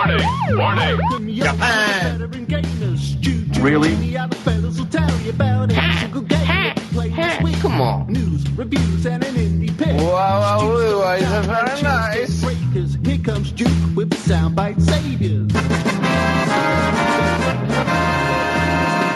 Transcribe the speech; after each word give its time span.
Warning! 0.00 0.24
Warning! 0.56 1.36
Japan. 1.36 2.30
Really? 3.60 4.14
Come 7.60 7.80
on. 7.82 8.10
News, 8.10 8.50
reviews, 8.52 9.04
and 9.04 9.22
an 9.22 9.34
indie 9.34 9.76
pick. 9.76 9.88
Wow, 9.88 10.06
wow, 10.06 10.58
wow, 10.58 10.98
wow, 11.00 11.16
Juke's 11.18 11.28
it's 11.28 11.46
very 11.46 11.80
a 11.80 11.82
nice. 11.82 12.42
Breakers. 12.42 12.96
Here 13.04 13.18
comes 13.18 13.52
Juke 13.52 13.68
with 13.94 14.08
the 14.08 14.16
soundbite 14.16 14.80
saviors. 14.80 15.52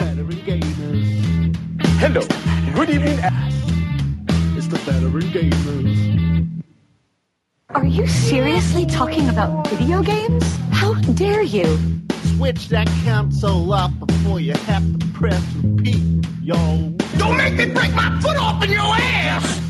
Veteran 0.00 0.38
gamers. 0.44 1.56
Hello. 1.96 2.20
Good 2.74 2.90
evening. 2.90 3.18
It's 4.58 4.66
the 4.66 4.76
veteran 4.76 5.22
gamers. 5.32 6.13
Are 7.74 7.84
you 7.84 8.06
seriously 8.06 8.86
talking 8.86 9.28
about 9.28 9.66
video 9.68 10.02
games? 10.02 10.44
How 10.70 10.94
dare 11.14 11.42
you? 11.42 11.64
Switch 12.36 12.68
that 12.68 12.86
console 13.04 13.72
up 13.72 13.90
before 14.06 14.38
you 14.40 14.52
have 14.52 14.98
to 15.00 15.06
press 15.08 15.42
repeat, 15.56 16.02
yo. 16.40 16.54
Don't 17.18 17.36
make 17.36 17.54
me 17.54 17.66
break 17.66 17.92
my 17.94 18.20
foot 18.20 18.36
off 18.36 18.62
in 18.62 18.70
your 18.70 18.80
ass! 18.80 19.60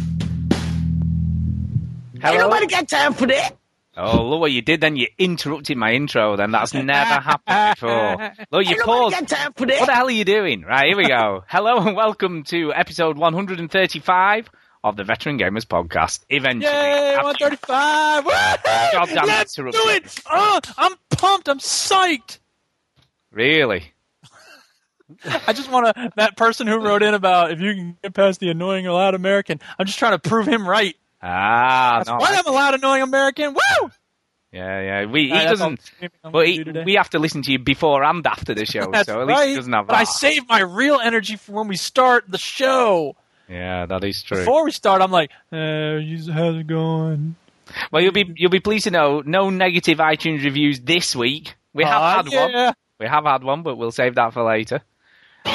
Hello? 2.20 2.32
Ain't 2.32 2.38
nobody 2.40 2.66
got 2.66 2.88
time 2.88 3.14
for 3.14 3.27
that. 3.27 3.56
Oh, 3.96 4.22
look 4.24 4.41
what 4.41 4.52
you 4.52 4.60
did 4.60 4.80
then. 4.80 4.96
You 4.96 5.06
interrupted 5.18 5.77
my 5.77 5.92
intro 5.92 6.36
then. 6.36 6.50
That's 6.50 6.74
never 6.74 7.20
happened 7.20 7.77
before. 7.77 8.32
Look, 8.50 8.64
you 8.66 8.70
Ain't 8.77 8.78
nobody 8.80 8.82
paused. 8.82 9.14
got 9.14 9.28
time 9.28 9.52
for 9.55 9.66
What 9.66 9.86
the 9.86 9.94
hell 9.94 10.08
are 10.08 10.10
you 10.10 10.24
doing? 10.24 10.62
Right, 10.62 10.88
here 10.88 10.96
we 10.96 11.06
go. 11.06 11.44
Hello 11.48 11.78
and 11.78 11.94
welcome 11.96 12.42
to 12.44 12.72
episode 12.74 13.16
135 13.16 14.50
of 14.84 14.96
the 14.96 15.02
Veteran 15.02 15.38
Gamers 15.38 15.64
Podcast. 15.64 16.20
Eventually. 16.28 16.72
Yay, 16.72 17.16
135! 17.16 18.24
God 18.24 19.08
damn 19.08 19.26
Let's 19.26 19.54
do 19.54 19.66
it! 19.66 20.20
Oh, 20.30 20.60
I'm 20.76 20.94
pumped. 21.10 21.48
I'm 21.48 21.58
psyched. 21.58 22.38
Really? 23.32 23.92
I 25.46 25.54
just 25.54 25.70
want 25.70 25.96
to 25.96 26.12
that 26.16 26.36
person 26.36 26.66
who 26.66 26.78
wrote 26.78 27.02
in 27.02 27.14
about 27.14 27.50
if 27.50 27.60
you 27.60 27.74
can 27.74 27.96
get 28.02 28.14
past 28.14 28.41
the 28.41 28.50
annoying 28.50 28.86
or 28.86 28.92
loud 28.92 29.14
American. 29.14 29.58
I'm 29.78 29.86
just 29.86 29.98
trying 29.98 30.18
to 30.18 30.18
prove 30.18 30.46
him 30.46 30.68
right. 30.68 30.94
Ah, 31.22 31.94
That's 31.98 32.10
no. 32.10 32.16
why 32.16 32.34
I'm 32.36 32.46
a 32.46 32.50
loud 32.50 32.74
annoying 32.74 33.02
American. 33.02 33.54
Woo! 33.54 33.91
Yeah, 34.52 34.80
yeah. 34.80 35.04
We, 35.06 35.24
he 35.24 35.30
doesn't. 35.30 35.80
But 36.22 36.46
he, 36.46 36.62
do 36.62 36.82
we 36.84 36.94
have 36.94 37.10
to 37.10 37.19
listen 37.19 37.42
to 37.42 37.52
you 37.52 37.58
before 37.58 38.04
and 38.04 38.24
after 38.26 38.54
the 38.54 38.66
show, 38.66 38.82
so 38.82 39.22
at 39.22 39.26
least 39.26 39.38
right. 39.38 39.48
he 39.48 39.54
doesn't 39.56 39.72
have 39.72 39.86
but 39.86 39.96
I 39.96 40.04
save 40.04 40.48
my 40.48 40.60
real 40.60 41.00
energy 41.00 41.36
for 41.36 41.52
when 41.52 41.69
we 41.69 41.76
start 41.76 42.24
the 42.28 42.38
show. 42.38 43.16
Yeah, 43.48 43.87
that 43.87 44.03
is 44.05 44.23
true. 44.23 44.39
Before 44.39 44.64
we 44.64 44.70
start, 44.73 45.03
I'm 45.03 45.11
like, 45.11 45.31
uh, 45.53 45.98
how's 46.33 46.56
it 46.56 46.67
going? 46.67 47.37
Well, 47.91 48.03
you'll 48.03 48.12
be 48.12 48.33
you'll 48.37 48.50
be 48.50 48.61
pleased 48.61 48.84
to 48.84 48.91
know 48.91 49.23
no 49.25 49.50
negative 49.50 49.98
iTunes 49.98 50.45
reviews 50.45 50.81
this 50.81 51.14
week. 51.17 51.55
We 51.72 51.84
have 51.84 52.27
had 52.27 52.53
one. 52.55 52.75
We 53.00 53.06
have 53.06 53.25
had 53.25 53.42
one, 53.42 53.62
but 53.62 53.77
we'll 53.77 53.91
save 53.91 54.15
that 54.15 54.33
for 54.33 54.45
later. 54.45 54.81
Um, 55.47 55.53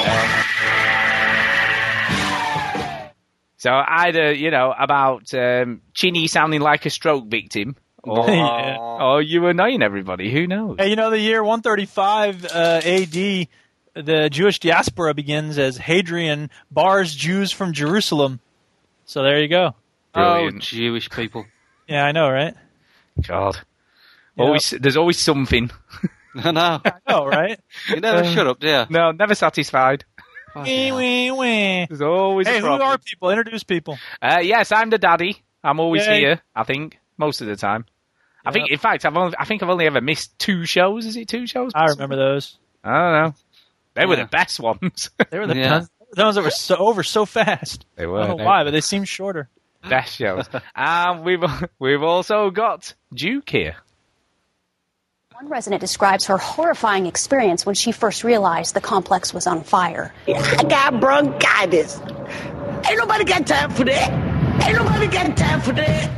so 3.56 3.70
either 3.72 4.32
you 4.32 4.50
know 4.50 4.74
about 4.78 5.32
um, 5.34 5.82
Chinny 5.94 6.26
sounding 6.28 6.60
like 6.60 6.86
a 6.86 6.90
stroke 6.90 7.26
victim, 7.26 7.76
or 8.02 8.26
Yeah. 8.30 8.76
or 8.78 9.22
you 9.22 9.46
annoying 9.46 9.82
everybody. 9.82 10.32
Who 10.32 10.46
knows? 10.46 10.76
Hey, 10.78 10.88
you 10.90 10.96
know, 10.96 11.10
the 11.10 11.18
year 11.18 11.42
135 11.42 12.44
uh, 12.46 12.80
AD, 12.84 13.48
the 13.94 14.28
Jewish 14.30 14.58
diaspora 14.60 15.14
begins 15.14 15.58
as 15.58 15.76
Hadrian 15.76 16.50
bars 16.70 17.14
Jews 17.14 17.52
from 17.52 17.72
Jerusalem. 17.72 18.40
So 19.04 19.22
there 19.22 19.40
you 19.40 19.48
go. 19.48 19.74
Brilliant. 20.12 20.56
Oh, 20.56 20.58
Jewish 20.60 21.10
people. 21.10 21.46
Yeah, 21.88 22.04
I 22.04 22.12
know, 22.12 22.30
right? 22.30 22.54
God, 23.26 23.58
Yeah. 24.36 24.44
always 24.44 24.70
there's 24.70 24.96
always 24.96 25.18
something. 25.18 25.72
I 26.36 26.52
know. 26.52 26.80
I 26.84 26.92
know, 27.08 27.26
right? 27.26 27.58
You 27.88 28.00
never 28.00 28.22
shut 28.22 28.46
up, 28.46 28.60
do 28.60 28.68
you? 28.68 28.84
No, 28.90 29.10
never 29.10 29.34
satisfied. 29.34 30.04
wee, 30.54 30.92
wee, 30.92 31.30
wee. 31.32 31.86
There's 31.88 32.00
always 32.00 32.46
Hey, 32.46 32.58
a 32.58 32.60
who 32.60 32.68
are 32.68 32.96
people? 32.96 33.30
Introduce 33.30 33.64
people. 33.64 33.98
Uh, 34.22 34.38
yes, 34.40 34.70
I'm 34.70 34.90
the 34.90 34.98
daddy. 34.98 35.42
I'm 35.64 35.80
always 35.80 36.06
Yay. 36.06 36.20
here. 36.20 36.40
I 36.54 36.62
think 36.62 36.96
most 37.18 37.40
of 37.40 37.48
the 37.48 37.56
time. 37.56 37.84
I 38.46 38.52
think, 38.52 38.70
in 38.70 38.78
fact, 38.78 39.04
I've 39.04 39.16
only, 39.16 39.34
I 39.36 39.44
think 39.44 39.64
I've 39.64 39.68
only 39.68 39.86
ever 39.86 40.00
missed 40.00 40.38
two 40.38 40.64
shows. 40.66 41.06
Is 41.06 41.16
it 41.16 41.26
two 41.26 41.48
shows? 41.48 41.72
I 41.74 41.86
remember 41.86 42.14
those. 42.14 42.56
I 42.84 42.90
don't 42.92 43.12
know. 43.12 43.34
They 43.94 44.06
were 44.06 44.16
the 44.16 44.24
best 44.26 44.60
ones. 44.60 45.10
They 45.30 45.38
were 45.38 45.46
the 45.46 45.56
Yeah. 45.56 45.68
tons- 45.68 45.90
the 46.12 46.22
ones 46.24 46.34
that 46.36 46.44
were 46.44 46.50
so 46.50 46.76
over 46.76 47.02
so 47.02 47.24
fast. 47.26 47.86
they 47.96 48.04
I 48.04 48.06
were 48.06 48.26
don't 48.26 48.38
know 48.38 48.44
why, 48.44 48.58
were 48.60 48.64
but 48.66 48.70
they 48.72 48.80
seemed 48.80 49.08
shorter. 49.08 49.48
the 49.82 49.88
best 49.90 50.14
shows. 50.16 50.48
and 50.76 51.24
we've 51.24 51.42
we've 51.78 52.02
also 52.02 52.50
got 52.50 52.94
Duke 53.14 53.48
here. 53.50 53.76
One 55.34 55.48
resident 55.48 55.80
describes 55.80 56.26
her 56.26 56.36
horrifying 56.36 57.06
experience 57.06 57.64
when 57.64 57.74
she 57.74 57.92
first 57.92 58.24
realized 58.24 58.74
the 58.74 58.80
complex 58.80 59.32
was 59.32 59.46
on 59.46 59.62
fire. 59.62 60.12
I 60.28 60.64
got 60.68 61.00
bronchitis. 61.00 61.98
Ain't 62.88 62.98
nobody 62.98 63.24
got 63.24 63.46
time 63.46 63.70
for 63.70 63.84
that. 63.84 64.10
Ain't 64.66 64.76
nobody 64.76 65.06
got 65.06 65.36
time 65.36 65.60
for 65.62 65.72
that. 65.72 66.10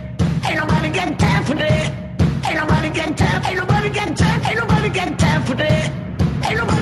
Ain't 0.47 0.57
nobody 0.59 0.91
got 0.91 1.19
time 1.21 1.45
for 1.45 1.55
that. 1.55 2.47
Ain't 2.47 2.57
nobody 2.57 2.89
got 2.91 3.17
time. 3.17 3.45
Ain't 3.45 3.57
nobody 3.59 3.89
got 3.91 4.17
time. 4.17 4.43
Ain't 4.45 4.59
nobody 4.59 4.89
got 4.89 5.19
time 5.19 5.43
for 5.45 5.55
that. 5.55 5.93
Ain't 6.47 6.57
nobody 6.59 6.82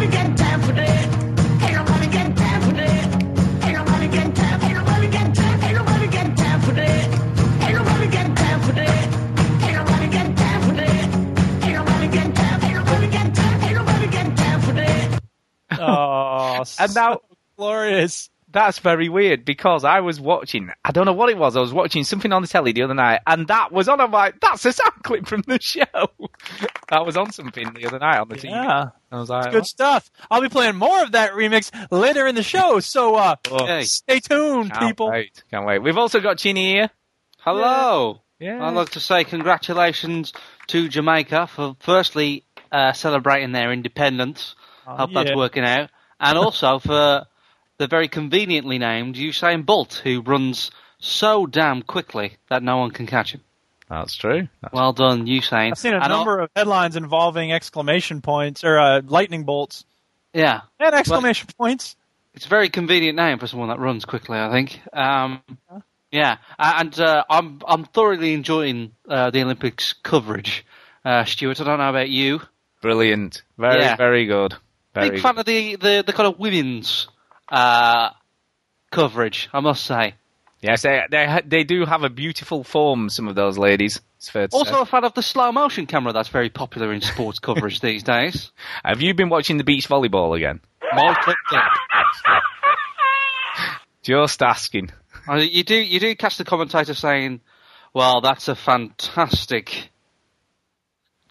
Oh, 16.61 16.85
And 16.85 16.95
now- 16.95 17.21
glorious. 17.57 18.29
That's 18.53 18.81
very 18.81 19.09
weird 19.09 19.45
because 19.45 19.85
I 19.85 20.01
was 20.01 20.21
watching. 20.21 20.71
I 20.85 20.91
don't 20.91 21.07
know 21.07 21.13
what 21.13 21.31
it 21.31 21.39
was. 21.39 21.57
I 21.57 21.61
was 21.61 21.73
watching 21.73 22.03
something 22.03 22.33
on 22.33 22.43
the 22.43 22.49
telly 22.49 22.73
the 22.73 22.83
other 22.83 22.95
night, 22.95 23.21
and 23.25 23.47
that 23.47 23.71
was 23.71 23.89
on. 23.89 24.01
I'm 24.01 24.11
like, 24.11 24.41
that's 24.41 24.65
a 24.65 24.73
sound 24.73 25.05
clip 25.05 25.29
from 25.29 25.43
the 25.47 25.61
show. 25.63 25.85
that 26.89 27.07
was 27.07 27.17
on 27.17 27.31
something 27.31 27.73
the 27.75 27.87
other 27.87 28.01
night 28.01 28.19
on 28.19 28.29
the 28.29 28.35
TV. 28.35 28.51
Yeah, 28.51 28.89
I 29.13 29.17
was 29.17 29.31
like, 29.31 29.53
good 29.53 29.67
stuff. 29.67 30.11
I'll 30.33 30.41
be 30.41 30.49
playing 30.49 30.75
more 30.75 31.01
of 31.01 31.13
that 31.13 31.31
remix 31.35 31.71
later 31.93 32.27
in 32.27 32.35
the 32.35 32.43
show. 32.43 32.81
So 32.81 33.15
uh, 33.15 33.37
oh, 33.53 33.67
Hey, 33.67 33.85
stay 33.85 34.19
tuned, 34.19 34.73
can't 34.73 34.85
people. 34.85 35.11
wait, 35.13 35.45
can't 35.53 35.65
wait. 35.65 35.79
We've 35.79 35.97
also 35.99 36.19
got 36.19 36.39
Chinny 36.39 36.73
here. 36.73 36.91
hello. 37.39 38.23
Yeah. 38.41 38.67
I'd 38.67 38.75
like 38.75 38.91
to 38.91 39.01
say 39.01 39.23
congratulations 39.23 40.33
to 40.69 40.89
Jamaica 40.89 41.47
for 41.47 41.77
firstly 41.79 42.45
uh, 42.73 42.93
celebrating 42.95 43.53
their 43.53 43.71
independence. 43.73 44.57
Oh, 44.89 44.97
Hope 44.97 45.11
that's 45.15 45.37
working 45.37 45.63
out. 45.65 45.91
And 46.21 46.37
also 46.39 46.79
for 46.79 47.27
the 47.79 47.87
very 47.87 48.09
conveniently 48.09 48.79
named 48.79 49.17
Usain 49.17 49.65
Bolt, 49.65 50.01
who 50.05 50.21
runs 50.21 50.71
so 50.99 51.47
damn 51.47 51.83
quickly 51.83 52.37
that 52.51 52.63
no 52.63 52.77
one 52.77 52.91
can 52.91 53.07
catch 53.07 53.33
him. 53.33 53.41
That's 53.89 54.15
true. 54.15 54.47
That's 54.61 54.73
Well 54.75 54.93
done, 54.93 55.27
Usain. 55.27 55.73
I've 55.73 55.79
seen 55.79 55.95
a 55.95 55.97
And 55.97 56.05
I'll- 56.05 56.19
number 56.19 56.41
of 56.41 56.51
headlines 56.55 56.95
involving 56.97 57.53
exclamation 57.53 58.21
points 58.21 58.63
or 58.63 58.79
uh, 58.79 59.01
lightning 59.05 59.45
bolts 59.45 59.85
Yeah, 60.33 60.61
and 60.79 60.95
exclamation 60.95 61.49
points. 61.59 61.97
It's 62.35 62.47
a 62.47 62.49
very 62.49 62.69
convenient 62.69 63.17
name 63.17 63.39
for 63.41 63.49
someone 63.49 63.71
that 63.71 63.81
runs 63.81 64.05
quickly, 64.05 64.39
I 64.39 64.49
think. 64.51 64.81
Um, 64.93 65.43
yeah, 66.13 66.37
A- 66.59 66.75
and 66.79 67.01
uh, 67.01 67.25
I'm 67.29 67.61
I'm 67.67 67.85
thoroughly 67.85 68.35
enjoying 68.35 68.93
uh, 69.09 69.31
the 69.31 69.43
Olympics 69.43 69.93
coverage. 69.95 70.65
Uh, 71.05 71.25
Stuart, 71.25 71.61
I 71.61 71.65
don't 71.65 71.79
know 71.79 71.89
about 71.91 72.11
you. 72.11 72.43
brilliant. 72.83 73.43
Very, 73.59 73.81
Yeah. 73.81 73.97
very 73.97 74.27
good. 74.27 74.55
Very 74.95 75.11
Big 75.11 75.21
fan 75.21 75.39
of 75.39 75.45
the, 75.45 75.77
the, 75.77 76.05
the 76.07 76.13
kind 76.13 76.27
of 76.27 76.39
women's 76.39 77.09
uh, 77.49 78.11
coverage, 78.91 79.49
I 79.53 79.61
must 79.61 79.85
say. 79.85 80.15
Yes, 80.63 80.83
they, 80.83 81.01
they 81.11 81.41
they 81.47 81.65
do 81.65 81.87
have 81.87 82.03
a 82.03 82.11
beautiful 82.11 82.65
form. 82.65 83.09
Some 83.09 83.29
of 83.29 83.35
those 83.35 83.57
ladies. 83.57 84.01
It's 84.19 84.29
fair 84.29 84.47
to 84.49 84.55
Also 84.55 84.75
say. 84.75 84.81
a 84.81 84.85
fan 84.85 85.05
of 85.05 85.15
the 85.15 85.23
slow 85.23 85.51
motion 85.53 85.87
camera 85.87 86.13
that's 86.13 86.29
very 86.29 86.51
popular 86.51 86.93
in 86.93 87.01
sports 87.01 87.39
coverage 87.47 87.81
these 87.81 88.03
days. 88.03 88.51
Have 88.85 89.01
you 89.01 89.15
been 89.15 89.31
watching 89.31 89.57
the 89.57 89.65
beach 89.65 89.89
volleyball 89.89 90.37
again? 90.37 90.61
My. 90.95 91.17
Just 94.03 94.43
asking. 94.43 94.91
Uh, 95.29 95.37
You 95.37 95.63
do 95.65 95.77
you 95.77 96.01
do 96.01 96.15
catch 96.15 96.37
the 96.39 96.45
commentator 96.45 96.95
saying, 96.95 97.41
"Well, 97.95 98.21
that's 98.21 98.49
a 98.49 98.55
fantastic 98.57 99.91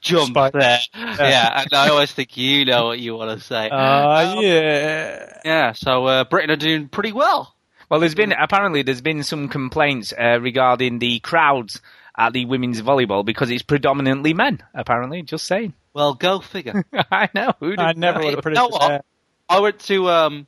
jump 0.02 0.30
Spike. 0.30 0.54
there." 0.54 0.80
Yeah, 0.94 1.62
and 1.62 1.74
I 1.74 1.90
always 1.90 2.12
think 2.12 2.38
you 2.38 2.66
know 2.66 2.86
what 2.88 3.00
you 3.00 3.16
want 3.16 3.40
to 3.40 3.46
say. 3.46 3.70
Uh, 3.70 4.36
yeah. 4.42 5.40
yeah, 5.46 5.72
so 5.74 6.06
uh, 6.06 6.24
Britain 6.26 6.52
are 6.52 6.56
doing 6.56 6.88
pretty 6.88 7.12
well. 7.12 7.56
Well, 7.90 8.00
there's 8.00 8.16
been 8.16 8.32
apparently 8.34 8.84
there's 8.84 9.02
been 9.02 9.24
some 9.24 9.50
complaints 9.50 10.14
uh, 10.18 10.40
regarding 10.40 11.00
the 11.00 11.20
crowds 11.20 11.82
at 12.18 12.34
the 12.34 12.46
women's 12.46 12.82
volleyball 12.82 13.26
because 13.26 13.50
it's 13.50 13.64
predominantly 13.64 14.34
men. 14.34 14.62
Apparently, 14.74 15.22
just 15.24 15.46
saying. 15.48 15.74
Well, 15.94 16.14
go 16.14 16.40
figure. 16.40 16.86
I 17.12 17.30
know. 17.34 17.54
Who 17.60 17.76
I 17.78 17.94
never 17.94 18.20
would 18.20 18.26
have 18.26 18.32
You 18.32 18.36
know 18.36 18.42
predicted 18.42 18.72
what? 18.74 18.88
that. 18.90 19.06
I 19.50 19.60
went 19.60 19.80
to 19.80 20.10
um, 20.10 20.48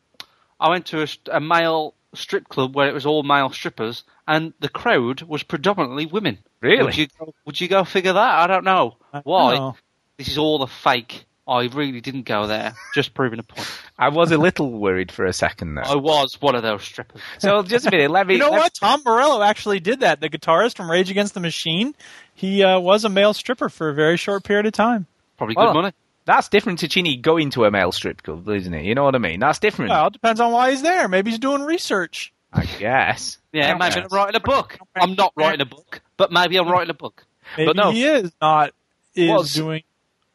I 0.60 0.70
went 0.70 0.86
to 0.88 1.02
a, 1.04 1.08
a 1.32 1.40
male 1.42 1.96
strip 2.14 2.48
club 2.50 2.76
where 2.76 2.88
it 2.88 2.94
was 2.94 3.06
all 3.06 3.24
male 3.24 3.50
strippers, 3.50 4.04
and 4.28 4.54
the 4.60 4.70
crowd 4.70 5.22
was 5.24 5.44
predominantly 5.44 6.06
women. 6.06 6.38
Really? 6.62 6.84
Would 6.84 6.98
you 6.98 7.08
go, 7.20 7.34
would 7.46 7.62
you 7.62 7.68
go 7.68 7.84
figure 7.84 8.14
that? 8.14 8.40
I 8.40 8.48
don't 8.48 8.64
know 8.66 8.98
I 9.14 9.18
don't 9.18 9.26
why. 9.26 9.56
know. 9.56 9.76
this 10.18 10.28
is 10.28 10.38
all 10.38 10.62
a 10.64 10.68
fake. 10.68 11.26
I 11.48 11.64
really 11.74 12.00
didn't 12.02 12.24
go 12.26 12.46
there. 12.48 12.76
Just 12.94 13.14
proving 13.14 13.40
a 13.40 13.44
point. 13.44 13.68
I 13.98 14.10
was 14.10 14.32
a 14.32 14.38
little 14.38 14.72
worried 14.72 15.12
for 15.12 15.26
a 15.26 15.34
second 15.34 15.74
there. 15.76 15.86
I 15.86 15.96
was 15.96 16.40
one 16.40 16.56
of 16.56 16.62
those 16.62 16.84
strippers. 16.84 17.20
So 17.40 17.64
just 17.64 17.88
a 17.88 17.92
minute, 17.92 18.12
let 18.12 18.28
me. 18.28 18.36
You 18.36 18.40
know 18.42 18.52
let- 18.52 18.60
what? 18.60 18.74
Tom 18.76 19.02
Morello 19.04 19.42
actually 19.42 19.80
did 19.80 20.02
that. 20.02 20.22
The 20.22 20.30
guitarist 20.30 20.78
from 20.78 20.90
Rage 20.90 21.10
Against 21.10 21.34
the 21.34 21.40
Machine. 21.40 21.96
He 22.36 22.64
uh, 22.64 22.80
was 22.80 23.04
a 23.06 23.10
male 23.10 23.34
stripper 23.34 23.70
for 23.70 23.90
a 23.90 23.94
very 23.94 24.18
short 24.18 24.44
period 24.44 24.66
of 24.68 24.74
time. 24.74 25.08
Probably 25.38 25.56
good 25.56 25.64
Well, 25.66 25.74
money. 25.74 25.92
That's 26.26 26.50
different 26.50 26.80
to 26.80 26.88
Chinny 26.88 27.18
going 27.18 27.50
to 27.52 27.66
a 27.66 27.72
male 27.72 27.92
strip 27.92 28.22
club, 28.24 28.48
isn't 28.48 28.74
it? 28.74 28.86
You 28.86 28.96
know 28.96 29.04
what 29.04 29.16
I 29.16 29.18
mean? 29.18 29.40
That's 29.40 29.60
different. 29.60 29.90
Well, 29.90 30.08
it 30.08 30.14
depends 30.14 30.40
on 30.40 30.52
why 30.52 30.72
he's 30.72 30.82
there. 30.82 31.08
Maybe 31.08 31.32
he's 31.32 31.40
doing 31.40 31.62
research. 31.62 32.32
I 32.54 32.66
guess. 32.66 33.38
Yeah, 33.54 33.74
maybe 33.76 33.96
I'm 34.00 34.08
writing 34.10 34.36
a 34.38 34.40
book. 34.40 34.78
I'm 34.96 35.16
not 35.16 35.34
writing 35.36 35.60
a 35.60 35.66
book, 35.66 36.00
but 36.16 36.32
maybe 36.32 36.56
I'm 36.56 36.70
writing 36.70 36.90
a 36.90 36.94
book. 36.94 37.26
Maybe 37.58 37.74
no. 37.74 37.92
he 37.92 38.06
is 38.06 38.32
not 38.40 38.72
is 39.14 39.30
What's- 39.30 39.54
doing. 39.54 39.84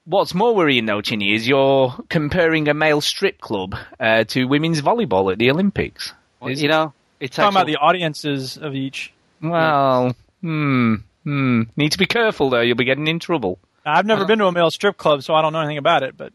What's 0.05 0.35
more 0.35 0.55
worrying 0.55 0.85
though, 0.85 1.01
Chinny, 1.01 1.33
is 1.35 1.49
you're 1.49 1.95
comparing 2.11 2.69
a 2.69 2.75
male 2.75 3.01
strip 3.01 3.41
club 3.41 3.75
uh, 3.99 4.25
to 4.25 4.45
women's 4.45 4.83
volleyball 4.83 5.33
at 5.33 5.39
the 5.39 5.51
Olympics. 5.51 6.13
Is- 6.47 6.61
you 6.61 6.69
know, 6.69 6.93
it's 7.19 7.37
Talking 7.37 7.57
about 7.57 7.67
the 7.67 7.77
audiences 7.77 8.59
of 8.59 8.75
each. 8.75 9.15
Well, 9.41 10.15
hmm, 10.43 10.97
hmm. 11.25 11.63
Need 11.75 11.93
to 11.93 11.99
be 11.99 12.05
careful 12.07 12.51
though. 12.51 12.61
You'll 12.61 12.77
be 12.77 12.85
getting 12.85 13.07
in 13.07 13.19
trouble. 13.19 13.59
I've 13.87 14.07
never 14.07 14.25
been 14.25 14.39
to 14.41 14.47
a 14.47 14.53
male 14.53 14.71
strip 14.71 14.97
club, 14.97 15.23
so 15.23 15.35
I 15.35 15.43
don't 15.43 15.53
know 15.53 15.61
anything 15.61 15.79
about 15.79 16.03
it. 16.03 16.17
But 16.17 16.33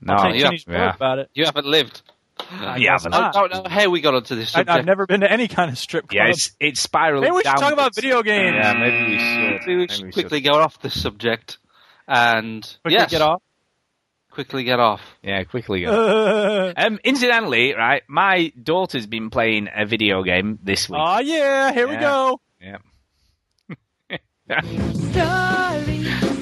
No, 0.00 0.14
I'll 0.14 0.22
take 0.32 0.40
yeah, 0.40 0.46
Kenny's 0.48 0.64
yeah. 0.68 0.94
about 0.94 1.18
it. 1.18 1.30
You 1.34 1.44
haven't 1.44 1.66
lived. 1.66 2.02
I 2.50 2.78
Yeah, 2.78 2.94
guess 2.94 3.04
but- 3.04 3.14
I 3.14 3.20
not. 3.20 3.32
don't 3.34 3.52
know 3.52 3.70
how 3.70 3.88
we 3.90 4.00
got 4.00 4.14
onto 4.14 4.34
this 4.34 4.48
I, 4.54 4.58
subject. 4.60 4.70
I've 4.78 4.84
never 4.86 5.06
been 5.06 5.20
to 5.20 5.30
any 5.30 5.46
kind 5.46 5.70
of 5.70 5.78
strip 5.78 6.08
club. 6.08 6.16
Yeah, 6.16 6.28
it's 6.30 6.50
it's 6.58 6.80
spiraling. 6.80 7.22
Maybe 7.22 7.36
we 7.36 7.42
should 7.44 7.56
talk 7.58 7.72
about 7.72 7.94
video 7.94 8.22
games. 8.22 8.56
Yeah, 8.58 8.72
maybe 8.74 9.12
we 9.12 9.18
should. 9.18 9.60
Maybe 9.60 9.66
we 9.66 9.76
Maybe 9.76 9.92
should 9.94 10.04
we 10.06 10.12
quickly 10.12 10.40
get 10.40 10.52
off 10.54 10.80
this 10.80 11.00
subject 11.00 11.58
and 12.08 12.62
Quickly 12.82 12.92
yes, 12.98 13.10
get 13.10 13.22
off. 13.22 13.40
quickly 14.32 14.64
get 14.64 14.80
off. 14.80 15.00
Yeah, 15.22 15.44
quickly 15.44 15.82
go. 15.82 16.72
um, 16.76 16.98
incidentally, 17.04 17.72
right, 17.74 18.02
my 18.08 18.52
daughter's 18.60 19.06
been 19.06 19.30
playing 19.30 19.68
a 19.74 19.86
video 19.86 20.22
game 20.24 20.58
this 20.62 20.88
week. 20.90 21.00
Oh 21.02 21.20
yeah, 21.20 21.72
here 21.72 21.86
we 21.88 21.96
go. 21.96 22.40
Yeah. 22.60 22.78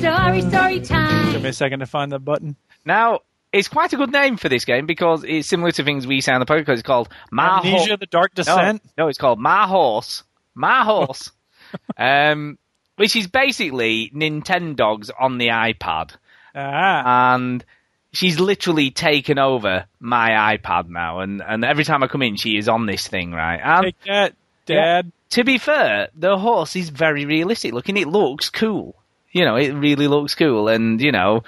Story, 0.03 0.41
story, 0.41 0.51
story 0.51 0.81
time. 0.81 1.33
Give 1.33 1.43
me 1.43 1.51
a 1.51 1.53
second 1.53 1.79
to 1.79 1.87
find 1.87 2.11
the 2.11 2.19
button. 2.19 2.57
Now, 2.85 3.21
it's 3.53 3.69
quite 3.69 3.93
a 3.93 3.97
good 3.97 4.11
name 4.11 4.37
for 4.37 4.49
this 4.49 4.65
game 4.65 4.85
because 4.85 5.23
it's 5.23 5.47
similar 5.47 5.71
to 5.71 5.85
things 5.85 6.09
we 6.09 6.21
say 6.21 6.33
on 6.33 6.41
the 6.41 6.45
podcast. 6.45 6.71
It's 6.71 6.83
called 6.83 7.09
My 7.31 7.59
Amnesia: 7.59 7.91
Ho- 7.91 7.97
The 8.01 8.07
Dark 8.07 8.35
Descent. 8.35 8.83
no, 8.99 9.07
it's 9.07 9.19
called 9.19 9.39
My 9.39 9.69
Horse. 9.69 10.25
My 10.57 10.83
Horse. 10.83 11.31
um, 11.97 12.59
which 12.97 13.15
is 13.15 13.29
basically 13.29 14.11
Nintendogs 14.13 15.11
on 15.21 15.39
the 15.39 15.49
iPad. 15.49 16.17
Ah, 16.53 17.35
and 17.35 17.65
she's 18.13 18.41
literally 18.41 18.91
taken 18.91 19.39
over 19.39 19.87
my 20.01 20.57
iPad 20.57 20.89
now. 20.89 21.21
And, 21.21 21.41
and 21.47 21.65
every 21.65 21.85
time 21.85 22.03
I 22.03 22.09
come 22.09 22.23
in, 22.23 22.35
she 22.35 22.57
is 22.57 22.69
on 22.69 22.87
this 22.87 23.07
thing, 23.07 23.31
right? 23.31 23.61
And 23.63 23.85
take 23.85 23.97
that, 24.07 24.35
Dad. 24.67 25.13
to 25.31 25.45
be 25.45 25.59
fair, 25.59 26.09
the 26.17 26.37
horse 26.37 26.75
is 26.75 26.89
very 26.89 27.25
realistic 27.25 27.73
looking. 27.73 27.97
It 27.97 28.09
looks 28.09 28.51
cool. 28.51 28.97
You 29.33 29.45
know, 29.45 29.57
it 29.57 29.73
really 29.73 30.09
looks 30.09 30.35
cool. 30.35 30.69
And, 30.69 31.01
you 31.01 31.13
know, 31.13 31.43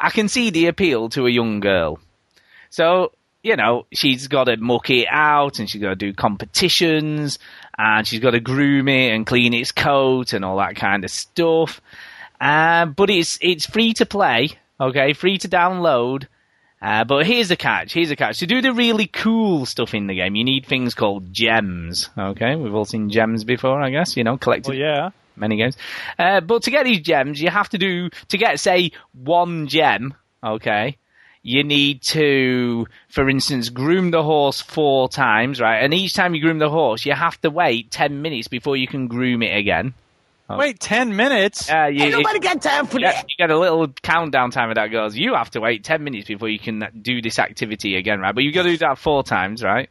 I 0.00 0.10
can 0.10 0.28
see 0.28 0.50
the 0.50 0.66
appeal 0.66 1.08
to 1.10 1.26
a 1.26 1.30
young 1.30 1.60
girl. 1.60 1.98
So, 2.70 3.12
you 3.42 3.56
know, 3.56 3.86
she's 3.92 4.28
got 4.28 4.44
to 4.44 4.56
muck 4.56 4.90
it 4.90 5.06
out 5.10 5.58
and 5.58 5.68
she's 5.68 5.80
got 5.80 5.90
to 5.90 5.96
do 5.96 6.12
competitions 6.12 7.38
and 7.76 8.06
she's 8.06 8.20
got 8.20 8.32
to 8.32 8.40
groom 8.40 8.88
it 8.88 9.12
and 9.12 9.26
clean 9.26 9.54
its 9.54 9.72
coat 9.72 10.32
and 10.32 10.44
all 10.44 10.56
that 10.58 10.76
kind 10.76 11.04
of 11.04 11.10
stuff. 11.10 11.80
Uh, 12.40 12.86
but 12.86 13.10
it's, 13.10 13.38
it's 13.40 13.66
free 13.66 13.92
to 13.94 14.06
play. 14.06 14.50
Okay. 14.80 15.12
Free 15.12 15.38
to 15.38 15.48
download. 15.48 16.26
Uh, 16.80 17.04
but 17.04 17.26
here's 17.26 17.48
the 17.48 17.56
catch. 17.56 17.94
Here's 17.94 18.10
the 18.10 18.16
catch. 18.16 18.38
To 18.40 18.46
do 18.46 18.60
the 18.60 18.72
really 18.72 19.06
cool 19.06 19.64
stuff 19.64 19.94
in 19.94 20.06
the 20.06 20.14
game, 20.14 20.34
you 20.34 20.44
need 20.44 20.66
things 20.66 20.94
called 20.94 21.32
gems. 21.32 22.10
Okay, 22.18 22.54
we've 22.54 22.74
all 22.74 22.84
seen 22.84 23.08
gems 23.08 23.44
before, 23.44 23.80
I 23.80 23.90
guess. 23.90 24.16
You 24.16 24.24
know, 24.24 24.36
collected 24.36 24.70
Well, 24.70 24.78
yeah. 24.78 25.10
Many 25.36 25.56
games. 25.56 25.76
Uh, 26.18 26.40
but 26.40 26.62
to 26.64 26.70
get 26.70 26.84
these 26.84 27.00
gems, 27.00 27.40
you 27.40 27.50
have 27.50 27.68
to 27.70 27.78
do 27.78 28.10
to 28.28 28.38
get 28.38 28.60
say 28.60 28.92
one 29.12 29.66
gem. 29.66 30.14
Okay, 30.44 30.96
you 31.42 31.64
need 31.64 32.02
to, 32.02 32.86
for 33.08 33.28
instance, 33.28 33.68
groom 33.68 34.10
the 34.10 34.22
horse 34.22 34.60
four 34.60 35.08
times, 35.08 35.60
right? 35.60 35.78
And 35.82 35.92
each 35.94 36.14
time 36.14 36.34
you 36.34 36.40
groom 36.42 36.58
the 36.58 36.68
horse, 36.70 37.04
you 37.06 37.12
have 37.14 37.40
to 37.42 37.50
wait 37.50 37.90
ten 37.90 38.22
minutes 38.22 38.48
before 38.48 38.76
you 38.76 38.86
can 38.86 39.06
groom 39.08 39.42
it 39.42 39.56
again. 39.56 39.94
Wait 40.48 40.78
ten 40.78 41.16
minutes. 41.16 41.68
Uh, 41.68 41.86
you, 41.86 42.04
Ain't 42.04 42.12
nobody 42.12 42.36
it- 42.36 42.42
got 42.44 42.62
time 42.62 42.86
for 42.86 43.00
yeah, 43.00 43.10
that. 43.12 43.24
you 43.28 43.34
get 43.36 43.50
a 43.50 43.58
little 43.58 43.88
countdown 43.88 44.52
timer 44.52 44.74
that 44.74 44.92
goes. 44.92 45.16
You 45.16 45.34
have 45.34 45.50
to 45.50 45.60
wait 45.60 45.82
ten 45.82 46.04
minutes 46.04 46.28
before 46.28 46.48
you 46.48 46.60
can 46.60 46.84
do 47.02 47.20
this 47.20 47.40
activity 47.40 47.96
again, 47.96 48.20
right? 48.20 48.32
But 48.32 48.44
you've 48.44 48.54
got 48.54 48.62
to 48.62 48.68
do 48.70 48.76
that 48.78 48.98
four 48.98 49.24
times, 49.24 49.64
right? 49.64 49.88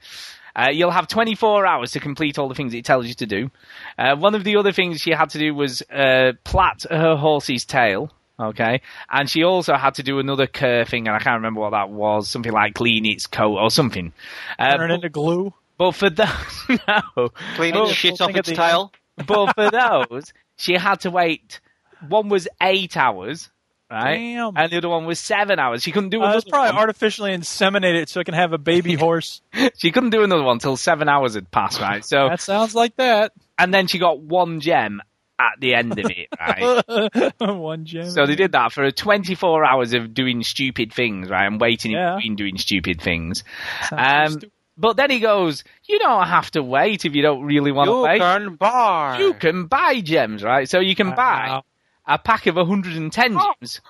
Uh, 0.55 0.69
you'll 0.71 0.91
have 0.91 1.07
24 1.07 1.65
hours 1.65 1.91
to 1.91 1.99
complete 1.99 2.37
all 2.39 2.47
the 2.47 2.55
things 2.55 2.73
it 2.73 2.85
tells 2.85 3.07
you 3.07 3.13
to 3.13 3.25
do. 3.25 3.51
Uh, 3.97 4.15
one 4.15 4.35
of 4.35 4.43
the 4.43 4.55
other 4.57 4.71
things 4.71 5.01
she 5.01 5.11
had 5.11 5.29
to 5.31 5.37
do 5.39 5.53
was 5.53 5.81
uh, 5.91 6.31
plait 6.43 6.85
her 6.89 7.15
horse's 7.15 7.65
tail. 7.65 8.11
Okay, 8.37 8.81
and 9.09 9.29
she 9.29 9.43
also 9.45 9.75
had 9.75 9.93
to 9.95 10.03
do 10.03 10.19
another 10.19 10.45
cur 10.45 10.83
thing, 10.83 11.07
and 11.07 11.15
I 11.15 11.19
can't 11.19 11.35
remember 11.37 11.61
what 11.61 11.69
that 11.71 11.89
was. 11.89 12.27
Something 12.29 12.51
like 12.51 12.73
clean 12.73 13.05
its 13.05 13.27
coat 13.27 13.55
or 13.57 13.69
something. 13.71 14.11
Uh, 14.59 14.75
Turn 14.77 14.91
it 14.91 14.95
into 14.95 15.07
glue. 15.09 15.53
but 15.77 15.93
for 15.93 16.09
those, 16.09 16.27
no, 16.69 17.29
Cleaning 17.55 17.79
But- 17.81 17.87
the 17.87 17.93
shit 17.93 18.19
off 18.19 18.35
its 18.35 18.49
tail. 18.51 18.91
but 19.25 19.53
for 19.55 19.71
those, 19.71 20.33
she 20.57 20.73
had 20.73 20.99
to 21.01 21.11
wait. 21.11 21.61
One 22.09 22.27
was 22.27 22.49
eight 22.61 22.97
hours, 22.97 23.49
right? 23.95 24.17
Damn. 24.17 24.53
And 24.57 24.71
the 24.71 24.77
other 24.77 24.89
one 24.89 25.05
was 25.05 25.19
seven 25.19 25.57
hours. 25.59 25.81
She 25.83 25.91
couldn't 25.91 26.09
do 26.09 26.21
Uh, 26.21 26.25
another 26.25 26.37
it's 26.39 26.49
probably 26.49 26.71
one. 26.73 26.79
artificially 26.81 27.31
inseminated 27.35 28.09
so 28.09 28.19
it 28.19 28.25
can 28.25 28.33
have 28.35 28.53
a 28.53 28.57
baby 28.57 28.93
horse. 29.05 29.41
She 29.77 29.91
couldn't 29.91 30.09
do 30.11 30.23
another 30.23 30.43
one 30.43 30.59
till 30.59 30.77
seven 30.77 31.09
hours 31.09 31.33
had 31.35 31.49
passed, 31.49 31.79
right? 31.81 32.03
So, 32.05 32.29
that 32.29 32.39
sounds 32.41 32.75
like 32.75 32.95
that. 32.97 33.31
and 33.57 33.73
then 33.73 33.87
she 33.87 33.97
got 33.99 34.19
one 34.19 34.59
gem 34.59 35.01
at 35.39 35.59
the 35.59 35.75
end 35.75 35.99
of 35.99 36.05
it, 36.09 36.29
right? 36.39 37.33
One 37.41 37.83
gem. 37.83 38.09
So 38.09 38.25
they 38.25 38.35
did 38.35 38.53
that 38.53 38.71
for 38.71 38.89
24 38.89 39.65
hours 39.65 39.93
of 39.93 40.13
doing 40.13 40.43
stupid 40.43 40.93
things, 40.93 41.29
right? 41.29 41.45
And 41.45 41.59
waiting 41.59 41.91
in 41.91 41.97
Yeah. 41.97 42.15
between 42.15 42.35
doing 42.37 42.57
stupid 42.57 43.01
things. 43.01 43.43
Sounds 43.89 44.01
Um, 44.01 44.31
stupid. 44.39 44.51
but 44.77 44.95
then 44.95 45.11
he 45.11 45.19
goes, 45.19 45.65
you 45.89 45.99
don't 45.99 46.25
have 46.27 46.51
to 46.51 46.63
wait 46.63 47.03
if 47.03 47.13
you 47.15 47.21
don't 47.21 47.43
really 47.43 47.73
want 47.73 47.89
to 47.89 47.95
You 47.95 48.01
wait. 48.03 48.19
can 48.19 48.55
buy. 48.55 49.17
You 49.19 49.33
can 49.33 49.65
buy 49.65 49.99
gems, 49.99 50.41
right? 50.41 50.69
So 50.69 50.79
you 50.79 50.95
can 50.95 51.13
buy 51.15 51.47
Wow. 51.49 51.63
A 52.07 52.17
pack 52.17 52.47
of 52.47 52.55
110 52.55 53.37
Oh. 53.37 53.53
gems 53.59 53.81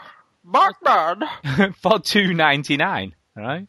Batman. 0.44 1.28
for 1.82 2.00
2.99, 2.00 3.14
right? 3.36 3.68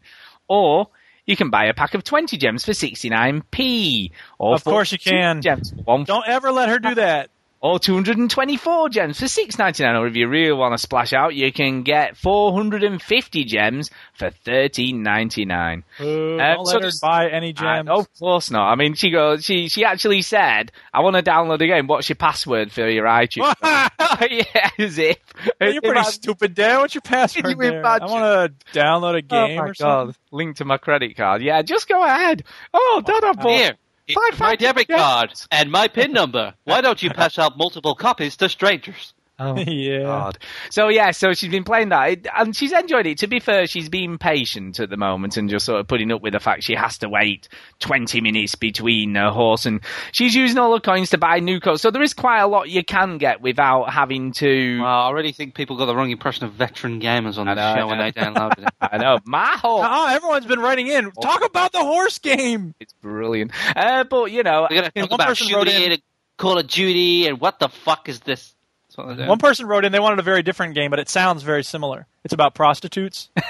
Or 0.48 0.88
you 1.24 1.36
can 1.36 1.50
buy 1.50 1.66
a 1.66 1.74
pack 1.74 1.94
of 1.94 2.04
20 2.04 2.36
gems 2.36 2.64
for 2.64 2.72
69p. 2.72 4.10
Or 4.38 4.54
Of 4.54 4.64
course 4.64 4.92
you 4.92 4.98
can. 4.98 5.42
Gems 5.42 5.70
for 5.70 5.82
one 5.82 6.04
Don't 6.04 6.26
ever 6.28 6.52
let 6.52 6.68
her 6.68 6.78
do 6.78 6.94
that. 6.96 7.30
Or 7.72 7.78
224 7.78 8.88
gems 8.90 9.18
for 9.18 9.26
6.99 9.26 10.00
or 10.00 10.06
if 10.06 10.14
you 10.16 10.28
really 10.28 10.52
want 10.52 10.72
to 10.74 10.78
splash 10.78 11.12
out 11.12 11.34
you 11.34 11.50
can 11.52 11.82
get 11.82 12.16
450 12.16 13.44
gems 13.44 13.90
for 14.14 14.30
13.99 14.44 15.82
Uh, 15.98 16.04
Uh, 16.04 16.54
don't 16.54 16.66
so 16.66 16.74
let 16.78 16.84
her 16.84 16.90
buy 17.02 17.28
any 17.28 17.50
Uh, 17.50 17.52
gems. 17.52 17.88
of 17.90 18.06
course 18.18 18.50
not. 18.50 18.70
I 18.70 18.74
mean, 18.76 18.94
she 18.94 19.10
goes. 19.10 19.44
She 19.44 19.68
she 19.68 19.84
actually 19.84 20.22
said, 20.22 20.72
"I 20.92 21.00
want 21.00 21.16
to 21.16 21.22
download 21.22 21.60
a 21.60 21.66
game. 21.66 21.86
What's 21.86 22.08
your 22.08 22.16
password 22.16 22.72
for 22.72 22.88
your 22.88 23.06
iTunes?" 23.06 23.54
yeah, 24.30 24.70
as 24.78 24.98
if. 24.98 25.16
You're 25.60 25.80
pretty 25.80 26.00
If 26.00 26.06
I- 26.06 26.10
stupid, 26.10 26.54
Dad. 26.54 26.78
What's 26.78 26.94
your 26.94 27.02
password? 27.02 27.46
you? 27.46 27.80
I 27.84 27.98
want 28.06 28.52
to 28.72 28.78
download 28.78 29.14
a 29.14 29.22
Oh 29.30 29.46
game 29.46 29.56
my 29.58 29.64
or 29.64 29.74
something. 29.74 30.14
Link 30.32 30.56
to 30.56 30.64
my 30.64 30.76
credit 30.78 31.16
card. 31.16 31.42
Yeah, 31.42 31.62
just 31.62 31.88
go 31.88 32.02
ahead. 32.04 32.44
Oh, 32.74 33.02
Dad, 33.04 33.24
I 33.24 33.32
bought. 33.32 33.74
Here, 34.06 34.16
Five 34.30 34.38
my 34.38 34.54
debit 34.54 34.88
of 34.88 34.96
card 34.96 35.32
and 35.50 35.70
my 35.70 35.88
PIN 35.88 36.12
number. 36.12 36.54
Why 36.62 36.80
don't 36.80 37.02
you 37.02 37.10
pass 37.10 37.38
out 37.40 37.58
multiple 37.58 37.96
copies 37.96 38.36
to 38.36 38.48
strangers? 38.48 39.12
Oh, 39.38 39.56
yeah. 39.66 40.02
God. 40.02 40.38
So 40.70 40.88
yeah, 40.88 41.10
so 41.10 41.34
she's 41.34 41.50
been 41.50 41.64
playing 41.64 41.90
that, 41.90 42.08
It- 42.10 42.26
and 42.34 42.56
she's 42.56 42.72
enjoyed 42.72 43.06
it. 43.06 43.18
To 43.18 43.26
be 43.26 43.38
fair, 43.38 43.66
she's 43.66 43.88
been 43.88 44.16
patient 44.18 44.80
at 44.80 44.88
the 44.88 44.96
moment 44.96 45.36
and 45.36 45.50
just 45.50 45.66
sort 45.66 45.78
of 45.80 45.86
putting 45.86 46.10
up 46.10 46.22
with 46.22 46.32
the 46.32 46.40
fact 46.40 46.62
she 46.62 46.74
has 46.74 46.98
to 46.98 47.08
wait 47.08 47.48
twenty 47.78 48.20
minutes 48.22 48.54
between 48.54 49.14
her 49.14 49.30
horse, 49.30 49.66
and 49.66 49.80
she's 50.12 50.34
using 50.34 50.56
all 50.58 50.72
her 50.72 50.80
coins 50.80 51.10
to 51.10 51.18
buy 51.18 51.38
new 51.40 51.60
coats. 51.60 51.82
So 51.82 51.90
there 51.90 52.02
is 52.02 52.14
quite 52.14 52.40
a 52.40 52.46
lot 52.46 52.70
you 52.70 52.82
can 52.82 53.18
get 53.18 53.42
without 53.42 53.90
having 53.90 54.32
to. 54.32 54.80
Well, 54.80 54.88
I 54.88 55.10
really 55.10 55.32
think 55.32 55.54
people 55.54 55.76
got 55.76 55.86
the 55.86 55.94
wrong 55.96 56.10
impression 56.10 56.46
of 56.46 56.52
veteran 56.54 57.00
gamers 57.00 57.36
on 57.36 57.46
I 57.46 57.54
this 57.54 57.62
know, 57.62 57.80
show 57.82 57.86
when 57.88 57.98
they 57.98 58.12
downloaded 58.20 58.66
it. 58.66 58.74
I 58.80 58.96
know 58.96 59.18
my 59.26 59.56
horse. 59.58 59.84
Uh-uh, 59.84 60.14
everyone's 60.14 60.46
been 60.46 60.60
writing 60.60 60.86
in. 60.86 61.10
Talk 61.12 61.44
about 61.44 61.72
the 61.72 61.80
horse 61.80 62.18
game. 62.18 62.74
It's 62.80 62.94
brilliant, 62.94 63.52
uh, 63.76 64.04
but 64.04 64.30
you 64.32 64.42
know, 64.42 64.66
They're 64.70 64.80
gonna 64.90 64.90
talk 65.08 65.12
about 65.12 65.28
person 65.28 65.52
wrote 65.54 65.68
shooting 65.68 65.92
in- 65.92 65.98
Call 66.38 66.58
of 66.58 66.66
Duty 66.66 67.26
and 67.28 67.40
what 67.40 67.58
the 67.58 67.68
fuck 67.68 68.08
is 68.08 68.20
this? 68.20 68.54
That's 68.96 69.18
what. 69.18 69.28
One 69.28 69.38
person 69.38 69.66
wrote 69.66 69.84
in 69.84 69.92
they 69.92 70.00
wanted 70.00 70.18
a 70.18 70.22
very 70.22 70.42
different 70.42 70.74
game, 70.74 70.90
but 70.90 70.98
it 70.98 71.08
sounds 71.08 71.42
very 71.42 71.64
similar. 71.64 72.06
It's 72.24 72.34
about 72.34 72.54
prostitutes. 72.54 73.30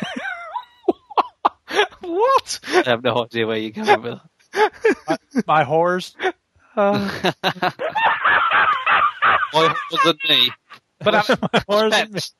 what? 2.00 2.60
I 2.72 2.82
have 2.86 3.02
no 3.02 3.24
idea 3.24 3.46
where 3.46 3.56
you're 3.56 3.70
going 3.70 4.02
with 4.02 4.18
that. 4.52 5.20
My 5.46 5.64
whores. 5.64 6.14
Why 6.74 7.34
wasn't 9.92 10.18
me? 10.28 10.50
But 11.00 11.14
I, 11.14 11.18
My 11.18 11.24
whores 11.68 11.92
and 11.92 12.10
me. 12.12 12.14
Pets. 12.20 12.34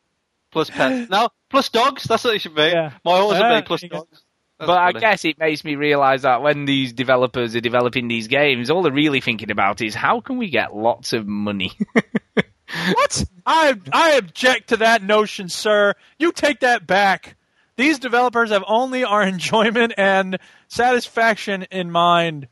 plus 0.50 0.70
pets. 0.70 1.10
No, 1.10 1.28
plus 1.50 1.68
dogs. 1.68 2.04
That's 2.04 2.24
what 2.24 2.36
it 2.36 2.40
should 2.40 2.54
be. 2.54 2.62
Yeah. 2.62 2.92
My 3.04 3.18
horse 3.18 3.38
Ah, 3.40 3.50
would 3.54 3.60
be 3.62 3.66
plus 3.66 3.80
there 3.82 3.88
you 3.92 3.98
dogs. 3.98 4.22
That's 4.58 4.66
but 4.68 4.78
I 4.78 4.92
guess 4.92 5.24
it 5.26 5.38
makes 5.38 5.64
me 5.64 5.74
realise 5.74 6.22
that 6.22 6.40
when 6.40 6.64
these 6.64 6.94
developers 6.94 7.54
are 7.54 7.60
developing 7.60 8.08
these 8.08 8.28
games, 8.28 8.70
all 8.70 8.82
they're 8.82 8.90
really 8.92 9.20
thinking 9.20 9.50
about 9.50 9.82
is 9.82 9.94
how 9.94 10.20
can 10.22 10.38
we 10.38 10.48
get 10.48 10.74
lots 10.74 11.12
of 11.12 11.26
money. 11.26 11.72
What? 12.72 13.24
I 13.44 13.74
I 13.92 14.12
object 14.12 14.68
to 14.68 14.78
that 14.78 15.02
notion, 15.02 15.48
sir. 15.48 15.94
You 16.18 16.32
take 16.32 16.60
that 16.60 16.86
back. 16.86 17.36
These 17.76 17.98
developers 17.98 18.50
have 18.50 18.64
only 18.66 19.04
our 19.04 19.22
enjoyment 19.26 19.94
and 19.96 20.38
satisfaction 20.68 21.66
in 21.70 21.90
mind. 21.90 22.48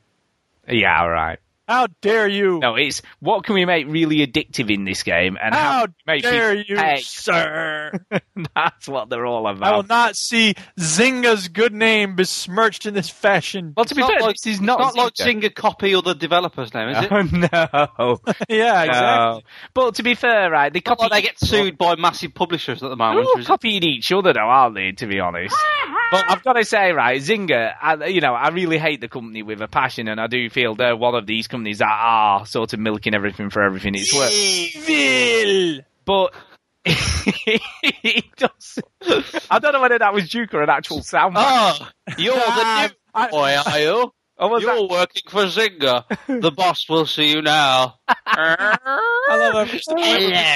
yeah, 0.69 1.05
right. 1.07 1.39
How 1.67 1.87
dare 2.03 2.29
you? 2.29 2.59
No, 2.59 2.77
it's 2.77 3.01
what 3.21 3.45
can 3.45 3.55
we 3.55 3.65
make 3.65 3.87
really 3.87 4.27
addictive 4.27 4.73
in 4.73 4.85
this 4.85 5.03
game, 5.03 5.39
and 5.43 5.55
how, 5.55 5.61
How 5.61 5.87
can 5.87 5.95
make 6.07 6.23
dare 6.23 6.55
you, 6.55 6.77
pay? 6.77 7.01
sir? 7.01 7.93
That's 8.55 8.87
what 8.87 9.09
they're 9.09 9.25
all 9.25 9.47
about. 9.47 9.73
I 9.73 9.77
will 9.77 9.83
not 9.85 10.15
see 10.17 10.55
Zynga's 10.79 11.49
good 11.49 11.73
name 11.73 12.17
besmirched 12.17 12.85
in 12.85 12.93
this 12.93 13.09
fashion. 13.09 13.73
Well, 13.77 13.87
to 13.87 13.95
be 13.95 14.03
fair, 14.03 14.17
not 14.19 14.23
like- 14.23 14.37
this 14.37 14.47
is 14.47 14.57
It's 14.57 14.63
not, 14.63 14.79
not 14.79 14.95
like 14.95 15.15
Zynga. 15.15 15.43
Zynga 15.45 15.55
copy 15.55 15.95
other 15.95 16.13
developers 16.15 16.75
name, 16.75 16.91
is 16.91 17.05
it? 17.05 17.13
Oh, 17.13 17.23
no. 17.23 18.21
yeah, 18.49 18.83
exactly. 18.83 19.41
No. 19.41 19.41
But 19.73 19.95
to 19.97 20.03
be 20.03 20.15
fair, 20.15 20.51
right, 20.51 20.73
they 20.73 20.83
Not 20.85 20.99
copy 20.99 21.03
like 21.03 21.13
they 21.13 21.23
get 21.23 21.41
sued 21.41 21.79
by 21.79 21.95
massive 21.97 22.35
publishers 22.35 22.83
at 22.83 22.89
the 22.89 22.97
moment. 22.97 23.25
They're 23.25 23.33
all 23.33 23.41
is 23.41 23.47
copying 23.47 23.83
each 23.85 24.13
other, 24.13 24.33
though, 24.35 24.41
aren't 24.41 24.75
they? 24.75 24.93
To 24.93 25.07
be 25.07 25.19
honest. 25.21 25.57
but 26.11 26.25
I've 26.29 26.43
got 26.43 26.55
to 26.55 26.65
say, 26.65 26.93
right, 26.93 27.21
Zynga, 27.21 27.73
I, 27.81 28.05
you 28.07 28.21
know, 28.21 28.35
I 28.35 28.49
really 28.51 28.79
hate 28.79 29.01
the 29.01 29.09
company 29.09 29.43
with 29.43 29.61
a 29.63 29.69
passion, 29.69 30.09
and 30.09 30.21
I 30.21 30.27
do 30.27 30.51
feel 30.51 30.75
they're 30.75 30.97
one 30.97 31.15
of 31.15 31.27
these 31.27 31.47
companies 31.55 31.79
that 31.79 31.89
are 31.89 32.45
sort 32.47 32.73
of 32.73 32.81
milking 32.81 33.15
everything 33.15 33.49
for 33.51 33.63
everything 33.63 33.95
it's 33.95 34.13
worth. 34.13 34.33
Evil. 34.33 35.85
But 36.05 36.35
it 36.85 38.25
does. 38.37 38.79
I 39.51 39.59
don't 39.61 39.73
know 39.73 39.81
whether 39.81 39.99
that 39.99 40.13
was 40.13 40.29
Duke 40.29 40.53
or 40.53 40.63
an 40.63 40.69
actual 40.71 41.03
sound. 41.03 41.35
Oh, 41.39 41.89
you're 42.19 42.35
the 42.35 42.41
Ah, 42.45 42.91
new 43.17 43.29
boy, 43.31 43.57
are 43.67 43.79
you? 43.81 44.13
Or 44.37 44.51
was 44.51 44.65
You're 44.65 44.75
that- 44.75 44.91
working 44.91 45.23
for 45.29 45.45
Zynga. 45.45 46.05
The 46.27 46.51
boss 46.51 46.89
will 46.89 47.07
see 47.07 47.31
you 47.31 47.41
now. 47.41 47.95
I 48.27 48.77
love 49.29 49.55
every 49.69 49.79
step 49.79 49.97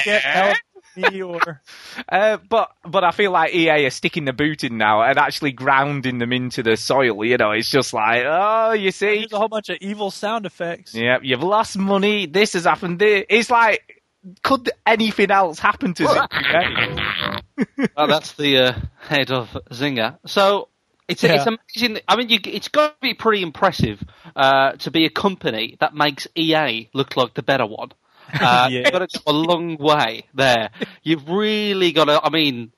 get 0.03 0.21
help 0.21 0.57
me 1.01 1.21
or 1.23 1.61
Uh, 2.07 2.37
but 2.49 2.71
but 2.83 3.03
I 3.03 3.11
feel 3.11 3.31
like 3.31 3.53
EA 3.53 3.85
are 3.85 3.89
sticking 3.89 4.25
the 4.25 4.33
boot 4.33 4.63
in 4.63 4.77
now 4.77 5.01
and 5.01 5.17
actually 5.17 5.51
grounding 5.51 6.17
them 6.19 6.33
into 6.33 6.63
the 6.63 6.77
soil. 6.77 7.23
You 7.25 7.37
know, 7.37 7.51
it's 7.51 7.69
just 7.69 7.93
like, 7.93 8.23
oh, 8.25 8.73
you 8.73 8.91
see, 8.91 9.19
there's 9.19 9.33
a 9.33 9.37
whole 9.37 9.47
bunch 9.49 9.69
of 9.69 9.77
evil 9.81 10.11
sound 10.11 10.45
effects. 10.45 10.93
Yep, 10.95 11.21
you've 11.23 11.43
lost 11.43 11.77
money. 11.77 12.25
This 12.25 12.53
has 12.53 12.65
happened. 12.65 12.99
There. 12.99 13.25
It's 13.29 13.49
like, 13.49 14.01
could 14.43 14.69
anything 14.85 15.31
else 15.31 15.59
happen 15.59 15.93
to 15.95 16.03
Zynga? 16.03 17.41
oh, 17.97 18.07
that's 18.07 18.33
the 18.33 18.57
uh, 18.57 18.73
head 18.99 19.31
of 19.31 19.49
Zynga. 19.71 20.17
So 20.25 20.67
it's 21.07 21.23
Yeah. 21.23 21.35
it's 21.35 21.47
amazing. 21.47 22.01
I 22.07 22.15
mean, 22.15 22.29
you, 22.29 22.39
it's 22.45 22.67
got 22.67 22.89
to 22.89 22.95
be 23.01 23.13
pretty 23.13 23.41
impressive 23.41 24.03
uh, 24.35 24.73
to 24.73 24.91
be 24.91 25.05
a 25.05 25.09
company 25.09 25.77
that 25.79 25.95
makes 25.95 26.27
EA 26.35 26.89
look 26.93 27.15
like 27.17 27.33
the 27.33 27.43
better 27.43 27.65
one. 27.65 27.91
Uh, 28.41 28.67
Yeah. 28.71 28.79
You've 28.79 28.91
got 28.91 29.09
to 29.09 29.19
go 29.19 29.31
a 29.31 29.33
long 29.33 29.77
way 29.77 30.25
there. 30.33 30.69
You've 31.03 31.27
really 31.29 31.91
got 31.91 32.05
to. 32.05 32.21
I 32.23 32.29
mean, 32.29 32.71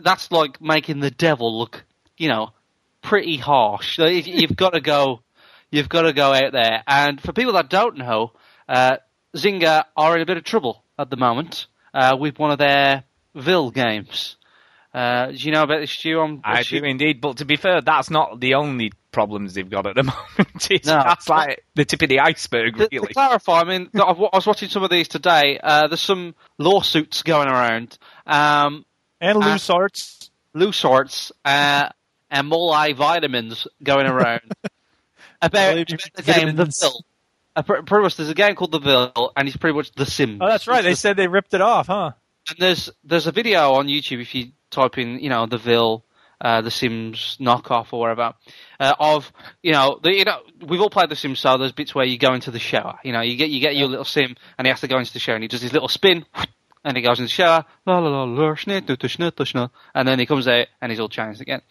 that's 0.00 0.30
like 0.32 0.60
making 0.60 1.00
the 1.00 1.10
devil 1.10 1.58
look, 1.58 1.84
you 2.16 2.28
know, 2.28 2.50
pretty 3.02 3.36
harsh. 3.36 3.96
So 3.96 4.06
You've 4.06 4.56
got 4.56 4.72
to 4.74 4.80
go. 4.80 5.20
You've 5.70 5.88
got 5.88 6.02
to 6.02 6.12
go 6.12 6.32
out 6.32 6.52
there. 6.52 6.82
And 6.86 7.20
for 7.20 7.32
people 7.32 7.54
that 7.54 7.68
don't 7.68 7.96
know, 7.98 8.32
uh, 8.68 8.98
Zynga 9.36 9.84
are 9.96 10.16
in 10.16 10.22
a 10.22 10.26
bit 10.26 10.36
of 10.36 10.44
trouble 10.44 10.82
at 10.98 11.10
the 11.10 11.16
moment 11.16 11.66
uh, 11.92 12.16
with 12.18 12.38
one 12.38 12.50
of 12.50 12.58
their 12.58 13.04
Ville 13.34 13.70
games. 13.70 14.36
Uh, 14.92 15.26
do 15.32 15.36
you 15.36 15.50
know 15.50 15.64
about 15.64 15.80
this, 15.80 15.90
Stu? 15.90 16.20
I'm 16.20 16.40
I 16.44 16.62
do 16.62 16.76
indeed. 16.84 17.20
But 17.20 17.38
to 17.38 17.44
be 17.44 17.56
fair, 17.56 17.80
that's 17.80 18.10
not 18.10 18.38
the 18.38 18.54
only 18.54 18.92
problems 19.14 19.54
they've 19.54 19.68
got 19.70 19.86
at 19.86 19.94
the 19.96 20.02
moment. 20.38 20.70
It's, 20.70 20.86
No. 20.86 21.02
That's 21.02 21.28
like 21.28 21.64
the 21.74 21.86
tip 21.86 22.02
of 22.02 22.08
the 22.10 22.20
iceberg, 22.20 22.76
really. 22.76 23.06
to 23.08 23.14
clarify, 23.14 23.60
I 23.60 23.64
mean, 23.64 23.88
I 23.94 24.12
was 24.12 24.46
watching 24.46 24.68
some 24.68 24.82
of 24.82 24.90
these 24.90 25.08
today. 25.08 25.58
Uh, 25.62 25.86
there's 25.88 26.02
some 26.02 26.34
lawsuits 26.58 27.22
going 27.22 27.48
around. 27.48 27.96
Um, 28.26 28.84
And 29.20 29.42
Uh, 29.42 29.52
loose 29.52 29.70
arts. 29.70 30.30
loose 30.52 30.76
sorts 30.76 31.32
uh, 31.46 31.88
and 32.30 32.50
multivitamins 32.52 33.66
going 33.82 34.06
around 34.06 34.42
about, 35.42 35.70
believe 35.72 35.90
you 35.90 35.96
about 35.96 36.14
the 36.14 36.22
mean 36.32 36.36
game 36.46 36.46
The 36.48 36.52
vitamins. 36.52 36.80
Ville. 36.80 37.04
Uh, 37.56 37.62
pretty 37.62 38.02
much, 38.02 38.16
there's 38.16 38.28
a 38.28 38.34
game 38.34 38.56
called 38.56 38.72
The 38.72 38.80
Ville, 38.80 39.32
and 39.36 39.46
it's 39.48 39.56
pretty 39.56 39.76
much 39.76 39.92
The 39.92 40.04
Sims. 40.06 40.38
Oh, 40.40 40.46
that's 40.48 40.66
right. 40.66 40.82
They 40.82 40.90
It's 40.90 41.00
said 41.00 41.16
they 41.16 41.28
ripped 41.28 41.54
it 41.54 41.60
off, 41.60 41.86
huh? 41.86 42.10
And 42.50 42.58
there's 42.58 42.90
there's 43.04 43.26
a 43.28 43.32
video 43.32 43.72
on 43.74 43.86
YouTube 43.86 44.20
if 44.20 44.34
you 44.34 44.48
type 44.70 44.98
in 44.98 45.20
you 45.20 45.30
know 45.30 45.46
the 45.46 45.56
Ville, 45.56 46.03
uh, 46.40 46.60
the 46.60 46.70
Sims 46.70 47.36
knockoff 47.40 47.92
or 47.92 48.00
whatever, 48.00 48.34
uh, 48.80 48.94
of 48.98 49.32
you 49.62 49.72
know 49.72 49.98
the 50.02 50.12
you 50.12 50.24
know 50.24 50.40
we've 50.66 50.80
all 50.80 50.90
played 50.90 51.10
the 51.10 51.16
Sims 51.16 51.40
so 51.40 51.56
there's 51.58 51.72
bits 51.72 51.94
where 51.94 52.04
you 52.04 52.18
go 52.18 52.34
into 52.34 52.50
the 52.50 52.58
shower. 52.58 52.98
You 53.04 53.12
know 53.12 53.20
you 53.20 53.36
get 53.36 53.50
you 53.50 53.60
get 53.60 53.76
your 53.76 53.88
little 53.88 54.04
Sim 54.04 54.36
and 54.58 54.66
he 54.66 54.70
has 54.70 54.80
to 54.80 54.88
go 54.88 54.98
into 54.98 55.12
the 55.12 55.18
shower 55.18 55.36
and 55.36 55.44
he 55.44 55.48
does 55.48 55.62
his 55.62 55.72
little 55.72 55.88
spin. 55.88 56.26
And 56.86 56.98
he 56.98 57.02
goes 57.02 57.18
in 57.18 57.24
the 57.24 57.30
shower, 57.30 57.64
la 57.86 57.98
la 57.98 58.10
la 58.10 58.24
la, 58.24 58.54
schnit, 58.56 58.84
du, 58.84 58.94
du, 58.94 59.08
schnit, 59.08 59.32
schnit, 59.32 59.70
and 59.94 60.06
then 60.06 60.18
he 60.18 60.26
comes 60.26 60.46
out 60.46 60.66
and 60.82 60.92
he's 60.92 61.00
all 61.00 61.08
changed 61.08 61.40
again. 61.40 61.62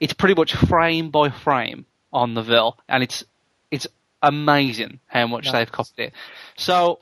It's 0.00 0.12
pretty 0.12 0.34
much 0.34 0.52
frame 0.52 1.12
by 1.12 1.30
frame 1.30 1.86
on 2.12 2.34
the 2.34 2.42
Ville, 2.42 2.76
and 2.88 3.04
it's 3.04 3.22
it's 3.70 3.86
amazing 4.20 4.98
how 5.06 5.28
much 5.28 5.52
they've 5.52 5.70
copied 5.70 6.06
it. 6.06 6.12
So 6.56 6.98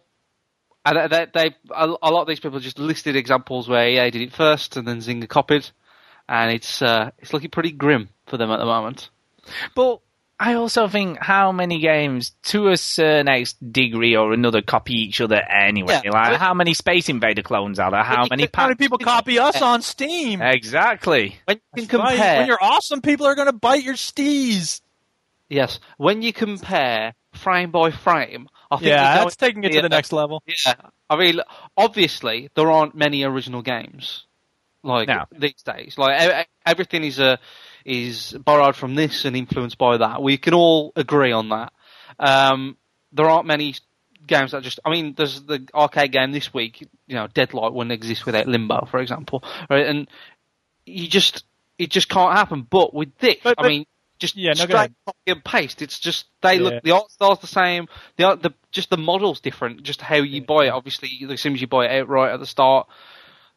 and 0.87 1.11
they, 1.11 1.27
they, 1.33 1.57
a 1.71 1.95
a 2.03 2.11
lot 2.11 2.23
of 2.23 2.29
these 2.29 2.41
people 2.41 2.61
just 2.61 2.79
listed 2.79 3.17
examples 3.17 3.69
where 3.69 3.89
EA 3.89 4.11
did 4.11 4.23
it 4.23 4.33
first 4.33 4.77
and 4.77 4.87
then 4.87 4.99
Zynga 4.99 5.29
copied, 5.29 5.69
and 6.29 6.51
it's 6.53 6.83
uh, 6.83 7.11
it's 7.19 7.33
looking 7.33 7.51
pretty 7.51 7.73
grim 7.73 8.09
for 8.27 8.37
them 8.37 8.51
at 8.51 8.59
the 8.59 8.65
moment. 8.65 9.11
But 9.75 10.01
I 10.39 10.55
also 10.55 10.87
think 10.89 11.19
how 11.19 11.51
many 11.53 11.79
games, 11.79 12.33
to 12.45 12.69
a 12.69 12.77
certain 12.77 13.27
ex- 13.29 13.55
degree 13.55 14.17
or 14.17 14.33
another, 14.35 14.61
copy 14.61 14.93
each 14.95 15.21
other 15.23 15.37
anyway. 15.37 16.01
Yeah. 16.05 16.11
Like, 16.11 16.37
how 16.39 16.53
many 16.53 16.75
Space 16.75 17.09
Invader 17.09 17.41
clones 17.43 17.79
are 17.79 17.91
there? 17.91 18.03
How 18.03 18.27
many? 18.29 18.43
can- 18.47 18.51
How 18.55 18.67
many 18.67 18.75
people 18.75 18.99
copy 18.99 19.39
us 19.39 19.63
on 19.63 19.81
Steam? 19.81 20.43
Exactly. 20.43 21.39
When 21.47 21.61
you 21.77 21.87
can 21.87 22.01
Right, 22.01 22.11
compare, 22.17 22.39
When 22.39 22.47
you're 22.49 22.59
awesome, 22.63 23.01
people 23.01 23.25
are 23.27 23.35
going 23.35 23.47
to 23.47 23.55
bite 23.55 23.83
your 23.83 23.95
stees. 23.95 24.83
yes, 25.49 25.81
when 25.97 26.21
you 26.23 26.33
compare 26.35 27.15
frame 27.33 27.71
by 27.71 27.91
frame, 27.93 28.49
I 28.71 28.77
think 28.77 28.89
Yeah, 28.89 29.15
that's 29.25 29.37
taking 29.37 29.65
it 29.65 29.73
to 29.73 29.81
the 29.81 29.89
next 29.89 30.13
level. 30.13 30.43
Yeah, 30.47 30.75
I 31.09 31.17
mean, 31.17 31.41
obviously 31.79 32.51
there 32.55 32.71
aren't 32.71 32.95
many 32.95 33.23
original 33.23 33.63
games 33.63 34.26
like 34.87 35.09
No. 35.09 35.25
these 35.33 35.63
days. 35.63 35.97
Like 35.99 36.47
everything 36.65 37.05
is 37.05 37.19
a 37.19 37.39
is 37.85 38.33
borrowed 38.33 38.77
from 38.77 38.95
this 38.95 39.25
and 39.25 39.37
influenced 39.37 39.79
by 39.79 39.99
that. 39.99 40.23
We 40.23 40.39
can 40.39 40.55
all 40.55 40.93
agree 40.97 41.33
on 41.33 41.51
that. 41.51 41.73
Um, 42.19 42.77
there 43.13 43.29
aren't 43.29 43.47
many 43.47 43.75
games 44.27 44.53
that 44.53 44.63
just. 44.63 44.81
I 44.85 44.91
mean, 44.91 45.15
there's 45.17 45.43
the 45.43 45.67
arcade 45.75 46.13
game 46.13 46.33
this 46.33 46.53
week. 46.53 46.89
You 47.07 47.15
know, 47.15 47.27
Deadlight 47.29 47.73
wouldn't 47.73 47.93
exist 47.93 48.27
without 48.27 48.47
Limbo, 48.49 48.87
for 48.91 48.99
example. 49.01 49.45
Right, 49.71 49.87
and 49.87 50.09
you 50.85 51.09
just 51.09 51.45
it 51.79 51.91
just 51.91 52.09
can't 52.09 52.35
happen. 52.37 52.67
But 52.69 52.95
with 52.95 53.17
this, 53.19 53.37
But- 53.43 53.57
I 53.59 53.69
mean. 53.69 53.87
Just 54.19 54.35
Yeah, 54.35 54.55
straight 54.55 54.93
copy 55.05 55.19
and 55.27 55.45
paste. 55.45 55.83
It's 55.83 55.99
just 55.99 56.25
they 56.41 56.55
Yeah. 56.57 56.63
look 56.63 56.83
the 56.85 56.93
art 56.93 57.11
style's 57.11 57.41
the 57.41 57.47
same. 57.47 57.87
The 58.17 58.25
art, 58.25 58.43
the 58.43 58.55
just 58.73 58.89
the 58.89 58.97
model's 58.97 59.41
different. 59.41 59.83
Just 59.83 60.01
how 60.01 60.17
you 60.17 60.41
buy 60.41 60.69
it. 60.69 60.71
Obviously, 60.71 61.11
the 61.29 61.37
Sims 61.37 61.61
you 61.61 61.67
buy 61.67 61.85
it 61.85 62.01
outright 62.01 62.33
at 62.33 62.41
the 62.41 62.47
start. 62.47 62.89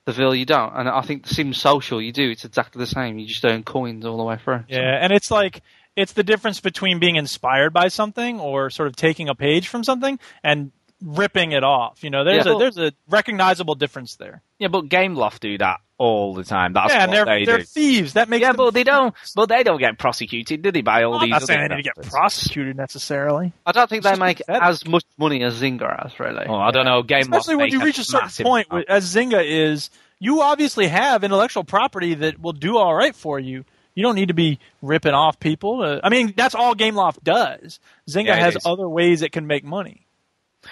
The 0.09 0.13
Ville 0.13 0.33
you 0.33 0.45
don't, 0.45 0.73
and 0.75 0.89
I 0.89 1.01
think 1.01 1.27
the 1.27 1.35
Sims 1.35 1.61
Social 1.61 2.01
you 2.01 2.11
do. 2.11 2.31
It's 2.31 2.43
exactly 2.43 2.79
the 2.79 2.87
same. 2.87 3.19
You 3.19 3.27
just 3.27 3.45
earn 3.45 3.61
coins 3.61 4.07
all 4.07 4.17
the 4.17 4.23
way 4.23 4.37
through. 4.43 4.63
Yeah, 4.67 4.97
and 4.99 5.13
it's 5.13 5.29
like 5.29 5.61
it's 5.95 6.13
the 6.13 6.23
difference 6.23 6.59
between 6.59 6.97
being 6.97 7.15
inspired 7.15 7.73
by 7.73 7.89
something 7.89 8.39
or 8.39 8.71
sort 8.71 8.87
of 8.87 8.95
taking 8.95 9.29
a 9.29 9.35
page 9.35 9.67
from 9.67 9.83
something 9.83 10.17
and 10.43 10.71
ripping 11.03 11.51
it 11.53 11.63
off. 11.63 12.03
You 12.03 12.09
know, 12.09 12.23
there's 12.23 12.45
Yeah. 12.45 12.55
a 12.55 12.57
there's 12.57 12.77
a 12.77 12.91
recognizable 13.09 13.75
difference 13.75 14.15
there. 14.15 14.41
Yeah, 14.57 14.67
but 14.67 14.85
Gameloft 14.89 15.39
do 15.39 15.57
that 15.59 15.77
all 15.97 16.33
the 16.33 16.43
time. 16.43 16.73
That's 16.73 16.93
yeah, 16.93 17.03
and 17.03 17.13
they're 17.13 17.25
they 17.25 17.45
they're 17.45 17.57
do. 17.59 17.63
thieves. 17.63 18.13
That 18.13 18.29
makes 18.29 18.41
Yeah, 18.41 18.49
them 18.49 18.57
but 18.57 18.73
they 18.73 18.83
don't. 18.83 19.13
But 19.35 19.47
they 19.49 19.63
don't 19.63 19.79
get 19.79 19.97
prosecuted, 19.97 20.61
do 20.61 20.71
they? 20.71 20.81
By 20.81 21.03
all 21.03 21.15
I'm 21.15 21.21
these. 21.21 21.29
not 21.31 21.35
other 21.37 21.45
saying 21.47 21.67
they 21.69 21.75
need 21.75 21.83
to 21.83 21.91
get 21.95 22.09
prosecuted 22.09 22.75
necessarily. 22.77 23.53
I 23.65 23.71
don't 23.71 23.89
think 23.89 24.03
It's 24.05 24.11
they 24.11 24.19
make 24.19 24.37
pathetic. 24.37 24.63
as 24.63 24.87
much 24.87 25.03
money 25.17 25.43
as 25.43 25.61
Zynga 25.61 26.03
has, 26.03 26.19
really. 26.19 26.45
Oh, 26.47 26.55
I 26.55 26.71
don't 26.71 26.85
know. 26.85 27.03
Gameloft 27.03 27.21
Especially 27.21 27.55
when 27.55 27.69
you 27.69 27.81
reach 27.83 27.99
a 27.99 28.03
certain 28.03 28.43
point, 28.45 28.67
amount. 28.69 28.89
as 28.89 29.13
Zynga 29.13 29.43
is, 29.43 29.89
you 30.19 30.41
obviously 30.41 30.87
have 30.87 31.23
intellectual 31.23 31.63
property 31.63 32.13
that 32.15 32.41
will 32.41 32.53
do 32.53 32.77
all 32.77 32.93
right 32.93 33.15
for 33.15 33.39
you. 33.39 33.63
You 33.95 34.03
don't 34.03 34.15
need 34.15 34.27
to 34.29 34.33
be 34.33 34.59
ripping 34.81 35.13
off 35.13 35.39
people. 35.39 35.81
Uh, 35.83 35.99
I 36.03 36.09
mean, 36.09 36.33
that's 36.37 36.55
all 36.55 36.75
GameLoft 36.75 37.23
does. 37.23 37.79
Zynga 38.09 38.27
Yeah, 38.27 38.35
has 38.35 38.55
is. 38.55 38.65
other 38.65 38.87
ways 38.87 39.21
it 39.21 39.31
can 39.33 39.47
make 39.47 39.63
money. 39.65 40.05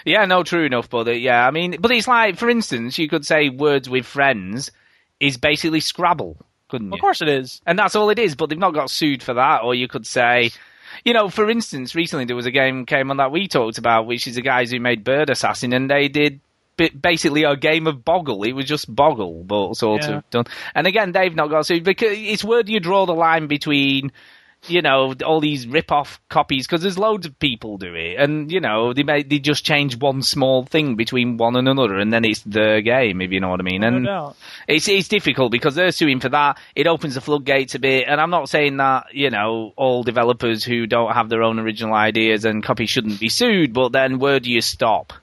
Yeah, 0.06 0.26
no, 0.26 0.44
true 0.44 0.66
enough, 0.66 0.90
but 0.90 1.20
yeah, 1.20 1.48
I 1.48 1.52
mean, 1.52 1.78
but 1.80 1.92
it's 1.92 2.08
like, 2.08 2.38
for 2.38 2.50
instance, 2.50 2.98
you 2.98 3.08
could 3.08 3.26
say 3.26 3.50
words 3.50 3.90
with 3.90 4.06
friends 4.06 4.72
is 5.20 5.38
basically 5.38 5.80
Scrabble, 5.80 6.38
couldn't 6.70 6.88
you? 6.90 6.94
Of 6.96 7.02
course 7.02 7.22
it 7.22 7.30
is. 7.30 7.62
And 7.66 7.80
that's 7.80 7.96
all 7.96 8.10
it 8.10 8.20
is, 8.20 8.36
but 8.36 8.50
they've 8.50 8.58
not 8.60 8.74
got 8.74 8.90
sued 8.90 9.24
for 9.24 9.34
that. 9.34 9.64
Or 9.64 9.74
you 9.74 9.88
could 9.88 10.06
say, 10.06 10.52
you 11.06 11.14
know, 11.14 11.30
for 11.30 11.50
instance, 11.50 11.96
recently 11.96 12.26
there 12.26 12.36
was 12.36 12.46
a 12.46 12.52
game 12.52 12.86
came 12.86 13.10
on 13.12 13.18
that 13.18 13.32
we 13.32 13.48
talked 13.48 13.78
about, 13.78 14.06
which 14.08 14.28
is 14.28 14.36
the 14.36 14.42
guys 14.42 14.72
who 14.72 14.80
made 14.80 15.04
Bird 15.04 15.30
Assassin, 15.30 15.74
and 15.74 15.90
they 15.90 16.08
did 16.10 16.42
basically 17.02 17.44
a 17.44 17.56
game 17.56 17.88
of 17.88 18.06
Boggle. 18.06 18.44
It 18.44 18.52
was 18.54 18.66
just 18.66 18.94
Boggle, 18.94 19.44
but 19.44 19.74
sort 19.74 20.04
Yeah. 20.04 20.18
of 20.18 20.30
done. 20.30 20.46
And 20.76 20.86
again, 20.86 21.12
they've 21.12 21.34
not 21.34 21.50
got 21.50 21.66
sued 21.66 21.84
because 21.84 22.16
it's 22.16 22.44
where 22.44 22.62
do 22.62 22.72
you 22.72 22.80
draw 22.80 23.06
the 23.08 23.16
line 23.16 23.48
between 23.48 24.12
you 24.68 24.82
know 24.82 25.14
all 25.26 25.40
these 25.40 25.68
rip-off 25.68 26.20
copies 26.30 26.66
because 26.66 26.82
there's 26.82 26.98
loads 26.98 27.26
of 27.26 27.38
people 27.40 27.78
do 27.78 27.94
it 27.94 28.16
and 28.18 28.52
you 28.52 28.60
know 28.60 28.94
they 28.94 29.04
may 29.04 29.24
they 29.24 29.40
just 29.40 29.64
change 29.64 29.98
one 29.98 30.22
small 30.22 30.66
thing 30.66 30.96
between 30.96 31.38
one 31.38 31.56
and 31.56 31.68
another 31.68 31.98
and 31.98 32.12
then 32.12 32.26
it's 32.26 32.42
the 32.42 32.82
game 32.84 33.22
if 33.22 33.32
you 33.32 33.40
know 33.40 33.50
what 33.50 33.60
i 33.60 33.64
mean 33.64 33.84
and 33.84 34.06
it's 34.68 34.88
it's 34.88 35.08
difficult 35.08 35.52
because 35.52 35.76
they're 35.76 35.92
suing 35.92 36.20
for 36.20 36.30
that. 36.30 36.58
It 36.76 36.88
opens 36.88 37.16
the 37.16 37.22
floodgates 37.22 37.76
a 37.76 37.80
bit, 37.80 38.06
and 38.08 38.20
I'm 38.20 38.30
not 38.30 38.50
saying 38.50 38.78
that 38.78 39.14
you 39.14 39.30
know 39.30 39.74
all 39.76 40.04
developers 40.04 40.64
who 40.64 40.88
don't 40.88 41.14
have 41.14 41.30
their 41.30 41.44
own 41.44 41.60
original 41.60 41.94
ideas 41.94 42.46
and 42.46 42.64
copies 42.64 42.90
shouldn't 42.90 43.20
be 43.20 43.30
sued, 43.30 43.74
but 43.74 43.90
then 43.90 44.20
where 44.20 44.40
do 44.40 44.52
you 44.52 44.62
stop? 44.62 45.14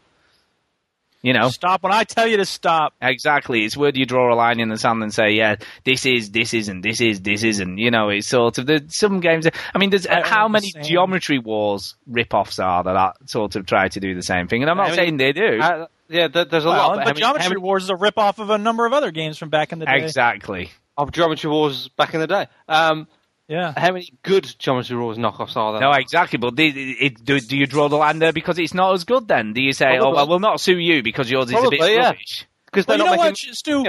You 1.25 1.33
know, 1.33 1.49
Stop 1.49 1.83
when 1.83 1.93
I 1.93 2.05
tell 2.05 2.27
you 2.27 2.37
to 2.37 2.45
stop. 2.45 2.93
exactly. 3.01 3.65
It's 3.65 3.77
where 3.79 3.91
do 3.91 3.99
you 3.99 4.05
draw 4.05 4.33
a 4.33 4.37
line 4.37 4.61
in 4.61 4.69
the 4.69 4.77
sand 4.77 5.03
and 5.03 5.13
say, 5.13 5.31
yeah, 5.31 5.57
this 5.83 6.05
is, 6.05 6.31
this 6.33 6.53
isn't, 6.53 6.83
this 6.83 7.01
is, 7.01 7.23
this 7.23 7.43
isn't. 7.43 7.79
You 7.79 7.91
know, 7.91 8.11
it's 8.11 8.27
sort 8.29 8.59
of 8.59 8.67
there's 8.67 8.95
some 8.95 9.21
games. 9.21 9.47
I 9.75 9.79
mean, 9.79 9.89
there's 9.89 10.07
I 10.07 10.21
how 10.27 10.49
many. 10.49 10.71
Geometry 10.83 11.39
Wars 11.39 11.95
rip-offs 12.07 12.59
are 12.59 12.85
that 12.85 12.95
are 12.95 13.15
sort 13.25 13.57
of 13.57 13.65
try 13.65 13.89
to 13.89 14.01
do 14.01 14.15
the 14.15 14.23
same 14.23 14.49
thing, 14.49 14.61
and 14.63 14.71
I'm 14.71 14.77
not 14.77 14.89
I 14.89 14.91
mean, 14.91 14.97
saying 14.97 15.17
they 15.17 15.33
do. 15.33 15.61
Uh, 15.63 15.87
yeah, 16.11 16.29
there's 16.29 16.67
a 16.67 16.69
Well, 16.69 16.89
lot. 16.89 16.97
but 16.99 17.07
many- 17.07 17.21
Geometry 17.21 17.57
Wars 17.57 17.85
is 17.85 17.91
a 17.91 17.97
rip-off 17.97 18.39
of 18.39 18.51
a 18.51 18.59
number 18.59 18.85
of 18.85 18.93
other 18.93 19.11
games 19.11 19.39
from 19.39 19.49
back 19.49 19.73
in 19.73 19.79
the 19.79 19.87
day. 19.87 20.03
exactly. 20.05 20.71
of 20.99 21.11
Geometry 21.11 21.49
Wars 21.51 21.89
back 21.97 22.13
in 22.13 22.21
the 22.21 22.27
day. 22.27 22.47
Um, 22.69 23.09
Yeah. 23.49 23.75
how 23.77 23.93
many 23.93 24.13
good 24.23 24.55
Geometry 24.59 24.97
Wars 24.97 25.19
knockoffs 25.19 25.57
are 25.57 25.73
there? 25.73 25.81
No, 25.83 25.93
exactly. 25.93 26.39
But 26.39 26.57
the, 26.57 26.67
it, 26.67 27.25
do, 27.25 27.39
do 27.41 27.57
you 27.57 27.67
draw 27.67 27.89
the 27.89 27.97
line 27.97 28.19
there 28.19 28.33
because 28.33 28.59
it's 28.59 28.75
not 28.75 28.95
as 28.95 29.05
good? 29.05 29.29
Then 29.29 29.53
do 29.53 29.61
you 29.61 29.73
say, 29.73 29.99
"Oh, 29.99 30.13
well, 30.13 30.27
we'll 30.27 30.41
not 30.41 30.61
sue 30.61 30.79
you 30.79 31.03
because 31.03 31.31
yours 31.31 31.51
is 31.51 31.55
a 31.63 31.71
bit 31.71 31.81
yeah. 31.81 32.07
rubbish"? 32.07 32.47
because 32.75 32.87
Well, 32.87 32.99
they're 32.99 33.07
you 33.07 33.11
know 33.11 33.17
not 33.17 33.19
what, 33.19 33.37
making 33.43 33.55
Stu? 33.55 33.85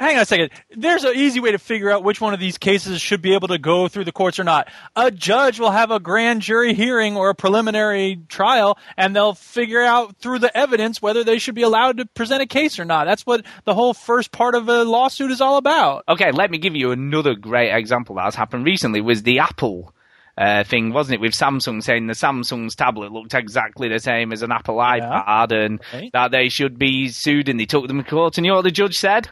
Money 0.00 0.14
off 0.14 0.14
it. 0.14 0.14
Hang 0.14 0.16
on 0.16 0.22
a 0.22 0.24
second. 0.26 0.50
There's 0.76 1.04
an 1.04 1.14
easy 1.16 1.40
way 1.40 1.52
to 1.52 1.58
figure 1.58 1.90
out 1.90 2.04
which 2.04 2.20
one 2.20 2.34
of 2.34 2.40
these 2.40 2.58
cases 2.58 3.00
should 3.00 3.22
be 3.22 3.34
able 3.34 3.48
to 3.48 3.58
go 3.58 3.88
through 3.88 4.04
the 4.04 4.12
courts 4.12 4.38
or 4.38 4.44
not. 4.44 4.68
A 4.96 5.10
judge 5.10 5.60
will 5.60 5.70
have 5.70 5.90
a 5.90 6.00
grand 6.00 6.42
jury 6.42 6.74
hearing 6.74 7.16
or 7.16 7.30
a 7.30 7.34
preliminary 7.34 8.18
trial, 8.28 8.78
and 8.96 9.14
they'll 9.14 9.34
figure 9.34 9.82
out 9.82 10.16
through 10.16 10.40
the 10.40 10.56
evidence 10.56 11.00
whether 11.00 11.24
they 11.24 11.38
should 11.38 11.54
be 11.54 11.62
allowed 11.62 11.98
to 11.98 12.06
present 12.06 12.42
a 12.42 12.46
case 12.46 12.78
or 12.78 12.84
not. 12.84 13.04
That's 13.06 13.24
what 13.26 13.44
the 13.64 13.74
whole 13.74 13.94
first 13.94 14.32
part 14.32 14.54
of 14.54 14.68
a 14.68 14.84
lawsuit 14.84 15.30
is 15.30 15.40
all 15.40 15.56
about. 15.56 16.04
Okay, 16.08 16.32
let 16.32 16.50
me 16.50 16.58
give 16.58 16.74
you 16.74 16.90
another 16.92 17.34
great 17.34 17.72
example 17.72 18.16
that 18.16 18.24
has 18.24 18.34
happened 18.34 18.64
recently. 18.64 19.00
Was 19.00 19.22
the 19.22 19.38
Apple 19.40 19.94
uh, 20.36 20.64
thing, 20.64 20.92
wasn't 20.92 21.14
it, 21.14 21.20
with 21.20 21.32
Samsung 21.32 21.80
saying 21.80 22.08
the 22.08 22.14
Samsung's 22.14 22.74
tablet 22.74 23.12
looked 23.12 23.34
exactly 23.34 23.88
the 23.88 24.00
same 24.00 24.32
as 24.32 24.42
an 24.42 24.50
Apple 24.50 24.76
iPad, 24.76 25.52
and 25.52 25.80
Right. 25.92 26.10
that 26.12 26.32
they 26.32 26.48
should 26.48 26.76
be 26.78 27.08
sued, 27.10 27.48
and 27.48 27.60
they 27.60 27.66
took 27.66 27.86
them 27.86 28.02
to 28.02 28.10
court. 28.10 28.36
And 28.36 28.44
you 28.44 28.50
know 28.50 28.56
what 28.56 28.62
the 28.62 28.72
judge 28.72 28.98
said? 28.98 29.28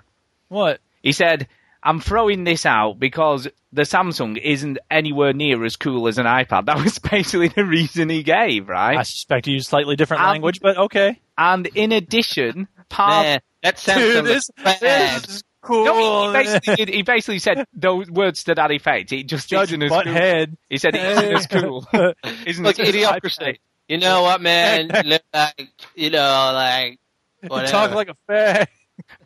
What? 0.52 0.80
He 1.02 1.12
said, 1.12 1.48
I'm 1.82 1.98
throwing 2.00 2.44
this 2.44 2.64
out 2.66 2.98
because 2.98 3.48
the 3.72 3.82
Samsung 3.82 4.38
isn't 4.40 4.78
anywhere 4.90 5.32
near 5.32 5.64
as 5.64 5.76
cool 5.76 6.06
as 6.08 6.18
an 6.18 6.26
iPad. 6.26 6.66
That 6.66 6.82
was 6.82 6.98
basically 6.98 7.48
the 7.48 7.64
reason 7.64 8.08
he 8.08 8.22
gave, 8.22 8.68
right? 8.68 8.98
I 8.98 9.02
suspect 9.02 9.46
you 9.46 9.54
use 9.54 9.66
slightly 9.68 9.96
different 9.96 10.22
Um, 10.22 10.30
language, 10.30 10.60
but 10.60 10.76
okay. 10.76 11.18
And 11.38 11.66
in 11.68 11.90
addition, 11.92 12.68
part 12.88 13.26
Nah, 13.26 13.38
that 13.62 13.78
sounds 13.80 14.22
this, 14.28 14.50
bad. 14.62 14.78
this 15.22 15.42
cool. 15.62 15.84
No, 15.86 15.96
he, 15.96 16.26
he 16.26 16.32
basically 16.44 16.76
did, 16.76 16.88
he 16.90 17.02
basically 17.02 17.38
said 17.38 17.66
those 17.72 18.10
words 18.10 18.44
to 18.44 18.54
that 18.54 18.70
effect. 18.70 19.10
He 19.10 19.24
just 19.24 19.48
Judge 19.48 19.70
isn't 19.70 19.82
as 19.82 19.90
cool. 19.90 20.02
Butthead. 20.02 20.56
He 20.68 20.76
said 20.78 20.94
it 20.94 21.02
isn't 21.04 21.32
as 21.32 21.46
cool. 21.46 21.86
isn't 22.46 22.64
like 22.64 22.78
as 22.78 22.90
cool 22.90 23.00
idiocracy. 23.00 23.58
You 23.88 23.98
know 23.98 24.22
what, 24.22 24.40
man? 24.40 24.88
Look 25.04 25.22
like 25.34 25.68
you 25.96 26.10
know, 26.10 26.50
like 26.54 27.00
whatever. 27.46 27.70
Talk 27.72 27.90
like 27.92 28.08
a 28.10 28.16
fag. 28.30 28.66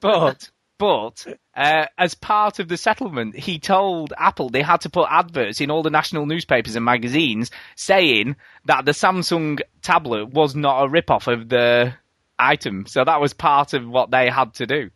But 0.01 0.49
but 0.79 1.27
uh, 1.55 1.87
as 1.97 2.15
part 2.15 2.59
of 2.59 2.69
the 2.69 2.77
settlement, 2.77 3.37
he 3.37 3.59
told 3.59 4.13
Apple 4.19 4.51
they 4.51 4.63
had 4.63 4.83
to 4.83 4.91
put 4.91 5.09
adverts 5.11 5.61
in 5.61 5.71
all 5.71 5.83
the 5.83 5.91
national 5.91 6.27
newspapers 6.27 6.77
and 6.77 6.85
magazines 6.85 7.51
saying 7.77 8.37
that 8.67 8.85
the 8.85 8.93
Samsung 8.93 9.61
tablet 9.83 10.27
was 10.27 10.55
not 10.55 10.85
a 10.85 10.89
rip-off 10.89 11.29
of 11.29 11.49
the 11.49 11.95
item. 12.39 12.87
So 12.87 13.05
that 13.05 13.21
was 13.21 13.33
part 13.33 13.73
of 13.73 13.89
what 13.89 14.11
they 14.11 14.29
had 14.29 14.55
to 14.55 14.67
do. 14.67 14.91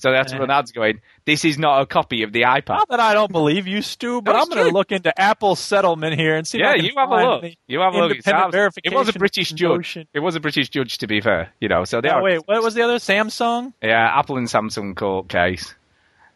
So 0.00 0.12
that's 0.12 0.32
run 0.32 0.48
ads 0.48 0.70
going, 0.70 1.00
"This 1.24 1.44
is 1.44 1.58
not 1.58 1.82
a 1.82 1.86
copy 1.86 2.22
of 2.22 2.32
the 2.32 2.42
iPad." 2.42 2.68
Not 2.68 2.88
that 2.90 3.00
I 3.00 3.14
don't 3.14 3.32
believe 3.32 3.66
you, 3.66 3.82
Stu, 3.82 4.22
but 4.22 4.36
I'm 4.36 4.48
going 4.48 4.64
to 4.68 4.72
look 4.72 4.92
into 4.92 5.12
Apple's 5.20 5.58
settlement 5.58 6.14
here 6.18 6.36
and 6.36 6.46
see. 6.46 6.60
Yeah, 6.60 6.70
I 6.70 6.76
can 6.76 6.84
you 6.84 6.92
have 6.96 7.10
a 7.10 7.14
look. 7.16 7.44
You 7.66 7.80
have 7.80 7.94
a 7.94 7.98
look. 7.98 8.12
It's 8.16 8.26
independent 8.28 8.54
abs- 8.66 8.78
It 8.84 8.94
was 8.94 9.08
a 9.08 9.12
British 9.18 9.50
judge. 9.50 9.68
notion. 9.76 10.06
It 10.14 10.20
was 10.20 10.36
a 10.36 10.40
British 10.40 10.68
judge, 10.68 10.98
to 10.98 11.08
be 11.08 11.20
fair. 11.20 11.52
You 11.60 11.68
know, 11.68 11.82
so 11.84 12.00
they 12.00 12.10
Oh, 12.10 12.18
are. 12.18 12.22
wait, 12.22 12.38
what 12.46 12.62
was 12.62 12.74
the 12.74 12.82
other? 12.82 12.98
Samsung? 12.98 13.72
Yeah, 13.82 14.18
Apple 14.18 14.36
and 14.36 14.46
Samsung 14.46 14.94
court 14.96 15.28
case. 15.28 15.74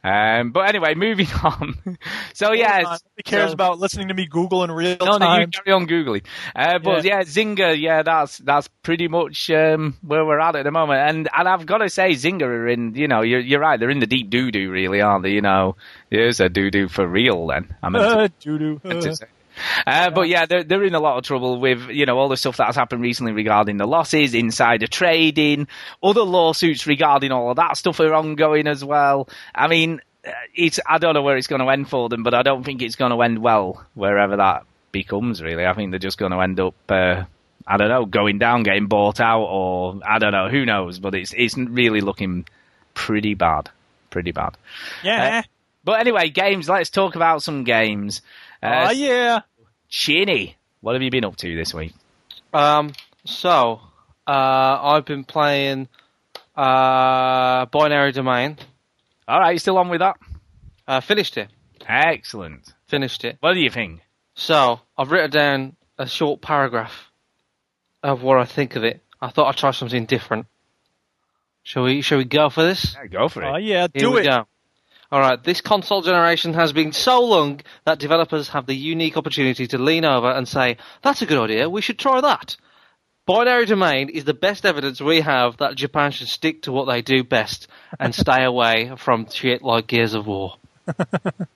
Um, 0.05 0.51
but 0.51 0.69
anyway, 0.69 0.95
moving 0.95 1.29
on. 1.45 1.99
so 2.35 2.53
yeah, 2.53 2.79
on. 2.79 2.83
Nobody 2.83 3.23
cares 3.25 3.51
so- 3.51 3.55
about 3.55 3.79
listening 3.79 4.09
to 4.09 4.15
me 4.15 4.27
Google 4.27 4.65
in 4.65 4.73
real 4.73 4.97
No, 5.01 5.17
no, 5.19 5.35
you 5.37 5.47
time. 5.47 5.51
carry 5.53 5.73
on 5.75 5.87
googling. 5.87 6.25
Uh, 6.57 6.79
but 6.81 7.05
yeah. 7.05 7.21
Zynga, 7.23 7.81
yeah, 7.81 8.03
that's 8.03 8.38
that's 8.38 8.69
pretty 8.83 9.07
much 9.09 9.49
um, 9.51 9.97
where 10.03 10.25
we're 10.25 10.41
at 10.41 10.57
at 10.57 10.65
the 10.65 10.73
moment. 10.73 11.09
And 11.09 11.29
and 11.37 11.49
I've 11.49 11.67
got 11.67 11.79
to 11.79 11.88
say, 11.88 12.11
Zynga 12.11 12.43
are 12.43 12.69
in. 12.69 12.95
You 12.97 13.07
know, 13.07 13.23
you're 13.23 13.41
you're 13.41 13.61
right. 13.61 13.79
They're 13.79 13.91
in 13.91 14.01
the 14.01 14.07
deep 14.07 14.29
doo 14.29 14.51
doo, 14.51 14.71
really, 14.71 15.01
aren't 15.01 15.23
they? 15.23 15.31
You 15.31 15.41
know, 15.43 15.77
there's 16.11 16.41
a 16.41 16.49
doo 16.49 16.71
doo 16.71 16.88
for 16.88 17.07
real. 17.07 17.47
Then 17.47 17.75
I'm 17.83 17.95
Uh, 17.95 18.17
meant 18.17 18.41
to 18.41 18.79
Uh. 19.87 19.90
Uh, 20.03 20.11
but 20.11 20.29
yeah, 20.29 20.46
they're 20.46 20.64
they're 20.64 20.85
in 20.85 20.94
a 20.94 21.01
lot 21.01 21.18
of 21.18 21.25
trouble 21.25 21.61
with 21.61 21.88
you 21.88 22.07
know 22.07 22.18
all 22.18 22.29
the 22.29 22.37
stuff 22.37 22.57
that's 22.57 22.77
happened 22.77 23.03
recently 23.03 23.33
regarding 23.33 23.77
the 23.77 23.87
losses, 23.87 24.35
insider 24.35 24.87
trading, 24.87 25.68
other 26.03 26.22
lawsuits 26.22 26.87
regarding 26.87 27.31
all 27.31 27.51
of 27.51 27.57
that 27.57 27.77
stuff 27.77 28.01
are 28.01 28.14
ongoing 28.14 28.66
as 28.66 28.85
well. 28.85 29.29
I 29.55 29.68
mean, 29.68 30.01
uh, 30.27 30.31
it's 30.55 30.81
I 30.87 30.98
don't 30.98 31.14
know 31.14 31.22
where 31.22 31.37
it's 31.37 31.46
going 31.46 31.61
to 31.61 31.68
end 31.68 31.88
for 31.88 32.09
them, 32.09 32.22
but 32.22 32.35
I 32.35 32.42
don't 32.42 32.64
think 32.64 32.83
it's 32.83 32.96
going 32.96 33.12
to 33.12 33.22
end 33.22 33.38
well 33.38 33.85
wherever 33.94 34.37
that 34.37 34.64
becomes. 34.90 35.42
Really, 35.42 35.66
I 35.66 35.72
think 35.75 35.90
they're 35.90 35.98
just 35.98 36.18
going 36.18 36.33
to 36.33 36.40
end 36.40 36.59
up. 36.61 36.75
Uh, 36.88 37.25
I 37.64 37.77
don't 37.77 37.88
know, 37.88 38.07
going 38.07 38.38
down, 38.38 38.64
getting 38.64 38.87
bought 38.87 39.20
out, 39.20 39.44
or 39.44 40.01
I 40.05 40.18
don't 40.18 40.33
know, 40.33 40.48
who 40.48 40.64
knows? 40.64 40.98
But 40.98 41.14
it's 41.14 41.33
it's 41.37 41.57
really 41.57 42.01
looking 42.01 42.44
pretty 42.94 43.35
bad, 43.35 43.70
pretty 44.11 44.33
bad. 44.33 44.57
Yeah. 45.05 45.42
But 45.85 46.01
anyway, 46.01 46.31
games. 46.31 46.68
Let's 46.68 46.90
talk 46.90 47.16
about 47.16 47.42
some 47.42 47.64
games. 47.64 48.22
Uh, 48.62 48.88
oh, 48.88 48.92
yeah. 48.92 49.40
Chinny, 49.93 50.57
what 50.81 50.95
have 50.95 51.03
you 51.03 51.11
been 51.11 51.25
up 51.27 51.37
to 51.37 51.55
this 51.55 51.75
week? 51.75 51.93
Um, 52.55 52.93
so 53.27 53.79
uh, 54.27 54.31
I've 54.83 55.05
been 55.05 55.23
playing 55.23 55.87
uh, 56.57 57.67
Binary 57.67 58.13
Domain. 58.13 58.57
All 59.29 59.39
right, 59.39 59.53
you 59.53 59.59
still 59.59 59.77
on 59.77 59.91
with 59.91 60.01
that? 60.01 60.17
Uh, 60.89 61.01
finished 61.03 61.37
it. 61.37 61.49
Excellent. 61.87 62.73
Finished 62.87 63.23
it. 63.27 63.37
What 63.41 63.53
do 63.53 63.61
you 63.61 63.69
think? 63.69 64.01
So 64.35 64.81
I've 64.97 65.11
written 65.11 65.31
down 65.31 65.77
a 65.99 66.07
short 66.07 66.41
paragraph 66.41 67.11
of 68.03 68.23
what 68.23 68.39
I 68.39 68.47
think 68.47 68.77
of 68.77 68.85
it. 68.85 69.03
I 69.21 69.29
thought 69.29 69.49
I'd 69.49 69.57
try 69.59 69.73
something 69.73 70.07
different. 70.07 70.47
Shall 71.65 71.83
we? 71.85 72.01
Shall 72.01 72.17
we 72.19 72.25
go 72.25 72.49
for 72.49 72.63
this? 72.63 72.95
Yeah, 72.95 73.07
go 73.09 73.29
for 73.29 73.43
it. 73.43 73.47
Oh, 73.47 73.57
yeah. 73.59 73.89
Here 73.93 74.05
Do 74.05 74.13
we 74.13 74.23
it. 74.23 74.25
go. 74.25 74.47
All 75.12 75.20
right, 75.20 75.44
this 75.44 75.61
console 75.61 76.01
generation 76.01 76.55
has 76.55 76.72
been 76.72 76.92
so 76.92 77.22
long 77.22 77.61
that 77.85 77.98
developers 77.98 78.48
have 78.48 78.64
the 78.64 78.75
unique 78.75 79.18
opportunity 79.18 79.66
to 79.66 79.77
lean 79.77 80.07
over 80.07 80.31
and 80.31 80.48
say, 80.48 80.79
"That's 81.03 81.20
a 81.20 81.27
good 81.27 81.38
idea. 81.38 81.68
We 81.68 81.83
should 81.83 81.98
try 81.98 82.22
that." 82.22 82.57
Binary 83.27 83.66
Domain 83.66 84.09
is 84.09 84.25
the 84.25 84.33
best 84.35 84.64
evidence 84.64 85.01
we 85.03 85.20
have 85.20 85.59
that 85.59 85.77
Japan 85.77 86.11
should 86.11 86.29
stick 86.29 86.62
to 86.62 86.72
what 86.72 86.87
they 86.87 87.03
do 87.03 87.22
best 87.22 87.68
and 88.01 88.14
stay 88.14 88.42
away 88.53 88.90
from 88.96 89.29
shit 89.31 89.62
like 89.62 89.87
Gears 89.87 90.14
of 90.14 90.27
War. 90.27 90.57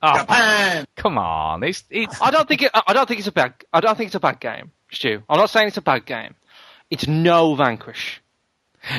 Oh, 0.03 0.85
come 0.95 1.19
on, 1.19 1.65
it's 1.65 1.83
it's 1.91 2.21
I 2.21 2.31
don't 2.31 2.47
think 2.47 2.63
it, 2.63 2.71
I 2.87 2.93
don't 2.93 3.09
think 3.09 3.19
it's 3.19 3.27
a 3.27 3.33
bad. 3.33 3.55
I 3.73 3.81
don't 3.81 3.97
think 3.97 4.09
it's 4.09 4.15
a 4.15 4.21
bad 4.21 4.39
game, 4.39 4.71
Stu. 4.93 5.23
I'm 5.29 5.39
not 5.39 5.51
saying 5.51 5.69
it's 5.69 5.77
a 5.79 5.83
bad 5.83 6.05
game. 6.05 6.35
It's 6.91 7.09
no 7.09 7.55
Vanquish. 7.57 8.21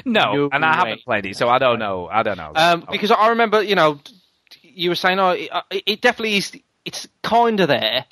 no, 0.03 0.33
No 0.33 0.49
and 0.51 0.65
I 0.65 0.75
haven't 0.75 1.03
played 1.05 1.25
it, 1.27 1.37
so 1.37 1.47
I 1.47 1.59
don't 1.59 1.79
know. 1.79 2.09
I 2.11 2.23
don't 2.23 2.37
know. 2.37 2.51
Um, 2.55 2.85
because 2.91 3.11
I 3.11 3.29
remember, 3.29 3.63
you 3.63 3.75
know, 3.75 3.99
you 4.77 4.89
were 4.89 4.95
saying, 4.95 5.19
oh, 5.19 5.31
it, 5.31 5.49
it 5.85 6.01
definitely 6.01 6.37
is. 6.37 6.51
It's 6.85 7.07
kind 7.23 7.59
of 7.59 7.67
there. 7.67 8.05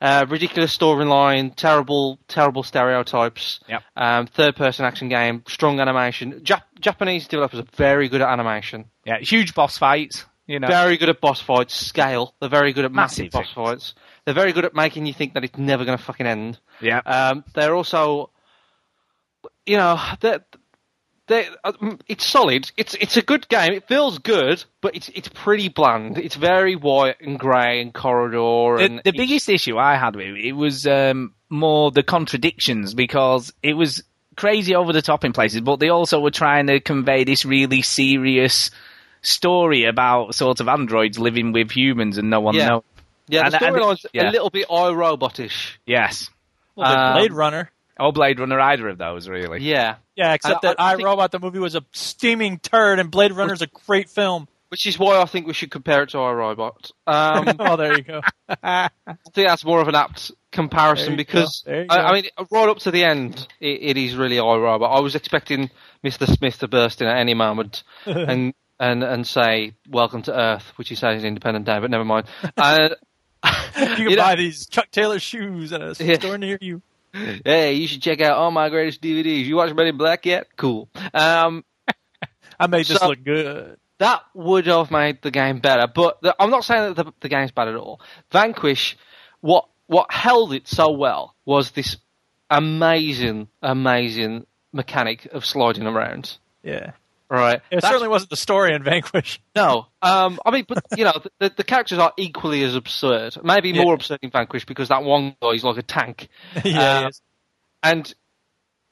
Uh, 0.00 0.26
ridiculous 0.28 0.76
storyline, 0.76 1.54
terrible, 1.54 2.18
terrible 2.26 2.62
stereotypes. 2.64 3.60
Yep. 3.68 3.82
Um, 3.96 4.26
third-person 4.26 4.84
action 4.84 5.08
game, 5.08 5.44
strong 5.46 5.78
animation. 5.78 6.40
Jap- 6.40 6.62
Japanese 6.80 7.28
developers 7.28 7.60
are 7.60 7.66
very 7.76 8.08
good 8.08 8.20
at 8.20 8.28
animation. 8.28 8.86
yeah, 9.04 9.18
huge 9.20 9.54
boss 9.54 9.78
fights. 9.78 10.24
You 10.48 10.58
know, 10.58 10.66
Very 10.66 10.96
good 10.96 11.08
at 11.08 11.20
boss 11.20 11.40
fights, 11.40 11.72
scale. 11.74 12.34
They're 12.40 12.48
very 12.48 12.72
good 12.72 12.84
at 12.84 12.90
massive, 12.92 13.32
Massive 13.32 13.32
boss 13.32 13.52
fights. 13.54 13.94
They're 14.24 14.34
very 14.34 14.52
good 14.52 14.64
at 14.64 14.74
making 14.74 15.06
you 15.06 15.14
think 15.14 15.34
that 15.34 15.44
it's 15.44 15.56
never 15.56 15.84
going 15.84 15.96
to 15.96 16.02
fucking 16.02 16.26
end. 16.26 16.58
yeah. 16.80 16.98
Um, 16.98 17.44
they're 17.54 17.74
also, 17.76 18.30
you 19.64 19.76
know, 19.76 20.00
they 20.20 20.38
they 21.28 21.46
it's 22.08 22.26
solid. 22.26 22.70
It's 22.76 22.94
it's 22.94 23.16
a 23.16 23.22
good 23.22 23.48
game. 23.48 23.72
It 23.72 23.86
feels 23.88 24.18
good, 24.18 24.64
but 24.80 24.96
it's 24.96 25.08
it's 25.14 25.28
pretty 25.28 25.68
bland. 25.68 26.18
It's 26.18 26.34
very 26.34 26.74
white 26.76 27.20
and 27.20 27.38
grey 27.38 27.80
and 27.80 27.92
corridor. 27.94 28.78
the, 28.78 28.84
and 28.84 28.98
the 28.98 29.08
it's- 29.10 29.16
biggest 29.16 29.48
issue 29.48 29.78
I 29.78 29.96
had 29.96 30.16
with 30.16 30.26
it, 30.26 30.44
it 30.44 30.52
was 30.52 30.86
um, 30.86 31.34
more 31.48 31.90
the 31.90 32.02
contradictions 32.02 32.94
because 32.94 33.52
it 33.62 33.74
was 33.74 34.02
crazy 34.36 34.74
over 34.74 34.92
the 34.92 35.02
top 35.02 35.24
in 35.24 35.32
places, 35.32 35.60
but 35.60 35.78
they 35.78 35.90
also 35.90 36.18
were 36.20 36.30
trying 36.30 36.66
to 36.66 36.80
convey 36.80 37.24
this 37.24 37.44
really 37.44 37.82
serious 37.82 38.70
story 39.20 39.84
about 39.84 40.34
sort 40.34 40.60
of 40.60 40.68
androids 40.68 41.18
living 41.18 41.52
with 41.52 41.70
humans 41.70 42.18
and 42.18 42.30
no 42.30 42.40
one 42.40 42.54
Yeah. 42.56 42.68
knows. 42.68 42.82
Yeah, 43.28 43.48
the 43.50 43.56
And- 43.56 43.66
and- 43.66 43.76
storyline's 43.76 44.06
yeah. 44.12 44.30
a 44.30 44.32
little 44.32 44.50
bit 44.50 44.68
iRobotish. 44.68 45.72
Yes. 45.86 46.28
Well, 46.74 46.90
the 46.90 46.98
Um, 46.98 47.12
Blade 47.18 47.32
Runner. 47.32 47.70
Or 48.02 48.12
Blade 48.12 48.40
Runner, 48.40 48.58
either 48.60 48.88
of 48.88 48.98
those, 48.98 49.28
really. 49.28 49.60
Yeah, 49.62 49.96
Yeah, 50.16 50.32
except 50.34 50.64
I- 50.64 50.68
that 50.68 50.80
I 50.80 50.92
I, 50.92 50.96
think- 50.96 51.06
Robot 51.06 51.30
the 51.32 51.38
movie 51.40 51.58
was 51.58 51.74
a 51.74 51.84
steaming 51.92 52.58
turd, 52.58 52.98
and 52.98 53.10
Blade 53.10 53.32
Runner's 53.32 53.62
a 53.62 53.66
great 53.68 54.08
film. 54.10 54.48
which 54.68 54.86
is 54.86 54.98
why 54.98 55.20
I 55.20 55.26
think 55.26 55.46
we 55.46 55.52
should 55.52 55.70
compare 55.70 56.02
it 56.02 56.10
to 56.10 56.16
iRobot. 56.16 56.92
Um, 57.06 57.56
oh, 57.60 57.76
there 57.76 57.96
you 57.96 58.02
go. 58.02 58.20
I 58.62 58.88
think 59.34 59.46
that's 59.48 59.64
more 59.64 59.80
of 59.82 59.88
an 59.88 59.94
apt 59.94 60.32
comparison 60.50 61.14
because 61.16 61.62
go. 61.66 61.70
There 61.72 61.80
you 61.82 61.86
I. 61.90 61.96
I 61.98 62.12
mean, 62.14 62.24
right 62.50 62.68
up 62.68 62.78
to 62.80 62.90
the 62.90 63.04
end, 63.04 63.46
it, 63.60 63.78
it 63.82 63.96
is 63.98 64.14
really 64.16 64.36
iRobot. 64.36 64.88
I 64.90 65.00
was 65.00 65.14
expecting 65.14 65.70
Mr. 66.02 66.26
Smith 66.26 66.58
to 66.60 66.68
burst 66.68 67.00
in 67.02 67.06
at 67.08 67.18
any 67.18 67.34
moment 67.34 67.82
and 68.06 68.54
and 68.80 69.04
and 69.04 69.26
say 69.26 69.74
"Welcome 69.88 70.22
to 70.22 70.34
Earth," 70.38 70.72
which 70.76 70.88
he 70.88 70.94
says 70.94 71.18
is 71.18 71.24
Independent 71.24 71.66
Day, 71.66 71.78
but 71.78 71.90
never 71.90 72.04
mind. 72.04 72.26
Uh, 72.56 72.88
You 73.76 73.86
can 73.96 74.10
you 74.10 74.16
know- 74.16 74.22
buy 74.22 74.36
these 74.36 74.66
Chuck 74.66 74.90
Taylor 74.90 75.18
shoes 75.18 75.72
at 75.72 75.80
a 75.82 75.96
Yeah. 76.02 76.14
store 76.14 76.38
near 76.38 76.58
you. 76.60 76.80
hey, 77.44 77.74
you 77.74 77.86
should 77.86 78.02
check 78.02 78.20
out 78.20 78.36
all 78.36 78.50
my 78.50 78.68
greatest 78.68 79.00
DVDs. 79.02 79.44
You 79.44 79.56
watch 79.56 79.74
Men 79.74 79.86
in 79.88 79.96
Black 79.96 80.24
yet? 80.26 80.48
Cool. 80.56 80.88
Um, 81.12 81.64
I 82.58 82.66
made 82.66 82.86
this 82.86 82.98
So- 82.98 83.08
look 83.08 83.22
good. 83.24 83.78
that 83.98 84.22
would 84.34 84.66
have 84.66 84.90
made 84.90 85.22
the 85.22 85.30
game 85.30 85.58
better. 85.60 85.86
But 85.92 86.20
the, 86.22 86.34
I'm 86.38 86.50
not 86.50 86.64
saying 86.64 86.94
that 86.94 87.04
the, 87.04 87.12
the 87.20 87.28
game's 87.28 87.50
bad 87.52 87.68
at 87.68 87.76
all. 87.76 88.00
Vanquish, 88.30 88.96
what 89.40 89.68
what 89.86 90.10
held 90.10 90.52
it 90.54 90.66
so 90.68 90.90
well 90.92 91.34
was 91.44 91.72
this 91.72 91.96
amazing, 92.48 93.48
amazing 93.62 94.46
mechanic 94.72 95.26
of 95.26 95.44
sliding 95.44 95.86
around. 95.86 96.38
Yeah. 96.62 96.92
Right. 97.32 97.56
It 97.56 97.76
That's- 97.76 97.90
certainly 97.90 98.08
wasn't 98.08 98.28
the 98.28 98.36
story 98.36 98.74
in 98.74 98.82
Vanquish. 98.84 99.40
no. 99.56 99.86
Um, 100.02 100.38
I 100.44 100.50
mean, 100.50 100.66
but 100.68 100.84
you 100.96 101.04
know, 101.04 101.14
the, 101.38 101.50
the 101.56 101.64
characters 101.64 101.98
are 101.98 102.12
equally 102.18 102.62
as 102.62 102.74
absurd. 102.74 103.38
Maybe 103.42 103.70
Yeah. 103.70 103.84
more 103.84 103.94
absurd 103.94 104.18
in 104.20 104.30
Vanquish 104.30 104.66
because 104.66 104.88
that 104.88 105.02
one 105.02 105.34
guy's 105.40 105.64
like 105.64 105.78
a 105.78 105.82
tank. 105.82 106.28
yeah, 106.64 107.02
yes. 107.04 107.22
and 107.82 108.14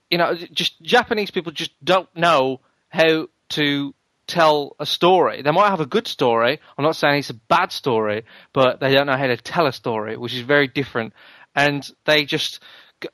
you 0.08 0.16
know, 0.16 0.34
just 0.52 0.80
Japanese 0.80 1.30
people 1.30 1.52
just 1.52 1.72
don't 1.84 2.08
know 2.16 2.60
how 2.88 3.28
to 3.50 3.94
tell 4.26 4.74
a 4.80 4.86
story. 4.86 5.42
They 5.42 5.50
might 5.50 5.68
have 5.68 5.80
a 5.80 5.86
good 5.86 6.08
story. 6.08 6.60
I'm 6.78 6.84
not 6.84 6.96
saying 6.96 7.18
it's 7.18 7.30
a 7.30 7.34
bad 7.34 7.72
story, 7.72 8.24
but 8.54 8.80
they 8.80 8.94
don't 8.94 9.06
know 9.06 9.18
how 9.18 9.26
to 9.26 9.36
tell 9.36 9.66
a 9.66 9.72
story, 9.72 10.16
which 10.16 10.32
is 10.32 10.40
very 10.40 10.66
different. 10.66 11.12
And 11.54 11.86
they 12.06 12.24
just 12.24 12.60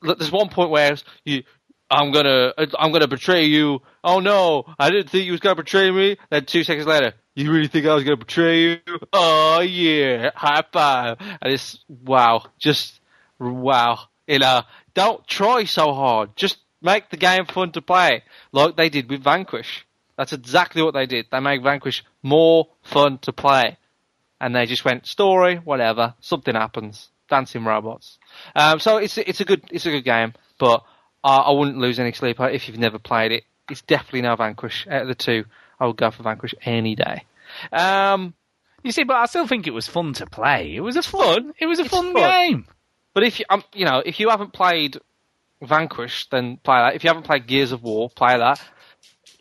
there's 0.03 0.31
one 0.31 0.51
point 0.51 0.71
where 0.71 0.97
you. 1.25 1.43
I'm 1.91 2.11
gonna, 2.11 2.53
I'm 2.79 2.93
gonna 2.93 3.07
betray 3.07 3.45
you. 3.45 3.81
Oh 4.03 4.21
no, 4.21 4.65
I 4.79 4.91
didn't 4.91 5.11
think 5.11 5.27
you 5.27 5.33
was 5.33 5.41
gonna 5.41 5.55
betray 5.55 5.91
me. 5.91 6.17
Then 6.31 6.45
two 6.45 6.65
seconds 6.65 6.87
later, 6.87 7.15
you 7.35 7.51
really 7.53 7.69
think 7.69 7.87
I 7.87 7.95
was 7.95 8.05
gonna 8.05 8.17
betray 8.17 8.61
you? 8.63 8.79
Oh 9.13 9.61
yeah, 9.61 10.31
high 10.35 10.65
five. 10.73 11.19
And 11.21 11.53
it's 11.53 11.79
wow, 11.89 12.45
just 12.59 13.01
wow. 13.39 14.01
You 14.27 14.41
know, 14.41 14.63
don't 14.95 15.27
try 15.29 15.65
so 15.65 15.93
hard. 15.93 16.35
Just 16.35 16.59
make 16.83 17.11
the 17.11 17.17
game 17.17 17.47
fun 17.47 17.71
to 17.73 17.83
play, 17.83 18.25
like 18.53 18.77
they 18.77 18.89
did 18.89 19.09
with 19.09 19.23
Vanquish. 19.23 19.87
That's 20.17 20.33
exactly 20.33 20.83
what 20.83 20.95
they 20.95 21.07
did. 21.07 21.27
They 21.31 21.41
made 21.41 21.63
Vanquish 21.63 22.05
more 22.23 22.69
fun 22.83 23.19
to 23.19 23.33
play, 23.33 23.77
and 24.41 24.57
they 24.57 24.67
just 24.67 24.85
went 24.85 25.07
story, 25.07 25.57
whatever. 25.57 26.15
Something 26.21 26.55
happens. 26.55 27.11
Dancing 27.29 27.65
robots. 27.65 28.19
Um, 28.55 28.79
so 28.81 28.99
it's 28.99 29.19
it's 29.19 29.41
a 29.41 29.45
good 29.45 29.63
it's 29.71 29.87
a 29.87 29.91
good 29.91 30.05
game, 30.05 30.33
but 30.59 30.85
I, 31.27 31.37
I 31.39 31.51
wouldn't 31.51 31.79
lose 31.79 31.99
any 31.99 32.13
sleep 32.13 32.39
if 32.41 32.69
you've 32.69 32.79
never 32.79 32.99
played 32.99 33.33
it. 33.33 33.45
It's 33.71 33.83
definitely 33.83 34.23
now 34.23 34.37
Vanquish 34.37 34.87
out 34.89 35.03
of 35.03 35.09
the 35.09 35.15
two. 35.15 35.45
I 35.81 35.87
would 35.87 35.97
go 35.97 36.11
for 36.11 36.23
Vanquish 36.23 36.55
any 36.63 36.95
day. 36.95 37.25
Um, 37.73 38.35
You 38.83 38.93
see, 38.93 39.05
but 39.05 39.17
I 39.17 39.27
still 39.27 39.47
think 39.47 39.67
it 39.67 39.75
was 39.75 39.87
fun 39.89 40.13
to 40.15 40.27
play. 40.27 40.75
It 40.77 40.81
was 40.81 40.97
a 40.97 41.03
fun. 41.03 41.53
It 41.59 41.67
was 41.67 41.79
a 41.81 41.85
fun, 41.85 42.13
fun. 42.13 42.23
game. 42.23 42.67
But 43.13 43.25
if 43.25 43.41
you, 43.41 43.47
um, 43.51 43.65
you 43.75 43.85
know, 43.85 44.03
if 44.05 44.21
you 44.21 44.29
haven't 44.31 44.53
played 44.53 44.99
Vanquish, 45.63 46.29
then 46.31 46.59
play 46.59 46.77
that. 46.79 46.95
If 46.95 47.03
you 47.05 47.09
haven't 47.09 47.25
played 47.25 47.47
Gears 47.47 47.73
of 47.73 47.83
War, 47.83 48.09
play 48.11 48.37
that. 48.39 48.61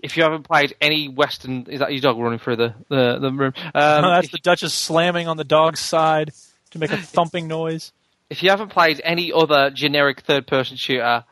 If 0.02 0.18
you 0.18 0.24
haven't 0.24 0.44
played 0.44 0.76
any 0.82 1.08
Western, 1.08 1.66
is 1.70 1.80
that 1.80 1.92
your 1.92 2.02
dog 2.02 2.18
running 2.18 2.40
through 2.40 2.56
the 2.58 2.74
the, 2.90 3.20
the 3.20 3.32
room? 3.32 3.54
Um, 3.76 4.02
No, 4.02 4.10
that's 4.12 4.30
the 4.32 4.38
Duchess 4.40 4.74
slamming 4.74 5.28
on 5.28 5.38
the 5.38 5.44
dog's 5.44 5.80
side 5.80 6.32
to 6.72 6.80
make 6.80 6.92
a 6.92 6.98
thumping 7.16 7.48
noise. 7.48 7.92
if 8.30 8.42
you 8.44 8.50
haven't 8.50 8.70
played 8.70 9.02
any 9.04 9.32
other 9.32 9.70
generic 9.72 10.22
third-person 10.22 10.78
shooter, 10.78 11.24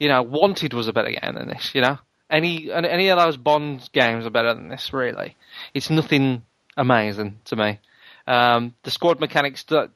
you 0.00 0.08
know, 0.08 0.22
Wanted 0.22 0.74
was 0.74 0.88
a 0.88 0.92
better 0.92 1.12
game 1.12 1.34
than 1.34 1.46
this. 1.46 1.72
You 1.74 1.82
know, 1.82 1.98
any 2.28 2.72
any 2.72 3.08
of 3.08 3.18
those 3.18 3.36
Bond 3.36 3.88
games 3.92 4.26
are 4.26 4.30
better 4.30 4.54
than 4.54 4.68
this. 4.68 4.92
Really, 4.92 5.36
it's 5.74 5.90
nothing 5.90 6.42
amazing 6.76 7.38
to 7.44 7.56
me. 7.56 7.78
Um, 8.26 8.74
the 8.82 8.90
squad 8.90 9.20
mechanics 9.20 9.64
do, 9.64 9.88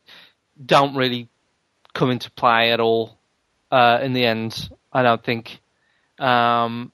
don't 0.64 0.94
really 0.94 1.28
come 1.94 2.10
into 2.10 2.30
play 2.30 2.72
at 2.72 2.80
all 2.80 3.16
uh, 3.72 3.98
in 4.02 4.12
the 4.12 4.24
end. 4.24 4.68
I 4.92 5.02
don't 5.02 5.24
think. 5.24 5.58
Um, 6.18 6.92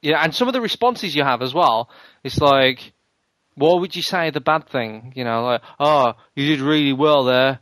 yeah, 0.00 0.22
and 0.22 0.34
some 0.34 0.48
of 0.48 0.54
the 0.54 0.60
responses 0.60 1.14
you 1.14 1.24
have 1.24 1.42
as 1.42 1.52
well. 1.52 1.90
It's 2.24 2.38
like, 2.38 2.92
what 3.54 3.80
would 3.80 3.94
you 3.94 4.02
say 4.02 4.30
the 4.30 4.40
bad 4.40 4.68
thing? 4.68 5.12
You 5.16 5.24
know, 5.24 5.44
like, 5.44 5.62
oh, 5.78 6.14
you 6.34 6.46
did 6.46 6.60
really 6.60 6.92
well 6.92 7.24
there. 7.24 7.58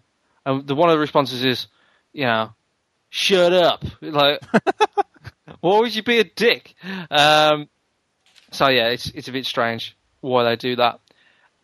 And 0.46 0.66
the 0.66 0.74
one 0.74 0.88
of 0.88 0.94
the 0.94 1.00
responses 1.00 1.44
is, 1.44 1.66
you 2.12 2.24
know, 2.24 2.52
shut 3.10 3.52
up. 3.52 3.84
Like, 4.00 4.40
why 5.60 5.78
would 5.80 5.94
you 5.94 6.02
be 6.02 6.18
a 6.20 6.24
dick? 6.24 6.74
Um, 7.10 7.68
so 8.50 8.68
yeah, 8.68 8.88
it's 8.88 9.10
it's 9.10 9.28
a 9.28 9.32
bit 9.32 9.44
strange 9.46 9.96
why 10.20 10.44
they 10.44 10.56
do 10.56 10.76
that. 10.76 11.00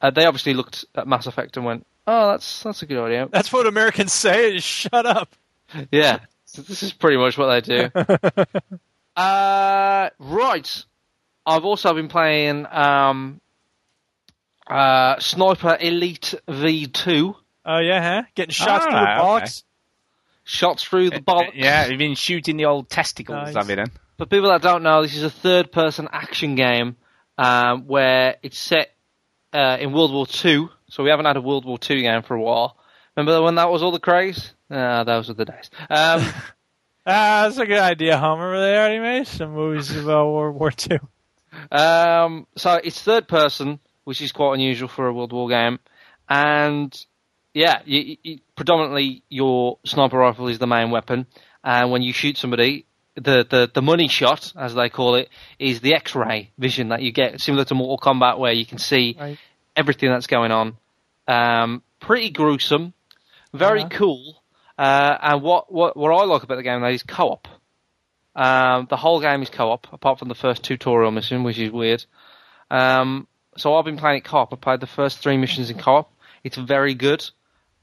Uh, 0.00 0.10
they 0.10 0.26
obviously 0.26 0.52
looked 0.54 0.84
at 0.94 1.08
Mass 1.08 1.26
Effect 1.26 1.56
and 1.56 1.64
went, 1.64 1.86
oh, 2.06 2.30
that's 2.32 2.62
that's 2.62 2.82
a 2.82 2.86
good 2.86 3.02
idea. 3.02 3.28
That's 3.30 3.52
what 3.52 3.66
Americans 3.66 4.12
say 4.12 4.54
is 4.56 4.62
shut 4.64 5.06
up. 5.06 5.34
Yeah, 5.90 6.20
so 6.44 6.62
this 6.62 6.82
is 6.82 6.92
pretty 6.92 7.16
much 7.16 7.38
what 7.38 7.48
they 7.48 7.60
do. 7.60 7.90
uh, 9.16 10.10
right. 10.18 10.84
I've 11.48 11.64
also 11.64 11.94
been 11.94 12.08
playing 12.08 12.66
um, 12.70 13.40
uh, 14.66 15.18
Sniper 15.20 15.76
Elite 15.80 16.34
V2. 16.48 17.34
Oh 17.64 17.78
yeah, 17.78 18.02
huh? 18.02 18.22
Getting 18.34 18.50
shots 18.52 18.84
Ah, 18.88 18.90
through 18.90 18.92
the 18.92 19.44
okay. 19.44 19.44
Box. 20.46 20.52
Shots 20.52 20.82
through 20.84 21.10
the 21.10 21.20
bollocks. 21.20 21.52
Yeah, 21.54 21.86
you've 21.86 21.98
been 21.98 22.14
shooting 22.14 22.56
the 22.56 22.64
old 22.66 22.88
testicles, 22.88 23.36
Nice. 23.46 23.54
have 23.54 23.68
you 23.68 23.76
then? 23.76 23.90
For 24.18 24.26
people 24.26 24.48
that 24.50 24.62
don't 24.62 24.82
know, 24.82 25.02
this 25.02 25.14
is 25.16 25.22
a 25.24 25.30
third-person 25.30 26.08
action 26.10 26.54
game 26.54 26.96
um, 27.36 27.86
where 27.86 28.36
it's 28.42 28.58
set 28.58 28.94
uh, 29.52 29.76
in 29.80 29.92
World 29.92 30.12
War 30.12 30.26
Two. 30.26 30.70
So 30.88 31.02
we 31.02 31.10
haven't 31.10 31.26
had 31.26 31.36
a 31.36 31.40
World 31.42 31.64
War 31.64 31.78
Two 31.78 32.00
game 32.00 32.22
for 32.22 32.34
a 32.34 32.40
while. 32.40 32.76
Remember 33.16 33.42
when 33.42 33.56
that 33.56 33.70
was 33.70 33.82
all 33.82 33.92
the 33.92 33.98
craze? 34.00 34.52
Ah, 34.70 35.04
those 35.04 35.28
were 35.28 35.34
the 35.34 35.44
days. 35.44 35.70
Um, 35.90 36.24
Ah, 37.08 37.42
that's 37.44 37.58
a 37.58 37.66
good 37.66 37.78
idea, 37.78 38.18
Homer. 38.18 38.58
They 38.58 38.76
already 38.76 38.98
made 38.98 39.28
some 39.28 39.52
movies 39.52 39.94
about 39.96 40.26
World 40.32 40.56
War 40.56 40.72
II. 40.90 40.98
Um, 41.70 42.48
so 42.56 42.80
it's 42.82 43.00
third 43.00 43.28
person, 43.28 43.78
which 44.02 44.20
is 44.20 44.32
quite 44.32 44.54
unusual 44.54 44.88
for 44.88 45.06
a 45.06 45.12
World 45.12 45.32
War 45.32 45.48
game, 45.48 45.78
and 46.28 46.92
yeah, 47.56 47.80
you, 47.86 48.18
you, 48.22 48.38
predominantly 48.54 49.22
your 49.30 49.78
sniper 49.86 50.18
rifle 50.18 50.48
is 50.48 50.58
the 50.58 50.66
main 50.66 50.90
weapon, 50.90 51.26
and 51.64 51.90
when 51.90 52.02
you 52.02 52.12
shoot 52.12 52.36
somebody, 52.36 52.84
the, 53.14 53.46
the, 53.48 53.70
the 53.72 53.80
money 53.80 54.08
shot, 54.08 54.52
as 54.58 54.74
they 54.74 54.90
call 54.90 55.14
it, 55.14 55.30
is 55.58 55.80
the 55.80 55.94
X-ray 55.94 56.50
vision 56.58 56.90
that 56.90 57.00
you 57.00 57.12
get, 57.12 57.40
similar 57.40 57.64
to 57.64 57.74
Mortal 57.74 57.96
Kombat, 57.96 58.38
where 58.38 58.52
you 58.52 58.66
can 58.66 58.76
see 58.76 59.16
Right. 59.18 59.38
everything 59.74 60.10
that's 60.10 60.26
going 60.26 60.52
on. 60.52 60.76
Um, 61.26 61.82
pretty 61.98 62.28
gruesome, 62.28 62.92
very 63.54 63.80
Uh-huh. 63.80 63.88
cool, 63.90 64.42
uh, 64.78 65.16
and 65.22 65.40
what, 65.40 65.72
what 65.72 65.96
what 65.96 66.12
I 66.12 66.24
like 66.26 66.42
about 66.42 66.56
the 66.56 66.62
game 66.62 66.82
though 66.82 66.88
is 66.88 67.02
co-op. 67.04 67.48
Um, 68.34 68.86
the 68.90 68.98
whole 68.98 69.20
game 69.22 69.40
is 69.40 69.48
co-op, 69.48 69.90
apart 69.94 70.18
from 70.18 70.28
the 70.28 70.34
first 70.34 70.62
tutorial 70.62 71.10
mission, 71.10 71.42
which 71.42 71.58
is 71.58 71.70
weird. 71.72 72.04
Um, 72.70 73.26
so 73.56 73.74
I've 73.76 73.86
been 73.86 73.96
playing 73.96 74.18
it 74.18 74.24
co-op. 74.24 74.52
I 74.52 74.56
played 74.56 74.80
the 74.80 74.86
first 74.86 75.20
three 75.20 75.38
missions 75.38 75.70
in 75.70 75.78
co-op. 75.78 76.12
It's 76.44 76.58
very 76.58 76.94
good. 76.94 77.24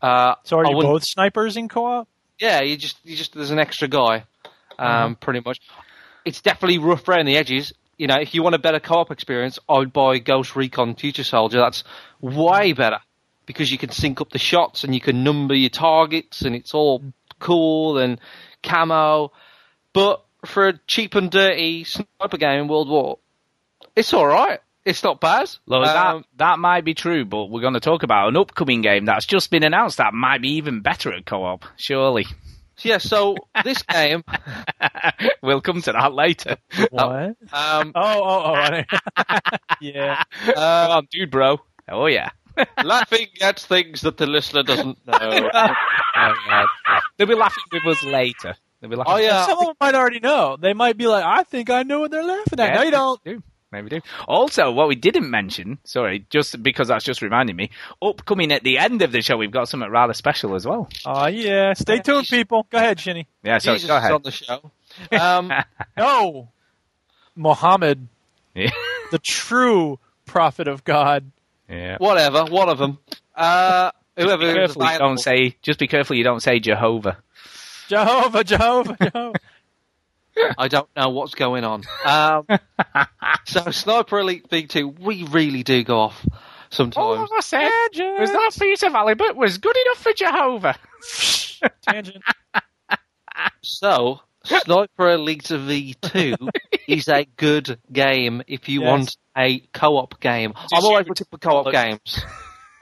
Uh, 0.03 0.35
So 0.43 0.59
are 0.59 0.65
you 0.69 0.75
both 0.81 1.03
snipers 1.05 1.55
in 1.55 1.69
co-op? 1.69 2.07
Yeah, 2.39 2.61
you 2.61 2.75
just 2.75 2.97
you 3.05 3.15
just 3.15 3.33
there's 3.33 3.51
an 3.51 3.59
extra 3.59 3.87
guy, 3.87 4.25
um, 4.77 5.15
pretty 5.15 5.39
much. 5.45 5.61
It's 6.25 6.41
definitely 6.41 6.77
rough 6.77 7.07
around 7.07 7.25
the 7.25 7.37
edges. 7.37 7.71
You 7.97 8.07
know, 8.07 8.19
if 8.19 8.33
you 8.35 8.43
want 8.43 8.55
a 8.55 8.59
better 8.59 8.79
co-op 8.81 9.11
experience, 9.11 9.59
I 9.69 9.77
would 9.77 9.93
buy 9.93 10.17
Ghost 10.17 10.55
Recon 10.55 10.95
Future 10.95 11.23
Soldier. 11.23 11.59
That's 11.59 11.83
way 12.19 12.73
better 12.73 12.99
because 13.45 13.71
you 13.71 13.77
can 13.77 13.91
sync 13.91 14.19
up 14.19 14.31
the 14.31 14.39
shots 14.39 14.83
and 14.83 14.93
you 14.93 14.99
can 14.99 15.23
number 15.23 15.53
your 15.53 15.69
targets 15.69 16.41
and 16.41 16.55
it's 16.55 16.73
all 16.73 17.01
cool 17.39 17.97
and 17.97 18.19
camo. 18.61 19.31
But 19.93 20.23
for 20.45 20.67
a 20.67 20.77
cheap 20.87 21.15
and 21.15 21.31
dirty 21.31 21.85
sniper 21.85 22.37
game 22.37 22.61
in 22.61 22.67
World 22.67 22.89
War, 22.89 23.19
it's 23.95 24.13
all 24.13 24.27
right. 24.27 24.59
It's 24.85 25.03
not 25.03 25.21
bad. 25.21 25.49
Look, 25.65 25.87
Um, 25.87 26.19
that 26.19 26.37
that 26.37 26.59
might 26.59 26.83
be 26.83 26.93
true, 26.93 27.23
but 27.25 27.45
we're 27.45 27.61
going 27.61 27.73
to 27.75 27.79
talk 27.79 28.03
about 28.03 28.27
an 28.29 28.37
upcoming 28.37 28.81
game 28.81 29.05
that's 29.05 29.25
just 29.25 29.49
been 29.49 29.63
announced 29.63 29.97
that 29.97 30.13
might 30.13 30.41
be 30.41 30.55
even 30.55 30.81
better 30.81 31.13
at 31.13 31.25
co-op. 31.25 31.63
Surely. 31.77 32.25
So, 32.75 32.89
yeah, 32.89 32.97
so 32.97 33.35
this 33.63 33.81
game, 33.89 34.23
we'll 35.41 35.61
come 35.61 35.81
to 35.83 35.91
that 35.93 36.13
later. 36.13 36.57
What? 36.89 37.03
um, 37.53 37.91
Oh, 37.93 37.93
oh, 37.95 38.55
oh. 38.55 39.37
yeah. 39.81 40.23
Come 40.45 40.57
on, 40.91 41.07
dude, 41.11 41.31
bro. 41.31 41.59
Oh 41.89 42.07
yeah. 42.07 42.29
laughing 42.83 43.27
at 43.41 43.59
things 43.59 44.01
that 44.01 44.17
the 44.17 44.27
listener 44.27 44.63
doesn't 44.63 45.05
know. 45.07 45.13
Oh, 45.21 45.49
yeah. 46.47 46.65
They'll 47.17 47.27
be 47.27 47.35
laughing 47.35 47.63
with 47.71 47.85
us 47.85 48.03
later. 48.03 48.55
They'll 48.79 48.89
be 48.89 48.95
laughing. 48.95 49.13
Oh 49.13 49.17
yeah, 49.17 49.45
Some 49.45 49.59
of 49.59 49.65
them 49.67 49.75
might 49.79 49.95
already 49.95 50.19
know. 50.19 50.57
They 50.59 50.73
might 50.73 50.97
be 50.97 51.07
like, 51.07 51.23
I 51.23 51.43
think 51.43 51.69
I 51.69 51.83
know 51.83 51.99
what 52.01 52.11
they're 52.11 52.23
laughing 52.23 52.59
at. 52.59 52.69
Yeah, 52.69 52.75
no, 52.75 52.81
you 52.83 52.91
don't. 52.91 53.23
Do. 53.23 53.43
Maybe 53.73 53.89
do. 53.89 53.99
Also, 54.27 54.71
what 54.71 54.87
we 54.87 54.95
didn't 54.95 55.29
mention, 55.29 55.79
sorry, 55.83 56.25
just 56.29 56.61
because 56.63 56.87
that's 56.87 57.03
just 57.03 57.21
reminding 57.21 57.55
me, 57.55 57.71
upcoming 58.01 58.51
at 58.53 58.63
the 58.63 58.77
end 58.77 59.01
of 59.01 59.11
the 59.11 59.21
show, 59.21 59.35
we've 59.35 59.51
got 59.51 59.67
something 59.67 59.89
rather 59.89 60.13
special 60.13 60.55
as 60.55 60.65
well. 60.65 60.87
Oh, 61.05 61.25
yeah. 61.27 61.73
Stay 61.73 61.99
tuned, 61.99 62.27
people. 62.27 62.67
Go 62.69 62.77
ahead, 62.77 62.99
Chinny. 62.99 63.27
Yeah, 63.43 63.57
so 63.57 63.73
Jesus 63.73 63.87
go 63.87 63.97
ahead. 63.97 64.11
on 64.11 64.21
the 64.21 64.31
show. 64.31 64.71
Um, 65.11 65.51
No. 65.97 66.49
Mohammed, 67.35 68.07
Yeah. 68.55 68.69
the 69.11 69.19
true 69.19 69.99
prophet 70.25 70.67
of 70.67 70.83
God. 70.83 71.31
yeah. 71.67 71.97
whatever, 71.97 72.45
one 72.45 72.69
of 72.69 72.77
them. 72.77 72.99
Uh, 73.35 73.91
whoever 74.15 74.45
Be 74.47 74.53
careful 74.53 74.83
you 74.83 74.87
available. 74.87 75.07
don't 75.07 75.17
say. 75.17 75.55
Just 75.63 75.79
be 75.79 75.87
careful 75.87 76.15
you 76.15 76.23
don't 76.23 76.41
say 76.43 76.59
Jehovah. 76.59 77.17
Jehovah, 77.87 78.43
Jehovah, 78.43 78.97
Jehovah. 79.01 79.39
I 80.57 80.67
don't 80.67 80.89
know 80.95 81.09
what's 81.09 81.35
going 81.35 81.63
on. 81.63 81.83
Um, 82.05 82.45
so 83.45 83.71
Sniper 83.71 84.19
Elite 84.19 84.49
V2, 84.49 84.99
we 84.99 85.23
really 85.25 85.63
do 85.63 85.83
go 85.83 85.99
off 85.99 86.25
sometimes. 86.69 87.29
I 87.35 87.39
said 87.41 87.69
was 88.19 88.31
that 88.31 88.51
piece 88.59 88.83
of 88.83 88.91
halibut 88.93 89.35
was 89.35 89.57
good 89.57 89.75
enough 89.85 89.97
for 90.03 90.13
Jehovah. 90.13 90.75
Tangent. 91.81 92.23
So 93.61 94.21
Sniper 94.43 95.11
Elite 95.11 95.43
V2 95.43 96.49
is 96.87 97.07
a 97.07 97.25
good 97.37 97.79
game 97.91 98.41
if 98.47 98.69
you 98.69 98.81
Yes. 98.81 98.89
want 98.89 99.17
a 99.37 99.59
co-op 99.73 100.19
game. 100.19 100.53
I'm 100.73 100.83
always 100.83 101.07
looking 101.07 101.27
for 101.29 101.37
co-op 101.37 101.71
games 101.71 102.23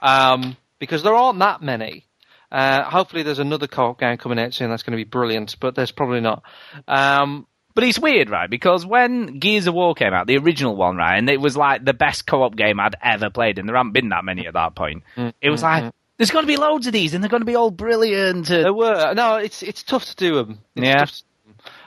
um, 0.00 0.56
because 0.78 1.02
there 1.02 1.14
aren't 1.14 1.38
that 1.38 1.62
many. 1.62 2.06
Uh, 2.52 2.82
hopefully, 2.84 3.22
there's 3.22 3.38
another 3.38 3.66
co-op 3.66 3.98
game 3.98 4.18
coming 4.18 4.38
out 4.38 4.52
soon 4.52 4.68
that's 4.70 4.82
going 4.82 4.92
to 4.92 5.02
be 5.02 5.08
brilliant, 5.08 5.56
but 5.58 5.74
there's 5.74 5.90
probably 5.90 6.20
not. 6.20 6.42
Um, 6.86 7.46
But 7.74 7.84
it's 7.84 7.98
weird, 7.98 8.28
right? 8.28 8.50
Because 8.50 8.84
when 8.84 9.38
Gears 9.38 9.66
of 9.66 9.72
War 9.74 9.94
came 9.94 10.12
out, 10.12 10.26
the 10.26 10.36
original 10.36 10.76
one, 10.76 10.96
right, 10.96 11.16
and 11.16 11.30
it 11.30 11.40
was 11.40 11.56
like 11.56 11.82
the 11.84 11.94
best 11.94 12.26
co-op 12.26 12.54
game 12.54 12.78
I'd 12.78 12.96
ever 13.02 13.30
played, 13.30 13.58
and 13.58 13.66
there 13.66 13.76
haven't 13.76 13.92
been 13.94 14.10
that 14.10 14.24
many 14.26 14.46
at 14.46 14.52
that 14.52 14.74
point. 14.74 15.02
It 15.40 15.48
was 15.48 15.62
like 15.62 15.94
there's 16.18 16.30
going 16.30 16.42
to 16.44 16.46
be 16.46 16.58
loads 16.58 16.86
of 16.86 16.92
these, 16.92 17.14
and 17.14 17.24
they're 17.24 17.30
going 17.30 17.40
to 17.40 17.46
be 17.46 17.56
all 17.56 17.70
brilliant. 17.70 18.50
and- 18.50 18.64
There 18.66 18.74
were 18.74 19.14
no. 19.14 19.36
It's 19.36 19.62
it's 19.62 19.82
tough 19.82 20.04
to 20.04 20.16
do 20.16 20.34
them. 20.36 20.58
It's 20.76 20.86
Yeah. 20.86 21.04
to. 21.06 21.12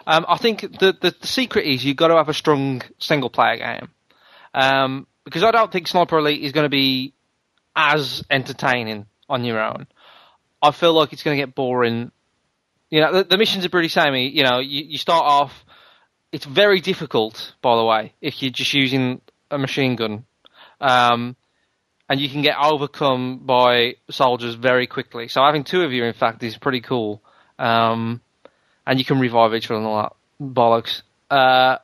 Um, 0.08 0.26
I 0.28 0.38
think 0.38 0.62
the, 0.62 0.98
the 1.00 1.14
the 1.22 1.28
secret 1.28 1.66
is 1.66 1.86
you've 1.86 1.98
got 1.98 2.08
to 2.08 2.16
have 2.16 2.30
a 2.30 2.34
strong 2.34 2.82
single 2.98 3.30
player 3.30 3.58
game. 3.58 3.90
Um, 4.56 5.06
because 5.24 5.44
I 5.44 5.52
don't 5.52 5.72
think 5.72 5.88
Sniper 5.88 6.18
Elite 6.18 6.44
is 6.44 6.52
going 6.52 6.66
to 6.66 6.70
be 6.70 7.14
as 7.76 8.24
entertaining 8.30 9.06
on 9.30 9.44
your 9.44 9.60
own. 9.60 9.88
I 10.68 10.72
feel 10.72 10.94
like 10.94 11.14
it's 11.14 11.24
going 11.24 11.38
to 11.38 11.42
get 11.42 11.56
boring. 11.56 12.12
You 12.90 13.02
know, 13.02 13.14
the, 13.14 13.24
the 13.24 13.38
missions 13.38 13.66
are 13.66 13.70
pretty 13.70 13.90
samey. 13.90 14.30
You 14.30 14.44
know, 14.44 14.60
you, 14.60 14.84
you 14.84 14.98
start 14.98 15.24
off. 15.26 15.66
It's 16.32 16.46
very 16.46 16.82
difficult, 16.82 17.54
by 17.62 17.76
the 17.76 17.86
way, 17.86 18.14
if 18.22 18.42
you're 18.42 18.52
just 18.52 18.74
using 18.74 19.22
a 19.52 19.58
machine 19.58 19.96
gun. 19.96 20.26
Um, 20.82 21.36
and 22.10 22.20
you 22.20 22.30
can 22.30 22.42
get 22.42 22.58
overcome 22.62 23.40
by 23.46 23.96
soldiers 24.10 24.56
very 24.56 24.88
quickly. 24.88 25.28
So 25.28 25.42
having 25.42 25.64
two 25.64 25.82
of 25.82 25.92
you, 25.92 26.04
in 26.04 26.14
fact, 26.14 26.44
is 26.44 26.58
pretty 26.58 26.82
cool. 26.82 27.22
Um, 27.58 28.22
and 28.86 29.00
you 29.00 29.06
can 29.06 29.20
revive 29.20 29.54
each 29.54 29.72
other 29.72 29.78
and 29.78 29.88
all 29.88 30.02
that 30.02 30.14
bollocks. 30.54 31.02
Uh, 31.30 31.78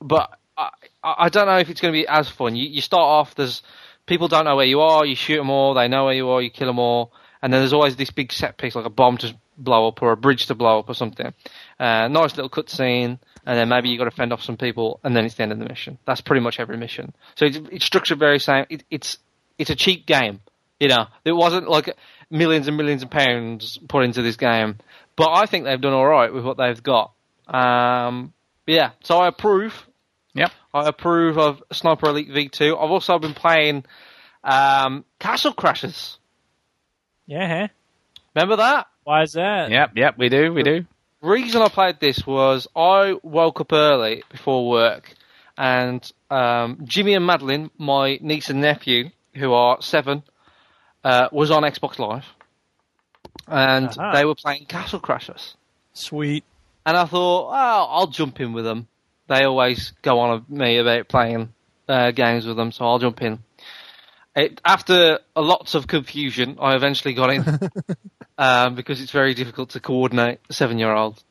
but 0.00 0.38
I, 0.56 0.70
I 1.02 1.28
don't 1.28 1.46
know 1.46 1.58
if 1.58 1.70
it's 1.70 1.80
going 1.80 1.94
to 1.94 1.98
be 1.98 2.06
as 2.06 2.28
fun. 2.28 2.56
You, 2.56 2.68
you 2.68 2.80
start 2.80 3.02
off, 3.02 3.34
there's 3.34 3.62
people 4.06 4.28
don't 4.28 4.44
know 4.44 4.56
where 4.56 4.66
you 4.66 4.80
are. 4.80 5.06
You 5.06 5.14
shoot 5.14 5.36
them 5.36 5.50
all. 5.50 5.74
They 5.74 5.88
know 5.88 6.06
where 6.06 6.14
you 6.14 6.28
are. 6.30 6.42
You 6.42 6.50
kill 6.50 6.66
them 6.66 6.78
all. 6.78 7.12
And 7.42 7.52
then 7.52 7.60
there's 7.60 7.72
always 7.72 7.96
this 7.96 8.10
big 8.10 8.32
set 8.32 8.56
piece, 8.56 8.74
like 8.74 8.84
a 8.84 8.90
bomb 8.90 9.18
to 9.18 9.34
blow 9.58 9.88
up 9.88 10.00
or 10.02 10.12
a 10.12 10.16
bridge 10.16 10.46
to 10.46 10.54
blow 10.54 10.78
up 10.78 10.88
or 10.88 10.94
something. 10.94 11.32
Uh, 11.78 12.08
nice 12.08 12.36
little 12.36 12.48
cutscene, 12.48 13.18
and 13.44 13.58
then 13.58 13.68
maybe 13.68 13.88
you 13.88 13.98
got 13.98 14.04
to 14.04 14.10
fend 14.10 14.32
off 14.32 14.42
some 14.42 14.56
people, 14.56 15.00
and 15.02 15.16
then 15.16 15.24
it's 15.24 15.34
the 15.34 15.42
end 15.42 15.52
of 15.52 15.58
the 15.58 15.64
mission. 15.64 15.98
That's 16.06 16.20
pretty 16.20 16.40
much 16.40 16.60
every 16.60 16.76
mission. 16.76 17.12
So 17.34 17.46
it's, 17.46 17.58
it's 17.70 17.84
structured 17.84 18.18
very 18.18 18.38
same. 18.38 18.66
It, 18.70 18.84
it's 18.90 19.18
it's 19.58 19.70
a 19.70 19.76
cheap 19.76 20.06
game. 20.06 20.40
You 20.78 20.88
know, 20.88 21.06
it 21.24 21.32
wasn't 21.32 21.68
like 21.68 21.94
millions 22.30 22.68
and 22.68 22.76
millions 22.76 23.02
of 23.02 23.10
pounds 23.10 23.78
put 23.88 24.04
into 24.04 24.22
this 24.22 24.36
game, 24.36 24.78
but 25.16 25.30
I 25.30 25.46
think 25.46 25.64
they've 25.64 25.80
done 25.80 25.92
all 25.92 26.06
right 26.06 26.32
with 26.32 26.44
what 26.44 26.56
they've 26.56 26.82
got. 26.82 27.12
Um, 27.46 28.32
yeah, 28.66 28.92
so 29.02 29.18
I 29.18 29.28
approve. 29.28 29.86
Yep. 30.34 30.50
I 30.72 30.88
approve 30.88 31.38
of 31.38 31.62
Sniper 31.72 32.08
Elite 32.08 32.30
V2. 32.30 32.72
I've 32.72 32.90
also 32.90 33.18
been 33.18 33.34
playing 33.34 33.84
um, 34.42 35.04
Castle 35.18 35.52
Crashers. 35.52 36.16
Yeah. 37.26 37.68
Remember 38.34 38.56
that? 38.56 38.86
Why 39.04 39.22
is 39.22 39.32
that? 39.32 39.70
Yep, 39.70 39.92
yep, 39.96 40.14
we 40.18 40.28
do, 40.28 40.52
we 40.52 40.62
do. 40.62 40.84
reason 41.20 41.62
I 41.62 41.68
played 41.68 42.00
this 42.00 42.26
was 42.26 42.66
I 42.76 43.14
woke 43.22 43.60
up 43.60 43.72
early 43.72 44.22
before 44.30 44.68
work, 44.68 45.14
and 45.58 46.10
um, 46.30 46.78
Jimmy 46.84 47.14
and 47.14 47.26
Madeline, 47.26 47.70
my 47.78 48.18
niece 48.22 48.48
and 48.50 48.60
nephew, 48.60 49.10
who 49.34 49.52
are 49.52 49.80
seven, 49.82 50.22
uh, 51.04 51.28
was 51.32 51.50
on 51.50 51.62
Xbox 51.62 51.98
Live, 51.98 52.24
and 53.48 53.88
Uh-huh. 53.88 54.12
they 54.14 54.24
were 54.24 54.34
playing 54.34 54.66
Castle 54.66 55.00
Crashers. 55.00 55.54
Sweet. 55.94 56.44
And 56.86 56.96
I 56.96 57.04
thought, 57.04 57.50
oh, 57.50 57.86
I'll 57.90 58.06
jump 58.08 58.40
in 58.40 58.52
with 58.52 58.64
them. 58.64 58.88
They 59.28 59.44
always 59.44 59.92
go 60.02 60.18
on 60.18 60.44
me 60.48 60.78
about 60.78 61.08
playing 61.08 61.52
uh, 61.88 62.10
games 62.10 62.44
with 62.46 62.56
them, 62.56 62.72
so 62.72 62.84
I'll 62.84 62.98
jump 62.98 63.22
in. 63.22 63.38
It, 64.34 64.60
after 64.64 65.18
a 65.36 65.40
lots 65.42 65.74
of 65.74 65.86
confusion, 65.86 66.56
I 66.60 66.74
eventually 66.74 67.12
got 67.14 67.30
in 67.30 67.44
um, 68.38 68.74
because 68.74 69.00
it's 69.00 69.10
very 69.10 69.34
difficult 69.34 69.70
to 69.70 69.80
coordinate 69.80 70.40
a 70.48 70.52
seven-year-old. 70.54 71.22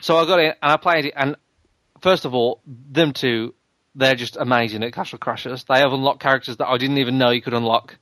So 0.00 0.16
I 0.16 0.26
got 0.26 0.38
in 0.38 0.46
and 0.46 0.56
I 0.72 0.76
played 0.76 1.06
it. 1.06 1.14
And 1.16 1.36
first 2.00 2.24
of 2.24 2.34
all, 2.34 2.60
them 2.66 3.12
two, 3.12 3.54
they're 3.96 4.14
just 4.14 4.36
amazing 4.36 4.84
at 4.84 4.92
Castle 4.92 5.18
Crashers. 5.18 5.66
They 5.66 5.80
have 5.80 5.92
unlocked 5.92 6.20
characters 6.20 6.56
that 6.58 6.68
I 6.68 6.78
didn't 6.78 6.98
even 6.98 7.18
know 7.18 7.30
you 7.30 7.42
could 7.42 7.54
unlock. 7.54 7.96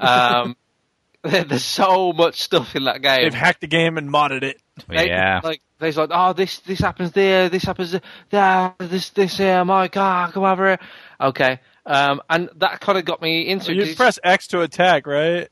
Um, 0.00 0.56
there's 1.22 1.64
so 1.64 2.12
much 2.12 2.40
stuff 2.40 2.76
in 2.76 2.84
that 2.84 3.02
game. 3.02 3.22
They've 3.22 3.34
hacked 3.34 3.60
the 3.60 3.66
game 3.66 3.98
and 3.98 4.08
modded 4.08 4.42
it. 4.42 4.60
They- 4.88 5.08
Yeah. 5.08 5.40
Like 5.42 5.60
there's 5.78 5.96
like, 5.96 6.10
oh, 6.12 6.32
this 6.32 6.60
this 6.60 6.78
happens 6.78 7.12
there, 7.12 7.48
this 7.48 7.64
happens 7.64 7.94
there, 8.30 8.74
this 8.78 9.10
this 9.10 9.36
here. 9.36 9.64
My 9.64 9.88
God, 9.88 10.32
come 10.32 10.44
over 10.44 10.66
here. 10.68 10.78
Okay, 11.20 11.60
um, 11.86 12.20
and 12.28 12.50
that 12.56 12.80
kind 12.80 12.98
of 12.98 13.04
got 13.04 13.22
me 13.22 13.46
into 13.48 13.72
You 13.72 13.94
press 13.94 14.18
X 14.22 14.48
to 14.48 14.60
attack, 14.60 15.06
right? 15.06 15.48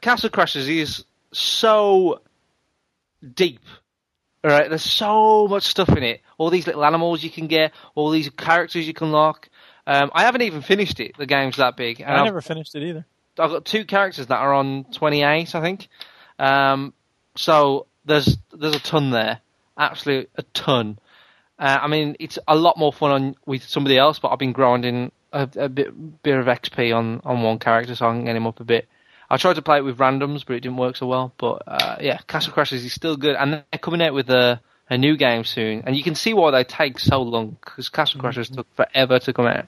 Castle 0.00 0.30
Crashers 0.30 0.68
is 0.68 1.04
so 1.32 2.20
deep. 3.34 3.60
All 4.44 4.50
right, 4.50 4.68
there's 4.68 4.82
so 4.82 5.48
much 5.48 5.64
stuff 5.64 5.88
in 5.90 6.02
it. 6.02 6.20
All 6.38 6.50
these 6.50 6.66
little 6.66 6.84
animals 6.84 7.22
you 7.22 7.30
can 7.30 7.46
get, 7.46 7.72
all 7.94 8.10
these 8.10 8.28
characters 8.30 8.86
you 8.86 8.94
can 8.94 9.10
lock. 9.10 9.48
Um, 9.86 10.10
I 10.14 10.22
haven't 10.22 10.42
even 10.42 10.62
finished 10.62 11.00
it. 11.00 11.16
The 11.16 11.26
game's 11.26 11.56
that 11.56 11.76
big. 11.76 12.02
I 12.02 12.14
I've- 12.16 12.24
never 12.24 12.40
finished 12.40 12.74
it 12.74 12.82
either. 12.82 13.06
I've 13.38 13.50
got 13.50 13.64
two 13.64 13.84
characters 13.84 14.28
that 14.28 14.38
are 14.38 14.54
on 14.54 14.84
28, 14.92 15.54
I 15.54 15.60
think. 15.60 15.88
Um, 16.38 16.94
so 17.36 17.86
there's 18.06 18.38
there's 18.52 18.74
a 18.76 18.80
ton 18.80 19.10
there, 19.10 19.40
absolutely 19.76 20.28
a 20.36 20.42
ton. 20.54 20.98
Uh, 21.58 21.78
I 21.82 21.86
mean, 21.86 22.16
it's 22.18 22.38
a 22.48 22.56
lot 22.56 22.78
more 22.78 22.92
fun 22.92 23.10
on 23.10 23.36
with 23.46 23.62
somebody 23.64 23.98
else, 23.98 24.18
but 24.18 24.28
I've 24.28 24.38
been 24.38 24.52
grinding 24.52 25.12
a, 25.56 25.64
a 25.64 25.68
bit 25.68 26.22
bit 26.22 26.38
of 26.38 26.46
XP 26.46 26.96
on 26.96 27.20
on 27.24 27.42
one 27.42 27.58
character, 27.58 27.94
so 27.94 28.06
I 28.08 28.12
can 28.12 28.24
get 28.24 28.36
him 28.36 28.46
up 28.46 28.60
a 28.60 28.64
bit. 28.64 28.88
I 29.28 29.36
tried 29.36 29.54
to 29.56 29.62
play 29.62 29.78
it 29.78 29.84
with 29.84 29.98
randoms, 29.98 30.44
but 30.46 30.54
it 30.56 30.60
didn't 30.60 30.78
work 30.78 30.96
so 30.96 31.06
well. 31.06 31.32
But 31.36 31.62
uh, 31.66 31.96
yeah, 32.00 32.18
Castle 32.28 32.52
Crashers 32.52 32.84
is 32.84 32.92
still 32.92 33.16
good, 33.16 33.34
and 33.36 33.52
they're 33.52 33.78
coming 33.80 34.02
out 34.02 34.14
with 34.14 34.30
a 34.30 34.60
a 34.88 34.96
new 34.96 35.16
game 35.16 35.42
soon, 35.44 35.82
and 35.86 35.96
you 35.96 36.02
can 36.04 36.14
see 36.14 36.32
why 36.32 36.50
they 36.52 36.62
take 36.64 36.98
so 36.98 37.20
long 37.22 37.56
because 37.64 37.88
Castle 37.88 38.20
Crashers 38.20 38.54
took 38.54 38.66
forever 38.76 39.18
to 39.18 39.32
come 39.32 39.46
out. 39.46 39.66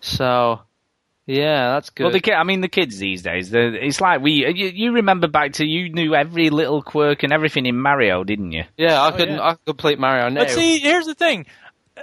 So 0.00 0.60
yeah, 1.26 1.72
that's 1.72 1.88
good. 1.88 2.04
Well, 2.04 2.12
the 2.12 2.20
kid, 2.20 2.34
I 2.34 2.42
mean, 2.44 2.60
the 2.60 2.68
kids 2.68 2.98
these 2.98 3.22
days, 3.22 3.48
they're- 3.50 3.74
it's 3.74 4.00
like 4.02 4.20
we. 4.20 4.46
You, 4.46 4.68
you 4.68 4.92
remember 4.92 5.26
back 5.28 5.54
to 5.54 5.64
you 5.64 5.88
knew 5.88 6.14
every 6.14 6.50
little 6.50 6.82
quirk 6.82 7.22
and 7.22 7.32
everything 7.32 7.64
in 7.64 7.80
Mario, 7.80 8.22
didn't 8.24 8.52
you? 8.52 8.64
Yeah, 8.76 9.02
I 9.02 9.12
couldn't. 9.12 9.36
yeah. 9.36 9.48
I 9.48 9.50
could 9.54 9.64
complete 9.64 9.98
Mario 9.98 10.28
now. 10.28 10.42
But 10.42 10.50
see, 10.50 10.78
here's 10.80 11.06
the 11.06 11.14
thing. 11.14 11.46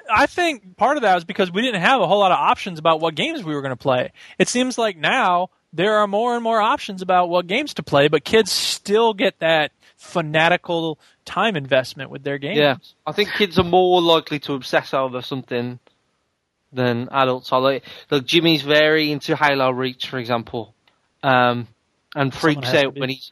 I 0.09 0.25
think 0.25 0.77
part 0.77 0.97
of 0.97 1.03
that 1.03 1.15
was 1.15 1.25
because 1.25 1.51
we 1.51 1.61
didn't 1.61 1.81
have 1.81 2.01
a 2.01 2.07
whole 2.07 2.19
lot 2.19 2.31
of 2.31 2.37
options 2.37 2.79
about 2.79 3.01
what 3.01 3.15
games 3.15 3.43
we 3.43 3.53
were 3.53 3.61
going 3.61 3.71
to 3.71 3.75
play. 3.75 4.11
It 4.37 4.47
seems 4.47 4.77
like 4.77 4.97
now 4.97 5.49
there 5.73 5.97
are 5.97 6.07
more 6.07 6.35
and 6.35 6.43
more 6.43 6.61
options 6.61 7.01
about 7.01 7.29
what 7.29 7.47
games 7.47 7.73
to 7.75 7.83
play, 7.83 8.07
but 8.07 8.23
kids 8.23 8.51
still 8.51 9.13
get 9.13 9.39
that 9.39 9.71
fanatical 9.97 10.97
time 11.25 11.55
investment 11.55 12.09
with 12.09 12.23
their 12.23 12.37
games. 12.37 12.57
yeah, 12.57 12.77
I 13.05 13.11
think 13.11 13.29
kids 13.33 13.59
are 13.59 13.63
more 13.63 14.01
likely 14.01 14.39
to 14.39 14.53
obsess 14.53 14.93
over 14.93 15.21
something 15.21 15.79
than 16.73 17.09
adults 17.11 17.51
are. 17.51 17.61
Like, 17.61 17.83
like 18.09 18.25
Jimmy's 18.25 18.61
very 18.61 19.11
into 19.11 19.35
Halo 19.35 19.71
Reach, 19.71 20.07
for 20.07 20.17
example, 20.17 20.73
um, 21.21 21.67
and 22.15 22.33
freaks 22.33 22.73
out 22.73 22.97
when 22.97 23.09
he's 23.09 23.31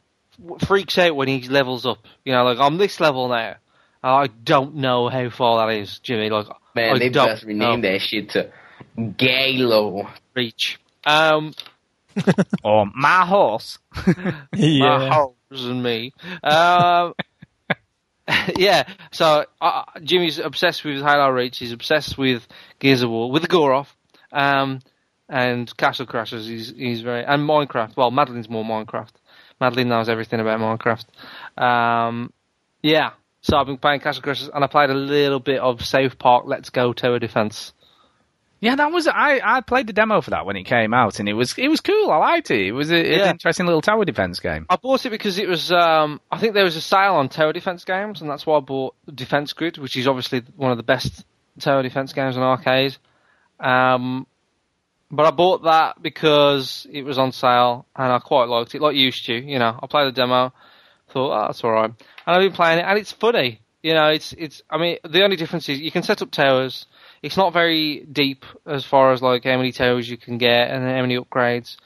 freaks 0.66 0.98
out 0.98 1.16
when 1.16 1.28
he 1.28 1.48
levels 1.48 1.86
up. 1.86 2.06
You 2.24 2.34
know, 2.34 2.44
like 2.44 2.60
I'm 2.60 2.78
this 2.78 3.00
level 3.00 3.28
now. 3.30 3.56
And 4.04 4.12
I 4.12 4.28
don't 4.28 4.76
know 4.76 5.10
how 5.10 5.30
far 5.30 5.66
that 5.68 5.78
is, 5.78 6.00
Jimmy. 6.00 6.30
Like, 6.30 6.48
Man, 6.76 6.96
I 6.96 7.00
they 7.00 7.10
don't 7.10 7.28
best 7.28 7.44
rename 7.44 7.82
that 7.82 8.02
shit 8.02 8.30
to 8.32 8.52
Galo. 8.98 10.10
reach. 10.36 10.80
Um, 11.06 11.54
Or 12.64 12.86
my 12.94 13.26
horse. 13.26 13.80
my 14.54 15.10
horse 15.10 15.34
and 15.52 15.82
me. 15.82 16.14
Um, 16.44 17.14
yeah, 18.58 18.88
so 19.12 19.46
uh, 19.62 19.84
Jimmy's 20.04 20.38
obsessed 20.40 20.84
with 20.84 21.02
Halo 21.02 21.30
Reach. 21.30 21.58
He's 21.58 21.72
obsessed 21.72 22.18
with 22.18 22.48
Gears 22.80 23.02
of 23.02 23.10
War, 23.10 23.32
with 23.32 23.42
the 23.42 23.48
Goroff, 23.48 23.88
um, 24.32 24.80
and 25.28 25.76
Castle 25.78 26.06
Crashers. 26.06 26.46
He's 26.48 26.74
he's 26.76 27.02
very 27.02 27.24
and 27.24 27.48
Minecraft. 27.48 27.96
Well, 27.96 28.12
Madeline's 28.12 28.50
more 28.50 28.64
Minecraft. 28.64 29.12
Madeline 29.62 29.90
knows 29.90 30.10
everything 30.10 30.40
about 30.40 30.60
Minecraft. 30.60 31.06
Um, 31.62 32.32
yeah, 32.82 33.12
so 33.42 33.58
I've 33.58 33.66
been 33.68 33.78
playing 33.78 34.02
Castle 34.02 34.22
Crashers, 34.24 34.50
and 34.54 34.64
I 34.64 34.68
played 34.68 34.90
a 34.90 34.94
little 34.96 35.40
bit 35.40 35.60
of 35.60 35.86
South 35.86 36.18
Park 36.20 36.44
Let's 36.48 36.70
Go 36.70 36.94
Tower 36.94 37.20
Defense. 37.20 37.74
Yeah, 38.62 38.76
that 38.76 38.92
was 38.92 39.08
I. 39.08 39.40
I 39.42 39.62
played 39.62 39.88
the 39.88 39.94
demo 39.94 40.20
for 40.20 40.32
that 40.32 40.46
when 40.46 40.58
it 40.58 40.64
came 40.64 40.94
out, 40.94 41.20
and 41.22 41.30
it 41.30 41.34
was 41.34 41.58
it 41.58 41.70
was 41.70 41.80
cool. 41.80 42.12
I 42.12 42.18
liked 42.18 42.52
it. 42.52 42.68
It 42.68 42.72
was 42.74 42.92
a, 42.92 42.98
Yeah. 42.98 43.24
an 43.24 43.30
interesting 43.32 43.66
little 43.66 43.82
tower 43.82 44.04
defense 44.04 44.42
game. 44.42 44.66
I 44.70 44.76
bought 44.76 45.06
it 45.06 45.12
because 45.12 45.38
it 45.38 45.48
was. 45.48 45.72
Um, 45.72 46.20
I 46.30 46.38
think 46.40 46.54
there 46.56 46.66
was 46.66 46.76
a 46.76 46.82
sale 46.82 47.16
on 47.16 47.30
tower 47.30 47.54
defense 47.54 47.86
games, 47.86 48.20
and 48.20 48.30
that's 48.30 48.46
why 48.46 48.58
I 48.58 48.60
bought 48.60 48.96
Defense 49.16 49.54
Grid, 49.54 49.78
which 49.78 49.96
is 49.96 50.08
obviously 50.10 50.44
one 50.58 50.72
of 50.72 50.78
the 50.78 50.84
best 50.84 51.24
tower 51.60 51.82
defense 51.84 52.12
games 52.12 52.36
on 52.36 52.44
arcade. 52.44 52.98
Um, 53.62 54.28
but 55.10 55.26
I 55.26 55.32
bought 55.32 55.64
that 55.64 56.02
because 56.02 56.86
it 56.92 57.04
was 57.04 57.18
on 57.18 57.32
sale, 57.32 57.86
and 57.96 58.12
I 58.12 58.20
quite 58.20 58.50
liked 58.50 58.76
it. 58.76 58.82
Like 58.82 58.98
you, 58.98 59.12
Stu, 59.14 59.36
you 59.36 59.58
know, 59.60 59.80
I 59.82 59.88
played 59.88 60.08
the 60.08 60.12
demo, 60.12 60.54
thought, 61.12 61.32
oh, 61.44 61.48
that's 61.48 61.64
all 61.64 61.72
right, 61.72 61.86
and 61.90 61.96
I've 62.26 62.42
been 62.42 62.54
playing 62.54 62.80
it, 62.80 62.84
and 62.84 62.98
it's 62.98 63.12
funny. 63.12 63.62
You 63.84 63.94
know, 63.94 64.08
it's 64.10 64.34
it's. 64.34 64.62
I 64.70 64.78
mean, 64.78 64.98
the 65.08 65.24
only 65.24 65.36
difference 65.38 65.70
is 65.70 65.80
you 65.80 65.92
can 65.92 66.04
set 66.04 66.22
up 66.22 66.32
towers. 66.32 66.86
It's 67.22 67.38
not 67.38 67.54
very 67.54 68.06
deep 68.12 68.46
as 68.66 68.86
far 68.86 69.12
as 69.14 69.22
like 69.22 69.44
how 69.46 69.58
many 69.58 69.72
towers 69.72 70.10
you 70.10 70.18
can 70.18 70.38
get 70.38 70.70
and 70.70 70.84
how 70.84 71.02
many 71.02 71.18
upgrades. 71.18 71.78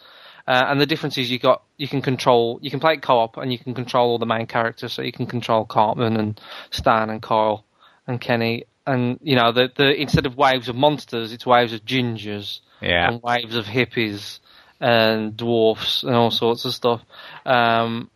Uh, 0.48 0.66
and 0.68 0.82
the 0.82 0.86
difference 0.86 1.18
is 1.18 1.32
you 1.32 1.40
got 1.40 1.62
you 1.78 1.88
can 1.88 2.02
control 2.02 2.60
you 2.62 2.70
can 2.70 2.80
play 2.80 2.98
co-op 2.98 3.38
and 3.38 3.52
you 3.52 3.58
can 3.58 3.74
control 3.74 4.10
all 4.10 4.18
the 4.20 4.26
main 4.26 4.46
characters. 4.48 4.92
So 4.94 5.02
you 5.02 5.12
can 5.12 5.26
control 5.26 5.66
Cartman 5.66 6.18
and 6.18 6.40
Stan 6.72 7.10
and 7.10 7.22
Kyle 7.22 7.64
and 8.08 8.20
Kenny 8.20 8.66
and 8.86 9.20
you 9.22 9.36
know 9.36 9.52
the 9.52 9.72
the 9.76 9.94
instead 9.94 10.26
of 10.26 10.36
waves 10.36 10.70
of 10.70 10.76
monsters, 10.76 11.32
it's 11.32 11.46
waves 11.46 11.74
of 11.74 11.86
gingers 11.86 12.60
Yeah. 12.82 13.08
and 13.12 13.22
waves 13.24 13.56
of 13.56 13.66
hippies 13.66 14.40
and 14.80 15.38
dwarfs 15.38 16.04
and 16.04 16.16
all 16.16 16.32
sorts 16.32 16.66
of 16.66 16.74
stuff. 16.74 17.02
Um, 17.46 18.10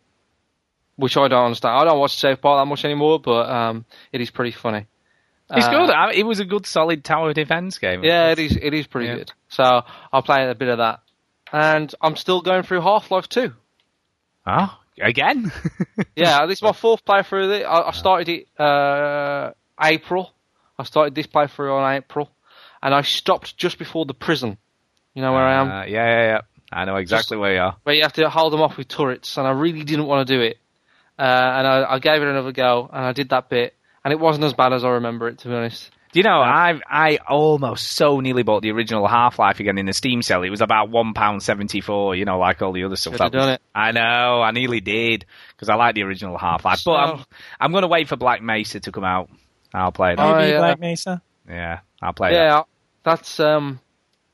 which 0.98 1.16
I 1.16 1.28
don't 1.28 1.44
understand. 1.46 1.74
I 1.78 1.84
don't 1.84 1.98
watch 1.98 2.16
South 2.16 2.40
Park 2.42 2.60
that 2.60 2.66
much 2.68 2.84
anymore, 2.84 3.18
but 3.20 3.48
um, 3.48 3.84
it 4.12 4.20
is 4.20 4.30
pretty 4.30 4.50
funny. 4.50 4.86
It's 5.50 5.66
Uh, 5.66 5.70
good. 5.70 5.90
I- 5.90 6.12
It 6.12 6.24
was 6.26 6.40
a 6.40 6.44
good, 6.44 6.66
solid 6.66 7.02
tower 7.04 7.32
defense 7.32 7.78
game. 7.78 8.04
yeah, 8.04 8.32
it 8.32 8.38
is. 8.38 8.56
It 8.60 8.74
is 8.74 8.86
pretty 8.86 9.06
Yeah. 9.08 9.14
good. 9.16 9.32
So 9.48 9.82
I'll 10.12 10.22
play 10.22 10.46
a 10.46 10.54
bit 10.54 10.68
of 10.68 10.78
that, 10.78 11.00
and 11.52 11.94
I'm 12.02 12.16
still 12.16 12.42
going 12.42 12.64
through 12.64 12.82
Half 12.82 13.10
Life 13.10 13.28
Two. 13.28 13.54
Oh, 14.46 14.78
again? 15.00 15.50
yeah, 16.16 16.44
this 16.46 16.58
is 16.58 16.62
my 16.62 16.72
fourth 16.72 17.04
playthrough. 17.04 17.44
Of 17.44 17.50
it. 17.52 17.64
I, 17.64 17.88
I 17.88 17.90
started 17.92 18.28
it 18.28 18.60
uh, 18.60 19.52
April. 19.82 20.32
I 20.78 20.82
started 20.84 21.14
this 21.14 21.26
playthrough 21.26 21.72
on 21.80 21.94
April, 21.94 22.30
and 22.82 22.94
I 22.94 23.02
stopped 23.02 23.56
just 23.56 23.78
before 23.78 24.04
the 24.04 24.14
prison. 24.14 24.58
You 25.14 25.22
know 25.22 25.32
where 25.32 25.42
I 25.46 25.54
am, 25.60 25.70
Uh, 25.70 25.84
yeah, 25.84 26.06
yeah, 26.06 26.24
yeah. 26.26 26.40
I 26.70 26.84
know 26.84 26.96
exactly 26.96 27.36
where 27.38 27.54
you 27.54 27.60
are. 27.60 27.76
where 27.84 27.94
you 27.94 28.02
have 28.02 28.12
to 28.14 28.28
hold 28.28 28.52
them 28.52 28.60
off 28.60 28.76
with 28.76 28.88
turrets, 28.88 29.36
and 29.38 29.46
I 29.46 29.52
really 29.52 29.82
didn't 29.84 30.06
want 30.06 30.26
to 30.28 30.34
do 30.36 30.40
it. 30.42 30.58
Uh, 31.18 31.22
and 31.22 31.66
I, 31.66 31.94
I 31.94 31.98
gave 31.98 32.22
it 32.22 32.28
another 32.28 32.52
go, 32.52 32.88
and 32.92 33.04
I 33.04 33.12
did 33.12 33.30
that 33.30 33.48
bit, 33.48 33.74
and 34.04 34.12
it 34.12 34.20
wasn't 34.20 34.44
as 34.44 34.54
bad 34.54 34.72
as 34.72 34.84
I 34.84 34.90
remember 34.90 35.28
it, 35.28 35.38
to 35.38 35.48
be 35.48 35.54
honest. 35.54 35.90
Do 36.12 36.20
you 36.20 36.24
know, 36.24 36.40
I 36.40 36.80
I 36.88 37.18
almost 37.28 37.92
so 37.92 38.20
nearly 38.20 38.42
bought 38.42 38.62
the 38.62 38.70
original 38.70 39.06
Half 39.06 39.38
Life 39.38 39.60
again 39.60 39.76
in 39.76 39.84
the 39.84 39.92
Steam 39.92 40.22
sale. 40.22 40.42
It 40.42 40.48
was 40.48 40.62
about 40.62 40.88
one 40.88 41.12
pound 41.12 41.42
seventy 41.42 41.82
four. 41.82 42.14
You 42.14 42.24
know, 42.24 42.38
like 42.38 42.62
all 42.62 42.72
the 42.72 42.84
other 42.84 42.96
stuff. 42.96 43.14
Should 43.14 43.20
have 43.20 43.32
That 43.32 43.36
was- 43.38 43.46
done 43.46 43.54
it. 43.54 43.62
I 43.74 43.92
know, 43.92 44.40
I 44.40 44.50
nearly 44.52 44.80
did 44.80 45.26
because 45.50 45.68
I 45.68 45.74
like 45.74 45.94
the 45.96 46.04
original 46.04 46.38
Half 46.38 46.64
Life. 46.64 46.80
But 46.86 46.92
I'm 46.94 47.24
I'm 47.60 47.72
going 47.72 47.82
to 47.82 47.88
wait 47.88 48.08
for 48.08 48.16
Black 48.16 48.40
Mesa 48.40 48.80
to 48.80 48.90
come 48.92 49.04
out. 49.04 49.28
I'll 49.74 49.92
play 49.92 50.14
that. 50.14 50.22
Oh, 50.24 50.36
Maybe 50.36 50.52
yeah. 50.52 50.58
Black 50.58 50.80
Mesa. 50.80 51.20
Yeah, 51.46 51.80
I'll 52.00 52.14
play 52.14 52.30
that. 52.30 52.36
Yeah, 52.36 52.62
that's 53.02 53.38
um, 53.38 53.78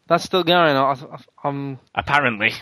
that's 0.07 0.23
still 0.23 0.44
going. 0.44 0.77
I, 0.77 0.94
I'm 1.42 1.81
Apparently, 1.92 2.53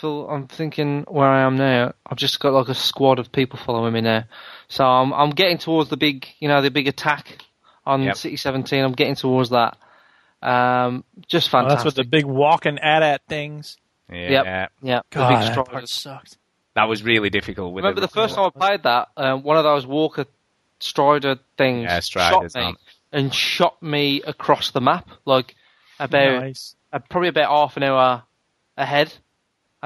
So 0.00 0.28
I'm 0.28 0.46
thinking 0.46 1.04
where 1.08 1.28
I 1.28 1.42
am 1.42 1.56
now. 1.56 1.94
I've 2.06 2.18
just 2.18 2.38
got 2.40 2.52
like 2.52 2.68
a 2.68 2.74
squad 2.74 3.18
of 3.18 3.32
people 3.32 3.58
following 3.58 3.92
me 3.94 4.00
now. 4.02 4.24
So 4.68 4.84
I'm 4.84 5.12
I'm 5.12 5.30
getting 5.30 5.58
towards 5.58 5.88
the 5.90 5.96
big, 5.96 6.26
you 6.38 6.48
know, 6.48 6.60
the 6.60 6.70
big 6.70 6.86
attack 6.88 7.38
on 7.86 8.02
Yep. 8.02 8.16
City 8.16 8.36
17. 8.36 8.84
I'm 8.84 8.92
getting 8.92 9.14
towards 9.14 9.50
that. 9.50 9.76
Um, 10.42 11.04
just 11.28 11.48
Oh, 11.48 11.52
fantastic. 11.52 11.76
that's 11.76 11.84
what 11.84 11.94
the 11.94 12.04
big 12.08 12.24
walking 12.26 12.78
at 12.78 13.02
at 13.02 13.22
things. 13.28 13.78
yeah, 14.10 14.42
Yep. 14.44 14.44
yeah, 14.82 15.00
the 15.10 15.18
big 15.18 15.38
that 15.38 15.66
part 15.66 15.88
sucked. 15.88 16.36
that 16.74 16.84
was 16.88 17.02
really 17.02 17.30
difficult. 17.30 17.72
With 17.72 17.84
Remember 17.84 18.00
the 18.02 18.08
first 18.08 18.34
time 18.34 18.50
I 18.54 18.58
played 18.58 18.82
that? 18.82 19.08
Um, 19.16 19.42
one 19.42 19.56
of 19.56 19.64
those 19.64 19.86
Walker 19.86 20.26
Strider 20.78 21.38
things 21.56 21.84
Yeah, 21.84 22.00
shot 22.00 22.04
Striders, 22.04 22.54
me 22.54 22.60
aren't 22.60 22.78
and 23.12 23.32
shot 23.34 23.82
me 23.82 24.20
across 24.22 24.72
the 24.72 24.80
map, 24.82 25.08
like 25.24 25.54
about 25.98 26.42
Nice. 26.42 26.76
uh, 26.92 26.98
probably 27.08 27.30
about 27.30 27.48
half 27.50 27.76
an 27.78 27.82
hour 27.82 28.24
ahead, 28.76 29.12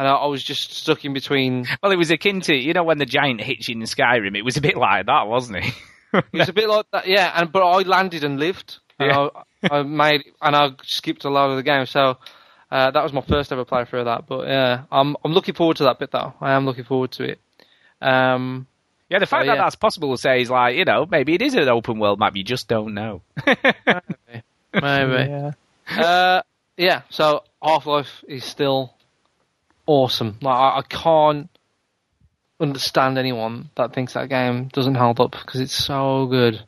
and 0.01 0.09
I, 0.09 0.13
I 0.15 0.27
was 0.27 0.43
just 0.43 0.73
stuck 0.73 1.05
in 1.05 1.13
between. 1.13 1.67
Well, 1.83 1.93
it 1.93 1.97
was 1.97 2.11
akin 2.11 2.41
to 2.43 2.55
you 2.55 2.73
know 2.73 2.83
when 2.85 2.97
the 2.99 3.07
giant 3.07 3.41
hits 3.43 3.69
you 3.69 3.75
in 3.77 3.83
Skyrim. 3.83 4.35
It 4.37 4.43
was 4.43 4.57
a 4.57 4.61
bit 4.63 4.77
like 4.77 5.07
that, 5.07 5.27
wasn't 5.29 5.59
it? 5.65 5.75
It 6.13 6.25
was 6.33 6.49
a 6.49 6.53
bit 6.53 6.69
like 6.69 6.87
that, 6.93 7.07
yeah. 7.07 7.31
And 7.35 7.53
but 7.53 7.63
I 7.63 7.83
landed 7.83 8.25
and 8.25 8.41
lived. 8.41 8.79
And 8.99 9.11
Yeah. 9.11 9.29
I, 9.71 9.79
I 9.79 9.83
made 9.83 10.25
and 10.43 10.57
I 10.57 10.71
skipped 10.83 11.25
a 11.25 11.31
lot 11.31 11.51
of 11.51 11.57
the 11.57 11.63
game. 11.63 11.87
So 11.87 12.17
uh, 12.71 12.91
that 12.91 13.03
was 13.03 13.13
my 13.13 13.21
first 13.21 13.53
ever 13.53 13.65
playthrough 13.65 14.01
of 14.01 14.05
that. 14.07 14.27
But 14.27 14.49
yeah, 14.49 14.83
I'm 14.91 15.17
I'm 15.25 15.33
looking 15.33 15.55
forward 15.55 15.77
to 15.77 15.85
that 15.85 15.99
bit 15.99 16.11
though. 16.11 16.33
I 16.41 16.53
am 16.53 16.65
looking 16.67 16.85
forward 16.85 17.13
to 17.13 17.25
it. 17.25 17.39
Um, 18.03 18.67
Yeah, 19.11 19.19
the 19.21 19.27
fact 19.27 19.47
that 19.47 19.57
yeah. 19.57 19.63
that's 19.63 19.77
possible 19.77 20.13
to 20.15 20.19
say 20.21 20.41
is 20.41 20.51
like, 20.51 20.77
you 20.77 20.85
know, 20.85 21.07
maybe 21.11 21.35
it 21.35 21.43
is 21.43 21.55
an 21.55 21.69
open 21.69 21.99
world 21.99 22.19
map, 22.19 22.35
you 22.37 22.43
just 22.45 22.69
don't 22.69 22.95
know. 22.95 23.23
maybe. 23.47 23.55
Yeah. 24.81 25.53
uh, 25.99 26.43
yeah. 26.77 27.03
So 27.11 27.43
Half 27.63 27.87
Life 27.87 28.25
is 28.29 28.45
still 28.45 28.95
awesome. 29.91 30.39
Like 30.41 30.55
I, 30.57 30.79
I 30.79 30.83
can't 30.83 31.51
understand 32.61 33.19
anyone 33.19 33.71
that 33.75 33.93
thinks 33.93 34.13
that 34.15 34.29
game 34.29 34.69
doesn't 34.69 34.95
hold 34.95 35.19
up 35.21 35.33
because 35.33 35.61
it's 35.61 35.75
so 35.75 36.27
good. 36.27 36.63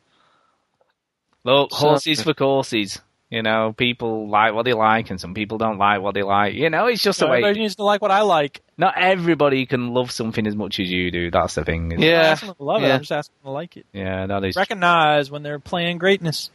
Look, 1.43 1.71
So- 1.71 1.77
horses 1.77 2.21
for 2.21 2.33
courses. 2.33 2.99
You 3.29 3.41
know, 3.41 3.73
people 3.75 4.29
like 4.29 4.53
what 4.53 4.63
they 4.63 4.73
like 4.73 5.09
and 5.09 5.19
some 5.19 5.33
people 5.33 5.57
don't 5.57 5.79
like 5.79 6.01
what 6.01 6.13
they 6.13 6.21
like. 6.21 6.53
You 6.53 6.69
know, 6.69 6.85
it's 6.85 7.01
just 7.01 7.19
a 7.23 7.25
way. 7.25 7.37
Everybody 7.37 7.61
needs 7.61 7.77
to 7.77 7.83
like 7.83 7.99
what 7.99 8.11
I 8.11 8.21
like. 8.21 8.61
Not 8.77 8.93
everybody 8.95 9.65
can 9.65 9.91
love 9.91 10.11
something 10.11 10.45
as 10.45 10.55
much 10.55 10.79
as 10.79 10.87
you 10.87 11.09
do. 11.09 11.31
That's 11.31 11.55
the 11.55 11.65
thing. 11.65 11.99
Yeah. 11.99 12.29
asking 12.33 12.49
them 12.49 12.55
to 12.57 12.63
love 12.63 12.83
it. 12.83 12.87
Yeah. 12.87 12.93
I'm 12.93 12.99
just 12.99 13.11
asking 13.11 13.35
to 13.43 13.49
like 13.49 13.75
it. 13.75 13.87
Yeah, 13.91 14.27
that 14.27 14.43
is. 14.43 14.55
Recognize 14.55 15.31
when 15.31 15.41
they're 15.41 15.57
playing 15.57 15.97
greatness. 15.97 16.51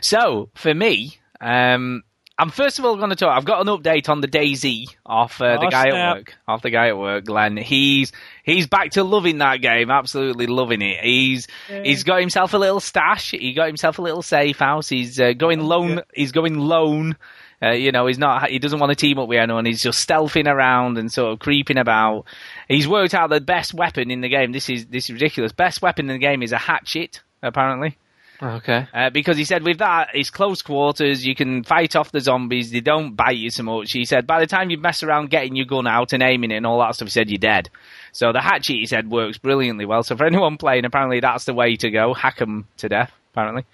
So, 0.00 0.48
for 0.54 0.72
me, 0.72 1.18
um, 1.42 2.04
I'm 2.36 2.50
first 2.50 2.80
of 2.80 2.84
all 2.84 2.96
going 2.96 3.10
to 3.10 3.16
talk. 3.16 3.36
I've 3.36 3.44
got 3.44 3.60
an 3.60 3.68
update 3.68 4.08
on 4.08 4.20
the 4.20 4.26
DayZ 4.26 4.86
off 5.06 5.40
uh, 5.40 5.56
the 5.60 5.66
Oh, 5.66 5.70
guy 5.70 5.82
snap. 5.90 5.94
at 5.94 6.16
work. 6.16 6.34
Off 6.48 6.62
the 6.62 6.70
guy 6.70 6.88
at 6.88 6.98
work, 6.98 7.24
Glenn. 7.26 7.56
He's 7.56 8.10
he's 8.42 8.66
back 8.66 8.90
to 8.92 9.04
loving 9.04 9.38
that 9.38 9.58
game. 9.58 9.88
Absolutely 9.90 10.46
loving 10.48 10.82
it. 10.82 11.04
He's 11.04 11.46
he's 11.68 12.02
got 12.02 12.20
himself 12.20 12.52
a 12.52 12.58
little 12.58 12.80
stash. 12.80 13.30
He 13.30 13.52
got 13.52 13.68
himself 13.68 13.98
a 14.00 14.02
little 14.02 14.22
safe 14.22 14.58
house. 14.58 14.88
He's 14.88 15.20
uh, 15.20 15.32
going 15.32 15.60
lone. 15.60 16.02
He's 16.12 16.32
going 16.32 16.58
lone. 16.58 17.16
Uh, 17.62 17.70
you 17.70 17.92
know, 17.92 18.06
he's 18.08 18.18
not. 18.18 18.50
He 18.50 18.58
doesn't 18.58 18.80
want 18.80 18.90
to 18.90 18.96
team 18.96 19.18
up 19.20 19.28
with 19.28 19.38
anyone. 19.38 19.64
He's 19.64 19.80
just 19.82 20.06
stealthing 20.06 20.48
around 20.52 20.98
and 20.98 21.10
sort 21.12 21.32
of 21.32 21.38
creeping 21.38 21.78
about. 21.78 22.24
He's 22.68 22.88
worked 22.88 23.14
out 23.14 23.30
the 23.30 23.40
best 23.40 23.72
weapon 23.72 24.10
in 24.10 24.22
the 24.22 24.28
game. 24.28 24.50
This 24.50 24.68
is 24.68 24.86
this 24.86 25.04
is 25.04 25.12
ridiculous. 25.12 25.52
Best 25.52 25.80
weapon 25.82 26.10
in 26.10 26.16
the 26.16 26.18
game 26.26 26.42
is 26.42 26.50
a 26.50 26.58
hatchet. 26.58 27.22
Apparently. 27.44 27.96
Okay. 28.44 28.86
Uh, 28.92 29.08
because 29.08 29.38
he 29.38 29.44
said 29.44 29.62
with 29.62 29.78
that, 29.78 30.08
it's 30.12 30.28
close 30.28 30.60
quarters, 30.60 31.24
you 31.24 31.34
can 31.34 31.64
fight 31.64 31.96
off 31.96 32.12
the 32.12 32.20
zombies, 32.20 32.70
they 32.70 32.80
don't 32.80 33.14
bite 33.14 33.38
you 33.38 33.48
so 33.48 33.62
much. 33.62 33.92
He 33.92 34.04
said 34.04 34.26
by 34.26 34.40
the 34.40 34.46
time 34.46 34.68
you 34.68 34.76
mess 34.76 35.02
around 35.02 35.30
getting 35.30 35.56
your 35.56 35.64
gun 35.64 35.86
out 35.86 36.12
and 36.12 36.22
aiming 36.22 36.50
it 36.50 36.56
and 36.56 36.66
all 36.66 36.80
that 36.80 36.94
stuff, 36.94 37.06
he 37.06 37.12
said 37.12 37.30
you're 37.30 37.38
dead. 37.38 37.70
So 38.12 38.32
the 38.32 38.42
hatchet, 38.42 38.74
he 38.74 38.86
said, 38.86 39.10
works 39.10 39.38
brilliantly 39.38 39.86
well. 39.86 40.02
So 40.02 40.14
for 40.16 40.26
anyone 40.26 40.58
playing, 40.58 40.84
apparently 40.84 41.20
that's 41.20 41.46
the 41.46 41.54
way 41.54 41.76
to 41.76 41.90
go. 41.90 42.12
Hack 42.12 42.42
'em 42.42 42.66
to 42.76 42.88
death, 42.88 43.12
apparently. 43.32 43.64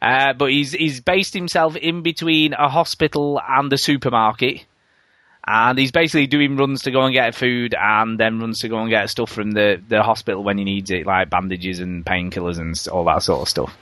Uh, 0.00 0.34
but 0.34 0.50
he's, 0.50 0.72
he's 0.72 1.00
based 1.00 1.34
himself 1.34 1.74
in 1.74 2.02
between 2.02 2.52
a 2.52 2.68
hospital 2.68 3.40
and 3.46 3.72
a 3.72 3.78
supermarket. 3.78 4.64
And 5.46 5.78
he's 5.78 5.90
basically 5.90 6.28
doing 6.28 6.56
runs 6.56 6.82
to 6.82 6.90
go 6.90 7.02
and 7.02 7.12
get 7.12 7.34
food 7.34 7.74
and 7.74 8.18
then 8.18 8.38
runs 8.38 8.60
to 8.60 8.68
go 8.68 8.78
and 8.78 8.90
get 8.90 9.10
stuff 9.10 9.30
from 9.30 9.50
the, 9.50 9.82
the 9.88 10.02
hospital 10.02 10.44
when 10.44 10.56
he 10.56 10.64
needs 10.64 10.90
it, 10.90 11.04
like 11.06 11.30
bandages 11.30 11.80
and 11.80 12.06
painkillers 12.06 12.58
and 12.58 12.78
all 12.92 13.04
that 13.04 13.22
sort 13.24 13.42
of 13.42 13.48
stuff. 13.48 13.76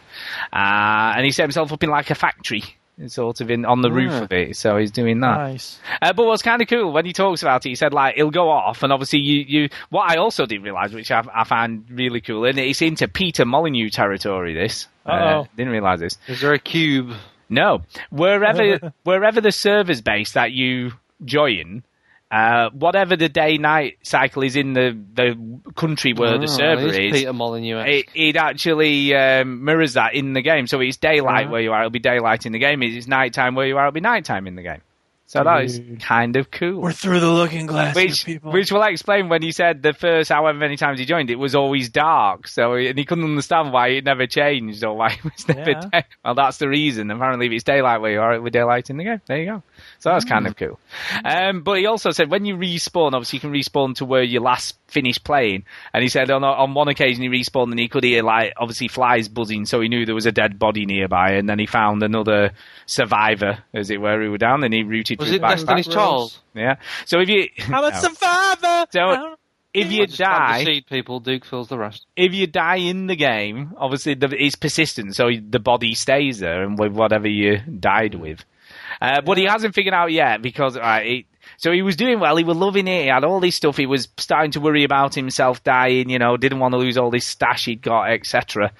Uh, 0.52 1.12
and 1.16 1.24
he 1.24 1.32
set 1.32 1.42
himself 1.42 1.72
up 1.72 1.82
in 1.82 1.90
like 1.90 2.10
a 2.10 2.14
factory 2.14 2.64
sort 3.08 3.40
of 3.40 3.50
in 3.50 3.64
on 3.64 3.80
the 3.82 3.90
roof 3.90 4.12
of 4.12 4.32
it. 4.32 4.56
So 4.56 4.76
he's 4.76 4.90
doing 4.90 5.20
that. 5.20 5.36
Nice. 5.36 5.78
Uh, 6.02 6.12
but 6.12 6.26
what's 6.26 6.42
kind 6.42 6.60
of 6.60 6.68
cool 6.68 6.92
when 6.92 7.06
he 7.06 7.12
talks 7.12 7.42
about 7.42 7.64
it, 7.64 7.70
he 7.70 7.74
said 7.74 7.92
like 7.94 8.16
he'll 8.16 8.30
go 8.30 8.50
off, 8.50 8.82
and 8.82 8.92
obviously 8.92 9.20
you, 9.20 9.44
you 9.46 9.68
what 9.88 10.10
I 10.10 10.16
also 10.16 10.46
didn't 10.46 10.64
realize, 10.64 10.92
which 10.92 11.10
I, 11.10 11.24
I 11.32 11.44
find 11.44 11.84
really 11.90 12.20
cool, 12.20 12.44
and 12.44 12.58
it's 12.58 12.82
into 12.82 13.08
Peter 13.08 13.44
Molyneux 13.44 13.90
territory. 13.90 14.54
This 14.54 14.86
uh, 15.06 15.10
Uh-oh. 15.10 15.46
didn't 15.56 15.72
realize 15.72 16.00
this. 16.00 16.18
Is 16.28 16.40
there 16.40 16.52
a 16.52 16.58
cube? 16.58 17.12
No, 17.48 17.82
wherever 18.10 18.92
wherever 19.04 19.40
the 19.40 19.52
server's 19.52 20.00
base 20.00 20.32
that 20.32 20.52
you 20.52 20.92
join. 21.24 21.82
Uh, 22.30 22.70
whatever 22.70 23.16
the 23.16 23.28
day-night 23.28 23.98
cycle 24.04 24.44
is 24.44 24.54
in 24.54 24.72
the, 24.72 24.96
the 25.14 25.36
country 25.74 26.12
where 26.12 26.34
Oh, 26.34 26.38
the 26.38 26.46
server 26.46 26.86
is 26.86 26.96
is, 26.96 27.12
Peter 27.12 27.32
Molyneux. 27.32 27.80
it, 27.80 28.06
it 28.14 28.36
actually 28.36 29.12
um, 29.16 29.64
mirrors 29.64 29.94
that 29.94 30.14
in 30.14 30.32
the 30.32 30.40
game. 30.42 30.68
So 30.68 30.78
it's 30.80 30.96
daylight 30.96 31.46
Uh-huh. 31.46 31.52
where 31.54 31.60
you 31.60 31.72
are, 31.72 31.80
it'll 31.80 31.90
be 31.90 31.98
daylight 31.98 32.46
in 32.46 32.52
the 32.52 32.60
game. 32.60 32.84
It's 32.84 33.08
nighttime 33.08 33.56
where 33.56 33.66
you 33.66 33.76
are, 33.78 33.86
it'll 33.88 33.92
be 33.94 34.00
nighttime 34.00 34.46
in 34.46 34.54
the 34.54 34.62
game. 34.62 34.80
So 35.26 35.42
that 35.44 35.62
is 35.64 35.80
kind 36.00 36.34
of 36.36 36.50
cool. 36.50 36.80
We're 36.80 36.90
through 36.92 37.20
the 37.20 37.30
looking 37.30 37.66
glass, 37.66 37.94
you 37.96 38.02
Which, 38.02 38.24
people. 38.24 38.50
which 38.52 38.72
will 38.72 38.82
explain 38.82 39.28
when 39.28 39.42
he 39.42 39.50
said 39.52 39.80
the 39.80 39.92
first 39.92 40.28
however 40.30 40.58
many 40.58 40.76
times 40.76 40.98
he 40.98 41.04
joined, 41.06 41.30
it 41.30 41.36
was 41.36 41.54
always 41.54 41.88
dark. 41.88 42.48
So 42.48 42.74
and 42.74 42.98
he 42.98 43.04
couldn't 43.04 43.22
understand 43.24 43.72
why 43.72 43.88
it 43.88 44.04
never 44.04 44.26
changed 44.26 44.82
or 44.84 44.96
why 44.96 45.10
it 45.12 45.22
was 45.24 45.48
never 45.56 45.70
Yeah. 45.70 45.88
day. 45.92 46.04
Well, 46.24 46.34
that's 46.34 46.58
the 46.58 46.68
reason. 46.68 47.10
Apparently, 47.12 47.46
if 47.46 47.52
it's 47.52 47.62
daylight 47.64 48.00
where 48.00 48.10
you 48.10 48.20
are, 48.20 48.34
it 48.34 48.38
will 48.38 48.46
be 48.46 48.50
daylight 48.50 48.90
in 48.90 48.96
the 48.96 49.04
game. 49.04 49.20
There 49.26 49.38
you 49.38 49.46
go. 49.46 49.62
So 50.00 50.10
that's 50.10 50.24
kind 50.24 50.46
of 50.46 50.56
cool. 50.56 50.80
Um, 51.24 51.62
but 51.62 51.78
he 51.78 51.86
also 51.86 52.10
said 52.10 52.30
when 52.30 52.44
you 52.46 52.56
respawn, 52.56 53.12
obviously 53.12 53.36
you 53.36 53.40
can 53.40 53.52
respawn 53.52 53.94
to 53.96 54.04
where 54.04 54.22
you 54.22 54.40
last 54.40 54.76
finished 54.88 55.24
playing. 55.24 55.64
And 55.92 56.02
he 56.02 56.08
said 56.08 56.30
on 56.30 56.42
on 56.42 56.74
one 56.74 56.88
occasion 56.88 57.22
he 57.22 57.28
respawned 57.28 57.70
and 57.70 57.78
he 57.78 57.86
could 57.88 58.02
hear 58.04 58.22
like 58.22 58.54
obviously 58.56 58.88
flies 58.88 59.28
buzzing, 59.28 59.66
so 59.66 59.80
he 59.80 59.88
knew 59.88 60.06
there 60.06 60.14
was 60.14 60.26
a 60.26 60.32
dead 60.32 60.58
body 60.58 60.86
nearby. 60.86 61.32
And 61.32 61.48
then 61.48 61.58
he 61.58 61.66
found 61.66 62.02
another 62.02 62.52
survivor, 62.86 63.58
as 63.74 63.90
it 63.90 64.00
were, 64.00 64.22
who 64.22 64.30
were 64.30 64.38
down. 64.38 64.64
And 64.64 64.72
he 64.74 64.82
rooted 64.82 65.18
Was 65.20 65.28
through 65.28 65.36
it 65.36 65.42
back- 65.42 65.56
Destiny's 65.58 65.86
Child? 65.86 66.38
Yeah. 66.54 66.76
So 67.04 67.20
if 67.20 67.28
you, 67.28 67.48
I'm 67.68 67.84
a 67.84 67.90
No. 67.90 67.98
survivor. 68.00 68.86
So 68.90 69.36
if 69.72 69.92
you 69.92 70.06
Just 70.06 70.18
die, 70.18 70.64
the 70.64 70.80
people. 70.80 71.20
Duke 71.20 71.44
fills 71.44 71.68
the 71.68 71.78
rest. 71.78 72.06
if 72.16 72.32
you 72.34 72.46
die 72.46 72.76
in 72.78 73.06
the 73.06 73.16
game, 73.16 73.74
obviously 73.76 74.14
the, 74.14 74.28
it's 74.36 74.56
persistent, 74.56 75.14
so 75.14 75.30
the 75.48 75.60
body 75.60 75.94
stays 75.94 76.40
there 76.40 76.62
and 76.64 76.78
with 76.78 76.92
whatever 76.92 77.28
you 77.28 77.58
died 77.58 78.14
with. 78.16 78.44
Uh, 79.00 79.20
but 79.20 79.38
he 79.38 79.44
hasn't 79.44 79.74
figured 79.74 79.94
out 79.94 80.12
yet 80.12 80.42
because 80.42 80.76
right, 80.76 81.06
he, 81.06 81.26
so 81.56 81.72
he 81.72 81.82
was 81.82 81.96
doing 81.96 82.20
well. 82.20 82.36
He 82.36 82.44
was 82.44 82.56
loving 82.56 82.88
it. 82.88 83.02
He 83.02 83.08
had 83.08 83.24
all 83.24 83.40
this 83.40 83.56
stuff. 83.56 83.76
He 83.76 83.86
was 83.86 84.08
starting 84.16 84.52
to 84.52 84.60
worry 84.60 84.84
about 84.84 85.14
himself 85.14 85.62
dying. 85.62 86.10
You 86.10 86.18
know, 86.18 86.36
didn't 86.36 86.58
want 86.58 86.72
to 86.72 86.78
lose 86.78 86.96
all 86.96 87.10
this 87.10 87.26
stash 87.26 87.66
he'd 87.66 87.82
got, 87.82 88.10
etc. 88.10 88.72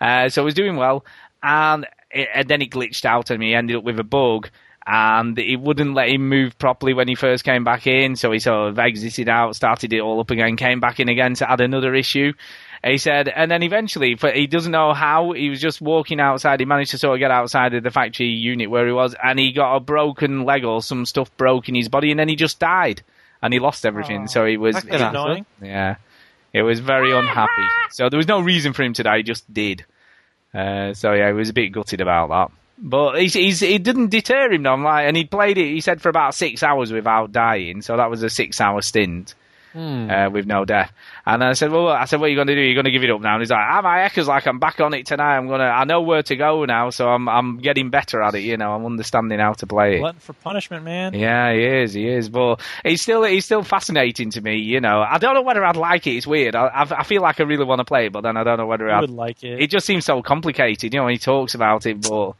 Uh, 0.00 0.28
so 0.28 0.42
he 0.42 0.44
was 0.44 0.54
doing 0.54 0.76
well, 0.76 1.04
and, 1.42 1.86
it, 2.10 2.28
and 2.34 2.48
then 2.48 2.60
he 2.60 2.68
glitched 2.68 3.04
out 3.04 3.30
and 3.30 3.42
he 3.42 3.54
ended 3.54 3.76
up 3.76 3.84
with 3.84 3.98
a 3.98 4.04
bug. 4.04 4.50
And 4.88 5.36
it 5.36 5.56
wouldn't 5.56 5.94
let 5.94 6.10
him 6.10 6.28
move 6.28 6.56
properly 6.58 6.94
when 6.94 7.08
he 7.08 7.16
first 7.16 7.42
came 7.42 7.64
back 7.64 7.88
in, 7.88 8.14
so 8.14 8.30
he 8.30 8.38
sort 8.38 8.68
of 8.68 8.78
exited 8.78 9.28
out, 9.28 9.56
started 9.56 9.92
it 9.92 9.98
all 9.98 10.20
up 10.20 10.30
again, 10.30 10.56
came 10.56 10.78
back 10.78 11.00
in 11.00 11.08
again 11.08 11.34
to 11.34 11.50
add 11.50 11.60
another 11.60 11.92
issue. 11.92 12.32
He 12.86 12.98
said, 12.98 13.28
and 13.28 13.50
then 13.50 13.64
eventually, 13.64 14.14
but 14.14 14.36
he 14.36 14.46
doesn't 14.46 14.70
know 14.70 14.94
how. 14.94 15.32
He 15.32 15.50
was 15.50 15.60
just 15.60 15.80
walking 15.80 16.20
outside. 16.20 16.60
He 16.60 16.66
managed 16.66 16.92
to 16.92 16.98
sort 16.98 17.14
of 17.14 17.18
get 17.18 17.32
outside 17.32 17.74
of 17.74 17.82
the 17.82 17.90
factory 17.90 18.28
unit 18.28 18.70
where 18.70 18.86
he 18.86 18.92
was, 18.92 19.14
and 19.20 19.38
he 19.40 19.50
got 19.52 19.74
a 19.74 19.80
broken 19.80 20.44
leg 20.44 20.64
or 20.64 20.80
some 20.82 21.04
stuff 21.04 21.36
broke 21.36 21.68
in 21.68 21.74
his 21.74 21.88
body, 21.88 22.12
and 22.12 22.20
then 22.20 22.28
he 22.28 22.36
just 22.36 22.60
died, 22.60 23.02
and 23.42 23.52
he 23.52 23.58
lost 23.58 23.84
everything. 23.84 24.28
so 24.28 24.46
he 24.46 24.56
was 24.56 24.76
That 24.76 24.88
could. 24.88 25.00
Annoying. 25.00 25.46
yeah, 25.60 25.96
it 26.52 26.62
was 26.62 26.78
very 26.78 27.12
unhappy. 27.12 27.66
So 27.90 28.08
there 28.08 28.18
was 28.18 28.28
no 28.28 28.40
reason 28.40 28.72
for 28.72 28.84
him 28.84 28.92
to 28.94 29.02
die; 29.02 29.16
he 29.18 29.22
just 29.24 29.52
did. 29.52 29.84
Uh, 30.54 30.94
so 30.94 31.12
yeah, 31.12 31.26
he 31.26 31.32
was 31.34 31.48
a 31.48 31.54
bit 31.54 31.70
gutted 31.72 32.00
about 32.00 32.28
that. 32.28 32.50
But 32.78 33.20
he's, 33.20 33.34
he's, 33.34 33.62
it 33.62 33.82
didn't 33.82 34.10
deter 34.10 34.52
him. 34.52 34.62
though. 34.62 34.72
I'm 34.74 34.84
like, 34.84 35.06
and 35.08 35.16
he 35.16 35.24
played 35.24 35.58
it. 35.58 35.72
He 35.72 35.80
said 35.80 36.00
for 36.00 36.08
about 36.08 36.34
six 36.34 36.62
hours 36.62 36.92
without 36.92 37.32
dying. 37.32 37.82
So 37.82 37.96
that 37.96 38.10
was 38.10 38.22
a 38.22 38.30
six-hour 38.30 38.82
stint 38.82 39.34
Hmm. 39.72 40.10
uh, 40.10 40.30
with 40.30 40.46
no 40.46 40.64
death. 40.64 40.90
And 41.26 41.44
I 41.44 41.52
said, 41.52 41.70
well, 41.70 41.88
I 41.88 42.06
said, 42.06 42.18
what 42.18 42.26
are 42.26 42.28
you 42.30 42.36
going 42.36 42.46
to 42.46 42.54
do? 42.54 42.60
You're 42.62 42.74
going 42.74 42.86
to 42.86 42.90
give 42.90 43.02
it 43.04 43.10
up 43.10 43.20
now? 43.20 43.34
And 43.34 43.42
he's 43.42 43.50
like, 43.50 43.60
ah, 43.60 43.82
my 43.82 44.02
echo's 44.04 44.26
like, 44.26 44.46
I'm 44.46 44.58
back 44.58 44.80
on 44.80 44.94
it 44.94 45.04
tonight. 45.04 45.36
I'm 45.36 45.48
gonna, 45.48 45.64
I 45.64 45.84
know 45.84 46.00
where 46.00 46.22
to 46.22 46.34
go 46.36 46.64
now, 46.64 46.88
so 46.88 47.08
I'm, 47.08 47.28
I'm 47.28 47.58
getting 47.58 47.90
better 47.90 48.22
at 48.22 48.34
it. 48.34 48.40
You 48.40 48.56
know, 48.56 48.72
I'm 48.72 48.86
understanding 48.86 49.38
how 49.38 49.52
to 49.52 49.66
play 49.66 49.96
it. 49.96 49.98
Glutton 49.98 50.20
for 50.20 50.32
punishment, 50.32 50.84
man. 50.84 51.12
Yeah, 51.12 51.52
he 51.52 51.62
is. 51.64 51.92
He 51.92 52.08
is. 52.08 52.30
But 52.30 52.60
he's 52.84 53.02
still 53.02 53.22
he's 53.24 53.44
still 53.44 53.62
fascinating 53.62 54.30
to 54.30 54.40
me. 54.40 54.56
You 54.60 54.80
know, 54.80 55.02
I 55.02 55.18
don't 55.18 55.34
know 55.34 55.42
whether 55.42 55.62
I'd 55.64 55.76
like 55.76 56.06
it. 56.06 56.12
It's 56.16 56.26
weird. 56.26 56.54
I, 56.56 56.68
I, 56.68 56.82
I 57.00 57.02
feel 57.04 57.20
like 57.20 57.38
I 57.40 57.42
really 57.44 57.64
want 57.66 57.80
to 57.80 57.84
play 57.84 58.06
it, 58.06 58.12
but 58.12 58.22
then 58.22 58.36
I 58.38 58.44
don't 58.44 58.56
know 58.56 58.66
whether 58.66 58.88
I 58.88 59.00
I'd. 59.02 59.10
like 59.10 59.44
it. 59.44 59.60
It 59.60 59.70
just 59.70 59.84
seems 59.84 60.06
so 60.06 60.22
complicated. 60.22 60.94
You 60.94 61.00
know, 61.00 61.04
when 61.04 61.12
he 61.12 61.18
talks 61.18 61.54
about 61.54 61.84
it, 61.84 62.00
but 62.08 62.32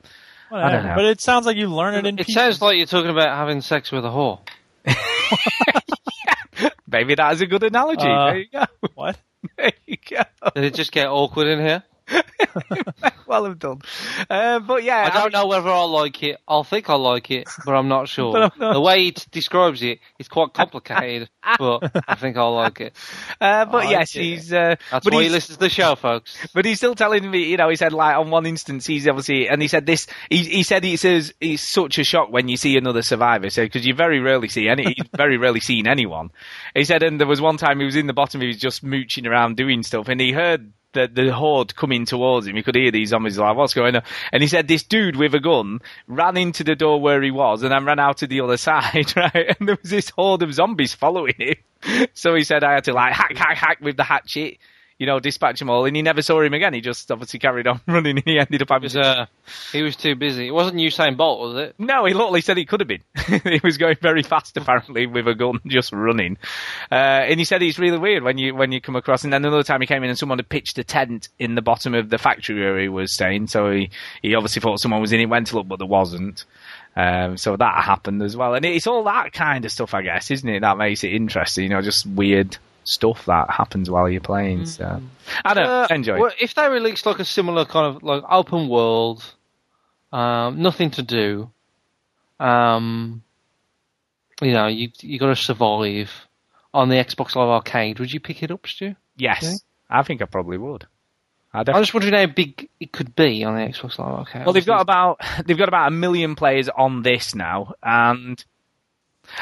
I 0.51 0.71
don't 0.73 0.87
know. 0.87 0.95
But 0.95 1.05
it 1.05 1.21
sounds 1.21 1.45
like 1.45 1.59
you 1.59 1.69
learn 1.69 1.95
it 1.97 2.07
in 2.07 2.15
It 2.19 2.27
pieces. 2.29 2.35
sounds 2.35 2.63
like 2.63 2.79
you're 2.79 2.87
talking 2.87 3.11
about 3.11 3.37
having 3.37 3.61
sex 3.61 3.93
with 3.93 4.07
a 4.07 4.09
whore. 4.09 4.39
maybe 6.97 7.15
that 7.15 7.33
is 7.35 7.41
a 7.41 7.47
good 7.47 7.63
analogy. 7.63 8.07
Uh, 8.07 8.27
there 8.27 8.39
you 8.39 8.47
go. 8.53 8.65
What? 8.95 9.19
There 9.57 9.73
you 9.87 9.97
go. 10.11 10.23
Did 10.55 10.65
it 10.65 10.75
just 10.75 10.93
get 10.93 11.07
awkward 11.09 11.47
in 11.47 11.61
here? 11.61 11.83
well 13.27 13.47
I've 13.47 13.59
done. 13.59 13.81
Uh, 14.29 14.61
but 14.61 14.83
yeah, 14.83 15.11
I 15.13 15.19
don't 15.19 15.33
know 15.33 15.47
whether 15.47 15.69
I 15.69 15.83
like 15.85 16.23
it. 16.23 16.39
I'll 16.47 16.65
think 16.65 16.89
I 16.91 16.95
like 16.95 17.31
it, 17.31 17.49
but 17.65 17.75
I'm 17.75 17.89
not 17.89 18.09
sure. 18.09 18.37
I'm 18.37 18.51
not- 18.59 18.75
The 18.75 18.81
way 18.81 19.09
it 19.09 19.27
describes 19.31 19.83
it, 19.83 20.01
it's 20.19 20.29
quite 20.29 20.53
complicated, 20.53 21.29
but 21.59 21.91
I 22.09 22.15
think 22.15 22.37
I 22.37 22.43
like 22.49 22.81
it. 22.81 22.97
Uh, 23.41 23.65
but 23.67 23.87
I 23.87 23.91
yes, 23.91 24.13
get 24.13 24.23
he's. 24.23 24.53
Uh, 24.53 24.77
That's 24.91 25.05
but 25.05 25.13
why 25.13 25.21
he's, 25.23 25.29
you 25.29 25.33
listen 25.35 25.55
to 25.55 25.61
the 25.61 25.69
show, 25.69 25.95
folks. 25.95 26.37
But 26.55 26.65
he's 26.65 26.79
still 26.79 26.95
telling 26.95 27.29
me, 27.31 27.45
you 27.51 27.57
know, 27.57 27.69
he 27.69 27.77
said 27.77 27.93
like 27.93 28.17
on 28.17 28.31
one 28.31 28.47
instance 28.47 28.87
he's 28.87 29.07
obviously, 29.09 29.49
and 29.49 29.61
he 29.61 29.69
said 29.69 29.87
this, 29.87 30.07
he, 30.31 30.39
he 30.45 30.63
said 30.63 30.85
he 30.85 30.97
says 30.97 31.35
it's 31.41 31.63
such 31.63 31.99
a 31.99 32.05
shock 32.05 32.31
when 32.31 32.49
you 32.49 32.57
see 32.57 32.77
another 32.77 33.03
survivor, 33.03 33.51
so 33.51 33.65
because 33.65 33.87
you 33.87 33.95
very 33.95 34.21
rarely 34.21 34.49
see 34.49 34.69
any, 34.69 34.85
he's 34.95 35.07
very 35.15 35.37
rarely 35.39 35.61
seen 35.61 35.87
anyone. 35.87 36.31
He 36.75 36.85
said, 36.85 37.03
and 37.03 37.19
there 37.21 37.27
was 37.27 37.41
one 37.41 37.57
time 37.57 37.79
he 37.79 37.85
was 37.87 37.97
in 37.97 38.07
the 38.07 38.13
bottom, 38.13 38.41
he 38.41 38.47
was 38.49 38.59
just 38.59 38.83
mooching 38.83 39.27
around 39.27 39.57
doing 39.57 39.83
stuff, 39.83 40.09
and 40.09 40.21
he 40.21 40.33
heard 40.33 40.73
the, 40.97 41.09
the 41.13 41.33
horde 41.33 41.77
coming 41.77 42.05
towards 42.05 42.47
him. 42.47 42.57
He 42.57 42.63
could 42.63 42.75
hear 42.75 42.91
these 42.91 43.11
zombies 43.11 43.39
like, 43.39 43.57
what's 43.57 43.75
going 43.75 43.97
on? 43.97 44.03
And 44.33 44.43
he 44.43 44.49
said 44.49 44.67
this 44.67 44.83
dude 44.83 45.17
with 45.17 45.35
a 45.35 45.41
gun 45.41 45.81
ran 46.09 46.37
into 46.37 46.65
the 46.65 46.75
door 46.75 47.01
where 47.01 47.23
he 47.23 47.31
was 47.31 47.63
and 47.63 47.71
then 47.71 47.85
ran 47.85 47.99
out 47.99 48.19
to 48.19 48.27
the 48.27 48.41
other 48.41 48.57
side, 48.69 49.17
right? 49.17 49.57
And 49.59 49.69
there 49.69 49.79
was 49.81 49.91
this 49.91 50.11
horde 50.11 50.43
of 50.43 50.53
zombies 50.53 50.95
following 50.95 51.35
him. 51.39 51.55
So 52.15 52.35
he 52.35 52.43
said 52.43 52.65
I 52.65 52.73
had 52.73 52.85
to 52.85 52.93
like 52.93 53.13
hack, 53.13 53.37
hack, 53.37 53.57
hack 53.57 53.79
with 53.81 53.97
the 53.97 54.03
hatchet, 54.03 54.59
you 54.99 55.07
know, 55.07 55.21
dispatch 55.21 55.59
them 55.59 55.69
all. 55.69 55.85
And 55.85 55.95
he 55.95 56.03
never 56.03 56.23
saw 56.23 56.41
him 56.41 56.55
again. 56.55 56.73
He 56.73 56.81
just 56.81 57.11
obviously 57.11 57.39
carried 57.39 57.67
on 57.67 57.81
running 57.87 58.17
and 58.17 58.25
he 58.25 58.39
ended 58.39 58.63
up 58.63 58.71
having 58.71 58.97
uh, 58.97 59.27
he 59.73 59.83
was 59.83 59.97
too 59.97 60.15
busy. 60.15 60.49
It 60.49 60.53
wasn't 60.53 60.77
Usain 60.77 61.17
Bolt, 61.17 61.41
was 61.41 61.57
it? 61.57 61.75
no, 61.79 62.05
he 62.07 62.15
literally 62.15 62.41
said 62.41 62.57
he 62.57 62.65
could 62.65 62.81
have 62.81 62.89
been. 62.89 63.03
he 63.45 63.61
was 63.63 63.77
going 63.77 63.97
very 64.01 64.23
fast, 64.23 64.57
apparently, 64.57 65.07
with 65.07 65.29
a 65.29 65.35
gun, 65.35 65.61
just 65.67 65.93
running. 65.93 66.39
Uh, 66.91 66.95
and 66.95 67.39
he 67.39 67.45
said 67.45 67.63
it's 67.63 67.79
really 67.79 67.99
weird 67.99 68.23
when 68.23 68.39
you 68.39 68.55
when 68.55 68.73
you 68.73 68.81
come 68.81 68.97
across. 68.97 69.25
And 69.25 69.33
then 69.33 69.45
another 69.45 69.63
time 69.63 69.81
he 69.81 69.87
came 69.87 70.03
in 70.03 70.09
and 70.09 70.19
someone 70.19 70.39
had 70.39 70.49
pitched 70.49 70.79
a 70.79 70.85
tent 70.85 71.29
in 71.39 71.55
the 71.55 71.63
bottom 71.63 71.95
of 71.95 72.09
the 72.09 72.19
factory 72.19 72.59
where 72.59 72.79
he 72.79 72.89
was 72.89 73.13
staying. 73.13 73.49
So 73.49 73.71
he 73.71 73.91
he 74.23 74.35
obviously 74.35 74.61
thought 74.61 74.81
someone 74.81 75.01
was 75.01 75.13
in 75.13 75.21
it. 75.21 75.27
Went 75.27 75.49
to 75.49 75.57
look, 75.57 75.69
but 75.69 75.79
there 75.79 75.87
wasn't. 75.87 76.45
Um, 76.97 77.37
so 77.37 77.57
that 77.57 77.85
happened 77.85 78.23
as 78.23 78.37
well. 78.37 78.55
And 78.55 78.65
it's 78.65 78.87
all 78.87 79.05
that 79.05 79.35
kind 79.35 79.67
of 79.67 79.71
stuff, 79.71 79.93
I 79.93 80.01
guess, 80.01 80.31
isn't 80.31 80.49
it? 80.49 80.61
That 80.61 80.79
makes 80.79 81.05
it 81.05 81.13
interesting. 81.13 81.65
You 81.65 81.71
know, 81.71 81.83
just 81.83 82.07
weird 82.07 82.57
stuff 82.87 83.27
that 83.27 83.51
happens 83.51 83.91
while 83.91 84.09
you're 84.09 84.21
playing. 84.21 84.67
So 84.67 85.03
I 85.45 85.55
don't. 85.55 85.67
Uh, 85.67 85.87
enjoy. 85.91 86.21
Well, 86.21 86.33
if 86.41 86.55
they 86.55 86.69
released 86.69 87.05
like 87.05 87.19
a 87.19 87.25
similar 87.25 87.65
kind 87.65 87.95
of 87.95 88.03
like 88.03 88.23
open 88.29 88.69
world, 88.69 89.25
um, 90.13 90.63
nothing 90.63 90.91
to 90.93 91.03
do, 91.03 91.51
um, 92.41 93.23
you 94.41 94.53
know, 94.53 94.67
you 94.69 94.91
you 95.01 95.19
got 95.19 95.29
to 95.29 95.37
survive 95.37 96.11
on 96.73 96.89
the 96.89 96.97
Xbox 96.97 97.35
Live 97.35 97.49
Arcade, 97.49 97.99
would 97.99 98.13
you 98.13 98.21
pick 98.21 98.43
it 98.43 98.51
up, 98.51 98.67
Stu? 98.67 98.95
yes, 99.17 99.45
okay. 99.45 99.57
I 99.89 100.03
think 100.03 100.23
I 100.23 100.27
probably 100.27 100.59
would. 100.59 100.87
I 101.53 101.61
I'm 101.61 101.83
just 101.83 101.95
wondering 101.95 102.13
how 102.13 102.27
big 102.27 102.69
it 102.79 102.93
could 102.93 103.17
be 103.17 103.43
on 103.45 103.57
the 103.57 103.63
Xbox 103.63 103.99
Live 103.99 104.13
Arcade. 104.13 104.45
Well, 104.45 104.53
they've 104.53 104.67
got 104.67 104.81
about 104.83 105.21
they've 105.47 105.59
got 105.59 105.69
about 105.69 105.89
a 105.89 105.91
million 105.91 106.35
players 106.35 106.69
on 106.69 107.03
this 107.03 107.35
now, 107.35 107.75
and 107.83 108.43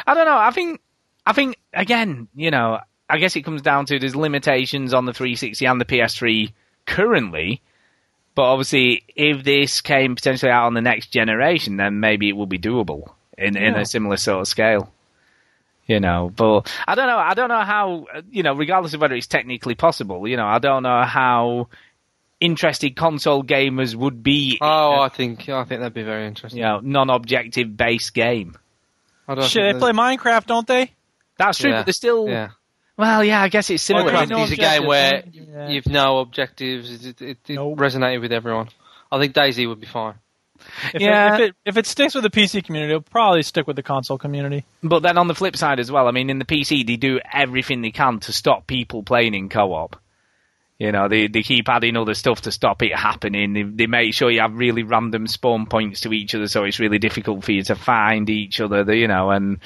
I 0.06 0.14
don't 0.14 0.26
know. 0.26 0.38
I 0.38 0.50
think 0.50 0.80
I 1.26 1.32
think 1.32 1.56
again, 1.72 2.28
you 2.34 2.50
know, 2.50 2.78
I 3.14 3.18
guess 3.18 3.36
it 3.36 3.42
comes 3.42 3.62
down 3.62 3.86
to 3.86 3.98
there's 3.98 4.16
limitations 4.16 4.92
on 4.92 5.04
the 5.06 5.12
360 5.12 5.64
and 5.66 5.80
the 5.80 5.84
PS3 5.84 6.52
currently, 6.86 7.60
but 8.34 8.42
obviously, 8.42 9.04
if 9.14 9.44
this 9.44 9.80
came 9.80 10.14
potentially 10.16 10.50
out 10.50 10.66
on 10.66 10.74
the 10.74 10.80
next 10.82 11.08
generation, 11.12 11.76
then 11.76 12.00
maybe 12.00 12.28
it 12.28 12.32
will 12.36 12.46
be 12.46 12.58
doable 12.58 13.12
in 13.38 13.56
in 13.56 13.74
a 13.76 13.84
similar 13.86 14.16
sort 14.16 14.40
of 14.40 14.48
scale. 14.48 14.92
You 15.86 16.00
know, 16.00 16.32
but 16.34 16.72
I 16.88 16.94
don't 16.94 17.06
know. 17.08 17.18
I 17.18 17.34
don't 17.34 17.48
know 17.50 17.60
how. 17.60 18.06
uh, 18.14 18.22
You 18.30 18.42
know, 18.42 18.54
regardless 18.54 18.94
of 18.94 19.00
whether 19.02 19.14
it's 19.14 19.26
technically 19.26 19.74
possible, 19.74 20.26
you 20.26 20.36
know, 20.36 20.46
I 20.46 20.58
don't 20.58 20.82
know 20.82 21.02
how 21.02 21.68
interested 22.40 22.96
console 22.96 23.44
gamers 23.44 23.94
would 23.94 24.22
be. 24.22 24.58
Oh, 24.60 24.98
I 25.00 25.08
think 25.10 25.48
I 25.48 25.62
think 25.64 25.80
that'd 25.80 25.94
be 25.94 26.02
very 26.02 26.26
interesting. 26.26 26.58
you 26.58 26.64
know, 26.64 26.80
non-objective 26.82 27.76
based 27.76 28.14
game. 28.14 28.56
I 29.28 29.34
don't 29.34 29.44
Shit, 29.48 29.74
they 29.74 29.78
play 29.78 29.92
Minecraft, 29.92 30.46
don't 30.46 30.66
they? 30.66 30.92
That's 31.38 31.58
true, 31.58 31.70
Yeah. 31.70 31.80
but 31.80 31.86
they're 31.86 31.92
still. 31.92 32.28
Yeah. 32.28 32.48
Well, 32.96 33.24
yeah, 33.24 33.42
I 33.42 33.48
guess 33.48 33.70
it's 33.70 33.82
similar. 33.82 34.06
Okay, 34.08 34.16
Minecraft 34.16 34.28
no 34.30 34.44
is 34.44 34.52
a 34.52 34.56
game 34.56 34.86
where? 34.86 35.22
Yeah. 35.32 35.68
you've 35.68 35.86
no 35.86 36.18
objectives. 36.18 37.06
It, 37.06 37.20
it, 37.20 37.38
it 37.48 37.54
Nope. 37.54 37.78
resonated 37.78 38.20
with 38.20 38.32
everyone. 38.32 38.68
I 39.10 39.18
think 39.18 39.34
DayZ 39.34 39.68
would 39.68 39.80
be 39.80 39.86
fine. 39.86 40.14
If 40.94 41.02
Yeah. 41.02 41.34
It, 41.34 41.40
if 41.40 41.40
it 41.50 41.56
if 41.66 41.76
it 41.76 41.86
sticks 41.86 42.14
with 42.14 42.22
the 42.22 42.30
PC 42.30 42.64
community, 42.64 42.92
it'll 42.92 43.02
probably 43.02 43.42
stick 43.42 43.66
with 43.66 43.76
the 43.76 43.82
console 43.82 44.16
community. 44.18 44.64
But 44.82 45.00
then 45.02 45.18
on 45.18 45.26
the 45.26 45.34
flip 45.34 45.56
side 45.56 45.80
as 45.80 45.90
well, 45.90 46.06
I 46.06 46.12
mean, 46.12 46.30
in 46.30 46.38
the 46.38 46.44
PC, 46.44 46.86
they 46.86 46.96
do 46.96 47.18
everything 47.32 47.82
they 47.82 47.90
can 47.90 48.20
to 48.20 48.32
stop 48.32 48.66
people 48.66 49.02
playing 49.02 49.34
in 49.34 49.48
co-op. 49.48 49.96
You 50.76 50.90
know, 50.90 51.06
they 51.08 51.28
they 51.28 51.44
keep 51.44 51.68
adding 51.68 51.96
other 51.96 52.14
stuff 52.14 52.42
to 52.42 52.50
stop 52.50 52.82
it 52.82 52.96
happening. 52.96 53.52
They, 53.52 53.62
they 53.62 53.86
make 53.86 54.12
sure 54.12 54.28
you 54.28 54.40
have 54.40 54.54
really 54.58 54.82
random 54.82 55.28
spawn 55.28 55.66
points 55.66 56.00
to 56.00 56.12
each 56.12 56.34
other, 56.34 56.48
so 56.48 56.64
it's 56.64 56.80
really 56.80 56.98
difficult 56.98 57.44
for 57.44 57.52
you 57.52 57.62
to 57.64 57.76
find 57.76 58.28
each 58.28 58.60
other. 58.60 58.82
the- 58.82 58.96
You 58.96 59.06
know, 59.06 59.30
and 59.30 59.60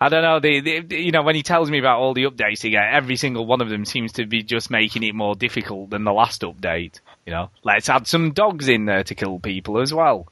I 0.00 0.08
don't 0.08 0.22
know. 0.22 0.40
They, 0.40 0.58
they 0.58 0.96
you 0.96 1.12
know, 1.12 1.22
when 1.22 1.36
he 1.36 1.44
tells 1.44 1.70
me 1.70 1.78
about 1.78 2.00
all 2.00 2.12
the 2.12 2.24
updates 2.24 2.62
he 2.62 2.70
get, 2.70 2.92
every 2.92 3.14
single 3.14 3.46
one 3.46 3.60
of 3.60 3.68
them 3.68 3.84
seems 3.84 4.12
to 4.14 4.26
be 4.26 4.42
just 4.42 4.68
making 4.68 5.04
it 5.04 5.14
more 5.14 5.36
difficult 5.36 5.90
than 5.90 6.02
the 6.02 6.12
last 6.12 6.42
update. 6.42 6.98
You 7.24 7.32
know, 7.34 7.50
let's 7.62 7.88
add 7.88 8.08
some 8.08 8.32
dogs 8.32 8.66
in 8.68 8.84
there 8.86 9.04
to 9.04 9.14
kill 9.14 9.38
people 9.38 9.78
as 9.78 9.94
well. 9.94 10.26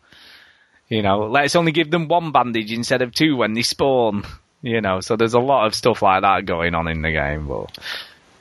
You 0.89 1.03
know, 1.03 1.27
let's 1.29 1.55
only 1.55 1.70
give 1.72 1.93
them 1.93 2.09
one 2.09 2.33
bandage 2.33 2.72
instead 2.72 3.01
of 3.01 3.14
two 3.14 3.37
when 3.37 3.55
they 3.55 3.62
spawn. 3.62 4.24
You 4.61 4.81
know, 4.81 4.99
so 5.01 5.14
there's 5.14 5.35
a 5.35 5.39
lot 5.39 5.66
of 5.66 5.74
stuff 5.77 6.03
like 6.03 6.22
that 6.22 6.47
going 6.47 6.74
on 6.74 6.89
in 6.89 7.03
the 7.03 7.12
game. 7.12 7.47
But 7.47 7.79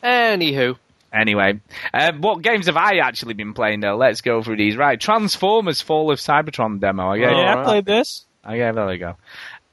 Anywho, 0.03 0.77
anyway, 1.15 1.59
uh, 1.93 2.11
what 2.19 2.41
games 2.41 2.65
have 2.67 2.77
I 2.77 2.97
actually 2.97 3.33
been 3.33 3.53
playing 3.53 3.79
though? 3.81 3.95
Let's 3.97 4.21
go 4.21 4.43
through 4.43 4.57
these. 4.57 4.75
Right, 4.77 4.99
Transformers: 4.99 5.81
Fall 5.81 6.11
of 6.11 6.19
Cybertron 6.19 6.79
demo. 6.79 7.09
I 7.11 7.17
gave, 7.17 7.31
yeah, 7.31 7.59
I 7.59 7.63
played 7.63 7.85
this. 7.85 8.25
I 8.43 8.57
gave. 8.57 8.75
There 8.75 8.85
we 8.87 8.97
go. 8.97 9.15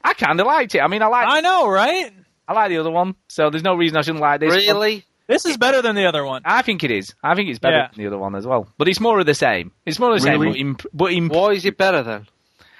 I 0.03 0.13
kind 0.13 0.39
of 0.39 0.47
liked 0.47 0.75
it. 0.75 0.79
I 0.79 0.87
mean, 0.87 1.01
I 1.01 1.07
like. 1.07 1.27
I 1.27 1.41
know, 1.41 1.67
right? 1.69 2.11
I 2.47 2.53
like 2.53 2.69
the 2.69 2.77
other 2.77 2.91
one, 2.91 3.15
so 3.29 3.49
there's 3.49 3.63
no 3.63 3.75
reason 3.75 3.97
I 3.97 4.01
shouldn't 4.01 4.21
like 4.21 4.39
this. 4.41 4.49
one. 4.49 4.57
really? 4.75 5.05
This 5.27 5.45
is 5.45 5.55
better 5.55 5.81
than 5.81 5.95
the 5.95 6.05
other 6.05 6.25
one. 6.25 6.41
I 6.43 6.61
think 6.63 6.83
it 6.83 6.91
is. 6.91 7.15
I 7.23 7.33
think 7.35 7.49
it's 7.49 7.57
better 7.59 7.77
Yeah. 7.77 7.87
than 7.87 7.97
the 8.03 8.07
other 8.07 8.17
one 8.17 8.35
as 8.35 8.45
well. 8.45 8.67
But 8.77 8.89
it's 8.89 8.99
more 8.99 9.19
of 9.21 9.25
the 9.25 9.33
same. 9.33 9.71
It's 9.85 9.97
more 9.97 10.13
of 10.13 10.21
the 10.21 10.29
Really? 10.29 10.53
same. 10.57 10.73
But, 10.73 10.83
imp- 10.83 10.85
but 10.93 11.13
imp- 11.13 11.31
Why 11.31 11.51
is 11.53 11.65
it 11.65 11.77
better 11.77 12.03
then? 12.03 12.27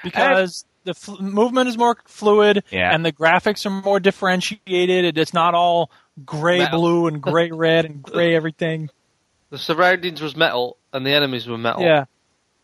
because 0.03 0.65
the 0.83 0.93
fl- 0.93 1.21
movement 1.21 1.69
is 1.69 1.77
more 1.77 1.95
fluid 2.05 2.63
Yeah. 2.69 2.93
and 2.93 3.05
the 3.05 3.13
graphics 3.13 3.65
are 3.65 3.69
more 3.69 4.01
differentiated. 4.01 5.17
It's 5.17 5.33
not 5.33 5.53
all 5.55 5.89
gray 6.25 6.59
Metal. 6.59 6.79
blue 6.79 7.07
and 7.07 7.21
gray 7.21 7.51
red 7.51 7.85
and 7.85 8.01
gray 8.03 8.35
everything. 8.37 8.89
The 9.49 9.57
surroundings 9.57 10.21
was 10.21 10.35
metal 10.35 10.77
and 10.91 11.05
the 11.05 11.11
enemies 11.11 11.47
were 11.47 11.57
metal. 11.57 11.83
Yeah, 11.83 12.05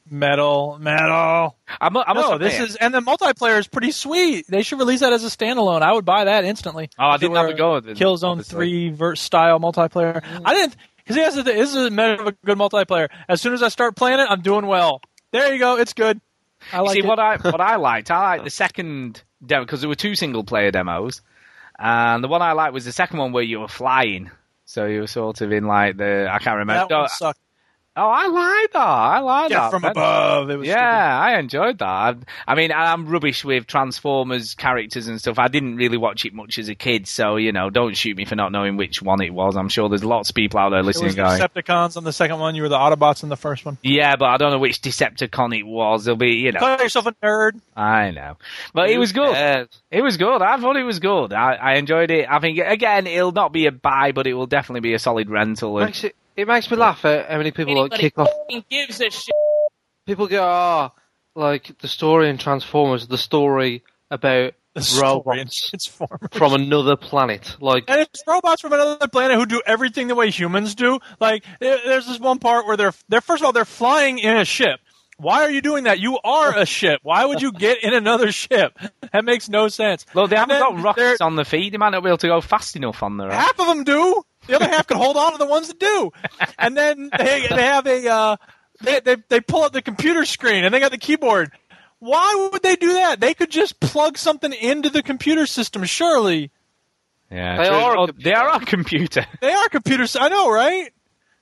metal, 0.10 0.78
metal. 0.80 1.56
I'm, 1.80 1.96
I 1.98 2.14
must 2.14 2.30
no, 2.30 2.38
this 2.38 2.54
admit- 2.56 2.70
is 2.70 2.76
and 2.78 2.94
the 2.94 3.02
multiplayer 3.02 3.60
is 3.60 3.68
pretty 3.68 3.92
sweet. 3.92 4.46
They 4.48 4.64
should 4.64 4.80
release 4.80 5.02
that 5.02 5.14
as 5.14 5.24
a 5.24 5.28
standalone. 5.28 5.82
I 5.82 5.94
would 5.94 6.06
buy 6.06 6.26
that 6.26 6.44
instantly. 6.46 6.90
Oh, 6.98 7.06
I 7.06 7.18
didn't 7.18 7.36
have 7.36 7.48
were 7.48 7.54
a 7.54 7.58
go 7.58 7.74
with 7.76 7.90
it, 7.90 7.98
Killzone 7.98 8.32
obviously. 8.32 8.56
Three 8.56 8.90
verse 8.90 9.22
style 9.22 9.60
multiplayer. 9.60 10.22
Mm. 10.22 10.42
I 10.46 10.54
didn't 10.54 10.76
because 10.98 11.16
this 11.16 11.38
is 11.38 11.44
this 11.44 11.70
is 11.70 11.88
a 11.88 11.90
measure 11.90 12.22
of 12.22 12.28
a 12.28 12.32
good 12.46 12.58
multiplayer. 12.58 13.10
As 13.28 13.42
soon 13.42 13.54
as 13.54 13.64
I 13.64 13.70
start 13.70 13.96
playing 13.96 14.20
it, 14.20 14.28
I'm 14.30 14.42
doing 14.42 14.66
well. 14.66 15.02
There 15.32 15.52
you 15.54 15.60
go. 15.60 15.78
It's 15.78 15.94
good. 15.94 16.20
I 16.74 16.82
like 16.82 16.94
See 16.94 17.00
it. 17.00 17.06
what 17.06 17.20
I 17.20 17.38
what 17.38 17.62
I 17.62 17.76
liked. 17.78 18.12
I 18.12 18.32
liked 18.32 18.44
the 18.46 18.50
second 18.50 19.22
demo 19.46 19.64
because 19.66 19.82
there 19.82 19.90
were 19.90 19.96
two 19.96 20.16
single 20.16 20.44
player 20.44 20.72
demos, 20.72 21.22
and 21.80 22.24
the 22.24 22.28
one 22.28 22.42
I 22.42 22.52
liked 22.52 22.74
was 22.74 22.86
the 22.86 22.92
second 22.92 23.20
one 23.20 23.32
where 23.32 23.44
you 23.44 23.60
were 23.62 23.68
flying. 23.68 24.32
So 24.66 24.86
you 24.86 25.02
were 25.02 25.08
sort 25.08 25.42
of 25.42 25.52
in 25.52 25.66
like 25.66 25.98
the 25.98 26.30
I 26.32 26.40
can't 26.40 26.58
remember. 26.58 26.88
that 26.90 26.98
one 27.00 27.10
sucked. 27.10 27.40
Oh, 28.00 28.10
I 28.10 28.28
like 28.28 28.72
that. 28.74 28.80
I 28.80 29.20
like 29.20 29.52
Yeah, 29.52 29.60
that. 29.60 29.72
from 29.72 29.82
man. 29.84 29.92
above. 29.92 30.50
It 30.50 30.58
was 30.58 30.68
Yeah, 30.68 31.20
I 31.20 31.38
enjoyed 31.40 31.80
that. 31.80 32.18
I, 32.48 32.56
mean, 32.56 32.72
I'm 32.72 33.08
rubbish 33.08 33.44
with 33.44 33.68
Transformers 33.68 34.56
characters 34.56 35.08
and 35.08 35.20
stuff. 35.20 35.38
I 35.40 35.48
didn't 35.48 35.76
really 35.76 35.98
watch 35.98 36.26
it 36.26 36.34
much 36.34 36.58
as 36.60 36.70
a 36.70 36.76
kid, 36.76 37.08
so 37.08 37.36
you 37.36 37.52
know, 37.52 37.70
don't 37.70 37.96
shoot 37.96 38.16
me 38.18 38.26
for 38.26 38.36
not 38.36 38.52
knowing 38.52 38.78
which 38.78 39.02
one 39.02 39.22
it 39.22 39.34
was. 39.34 39.58
I'm 39.58 39.70
sure 39.70 39.90
there's 39.90 40.04
lots 40.04 40.30
of 40.30 40.36
people 40.36 40.60
out 40.60 40.70
there 40.70 40.80
It 40.80 40.86
listening 40.86 41.12
the 41.12 41.16
going, 41.18 41.40
Decepticons 41.42 41.98
on 41.98 42.04
the 42.04 42.14
second 42.14 42.40
one. 42.40 42.56
You 42.56 42.64
were 42.64 42.70
the 42.70 42.78
Autobots 42.78 43.24
in 43.24 43.30
the 43.30 43.38
first 43.38 43.66
one. 43.66 43.78
"Yeah, 43.82 44.16
but 44.16 44.26
I 44.26 44.38
don't 44.38 44.52
know 44.52 44.60
which 44.60 44.82
Decepticon 44.82 45.58
it 45.58 45.64
was." 45.66 46.08
It'll 46.08 46.18
be, 46.18 46.36
you 46.36 46.52
know, 46.52 46.60
Call 46.60 46.78
yourself 46.80 47.06
a 47.08 47.12
nerd. 47.14 47.60
I 47.76 48.12
know, 48.12 48.38
but 48.74 48.90
it 48.90 48.98
was 48.98 49.12
good. 49.12 49.68
It 49.92 50.02
was 50.02 50.18
good. 50.18 50.42
I 50.42 50.58
thought 50.58 50.78
it 50.78 50.84
was 50.84 51.00
good. 51.00 51.34
I, 51.34 51.54
I 51.56 51.74
enjoyed 51.76 52.12
it. 52.12 52.28
I 52.30 52.40
think 52.40 52.60
again, 52.60 53.08
it'll 53.08 53.32
not 53.32 53.52
be 53.52 53.66
a 53.66 53.72
buy, 53.72 54.12
but 54.12 54.28
it 54.28 54.34
will 54.34 54.48
definitely 54.48 54.82
be 54.82 54.94
a 54.94 55.00
solid 55.00 55.30
rental. 55.30 55.80
It 55.80 55.86
makes 55.86 56.06
it, 56.40 56.42
it 56.42 56.48
makes 56.48 56.70
me 56.70 56.78
laugh 56.78 57.04
at 57.06 57.30
how 57.30 57.38
many 57.38 57.52
people 57.52 57.80
like 57.82 57.92
kick 57.92 58.18
off. 58.18 58.30
gives 58.70 59.02
a 59.02 59.10
shit. 59.10 59.36
People 60.06 60.28
go, 60.28 60.44
oh, 60.44 60.92
like 61.36 61.78
the 61.80 61.88
story 61.88 62.30
in 62.30 62.38
Transformers, 62.38 63.08
the 63.08 63.18
story 63.18 63.84
about 64.10 64.54
The 64.74 64.82
story 64.82 65.04
robots 65.04 65.70
Transformers. 65.70 66.30
from 66.32 66.54
another 66.54 66.96
planet. 66.96 67.58
Like, 67.60 67.86
And 67.88 68.02
it's 68.02 68.24
robots 68.28 68.62
from 68.62 68.74
another 68.74 69.08
planet 69.08 69.38
who 69.38 69.46
do 69.46 69.62
everything 69.66 70.08
the 70.08 70.16
way 70.16 70.30
humans 70.32 70.76
do. 70.76 71.00
Like, 71.20 71.44
there's 71.60 72.08
this 72.08 72.20
one 72.20 72.40
part 72.40 72.66
where 72.66 72.78
they're, 72.78 72.94
they're 73.08 73.22
first 73.22 73.42
of 73.42 73.46
all, 73.46 73.54
they're 73.54 73.66
flying 73.66 74.20
in 74.20 74.36
a 74.38 74.46
ship. 74.46 74.80
Why 75.20 75.42
are 75.44 75.52
you 75.52 75.62
doing 75.62 75.84
that? 75.84 76.00
You 76.00 76.18
are 76.24 76.58
a 76.58 76.66
ship. 76.66 77.02
Why 77.04 77.26
would 77.26 77.42
you 77.42 77.52
get 77.52 77.84
in 77.84 77.94
another 77.94 78.32
ship? 78.32 78.78
That 79.12 79.26
makes 79.26 79.50
no 79.50 79.68
sense. 79.68 80.06
Well, 80.14 80.28
they 80.28 80.36
haven't 80.38 80.60
got 80.60 80.80
rockets 80.82 81.18
they're- 81.20 81.26
on 81.26 81.36
the 81.36 81.44
feet. 81.46 81.72
They 81.72 81.78
might 81.78 81.90
not 81.90 82.04
be 82.04 82.10
able 82.10 82.18
to 82.20 82.28
go 82.28 82.42
fast 82.42 82.76
enough 82.76 83.04
on 83.04 83.18
their 83.18 83.28
own. 83.28 83.34
Half 83.34 83.60
of 83.60 83.68
them 83.68 83.84
do. 83.84 84.24
The 84.48 84.56
other 84.56 84.68
half 84.68 84.88
can 84.88 84.98
hold 84.98 85.18
on 85.18 85.34
to 85.34 85.38
the 85.38 85.46
ones 85.46 85.68
that 85.68 85.80
do. 85.80 86.12
And 86.58 86.76
then 86.76 87.10
they 87.18 87.46
they 87.50 87.62
have 87.64 87.86
a 87.86 88.08
uh, 88.08 88.38
they, 88.82 89.00
they 89.02 89.18
they 89.28 89.42
pull 89.42 89.64
up 89.64 89.74
the 89.74 89.82
computer 89.82 90.26
screen 90.26 90.64
and 90.64 90.74
they 90.74 90.80
got 90.80 90.92
the 90.92 90.98
keyboard. 90.98 91.52
Why 92.00 92.50
would 92.52 92.64
they 92.64 92.76
do 92.78 92.94
that? 92.94 93.20
They 93.20 93.34
could 93.34 93.52
just 93.52 93.80
plug 93.82 94.18
something 94.18 94.54
into 94.54 94.90
the 94.90 95.04
computer 95.04 95.46
system. 95.46 95.84
Surely 95.84 96.50
Yeah, 97.30 97.58
They 97.58 97.68
true. 97.68 97.76
are 97.78 97.96
a 97.96 98.02
Oh, 98.02 98.08
computer. 98.08 98.30
they 98.30 98.34
are 98.36 98.56
a 98.56 98.60
computer. 98.66 99.26
they 99.42 99.52
are 99.52 99.68
computers. 99.70 100.16
I 100.16 100.30
know, 100.30 100.50
right? 100.50 100.92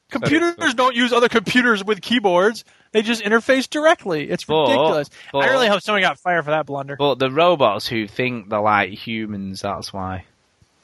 Computers 0.09 0.73
don't 0.73 0.95
use 0.95 1.11
other 1.11 1.27
computers 1.29 1.83
with 1.83 2.01
keyboards. 2.01 2.63
They 2.93 3.01
just 3.01 3.21
interface 3.21 3.69
directly. 3.69 4.29
It's 4.29 4.45
But- 4.45 4.69
ridiculous. 4.69 5.09
but- 5.33 5.39
I 5.39 5.47
really 5.49 5.67
hope 5.67 5.81
someone 5.81 6.01
got 6.01 6.17
fired 6.19 6.45
for 6.45 6.51
that 6.51 6.65
blunder. 6.65 6.95
But 6.97 7.19
the 7.19 7.29
robots 7.29 7.87
who 7.87 8.07
think 8.07 8.49
they're 8.49 8.61
like 8.61 8.91
humans, 8.91 9.61
that's 9.61 9.91
why. 9.91 10.23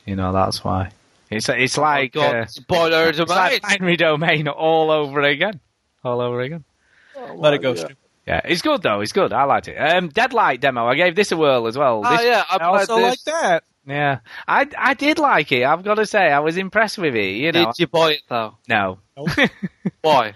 You 0.05 0.15
know, 0.17 0.33
that's 0.33 0.63
why. 0.63 0.91
It's 1.29 1.47
it's 1.49 1.77
like 1.77 2.15
oh 2.15 2.19
God, 2.21 2.35
uh, 2.35 2.45
spoiler 2.47 3.07
it's 3.07 3.17
like 3.19 3.27
domain. 3.27 3.59
binary 3.79 3.95
domain 3.95 4.47
all 4.49 4.91
over 4.91 5.21
again, 5.21 5.59
all 6.03 6.19
over 6.21 6.41
again. 6.41 6.63
Let 7.35 7.53
it 7.53 7.61
go. 7.61 7.73
Stu. 7.75 7.87
Yeah, 8.27 8.41
it's 8.43 8.61
good 8.61 8.81
though. 8.83 8.99
It's 9.01 9.13
good. 9.13 9.33
I 9.33 9.43
liked 9.45 9.67
it. 9.67 9.75
Um, 9.77 10.09
Deadlight 10.09 10.59
demo. 10.61 10.85
I 10.85 10.95
gave 10.95 11.15
this 11.15 11.31
a 11.31 11.37
whirl 11.37 11.65
as 11.67 11.77
well. 11.77 12.03
Oh 12.05 12.09
This- 12.17 12.25
yeah, 12.25 12.43
I, 12.49 12.57
I 12.57 12.65
also 12.65 12.97
this. 12.97 13.03
like 13.25 13.41
that. 13.41 13.63
Yeah. 13.85 14.19
I 14.47 14.67
I 14.77 14.93
did 14.93 15.19
like 15.19 15.51
it. 15.51 15.63
I've 15.63 15.83
got 15.83 15.95
to 15.95 16.05
say, 16.05 16.31
I 16.31 16.39
was 16.39 16.57
impressed 16.57 16.97
with 16.97 17.15
it. 17.15 17.35
You 17.35 17.51
know, 17.51 17.65
Did 17.65 17.79
you 17.79 17.87
buy 17.87 18.11
it 18.13 18.21
though? 18.29 18.57
no. 18.67 18.99
Why? 20.01 20.33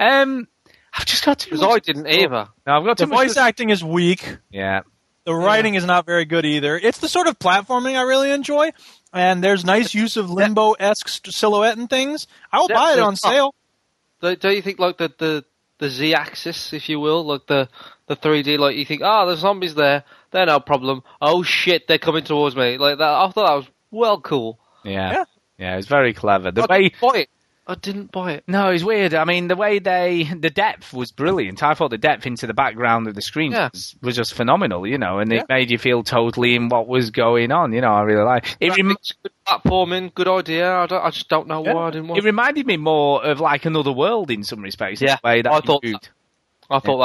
um, 0.00 0.48
I've 0.92 1.06
just 1.06 1.24
got 1.24 1.38
to. 1.40 1.50
Because 1.50 1.62
I 1.62 1.78
didn't 1.78 2.06
either. 2.08 2.48
No, 2.66 2.72
I've 2.78 2.84
got 2.84 2.98
The 2.98 3.04
too 3.04 3.10
much. 3.10 3.18
voice 3.28 3.36
acting 3.36 3.70
is 3.70 3.82
weak. 3.82 4.38
Yeah. 4.50 4.82
The 5.24 5.34
writing 5.34 5.74
is 5.76 5.84
not 5.84 6.04
very 6.04 6.24
good 6.24 6.44
either. 6.44 6.76
It's 6.76 6.98
the 6.98 7.08
sort 7.08 7.28
of 7.28 7.38
platforming 7.38 7.96
I 7.96 8.02
really 8.02 8.32
enjoy, 8.32 8.72
and 9.12 9.42
there's 9.42 9.64
nice 9.64 9.94
use 9.94 10.16
of 10.16 10.30
limbo 10.30 10.72
esque 10.72 11.06
silhouette 11.30 11.78
and 11.78 11.88
things. 11.88 12.26
I 12.50 12.58
will 12.58 12.66
buy 12.68 12.94
it 12.94 12.98
on 12.98 13.14
sale. 13.14 13.54
Don't 14.20 14.40
don't 14.40 14.56
you 14.56 14.62
think 14.62 14.80
like 14.80 14.98
the 14.98 15.12
the 15.16 15.44
the 15.78 15.90
z 15.90 16.14
axis, 16.14 16.72
if 16.72 16.88
you 16.88 16.98
will, 16.98 17.24
like 17.24 17.46
the 17.46 17.68
the 18.08 18.16
3D, 18.16 18.58
like 18.58 18.76
you 18.76 18.84
think, 18.84 19.02
oh, 19.04 19.26
there's 19.26 19.38
zombies 19.38 19.76
there, 19.76 20.02
they're 20.32 20.46
no 20.46 20.60
problem. 20.60 21.02
Oh 21.20 21.42
shit, 21.42 21.86
they're 21.86 21.98
coming 21.98 22.24
towards 22.24 22.56
me. 22.56 22.78
Like 22.78 22.98
that. 22.98 23.08
I 23.08 23.30
thought 23.30 23.46
that 23.46 23.54
was 23.56 23.66
well 23.90 24.20
cool. 24.20 24.58
Yeah. 24.84 25.12
Yeah. 25.12 25.24
Yeah. 25.58 25.72
It 25.74 25.76
was 25.76 25.86
very 25.86 26.12
clever. 26.14 26.50
The 26.50 26.62
I 26.62 26.66
way 26.66 26.82
didn't 26.88 27.00
buy 27.00 27.18
it. 27.18 27.28
I 27.64 27.76
didn't 27.76 28.10
buy 28.10 28.32
it. 28.32 28.44
No, 28.48 28.70
it's 28.70 28.82
weird. 28.82 29.14
I 29.14 29.24
mean, 29.24 29.46
the 29.46 29.54
way 29.54 29.78
they, 29.78 30.24
the 30.24 30.50
depth 30.50 30.92
was 30.92 31.12
brilliant. 31.12 31.62
I 31.62 31.74
thought 31.74 31.90
the 31.92 31.96
depth 31.96 32.26
into 32.26 32.48
the 32.48 32.52
background 32.54 33.06
of 33.06 33.14
the 33.14 33.22
screen 33.22 33.52
Yeah. 33.52 33.68
was, 33.72 33.94
was 34.02 34.16
just 34.16 34.34
phenomenal, 34.34 34.84
you 34.84 34.98
know, 34.98 35.20
and 35.20 35.30
Yeah. 35.30 35.42
it 35.42 35.46
made 35.48 35.70
you 35.70 35.78
feel 35.78 36.02
totally 36.02 36.56
in 36.56 36.68
what 36.68 36.88
was 36.88 37.10
going 37.12 37.52
on. 37.52 37.72
You 37.72 37.80
know, 37.80 37.92
I 37.94 38.02
really 38.02 38.24
like 38.24 38.56
it. 38.58 38.76
Rem- 38.76 38.96
good 39.22 39.32
platforming, 39.46 40.12
good 40.12 40.26
idea. 40.26 40.74
I, 40.74 40.86
don't, 40.86 41.04
I 41.04 41.10
just 41.10 41.28
don't 41.28 41.46
know 41.46 41.64
Yeah. 41.64 41.74
why 41.74 41.86
I 41.86 41.90
didn't 41.92 42.08
want. 42.08 42.18
it 42.18 42.24
reminded 42.24 42.66
me 42.66 42.78
more 42.78 43.24
of 43.24 43.38
like 43.38 43.64
another 43.64 43.92
world 43.92 44.32
in 44.32 44.42
some 44.42 44.60
respects. 44.60 45.00
Yeah, 45.00 45.18
the 45.22 45.28
way 45.28 45.42
that 45.42 45.52
I 45.52 45.60
thought 45.60 45.84
moved, 45.84 46.08
I 46.68 46.80
thought 46.80 46.98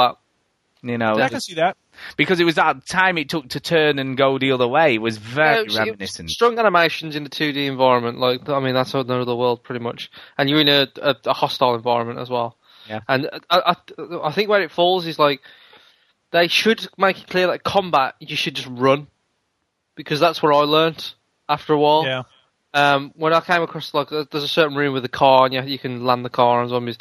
that. 0.82 0.88
you 0.90 0.98
know, 0.98 1.14
I 1.20 1.28
can 1.28 1.40
see 1.40 1.54
that. 1.54 1.76
Because 2.16 2.40
it 2.40 2.44
was 2.44 2.54
that 2.56 2.86
time 2.86 3.18
it 3.18 3.28
took 3.28 3.48
to 3.50 3.60
turn 3.60 3.98
and 3.98 4.16
go 4.16 4.38
the 4.38 4.52
other 4.52 4.66
way 4.68 4.98
was 4.98 5.16
very 5.18 5.54
Yeah, 5.56 5.60
it 5.60 5.64
was- 5.66 5.74
it 5.76 5.80
was 5.80 5.88
reminiscent. 5.88 6.30
strong 6.30 6.58
animations 6.58 7.16
in 7.16 7.24
the 7.24 7.30
2D 7.30 7.66
environment. 7.66 8.18
Like 8.18 8.48
I 8.48 8.60
mean, 8.60 8.74
that's 8.74 8.94
another 8.94 9.34
world 9.34 9.62
pretty 9.62 9.82
much, 9.82 10.10
and 10.36 10.48
you're 10.50 10.60
in 10.60 10.68
a, 10.68 10.88
a, 11.00 11.16
a 11.26 11.32
hostile 11.32 11.74
environment 11.74 12.18
as 12.18 12.28
well. 12.30 12.56
Yeah. 12.88 13.00
And 13.08 13.28
I, 13.50 13.74
I, 13.98 14.18
I 14.24 14.32
think 14.32 14.48
where 14.48 14.62
it 14.62 14.70
falls 14.70 15.06
is 15.06 15.18
like 15.18 15.40
they 16.30 16.48
should 16.48 16.86
make 16.98 17.20
it 17.20 17.26
clear 17.28 17.46
that 17.48 17.62
combat 17.64 18.14
you 18.20 18.36
should 18.36 18.54
just 18.54 18.68
run, 18.70 19.06
because 19.94 20.20
that's 20.20 20.42
what 20.42 20.54
I 20.54 20.60
learned 20.60 21.12
after 21.48 21.72
a 21.72 21.78
while. 21.78 22.04
Yeah. 22.04 22.22
Um, 22.74 23.12
when 23.16 23.32
I 23.32 23.40
came 23.40 23.62
across 23.62 23.94
like 23.94 24.08
there's 24.10 24.42
a 24.44 24.48
certain 24.48 24.76
room 24.76 24.92
with 24.92 25.04
a 25.04 25.08
car 25.08 25.46
and 25.46 25.54
you, 25.54 25.62
you 25.62 25.78
can 25.78 26.04
land 26.04 26.24
the 26.24 26.30
car 26.30 26.60
on 26.60 26.68
zombies, 26.68 26.98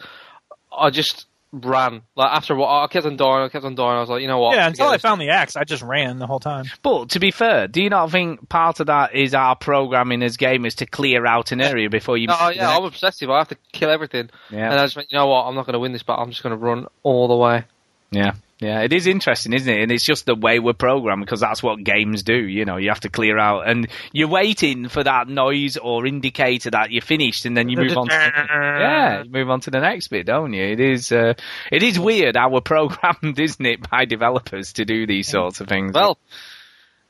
I 0.76 0.90
just 0.90 1.26
ran. 1.66 2.02
Like 2.16 2.32
after 2.32 2.54
a 2.54 2.58
while, 2.58 2.84
I 2.84 2.88
kept 2.88 3.06
on 3.06 3.16
dying. 3.16 3.44
I 3.44 3.50
kept 3.50 3.66
on 3.66 3.76
dying. 3.76 3.98
I 3.98 4.00
was 4.00 4.10
like, 4.10 4.22
you 4.22 4.28
know 4.28 4.40
what? 4.40 4.56
Yeah, 4.56 4.68
until 4.68 4.88
I 4.88 4.98
found 4.98 5.22
the 5.22 5.30
axe, 5.30 5.56
I 5.56 5.64
just 5.64 5.84
ran 5.84 6.20
the 6.20 6.28
whole 6.28 6.40
time. 6.40 6.66
But 6.82 7.10
to 7.12 7.20
be 7.20 7.32
fair, 7.32 7.68
do 7.68 7.82
you 7.82 7.90
not 7.90 8.10
think 8.12 8.50
part 8.50 8.80
of 8.80 8.88
that 8.88 9.14
is 9.14 9.34
our 9.34 9.56
programming 9.56 10.24
as 10.24 10.38
gamers 10.38 10.76
to 10.76 10.86
clear 10.86 11.26
out 11.26 11.52
an 11.52 11.62
area 11.62 11.90
before 11.90 12.18
you? 12.18 12.28
No, 12.28 12.38
move 12.48 12.56
yeah. 12.56 12.76
I'm 12.76 12.84
obsessive. 12.84 13.30
I 13.30 13.38
have 13.38 13.50
to 13.50 13.58
kill 13.72 13.90
everything. 13.90 14.30
Yeah. 14.50 14.72
And 14.72 14.80
I 14.80 14.86
just 14.86 14.96
went, 14.96 15.12
you 15.12 15.18
know 15.18 15.28
what? 15.28 15.44
I'm 15.44 15.56
not 15.56 15.66
going 15.66 15.74
to 15.74 15.80
win 15.80 15.92
this 15.92 16.04
but 16.04 16.16
I'm 16.16 16.32
just 16.32 16.42
going 16.42 16.58
to 16.58 16.58
run 16.58 16.88
all 17.04 17.28
the 17.28 17.36
way. 17.36 17.66
Yeah. 18.12 18.34
Yeah, 18.60 18.82
it 18.82 18.92
is 18.92 19.06
interesting, 19.06 19.54
isn't 19.54 19.72
it? 19.72 19.84
And 19.84 19.92
it's 19.92 20.04
just 20.04 20.26
the 20.26 20.34
way 20.34 20.58
we're 20.58 20.74
programmed 20.74 21.24
because 21.24 21.40
that's 21.40 21.62
what 21.62 21.84
games 21.84 22.24
do. 22.24 22.36
You 22.36 22.66
know, 22.66 22.78
you 22.78 22.90
have 22.90 23.02
to 23.02 23.10
clear 23.10 23.38
out, 23.38 23.70
and 23.70 23.88
you're 24.12 24.28
waiting 24.28 24.90
for 24.90 25.04
that 25.04 25.28
noise 25.28 25.78
or 25.78 26.08
indicator 26.08 26.72
that 26.72 26.90
you're 26.90 27.04
finished, 27.04 27.46
and 27.46 27.56
then 27.56 27.70
you 27.70 27.78
move 27.78 27.96
on. 27.96 28.08
To 28.08 28.16
the, 28.16 28.44
yeah, 28.50 29.24
you 29.24 29.30
move 29.30 29.52
on 29.52 29.60
to 29.62 29.70
the 29.70 29.80
next 29.80 30.08
bit, 30.08 30.26
don't 30.26 30.54
you? 30.54 30.64
It 30.64 30.80
is, 30.80 31.12
uh, 31.12 31.36
it 31.72 31.84
is 31.84 32.00
weird 32.00 32.36
how 32.36 32.50
we're 32.50 32.62
programmed, 32.62 33.40
isn't 33.40 33.66
it, 33.66 33.88
by 33.88 34.06
developers 34.06 34.74
to 34.74 34.86
do 34.86 35.06
these 35.06 35.28
sorts 35.28 35.62
of 35.62 35.68
things. 35.68 35.94
Well, 35.94 36.18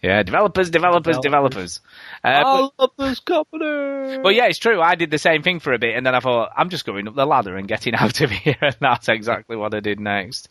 yeah, 0.01 0.21
developers, 0.23 0.69
developers, 0.69 1.17
developers. 1.19 1.79
Uh, 2.23 2.43
all 2.45 2.73
but, 2.77 2.83
of 2.83 2.91
this 2.97 3.19
company. 3.21 4.19
but 4.21 4.35
yeah, 4.35 4.45
it's 4.45 4.59
true. 4.59 4.81
I 4.81 4.95
did 4.95 5.11
the 5.11 5.17
same 5.17 5.41
thing 5.41 5.59
for 5.59 5.73
a 5.73 5.79
bit, 5.79 5.95
and 5.95 6.05
then 6.05 6.13
I 6.13 6.19
thought 6.19 6.51
I'm 6.55 6.69
just 6.69 6.85
going 6.85 7.07
up 7.07 7.15
the 7.15 7.25
ladder 7.25 7.55
and 7.55 7.67
getting 7.67 7.95
out 7.95 8.19
of 8.19 8.29
here, 8.29 8.57
and 8.61 8.75
that's 8.81 9.07
exactly 9.07 9.55
what 9.55 9.73
I 9.73 9.79
did 9.79 9.99
next. 9.99 10.49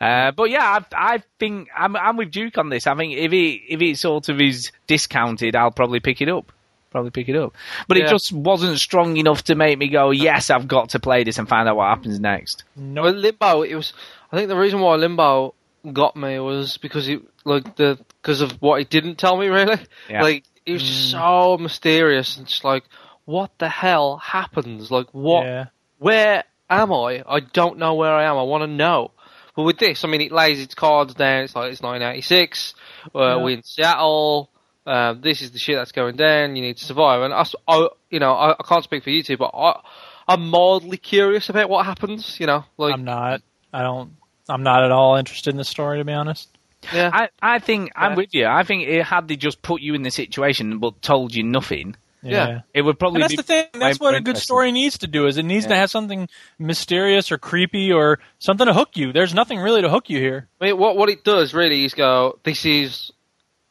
Uh, 0.00 0.32
but 0.32 0.50
yeah, 0.50 0.80
I, 0.92 1.14
I 1.14 1.22
think 1.38 1.68
I'm, 1.76 1.96
I'm 1.96 2.16
with 2.16 2.30
Duke 2.30 2.58
on 2.58 2.68
this. 2.68 2.86
I 2.86 2.94
think 2.94 3.14
if 3.14 3.32
it 3.32 3.60
if 3.68 3.80
it 3.80 3.98
sort 3.98 4.28
of 4.28 4.40
is 4.40 4.72
discounted, 4.86 5.56
I'll 5.56 5.70
probably 5.70 6.00
pick 6.00 6.20
it 6.20 6.28
up. 6.28 6.52
Probably 6.90 7.10
pick 7.10 7.28
it 7.30 7.36
up. 7.36 7.54
But 7.88 7.96
it 7.96 8.08
just 8.08 8.32
wasn't 8.32 8.78
strong 8.78 9.16
enough 9.16 9.44
to 9.44 9.54
make 9.54 9.78
me 9.78 9.88
go, 9.88 10.10
yes, 10.10 10.50
I've 10.50 10.68
got 10.68 10.90
to 10.90 11.00
play 11.00 11.24
this 11.24 11.38
and 11.38 11.48
find 11.48 11.66
out 11.66 11.76
what 11.76 11.88
happens 11.88 12.20
next. 12.20 12.64
No, 12.76 13.04
Limbo. 13.04 13.62
It 13.62 13.74
was. 13.74 13.94
I 14.30 14.36
think 14.36 14.48
the 14.48 14.56
reason 14.56 14.80
why 14.80 14.96
Limbo 14.96 15.54
got 15.90 16.16
me 16.16 16.38
was 16.38 16.76
because 16.76 17.08
it 17.08 17.22
like 17.44 17.76
the 17.76 17.98
because 18.20 18.40
of 18.40 18.52
what 18.60 18.80
it 18.80 18.90
didn't 18.90 19.16
tell 19.16 19.36
me 19.36 19.46
really. 19.48 19.78
Yeah. 20.08 20.22
Like 20.22 20.44
it 20.66 20.72
was 20.74 20.82
just 20.82 21.10
so 21.10 21.56
mysterious 21.58 22.36
and 22.36 22.46
just 22.46 22.62
like 22.62 22.84
what 23.24 23.50
the 23.58 23.68
hell 23.68 24.18
happens? 24.18 24.90
Like 24.90 25.08
what? 25.12 25.44
Yeah. 25.44 25.66
Where 25.98 26.44
am 26.68 26.92
I? 26.92 27.22
I 27.26 27.40
don't 27.40 27.78
know 27.78 27.94
where 27.94 28.12
I 28.12 28.24
am. 28.24 28.36
I 28.36 28.42
want 28.42 28.62
to 28.62 28.66
know. 28.66 29.12
But 29.54 29.64
with 29.64 29.78
this, 29.78 30.04
I 30.04 30.08
mean, 30.08 30.20
it 30.22 30.32
lays 30.32 30.60
its 30.60 30.74
cards 30.74 31.14
down. 31.14 31.44
It's 31.44 31.54
like 31.54 31.72
it's 31.72 31.82
1986. 31.82 32.74
Uh, 33.14 33.18
Yeah. 33.18 33.36
We're 33.36 33.50
in 33.50 33.62
Seattle. 33.62 34.50
Uh, 34.86 35.12
this 35.14 35.42
is 35.42 35.50
the 35.52 35.58
shit 35.58 35.76
that's 35.76 35.92
going 35.92 36.16
down. 36.16 36.56
You 36.56 36.62
need 36.62 36.76
to 36.78 36.84
survive. 36.84 37.22
And 37.22 37.32
I, 37.34 37.40
s- 37.40 37.54
I- 37.68 37.88
you 38.10 38.18
know, 38.18 38.32
I, 38.32 38.52
I 38.52 38.62
can't 38.66 38.82
speak 38.82 39.04
for 39.04 39.10
you 39.10 39.22
two, 39.22 39.36
but 39.36 39.50
I, 39.54 39.80
I'm 40.26 40.48
mildly 40.48 40.96
curious 40.96 41.48
about 41.50 41.68
what 41.68 41.84
happens. 41.86 42.38
You 42.40 42.46
know, 42.46 42.64
like 42.78 42.94
I'm 42.94 43.04
not. 43.04 43.42
I 43.72 43.82
don't. 43.82 44.16
I'm 44.48 44.62
not 44.62 44.82
at 44.84 44.90
all 44.90 45.16
interested 45.16 45.50
in 45.50 45.56
the 45.56 45.64
story, 45.64 45.98
to 45.98 46.04
be 46.04 46.12
honest. 46.12 46.48
yeah. 46.92 47.10
I, 47.12 47.28
I 47.40 47.58
think 47.60 47.92
I'm 47.94 48.16
with 48.16 48.34
you. 48.34 48.46
I 48.46 48.64
think 48.64 48.88
it, 48.88 49.04
had 49.04 49.28
they 49.28 49.36
just 49.36 49.62
put 49.62 49.80
you 49.82 49.94
in 49.94 50.02
the 50.02 50.10
situation 50.10 50.78
but 50.78 51.00
told 51.00 51.32
you 51.34 51.44
nothing, 51.44 51.94
Yeah. 52.22 52.60
it 52.72 52.82
would 52.82 52.98
probably 52.98 53.16
And 53.20 53.24
that's 53.24 53.32
be 53.32 53.36
the 53.36 53.42
thing. 53.42 53.66
That's 53.74 53.98
what 53.98 54.14
a 54.14 54.20
good 54.20 54.36
story 54.36 54.70
needs 54.72 54.98
to 54.98 55.06
do. 55.06 55.26
Is 55.26 55.38
it 55.38 55.42
needs 55.44 55.66
to 55.66 55.74
have 55.74 55.90
something 55.90 56.28
mysterious 56.58 57.32
or 57.32 57.38
creepy 57.38 57.92
or 57.92 58.18
something 58.38 58.66
to 58.66 58.72
hook 58.72 58.90
you. 58.96 59.12
There's 59.12 59.34
nothing 59.34 59.58
really 59.58 59.82
to 59.82 59.88
hook 59.88 60.08
you 60.08 60.18
here. 60.18 60.48
I 60.60 60.66
mean, 60.66 60.78
what 60.78 60.96
what 60.96 61.08
it 61.08 61.24
does 61.24 61.52
really 61.54 61.84
is 61.84 61.94
go. 61.94 62.38
This 62.44 62.64
is 62.64 63.10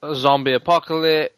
a 0.03 0.15
zombie 0.15 0.53
apocalypse 0.53 1.33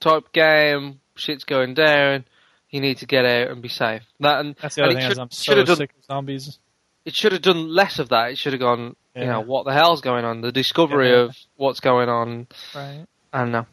type 0.00 0.32
game. 0.32 1.00
Shit's 1.16 1.44
going 1.44 1.74
down. 1.74 2.24
You 2.70 2.80
need 2.80 2.98
to 2.98 3.06
get 3.06 3.24
out 3.24 3.48
and 3.50 3.62
be 3.62 3.68
safe. 3.68 4.02
That 4.20 4.40
and, 4.40 4.54
That's 4.60 4.74
the 4.74 4.82
and 4.82 4.90
other 4.90 4.98
it 4.98 5.02
thing. 5.02 5.10
should, 5.10 5.18
I'm 5.20 5.30
so 5.30 5.56
have 5.56 5.66
done. 5.66 5.76
sick 5.76 5.90
of 5.98 6.04
zombies. 6.04 6.58
It 7.06 7.14
should 7.14 7.32
have 7.32 7.40
done 7.42 7.68
less 7.74 7.98
of 7.98 8.10
that. 8.10 8.32
It 8.32 8.38
should 8.38 8.52
have 8.52 8.60
gone. 8.60 8.94
You 9.16 9.24
know 9.24 9.40
what 9.40 9.64
the 9.64 9.72
hell's 9.72 10.00
going 10.00 10.24
on? 10.24 10.42
The 10.42 10.52
discovery 10.52 11.10
Yeah. 11.10 11.22
of 11.22 11.36
what's 11.56 11.80
going 11.80 12.08
on. 12.08 12.46
Right. 12.74 13.04
I 13.32 13.38
don't 13.40 13.50
know. 13.50 13.66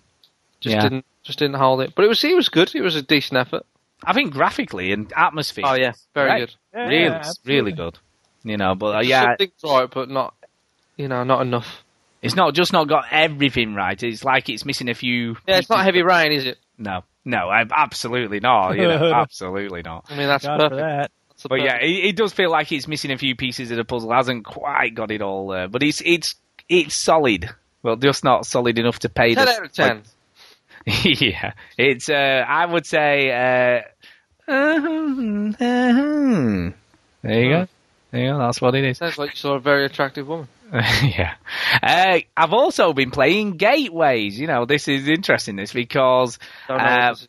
Just 0.59 0.75
Yeah. 0.75 0.81
didn't 0.81 1.05
just 1.25 1.39
didn't 1.39 1.55
hold 1.57 1.81
it. 1.81 1.93
But 1.95 2.05
it 2.05 2.07
was 2.07 2.23
it 2.23 2.35
was 2.35 2.47
good. 2.47 2.73
It 2.73 2.81
was 2.81 2.95
a 2.95 3.01
decent 3.01 3.37
effort. 3.37 3.65
I 4.03 4.13
think 4.13 4.31
graphically 4.33 4.91
and 4.93 5.11
atmosphere. 5.15 5.65
Oh 5.67 5.73
yeah, 5.73 5.93
very 6.13 6.29
Right. 6.29 6.39
good. 6.39 6.55
Yeah, 6.73 6.87
really, 6.87 7.07
absolutely. 7.07 7.53
really 7.55 7.71
good. 7.73 7.99
You 8.43 8.57
know, 8.57 8.75
but 8.75 8.95
uh, 8.95 8.99
Just 8.99 9.09
yeah, 9.09 9.23
something's 9.23 9.51
right, 9.63 9.89
but 9.91 10.09
not. 10.09 10.33
You 10.97 11.07
know, 11.09 11.23
not 11.23 11.41
enough. 11.41 11.83
it's 12.21 12.35
not 12.35 12.53
just 12.53 12.71
not 12.71 12.87
got 12.87 13.05
everything 13.11 13.73
right. 13.73 14.01
It's 14.01 14.23
like 14.23 14.47
it's 14.49 14.63
missing 14.63 14.87
a 14.87 14.93
few. 14.93 15.35
Yeah, 15.47 15.57
it's 15.57 15.69
not 15.69 15.83
heavy 15.83 16.03
rain, 16.03 16.31
is 16.31 16.45
it? 16.45 16.57
No, 16.77 17.03
no, 17.25 17.49
I- 17.49 17.65
absolutely 17.69 18.39
not. 18.39 18.73
You 18.75 18.83
know, 18.87 19.11
absolutely 19.13 19.81
not. 19.81 20.05
I 20.09 20.15
mean, 20.17 20.27
that's 20.27 20.45
God 20.45 20.57
for 20.61 20.69
perfect. 20.69 20.79
that. 20.79 21.11
That's 21.29 21.43
the 21.43 21.49
But 21.49 21.61
yeah, 21.61 21.77
it, 21.81 21.89
it 22.09 22.15
does 22.15 22.31
feel 22.33 22.51
like 22.51 22.71
it's 22.71 22.87
missing 22.87 23.11
a 23.11 23.17
few 23.17 23.35
pieces 23.35 23.71
of 23.71 23.77
the 23.77 23.83
puzzle. 23.85 24.13
Hasn't 24.13 24.45
quite 24.45 24.93
got 24.93 25.09
it 25.11 25.21
all 25.21 25.47
there, 25.47 25.67
but 25.67 25.81
it's 25.83 26.01
it's 26.05 26.35
it's 26.69 26.93
solid. 26.95 27.49
Well, 27.81 27.95
just 27.97 28.23
not 28.23 28.45
solid 28.45 28.77
enough 28.79 28.99
to 28.99 29.09
pay. 29.09 29.33
ten 29.35 29.45
the, 29.45 29.51
out 29.51 29.65
of 29.65 29.71
ten. 29.73 30.03
yeah, 31.03 31.53
it's. 31.77 32.09
Uh, 32.09 32.45
I 32.47 32.65
would 32.65 32.85
say. 32.85 33.31
Uh, 33.31 33.81
there 34.47 35.53
you 37.43 37.49
go. 37.49 37.67
There 38.11 38.21
you 38.23 38.29
go. 38.31 38.37
That's 38.39 38.61
what 38.61 38.75
it 38.75 38.83
is. 38.83 38.97
Sounds 38.99 39.17
like 39.17 39.31
you 39.31 39.35
saw 39.35 39.55
a 39.55 39.59
very 39.59 39.85
attractive 39.85 40.27
woman. 40.27 40.47
yeah. 40.73 41.33
Uh, 41.81 42.19
I've 42.35 42.53
also 42.53 42.93
been 42.93 43.11
playing 43.11 43.57
Gateways. 43.57 44.39
You 44.39 44.47
know, 44.47 44.65
this 44.65 44.87
is 44.87 45.07
interesting. 45.07 45.55
This 45.55 45.73
because. 45.73 46.37
Uh, 46.69 46.73
what 46.75 47.09
this 47.13 47.21
is. 47.21 47.27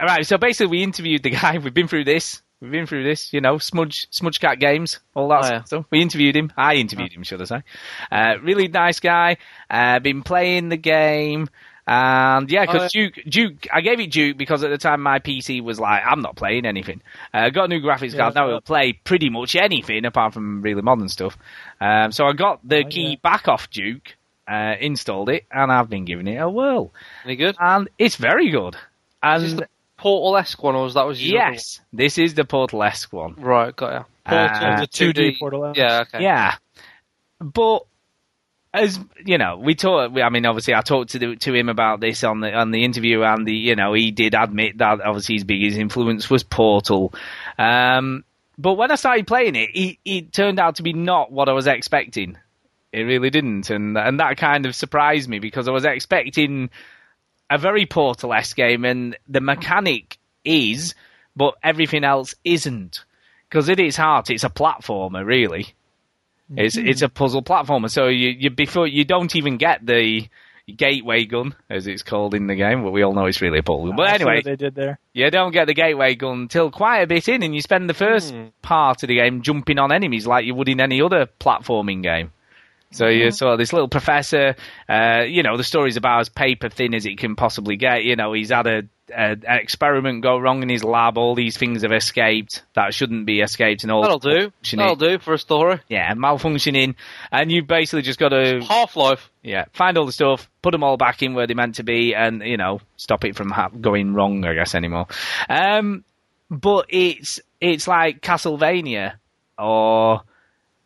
all 0.00 0.06
right. 0.06 0.26
So 0.26 0.38
basically, 0.38 0.78
we 0.78 0.82
interviewed 0.82 1.22
the 1.22 1.30
guy. 1.42 1.58
We've 1.58 1.74
been 1.74 1.88
through 1.88 2.04
this. 2.04 2.42
We've 2.60 2.70
been 2.72 2.86
through 2.86 3.04
this. 3.04 3.32
You 3.32 3.40
know, 3.40 3.58
Smudge 3.58 4.08
Smudge 4.10 4.40
Cat 4.40 4.58
Games, 4.58 4.98
all 5.14 5.28
that 5.28 5.44
Oh, 5.44 5.48
yeah. 5.48 5.64
stuff. 5.64 5.86
We 5.90 6.00
interviewed 6.02 6.36
him. 6.36 6.52
I 6.56 6.74
interviewed 6.74 7.12
him, 7.12 7.22
should 7.22 7.40
I 7.40 7.44
say? 7.44 7.62
Uh, 8.10 8.34
really 8.42 8.68
nice 8.68 9.00
guy. 9.00 9.36
Uh, 9.70 9.98
been 10.00 10.22
playing 10.22 10.68
the 10.68 10.76
game. 10.76 11.48
And 11.90 12.50
yeah, 12.50 12.66
because 12.66 12.90
Oh, 12.94 12.98
yeah. 13.00 13.08
Duke, 13.08 13.24
Duke, 13.26 13.66
I 13.72 13.80
gave 13.80 13.98
it 13.98 14.10
Duke 14.12 14.36
because 14.36 14.62
at 14.62 14.68
the 14.70 14.76
time 14.76 15.00
my 15.00 15.20
PC 15.20 15.62
was 15.62 15.80
like, 15.80 16.02
I'm 16.06 16.20
not 16.20 16.36
playing 16.36 16.66
anything. 16.66 17.00
Uh, 17.32 17.48
got 17.48 17.64
a 17.64 17.68
new 17.68 17.80
graphics 17.80 18.12
Yeah, 18.12 18.18
card. 18.18 18.34
Now 18.34 18.42
yeah. 18.44 18.48
it'll 18.48 18.60
play 18.60 18.92
pretty 18.92 19.30
much 19.30 19.56
anything 19.56 20.04
apart 20.04 20.34
from 20.34 20.60
really 20.60 20.82
modern 20.82 21.08
stuff. 21.08 21.38
Um, 21.80 22.12
so 22.12 22.26
I 22.26 22.34
got 22.34 22.60
the 22.68 22.84
Oh, 22.84 22.88
key 22.90 23.10
yeah. 23.12 23.16
back 23.22 23.48
off 23.48 23.70
Duke, 23.70 24.16
uh, 24.46 24.74
installed 24.78 25.30
it, 25.30 25.46
and 25.50 25.72
I've 25.72 25.88
been 25.88 26.04
giving 26.04 26.26
it 26.28 26.36
a 26.36 26.48
whirl. 26.50 26.92
Any 27.24 27.36
good? 27.36 27.56
And 27.58 27.88
it's 27.98 28.16
very 28.16 28.50
good. 28.50 28.74
Is 29.24 29.42
this 29.42 29.50
And 29.52 29.60
the 29.60 29.68
Portal 29.96 30.36
esque 30.36 30.62
one, 30.62 30.74
or 30.76 30.84
was 30.84 30.94
that 30.94 31.06
was 31.06 31.20
your 31.26 31.40
other 31.42 31.52
yes, 31.54 31.80
this 31.92 32.18
is 32.18 32.34
the 32.34 32.44
Portal 32.44 32.82
esque 32.82 33.12
one. 33.14 33.34
one? 33.34 33.44
Right, 33.44 33.74
got 33.74 33.92
ya. 33.92 34.04
Uh, 34.26 34.80
the 34.80 34.86
2D 34.86 35.38
Portal. 35.38 35.72
Yeah, 35.74 36.00
okay. 36.02 36.22
Yeah, 36.22 36.54
but 37.40 37.84
as 38.74 39.00
you 39.24 39.38
know, 39.38 39.56
we 39.56 39.74
talked. 39.74 40.16
I 40.18 40.28
mean, 40.28 40.46
obviously, 40.46 40.74
I 40.74 40.82
talked 40.82 41.10
to 41.12 41.18
the, 41.18 41.36
to 41.36 41.54
him 41.54 41.68
about 41.68 42.00
this 42.00 42.22
on 42.22 42.40
the 42.40 42.52
on 42.52 42.70
the 42.70 42.84
interview, 42.84 43.22
and 43.22 43.46
the 43.46 43.54
you 43.54 43.74
know 43.74 43.94
he 43.94 44.10
did 44.10 44.34
admit 44.34 44.78
that 44.78 45.00
obviously 45.00 45.36
his 45.36 45.44
biggest 45.44 45.78
influence 45.78 46.28
was 46.28 46.42
Portal. 46.42 47.12
Um, 47.58 48.24
but 48.58 48.74
when 48.74 48.90
I 48.90 48.96
started 48.96 49.26
playing 49.26 49.54
it, 49.54 49.70
it, 49.74 49.98
it 50.04 50.32
turned 50.32 50.58
out 50.58 50.76
to 50.76 50.82
be 50.82 50.92
not 50.92 51.32
what 51.32 51.48
I 51.48 51.52
was 51.52 51.66
expecting. 51.66 52.36
It 52.92 53.02
really 53.02 53.30
didn't, 53.30 53.70
and 53.70 53.96
and 53.96 54.20
that 54.20 54.36
kind 54.36 54.66
of 54.66 54.74
surprised 54.74 55.28
me 55.28 55.38
because 55.38 55.68
I 55.68 55.72
was 55.72 55.84
expecting 55.84 56.70
a 57.50 57.56
very 57.56 57.86
Portal 57.86 58.34
esque 58.34 58.56
game, 58.56 58.84
and 58.84 59.16
the 59.28 59.40
mechanic 59.40 60.18
is, 60.44 60.94
but 61.34 61.54
everything 61.62 62.04
else 62.04 62.34
isn't. 62.44 63.04
Because 63.48 63.70
at 63.70 63.80
its 63.80 63.96
heart, 63.96 64.28
it's 64.28 64.44
a 64.44 64.50
platformer, 64.50 65.24
really. 65.24 65.74
It's 66.56 66.76
it's 66.76 67.02
a 67.02 67.08
puzzle 67.08 67.42
platformer. 67.42 67.90
So 67.90 68.06
you 68.06 68.30
you 68.30 68.50
before 68.50 68.86
you 68.86 69.04
don't 69.04 69.34
even 69.36 69.56
get 69.58 69.84
the 69.84 70.28
gateway 70.76 71.24
gun 71.24 71.54
as 71.70 71.86
it's 71.86 72.02
called 72.02 72.34
in 72.34 72.46
the 72.46 72.54
game, 72.54 72.82
but 72.82 72.90
we 72.90 73.02
all 73.02 73.14
know 73.14 73.26
it's 73.26 73.40
really 73.40 73.58
a 73.58 73.62
puzzle. 73.62 73.92
But 73.96 74.12
anyway, 74.14 74.42
they 74.42 74.56
did 74.56 74.74
there. 74.74 74.98
you 75.14 75.30
don't 75.30 75.52
get 75.52 75.66
the 75.66 75.74
gateway 75.74 76.14
gun 76.14 76.42
until 76.42 76.70
quite 76.70 77.00
a 77.00 77.06
bit 77.06 77.28
in, 77.28 77.42
and 77.42 77.54
you 77.54 77.60
spend 77.62 77.88
the 77.88 77.94
first 77.94 78.34
part 78.62 79.02
of 79.02 79.08
the 79.08 79.16
game 79.16 79.42
jumping 79.42 79.78
on 79.78 79.92
enemies 79.92 80.26
like 80.26 80.44
you 80.44 80.54
would 80.54 80.68
in 80.68 80.80
any 80.80 81.00
other 81.02 81.26
platforming 81.40 82.02
game. 82.02 82.32
So 82.90 83.06
you 83.06 83.30
saw 83.30 83.56
this 83.56 83.74
little 83.74 83.88
professor. 83.88 84.56
Uh, 84.88 85.24
you 85.26 85.42
know, 85.42 85.58
the 85.58 85.64
story's 85.64 85.98
about 85.98 86.20
as 86.20 86.28
paper 86.30 86.70
thin 86.70 86.94
as 86.94 87.04
it 87.04 87.18
can 87.18 87.36
possibly 87.36 87.76
get. 87.76 88.04
You 88.04 88.16
know, 88.16 88.32
he's 88.32 88.48
had 88.48 88.66
a, 88.66 88.82
a 89.10 89.30
an 89.32 89.58
experiment 89.58 90.22
go 90.22 90.38
wrong 90.38 90.62
in 90.62 90.68
his 90.68 90.84
lab. 90.84 91.18
All 91.18 91.34
these 91.34 91.56
things 91.56 91.82
have 91.82 91.92
escaped 91.92 92.62
that 92.74 92.94
shouldn't 92.94 93.26
be 93.26 93.40
escaped, 93.40 93.82
and 93.82 93.92
all 93.92 94.02
That'll 94.02 94.18
do. 94.18 94.52
That'll 94.72 94.96
do 94.96 95.18
for 95.18 95.34
a 95.34 95.38
story. 95.38 95.80
Yeah, 95.88 96.14
malfunctioning, 96.14 96.94
and 97.30 97.50
you 97.52 97.62
basically 97.62 98.02
just 98.02 98.18
got 98.18 98.30
to 98.30 98.60
Half 98.62 98.96
Life. 98.96 99.30
yeah, 99.42 99.66
find 99.72 99.96
all 99.98 100.06
the 100.06 100.12
stuff, 100.12 100.48
put 100.62 100.72
them 100.72 100.82
all 100.84 100.96
back 100.96 101.22
in 101.22 101.34
where 101.34 101.46
they're 101.46 101.56
meant 101.56 101.76
to 101.76 101.82
be, 101.82 102.14
and 102.14 102.42
you 102.42 102.56
know, 102.56 102.80
stop 102.96 103.24
it 103.24 103.36
from 103.36 103.50
ha- 103.50 103.68
going 103.68 104.14
wrong. 104.14 104.44
I 104.44 104.54
guess 104.54 104.74
anymore. 104.74 105.06
Um, 105.48 106.04
but 106.50 106.86
it's 106.88 107.40
it's 107.60 107.86
like 107.88 108.20
Castlevania 108.20 109.14
or 109.58 110.22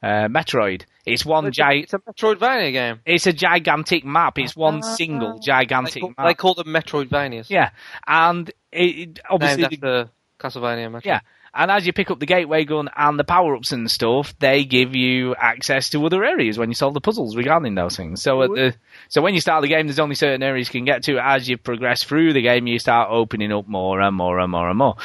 uh, 0.02 0.28
Metroid. 0.28 0.84
It's 1.04 1.24
one 1.24 1.46
It's 1.46 1.56
gi- 1.56 1.80
it's 1.82 1.94
a 1.94 1.98
Metroidvania 1.98 2.72
game. 2.72 3.00
It's 3.04 3.26
a 3.26 3.32
gigantic 3.32 4.04
map. 4.04 4.38
It's 4.38 4.54
one 4.54 4.80
ah. 4.84 4.94
single 4.94 5.34
They 5.34 5.40
gigantic 5.46 6.00
call, 6.00 6.14
map. 6.16 6.26
they 6.26 6.34
call 6.34 6.54
them 6.54 6.68
Metroidvanias. 6.68 7.50
yeah, 7.50 7.70
and 8.06 8.48
it, 8.70 8.82
it 8.82 9.18
obviously 9.28 9.62
Named 9.62 9.74
after 9.84 10.10
Castlevania 10.38 10.90
Metroid. 10.90 11.04
yeah. 11.04 11.20
And 11.54 11.70
as 11.70 11.86
you 11.86 11.92
pick 11.92 12.10
up 12.10 12.18
the 12.18 12.24
gateway 12.24 12.64
gun 12.64 12.88
and 12.96 13.18
the 13.18 13.24
power 13.24 13.54
ups 13.54 13.72
and 13.72 13.90
stuff, 13.90 14.34
they 14.38 14.64
give 14.64 14.94
you 14.94 15.34
access 15.34 15.90
to 15.90 16.06
other 16.06 16.24
areas 16.24 16.56
when 16.56 16.70
you 16.70 16.74
solve 16.74 16.94
the 16.94 17.00
puzzles 17.02 17.36
regarding 17.36 17.74
those 17.74 17.94
things. 17.94 18.22
So 18.22 18.42
at 18.42 18.50
the 18.54 18.74
so 19.10 19.20
when 19.20 19.34
you 19.34 19.40
start 19.40 19.60
the 19.60 19.68
game, 19.68 19.86
there's 19.86 19.98
only 19.98 20.14
certain 20.14 20.42
areas 20.42 20.68
you 20.68 20.72
can 20.80 20.86
get 20.86 21.02
to. 21.04 21.18
As 21.18 21.46
you 21.50 21.58
progress 21.58 22.04
through 22.04 22.32
the 22.32 22.40
game, 22.40 22.66
you 22.66 22.78
start 22.78 23.10
opening 23.10 23.52
up 23.52 23.68
more 23.68 24.00
and 24.00 24.16
more 24.16 24.38
and 24.38 24.50
more 24.50 24.66
and 24.70 24.78
more. 24.78 24.96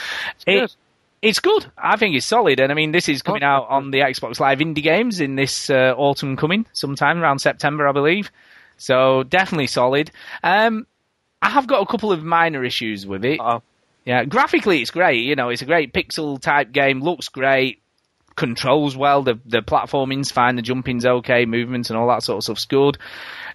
It, 0.46 0.60
good. 0.62 0.76
It's 1.22 1.40
good. 1.40 1.66
I 1.78 1.98
think 1.98 2.16
it's 2.16 2.26
solid, 2.26 2.60
and 2.60 2.72
I 2.72 2.76
mean, 2.76 2.92
this 2.92 3.10
is 3.10 3.22
coming 3.24 3.44
out 3.44 3.68
on 3.70 3.90
the 3.92 4.00
Xbox 4.00 4.40
Live 4.40 4.60
Indie 4.60 4.84
Games 4.84 5.20
in 5.20 5.36
this 5.36 5.70
uh, 5.70 5.94
autumn 5.98 6.38
coming, 6.38 6.66
sometime 6.74 7.22
around 7.22 7.40
September, 7.40 7.88
I 7.88 7.92
believe. 7.92 8.32
So 8.78 9.24
definitely 9.24 9.68
solid. 9.68 10.12
Um, 10.44 10.86
I 11.42 11.50
have 11.50 11.68
got 11.68 11.82
a 11.82 11.86
couple 11.86 12.12
of 12.12 12.24
minor 12.24 12.64
issues 12.64 13.06
with 13.06 13.26
it. 13.26 13.40
Yeah, 14.06 14.24
graphically 14.24 14.82
it's 14.82 14.92
great. 14.92 15.24
You 15.26 15.36
know, 15.36 15.50
it's 15.50 15.62
a 15.62 15.66
great 15.66 15.92
pixel 15.92 16.40
type 16.40 16.72
game. 16.72 17.02
Looks 17.02 17.28
great. 17.28 17.82
Controls 18.36 18.96
well. 18.96 19.24
The 19.24 19.40
the 19.46 19.62
platforming's 19.62 20.32
fine. 20.32 20.56
The 20.56 20.62
jumping's 20.62 21.06
okay. 21.06 21.46
Movements 21.46 21.90
and 21.90 22.00
all 22.00 22.08
that 22.08 22.24
sort 22.24 22.38
of 22.38 22.44
stuff's 22.44 22.66
good. 22.66 22.98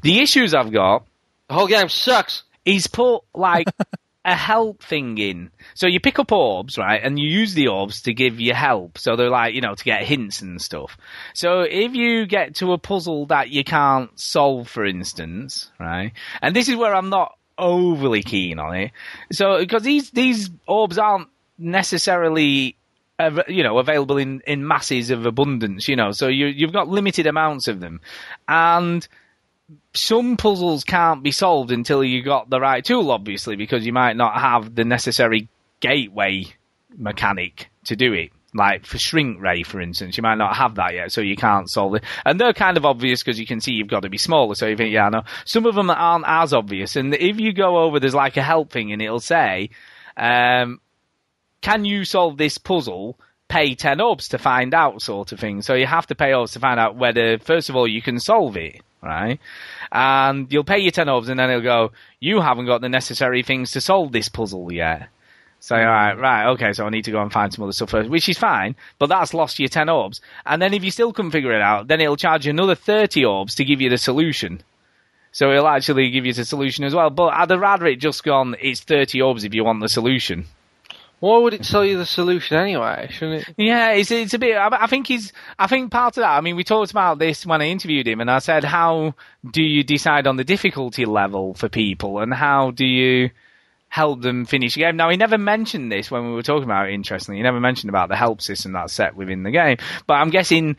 The 0.02 0.20
issues 0.20 0.52
I've 0.52 0.72
got. 0.72 1.06
The 1.48 1.54
whole 1.54 1.68
game 1.68 1.88
sucks. 1.88 2.42
He's 2.64 2.86
put 2.86 3.22
like 3.34 3.68
a 4.24 4.34
help 4.34 4.82
thing 4.82 5.18
in. 5.18 5.50
So 5.74 5.86
you 5.86 5.98
pick 5.98 6.18
up 6.18 6.30
orbs, 6.30 6.78
right, 6.78 7.00
and 7.02 7.18
you 7.18 7.28
use 7.28 7.54
the 7.54 7.68
orbs 7.68 8.02
to 8.02 8.14
give 8.14 8.38
you 8.38 8.54
help. 8.54 8.98
So 8.98 9.16
they're 9.16 9.30
like, 9.30 9.54
you 9.54 9.60
know, 9.60 9.74
to 9.74 9.84
get 9.84 10.04
hints 10.04 10.42
and 10.42 10.60
stuff. 10.62 10.96
So 11.34 11.62
if 11.62 11.94
you 11.94 12.26
get 12.26 12.56
to 12.56 12.72
a 12.72 12.78
puzzle 12.78 13.26
that 13.26 13.50
you 13.50 13.64
can't 13.64 14.18
solve, 14.18 14.68
for 14.68 14.84
instance, 14.84 15.70
right, 15.80 16.12
and 16.40 16.54
this 16.54 16.68
is 16.68 16.76
where 16.76 16.94
I'm 16.94 17.10
not 17.10 17.36
overly 17.58 18.22
keen 18.22 18.58
on 18.58 18.76
it. 18.76 18.92
So 19.32 19.58
because 19.58 19.82
these 19.82 20.10
these 20.10 20.50
orbs 20.66 20.98
aren't 20.98 21.28
necessarily 21.58 22.76
you 23.46 23.62
know 23.62 23.78
available 23.78 24.16
in 24.16 24.40
in 24.46 24.66
masses 24.66 25.10
of 25.10 25.26
abundance 25.26 25.86
you 25.86 25.94
know 25.94 26.10
so 26.10 26.26
you 26.26 26.46
you've 26.46 26.72
got 26.72 26.88
limited 26.88 27.26
amounts 27.26 27.68
of 27.68 27.78
them 27.78 28.00
and 28.48 29.06
some 29.94 30.36
puzzles 30.36 30.84
can't 30.84 31.22
be 31.22 31.32
solved 31.32 31.70
until 31.70 32.02
you 32.02 32.22
got 32.22 32.48
the 32.50 32.60
right 32.60 32.84
tool 32.84 33.10
obviously 33.10 33.56
because 33.56 33.86
you 33.86 33.92
might 33.92 34.16
not 34.16 34.40
have 34.40 34.74
the 34.74 34.84
necessary 34.84 35.48
gateway 35.80 36.44
mechanic 36.96 37.70
to 37.84 37.96
do 37.96 38.12
it 38.12 38.30
like 38.54 38.84
for 38.84 38.98
shrink 38.98 39.40
ray 39.40 39.62
for 39.62 39.80
instance 39.80 40.16
you 40.16 40.22
might 40.22 40.36
not 40.36 40.54
have 40.54 40.74
that 40.74 40.94
yet 40.94 41.10
so 41.10 41.20
you 41.20 41.36
can't 41.36 41.70
solve 41.70 41.94
it 41.94 42.04
and 42.24 42.40
they're 42.40 42.52
kind 42.52 42.76
of 42.76 42.84
obvious 42.84 43.22
because 43.22 43.40
you 43.40 43.46
can 43.46 43.60
see 43.60 43.72
you've 43.72 43.88
got 43.88 44.02
to 44.02 44.10
be 44.10 44.18
smaller 44.18 44.54
so 44.54 44.66
you 44.66 44.76
think 44.76 44.92
yeah 44.92 45.06
I 45.06 45.10
know 45.10 45.22
some 45.44 45.66
of 45.66 45.74
them 45.74 45.90
aren't 45.90 46.26
as 46.26 46.52
obvious 46.52 46.96
and 46.96 47.14
if 47.14 47.40
you 47.40 47.52
go 47.52 47.78
over 47.78 47.98
there's 47.98 48.14
like 48.14 48.36
a 48.36 48.42
help 48.42 48.70
thing 48.70 48.92
and 48.92 49.00
it'll 49.00 49.20
say 49.20 49.70
um, 50.16 50.80
can 51.62 51.84
you 51.84 52.04
solve 52.04 52.36
this 52.36 52.58
puzzle? 52.58 53.18
Pay 53.48 53.74
10 53.74 54.00
orbs 54.00 54.28
to 54.28 54.38
find 54.38 54.74
out, 54.74 55.00
sort 55.00 55.32
of 55.32 55.40
thing. 55.40 55.62
So 55.62 55.74
you 55.74 55.86
have 55.86 56.06
to 56.08 56.14
pay 56.14 56.34
orbs 56.34 56.52
to 56.52 56.60
find 56.60 56.78
out 56.78 56.96
whether, 56.96 57.38
first 57.38 57.68
of 57.68 57.76
all, 57.76 57.86
you 57.86 58.02
can 58.02 58.18
solve 58.18 58.56
it, 58.56 58.82
right? 59.02 59.40
And 59.90 60.50
you'll 60.52 60.64
pay 60.64 60.78
your 60.78 60.92
10 60.92 61.08
orbs 61.08 61.28
and 61.28 61.38
then 61.38 61.50
it'll 61.50 61.62
go, 61.62 61.92
you 62.20 62.40
haven't 62.40 62.66
got 62.66 62.80
the 62.80 62.88
necessary 62.88 63.42
things 63.42 63.72
to 63.72 63.80
solve 63.80 64.12
this 64.12 64.28
puzzle 64.28 64.72
yet. 64.72 65.08
So, 65.58 65.76
alright, 65.76 66.18
right, 66.18 66.48
okay, 66.52 66.72
so 66.72 66.84
I 66.84 66.90
need 66.90 67.04
to 67.04 67.12
go 67.12 67.22
and 67.22 67.32
find 67.32 67.52
some 67.52 67.62
other 67.62 67.72
stuff 67.72 67.90
first, 67.90 68.10
which 68.10 68.28
is 68.28 68.36
fine, 68.36 68.74
but 68.98 69.06
that's 69.06 69.32
lost 69.32 69.60
your 69.60 69.68
10 69.68 69.88
orbs. 69.88 70.20
And 70.44 70.60
then 70.60 70.74
if 70.74 70.82
you 70.82 70.90
still 70.90 71.12
can't 71.12 71.30
figure 71.30 71.52
it 71.52 71.62
out, 71.62 71.86
then 71.86 72.00
it'll 72.00 72.16
charge 72.16 72.46
you 72.46 72.50
another 72.50 72.74
30 72.74 73.24
orbs 73.24 73.54
to 73.56 73.64
give 73.64 73.80
you 73.80 73.88
the 73.88 73.98
solution. 73.98 74.62
So 75.30 75.50
it'll 75.52 75.68
actually 75.68 76.10
give 76.10 76.26
you 76.26 76.32
the 76.32 76.44
solution 76.44 76.84
as 76.84 76.94
well. 76.94 77.10
But 77.10 77.32
I'd 77.32 77.50
rather 77.50 77.86
it 77.86 78.00
just 78.00 78.24
gone, 78.24 78.56
it's 78.60 78.80
30 78.80 79.22
orbs 79.22 79.44
if 79.44 79.54
you 79.54 79.64
want 79.64 79.80
the 79.80 79.88
solution. 79.88 80.46
Why 81.22 81.38
would 81.38 81.54
it 81.54 81.62
tell 81.62 81.84
you 81.84 81.98
the 81.98 82.04
solution 82.04 82.56
anyway? 82.56 83.06
Shouldn't 83.08 83.46
it? 83.46 83.54
Yeah, 83.56 83.92
it's 83.92 84.10
it's 84.10 84.34
a 84.34 84.40
bit. 84.40 84.56
I, 84.56 84.70
I 84.72 84.86
think 84.88 85.06
he's. 85.06 85.32
I 85.56 85.68
think 85.68 85.92
part 85.92 86.16
of 86.16 86.22
that. 86.22 86.36
I 86.36 86.40
mean, 86.40 86.56
we 86.56 86.64
talked 86.64 86.90
about 86.90 87.20
this 87.20 87.46
when 87.46 87.62
I 87.62 87.66
interviewed 87.66 88.08
him, 88.08 88.20
and 88.20 88.28
I 88.28 88.40
said, 88.40 88.64
how 88.64 89.14
do 89.48 89.62
you 89.62 89.84
decide 89.84 90.26
on 90.26 90.36
the 90.36 90.42
difficulty 90.42 91.04
level 91.04 91.54
for 91.54 91.68
people, 91.68 92.18
and 92.18 92.34
how 92.34 92.72
do 92.72 92.84
you 92.84 93.30
help 93.86 94.20
them 94.20 94.46
finish 94.46 94.74
the 94.74 94.80
game? 94.80 94.96
Now, 94.96 95.10
he 95.10 95.16
never 95.16 95.38
mentioned 95.38 95.92
this 95.92 96.10
when 96.10 96.26
we 96.26 96.32
were 96.32 96.42
talking 96.42 96.64
about 96.64 96.88
it. 96.88 96.94
Interestingly, 96.94 97.38
he 97.38 97.44
never 97.44 97.60
mentioned 97.60 97.90
about 97.90 98.08
the 98.08 98.16
help 98.16 98.42
system 98.42 98.72
that's 98.72 98.92
set 98.92 99.14
within 99.14 99.44
the 99.44 99.52
game. 99.52 99.76
But 100.08 100.14
I'm 100.14 100.30
guessing 100.30 100.76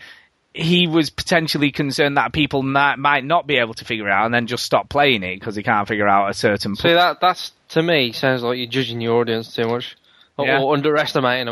he 0.53 0.87
was 0.87 1.09
potentially 1.09 1.71
concerned 1.71 2.17
that 2.17 2.33
people 2.33 2.63
might, 2.63 2.99
might 2.99 3.23
not 3.23 3.47
be 3.47 3.55
able 3.59 3.75
to 3.75 3.85
figure 3.85 4.09
it 4.09 4.11
out 4.11 4.25
and 4.25 4.33
then 4.33 4.47
just 4.47 4.65
stop 4.65 4.89
playing 4.89 5.23
it 5.23 5.39
because 5.39 5.55
they 5.55 5.63
can't 5.63 5.87
figure 5.87 6.09
out 6.09 6.31
a 6.31 6.33
certain. 6.33 6.75
See 6.75 6.91
that 6.91 7.21
that's 7.21 7.53
to 7.69 7.81
me 7.81 8.11
sounds 8.11 8.43
like 8.43 8.57
you're 8.57 8.67
judging 8.67 8.99
your 8.99 9.21
audience 9.21 9.55
too 9.55 9.69
much 9.69 9.95
or, 10.37 10.45
Yeah. 10.45 10.61
or 10.61 10.73
underestimating 10.73 11.45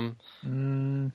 them. 0.43 1.13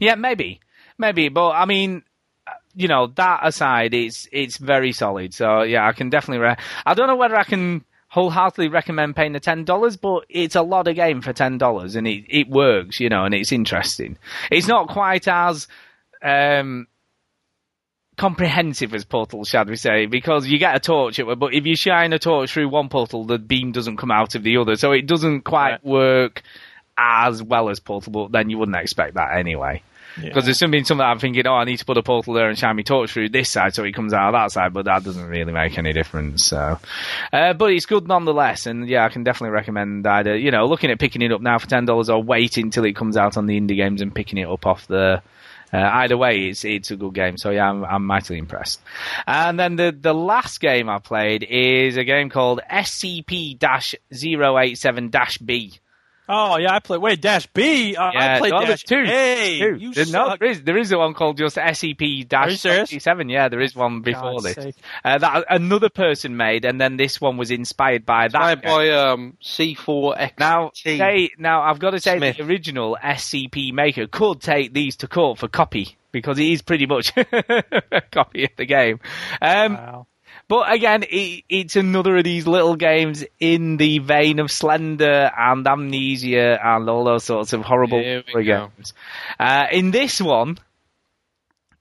Yeah, 0.00 0.14
maybe, 0.16 0.60
maybe, 0.98 1.28
but 1.28 1.50
I 1.50 1.64
mean, 1.64 2.02
uh, 2.46 2.52
you 2.74 2.88
know, 2.88 3.06
that 3.16 3.40
aside, 3.42 3.94
it's 3.94 4.28
it's 4.32 4.56
very 4.58 4.92
solid. 4.92 5.34
So 5.34 5.62
yeah, 5.62 5.86
I 5.86 5.92
can 5.92 6.10
definitely. 6.10 6.44
Re- 6.46 6.56
I 6.86 6.94
don't 6.94 7.06
know 7.06 7.16
whether 7.16 7.36
I 7.36 7.44
can 7.44 7.84
wholeheartedly 8.08 8.68
recommend 8.68 9.16
paying 9.16 9.32
the 9.32 9.40
ten 9.40 9.64
dollars, 9.64 9.96
but 9.96 10.24
it's 10.28 10.54
a 10.56 10.62
lot 10.62 10.88
of 10.88 10.94
game 10.96 11.20
for 11.22 11.32
ten 11.32 11.58
dollars, 11.58 11.96
and 11.96 12.06
it 12.06 12.24
it 12.28 12.48
works, 12.48 13.00
you 13.00 13.08
know, 13.08 13.24
and 13.24 13.34
it's 13.34 13.52
interesting. 13.52 14.18
It's 14.50 14.66
not 14.68 14.88
quite 14.88 15.26
as 15.26 15.68
um 16.22 16.86
comprehensive 18.16 18.94
as 18.94 19.04
Portal, 19.04 19.44
shall 19.44 19.64
we 19.64 19.76
say, 19.76 20.06
because 20.06 20.46
you 20.48 20.58
get 20.58 20.74
a 20.74 20.80
torch, 20.80 21.20
but 21.38 21.54
if 21.54 21.64
you 21.66 21.76
shine 21.76 22.12
a 22.12 22.18
torch 22.18 22.52
through 22.52 22.68
one 22.68 22.88
portal, 22.88 23.24
the 23.24 23.38
beam 23.38 23.70
doesn't 23.70 23.96
come 23.96 24.10
out 24.10 24.34
of 24.34 24.42
the 24.42 24.56
other, 24.56 24.74
so 24.76 24.90
it 24.92 25.06
doesn't 25.06 25.42
quite 25.42 25.84
work 25.84 26.42
as 26.98 27.42
well 27.42 27.70
as 27.70 27.80
Portal, 27.80 28.12
but 28.12 28.32
then 28.32 28.50
you 28.50 28.58
wouldn't 28.58 28.76
expect 28.76 29.14
that 29.14 29.36
anyway. 29.36 29.82
Because 30.20 30.44
there's 30.44 30.58
something, 30.58 30.84
something 30.84 31.04
I'm 31.04 31.18
thinking, 31.18 31.44
oh, 31.46 31.54
I 31.54 31.64
need 31.64 31.78
to 31.78 31.84
put 31.84 31.96
a 31.96 32.02
portal 32.02 32.34
there 32.34 32.48
and 32.48 32.58
shine 32.58 32.74
my 32.76 32.82
torch 32.82 33.12
through 33.12 33.28
this 33.30 33.50
side 33.50 33.74
so 33.74 33.84
it 33.84 33.94
comes 33.94 34.12
out 34.12 34.28
of 34.28 34.34
that 34.34 34.52
side, 34.52 34.72
but 34.72 34.84
that 34.86 35.04
doesn't 35.04 35.26
really 35.26 35.52
make 35.52 35.78
any 35.78 35.92
difference. 35.92 36.44
So, 36.44 36.78
uh, 37.32 37.52
but 37.52 37.72
it's 37.72 37.86
good 37.86 38.08
nonetheless, 38.08 38.66
and 38.66 38.88
yeah, 38.88 39.04
I 39.04 39.10
can 39.10 39.22
definitely 39.22 39.54
recommend 39.54 40.04
either, 40.06 40.36
you 40.36 40.50
know, 40.50 40.66
looking 40.66 40.90
at 40.90 40.98
picking 40.98 41.22
it 41.22 41.30
up 41.32 41.40
now 41.40 41.58
for 41.58 41.68
ten 41.68 41.84
dollars 41.84 42.10
or 42.10 42.20
waiting 42.22 42.70
till 42.70 42.84
it 42.84 42.96
comes 42.96 43.16
out 43.16 43.36
on 43.36 43.46
the 43.46 43.60
indie 43.60 43.76
games 43.76 44.00
and 44.00 44.14
picking 44.14 44.38
it 44.38 44.48
up 44.48 44.66
off 44.66 44.86
the. 44.86 45.22
Uh, 45.70 45.76
either 45.76 46.16
way, 46.16 46.48
it's 46.48 46.64
it's 46.64 46.90
a 46.90 46.96
good 46.96 47.12
game. 47.12 47.36
So 47.36 47.50
yeah, 47.50 47.68
I'm, 47.68 47.84
I'm 47.84 48.06
mightily 48.06 48.38
impressed. 48.38 48.80
And 49.26 49.60
then 49.60 49.76
the 49.76 49.94
the 49.98 50.14
last 50.14 50.60
game 50.60 50.88
I 50.88 50.98
played 50.98 51.42
is 51.42 51.98
a 51.98 52.04
game 52.04 52.30
called 52.30 52.62
SCP-087-B. 52.72 55.72
Oh 56.28 56.58
yeah, 56.58 56.74
I 56.74 56.78
play. 56.80 56.98
Wait, 56.98 57.20
Dash 57.22 57.46
B. 57.46 57.96
Uh, 57.96 58.02
I 58.02 58.12
Yeah, 58.12 58.38
played 58.38 58.50
no, 58.52 58.60
Dash 58.60 58.68
there's 58.68 58.82
two. 58.82 59.04
A. 59.10 59.58
Two. 59.60 59.76
You 59.76 59.94
There- 59.94 60.06
no, 60.06 60.36
there 60.38 60.50
is 60.50 60.62
there 60.62 60.76
is 60.76 60.94
one 60.94 61.14
called 61.14 61.38
just 61.38 61.56
SCP 61.56 62.30
Are 62.34 62.50
you 62.50 62.56
serious? 62.56 62.90
seven. 63.02 63.28
Yeah, 63.28 63.48
there 63.48 63.60
is 63.60 63.74
one 63.74 64.02
before 64.02 64.40
God's 64.40 64.54
this. 64.54 64.74
Uh, 65.04 65.18
that 65.18 65.44
another 65.48 65.88
person 65.88 66.36
made, 66.36 66.64
and 66.64 66.80
then 66.80 66.96
this 66.98 67.20
one 67.20 67.36
was 67.38 67.50
inspired 67.50 68.04
by 68.04 68.28
that. 68.28 68.62
By 68.62 68.90
um, 68.90 69.36
C4X. 69.42 70.32
Now, 70.38 70.70
T. 70.74 70.98
they, 70.98 71.30
now 71.38 71.62
I've 71.62 71.78
got 71.78 71.90
to 71.90 72.00
say 72.00 72.18
Smith. 72.18 72.36
the 72.36 72.44
original 72.44 72.96
SCP 73.02 73.72
maker 73.72 74.06
could 74.06 74.40
take 74.40 74.72
these 74.74 74.96
to 74.96 75.08
court 75.08 75.38
for 75.38 75.48
copy 75.48 75.96
because 76.12 76.38
it 76.38 76.46
is 76.46 76.62
pretty 76.62 76.86
much 76.86 77.12
a 77.16 78.02
copy 78.10 78.44
of 78.44 78.50
the 78.56 78.66
game. 78.66 79.00
Um, 79.40 79.74
Wow. 79.74 80.06
But 80.48 80.72
again, 80.72 81.04
it, 81.04 81.44
it's 81.48 81.76
another 81.76 82.16
of 82.16 82.24
these 82.24 82.46
little 82.46 82.74
games 82.76 83.24
in 83.38 83.76
the 83.76 83.98
vein 83.98 84.38
of 84.38 84.50
Slender 84.50 85.30
and 85.36 85.66
Amnesia 85.66 86.58
and 86.64 86.88
all 86.88 87.04
those 87.04 87.24
sorts 87.24 87.52
of 87.52 87.62
horrible 87.62 88.00
Here 88.00 88.24
we 88.26 88.32
horror 88.32 88.44
go. 88.44 88.72
games. 88.76 88.94
Uh, 89.38 89.66
in 89.70 89.90
this 89.90 90.20
one, 90.20 90.58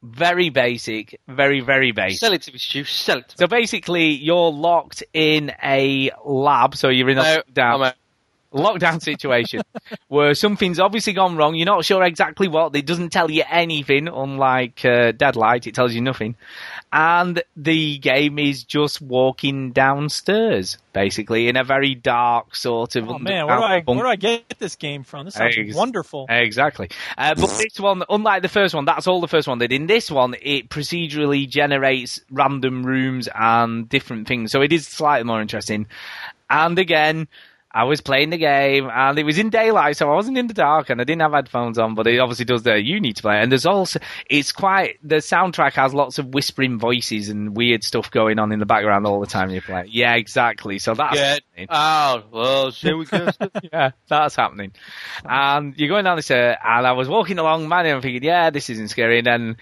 very 0.04 0.50
basic, 0.50 1.20
very 1.28 1.60
very 1.62 1.92
basic. 1.92 2.20
Sell 2.20 2.34
it 2.34 2.42
to 2.44 2.52
me, 2.52 2.60
Stu. 2.60 2.84
Sell 2.84 3.18
it 3.20 3.30
to 3.30 3.34
me. 3.34 3.38
So 3.40 3.48
basically, 3.48 4.12
you're 4.12 4.52
locked 4.52 5.04
in 5.14 5.52
a 5.64 6.12
lab, 6.24 6.76
so 6.76 6.90
you're 6.90 7.10
in 7.10 7.18
a 7.18 7.44
No, 7.56 7.64
out. 7.64 7.96
Lockdown 8.54 9.02
situation 9.04 9.62
where 10.08 10.34
something's 10.34 10.80
obviously 10.80 11.14
gone 11.14 11.38
wrong. 11.38 11.56
You're 11.56 11.66
not 11.66 11.86
sure 11.86 12.04
exactly 12.04 12.48
what. 12.48 12.76
It 12.76 12.86
doesn't 12.86 13.10
tell 13.10 13.30
you 13.30 13.44
anything, 13.50 14.08
unlike 14.08 14.84
uh, 14.86 15.12
Deadlight. 15.12 15.68
It 15.68 15.76
tells 15.76 15.94
you 15.94 16.02
nothing. 16.02 16.36
And 16.92 17.44
the 17.56 17.98
game 17.98 18.40
is 18.40 18.64
just 18.64 19.02
walking 19.02 19.72
downstairs, 19.72 20.78
basically, 20.94 21.50
in 21.50 21.58
a 21.58 21.64
very 21.64 21.96
dark 21.96 22.56
sort 22.56 22.96
of. 22.96 23.10
Oh 23.10 23.20
man, 23.20 23.48
where 23.48 23.58
do 23.58 23.64
I 23.64 23.82
where 23.82 24.04
do 24.04 24.08
I 24.08 24.16
get 24.16 24.56
this 24.58 24.76
game 24.76 25.04
from? 25.04 25.26
This 25.26 25.36
sounds 25.36 25.56
Ex- 25.58 25.76
wonderful. 25.76 26.26
Exactly. 26.30 26.90
Uh, 27.18 27.36
but 27.36 27.48
this 27.58 27.80
one, 27.80 28.04
unlike 28.10 28.42
the 28.42 28.50
first 28.50 28.74
one, 28.74 28.86
that's 28.86 29.08
all 29.08 29.20
the 29.22 29.28
first 29.28 29.48
one 29.48 29.60
did. 29.60 29.72
In 29.74 29.88
this 29.88 30.10
one, 30.10 30.36
it 30.42 30.70
procedurally 30.70 31.48
generates 31.48 32.22
random 32.32 32.86
rooms 32.86 33.28
and 33.36 33.90
different 33.90 34.28
things. 34.28 34.52
So 34.52 34.62
it 34.62 34.72
is 34.72 34.88
slightly 34.88 35.26
more 35.26 35.42
interesting. 35.42 35.88
And 36.50 36.80
again, 36.80 37.28
I 37.78 37.84
was 37.84 38.02
playing 38.02 38.32
the 38.32 38.40
game 38.40 38.90
and 38.92 39.20
it 39.20 39.24
was 39.24 39.38
in 39.38 39.52
daylight, 39.52 39.98
so 39.98 40.10
I 40.10 40.16
wasn't 40.16 40.40
in 40.40 40.48
the 40.48 40.56
dark 40.56 40.90
and 40.90 41.00
I 41.00 41.04
didn't 41.04 41.22
have 41.22 41.34
headphones 41.34 41.78
on, 41.78 41.94
but 41.94 42.08
it 42.08 42.18
obviously 42.18 42.46
does 42.46 42.64
the 42.64 42.82
you 42.82 43.00
need 43.00 43.18
to 43.18 43.22
play. 43.22 43.38
it. 43.38 43.44
And 43.44 43.52
there's 43.52 43.68
also, 43.68 44.00
it's 44.28 44.52
quite, 44.52 44.98
the 45.04 45.18
soundtrack 45.18 45.74
has 45.74 45.94
lots 45.94 46.18
of 46.18 46.34
whispering 46.34 46.80
voices 46.80 47.30
and 47.30 47.56
weird 47.56 47.84
stuff 47.84 48.10
going 48.10 48.40
on 48.40 48.52
in 48.52 48.58
the 48.58 48.66
background 48.66 49.06
all 49.06 49.20
the 49.20 49.28
time 49.28 49.52
you 49.52 49.62
play. 49.62 49.86
Yeah, 49.90 50.16
exactly. 50.16 50.80
So 50.80 50.96
that's. 50.96 51.16
Get 51.16 51.44
out. 51.70 52.32
Well, 52.32 52.72
shall 52.72 52.98
we 52.98 53.06
go? 53.06 53.30
yeah, 53.72 53.92
that's 54.08 54.36
happening. 54.36 54.72
And 55.24 55.78
you're 55.78 55.90
going 55.90 56.06
down 56.06 56.16
this, 56.16 56.32
uh, 56.32 56.56
and 56.64 56.88
I 56.88 56.94
was 56.94 57.08
walking 57.08 57.38
along, 57.38 57.70
man, 57.70 57.86
and 57.86 57.98
I'm 57.98 58.02
thinking, 58.02 58.24
yeah, 58.24 58.50
this 58.50 58.72
isn't 58.72 58.88
scary. 58.88 59.20
And 59.20 59.28
then 59.28 59.58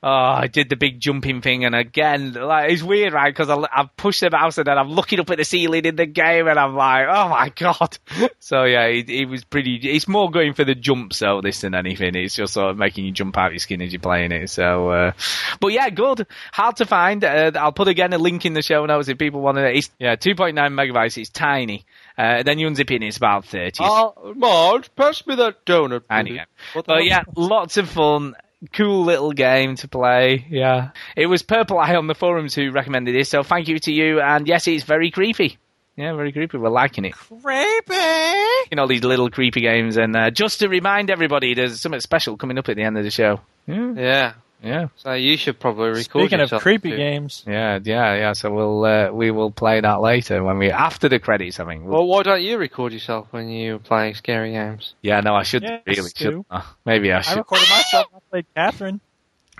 Oh, 0.00 0.08
I 0.08 0.46
did 0.46 0.68
the 0.68 0.76
big 0.76 1.00
jumping 1.00 1.42
thing, 1.42 1.64
and 1.64 1.74
again, 1.74 2.32
like 2.32 2.70
it's 2.70 2.84
weird, 2.84 3.12
right? 3.12 3.34
Because 3.34 3.50
I've 3.50 3.96
pushed 3.96 4.20
the 4.20 4.30
mouse, 4.30 4.56
and 4.56 4.66
then 4.66 4.78
I'm 4.78 4.90
looking 4.90 5.18
up 5.18 5.28
at 5.30 5.38
the 5.38 5.44
ceiling 5.44 5.84
in 5.86 5.96
the 5.96 6.06
game, 6.06 6.46
and 6.46 6.56
I'm 6.56 6.76
like, 6.76 7.06
oh 7.08 7.28
my 7.28 7.48
god. 7.50 7.98
So 8.40 8.64
yeah, 8.64 8.86
it, 8.86 9.10
it 9.10 9.26
was 9.26 9.44
pretty. 9.44 9.76
It's 9.76 10.08
more 10.08 10.30
going 10.30 10.54
for 10.54 10.64
the 10.64 10.74
jumps 10.74 11.18
though, 11.18 11.40
this 11.42 11.60
than 11.60 11.74
anything. 11.74 12.14
It's 12.14 12.36
just 12.36 12.54
sort 12.54 12.70
of 12.70 12.78
making 12.78 13.04
you 13.04 13.12
jump 13.12 13.36
out 13.36 13.52
your 13.52 13.58
skin 13.58 13.82
as 13.82 13.92
you're 13.92 14.00
playing 14.00 14.32
it. 14.32 14.48
So, 14.48 14.88
uh, 14.88 15.12
but 15.60 15.68
yeah, 15.68 15.90
good. 15.90 16.26
Hard 16.52 16.76
to 16.76 16.86
find. 16.86 17.22
Uh, 17.24 17.50
I'll 17.56 17.72
put 17.72 17.88
again 17.88 18.12
a 18.12 18.18
link 18.18 18.46
in 18.46 18.54
the 18.54 18.62
show 18.62 18.86
notes 18.86 19.08
if 19.08 19.18
people 19.18 19.40
want 19.40 19.58
to. 19.58 19.76
It's, 19.76 19.90
yeah, 19.98 20.16
2.9 20.16 20.54
megabytes. 20.54 21.18
It's 21.18 21.30
tiny. 21.30 21.84
Uh, 22.16 22.42
then 22.42 22.58
you 22.58 22.68
unzip 22.68 22.90
it, 22.90 22.94
and 22.96 23.04
it's 23.04 23.16
about 23.16 23.44
30. 23.44 23.72
Oh, 23.80 24.32
Marge, 24.36 24.94
pass 24.96 25.26
me 25.26 25.34
that 25.34 25.66
donut. 25.66 26.08
Tiny 26.08 26.30
please. 26.30 26.36
game. 26.36 26.46
What 26.72 26.86
the 26.86 26.92
But 26.94 27.04
yeah, 27.04 27.24
lots 27.36 27.76
of 27.76 27.88
fun. 27.88 28.34
Cool 28.72 29.04
little 29.04 29.32
game 29.32 29.76
to 29.76 29.88
play. 29.88 30.44
Yeah. 30.50 30.90
It 31.16 31.26
was 31.26 31.42
Purple 31.42 31.78
Eye 31.78 31.94
on 31.94 32.08
the 32.08 32.14
forums 32.14 32.54
who 32.54 32.72
recommended 32.72 33.14
this, 33.14 33.28
so 33.28 33.42
thank 33.42 33.68
you 33.68 33.78
to 33.80 33.92
you. 33.92 34.20
And 34.20 34.48
yes, 34.48 34.66
it's 34.66 34.84
very 34.84 35.10
creepy. 35.10 35.58
Yeah, 35.96 36.14
very 36.14 36.32
creepy. 36.32 36.58
We're 36.58 36.68
liking 36.68 37.04
it. 37.04 37.12
Creepy. 37.12 37.94
You 38.70 38.76
know, 38.76 38.86
these 38.86 39.02
little 39.02 39.30
creepy 39.30 39.60
games. 39.60 39.96
And 39.96 40.14
uh, 40.16 40.30
just 40.30 40.60
to 40.60 40.68
remind 40.68 41.10
everybody, 41.10 41.54
there's 41.54 41.80
something 41.80 42.00
special 42.00 42.36
coming 42.36 42.58
up 42.58 42.68
at 42.68 42.76
the 42.76 42.82
end 42.82 42.98
of 42.98 43.04
the 43.04 43.10
show. 43.10 43.40
Yeah. 43.66 43.92
Yeah. 43.96 44.32
Yeah. 44.62 44.88
So 44.96 45.12
you 45.12 45.36
should 45.36 45.60
probably 45.60 45.88
record 45.90 46.04
Speaking 46.04 46.34
of 46.40 46.46
yourself 46.46 46.62
creepy 46.62 46.90
too. 46.90 46.96
games, 46.96 47.44
Yeah, 47.46 47.78
yeah, 47.82 48.14
yeah. 48.16 48.32
So 48.32 48.50
we'll 48.52 48.84
uh, 48.84 49.10
we 49.12 49.30
will 49.30 49.50
play 49.52 49.80
that 49.80 50.00
later 50.00 50.42
when 50.42 50.58
we 50.58 50.70
after 50.72 51.08
the 51.08 51.18
credits. 51.20 51.60
I 51.60 51.64
mean. 51.64 51.84
We'll- 51.84 51.98
Well, 51.98 52.06
why 52.06 52.22
don't 52.24 52.42
you 52.42 52.58
record 52.58 52.92
yourself 52.92 53.28
when 53.30 53.48
you're 53.48 53.78
playing 53.78 54.14
scary 54.14 54.50
games? 54.52 54.94
yeah, 55.02 55.20
no, 55.20 55.34
I 55.34 55.44
should 55.44 55.62
Yes, 55.62 55.82
really 55.86 56.10
should. 56.16 56.44
uh, 56.50 56.62
maybe 56.84 57.12
I 57.12 57.20
should. 57.20 57.34
I 57.36 57.38
recorded 57.38 57.68
myself. 57.70 58.06
I 58.14 58.18
played 58.30 58.46
Catherine. 58.56 59.00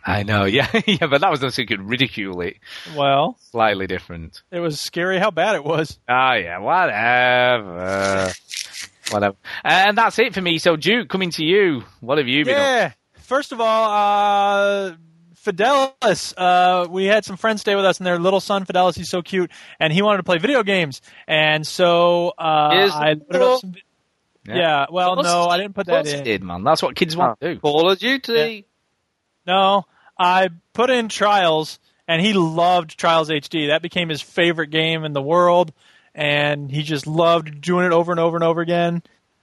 I 0.05 0.23
know. 0.23 0.45
Yeah, 0.59 0.69
yeah, 0.87 1.07
but 1.07 1.21
that 1.21 1.31
was 1.31 1.41
so 1.55 1.63
you 1.63 1.67
could 1.67 1.83
ridicule 1.89 2.41
it. 2.41 2.57
Well, 2.97 3.37
Slightly 3.51 3.87
different. 3.87 4.43
it 4.51 4.61
was 4.61 4.81
scary 4.81 5.19
how 5.19 5.31
bad 5.31 5.55
it 5.55 5.65
was. 5.65 5.99
Oh 6.09 6.33
yeah, 6.33 6.59
whatever. 6.59 8.33
whatever. 9.11 9.37
And 9.65 9.97
that's 9.99 10.19
it 10.19 10.35
for 10.35 10.41
me. 10.41 10.59
So 10.59 10.77
Duke, 10.77 11.09
coming 11.09 11.31
to 11.33 11.45
you. 11.45 11.83
What 12.01 12.19
have 12.19 12.29
you 12.29 12.45
been 12.45 12.55
up 12.55 12.61
Yeah. 12.61 12.93
First 13.29 13.53
of 13.53 13.61
all, 13.61 13.91
uh, 13.91 14.95
Fidelis, 15.45 16.33
uh, 16.35 16.89
we 16.89 17.05
had 17.05 17.27
some 17.27 17.37
friends 17.37 17.61
stay 17.61 17.77
with 17.77 17.85
us, 17.85 17.99
and 17.99 18.07
their 18.07 18.19
little 18.19 18.41
son 18.41 18.65
Fidelis, 18.65 18.97
he's 18.97 19.11
so 19.11 19.21
cute, 19.21 19.51
and 19.79 19.93
he 19.93 20.01
wanted 20.01 20.17
to 20.17 20.23
play 20.23 20.39
video 20.39 20.63
games, 20.63 21.03
and 21.27 21.67
so 21.67 22.29
uh, 22.39 22.41
I 22.41 23.09
loaded 23.13 23.43
up 23.43 23.61
some. 23.61 23.75
Yeah. 24.47 24.87
well, 24.91 25.19
Of 25.19 25.27
no, 25.27 25.45
I 25.47 25.59
didn't 25.59 25.75
put 25.75 25.89
that 25.89 26.07
in. 26.07 26.25
did, 26.25 26.43
man. 26.43 26.65
That's 26.65 26.83
what 26.83 26.97
kids 26.97 27.19
want 27.19 27.39
to 27.41 27.55
do. 27.55 27.61
Call 27.61 27.91
of 27.91 27.99
Duty. 27.99 28.65
No, 29.47 29.85
I 30.19 30.49
put 30.73 30.89
in 30.89 31.11
Trials, 31.11 31.79
and 32.07 32.23
he 32.23 32.33
loved 32.33 32.99
Trials 32.99 33.29
HD. 33.29 33.69
That 33.69 33.83
became 33.83 34.09
his 34.09 34.23
favorite 34.23 34.71
game 34.71 35.05
in 35.05 35.13
the 35.13 35.21
world, 35.21 35.75
and 36.15 36.71
he 36.71 36.83
just 36.83 37.07
loved 37.07 37.61
doing 37.61 37.85
it 37.85 37.93
over 37.93 38.11
and 38.11 38.19
over 38.19 38.39
and 38.39 38.45
over 38.45 38.63
again. 38.63 39.03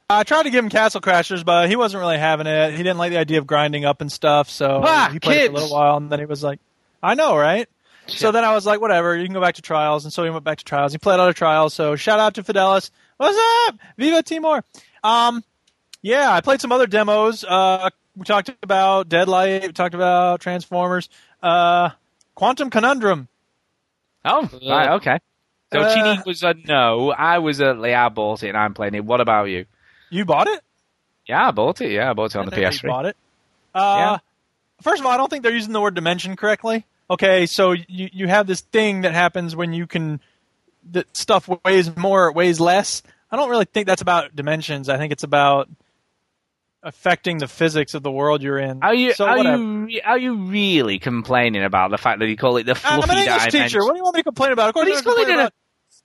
I 0.10 0.24
tried 0.24 0.44
to 0.44 0.52
give 0.52 0.64
him 0.64 0.70
Castle 0.70 1.02
Crashers, 1.02 1.44
but 1.44 1.68
he 1.68 1.76
wasn't 1.76 2.02
really 2.02 2.18
having 2.20 2.46
it. 2.46 2.72
He 2.72 2.78
didn't 2.78 2.98
like 3.00 3.12
the 3.12 3.18
idea 3.18 3.40
of 3.40 3.48
grinding 3.48 3.86
up 3.86 4.02
and 4.02 4.12
stuff, 4.12 4.50
so 4.50 4.82
Ah, 4.84 5.10
he 5.12 5.20
played 5.20 5.42
it 5.42 5.46
for 5.48 5.52
a 5.52 5.54
little 5.62 5.76
while, 5.76 5.98
and 5.98 6.12
then 6.12 6.20
he 6.20 6.26
was 6.26 6.44
like, 6.44 6.60
"I 7.02 7.16
know, 7.16 7.36
right?" 7.36 7.68
So 8.08 8.32
then 8.32 8.44
I 8.44 8.54
was 8.54 8.68
like, 8.68 8.82
"Whatever, 8.82 9.16
you 9.18 9.26
can 9.26 9.34
go 9.34 9.42
back 9.42 9.56
to 9.56 9.64
Trials," 9.64 10.04
and 10.06 10.14
so 10.14 10.24
he 10.24 10.30
went 10.30 10.44
back 10.44 10.60
to 10.60 10.64
Trials. 10.64 10.92
He 10.92 11.00
played 11.00 11.20
other 11.20 11.34
Trials, 11.34 11.74
so 11.74 11.96
shout 11.96 12.20
out 12.20 12.36
to 12.36 12.44
Fidelis. 12.44 12.92
What's 13.18 13.68
up, 13.68 13.80
Viva 13.98 14.22
Timor? 14.22 14.64
Um, 15.04 15.44
yeah, 16.04 16.32
I 16.32 16.42
played 16.42 16.62
some 16.62 16.72
other 16.72 16.86
demos. 16.86 17.44
Uh, 17.44 17.90
we 18.16 18.26
talked 18.26 18.52
about 18.62 19.10
Deadlight. 19.10 19.64
We 19.64 19.72
talked 19.72 19.96
about 19.96 20.40
Transformers. 20.40 21.10
Uh, 21.42 21.90
Quantum 22.36 22.70
Conundrum. 22.70 23.28
Oh, 24.24 24.50
right, 24.70 24.90
okay. 24.98 25.20
So 25.74 25.80
Uh, 25.82 25.96
Chinny 25.96 26.22
was 26.28 26.44
a 26.44 26.54
no. 26.54 27.12
I 27.12 27.40
was 27.40 27.60
a 27.60 27.76
yeah. 27.84 28.06
I 28.06 28.10
bought 28.10 28.44
it 28.44 28.50
and 28.50 28.58
I'm 28.58 28.74
playing 28.76 28.94
it. 28.94 29.04
What 29.04 29.20
about 29.20 29.46
you? 29.46 29.66
You 30.10 30.26
bought 30.26 30.48
it? 30.48 30.62
Yeah, 31.28 31.48
I 31.48 31.52
bought 31.52 31.82
it. 31.82 31.92
Yeah, 31.92 32.10
I 32.10 32.14
bought 32.14 32.36
it 32.36 32.36
on 32.38 32.46
the 32.46 32.52
I 32.52 32.70
think 32.72 32.82
PS3. 32.82 32.88
bought 32.88 33.06
it. 33.06 33.18
Uh, 33.74 34.18
First 34.82 35.00
of 35.00 35.06
all, 35.06 35.12
I 35.12 35.18
don't 35.18 35.30
think 35.30 35.44
they're 35.44 35.54
using 35.54 35.74
the 35.74 35.82
word 35.82 35.96
dimension 35.96 36.36
correctly. 36.36 36.86
Okay, 37.10 37.46
so 37.46 37.72
you 37.72 38.10
you 38.12 38.28
have 38.28 38.46
this 38.48 38.62
thing 38.62 39.02
that 39.02 39.14
happens 39.14 39.56
when 39.56 39.74
you 39.74 39.88
can 39.88 40.20
that 40.92 41.16
stuff 41.16 41.50
weighs 41.64 41.96
more, 41.96 42.28
it 42.30 42.36
weighs 42.36 42.60
less. 42.60 43.02
I 43.32 43.38
don't 43.38 43.50
really 43.50 43.66
think 43.66 43.88
that's 43.88 44.02
about 44.02 44.36
dimensions. 44.36 44.90
I 44.90 44.98
think 44.98 45.12
it's 45.12 45.24
about 45.24 45.70
affecting 46.84 47.40
the 47.40 47.48
physics 47.48 47.94
of 47.96 48.04
the 48.04 48.12
world 48.12 48.44
you're 48.44 48.60
in. 48.60 48.84
Are 48.84 48.94
you 48.94 49.14
So 49.14 49.26
are 49.26 49.38
whatever. 49.38 49.58
you 49.90 50.02
are 50.04 50.18
you 50.20 50.36
really 50.36 51.00
complaining 51.00 51.64
about 51.64 51.90
the 51.92 51.98
fact 51.98 52.20
that 52.20 52.28
you 52.28 52.38
call 52.38 52.58
it 52.58 52.66
the 52.66 52.76
fluffy 52.76 53.04
I'm 53.04 53.10
an 53.10 53.18
English 53.24 53.46
dimension? 53.46 53.62
teacher. 53.64 53.80
What 53.84 53.94
do 53.94 53.98
you 53.98 54.04
want 54.04 54.16
me 54.16 54.20
to 54.22 54.24
complain 54.26 54.52
about? 54.52 54.70
Of 54.70 54.74
course, 54.76 54.86
But 54.88 54.92
he's 54.94 55.02
calling 55.02 55.24
it 55.30 55.30
a- 55.32 55.34
about 55.34 55.54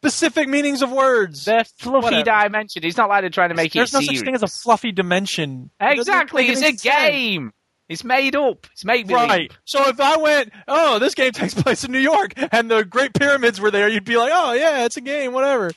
specific 0.03 0.49
meanings 0.49 0.81
of 0.83 0.91
words. 0.91 1.45
The 1.45 1.65
fluffy 1.79 2.17
Whatever. 2.17 2.25
dimension. 2.49 2.83
He's 2.83 2.97
not 2.97 3.09
like 3.11 3.21
they're 3.23 3.31
trying 3.31 3.51
to 3.51 3.55
make 3.55 3.73
There's 3.73 3.91
it 3.91 3.93
There's 3.93 3.93
no 3.93 4.01
serious. 4.01 4.19
such 4.21 4.25
thing 4.27 4.35
as 4.35 4.43
a 4.43 4.47
fluffy 4.49 4.93
dimension. 4.93 5.71
Exactly. 5.79 6.43
make 6.43 6.51
It's 6.53 6.61
a 6.63 6.65
sense. 6.65 6.83
game. 6.83 7.53
It's 7.89 8.05
made 8.05 8.37
up. 8.37 8.67
It's 8.73 8.85
made 8.85 9.09
believe. 9.09 9.29
Right. 9.29 9.53
So 9.65 9.89
if 9.89 10.01
I 10.01 10.17
went, 10.17 10.53
oh, 10.69 10.99
this 11.01 11.15
game 11.15 11.33
takes 11.35 11.55
place 11.55 11.85
in 11.85 11.91
New 11.93 11.99
York, 11.99 12.33
and 12.53 12.71
the 12.71 12.85
Great 12.85 13.13
Pyramids 13.15 13.61
were 13.61 13.71
there, 13.71 13.89
you'd 13.89 14.05
be 14.05 14.17
like, 14.17 14.31
oh 14.35 14.53
yeah, 14.53 14.85
it's 14.85 14.97
a 14.97 15.01
game, 15.01 15.33
whatever. 15.33 15.71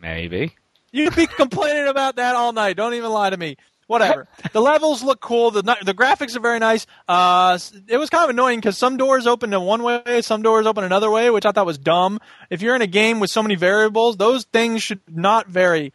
Maybe. 0.00 0.54
You'd 0.92 1.16
be 1.16 1.26
complaining 1.36 1.88
about 1.88 2.16
that 2.16 2.36
all 2.36 2.52
night. 2.52 2.76
Don't 2.76 2.94
even 2.94 3.10
lie 3.10 3.30
to 3.30 3.36
me. 3.36 3.56
Whatever. 3.86 4.28
the 4.52 4.60
levels 4.60 5.02
look 5.02 5.20
cool. 5.20 5.50
The 5.50 5.62
the 5.62 5.94
graphics 5.94 6.36
are 6.36 6.40
very 6.40 6.58
nice. 6.58 6.86
Uh, 7.08 7.58
it 7.88 7.96
was 7.96 8.10
kind 8.10 8.24
of 8.24 8.30
annoying 8.30 8.58
because 8.58 8.78
some 8.78 8.96
doors 8.96 9.26
open 9.26 9.52
in 9.52 9.60
one 9.62 9.82
way, 9.82 10.22
some 10.22 10.42
doors 10.42 10.66
open 10.66 10.84
another 10.84 11.10
way, 11.10 11.30
which 11.30 11.46
I 11.46 11.52
thought 11.52 11.66
was 11.66 11.78
dumb. 11.78 12.20
If 12.50 12.62
you're 12.62 12.74
in 12.74 12.82
a 12.82 12.86
game 12.86 13.20
with 13.20 13.30
so 13.30 13.42
many 13.42 13.54
variables, 13.54 14.16
those 14.16 14.44
things 14.44 14.82
should 14.82 15.00
not 15.08 15.48
vary. 15.48 15.92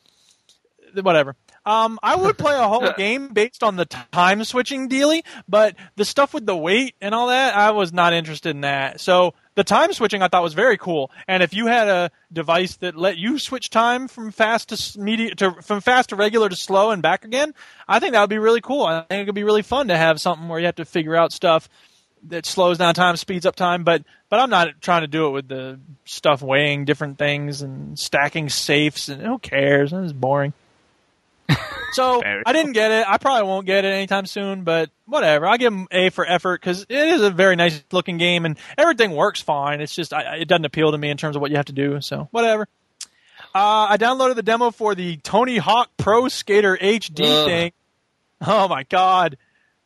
Whatever. 0.94 1.36
Um, 1.68 2.00
I 2.02 2.16
would 2.16 2.38
play 2.38 2.56
a 2.56 2.68
whole 2.68 2.94
game 2.98 3.28
based 3.34 3.62
on 3.62 3.76
the 3.76 3.86
time 3.86 4.44
switching 4.46 4.88
dealy, 4.88 5.26
but 5.50 5.76
the 5.98 6.06
stuff 6.06 6.34
with 6.34 6.46
the 6.46 6.56
weight 6.56 6.96
and 7.02 7.14
all 7.14 7.28
that, 7.28 7.58
I 7.58 7.72
was 7.72 7.92
not 7.92 8.14
interested 8.14 8.52
in 8.52 8.62
that. 8.62 9.02
So 9.02 9.34
the 9.58 9.64
time 9.64 9.92
switching 9.92 10.22
I 10.22 10.28
thought 10.28 10.44
was 10.44 10.54
very 10.54 10.78
cool. 10.78 11.10
And 11.28 11.42
if 11.42 11.52
you 11.52 11.66
had 11.66 11.88
a 11.88 12.12
device 12.32 12.76
that 12.78 12.96
let 12.96 13.18
you 13.18 13.40
switch 13.40 13.72
time 13.72 14.08
from 14.08 14.32
fast 14.32 14.70
to 14.70 15.00
media 15.00 15.34
to 15.36 15.52
from 15.64 15.82
fast 15.82 16.10
to 16.10 16.16
regular 16.16 16.48
to 16.48 16.56
slow 16.56 16.92
and 16.92 17.02
back 17.02 17.26
again, 17.26 17.56
I 17.88 18.00
think 18.00 18.14
that 18.14 18.22
would 18.22 18.30
be 18.30 18.38
really 18.38 18.62
cool. 18.62 18.86
I 18.86 19.02
think 19.02 19.24
it 19.24 19.26
could 19.26 19.36
be 19.36 19.44
really 19.44 19.64
fun 19.64 19.88
to 19.88 19.98
have 19.98 20.22
something 20.22 20.48
where 20.48 20.60
you 20.60 20.68
have 20.68 20.76
to 20.76 20.86
figure 20.86 21.16
out 21.16 21.34
stuff 21.34 21.70
that 22.28 22.46
slows 22.46 22.78
down 22.78 22.94
time, 22.94 23.18
speeds 23.18 23.48
up 23.48 23.56
time, 23.56 23.84
but 23.84 24.04
but 24.30 24.40
I'm 24.40 24.52
not 24.52 24.80
trying 24.80 25.02
to 25.02 25.08
do 25.08 25.26
it 25.26 25.32
with 25.32 25.48
the 25.48 25.80
stuff 26.06 26.44
weighing 26.44 26.86
different 26.86 27.18
things 27.18 27.64
and 27.64 27.98
stacking 27.98 28.50
safes 28.50 29.10
and 29.10 29.24
who 29.24 29.40
cares? 29.40 29.92
It's 29.92 30.14
boring. 30.14 30.54
So 31.94 32.22
I 32.46 32.54
didn't 32.54 32.74
get 32.74 32.92
it. 32.92 33.06
I 33.08 33.18
probably 33.18 33.48
won't 33.48 33.66
get 33.66 33.86
it 33.86 33.90
anytime 33.90 34.26
soon, 34.26 34.64
but 34.64 34.90
whatever. 35.06 35.48
I 35.48 35.58
give 35.58 35.72
them 35.74 35.88
A 35.92 36.10
for 36.10 36.26
effort 36.26 36.62
because 36.62 36.86
it 36.90 36.98
is 36.98 37.22
a 37.22 37.30
very 37.30 37.56
nice 37.56 37.84
looking 37.92 38.18
game 38.18 38.46
and 38.46 38.58
everything 38.78 39.12
works 39.12 39.42
fine. 39.42 39.82
It's 39.82 39.96
just 39.96 40.14
I, 40.14 40.38
it 40.38 40.48
doesn't 40.48 40.66
appeal 40.66 40.92
to 40.92 40.98
me 40.98 41.10
in 41.10 41.18
terms 41.18 41.36
of 41.36 41.42
what 41.42 41.50
you 41.52 41.58
have 41.58 41.66
to 41.68 41.74
do. 41.74 42.02
So 42.02 42.28
whatever. 42.32 42.68
Uh, 43.56 43.88
I 43.90 43.98
downloaded 43.98 44.36
the 44.36 44.44
demo 44.44 44.72
for 44.72 44.94
the 44.94 45.18
Tony 45.18 45.58
Hawk 45.58 45.90
Pro 45.98 46.28
Skater 46.28 46.78
HD 46.80 47.26
Ugh. 47.26 47.48
thing. 47.48 47.72
Oh 48.46 48.68
my 48.68 48.84
god! 48.84 49.38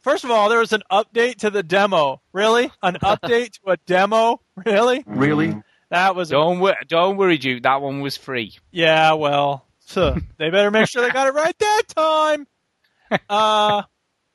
First 0.02 0.24
of 0.26 0.32
all, 0.32 0.50
there 0.50 0.60
was 0.60 0.74
an 0.74 0.82
update 0.92 1.36
to 1.38 1.50
the 1.50 1.64
demo. 1.64 2.20
Really, 2.34 2.70
an 2.84 2.96
update 3.04 3.52
to 3.64 3.72
a 3.72 3.78
demo? 3.86 4.42
Really? 4.66 5.04
Really? 5.06 5.56
That 5.90 6.16
was 6.16 6.30
Don't 6.30 6.60
wor- 6.60 6.76
don't 6.88 7.16
worry, 7.18 7.38
Duke. 7.38 7.64
That 7.64 7.82
one 7.82 8.02
was 8.02 8.18
free. 8.18 8.58
yeah, 8.72 9.14
well, 9.14 9.66
so 9.92 10.16
they 10.38 10.50
better 10.50 10.72
make 10.72 10.88
sure 10.88 11.02
they 11.02 11.12
got 11.12 11.28
it 11.28 11.34
right 11.34 11.58
that 11.60 11.84
time. 11.96 12.48
Uh, 13.30 13.84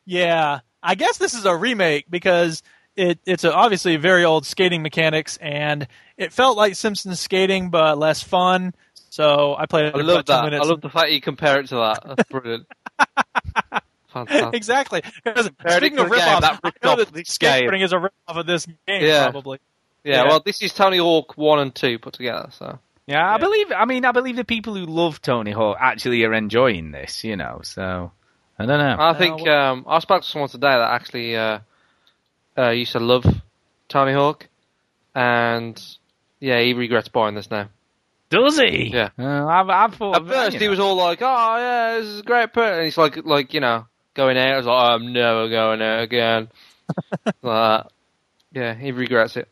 yeah, 0.04 0.60
I 0.82 0.96
guess 0.96 1.16
this 1.16 1.32
is 1.32 1.46
a 1.46 1.56
remake 1.56 2.04
because 2.10 2.62
it 2.94 3.18
it's 3.24 3.42
a, 3.44 3.50
obviously 3.54 3.96
very 3.96 4.22
old 4.24 4.44
skating 4.44 4.82
mechanics, 4.82 5.38
and 5.40 5.88
it 6.18 6.30
felt 6.30 6.58
like 6.58 6.74
Simpsons 6.74 7.18
skating 7.18 7.70
but 7.70 7.96
less 7.96 8.22
fun. 8.22 8.74
So 9.08 9.54
I 9.58 9.64
played 9.64 9.86
it. 9.86 9.94
I 9.94 10.02
love 10.02 10.26
that. 10.26 10.52
I 10.52 10.58
love 10.58 10.82
the 10.82 10.90
fact 10.90 11.10
you 11.10 11.22
compare 11.22 11.60
it 11.60 11.68
to 11.68 11.76
that. 11.76 12.02
That's 12.06 12.28
brilliant. 12.28 12.66
Fantastic. 14.12 14.54
exactly. 14.54 15.02
Speaking 15.68 15.98
of 15.98 16.10
rip-offs, 16.10 16.40
that 16.40 16.60
I 16.62 16.70
know 16.84 16.90
off 16.92 16.98
that 16.98 17.12
this 17.12 17.36
game. 17.38 17.68
skateboarding 17.70 17.82
is 17.82 17.92
a 17.92 17.98
rip-off 17.98 18.36
of 18.36 18.46
this 18.46 18.66
game, 18.66 18.76
Yeah. 19.04 19.30
probably. 19.30 19.58
Yeah, 20.04 20.22
Yeah. 20.22 20.28
well, 20.28 20.40
this 20.44 20.62
is 20.62 20.72
Tony 20.72 20.98
Hawk 20.98 21.36
1 21.36 21.58
and 21.58 21.74
2 21.74 21.98
put 21.98 22.14
together, 22.14 22.48
so. 22.52 22.78
Yeah, 23.06 23.34
I 23.34 23.38
believe. 23.38 23.70
I 23.70 23.84
mean, 23.84 24.04
I 24.04 24.12
believe 24.12 24.36
the 24.36 24.44
people 24.44 24.74
who 24.74 24.84
love 24.84 25.22
Tony 25.22 25.52
Hawk 25.52 25.78
actually 25.80 26.24
are 26.24 26.34
enjoying 26.34 26.90
this. 26.90 27.22
You 27.22 27.36
know, 27.36 27.60
so 27.62 28.10
I 28.58 28.66
don't 28.66 28.78
know. 28.78 28.96
I 28.98 29.16
think 29.16 29.46
um, 29.46 29.84
I 29.86 30.00
spoke 30.00 30.22
to 30.22 30.28
someone 30.28 30.48
today 30.48 30.72
that 30.72 30.90
actually 30.90 31.36
uh, 31.36 31.60
uh, 32.58 32.70
used 32.70 32.92
to 32.92 33.00
love 33.00 33.24
Tony 33.88 34.12
Hawk, 34.12 34.48
and 35.14 35.80
yeah, 36.40 36.60
he 36.60 36.74
regrets 36.74 37.08
buying 37.08 37.36
this 37.36 37.50
now. 37.50 37.68
Does 38.28 38.58
he? 38.58 38.90
Yeah. 38.92 39.10
Uh, 39.16 39.46
I've, 39.46 39.68
I've 39.68 39.94
thought. 39.94 40.16
At 40.16 40.22
of 40.22 40.28
first, 40.28 40.56
he 40.56 40.64
know. 40.64 40.70
was 40.70 40.80
all 40.80 40.96
like, 40.96 41.20
"Oh 41.22 41.56
yeah, 41.58 41.98
this 41.98 42.06
is 42.06 42.20
a 42.20 42.24
great 42.24 42.52
put," 42.52 42.72
and 42.72 42.84
he's 42.84 42.98
like, 42.98 43.24
like 43.24 43.54
you 43.54 43.60
know, 43.60 43.86
going 44.14 44.36
out. 44.36 44.54
I 44.54 44.56
was 44.56 44.66
like, 44.66 44.84
"I'm 44.90 45.12
never 45.12 45.48
going 45.48 45.80
out 45.80 46.02
again." 46.02 46.48
like 47.24 47.34
that. 47.42 47.92
Yeah, 48.52 48.74
he 48.74 48.90
regrets 48.90 49.36
it. 49.36 49.48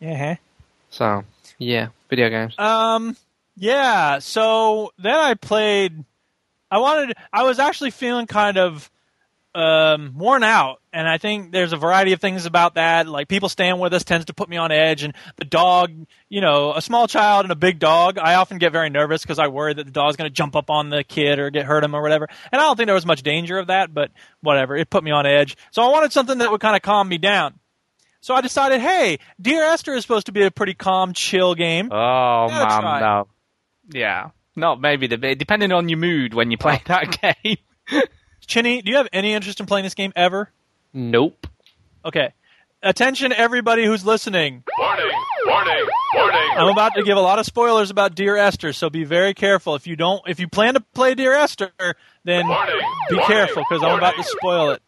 Yeah. 0.00 0.36
So 0.90 1.24
yeah, 1.58 1.88
video 2.08 2.28
games. 2.30 2.54
Um. 2.58 3.16
Yeah. 3.56 4.18
So 4.18 4.92
then 4.98 5.14
I 5.14 5.34
played. 5.34 6.04
I 6.70 6.78
wanted. 6.78 7.16
I 7.32 7.44
was 7.44 7.58
actually 7.58 7.90
feeling 7.90 8.26
kind 8.26 8.58
of 8.58 8.90
um, 9.54 10.12
worn 10.18 10.42
out, 10.42 10.82
and 10.92 11.08
I 11.08 11.16
think 11.16 11.50
there's 11.50 11.72
a 11.72 11.78
variety 11.78 12.12
of 12.12 12.20
things 12.20 12.44
about 12.44 12.74
that. 12.74 13.08
Like 13.08 13.26
people 13.26 13.48
staying 13.48 13.78
with 13.78 13.94
us 13.94 14.04
tends 14.04 14.26
to 14.26 14.34
put 14.34 14.50
me 14.50 14.58
on 14.58 14.70
edge, 14.70 15.02
and 15.02 15.14
the 15.36 15.44
dog. 15.46 15.92
You 16.28 16.40
know, 16.40 16.74
a 16.74 16.82
small 16.82 17.08
child 17.08 17.44
and 17.46 17.52
a 17.52 17.56
big 17.56 17.78
dog. 17.78 18.18
I 18.18 18.34
often 18.34 18.58
get 18.58 18.72
very 18.72 18.90
nervous 18.90 19.22
because 19.22 19.38
I 19.38 19.46
worry 19.46 19.72
that 19.72 19.84
the 19.84 19.92
dog's 19.92 20.16
going 20.16 20.28
to 20.28 20.34
jump 20.34 20.56
up 20.56 20.68
on 20.70 20.90
the 20.90 21.04
kid 21.04 21.38
or 21.38 21.50
get 21.50 21.64
hurt 21.64 21.84
him 21.84 21.94
or 21.94 22.02
whatever. 22.02 22.28
And 22.52 22.60
I 22.60 22.64
don't 22.64 22.76
think 22.76 22.88
there 22.88 22.94
was 22.94 23.06
much 23.06 23.22
danger 23.22 23.58
of 23.58 23.68
that, 23.68 23.94
but 23.94 24.10
whatever. 24.42 24.76
It 24.76 24.90
put 24.90 25.04
me 25.04 25.12
on 25.12 25.24
edge. 25.24 25.56
So 25.70 25.82
I 25.82 25.88
wanted 25.88 26.12
something 26.12 26.38
that 26.38 26.50
would 26.50 26.60
kind 26.60 26.76
of 26.76 26.82
calm 26.82 27.08
me 27.08 27.18
down. 27.18 27.54
So 28.26 28.34
I 28.34 28.40
decided, 28.40 28.80
hey, 28.80 29.20
Dear 29.40 29.62
Esther 29.62 29.94
is 29.94 30.02
supposed 30.02 30.26
to 30.26 30.32
be 30.32 30.42
a 30.42 30.50
pretty 30.50 30.74
calm, 30.74 31.12
chill 31.12 31.54
game. 31.54 31.92
Oh 31.92 32.48
Gotta 32.48 32.80
try. 32.80 32.98
no. 32.98 33.28
Yeah, 33.92 34.30
not 34.56 34.80
maybe 34.80 35.06
the 35.06 35.16
depending 35.16 35.70
on 35.70 35.88
your 35.88 35.98
mood 36.00 36.34
when 36.34 36.50
you 36.50 36.58
play 36.58 36.82
that 36.86 37.20
game. 37.22 37.56
Chinny, 38.44 38.82
do 38.82 38.90
you 38.90 38.96
have 38.96 39.06
any 39.12 39.32
interest 39.32 39.60
in 39.60 39.66
playing 39.66 39.84
this 39.84 39.94
game 39.94 40.12
ever? 40.16 40.50
Nope. 40.92 41.46
Okay. 42.04 42.32
Attention, 42.82 43.32
everybody 43.32 43.84
who's 43.84 44.04
listening. 44.04 44.64
Warning, 44.76 45.06
warning, 45.46 45.86
warning. 46.16 46.50
I'm 46.56 46.68
about 46.70 46.94
to 46.96 47.04
give 47.04 47.16
a 47.16 47.20
lot 47.20 47.38
of 47.38 47.46
spoilers 47.46 47.92
about 47.92 48.16
Dear 48.16 48.36
Esther, 48.36 48.72
so 48.72 48.90
be 48.90 49.04
very 49.04 49.34
careful. 49.34 49.76
If 49.76 49.86
you 49.86 49.94
don't, 49.94 50.20
if 50.26 50.40
you 50.40 50.48
plan 50.48 50.74
to 50.74 50.80
play 50.80 51.14
Dear 51.14 51.32
Esther, 51.34 51.70
then 52.24 52.48
Warning, 52.48 52.74
be 53.08 53.14
warning, 53.18 53.26
careful 53.28 53.62
because 53.68 53.84
I'm 53.84 53.96
about 53.96 54.16
to 54.16 54.24
spoil 54.24 54.70
it. 54.70 54.82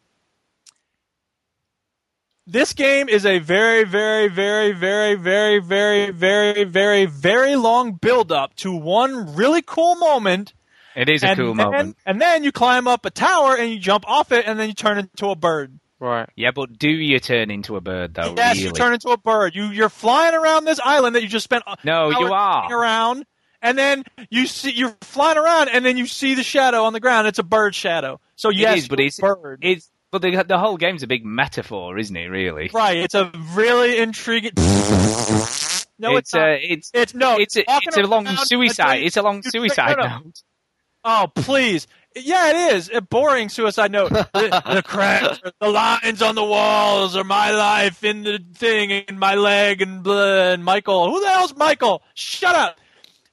This 2.50 2.72
game 2.72 3.10
is 3.10 3.26
a 3.26 3.40
very, 3.40 3.84
very, 3.84 4.26
very, 4.26 4.72
very, 4.72 5.14
very, 5.16 5.60
very, 5.60 6.10
very, 6.10 6.64
very, 6.64 7.04
very 7.04 7.56
long 7.56 7.92
build 7.92 8.32
up 8.32 8.54
to 8.56 8.74
one 8.74 9.36
really 9.36 9.60
cool 9.60 9.96
moment. 9.96 10.54
It 10.96 11.10
is 11.10 11.22
a 11.22 11.36
cool 11.36 11.48
then, 11.48 11.56
moment. 11.56 11.96
And 12.06 12.18
then 12.18 12.44
you 12.44 12.50
climb 12.50 12.88
up 12.88 13.04
a 13.04 13.10
tower 13.10 13.54
and 13.54 13.70
you 13.70 13.78
jump 13.78 14.08
off 14.08 14.32
it 14.32 14.46
and 14.46 14.58
then 14.58 14.68
you 14.68 14.74
turn 14.74 14.96
into 14.96 15.28
a 15.28 15.36
bird. 15.36 15.78
Right. 16.00 16.26
Yeah, 16.36 16.52
but 16.52 16.78
do 16.78 16.88
you 16.88 17.18
turn 17.20 17.50
into 17.50 17.76
a 17.76 17.82
bird 17.82 18.14
though? 18.14 18.32
Yes, 18.34 18.56
really? 18.56 18.68
you 18.68 18.72
turn 18.72 18.94
into 18.94 19.10
a 19.10 19.18
bird. 19.18 19.54
You 19.54 19.66
you're 19.66 19.90
flying 19.90 20.34
around 20.34 20.64
this 20.64 20.80
island 20.82 21.16
that 21.16 21.22
you 21.22 21.28
just 21.28 21.44
spent. 21.44 21.64
No, 21.84 22.08
you 22.08 22.32
are. 22.32 22.72
around, 22.72 23.26
and 23.60 23.76
then 23.76 24.04
you 24.30 24.46
see 24.46 24.72
you're 24.72 24.96
flying 25.02 25.36
around, 25.36 25.68
and 25.68 25.84
then 25.84 25.98
you 25.98 26.06
see 26.06 26.34
the 26.34 26.42
shadow 26.42 26.84
on 26.84 26.94
the 26.94 27.00
ground. 27.00 27.26
It's 27.26 27.40
a 27.40 27.44
bird 27.44 27.74
shadow. 27.74 28.20
So 28.36 28.48
yes, 28.48 28.78
is, 28.78 28.88
but 28.88 29.00
it's 29.00 29.20
bird. 29.20 29.58
it's 29.62 29.90
but 30.10 30.22
the 30.22 30.44
the 30.46 30.58
whole 30.58 30.76
game's 30.76 31.02
a 31.02 31.06
big 31.06 31.24
metaphor, 31.24 31.98
isn't 31.98 32.16
it? 32.16 32.26
Really. 32.28 32.70
right. 32.72 32.96
It's 32.98 33.14
a 33.14 33.30
really 33.54 33.98
intriguing. 33.98 34.52
No, 36.00 36.16
it's, 36.16 36.32
it's 36.32 36.34
uh, 36.34 36.38
not. 36.38 36.48
a 36.48 36.72
it's 36.72 36.90
it's 36.94 37.14
no. 37.14 37.36
it's 37.38 37.56
a 37.56 37.64
it's 37.66 37.96
a 37.96 38.02
long 38.02 38.24
suicide. 38.26 38.84
until 38.84 39.00
you- 39.00 39.06
It's 39.06 39.16
a 39.16 39.22
long 39.22 39.42
you- 39.44 39.50
suicide 39.50 39.96
no, 39.98 40.04
no. 40.04 40.18
note. 40.18 40.42
Oh 41.02 41.26
please. 41.34 41.88
Yeah, 42.14 42.50
it 42.70 42.74
is 42.76 42.90
a 42.94 43.00
boring 43.00 43.48
suicide 43.48 43.90
note. 43.90 44.10
the, 44.12 44.62
the 44.74 44.82
cracks, 44.84 45.40
the 45.60 45.68
lines 45.68 46.22
on 46.22 46.34
the 46.36 46.44
walls 46.44 47.16
are 47.16 47.24
my 47.24 47.50
life 47.50 48.04
in 48.04 48.22
the 48.22 48.38
thing, 48.54 48.92
and 48.92 49.18
my 49.18 49.34
leg, 49.34 49.82
and 49.82 50.02
blah, 50.04 50.50
and 50.52 50.64
Michael. 50.64 51.10
Who 51.10 51.20
the 51.20 51.28
hell's 51.30 51.54
Michael? 51.56 52.02
Shut 52.14 52.54
up. 52.54 52.78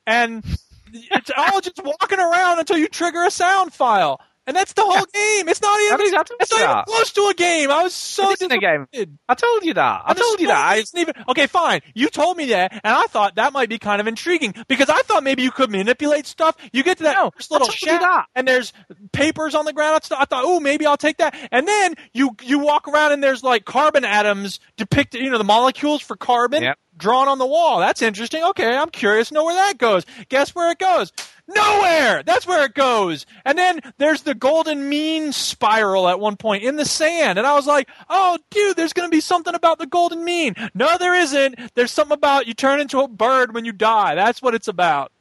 And 0.07 0.43
it's 0.91 1.32
all 1.36 1.61
just 1.61 1.80
walking 1.84 2.19
around 2.19 2.59
until 2.59 2.78
you 2.78 2.88
trigger 2.88 3.23
a 3.23 3.32
sound 3.32 3.73
file, 3.73 4.19
and 4.47 4.55
that's 4.55 4.73
the 4.73 4.81
whole 4.83 5.05
game. 5.05 5.47
It's 5.49 5.61
not 5.61 5.79
even. 5.81 5.99
I 6.15 6.23
It's 6.39 6.51
not 6.51 6.61
even 6.61 6.83
close 6.85 7.11
to 7.13 7.21
a 7.29 7.33
game. 7.33 7.71
I 7.71 7.83
was 7.83 7.93
so 7.93 8.29
It 8.29 8.33
isn't 8.41 8.51
a 8.51 8.57
game. 8.59 8.87
disappointed. 8.91 9.17
I 9.27 9.33
told 9.35 9.63
you 9.65 9.73
that. 9.75 10.01
I 10.05 10.09
And 10.09 10.17
told 10.17 10.39
you 10.39 10.47
that. 10.47 10.57
I, 10.65 10.75
isn't 10.77 10.99
even 10.99 11.13
okay. 11.29 11.47
Fine, 11.47 11.81
you 11.93 12.09
told 12.09 12.37
me 12.37 12.47
that, 12.47 12.71
and 12.73 12.81
I 12.95 13.03
thought 13.07 13.35
that 13.35 13.53
might 13.53 13.69
be 13.69 13.79
kind 13.79 14.01
of 14.01 14.07
intriguing 14.07 14.53
because 14.67 14.89
I 14.89 15.01
thought 15.03 15.23
maybe 15.23 15.43
you 15.43 15.51
could 15.51 15.69
manipulate 15.71 16.25
stuff. 16.27 16.55
You 16.73 16.83
get 16.83 16.97
to 16.97 17.03
that 17.03 17.15
No, 17.15 17.31
first 17.31 17.51
little 17.51 17.69
shack, 17.69 18.27
and 18.35 18.47
there's 18.47 18.73
papers 19.11 19.55
on 19.55 19.65
the 19.65 19.73
ground. 19.73 19.99
I 20.11 20.25
thought, 20.25 20.43
oh, 20.45 20.59
maybe 20.59 20.85
I'll 20.85 20.97
take 20.97 21.17
that. 21.17 21.35
And 21.51 21.67
then 21.67 21.95
you 22.13 22.35
you 22.41 22.59
walk 22.59 22.87
around, 22.87 23.11
and 23.13 23.23
there's 23.23 23.43
like 23.43 23.65
carbon 23.65 24.05
atoms 24.05 24.59
depicted. 24.77 25.21
You 25.21 25.29
know, 25.29 25.37
the 25.37 25.43
molecules 25.43 26.01
for 26.01 26.15
carbon 26.15 26.63
Yep. 26.63 26.77
drawn 26.97 27.27
on 27.27 27.37
the 27.37 27.45
wall. 27.45 27.79
That's 27.79 28.01
interesting. 28.01 28.43
Okay, 28.43 28.75
I'm 28.75 28.89
curious 28.89 29.29
to 29.29 29.33
know 29.35 29.45
where 29.45 29.55
that 29.55 29.77
goes. 29.77 30.05
Guess 30.29 30.55
where 30.55 30.71
it 30.71 30.79
goes? 30.79 31.11
Nowhere. 31.47 32.23
That's 32.23 32.47
where 32.47 32.65
it 32.65 32.73
goes. 32.73 33.25
And 33.45 33.57
then 33.57 33.79
there's 33.97 34.23
the 34.23 34.33
golden 34.33 34.89
mean 34.89 35.31
spiral 35.31 36.07
at 36.07 36.19
one 36.19 36.37
point 36.37 36.63
in 36.63 36.75
the 36.75 36.85
sand. 36.85 37.37
And 37.37 37.45
I 37.45 37.53
was 37.53 37.67
like, 37.67 37.87
oh, 38.09 38.39
dude, 38.49 38.75
there's 38.75 38.93
going 38.93 39.07
to 39.09 39.15
be 39.15 39.21
something 39.21 39.53
about 39.53 39.77
the 39.77 39.85
golden 39.85 40.23
mean. 40.25 40.55
No, 40.73 40.97
there 40.97 41.13
isn't. 41.15 41.55
There's 41.75 41.91
something 41.91 42.15
about 42.15 42.47
you 42.47 42.53
turn 42.55 42.79
into 42.79 42.99
a 43.01 43.07
bird 43.07 43.53
when 43.53 43.63
you 43.63 43.73
die. 43.73 44.15
That's 44.15 44.41
what 44.41 44.55
it's 44.55 44.67
about. 44.67 45.11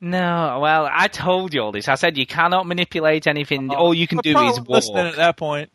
no, 0.00 0.60
well, 0.62 0.88
I 0.90 1.08
told 1.08 1.52
you 1.52 1.60
all 1.62 1.72
this. 1.72 1.88
I 1.88 1.94
said 1.96 2.16
you 2.16 2.26
cannot 2.26 2.66
manipulate 2.66 3.26
anything. 3.26 3.70
all 3.70 3.92
you 3.92 4.06
can 4.06 4.16
But 4.16 4.24
do 4.24 4.38
is 4.38 4.60
listening 4.66 5.06
at 5.06 5.16
that 5.16 5.36
point. 5.36 5.70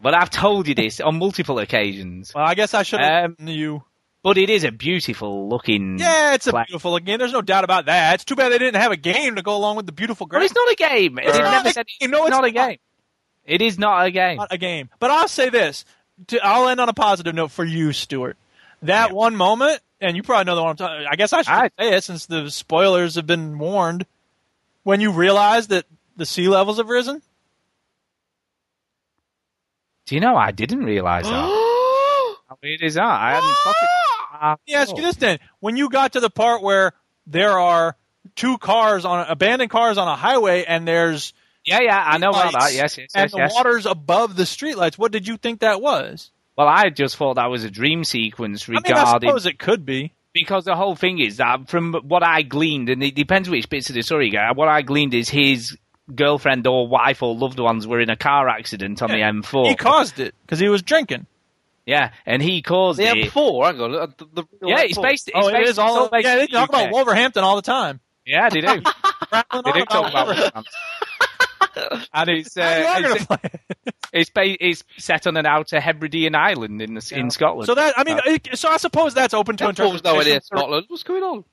But 0.00 0.14
I've 0.14 0.30
told 0.30 0.68
you 0.68 0.74
this 0.74 1.00
on 1.00 1.18
multiple 1.18 1.58
occasions. 1.58 2.32
Well, 2.34 2.44
I 2.44 2.54
guess 2.54 2.74
I 2.74 2.82
should 2.82 3.00
have 3.00 3.34
Um, 3.40 3.48
you. 3.48 3.82
But 4.24 4.38
it 4.38 4.48
is 4.48 4.64
a 4.64 4.72
beautiful 4.72 5.50
looking. 5.50 5.98
Yeah, 5.98 6.32
it's 6.32 6.46
a 6.46 6.52
beautiful 6.52 6.98
game. 6.98 7.18
There's 7.18 7.34
no 7.34 7.42
doubt 7.42 7.62
about 7.62 7.84
that. 7.84 8.14
It's 8.14 8.24
too 8.24 8.34
bad 8.34 8.50
they 8.50 8.58
didn't 8.58 8.80
have 8.80 8.90
a 8.90 8.96
game 8.96 9.36
to 9.36 9.42
go 9.42 9.54
along 9.54 9.76
with 9.76 9.84
the 9.84 9.92
beautiful 9.92 10.26
girl. 10.26 10.40
But 10.40 10.46
it's 10.46 10.54
not 10.54 10.72
a 10.72 10.74
game. 10.76 11.18
It's 11.18 11.38
not 11.38 11.50
never 11.50 11.68
a 11.68 11.72
said 11.72 11.86
game. 12.00 12.10
No, 12.10 12.20
it's 12.20 12.28
it's 12.28 12.36
not 12.36 12.44
a 12.44 12.50
game. 12.50 12.78
It 13.44 13.60
is 13.60 13.78
not 13.78 14.06
a 14.06 14.10
game. 14.10 14.38
not 14.38 14.50
a 14.50 14.56
game. 14.56 14.88
But 14.98 15.10
I'll 15.10 15.28
say 15.28 15.50
this. 15.50 15.84
To, 16.28 16.42
I'll 16.42 16.68
end 16.68 16.80
on 16.80 16.88
a 16.88 16.94
positive 16.94 17.34
note 17.34 17.50
for 17.50 17.64
you, 17.66 17.92
Stuart. 17.92 18.38
That 18.80 19.12
one 19.12 19.36
moment, 19.36 19.80
and 20.00 20.16
you 20.16 20.22
probably 20.22 20.44
know 20.44 20.56
the 20.56 20.62
one 20.62 20.70
I'm 20.70 20.76
talking. 20.76 21.06
I 21.06 21.16
guess 21.16 21.34
I 21.34 21.42
should 21.42 21.52
I- 21.52 21.70
say 21.78 21.94
it 21.96 22.04
since 22.04 22.24
the 22.24 22.50
spoilers 22.50 23.16
have 23.16 23.26
been 23.26 23.58
warned. 23.58 24.06
When 24.84 25.02
you 25.02 25.12
realize 25.12 25.66
that 25.66 25.84
the 26.16 26.24
sea 26.24 26.48
levels 26.48 26.78
have 26.78 26.88
risen. 26.88 27.20
Do 30.06 30.14
you 30.14 30.20
know 30.22 30.34
I 30.36 30.50
didn't 30.50 30.84
realise 30.84 31.26
that? 31.26 31.30
How 32.48 32.58
weird 32.62 32.82
is 32.82 32.94
that? 32.94 33.04
I 33.04 33.32
hadn't 33.34 33.54
spotted. 33.56 33.78
Ah! 33.82 34.13
Let 34.50 34.60
me 34.66 34.74
ask 34.74 34.96
you 34.96 35.02
this 35.02 35.16
then: 35.16 35.38
When 35.60 35.76
you 35.76 35.88
got 35.88 36.12
to 36.12 36.20
the 36.20 36.30
part 36.30 36.62
where 36.62 36.92
there 37.26 37.58
are 37.58 37.96
two 38.36 38.58
cars 38.58 39.04
on 39.04 39.26
abandoned 39.28 39.70
cars 39.70 39.98
on 39.98 40.08
a 40.08 40.16
highway, 40.16 40.64
and 40.64 40.86
there's 40.86 41.32
Yeah, 41.64 41.80
yeah, 41.82 42.02
I 42.06 42.18
know 42.18 42.30
about 42.30 42.52
that. 42.52 42.74
Yes, 42.74 42.98
yes, 42.98 43.12
and 43.14 43.24
yes, 43.24 43.32
the 43.32 43.38
yes. 43.38 43.54
water's 43.54 43.86
above 43.86 44.36
the 44.36 44.44
streetlights, 44.44 44.98
what 44.98 45.12
did 45.12 45.26
you 45.26 45.36
think 45.36 45.60
that 45.60 45.80
was? 45.80 46.30
Well, 46.56 46.68
I 46.68 46.90
just 46.90 47.16
thought 47.16 47.34
that 47.34 47.50
was 47.50 47.64
a 47.64 47.70
dream 47.70 48.04
sequence 48.04 48.68
I 48.68 48.72
mean, 48.72 48.82
I 48.86 49.18
suppose 49.18 49.44
it 49.46 49.58
could 49.58 49.84
be. 49.84 50.12
because 50.32 50.64
the 50.64 50.76
whole 50.76 50.94
thing 50.94 51.18
is 51.18 51.38
that 51.38 51.68
from 51.68 51.94
what 51.94 52.22
I 52.22 52.42
gleaned, 52.42 52.88
and 52.90 53.02
it 53.02 53.14
depends 53.14 53.48
which 53.50 53.68
bits 53.68 53.88
of 53.88 53.94
the 53.94 54.02
story 54.02 54.26
you 54.26 54.32
get. 54.32 54.54
What 54.56 54.68
I 54.68 54.82
gleaned 54.82 55.14
is 55.14 55.28
his 55.28 55.76
girlfriend 56.14 56.66
or 56.66 56.86
wife 56.86 57.22
or 57.22 57.34
loved 57.34 57.58
ones 57.58 57.86
were 57.86 58.00
in 58.00 58.10
a 58.10 58.16
car 58.16 58.48
accident 58.48 59.02
on 59.02 59.10
the 59.10 59.16
M4. 59.16 59.68
He 59.68 59.74
caused 59.74 60.20
it 60.20 60.34
because 60.42 60.60
he 60.60 60.68
was 60.68 60.82
drinking. 60.82 61.26
Yeah, 61.86 62.12
and 62.26 62.42
he 62.42 62.62
calls 62.62 62.96
The 62.96 63.04
it. 63.08 63.30
M4. 63.32 63.64
Hang 63.66 63.80
on. 63.80 63.94
uh, 63.94 64.06
The, 64.16 64.26
the 64.32 64.44
Yeah, 64.62 64.82
he's 64.82 64.96
M4. 64.98 65.02
based. 65.02 65.28
It's 65.28 65.36
oh, 65.36 65.48
it 65.48 65.52
based 65.52 65.70
is 65.70 65.78
all. 65.78 66.02
it's 66.04 66.10
based 66.10 66.24
Yeah, 66.26 66.36
they 66.36 66.40
in 66.42 66.46
the 66.50 66.56
talk 66.58 66.68
about 66.70 66.90
Wolverhampton 66.92 67.44
all 67.44 67.56
the 67.56 67.62
time. 67.62 68.00
Yeah, 68.26 68.48
they 68.48 68.60
do. 68.62 68.66
they 68.80 68.80
do 68.80 68.82
talk 68.82 70.10
about 70.10 70.26
Wolverhampton. 70.26 70.64
Wolverhampton. 71.76 72.06
and 72.14 72.30
it's 72.30 72.56
uh, 72.56 72.62
are 73.04 73.16
it's, 73.16 73.26
it's, 74.12 74.30
ba- 74.30 74.64
it's 74.64 74.84
set 74.96 75.26
on 75.26 75.36
an 75.36 75.44
outer 75.46 75.80
Hebridean 75.80 76.34
island 76.34 76.80
in 76.80 76.94
the, 76.94 77.12
in 77.14 77.30
Scotland. 77.30 77.66
So 77.66 77.74
that 77.74 77.94
I 77.98 78.04
mean, 78.04 78.20
it- 78.24 78.56
so 78.58 78.68
I 78.68 78.76
suppose 78.76 79.14
that's 79.14 79.34
open 79.34 79.56
to 79.58 79.64
M4 79.64 79.92
was 79.92 80.04
nowhere 80.04 80.20
interpretation. 80.22 80.42
Scotland. 80.42 80.86
What's 80.88 81.02
going 81.02 81.22
on? 81.22 81.44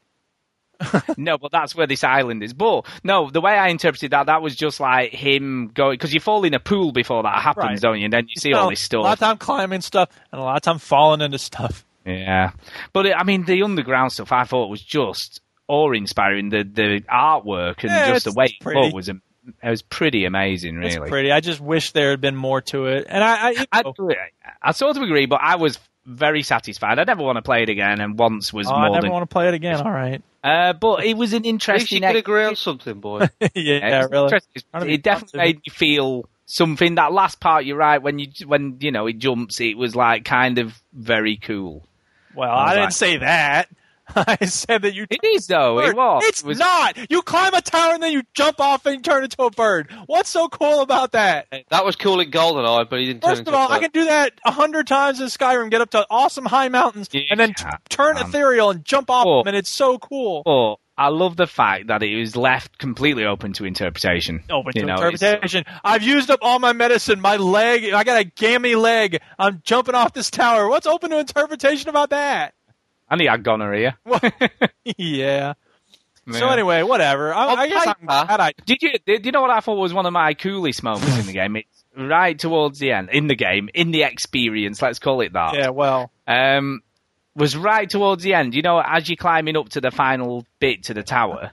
No, 1.17 1.37
but 1.37 1.51
that's 1.51 1.75
where 1.75 1.87
this 1.87 2.03
island 2.03 2.43
is. 2.43 2.53
But 2.53 2.85
no, 3.03 3.29
the 3.29 3.41
way 3.41 3.53
I 3.53 3.67
interpreted 3.69 4.11
that, 4.11 4.27
that 4.27 4.41
was 4.41 4.55
just 4.55 4.79
like 4.79 5.11
him 5.11 5.71
going 5.73 5.93
because 5.93 6.13
you 6.13 6.19
fall 6.19 6.43
in 6.43 6.53
a 6.53 6.59
pool 6.59 6.91
before 6.91 7.23
that 7.23 7.39
happens, 7.41 7.65
Right. 7.65 7.79
don't 7.81 7.99
you? 7.99 8.05
And 8.05 8.13
then 8.13 8.27
you 8.27 8.39
see 8.39 8.49
You 8.49 8.55
know, 8.55 8.61
all 8.61 8.69
this 8.69 8.81
stuff. 8.81 8.99
A 8.99 9.03
lot 9.03 9.13
of 9.13 9.19
time 9.19 9.37
climbing 9.37 9.81
stuff, 9.81 10.09
and 10.31 10.41
a 10.41 10.43
lot 10.43 10.55
of 10.57 10.61
time 10.61 10.79
falling 10.79 11.21
into 11.21 11.37
stuff. 11.37 11.85
Yeah, 12.05 12.51
but 12.93 13.05
it, 13.05 13.15
I 13.15 13.23
mean, 13.23 13.45
the 13.45 13.61
underground 13.63 14.11
stuff 14.11 14.31
I 14.31 14.43
thought 14.45 14.69
was 14.69 14.81
just 14.81 15.39
awe-inspiring. 15.67 16.49
The 16.49 16.63
the 16.63 17.01
artwork 17.11 17.83
and 17.83 17.91
Yeah, 17.91 18.07
just 18.13 18.25
the 18.25 18.31
way 18.33 18.45
it 18.59 18.65
looked 18.65 18.93
was 18.95 19.09
am- 19.09 19.21
it 19.63 19.69
was 19.69 19.81
pretty 19.81 20.25
amazing. 20.25 20.75
Really, 20.75 20.87
It's 20.95 21.09
pretty. 21.09 21.31
I 21.31 21.39
just 21.39 21.59
wish 21.59 21.91
there 21.93 22.11
had 22.11 22.21
been 22.21 22.35
more 22.35 22.61
to 22.61 22.85
it. 22.87 23.05
And 23.09 23.23
I, 23.23 23.47
I, 23.47 23.49
you 23.51 23.65
know, 23.97 24.13
I 24.61 24.71
sort 24.71 24.97
of 24.97 25.01
agree, 25.03 25.25
but 25.25 25.41
I 25.41 25.55
was 25.55 25.79
very 26.05 26.43
satisfied. 26.43 26.99
I 26.99 27.03
never 27.05 27.23
want 27.23 27.37
to 27.37 27.41
play 27.41 27.63
it 27.63 27.69
again, 27.69 28.01
and 28.01 28.17
once 28.19 28.51
was 28.53 28.67
oh, 28.67 28.73
I 28.73 28.89
never 28.89 29.01
than. 29.01 29.11
want 29.11 29.23
to 29.23 29.33
play 29.33 29.47
it 29.47 29.53
again. 29.55 29.81
All 29.81 29.91
right. 29.91 30.21
Uh, 30.43 30.73
but 30.73 31.05
it 31.05 31.15
was 31.15 31.33
an 31.33 31.45
interesting. 31.45 32.03
At 32.03 32.13
least 32.13 32.15
you 32.15 32.21
could 32.21 32.31
agree 32.31 32.45
on 32.45 32.55
something, 32.55 32.99
boy. 32.99 33.19
yeah, 33.41 33.49
Yeah, 33.55 34.05
it 34.05 34.11
really. 34.11 34.33
It- 34.55 34.63
It 34.87 35.03
definitely 35.03 35.37
made 35.37 35.57
me 35.57 35.69
feel 35.71 36.25
something. 36.45 36.95
That 36.95 37.13
last 37.13 37.39
part, 37.39 37.65
you're 37.65 37.77
right. 37.77 38.01
When 38.01 38.17
you 38.19 38.27
when 38.47 38.77
you 38.79 38.91
know 38.91 39.05
it 39.07 39.19
jumps, 39.19 39.59
it 39.61 39.77
was 39.77 39.95
like 39.95 40.25
kind 40.25 40.57
of 40.57 40.73
very 40.93 41.37
cool. 41.37 41.85
Well, 42.35 42.49
I 42.49 42.63
I 42.65 42.69
didn't 42.73 42.83
like- 42.85 42.93
say 42.93 43.17
that. 43.17 43.69
I 44.27 44.45
said 44.45 44.83
that 44.83 44.93
you. 44.95 45.05
It 45.09 45.19
is 45.23 45.47
though. 45.47 45.79
It 45.79 45.95
was. 45.95 46.23
It's 46.25 46.41
It 46.41 46.47
was- 46.47 46.59
not. 46.59 46.97
You 47.11 47.21
climb 47.21 47.53
a 47.53 47.61
tower 47.61 47.93
and 47.93 48.03
then 48.03 48.11
you 48.11 48.23
jump 48.33 48.59
off 48.59 48.85
and 48.85 49.03
turn 49.03 49.23
into 49.23 49.41
a 49.43 49.51
bird. 49.51 49.91
What's 50.07 50.29
so 50.29 50.47
cool 50.49 50.81
about 50.81 51.11
that? 51.13 51.47
That 51.69 51.85
was 51.85 51.95
cool 51.95 52.19
in 52.19 52.31
GoldenEye, 52.31 52.89
but 52.89 52.99
he 52.99 53.07
didn't 53.07 53.21
turn 53.21 53.29
First 53.31 53.39
into 53.39 53.51
of 53.51 53.55
all, 53.55 53.71
I 53.71 53.79
can 53.79 53.91
do 53.91 54.05
that 54.05 54.33
a 54.45 54.51
hundred 54.51 54.87
times 54.87 55.19
in 55.19 55.27
Skyrim, 55.27 55.69
get 55.71 55.81
up 55.81 55.91
to 55.91 56.05
awesome 56.09 56.45
high 56.45 56.69
mountains, 56.69 57.09
and 57.29 57.39
then 57.39 57.53
t- 57.53 57.65
turn 57.89 58.17
um, 58.17 58.27
ethereal 58.27 58.69
and 58.69 58.83
jump 58.85 59.09
off 59.09 59.25
Oh. 59.27 59.39
them, 59.39 59.47
and 59.47 59.57
it's 59.57 59.69
so 59.69 59.97
cool. 59.97 60.43
Oh, 60.45 60.77
I 60.97 61.07
love 61.07 61.35
the 61.35 61.47
fact 61.47 61.87
that 61.87 62.03
it 62.03 62.15
was 62.19 62.35
left 62.35 62.77
completely 62.77 63.25
open 63.25 63.53
to 63.53 63.65
interpretation. 63.65 64.43
Open 64.51 64.73
You 64.75 64.81
to 64.81 64.87
know, 64.87 64.93
it's- 64.95 65.21
interpretation. 65.21 65.63
I've 65.83 66.03
used 66.03 66.29
up 66.29 66.39
all 66.43 66.59
my 66.59 66.73
medicine. 66.73 67.21
My 67.21 67.37
leg, 67.37 67.91
I 67.93 68.03
got 68.03 68.19
a 68.19 68.23
gammy 68.23 68.75
leg. 68.75 69.19
I'm 69.39 69.61
jumping 69.63 69.95
off 69.95 70.13
this 70.13 70.29
tower. 70.29 70.69
What's 70.69 70.85
open 70.85 71.09
to 71.11 71.19
interpretation 71.19 71.89
about 71.89 72.11
that? 72.11 72.53
And 73.11 73.21
he 73.21 73.27
had 73.27 73.43
gonorrhea. 73.43 73.97
yeah. 74.97 75.53
So 76.31 76.47
anyway, 76.47 76.83
whatever. 76.83 77.33
I, 77.33 77.45
I 77.47 77.67
guess 77.67 77.87
I'm 77.87 78.05
glad 78.05 78.39
I 78.39 78.53
Did 78.65 78.81
you 78.81 78.91
did 79.05 79.25
you 79.25 79.31
know 79.31 79.41
what 79.41 79.49
I 79.49 79.59
thought 79.59 79.75
was 79.75 79.93
one 79.93 80.05
of 80.05 80.13
my 80.13 80.33
coolest 80.33 80.81
moments 80.81 81.19
in 81.19 81.25
the 81.25 81.33
game? 81.33 81.55
It's 81.57 81.83
right 81.97 82.37
towards 82.37 82.79
the 82.79 82.91
end 82.91 83.09
in 83.11 83.27
the 83.27 83.35
game, 83.35 83.69
in 83.73 83.91
the 83.91 84.03
experience, 84.03 84.81
let's 84.81 84.99
call 84.99 85.21
it 85.21 85.33
that. 85.33 85.55
Yeah, 85.55 85.69
well. 85.69 86.11
Um 86.27 86.81
was 87.35 87.57
right 87.57 87.89
towards 87.89 88.23
the 88.23 88.33
end. 88.33 88.53
You 88.55 88.61
know, 88.61 88.79
as 88.85 89.09
you're 89.09 89.17
climbing 89.17 89.57
up 89.57 89.69
to 89.69 89.81
the 89.81 89.91
final 89.91 90.45
bit 90.59 90.83
to 90.83 90.93
the 90.93 91.03
tower, 91.03 91.51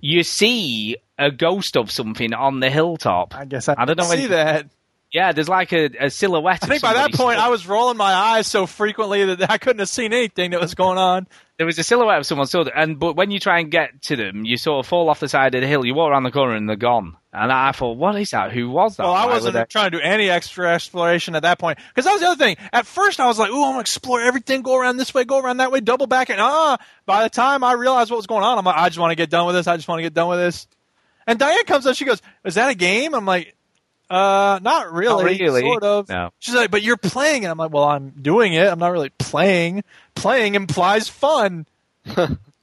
you 0.00 0.22
see 0.22 0.96
a 1.18 1.30
ghost 1.30 1.76
of 1.76 1.90
something 1.90 2.32
on 2.32 2.60
the 2.60 2.70
hilltop. 2.70 3.34
I 3.34 3.44
guess 3.46 3.68
I, 3.68 3.74
I 3.76 3.84
don't 3.84 3.98
know 3.98 4.04
see 4.04 4.20
when- 4.22 4.30
that. 4.30 4.66
Yeah, 5.12 5.32
there's 5.32 5.48
like 5.48 5.72
a, 5.72 5.88
a 6.00 6.10
silhouette. 6.10 6.62
I 6.62 6.66
think 6.66 6.82
by 6.82 6.92
that 6.92 7.14
point 7.14 7.38
I 7.38 7.48
was 7.48 7.66
rolling 7.66 7.96
my 7.96 8.12
eyes 8.12 8.46
so 8.46 8.66
frequently 8.66 9.24
that 9.36 9.50
I 9.50 9.56
couldn't 9.56 9.78
have 9.78 9.88
seen 9.88 10.12
anything 10.12 10.50
that 10.50 10.60
was 10.60 10.74
going 10.74 10.98
on. 10.98 11.26
there 11.56 11.64
was 11.64 11.78
a 11.78 11.82
silhouette 11.82 12.18
of 12.18 12.26
someone 12.26 12.46
stood, 12.46 12.70
and 12.74 12.98
but 12.98 13.16
when 13.16 13.30
you 13.30 13.40
try 13.40 13.60
and 13.60 13.70
get 13.70 14.02
to 14.02 14.16
them, 14.16 14.44
you 14.44 14.58
sort 14.58 14.84
of 14.84 14.88
fall 14.88 15.08
off 15.08 15.20
the 15.20 15.28
side 15.28 15.54
of 15.54 15.62
the 15.62 15.66
hill. 15.66 15.86
You 15.86 15.94
walk 15.94 16.10
around 16.10 16.24
the 16.24 16.30
corner 16.30 16.54
and 16.54 16.68
they're 16.68 16.76
gone. 16.76 17.16
And 17.32 17.50
I 17.52 17.72
thought, 17.72 17.96
what 17.96 18.16
is 18.16 18.30
that? 18.30 18.52
Who 18.52 18.68
was 18.70 18.96
that? 18.96 19.04
Well, 19.04 19.12
I 19.14 19.26
wasn't 19.26 19.54
they- 19.54 19.64
trying 19.64 19.90
to 19.92 19.98
do 19.98 20.02
any 20.02 20.28
extra 20.28 20.74
exploration 20.74 21.34
at 21.36 21.42
that 21.42 21.58
point 21.58 21.78
because 21.88 22.04
that 22.04 22.12
was 22.12 22.20
the 22.20 22.26
other 22.28 22.44
thing. 22.44 22.56
At 22.72 22.84
first, 22.84 23.18
I 23.18 23.26
was 23.26 23.38
like, 23.38 23.50
"Ooh, 23.50 23.64
I'm 23.64 23.70
gonna 23.72 23.80
explore 23.80 24.20
everything. 24.20 24.60
Go 24.60 24.76
around 24.78 24.98
this 24.98 25.14
way, 25.14 25.24
go 25.24 25.38
around 25.38 25.56
that 25.58 25.72
way, 25.72 25.80
double 25.80 26.06
back." 26.06 26.28
And 26.28 26.38
ah, 26.40 26.76
by 27.06 27.22
the 27.22 27.30
time 27.30 27.64
I 27.64 27.72
realized 27.72 28.10
what 28.10 28.18
was 28.18 28.26
going 28.26 28.44
on, 28.44 28.58
I'm 28.58 28.64
like, 28.66 28.76
"I 28.76 28.88
just 28.90 28.98
want 28.98 29.12
to 29.12 29.16
get 29.16 29.30
done 29.30 29.46
with 29.46 29.54
this. 29.54 29.66
I 29.66 29.76
just 29.76 29.88
want 29.88 30.00
to 30.00 30.02
get 30.02 30.12
done 30.12 30.28
with 30.28 30.38
this." 30.38 30.66
And 31.26 31.38
Diane 31.38 31.64
comes 31.64 31.86
up, 31.86 31.96
she 31.96 32.04
goes, 32.04 32.20
"Is 32.44 32.56
that 32.56 32.70
a 32.70 32.74
game?" 32.74 33.14
I'm 33.14 33.24
like, 33.26 33.54
"Uh, 34.10 34.58
not 34.62 34.92
really, 34.92 35.34
Not 35.34 35.40
really. 35.40 35.60
sort 35.62 35.82
of." 35.82 36.08
No. 36.08 36.30
She's 36.38 36.54
like, 36.54 36.70
"But 36.70 36.82
you're 36.82 36.96
playing 36.96 37.42
it." 37.42 37.46
I'm 37.46 37.58
like, 37.58 37.72
"Well, 37.72 37.84
I'm 37.84 38.10
doing 38.10 38.54
it. 38.54 38.66
I'm 38.66 38.78
not 38.78 38.92
really 38.92 39.10
playing. 39.10 39.84
Playing 40.14 40.54
implies 40.54 41.08
fun. 41.08 41.66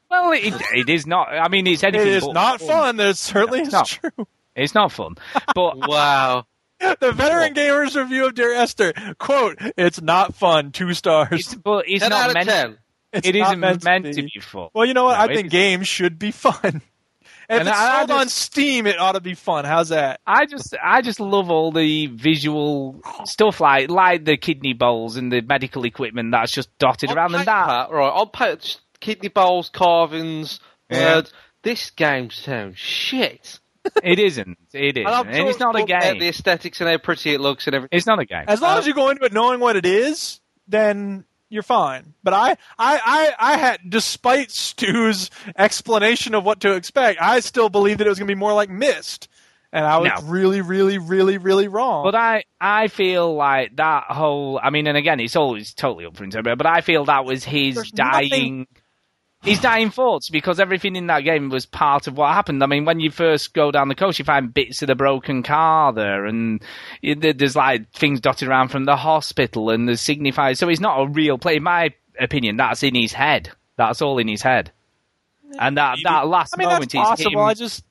Well, 0.07 0.31
it, 0.33 0.53
it 0.73 0.87
is 0.87 1.05
not. 1.07 1.29
I 1.33 1.49
mean, 1.49 1.65
it's 1.67 1.83
anything. 1.83 2.07
is 2.07 2.23
but 2.23 2.33
not 2.33 2.61
fun. 2.61 2.97
That 2.97 3.17
certainly 3.17 3.61
is 3.61 3.71
No. 3.73 3.83
true." 3.83 4.27
It's 4.55 4.73
not 4.73 4.91
fun. 4.91 5.15
But 5.53 5.77
wow. 5.89 6.45
The 6.79 7.11
veteran 7.11 7.53
gamers 7.53 7.95
review 7.95 8.27
of 8.27 8.35
Dear 8.35 8.53
Esther 8.53 8.93
quote: 9.17 9.57
"It's 9.77 9.99
not 10.01 10.35
fun. 10.35 10.71
Two 10.71 10.93
stars." 10.93 11.27
It's, 11.31 11.55
but 11.55 11.85
it's 11.89 12.07
not 12.07 12.33
meant. 12.33 12.77
It's 13.11 13.27
It 13.27 13.35
not 13.35 13.47
isn't 13.47 13.59
meant, 13.59 13.83
meant, 13.83 14.05
to, 14.05 14.13
to 14.13 14.21
be. 14.21 14.31
be 14.35 14.39
fun. 14.39 14.69
Well, 14.73 14.85
you 14.85 14.93
know 14.93 15.05
what? 15.05 15.17
No, 15.17 15.23
I 15.23 15.35
think 15.35 15.49
games 15.49 15.87
should 15.87 16.19
be 16.19 16.31
fun. 16.31 16.81
If 17.49 17.59
And 17.59 17.67
it's 17.69 17.77
I- 17.77 17.95
I 17.95 18.05
sold 18.07 18.11
on 18.21 18.29
Steam, 18.29 18.87
it 18.87 18.99
ought 18.99 19.13
to 19.13 19.21
be 19.21 19.33
fun. 19.35 19.65
How's 19.65 19.89
that? 19.89 20.19
I 20.25 20.45
just, 20.45 20.75
I 20.83 21.01
just 21.01 21.19
love 21.19 21.49
all 21.51 21.71
the 21.71 22.07
visual 22.07 23.01
stuff 23.25 23.59
like, 23.61 23.89
like 23.89 24.25
the 24.25 24.37
kidney 24.37 24.73
bowls 24.73 25.15
and 25.17 25.31
the 25.31 25.41
medical 25.41 25.85
equipment 25.85 26.31
that's 26.31 26.51
just 26.51 26.75
dotted 26.79 27.09
On 27.11 27.17
around 27.17 27.35
and 27.35 27.45
that. 27.45 27.85
paper, 27.87 27.95
right? 27.95 28.07
I'll 28.13 28.31
just 28.57 28.81
kidney 28.99 29.29
bowls, 29.29 29.69
carvings, 29.69 30.59
Yeah. 30.89 31.15
words. 31.15 31.33
This 31.63 31.89
game 31.91 32.29
sounds 32.31 32.77
shit. 32.77 33.59
It 34.03 34.17
isn't. 34.19 34.57
It 34.73 34.97
isn't, 34.97 35.07
And 35.07 35.29
and 35.29 35.47
it's 35.47 35.59
not 35.59 35.75
a 35.79 35.83
game. 35.85 36.17
The 36.19 36.27
aesthetics 36.29 36.81
and 36.81 36.89
how 36.89 36.97
pretty 36.97 37.33
it 37.35 37.39
looks 37.39 37.67
and 37.67 37.75
everything. 37.75 37.95
It's 37.97 38.07
not 38.07 38.19
a 38.19 38.25
game. 38.25 38.45
As 38.47 38.59
long 38.61 38.77
as 38.79 38.85
um, 38.85 38.87
you 38.89 38.93
go 38.95 39.09
into 39.09 39.23
it 39.25 39.33
knowing 39.33 39.59
what 39.59 39.75
it 39.75 39.85
is, 39.85 40.39
then 40.67 41.23
you're 41.49 41.63
fine. 41.63 42.13
But 42.23 42.33
I, 42.33 42.51
I, 42.51 42.55
I, 42.79 43.33
I 43.39 43.57
had, 43.57 43.79
despite 43.87 44.51
Stu's 44.51 45.29
explanation 45.57 46.35
of 46.35 46.43
what 46.43 46.61
to 46.61 46.73
expect, 46.73 47.21
I 47.21 47.39
still 47.39 47.69
believed 47.69 47.99
that 47.99 48.07
it 48.07 48.09
was 48.09 48.19
going 48.19 48.27
to 48.27 48.33
be 48.33 48.39
more 48.39 48.53
like 48.53 48.69
Myst, 48.69 49.27
and 49.71 49.85
I 49.85 49.97
was 49.97 50.09
No. 50.21 50.27
really, 50.29 50.61
really, 50.61 50.97
really, 50.97 51.37
really 51.37 51.67
wrong. 51.67 52.03
But 52.05 52.15
I, 52.15 52.43
I 52.61 52.87
feel 52.87 53.35
like 53.35 53.75
that 53.75 54.05
whole. 54.09 54.59
I 54.61 54.69
mean, 54.69 54.87
and 54.87 54.97
again, 54.97 55.19
it's 55.19 55.35
always 55.35 55.73
totally 55.73 56.05
up 56.05 56.15
for 56.15 56.23
interpretation. 56.23 56.57
But 56.57 56.67
I 56.67 56.81
feel 56.81 57.05
that 57.05 57.25
was 57.25 57.43
his 57.43 57.75
There's 57.75 57.91
dying, 57.91 58.29
nothing- 58.29 58.67
his 59.45 59.59
dying 59.59 59.91
thoughts 59.91 60.29
because 60.29 60.59
everything 60.59 60.95
in 60.95 61.07
that 61.07 61.21
game 61.21 61.49
was 61.49 61.65
part 61.65 62.07
of 62.07 62.17
what 62.17 62.33
happened. 62.33 62.63
I 62.63 62.65
mean, 62.65 62.85
when 62.85 62.99
you 62.99 63.11
first 63.11 63.53
go 63.53 63.71
down 63.71 63.87
the 63.87 63.95
coast, 63.95 64.19
you 64.19 64.25
find 64.25 64.53
bits 64.53 64.81
of 64.81 64.87
the 64.87 64.95
broken 64.95 65.43
car 65.43 65.93
there, 65.93 66.25
and 66.25 66.61
there's 67.01 67.55
like 67.55 67.91
things 67.91 68.19
dotted 68.19 68.47
around 68.47 68.69
from 68.69 68.85
the 68.85 68.95
hospital, 68.95 69.69
and 69.69 69.87
the 69.87 69.93
signifiers. 69.93 70.57
So 70.57 70.67
it's 70.69 70.81
not 70.81 70.99
a 70.99 71.07
real 71.07 71.37
play. 71.37 71.57
In 71.57 71.63
my 71.63 71.93
opinion, 72.19 72.57
that's 72.57 72.83
in 72.83 72.95
his 72.95 73.13
head. 73.13 73.51
That's 73.77 74.01
all 74.01 74.17
in 74.17 74.27
his 74.27 74.41
head. 74.41 74.71
And 75.59 75.77
that 75.77 75.99
that 76.03 76.27
last 76.27 76.53
I 76.55 76.57
mean, 76.57 76.67
moment 76.67 76.91
that's 76.91 77.07
possible. 77.07 77.31
him. 77.31 77.47
I 77.47 77.53
just 77.53 77.83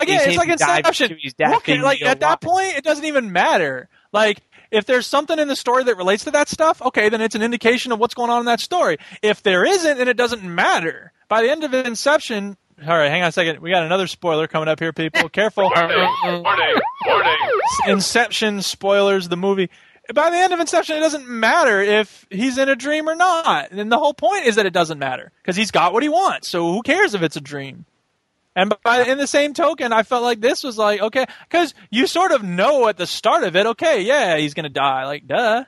again, 0.00 0.20
it's 0.28 0.36
like 0.36 0.48
Inception. 0.48 1.08
to 1.10 1.16
his 1.20 1.34
death 1.34 1.52
Look, 1.52 1.68
like 1.68 2.02
at 2.02 2.20
that 2.20 2.40
point, 2.40 2.76
it 2.76 2.84
doesn't 2.84 3.04
even 3.04 3.32
matter. 3.32 3.88
Like 4.12 4.40
if 4.72 4.86
there's 4.86 5.06
something 5.06 5.38
in 5.38 5.46
the 5.46 5.54
story 5.54 5.84
that 5.84 5.96
relates 5.96 6.24
to 6.24 6.30
that 6.32 6.48
stuff, 6.48 6.82
okay, 6.82 7.10
then 7.10 7.20
it's 7.20 7.34
an 7.34 7.42
indication 7.42 7.92
of 7.92 8.00
what's 8.00 8.14
going 8.14 8.30
on 8.30 8.40
in 8.40 8.46
that 8.46 8.60
story. 8.60 8.96
If 9.22 9.42
there 9.42 9.64
isn't, 9.64 9.98
then 9.98 10.08
it 10.08 10.16
doesn't 10.16 10.42
matter. 10.42 11.12
By 11.28 11.42
the 11.42 11.50
end 11.50 11.62
of 11.62 11.74
Inception, 11.74 12.56
all 12.80 12.96
right, 12.98 13.10
hang 13.10 13.22
on 13.22 13.28
a 13.28 13.32
second. 13.32 13.60
We 13.60 13.70
got 13.70 13.84
another 13.84 14.06
spoiler 14.06 14.48
coming 14.48 14.68
up 14.68 14.80
here, 14.80 14.92
people. 14.92 15.28
Careful. 15.28 15.64
Warning, 15.74 16.42
warning, 16.42 16.74
warning. 17.06 17.36
Inception 17.86 18.62
spoilers, 18.62 19.28
the 19.28 19.36
movie. 19.36 19.70
By 20.12 20.30
the 20.30 20.36
end 20.36 20.52
of 20.52 20.58
Inception, 20.58 20.96
it 20.96 21.00
doesn't 21.00 21.28
matter 21.28 21.80
if 21.80 22.26
he's 22.30 22.58
in 22.58 22.68
a 22.68 22.74
dream 22.74 23.08
or 23.08 23.14
not. 23.14 23.70
And 23.70 23.92
the 23.92 23.98
whole 23.98 24.14
point 24.14 24.46
is 24.46 24.56
that 24.56 24.66
it 24.66 24.72
doesn't 24.72 24.98
matter 24.98 25.30
because 25.42 25.54
he's 25.54 25.70
got 25.70 25.92
what 25.92 26.02
he 26.02 26.08
wants. 26.08 26.48
So 26.48 26.72
who 26.72 26.82
cares 26.82 27.14
if 27.14 27.22
it's 27.22 27.36
a 27.36 27.40
dream? 27.40 27.84
And 28.54 28.74
by 28.84 29.04
in 29.04 29.18
the 29.18 29.26
same 29.26 29.54
token, 29.54 29.92
I 29.92 30.02
felt 30.02 30.22
like 30.22 30.40
this 30.40 30.62
was 30.62 30.76
like 30.76 31.00
okay, 31.00 31.24
because 31.48 31.74
you 31.90 32.06
sort 32.06 32.32
of 32.32 32.42
know 32.42 32.86
at 32.88 32.96
the 32.98 33.06
start 33.06 33.44
of 33.44 33.56
it, 33.56 33.66
okay, 33.66 34.02
yeah, 34.02 34.36
he's 34.36 34.54
gonna 34.54 34.68
die, 34.68 35.04
like 35.06 35.26
duh. 35.26 35.64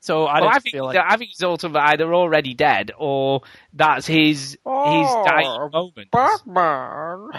So 0.00 0.26
I 0.26 0.40
Well, 0.40 0.50
didn't 0.50 0.56
I 0.56 0.58
think 0.58 0.72
feel 0.74 0.84
like 0.84 0.96
I 0.98 1.16
think 1.16 1.28
he's 1.30 1.38
sort 1.38 1.64
of 1.64 1.76
either 1.76 2.12
already 2.12 2.54
dead 2.54 2.90
or 2.98 3.42
that's 3.72 4.06
his 4.06 4.50
his 4.52 4.58
Oh, 4.66 5.24
dying 5.26 5.70
moment. 5.72 6.10
Batman. 6.10 7.30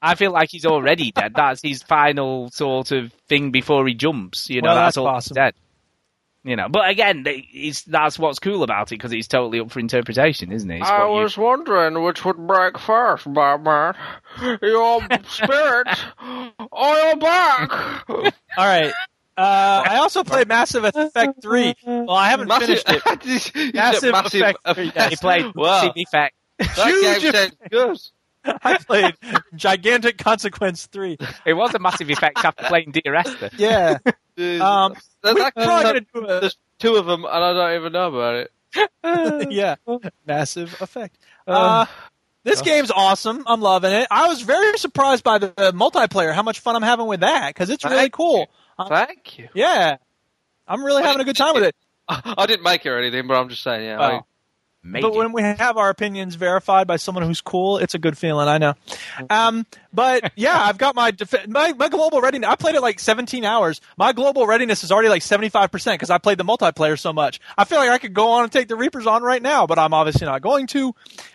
I 0.00 0.14
feel 0.16 0.32
like 0.32 0.50
he's 0.50 0.66
already 0.66 1.12
dead. 1.12 1.32
That's 1.34 1.60
his 1.62 1.82
final 1.82 2.50
sort 2.50 2.92
of 2.92 3.12
thing 3.28 3.50
before 3.50 3.86
he 3.86 3.94
jumps. 3.94 4.48
You 4.50 4.60
know, 4.62 4.68
Well, 4.68 4.76
that's, 4.76 4.96
that's 4.96 4.98
all 4.98 5.14
he's 5.14 5.28
dead. 5.30 5.54
You 6.46 6.56
know, 6.56 6.68
but 6.68 6.88
again, 6.90 7.22
they- 7.22 7.48
it's, 7.52 7.84
that's 7.84 8.18
what's 8.18 8.38
cool 8.38 8.62
about 8.62 8.88
it 8.92 8.96
because 8.96 9.10
he's 9.10 9.26
totally 9.28 9.60
up 9.60 9.70
for 9.70 9.80
interpretation, 9.80 10.52
isn't 10.52 10.68
he? 10.68 10.76
It's 10.76 10.86
I 10.88 11.04
what 11.04 11.16
you- 11.16 11.22
was 11.22 11.38
wondering 11.38 12.02
which 12.02 12.24
would 12.24 12.36
break 12.46 12.78
first, 12.78 13.32
Batman. 13.32 13.94
Your 14.60 15.00
spirit 15.28 15.88
or 16.70 16.96
your 16.98 17.16
back? 17.16 17.70
all 18.10 18.32
right. 18.58 18.92
Uh, 19.36 19.82
I 19.88 19.96
also 19.96 20.22
played 20.22 20.46
Massive 20.46 20.84
Effect 20.84 21.42
three. 21.42 21.74
Well, 21.84 22.10
I 22.10 22.28
haven't 22.28 22.46
Massive, 22.48 22.82
finished 22.82 23.54
it. 23.56 23.74
Massive 23.74 24.12
massive 24.12 24.40
Effect 24.42 24.58
effect. 24.64 24.76
three, 24.76 24.92
yes. 24.94 25.10
he 25.10 25.16
played 25.16 25.54
Wow. 25.56 25.80
Massive 25.82 25.92
Effect. 25.96 26.34
That 26.58 26.86
Huge 26.86 27.22
game 27.22 27.32
sounds 27.32 27.56
good. 27.70 28.58
I 28.62 28.76
played 28.78 29.14
Gigantic 29.56 30.18
Consequence 30.18 30.86
three. 30.86 31.16
It 31.46 31.54
was 31.54 31.74
a 31.74 31.78
massive 31.78 32.10
effect 32.10 32.44
after 32.44 32.64
playing 32.64 32.92
Dear 32.92 33.14
Esther. 33.14 33.48
Yeah. 33.56 33.98
Dude, 34.36 34.60
Um, 34.60 34.94
that- 35.22 35.34
we're 35.34 35.50
probably 35.52 35.84
gonna 35.84 36.00
do 36.00 36.26
a 36.26 36.40
There's 36.40 36.56
two 36.78 36.96
of 36.96 37.06
them, 37.06 37.24
and 37.24 37.32
I 37.44 37.52
don't 37.52 37.80
even 37.80 37.92
know 37.92 38.08
about 38.08 38.34
it. 38.34 39.50
yeah, 39.52 39.76
massive 40.26 40.80
effect. 40.80 41.16
Uh, 41.46 41.86
this 42.42 42.60
game's 42.60 42.90
awesome. 42.90 43.44
I'm 43.46 43.60
loving 43.60 43.92
it. 43.92 44.08
I 44.10 44.26
was 44.28 44.42
very 44.42 44.76
surprised 44.78 45.22
by 45.24 45.38
the, 45.38 45.52
the 45.56 45.72
multiplayer, 45.72 46.32
how 46.34 46.42
much 46.42 46.60
fun 46.60 46.76
I'm 46.76 46.82
having 46.82 47.06
with 47.06 47.20
that 47.20 47.48
because 47.50 47.70
it's 47.70 47.84
really 47.84 47.96
Thank 47.96 48.12
cool. 48.12 48.46
Um, 48.78 48.88
Thank 48.88 49.38
you. 49.38 49.48
yeah, 49.54 49.96
I'm 50.66 50.84
really 50.84 51.02
having 51.02 51.20
a 51.20 51.24
good 51.24 51.36
time 51.36 51.54
with 51.54 51.64
it. 51.64 51.76
I 52.08 52.46
didn't 52.46 52.64
make 52.64 52.84
it 52.84 52.90
or 52.90 52.98
anything, 52.98 53.26
but 53.26 53.34
I'm 53.34 53.48
just 53.48 53.62
saying, 53.62 53.84
yeah. 53.86 54.20
Oh. 54.20 54.26
But 55.02 55.14
when 55.14 55.32
we 55.32 55.40
have 55.42 55.78
our 55.78 55.88
opinions 55.88 56.34
verified 56.34 56.86
by 56.86 56.96
someone 56.96 57.24
who's 57.24 57.40
cool, 57.40 57.78
it's 57.78 57.94
a 57.94 57.98
good 57.98 58.18
feeling. 58.18 58.48
I 58.48 58.58
know. 58.58 58.74
Um, 59.30 59.64
but 59.92 60.32
yeah, 60.36 60.60
I've 60.62 60.76
got 60.76 60.94
my, 60.94 61.10
def- 61.10 61.48
my 61.48 61.72
my 61.72 61.88
global 61.88 62.20
readiness. 62.20 62.50
I 62.50 62.56
played 62.56 62.74
it 62.74 62.82
like 62.82 63.00
17 63.00 63.44
hours. 63.44 63.80
My 63.96 64.12
global 64.12 64.46
readiness 64.46 64.84
is 64.84 64.92
already 64.92 65.08
like 65.08 65.22
75 65.22 65.70
percent 65.72 65.98
because 65.98 66.10
I 66.10 66.18
played 66.18 66.36
the 66.38 66.44
multiplayer 66.44 66.98
so 66.98 67.12
much. 67.14 67.40
I 67.56 67.64
feel 67.64 67.78
like 67.78 67.88
I 67.90 67.98
could 67.98 68.12
go 68.14 68.32
on 68.32 68.42
and 68.44 68.52
take 68.52 68.68
the 68.68 68.76
Reapers 68.76 69.06
on 69.06 69.22
right 69.22 69.40
now, 69.40 69.66
but 69.66 69.78
I'm 69.78 69.94
obviously 69.94 70.26
not 70.26 70.42
going 70.42 70.66
to. 70.68 70.94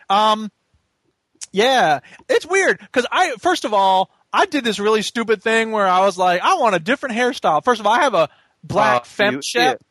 Um, 0.09 0.51
yeah, 1.51 2.01
it's 2.27 2.45
weird 2.45 2.79
because 2.79 3.07
I 3.11 3.31
first 3.39 3.65
of 3.65 3.73
all 3.73 4.11
I 4.31 4.45
did 4.45 4.63
this 4.63 4.79
really 4.79 5.01
stupid 5.01 5.41
thing 5.41 5.71
where 5.71 5.87
I 5.87 6.05
was 6.05 6.17
like, 6.17 6.41
I 6.41 6.55
want 6.55 6.75
a 6.75 6.79
different 6.79 7.15
hairstyle. 7.15 7.63
First 7.63 7.79
of 7.79 7.87
all, 7.87 7.93
I 7.93 8.01
have 8.03 8.13
a 8.13 8.29
black 8.63 9.01
Uh, 9.01 9.41
shep. 9.41 9.81
yeah. 9.81 9.87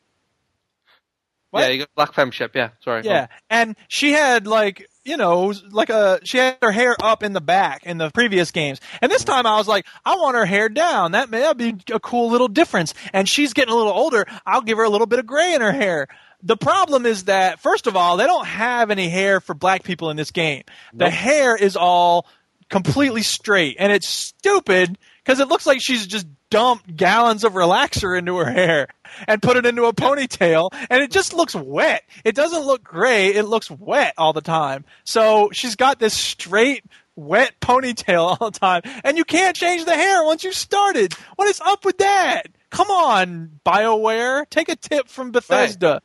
What? 1.51 1.61
Yeah, 1.61 1.67
you 1.69 1.79
got 1.79 1.89
Black 1.95 2.13
Femshep, 2.13 2.51
yeah. 2.53 2.69
Sorry. 2.83 3.03
Yeah, 3.03 3.27
and 3.49 3.75
she 3.87 4.11
had 4.11 4.45
like 4.45 4.87
you 5.09 5.17
know, 5.17 5.51
like 5.71 5.89
a 5.89 6.19
she 6.23 6.37
had 6.37 6.57
her 6.61 6.71
hair 6.71 6.95
up 7.01 7.23
in 7.23 7.33
the 7.33 7.41
back 7.41 7.83
in 7.85 7.97
the 7.97 8.11
previous 8.11 8.51
games, 8.51 8.79
and 9.01 9.11
this 9.11 9.23
time 9.23 9.47
I 9.47 9.57
was 9.57 9.67
like, 9.67 9.87
I 10.05 10.15
want 10.17 10.37
her 10.37 10.45
hair 10.45 10.69
down. 10.69 11.13
That 11.13 11.31
may 11.31 11.51
be 11.53 11.75
a 11.91 11.99
cool 11.99 12.29
little 12.29 12.47
difference. 12.47 12.93
And 13.11 13.27
she's 13.27 13.53
getting 13.53 13.73
a 13.73 13.77
little 13.77 13.91
older. 13.91 14.25
I'll 14.45 14.61
give 14.61 14.77
her 14.77 14.83
a 14.83 14.89
little 14.89 15.07
bit 15.07 15.17
of 15.17 15.25
gray 15.25 15.55
in 15.55 15.61
her 15.61 15.71
hair. 15.71 16.07
The 16.43 16.57
problem 16.57 17.07
is 17.07 17.25
that 17.25 17.59
first 17.59 17.87
of 17.87 17.95
all, 17.95 18.17
they 18.17 18.27
don't 18.27 18.45
have 18.45 18.91
any 18.91 19.09
hair 19.09 19.41
for 19.41 19.55
black 19.55 19.83
people 19.83 20.11
in 20.11 20.17
this 20.17 20.29
game. 20.31 20.63
The 20.93 21.09
hair 21.09 21.55
is 21.55 21.75
all 21.75 22.27
completely 22.69 23.23
straight, 23.23 23.77
and 23.79 23.91
it's 23.91 24.07
stupid 24.07 24.97
because 25.29 25.39
it 25.39 25.47
looks 25.47 25.67
like 25.67 25.79
she's 25.79 26.07
just 26.07 26.25
dumped 26.49 26.95
gallons 26.95 27.43
of 27.43 27.53
relaxer 27.53 28.17
into 28.17 28.37
her 28.37 28.49
hair 28.49 28.87
and 29.27 29.39
put 29.43 29.57
it 29.57 29.65
into 29.67 29.85
a 29.85 29.93
ponytail, 29.93 30.71
and 30.89 31.03
it 31.03 31.11
just 31.11 31.35
looks 31.35 31.53
wet. 31.53 32.01
It 32.25 32.33
doesn't 32.33 32.65
look 32.65 32.83
gray; 32.83 33.35
it 33.35 33.43
looks 33.43 33.69
wet 33.69 34.15
all 34.17 34.33
the 34.33 34.41
time. 34.41 34.85
So 35.03 35.51
she's 35.53 35.75
got 35.75 35.99
this 35.99 36.15
straight. 36.15 36.83
Wet 37.15 37.53
ponytail 37.61 38.37
all 38.41 38.49
the 38.49 38.59
time, 38.59 38.81
and 39.03 39.19
you 39.19 39.23
can't 39.23 39.55
change 39.55 39.85
the 39.85 39.93
hair 39.93 40.23
once 40.23 40.43
you 40.43 40.51
started. 40.51 41.13
What 41.35 41.47
is 41.47 41.61
up 41.63 41.85
with 41.85 41.99
that? 41.99 42.47
Come 42.71 42.89
on, 42.89 43.59
Bioware, 43.63 44.49
take 44.49 44.69
a 44.69 44.75
tip 44.75 45.09
from 45.09 45.29
Bethesda. 45.29 46.01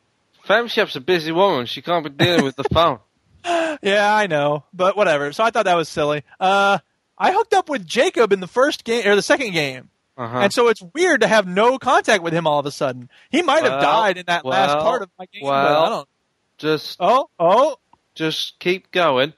Femshep's 0.47 0.95
a 0.97 1.01
busy 1.01 1.31
woman. 1.31 1.65
She 1.65 1.81
can't 1.81 2.03
be 2.03 2.11
dealing 2.11 2.43
with 2.43 2.57
the 2.57 2.65
phone. 2.65 2.99
Yeah, 3.83 4.15
I 4.15 4.25
know, 4.25 4.63
but 4.73 4.97
whatever. 4.97 5.31
So 5.31 5.43
I 5.43 5.51
thought 5.51 5.65
that 5.65 5.75
was 5.75 5.87
silly. 5.87 6.23
Uh, 6.39 6.79
I 7.17 7.31
hooked 7.31 7.53
up 7.53 7.69
with 7.69 7.85
Jacob 7.85 8.33
in 8.33 8.39
the 8.39 8.47
first 8.47 8.83
game 8.83 9.07
or 9.07 9.15
the 9.15 9.21
second 9.21 9.51
game, 9.51 9.89
Uh-huh. 10.17 10.39
and 10.39 10.53
so 10.53 10.67
it's 10.67 10.81
weird 10.93 11.21
to 11.21 11.27
have 11.27 11.47
no 11.47 11.77
contact 11.77 12.23
with 12.23 12.33
him 12.33 12.45
all 12.47 12.59
of 12.59 12.65
a 12.65 12.71
sudden. 12.71 13.09
He 13.29 13.41
might 13.41 13.63
have 13.63 13.81
died 13.81 14.17
in 14.17 14.25
that 14.27 14.45
last 14.45 14.77
part 14.79 15.01
of 15.01 15.09
my 15.17 15.25
game. 15.25 15.41
but 15.43 15.47
well. 15.49 15.83
I 15.85 15.89
don't. 15.89 16.09
Just 16.57 16.97
Oh, 16.99 17.29
oh, 17.39 17.77
just 18.15 18.59
keep 18.59 18.91
going. 18.91 19.33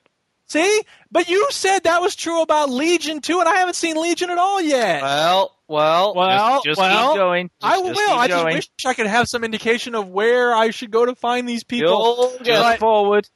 see, 0.47 0.81
but 1.11 1.29
you 1.29 1.47
said 1.51 1.79
that 1.83 2.01
was 2.01 2.15
true 2.15 2.41
about 2.41 2.69
Legion 2.69 3.21
too, 3.21 3.39
and 3.39 3.49
I 3.49 3.55
haven't 3.55 3.75
seen 3.75 3.95
Legion 3.99 4.29
at 4.29 4.37
all 4.37 4.61
yet. 4.61 5.01
Well, 5.01 5.55
well, 5.67 6.13
well, 6.15 6.61
just 6.63 6.79
well, 6.79 7.09
keep 7.13 7.17
going. 7.17 7.49
Just- 7.61 7.73
I 7.73 7.77
will. 7.79 7.89
just 7.93 8.01
I 8.11 8.27
just 8.27 8.43
going. 8.43 8.55
wish 8.55 8.69
I 8.85 8.93
could 8.93 9.07
have 9.07 9.27
some 9.27 9.43
indication 9.43 9.95
of 9.95 10.07
where 10.09 10.55
I 10.55 10.69
should 10.69 10.91
go 10.91 11.05
to 11.05 11.15
find 11.15 11.47
these 11.49 11.63
people. 11.63 11.89
You'll 11.89 12.43
Just 12.43 12.61
But- 12.63 12.79
forward. 12.79 13.27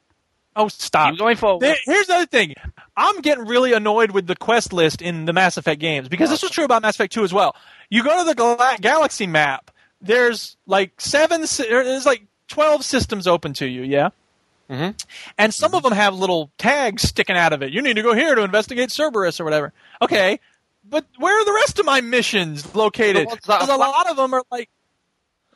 Oh, 0.56 0.68
stop! 0.68 1.10
Keep 1.10 1.18
going 1.18 1.36
forward. 1.36 1.60
There- 1.62 1.76
here's 1.84 2.06
the 2.06 2.14
other 2.14 2.26
thing. 2.26 2.54
I'm 2.96 3.20
getting 3.20 3.46
really 3.46 3.72
annoyed 3.72 4.10
with 4.10 4.26
the 4.26 4.36
quest 4.36 4.72
list 4.72 5.00
in 5.02 5.24
the 5.24 5.32
Mass 5.32 5.56
Effect 5.56 5.80
games 5.80 6.08
because 6.08 6.28
this 6.30 6.42
was 6.42 6.50
true 6.50 6.64
about 6.64 6.82
Mass 6.82 6.94
Effect 6.96 7.12
2 7.14 7.24
as 7.24 7.32
well. 7.32 7.56
You 7.90 8.02
go 8.04 8.18
to 8.18 8.24
the 8.24 8.34
gal- 8.34 8.76
galaxy 8.80 9.26
map. 9.26 9.70
There's 10.00 10.56
like 10.66 11.00
seven. 11.00 11.44
There's 11.58 12.04
like 12.06 12.24
twelve 12.48 12.84
systems 12.84 13.26
open 13.26 13.52
to 13.54 13.66
you. 13.66 13.82
Yeah. 13.82 14.10
Mhm. 14.70 15.00
And 15.38 15.52
some 15.54 15.74
of 15.74 15.82
them 15.82 15.92
have 15.92 16.14
little 16.14 16.50
tags 16.58 17.02
sticking 17.02 17.36
out 17.36 17.52
of 17.52 17.62
it. 17.62 17.72
You 17.72 17.82
need 17.82 17.94
to 17.96 18.02
go 18.02 18.14
here 18.14 18.34
to 18.34 18.42
investigate 18.42 18.90
Cerberus 18.90 19.38
or 19.40 19.44
whatever. 19.44 19.72
Okay, 20.00 20.40
but 20.84 21.04
where 21.18 21.38
are 21.38 21.44
the 21.44 21.52
rest 21.52 21.78
of 21.78 21.86
my 21.86 22.00
missions 22.00 22.74
located? 22.74 23.24
The 23.24 23.28
ones 23.28 23.40
that 23.46 23.60
Because 23.60 23.74
a 23.74 23.78
lot 23.78 24.10
of 24.10 24.16
them 24.16 24.32
are 24.34 24.42
like, 24.50 24.68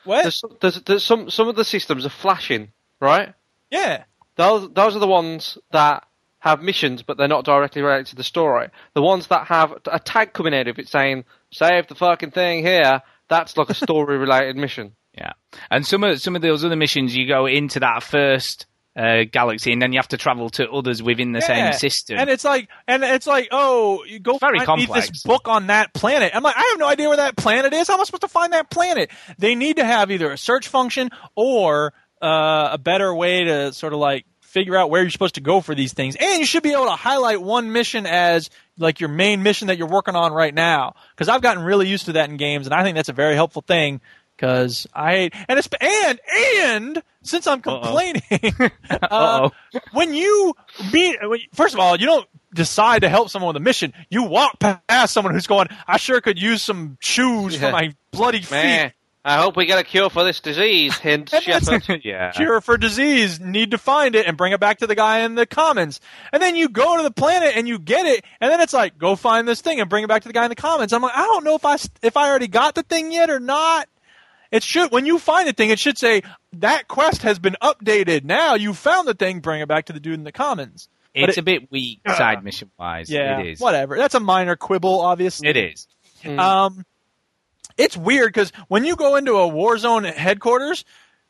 what? 0.04 0.22
There's, 0.22 0.44
there's, 0.60 0.80
there's 0.82 1.04
some 1.04 1.30
some 1.30 1.48
of 1.48 1.56
the 1.56 1.64
systems 1.64 2.04
are 2.06 2.10
flashing, 2.10 2.72
right? 3.00 3.32
yeah. 3.70 4.04
Those 4.36 4.70
those 4.72 4.94
are 4.96 5.00
the 5.00 5.06
ones 5.06 5.58
that 5.72 6.04
have 6.40 6.62
missions, 6.62 7.02
but 7.02 7.16
they're 7.16 7.26
not 7.28 7.44
directly 7.44 7.82
related 7.82 8.06
to 8.08 8.16
the 8.16 8.22
story. 8.24 8.68
The 8.94 9.02
ones 9.02 9.26
that 9.28 9.46
have 9.48 9.74
a 9.90 9.98
tag 9.98 10.32
coming 10.32 10.54
out 10.54 10.68
of 10.68 10.78
it 10.78 10.88
saying 10.88 11.24
"Save 11.50 11.88
the 11.88 11.94
fucking 11.94 12.30
thing 12.30 12.64
here," 12.64 13.02
that's 13.28 13.56
like 13.56 13.70
a 13.70 13.74
story 13.74 14.18
related 14.18 14.56
mission. 14.56 14.92
Yeah, 15.16 15.32
and 15.70 15.86
some 15.86 16.04
of 16.04 16.20
some 16.20 16.36
of 16.36 16.42
those 16.42 16.64
other 16.64 16.76
missions, 16.76 17.16
you 17.16 17.26
go 17.26 17.46
into 17.46 17.80
that 17.80 18.02
first 18.02 18.66
uh, 18.94 19.24
galaxy, 19.30 19.72
and 19.72 19.80
then 19.82 19.92
you 19.92 19.98
have 19.98 20.08
to 20.08 20.16
travel 20.16 20.48
to 20.50 20.70
others 20.70 21.02
within 21.02 21.32
the 21.32 21.40
Yeah. 21.40 21.70
same 21.70 21.72
system. 21.74 22.18
And 22.18 22.30
it's 22.30 22.44
like, 22.44 22.68
and 22.88 23.02
it's 23.04 23.26
like, 23.26 23.48
oh, 23.50 24.02
you 24.04 24.18
go 24.18 24.38
very 24.38 24.58
find 24.58 24.66
complex. 24.66 25.08
this 25.10 25.22
book 25.22 25.48
on 25.48 25.66
that 25.66 25.92
planet. 25.92 26.32
I'm 26.34 26.42
like, 26.42 26.56
I 26.56 26.66
have 26.70 26.78
no 26.78 26.86
idea 26.88 27.08
where 27.08 27.18
that 27.18 27.36
planet 27.36 27.74
is. 27.74 27.88
How 27.88 27.94
am 27.94 28.00
I 28.00 28.04
supposed 28.04 28.22
to 28.22 28.28
find 28.28 28.54
that 28.54 28.70
planet? 28.70 29.10
They 29.38 29.54
need 29.54 29.76
to 29.76 29.84
have 29.84 30.10
either 30.10 30.30
a 30.30 30.38
search 30.38 30.68
function 30.68 31.10
or 31.34 31.92
uh, 32.22 32.70
a 32.72 32.78
better 32.78 33.14
way 33.14 33.44
to 33.44 33.72
sort 33.72 33.92
of 33.92 33.98
like 33.98 34.24
figure 34.42 34.76
out 34.76 34.88
where 34.90 35.02
you're 35.02 35.10
supposed 35.10 35.34
to 35.34 35.40
go 35.42 35.60
for 35.60 35.74
these 35.74 35.92
things. 35.92 36.16
And 36.16 36.38
you 36.40 36.46
should 36.46 36.62
be 36.62 36.72
able 36.72 36.86
to 36.86 36.92
highlight 36.92 37.42
one 37.42 37.72
mission 37.72 38.06
as 38.06 38.48
like 38.78 39.00
your 39.00 39.10
main 39.10 39.42
mission 39.42 39.68
that 39.68 39.76
you're 39.76 39.86
working 39.88 40.16
on 40.16 40.32
right 40.32 40.54
now. 40.54 40.94
Because 41.14 41.28
I've 41.28 41.42
gotten 41.42 41.62
really 41.62 41.88
used 41.88 42.06
to 42.06 42.12
that 42.12 42.30
in 42.30 42.36
games, 42.38 42.66
and 42.66 42.74
I 42.74 42.82
think 42.82 42.94
that's 42.96 43.08
a 43.10 43.12
very 43.14 43.34
helpful 43.34 43.62
thing. 43.62 44.00
Because 44.36 44.86
I 44.94 45.30
and 45.48 45.58
it's 45.58 45.68
and 45.80 46.20
and 46.58 47.02
since 47.22 47.46
I'm 47.46 47.62
complaining, 47.62 48.22
uh, 48.90 48.98
Uh-oh. 49.00 49.50
when 49.92 50.12
you 50.12 50.54
meet, 50.92 51.16
first 51.54 51.72
of 51.72 51.80
all, 51.80 51.96
you 51.98 52.04
don't 52.06 52.28
decide 52.52 53.00
to 53.00 53.08
help 53.08 53.30
someone 53.30 53.48
with 53.54 53.56
a 53.56 53.64
mission. 53.64 53.94
You 54.10 54.24
walk 54.24 54.58
past 54.58 55.14
someone 55.14 55.32
who's 55.32 55.46
going, 55.46 55.68
"I 55.86 55.96
sure 55.96 56.20
could 56.20 56.38
use 56.40 56.62
some 56.62 56.98
shoes 57.00 57.54
Yeah. 57.54 57.60
for 57.68 57.72
my 57.72 57.94
bloody 58.10 58.42
feet." 58.42 58.50
Man, 58.52 58.92
I 59.26 59.38
hope 59.38 59.56
we 59.56 59.66
get 59.66 59.78
a 59.80 59.82
cure 59.82 60.08
for 60.08 60.22
this 60.22 60.38
disease. 60.38 60.96
Hint, 61.00 61.30
Shepard. 61.30 62.00
yeah, 62.04 62.30
Cure 62.30 62.60
for 62.60 62.78
disease, 62.78 63.40
need 63.40 63.72
to 63.72 63.78
find 63.78 64.14
it 64.14 64.24
and 64.26 64.36
bring 64.36 64.52
it 64.52 64.60
back 64.60 64.78
to 64.78 64.86
the 64.86 64.94
guy 64.94 65.20
in 65.20 65.34
the 65.34 65.46
commons. 65.46 66.00
And 66.32 66.40
then 66.40 66.54
you 66.54 66.68
go 66.68 66.96
to 66.96 67.02
the 67.02 67.10
planet 67.10 67.54
and 67.56 67.66
you 67.66 67.80
get 67.80 68.06
it, 68.06 68.24
and 68.40 68.52
then 68.52 68.60
it's 68.60 68.72
like, 68.72 68.96
go 68.98 69.16
find 69.16 69.48
this 69.48 69.60
thing 69.62 69.80
and 69.80 69.90
bring 69.90 70.04
it 70.04 70.06
back 70.08 70.22
to 70.22 70.28
the 70.28 70.32
guy 70.32 70.44
in 70.44 70.48
the 70.48 70.54
commons. 70.54 70.92
I'm 70.92 71.02
like, 71.02 71.16
I 71.16 71.22
don't 71.22 71.42
know 71.42 71.56
if 71.56 71.64
I 71.64 71.76
if 72.02 72.16
I 72.16 72.28
already 72.30 72.46
got 72.46 72.76
the 72.76 72.84
thing 72.84 73.10
yet 73.10 73.28
or 73.28 73.40
not. 73.40 73.88
It 74.52 74.62
should 74.62 74.92
when 74.92 75.06
you 75.06 75.18
find 75.18 75.48
the 75.48 75.52
thing, 75.52 75.70
it 75.70 75.80
should 75.80 75.98
say 75.98 76.22
that 76.52 76.86
quest 76.86 77.22
has 77.22 77.40
been 77.40 77.56
updated. 77.60 78.22
Now 78.22 78.54
you 78.54 78.74
found 78.74 79.08
the 79.08 79.14
thing, 79.14 79.40
bring 79.40 79.60
it 79.60 79.66
back 79.66 79.86
to 79.86 79.92
the 79.92 79.98
dude 79.98 80.14
in 80.14 80.22
the 80.24 80.30
commons. 80.30 80.88
But 81.16 81.30
it's 81.30 81.38
it- 81.38 81.40
a 81.40 81.44
bit 81.44 81.70
weak 81.72 82.00
side 82.06 82.44
mission 82.44 82.70
wise. 82.78 83.10
Yeah, 83.10 83.40
it 83.40 83.46
is. 83.48 83.60
whatever. 83.60 83.96
That's 83.96 84.14
a 84.14 84.20
minor 84.20 84.54
quibble, 84.54 85.00
obviously. 85.00 85.48
It 85.48 85.56
is. 85.56 85.88
Um, 86.24 86.84
it's 87.76 87.96
weird 87.96 88.32
because 88.32 88.52
when 88.68 88.84
you 88.84 88.96
go 88.96 89.16
into 89.16 89.34
a 89.34 89.48
war 89.48 89.78
zone 89.78 90.04
headquarters, 90.04 90.84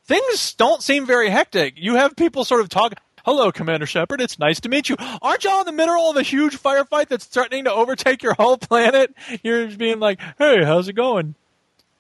things 0.05 0.55
don't 0.55 0.83
seem 0.83 1.07
very 1.07 1.31
hectic. 1.31 1.75
You 1.77 1.97
have 1.97 2.17
people 2.17 2.45
sort 2.45 2.61
of 2.61 2.69
talk. 2.69 2.95
Hello, 3.25 3.51
Commander 3.51 3.87
Shepard. 3.87 4.21
It's 4.21 4.39
nice 4.39 4.61
to 4.61 4.69
meet 4.69 4.89
you. 4.89 4.97
Aren't 5.21 5.43
y'all 5.43 5.61
in 5.61 5.67
the 5.67 5.73
middle 5.73 6.11
of 6.11 6.17
a 6.17 6.23
huge 6.23 6.57
firefight 6.57 7.09
that's 7.09 7.25
threatening 7.25 7.65
to 7.65 7.73
overtake 7.73 8.23
your 8.23 8.35
whole 8.35 8.57
planet? 8.57 9.15
You're 9.43 9.67
just 9.67 9.79
being 9.79 9.99
like, 9.99 10.21
"Hey, 10.39 10.63
how's 10.63 10.89
it 10.89 10.93
going? 10.93 11.35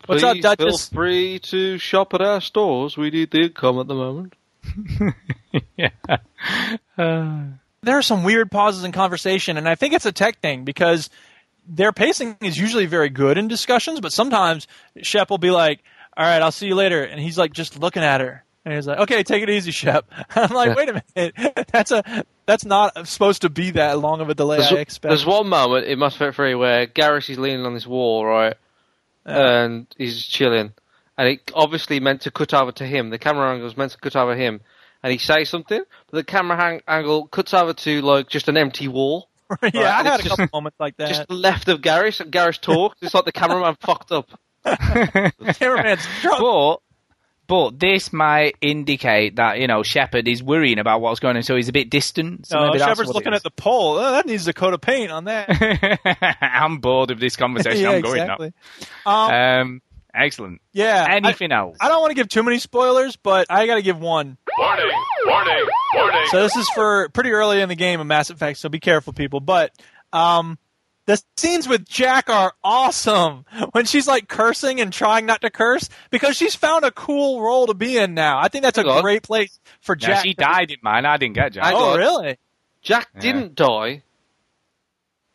What's 0.07 0.23
up, 0.23 0.37
Please 0.37 0.57
feel 0.57 0.79
free 0.79 1.39
to 1.41 1.79
shop 1.79 2.15
at 2.15 2.21
our 2.21 2.41
stores. 2.41 2.97
We 2.97 3.11
need 3.11 3.33
the 3.33 3.43
income 3.43 3.81
at 3.81 3.89
the 3.89 3.95
moment. 3.95 4.35
yeah. 5.77 5.89
there 6.97 7.99
are 7.99 8.03
some 8.03 8.23
weird 8.23 8.51
pauses 8.51 8.85
in 8.85 8.93
conversation, 8.93 9.57
and 9.57 9.69
I 9.69 9.75
think 9.75 9.95
it's 9.95 10.07
a 10.07 10.13
tech 10.13 10.41
thing 10.41 10.65
because 10.65 11.11
their 11.69 11.93
pacing 11.93 12.37
is 12.41 12.59
usually 12.59 12.87
very 12.87 13.09
good 13.09 13.39
in 13.39 13.49
discussions, 13.49 14.01
but 14.01 14.13
sometimes 14.13 14.67
Shep 15.03 15.31
will 15.31 15.39
be 15.39 15.51
like, 15.51 15.83
"All 16.17 16.25
right, 16.25 16.43
I'll 16.43 16.53
see 16.53 16.67
you 16.67 16.75
later," 16.75 17.03
and 17.03 17.21
he's 17.21 17.39
like 17.39 17.53
just 17.53 17.79
looking 17.79 18.03
at 18.03 18.21
her, 18.21 18.45
and 18.65 18.75
he's 18.75 18.87
like, 18.87 18.99
"Okay, 19.01 19.23
take 19.23 19.43
it 19.43 19.51
easy, 19.51 19.71
Shep." 19.71 20.07
I'm 20.35 20.55
like, 20.55 20.77
"Wait 20.77 20.89
a 20.89 21.03
minute, 21.17 21.67
that's 21.73 21.91
a 21.91 22.25
that's 22.47 22.65
not 22.65 23.07
supposed 23.09 23.43
to 23.43 23.51
be 23.51 23.73
that 23.73 23.99
long 23.99 24.21
of 24.21 24.29
a 24.29 24.35
delay." 24.35 24.59
There's, 24.59 24.73
I 24.73 24.77
expect. 24.77 25.11
there's 25.11 25.27
one 25.27 25.49
moment 25.49 25.87
in 25.87 25.99
Mass 25.99 26.15
Effect 26.17 26.37
3 26.37 26.55
where 26.55 26.87
Garrus 26.87 27.31
is 27.31 27.39
leaning 27.39 27.67
on 27.67 27.75
this 27.75 27.87
wall, 27.87 28.25
right? 28.25 28.55
And 29.25 29.87
he's 29.99 30.25
chilling. 30.25 30.73
And 31.19 31.29
it 31.29 31.51
obviously 31.55 31.99
meant 31.99 32.23
to 32.23 32.31
cut 32.31 32.55
over 32.55 32.73
to 32.73 32.87
him. 32.87 33.11
The 33.11 33.19
camera 33.19 33.51
angle 33.51 33.65
was 33.65 33.77
meant 33.77 33.93
to 33.93 33.99
cut 33.99 34.15
over 34.15 34.37
him. 34.37 34.61
And 35.03 35.13
he 35.13 35.19
says 35.19 35.49
something, 35.49 35.83
but 36.11 36.17
the 36.17 36.25
camera 36.25 36.57
hang- 36.57 36.83
angle 36.87 37.27
cuts 37.27 37.55
over 37.55 37.73
to 37.73 38.03
like 38.03 38.29
just 38.29 38.49
an 38.49 38.57
empty 38.57 38.89
wall. 38.89 39.29
yeah, 39.63 39.69
Right, 39.73 39.75
I 39.77 39.99
and 40.01 40.09
had 40.09 40.21
a 40.21 40.23
couple 40.25 40.37
just- 40.45 40.53
moments 40.53 40.77
like 40.81 40.97
that. 40.97 41.09
Just 41.09 41.31
left 41.31 41.69
of 41.69 41.81
Garrus, 41.81 42.21
and 42.21 42.33
Garrus 42.33 42.61
talks. 42.61 42.99
It's 43.03 43.15
like 43.15 43.25
the 43.25 43.33
cameraman 43.33 43.77
fucked 43.81 44.13
up. 44.13 44.29
cameraman's 45.59 46.07
drunk. 46.23 46.41
But 46.41 46.77
but 47.49 47.79
this 47.79 48.13
might 48.13 48.57
indicate 48.61 49.37
that 49.37 49.61
you 49.61 49.69
know 49.69 49.83
Shepard 49.85 50.27
is 50.27 50.43
worrying 50.43 50.79
about 50.81 51.01
what's 51.01 51.21
going 51.21 51.37
on, 51.37 51.43
so 51.45 51.55
he's 51.55 51.69
a 51.69 51.73
bit 51.73 51.91
distant. 51.91 52.47
So 52.47 52.73
No, 52.73 52.79
Shepard's 52.79 53.11
looking 53.11 53.35
at 53.35 53.43
the 53.45 53.51
pole. 53.53 53.99
Oh, 53.99 54.13
that 54.13 54.27
needs 54.27 54.49
a 54.49 54.53
coat 54.53 54.75
of 54.75 54.81
paint 54.81 55.13
on 55.13 55.25
that. 55.25 55.49
I'm 56.41 56.79
bored 56.79 57.11
of 57.13 57.21
this 57.21 57.37
conversation. 57.37 57.83
yeah, 57.83 57.91
I'm 57.91 58.01
going 58.01 58.21
exactly. 58.23 58.53
now. 59.07 59.13
Um, 59.13 59.61
Um, 59.61 59.83
excellent. 60.13 60.61
yeah. 60.73 61.07
I- 61.09 61.17
Anything 61.17 61.53
else? 61.53 61.77
I 61.81 61.89
don't 61.89 62.01
want 62.01 62.11
to 62.11 62.15
give 62.17 62.29
too 62.29 62.43
many 62.43 62.59
spoilers, 62.59 63.15
but 63.17 63.47
I 63.49 63.67
got 63.69 63.77
to 63.77 63.83
give 63.83 64.01
one. 64.01 64.39
Warning, 64.59 64.91
warning, 65.27 65.67
warning. 65.95 66.27
So 66.31 66.43
this 66.43 66.57
is 66.57 66.69
for 66.71 67.09
pretty 67.11 67.31
early 67.31 67.61
in 67.61 67.69
the 67.69 67.75
game 67.77 68.01
of 68.01 68.07
Mass 68.07 68.31
Effect, 68.31 68.59
so 68.59 68.69
be 68.71 68.81
careful, 68.81 69.13
people. 69.13 69.41
But 69.41 69.73
um, 70.15 70.59
the 71.05 71.21
scenes 71.37 71.69
with 71.69 71.87
Jack 71.87 72.31
are 72.31 72.55
awesome. 72.65 73.45
When 73.73 73.85
she's 73.85 74.07
like 74.09 74.29
cursing 74.29 74.81
and 74.81 74.93
trying 74.93 75.27
not 75.27 75.43
to 75.43 75.51
curse 75.51 75.91
because 76.11 76.37
she's 76.37 76.55
found 76.55 76.85
a 76.87 76.91
cool 76.91 77.43
role 77.43 77.67
to 77.67 77.75
be 77.75 77.99
in 77.99 78.15
now. 78.15 78.39
I 78.41 78.49
think 78.49 78.63
that's 78.65 78.79
a 78.79 78.83
Hang 78.83 78.91
on. 78.91 79.03
great 79.03 79.23
place 79.23 79.59
for 79.83 79.95
Yeah, 79.99 80.09
Jack. 80.09 80.23
she 80.25 80.35
to 80.35 80.43
died 80.45 80.71
in 80.71 80.79
mine. 80.83 81.05
I 81.05 81.17
didn't 81.19 81.35
get 81.35 81.53
Jack. 81.53 81.65
I 81.65 81.73
Oh, 81.75 81.79
got- 81.93 81.99
really? 81.99 82.39
Jack 82.83 83.09
Yeah. 83.15 83.21
didn't 83.21 83.55
die 83.57 84.03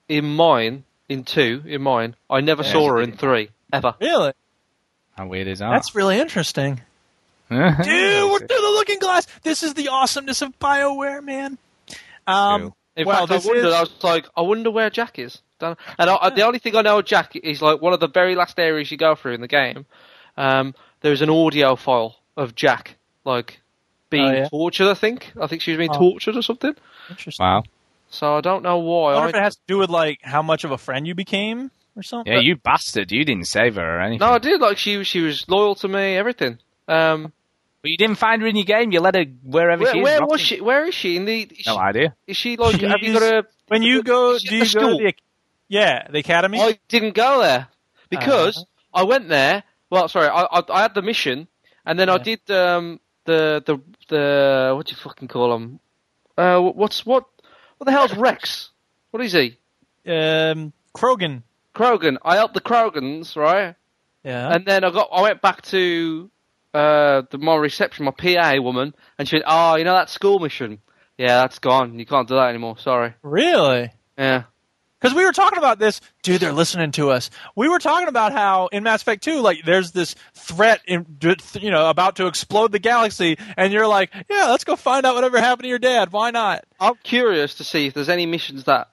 in 0.10 0.26
mine, 0.36 0.84
in 1.10 1.24
two, 1.26 1.62
in 1.68 1.82
mine. 1.84 2.16
I 2.30 2.42
never 2.42 2.64
Yeah, 2.64 2.72
saw 2.72 2.80
she 2.82 2.88
her 2.88 3.02
in 3.02 3.10
didn't. 3.12 3.20
three, 3.20 3.50
ever. 3.72 3.94
Really? 4.02 4.34
How 5.18 5.28
weird 5.28 5.48
is 5.48 5.60
that? 5.60 5.70
That's 5.70 5.94
really 5.94 6.18
interesting. 6.20 6.82
Dude, 7.84 8.32
we're 8.32 8.40
through 8.40 8.48
the 8.48 8.74
looking 8.76 9.00
glass. 9.00 9.28
This 9.44 9.62
is 9.64 9.74
the 9.74 9.90
awesomeness 9.90 10.42
of 10.42 10.58
BioWare, 10.60 11.24
man. 11.24 11.58
Um, 12.28 12.74
In 12.96 13.08
well, 13.08 13.28
fact, 13.28 13.44
I 13.44 13.48
wondered. 13.48 13.68
is- 13.68 13.74
I 13.74 13.80
was 13.82 14.04
like, 14.04 14.28
I 14.36 14.42
wonder 14.42 14.72
where 14.72 14.90
Jack 14.90 15.20
is. 15.20 15.42
And 15.60 15.76
I, 16.00 16.30
the 16.32 16.42
only 16.44 16.58
thing 16.60 16.76
I 16.76 16.82
know 16.82 16.98
of 17.00 17.06
Jack 17.06 17.36
is 17.36 17.62
like 17.62 17.82
one 17.82 17.94
of 17.94 18.00
the 18.00 18.08
very 18.08 18.34
last 18.36 18.58
areas 18.60 18.90
you 18.90 18.98
go 18.98 19.14
through 19.16 19.34
in 19.34 19.42
the 19.42 19.48
game. 19.48 19.86
Um, 20.38 20.74
there's 21.02 21.22
an 21.22 21.30
audio 21.30 21.76
file 21.76 22.16
of 22.36 22.56
Jack 22.56 22.96
like 23.26 23.62
being 24.10 24.26
Oh, 24.26 24.32
yeah? 24.34 24.50
tortured. 24.50 24.88
I 24.90 24.94
think. 24.96 25.32
I 25.40 25.46
think 25.48 25.62
she 25.62 25.72
was 25.72 25.78
being 25.78 25.92
Oh. 25.92 26.00
tortured 26.00 26.36
or 26.36 26.42
something. 26.42 26.74
Interesting. 27.10 27.44
Wow. 27.46 27.64
So 28.10 28.36
I 28.36 28.42
don't 28.42 28.64
know 28.64 28.80
why. 28.80 29.12
I 29.12 29.16
wonder 29.16 29.30
if 29.30 29.36
it 29.36 29.44
has 29.44 29.56
to 29.56 29.62
do 29.68 29.78
with 29.78 29.90
like 29.92 30.20
how 30.24 30.42
much 30.42 30.64
of 30.64 30.72
a 30.72 30.78
friend 30.78 31.06
you 31.06 31.14
became 31.16 31.70
or 31.96 32.02
something. 32.04 32.32
Yeah, 32.34 32.40
you 32.40 32.56
bastard! 32.56 33.12
You 33.12 33.24
didn't 33.24 33.46
save 33.48 33.76
her 33.76 33.98
or 33.98 34.02
anything. 34.02 34.26
no, 34.28 34.34
I 34.34 34.40
did. 34.40 34.60
Like 34.62 34.78
she, 34.80 35.04
she 35.04 35.22
was 35.22 35.48
loyal 35.48 35.76
to 35.76 35.88
me. 35.88 36.16
Everything. 36.18 36.58
Um, 36.88 37.32
But 37.82 37.90
you 37.92 37.98
didn't 37.98 38.18
find 38.18 38.42
her 38.42 38.48
in 38.48 38.56
your 38.56 38.66
game. 38.66 38.92
You 38.92 39.00
let 39.00 39.16
her 39.16 39.26
wherever 39.44 39.84
where 39.84 39.92
she 39.94 40.00
is. 40.00 40.04
where 40.04 40.26
was 40.26 40.42
she? 40.42 40.62
Where 40.62 40.86
is 40.86 40.94
she? 40.96 41.18
In 41.18 41.26
the? 41.26 41.42
Is 41.44 41.66
No 41.66 41.74
she, 41.74 41.80
idea. 41.80 42.16
is 42.28 42.38
she 42.38 42.58
like? 42.58 42.80
have 42.82 43.02
you 43.02 43.14
got 43.14 43.24
a? 43.24 43.46
when 43.68 43.82
you 43.82 44.04
go? 44.04 44.38
Do 44.38 44.56
you 44.56 44.66
the 44.66 44.74
go 44.74 44.80
to 44.82 44.86
school? 44.88 44.98
the? 45.00 45.14
Yeah, 45.68 46.08
the 46.12 46.20
academy. 46.20 46.60
I 46.62 46.78
didn't 46.90 47.16
go 47.16 47.42
there 47.42 47.68
because 48.10 48.58
Uh-huh. 48.58 49.02
I 49.02 49.04
went 49.04 49.30
there. 49.30 49.64
Well, 49.90 50.08
sorry, 50.10 50.28
I, 50.28 50.44
I, 50.44 50.62
I 50.70 50.82
had 50.84 50.94
the 50.94 51.02
mission, 51.02 51.48
and 51.86 51.98
then 51.98 52.08
I 52.10 52.18
did 52.18 52.40
um, 52.52 53.00
the 53.26 53.64
the 53.66 53.80
the 54.10 54.74
what 54.76 54.86
do 54.86 54.92
you 54.92 54.98
fucking 54.98 55.28
call 55.28 55.54
him? 55.56 55.80
Uh, 56.38 56.60
what's 56.62 57.06
what? 57.06 57.26
What 57.78 57.86
the 57.86 57.92
hell's 57.92 58.16
Wrex? 58.16 58.70
What 59.12 59.24
is 59.24 59.34
he? 59.34 59.58
Um, 60.06 60.72
Krogan. 60.94 61.42
Krogan. 61.74 62.18
I 62.24 62.36
helped 62.36 62.54
the 62.54 62.62
Krogans, 62.62 63.36
right? 63.36 63.76
Yeah. 64.24 64.54
And 64.54 64.66
then 64.66 64.84
I 64.84 64.92
got 64.92 65.10
I 65.12 65.22
went 65.24 65.42
back 65.42 65.62
to 65.74 66.30
uh, 66.74 67.24
the 67.30 67.38
my 67.38 67.56
reception, 67.56 68.06
my 68.06 68.12
PA 68.12 68.62
woman, 68.62 68.94
and 69.18 69.28
she 69.28 69.36
went, 69.38 69.46
"Oh, 69.48 69.76
you 69.76 69.84
know 69.84 69.94
that 69.94 70.10
school 70.10 70.40
mission? 70.40 70.80
Yeah, 71.18 71.42
that's 71.42 71.60
gone. 71.60 72.00
You 72.00 72.06
can't 72.06 72.28
do 72.28 72.36
that 72.36 72.50
anymore. 72.50 72.78
Sorry." 72.78 73.14
really? 73.22 73.92
Yeah. 74.18 74.44
Because 75.02 75.16
we 75.16 75.26
were 75.26 75.32
talking 75.32 75.58
about 75.58 75.80
this, 75.80 76.00
dude. 76.22 76.40
They're 76.40 76.54
listening 76.54 76.92
to 76.92 77.10
us. 77.10 77.32
We 77.56 77.68
were 77.68 77.80
talking 77.80 78.08
about 78.08 78.34
how 78.34 78.68
in 78.68 78.84
Mass 78.84 79.02
Effect 79.02 79.24
2, 79.24 79.42
like, 79.42 79.66
there's 79.66 79.92
this 79.92 80.14
threat, 80.36 80.82
in, 80.86 81.08
you 81.54 81.72
know, 81.72 81.90
about 81.90 82.18
to 82.18 82.28
explode 82.28 82.72
the 82.72 82.78
galaxy, 82.78 83.38
and 83.58 83.74
you're 83.74 83.88
like, 83.88 84.12
yeah, 84.30 84.46
let's 84.50 84.64
go 84.64 84.76
find 84.76 85.04
out 85.08 85.16
whatever 85.16 85.40
happened 85.40 85.64
to 85.64 85.70
your 85.70 85.80
dad. 85.80 86.12
Why 86.12 86.30
not? 86.30 86.66
I'm 86.80 86.94
curious 87.02 87.56
to 87.56 87.64
see 87.64 87.88
if 87.88 87.96
there's 87.96 88.10
any 88.10 88.28
missions 88.28 88.66
that 88.66 88.90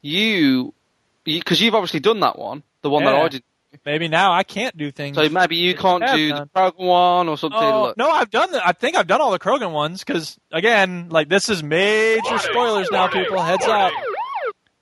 you, 0.00 0.74
because 1.22 1.60
you, 1.60 1.66
have 1.66 1.76
obviously 1.76 2.00
done 2.00 2.18
that 2.20 2.36
one, 2.36 2.64
the 2.82 2.90
one 2.90 3.04
that 3.04 3.14
I 3.14 3.28
did. 3.28 3.44
Maybe 3.84 4.08
now 4.08 4.32
I 4.32 4.42
can't 4.42 4.76
do 4.76 4.90
things. 4.90 5.16
So 5.16 5.28
maybe 5.28 5.56
you 5.56 5.74
can't 5.74 6.04
do 6.14 6.28
done. 6.30 6.50
the 6.54 6.60
Krogan 6.60 6.86
one 6.86 7.28
or 7.28 7.36
something. 7.38 7.58
Oh, 7.60 7.82
Look, 7.82 7.96
no, 7.96 8.10
I've 8.10 8.30
done 8.30 8.52
the, 8.52 8.66
I 8.66 8.72
think 8.72 8.96
I've 8.96 9.06
done 9.06 9.20
all 9.20 9.30
the 9.30 9.38
Krogan 9.38 9.72
ones 9.72 10.04
because 10.04 10.38
again, 10.52 11.08
like 11.10 11.28
this 11.28 11.48
is 11.48 11.62
major 11.62 12.38
spoilers 12.38 12.90
now. 12.90 13.08
People, 13.08 13.42
heads 13.42 13.64
up. 13.66 13.92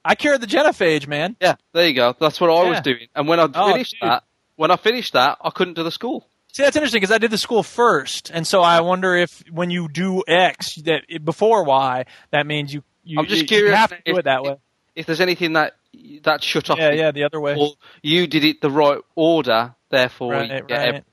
I 0.04 0.14
cured 0.14 0.40
the 0.40 0.46
genophage, 0.46 1.06
man. 1.06 1.36
Yeah, 1.40 1.56
there 1.72 1.86
you 1.86 1.94
go. 1.94 2.14
That's 2.18 2.40
what 2.40 2.50
I 2.50 2.68
was 2.68 2.80
doing. 2.80 3.06
And 3.14 3.28
when 3.28 3.38
I 3.38 3.48
Oh, 3.54 3.72
finished 3.72 3.96
dude. 4.00 4.08
that, 4.10 4.24
when 4.56 4.70
I 4.70 4.76
finished 4.76 5.12
that, 5.12 5.38
I 5.42 5.50
couldn't 5.50 5.74
do 5.74 5.82
the 5.82 5.90
school. 5.92 6.26
See, 6.52 6.62
that's 6.64 6.74
interesting 6.74 7.00
because 7.00 7.14
I 7.14 7.18
did 7.18 7.30
the 7.30 7.38
school 7.38 7.62
first, 7.62 8.30
and 8.34 8.44
so 8.46 8.60
I 8.60 8.80
wonder 8.80 9.14
if 9.14 9.42
when 9.52 9.70
you 9.70 9.88
do 9.88 10.24
X 10.26 10.74
that 10.82 11.02
before 11.24 11.62
Y, 11.64 12.06
that 12.32 12.46
means 12.46 12.74
you 12.74 12.82
you, 13.04 13.18
I'm 13.20 13.26
just 13.26 13.42
you, 13.42 13.46
curious 13.48 13.70
you 13.70 13.76
have 13.76 13.90
to 13.90 13.96
do 14.04 14.12
if- 14.12 14.18
it 14.18 14.24
that 14.24 14.42
way. 14.42 14.56
If 14.96 15.06
there's 15.06 15.20
anything 15.20 15.52
that 15.52 15.76
that 16.22 16.42
shut 16.42 16.70
off, 16.70 16.78
Yeah, 16.78 16.92
yeah, 16.92 17.10
the 17.10 17.24
other 17.24 17.40
way. 17.40 17.56
or 17.58 17.72
you 18.02 18.26
did 18.26 18.44
it 18.44 18.60
the 18.60 18.70
right 18.70 18.98
order, 19.14 19.74
therefore 19.90 20.32
Right, 20.32 20.42
you 20.50 20.60
get 20.66 20.70
right. 20.70 20.88
every- 20.88 21.04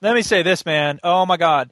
Let 0.00 0.14
me 0.14 0.22
say 0.22 0.42
this, 0.42 0.64
man. 0.66 1.00
Oh 1.02 1.24
my 1.26 1.36
God. 1.36 1.70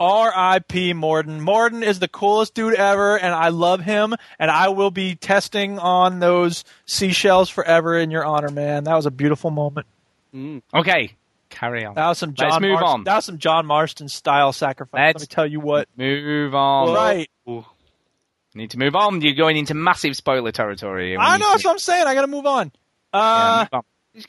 R.I.P. 0.00 0.94
Mordin. 0.94 1.40
Mordin 1.40 1.84
is 1.84 2.00
the 2.00 2.08
coolest 2.08 2.54
dude 2.54 2.74
ever, 2.74 3.16
and 3.16 3.32
I 3.32 3.50
love 3.50 3.80
him. 3.80 4.14
And 4.38 4.50
I 4.50 4.68
will 4.70 4.90
be 4.90 5.14
testing 5.14 5.78
on 5.78 6.18
those 6.18 6.64
seashells 6.86 7.48
forever 7.48 7.96
in 7.96 8.10
your 8.10 8.24
honor, 8.24 8.48
man. 8.48 8.84
That 8.84 8.94
was 8.96 9.06
a 9.06 9.12
beautiful 9.12 9.52
moment. 9.52 9.86
Mm. 10.34 10.62
Okay, 10.74 11.12
carry 11.50 11.84
on. 11.84 11.94
That 11.94 12.08
was 12.08 12.18
some 12.18 12.34
John. 12.34 12.50
Let's 12.50 12.60
move 12.62 12.70
Marston, 12.72 12.88
on. 12.88 13.04
That 13.04 13.14
was 13.16 13.24
some 13.26 13.38
John 13.38 13.64
Marston 13.66 14.08
style 14.08 14.52
sacrifice. 14.52 14.98
Let 14.98 15.14
Let's 15.14 15.22
me 15.22 15.26
tell 15.32 15.46
you 15.46 15.60
what. 15.60 15.88
Move 15.96 16.52
on. 16.54 16.94
right. 16.94 17.30
Need 18.54 18.70
to 18.72 18.78
move 18.78 18.94
on. 18.94 19.20
You're 19.22 19.34
going 19.34 19.56
into 19.56 19.74
massive 19.74 20.14
spoiler 20.16 20.52
territory. 20.52 21.16
I 21.16 21.38
know. 21.38 21.50
That's 21.50 21.64
what 21.64 21.70
I'm 21.72 21.78
saying. 21.78 22.06
I 22.06 22.14
got 22.14 22.22
to 22.22 22.26
move 22.26 22.46
on. 22.46 22.70
Uh, 23.12 23.66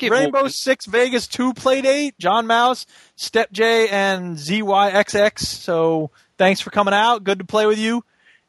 Rainbow 0.02 0.48
Six 0.48 0.86
Vegas 0.86 1.28
2 1.28 1.54
Playdate, 1.54 2.14
John 2.20 2.48
Mouse, 2.48 2.86
Step 3.16 3.52
J, 3.52 3.90
and 3.90 4.38
ZYXX. 4.38 5.40
So 5.40 6.12
thanks 6.38 6.62
for 6.62 6.70
coming 6.70 6.94
out. 6.94 7.24
Good 7.24 7.40
to 7.40 7.46
play 7.46 7.66
with 7.66 7.80
you. 7.80 8.04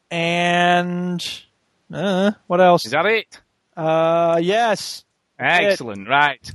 And 0.09 1.21
uh, 1.93 2.31
what 2.47 2.61
else? 2.61 2.85
Is 2.85 2.91
that 2.91 3.05
it? 3.05 3.39
Uh, 3.75 4.39
yes. 4.41 5.03
Excellent. 5.37 6.07
Right. 6.07 6.51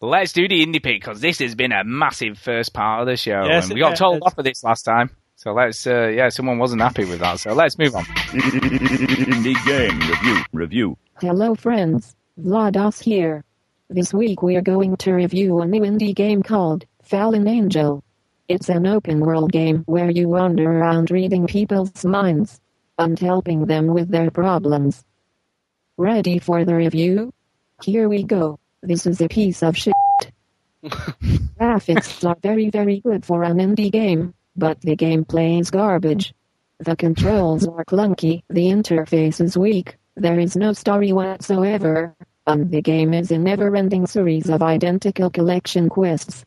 Let's 0.00 0.32
do 0.32 0.48
the 0.48 0.66
indie 0.66 0.82
pick 0.82 1.00
because 1.00 1.20
this 1.20 1.38
has 1.38 1.54
been 1.54 1.72
a 1.72 1.84
massive 1.84 2.38
first 2.38 2.74
part 2.74 3.00
of 3.02 3.06
the 3.06 3.16
show, 3.16 3.44
Yes, 3.46 3.66
and 3.66 3.74
we 3.74 3.80
got 3.80 3.96
told 3.96 4.16
has. 4.16 4.22
off 4.22 4.34
for 4.34 4.42
this 4.42 4.62
last 4.62 4.82
time. 4.82 5.10
So 5.36 5.52
let's, 5.52 5.86
uh, 5.86 6.08
yeah, 6.08 6.28
someone 6.28 6.58
wasn't 6.58 6.82
happy 6.82 7.04
with 7.04 7.20
that. 7.20 7.40
So 7.40 7.52
let's 7.54 7.78
move 7.78 7.94
on. 7.94 8.04
Indie 8.04 9.66
game 9.66 9.98
review. 10.00 10.44
Review. 10.52 10.98
Hello 11.20 11.54
friends, 11.54 12.14
Vlados 12.40 13.02
here. 13.02 13.44
This 13.90 14.14
week 14.14 14.42
we 14.42 14.56
are 14.56 14.62
going 14.62 14.96
to 14.98 15.12
review 15.12 15.60
a 15.60 15.66
new 15.66 15.82
indie 15.82 16.14
game 16.14 16.42
called 16.42 16.84
Fallen 17.02 17.46
Angel. 17.46 18.02
It's 18.48 18.68
an 18.68 18.86
open 18.86 19.20
world 19.20 19.52
game 19.52 19.82
where 19.86 20.10
you 20.10 20.28
wander 20.28 20.70
around 20.70 21.10
reading 21.10 21.46
people's 21.46 22.04
minds 22.04 22.60
and 22.98 23.18
helping 23.18 23.66
them 23.66 23.88
with 23.88 24.08
their 24.08 24.30
problems. 24.30 25.04
Ready 25.96 26.38
for 26.38 26.64
the 26.64 26.74
review? 26.74 27.32
Here 27.82 28.08
we 28.08 28.22
go. 28.22 28.58
This 28.82 29.06
is 29.06 29.20
a 29.20 29.28
piece 29.28 29.62
of 29.62 29.76
shit. 29.76 29.94
Graphics 30.84 32.28
are 32.28 32.36
very 32.42 32.70
very 32.70 33.00
good 33.00 33.24
for 33.24 33.42
an 33.42 33.58
indie 33.58 33.90
game, 33.90 34.34
but 34.56 34.80
the 34.80 34.96
gameplay 34.96 35.60
is 35.60 35.70
garbage. 35.70 36.34
The 36.78 36.96
controls 36.96 37.66
are 37.66 37.84
clunky, 37.84 38.42
the 38.48 38.66
interface 38.66 39.40
is 39.40 39.56
weak, 39.56 39.96
there 40.16 40.38
is 40.38 40.56
no 40.56 40.72
story 40.72 41.12
whatsoever, 41.12 42.14
and 42.46 42.70
the 42.70 42.82
game 42.82 43.14
is 43.14 43.30
a 43.30 43.38
never-ending 43.38 44.06
series 44.06 44.50
of 44.50 44.62
identical 44.62 45.30
collection 45.30 45.88
quests. 45.88 46.44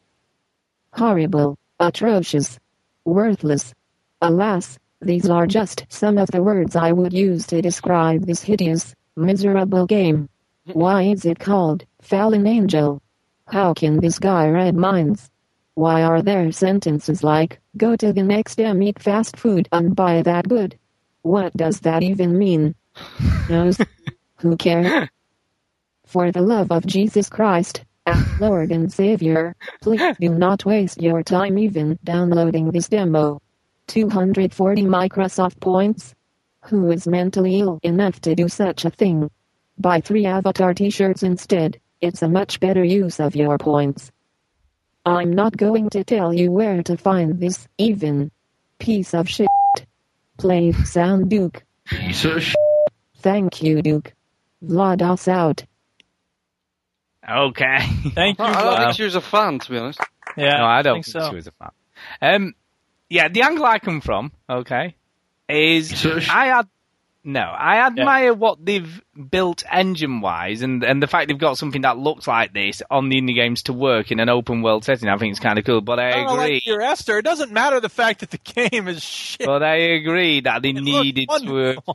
Horrible, 0.94 1.58
atrocious, 1.80 2.60
worthless. 3.06 3.74
Alas, 4.22 4.78
these 5.02 5.30
are 5.30 5.48
just 5.48 5.86
some 5.90 6.18
of 6.18 6.30
the 6.32 6.42
words 6.42 6.76
I 6.76 6.92
would 6.92 7.14
use 7.14 7.46
to 7.48 7.62
describe 7.62 8.26
this 8.26 8.42
hideous, 8.42 8.96
miserable 9.16 9.86
game. 9.86 10.30
Why 10.66 11.04
is 11.04 11.26
it 11.26 11.40
called 11.40 11.86
Fallen 12.02 12.48
Angel? 12.48 13.02
How 13.48 13.74
can 13.74 14.00
this 14.00 14.20
guy 14.20 14.50
read 14.50 14.76
minds? 14.76 15.30
Why 15.78 16.02
are 16.02 16.24
there 16.24 16.52
sentences 16.52 17.24
like, 17.24 17.60
go 17.78 17.96
to 17.96 18.12
the 18.12 18.24
next 18.24 18.60
M 18.60 18.82
eat 18.82 18.98
fast 18.98 19.38
food 19.38 19.70
and 19.72 19.96
buy 19.96 20.24
that 20.24 20.50
good? 20.50 20.76
What 21.22 21.56
does 21.56 21.82
that 21.82 22.02
even 22.02 22.36
mean? 22.36 22.74
Knows? 23.48 23.78
Who 24.38 24.58
cares? 24.58 25.08
For 26.08 26.32
the 26.32 26.42
love 26.42 26.72
of 26.72 26.88
Jesus 26.88 27.30
Christ, 27.30 27.84
our 28.08 28.26
Lord 28.40 28.72
and 28.72 28.92
Savior, 28.92 29.56
please 29.84 30.02
do 30.20 30.30
not 30.30 30.66
waste 30.66 31.00
your 31.00 31.22
time 31.22 31.60
even 31.60 32.00
downloading 32.04 32.72
this 32.72 32.90
demo. 32.90 33.40
240 33.86 34.82
Microsoft 34.82 35.60
points? 35.60 36.16
Who 36.72 36.90
is 36.90 37.08
mentally 37.08 37.60
ill 37.60 37.78
enough 37.84 38.20
to 38.22 38.34
do 38.34 38.50
such 38.50 38.84
a 38.84 38.90
thing? 38.90 39.30
Buy 39.78 40.02
three 40.02 40.26
avatar 40.26 40.74
t-shirts 40.74 41.22
instead, 41.22 41.80
it's 42.02 42.24
a 42.24 42.28
much 42.28 42.60
better 42.60 42.84
use 42.84 43.20
of 43.20 43.36
your 43.36 43.60
points. 43.60 44.12
I'm 45.08 45.32
not 45.34 45.56
going 45.56 45.90
to 45.92 46.04
tell 46.04 46.34
you 46.34 46.52
where 46.52 46.84
to 46.84 46.98
find 46.98 47.40
this, 47.40 47.68
even. 47.78 48.30
Piece 48.80 49.14
of 49.14 49.30
shit. 49.30 49.48
Play 50.38 50.72
sound 50.74 51.30
Duke. 51.30 51.64
Piece 51.86 52.26
of 52.26 52.44
sh- 52.44 52.56
Thank 53.20 53.64
you, 53.64 53.82
Duke. 53.82 54.14
Vlados 54.64 55.28
out. 55.28 55.64
Okay. 57.30 57.78
Thank 58.16 58.38
you. 58.40 58.46
I 58.46 58.62
don't 58.62 58.74
Vlad. 58.74 58.84
think 58.86 58.96
she 58.98 59.04
was 59.04 59.16
a 59.16 59.22
fan, 59.22 59.60
to 59.60 59.72
be 59.72 59.78
honest. 59.78 60.00
Yeah, 60.36 60.58
no, 60.58 60.66
I 60.66 60.82
don't 60.82 60.96
think 61.04 61.06
think, 61.06 61.24
so. 61.24 61.30
she 61.30 61.36
was 61.36 61.48
a 61.48 61.52
fan. 61.52 61.72
Um, 62.22 62.54
yeah, 63.10 63.28
the 63.30 63.42
angle 63.42 63.66
I 63.66 63.80
come 63.80 64.02
from, 64.02 64.32
okay, 64.50 64.96
is 65.50 66.06
I 66.30 66.50
ad- 66.50 66.68
no, 67.28 67.42
I 67.42 67.86
admire 67.86 68.34
what 68.34 68.66
they've 68.66 69.02
built 69.30 69.66
engine 69.70 70.22
wise, 70.22 70.62
and 70.62 70.82
and 70.82 71.04
the 71.04 71.08
fact 71.08 71.28
they've 71.28 71.38
got 71.38 71.58
something 71.58 71.82
that 71.82 71.98
looks 71.98 72.26
like 72.26 72.54
this 72.54 72.82
on 72.90 73.10
the 73.10 73.20
indie 73.20 73.36
games 73.36 73.64
to 73.64 73.74
work 73.74 74.14
in 74.14 74.22
an 74.22 74.30
open 74.30 74.62
world 74.62 74.86
setting. 74.86 75.10
I 75.10 75.18
think 75.18 75.32
it's 75.32 75.42
kind 75.42 75.60
of 75.60 75.66
cool, 75.66 75.82
but 75.82 76.00
I 76.00 76.22
agree. 76.22 76.54
like 76.54 76.66
your 76.66 76.82
Esther, 76.82 77.18
it 77.18 77.24
doesn't 77.24 77.52
matter 77.52 77.82
the 77.82 77.90
fact 77.90 78.22
that 78.22 78.32
the 78.32 78.38
game 78.70 78.88
is 78.88 79.04
shit. 79.04 79.46
But 79.46 79.62
I 79.62 79.76
agree 79.76 80.40
that 80.40 80.62
they 80.62 80.72
needed 80.72 81.28
to 81.42 81.80
uh, 81.88 81.94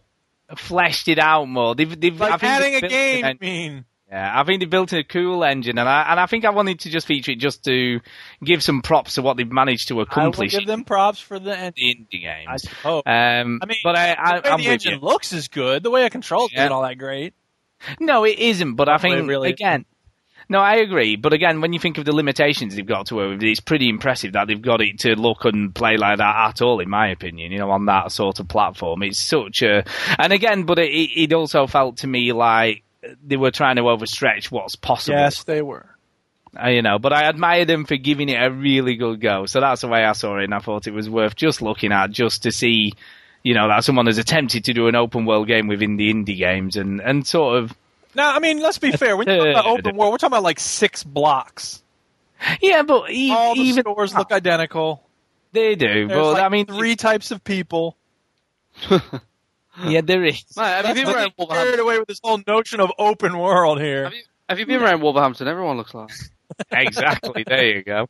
have 0.50 0.58
fleshed 0.58 1.08
it 1.08 1.18
out 1.18 1.46
more. 1.46 1.74
They've, 1.74 1.98
they've 1.98 2.20
like 2.20 2.44
adding 2.44 2.74
a 2.74 2.86
game, 2.86 3.24
I 3.24 3.34
mean. 3.40 3.86
Yeah, 4.12 4.30
I 4.38 4.44
think 4.44 4.60
they 4.60 4.66
built 4.66 4.92
a 4.92 5.02
cool 5.02 5.42
engine, 5.42 5.78
and 5.78 5.88
I 5.88 6.02
and 6.10 6.20
I 6.20 6.26
think 6.26 6.44
I 6.44 6.50
wanted 6.50 6.80
to 6.80 6.90
just 6.90 7.06
feature 7.06 7.32
it 7.32 7.38
just 7.38 7.64
to 7.64 8.00
give 8.44 8.62
some 8.62 8.82
props 8.82 9.14
to 9.14 9.22
what 9.22 9.38
they've 9.38 9.50
managed 9.50 9.88
to 9.88 10.00
I 10.00 10.02
accomplish 10.02 10.52
give 10.52 10.66
them 10.66 10.84
props 10.84 11.18
for 11.18 11.38
the 11.38 11.72
the 11.74 11.94
indie 11.94 12.20
games. 12.20 12.46
I 12.46 12.56
suppose. 12.58 13.02
Um, 13.06 13.60
I 13.62 13.66
mean, 13.66 13.78
but 13.82 13.96
I, 13.96 14.14
I, 14.18 14.40
the 14.40 14.56
the 14.62 14.68
engine 14.68 14.92
you. 14.92 14.98
looks 15.00 15.32
is 15.32 15.48
good. 15.48 15.82
The 15.82 15.90
way 15.90 16.04
I 16.04 16.10
control 16.10 16.44
it 16.44 16.52
Yeah. 16.52 16.64
isn't 16.64 16.72
all 16.72 16.82
that 16.82 16.98
great. 16.98 17.32
No, 17.98 18.24
it 18.24 18.38
isn't. 18.38 18.74
But 18.74 18.90
I 18.90 18.98
think 18.98 19.26
really 19.26 19.48
again, 19.48 19.86
no, 20.46 20.58
I 20.58 20.74
agree. 20.76 21.16
But 21.16 21.32
again, 21.32 21.62
when 21.62 21.72
you 21.72 21.78
think 21.78 21.96
of 21.96 22.04
the 22.04 22.14
limitations 22.14 22.76
they've 22.76 22.84
got 22.84 23.06
to 23.06 23.14
work 23.14 23.30
with, 23.30 23.42
it's 23.42 23.60
pretty 23.60 23.88
impressive 23.88 24.34
that 24.34 24.46
they've 24.46 24.60
got 24.60 24.82
it 24.82 24.98
to 25.00 25.16
look 25.16 25.46
and 25.46 25.74
play 25.74 25.96
like 25.96 26.18
that 26.18 26.48
at 26.50 26.60
all. 26.60 26.80
In 26.80 26.90
my 26.90 27.08
opinion, 27.08 27.50
you 27.50 27.58
know, 27.58 27.70
on 27.70 27.86
that 27.86 28.12
sort 28.12 28.40
of 28.40 28.48
platform, 28.48 29.02
it's 29.04 29.18
such 29.18 29.62
a. 29.62 29.84
And 30.18 30.34
again, 30.34 30.64
but 30.64 30.78
it, 30.78 30.90
it 30.90 31.32
also 31.32 31.66
felt 31.66 31.96
to 31.98 32.06
me 32.06 32.32
like 32.34 32.82
they 33.24 33.36
were 33.36 33.50
trying 33.50 33.76
to 33.76 33.82
overstretch 33.82 34.50
what's 34.50 34.76
possible. 34.76 35.16
Yes, 35.18 35.44
they 35.44 35.62
were. 35.62 35.86
Uh, 36.62 36.68
you 36.68 36.82
know, 36.82 36.98
but 36.98 37.12
I 37.14 37.24
admired 37.28 37.66
them 37.68 37.86
for 37.86 37.96
giving 37.96 38.28
it 38.28 38.34
a 38.42 38.50
really 38.50 38.94
good 38.96 39.20
go. 39.20 39.46
So 39.46 39.60
that's 39.60 39.80
the 39.80 39.88
way 39.88 40.04
I 40.04 40.12
saw 40.12 40.38
it, 40.38 40.44
and 40.44 40.54
I 40.54 40.58
thought 40.58 40.86
it 40.86 40.92
was 40.92 41.08
worth 41.08 41.34
just 41.34 41.62
looking 41.62 41.92
at, 41.92 42.10
just 42.10 42.42
to 42.42 42.52
see, 42.52 42.92
you 43.42 43.54
know, 43.54 43.68
that 43.68 43.84
someone 43.84 44.04
has 44.06 44.18
attempted 44.18 44.64
to 44.66 44.74
do 44.74 44.86
an 44.86 44.94
open 44.94 45.24
world 45.24 45.46
game 45.48 45.66
within 45.66 45.96
the 45.96 46.12
indie 46.12 46.36
games, 46.36 46.76
and 46.76 47.00
and 47.00 47.26
sort 47.26 47.58
of, 47.62 47.72
Now, 48.14 48.34
I 48.34 48.38
mean, 48.38 48.60
let's 48.60 48.76
be 48.78 48.92
fair. 48.92 49.16
When 49.16 49.28
you 49.28 49.36
talk 49.36 49.46
about 49.48 49.66
open 49.66 49.96
world, 49.96 50.12
we're 50.12 50.18
talking 50.18 50.34
about 50.34 50.42
like 50.42 50.60
six 50.60 51.02
blocks. 51.02 51.82
yeah, 52.60 52.82
but 52.82 53.10
e- 53.10 53.30
All 53.32 53.54
the 53.54 53.60
even 53.62 53.84
stores 53.84 54.14
look 54.14 54.30
identical. 54.30 55.02
they 55.52 55.74
do. 55.74 56.06
There's 56.06 56.20
But 56.20 56.32
like 56.34 56.42
I 56.42 56.48
mean, 56.50 56.66
three 56.66 56.96
types 56.96 57.30
of 57.30 57.42
people. 57.42 57.96
yeah, 59.86 60.00
there 60.02 60.24
is. 60.24 60.44
Mate, 60.56 60.64
have 60.64 60.84
you 60.86 60.94
That's 60.94 61.00
been 61.00 61.06
what 61.06 61.16
around 61.16 61.32
they 61.38 61.46
carried 61.46 61.48
Wolverhampton? 61.48 61.80
away 61.80 61.98
with 61.98 62.08
this 62.08 62.20
whole 62.22 62.40
notion 62.46 62.80
of 62.80 62.92
open 62.98 63.38
world 63.38 63.80
here. 63.80 64.04
Have 64.04 64.12
you, 64.14 64.22
have 64.48 64.58
you 64.58 64.66
been 64.66 64.82
around 64.82 65.00
Wolverhampton? 65.02 65.48
Everyone 65.48 65.76
looks 65.76 65.94
like. 65.94 66.10
exactly. 66.70 67.44
There 67.46 67.64
you 67.76 67.82
go. 67.82 68.06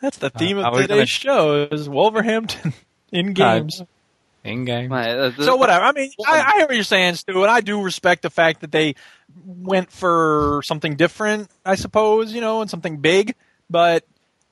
That's 0.00 0.18
the 0.18 0.30
theme 0.30 0.58
Uh, 0.58 0.70
of 0.70 0.74
today's 0.76 0.88
gonna- 0.88 1.06
show 1.06 1.68
is 1.70 1.88
Wolverhampton 1.88 2.72
in 3.12 3.32
games. 3.32 3.82
In 4.44 4.64
game. 4.64 4.92
Uh, 4.92 5.32
so 5.32 5.56
whatever. 5.56 5.84
I 5.84 5.90
mean, 5.92 6.10
I, 6.24 6.40
I 6.40 6.52
hear 6.58 6.66
what 6.66 6.74
you're 6.76 6.84
saying, 6.84 7.16
Stu, 7.16 7.42
and 7.42 7.50
I 7.50 7.60
do 7.60 7.82
respect 7.82 8.22
the 8.22 8.30
fact 8.30 8.60
that 8.60 8.70
they 8.70 8.94
went 9.44 9.90
for 9.90 10.60
something 10.64 10.94
different. 10.94 11.50
I 11.64 11.74
suppose 11.74 12.32
you 12.32 12.40
know, 12.40 12.60
and 12.60 12.70
something 12.70 12.98
big, 12.98 13.34
but 13.68 14.04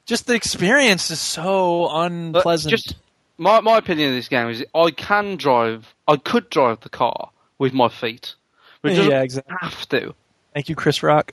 just 0.04 0.26
the 0.26 0.34
experience 0.34 1.12
is 1.12 1.20
so 1.20 1.88
unpleasant. 1.88 2.70
Just 2.72 2.96
my 3.38 3.60
my 3.60 3.78
opinion 3.78 4.10
of 4.10 4.14
this 4.14 4.28
game 4.28 4.48
is 4.48 4.64
I 4.74 4.90
can 4.90 5.36
drive. 5.36 5.94
I 6.06 6.16
could 6.16 6.50
drive 6.50 6.80
the 6.80 6.88
car 6.88 7.30
with 7.58 7.72
my 7.72 7.88
feet, 7.88 8.34
but 8.82 8.92
it 8.92 9.10
yeah, 9.10 9.22
exactly. 9.22 9.54
have 9.60 9.88
to. 9.90 10.14
Thank 10.52 10.68
you, 10.68 10.76
Chris 10.76 11.02
Rock. 11.02 11.32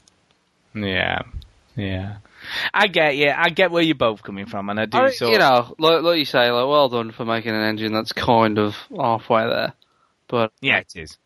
Yeah, 0.73 1.21
yeah. 1.75 2.17
I 2.73 2.87
get 2.87 3.17
you. 3.17 3.29
I 3.35 3.49
get 3.49 3.71
where 3.71 3.83
you're 3.83 3.95
both 3.95 4.23
coming 4.23 4.45
from, 4.45 4.69
and 4.69 4.79
I 4.79 4.85
do. 4.85 4.97
I, 4.97 5.11
so 5.11 5.29
you 5.29 5.37
know, 5.37 5.75
like, 5.77 6.01
like 6.01 6.17
you 6.17 6.25
say, 6.25 6.49
like, 6.49 6.67
well 6.67 6.89
done 6.89 7.11
for 7.11 7.25
making 7.25 7.53
an 7.53 7.61
engine 7.61 7.93
that's 7.93 8.13
kind 8.13 8.57
of 8.57 8.75
halfway 8.95 9.47
there. 9.47 9.73
But 10.27 10.51
Yeah, 10.61 10.79
it 10.79 10.95
is. 10.95 11.17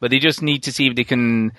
But 0.00 0.10
they 0.10 0.18
just 0.18 0.42
need 0.42 0.64
to 0.64 0.72
see 0.72 0.88
if 0.88 0.96
they 0.96 1.04
can 1.04 1.52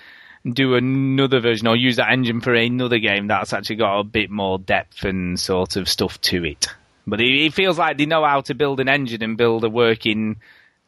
do 0.48 0.74
another 0.74 1.40
version 1.40 1.66
or 1.66 1.76
use 1.76 1.96
that 1.96 2.12
engine 2.12 2.42
for 2.42 2.54
another 2.54 2.98
game 2.98 3.26
that's 3.26 3.54
actually 3.54 3.76
got 3.76 4.00
a 4.00 4.04
bit 4.04 4.30
more 4.30 4.58
depth 4.58 5.04
and 5.04 5.40
sort 5.40 5.76
of 5.76 5.88
stuff 5.88 6.20
to 6.20 6.44
it. 6.44 6.66
But 7.06 7.20
it, 7.20 7.46
it 7.46 7.52
feels 7.54 7.78
like 7.78 7.98
they 7.98 8.06
know 8.06 8.24
how 8.24 8.40
to 8.42 8.54
build 8.54 8.80
an 8.80 8.88
engine 8.88 9.22
and 9.22 9.36
build 9.36 9.64
a 9.64 9.68
working 9.68 10.36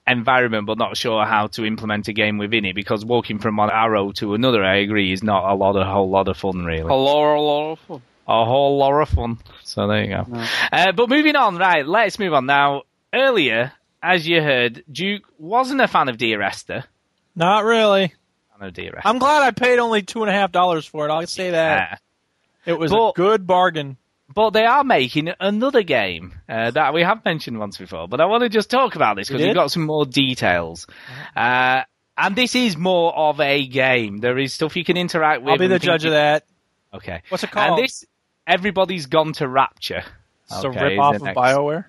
environment, 0.06 0.66
but 0.66 0.78
not 0.78 0.96
sure 0.96 1.24
how 1.26 1.48
to 1.48 1.64
implement 1.64 2.08
a 2.08 2.12
game 2.12 2.38
within 2.38 2.64
it. 2.64 2.74
Because 2.74 3.04
walking 3.04 3.38
from 3.38 3.56
one 3.56 3.70
arrow 3.70 4.12
to 4.12 4.34
another, 4.34 4.62
I 4.64 4.76
agree, 4.76 5.12
is 5.12 5.22
not 5.22 5.50
a 5.50 5.54
lot, 5.54 5.76
a 5.76 5.84
whole 5.84 6.08
lot 6.08 6.28
of 6.28 6.36
fun, 6.36 6.64
really. 6.64 6.80
a 6.88 6.94
lot, 6.94 7.34
a 7.36 7.40
lot 7.40 7.72
of 7.72 7.78
fun. 7.80 8.02
a 8.28 8.44
whole 8.44 8.78
lot 8.78 9.00
of 9.00 9.08
fun. 9.08 9.38
So 9.64 9.86
there 9.88 10.04
you 10.04 10.08
go. 10.10 10.42
Uh, 10.72 10.92
but 10.92 11.08
moving 11.08 11.36
on, 11.36 11.56
right? 11.58 11.86
Let's 11.86 12.18
move 12.18 12.32
on 12.34 12.46
now. 12.46 12.82
Earlier, 13.12 13.72
as 14.02 14.26
you 14.28 14.40
heard, 14.42 14.84
Duke 14.90 15.22
wasn't 15.38 15.80
a 15.80 15.88
fan 15.88 16.08
of 16.08 16.18
Dear 16.18 16.40
Esther. 16.42 16.84
Not 17.34 17.64
really. 17.64 18.14
Fan 18.58 18.68
of 18.68 18.74
Dear 18.74 18.96
Esther. 18.96 19.08
I'm 19.08 19.18
glad 19.18 19.42
I 19.42 19.50
paid 19.50 19.78
only 19.78 20.02
two 20.02 20.22
and 20.22 20.30
a 20.30 20.32
half 20.32 20.52
dollars 20.52 20.86
for 20.86 21.06
it. 21.08 21.12
I'll 21.12 21.26
say 21.26 21.50
that. 21.50 21.92
Uh, 21.92 21.96
It 22.66 22.78
was 22.78 22.90
But- 22.92 23.08
a 23.10 23.12
good 23.14 23.46
bargain. 23.46 23.96
But 24.36 24.50
they 24.50 24.66
are 24.66 24.84
making 24.84 25.30
another 25.40 25.82
game 25.82 26.34
uh, 26.48 26.70
that 26.72 26.92
we 26.94 27.02
have 27.02 27.24
mentioned 27.24 27.58
once 27.58 27.78
before. 27.78 28.06
But 28.06 28.20
I 28.20 28.26
want 28.26 28.42
to 28.42 28.50
just 28.50 28.70
talk 28.70 28.94
about 28.94 29.16
this 29.16 29.28
because 29.28 29.40
We 29.40 29.46
we've 29.48 29.54
got 29.54 29.72
some 29.72 29.86
more 29.86 30.04
details. 30.04 30.86
Uh, 31.34 31.80
and 32.18 32.36
this 32.36 32.54
is 32.54 32.76
more 32.76 33.16
of 33.16 33.40
a 33.40 33.66
game. 33.66 34.18
There 34.18 34.38
is 34.38 34.52
stuff 34.52 34.76
you 34.76 34.84
can 34.84 34.96
interact 34.98 35.42
with. 35.42 35.50
I'll 35.52 35.58
be 35.58 35.66
the 35.68 35.78
judge 35.78 36.04
you- 36.04 36.10
of 36.10 36.14
that. 36.14 36.44
Okay. 36.94 37.22
What's 37.30 37.44
it 37.44 37.50
called? 37.50 37.78
And 37.78 37.84
this, 37.84 38.04
everybody's 38.46 39.06
gone 39.06 39.32
to 39.34 39.48
Rapture. 39.48 40.02
It's 40.44 40.64
Okay, 40.64 40.78
a 40.78 40.84
rip 40.90 41.00
off 41.00 41.16
of 41.16 41.22
next- 41.22 41.36
BioWare 41.38 41.86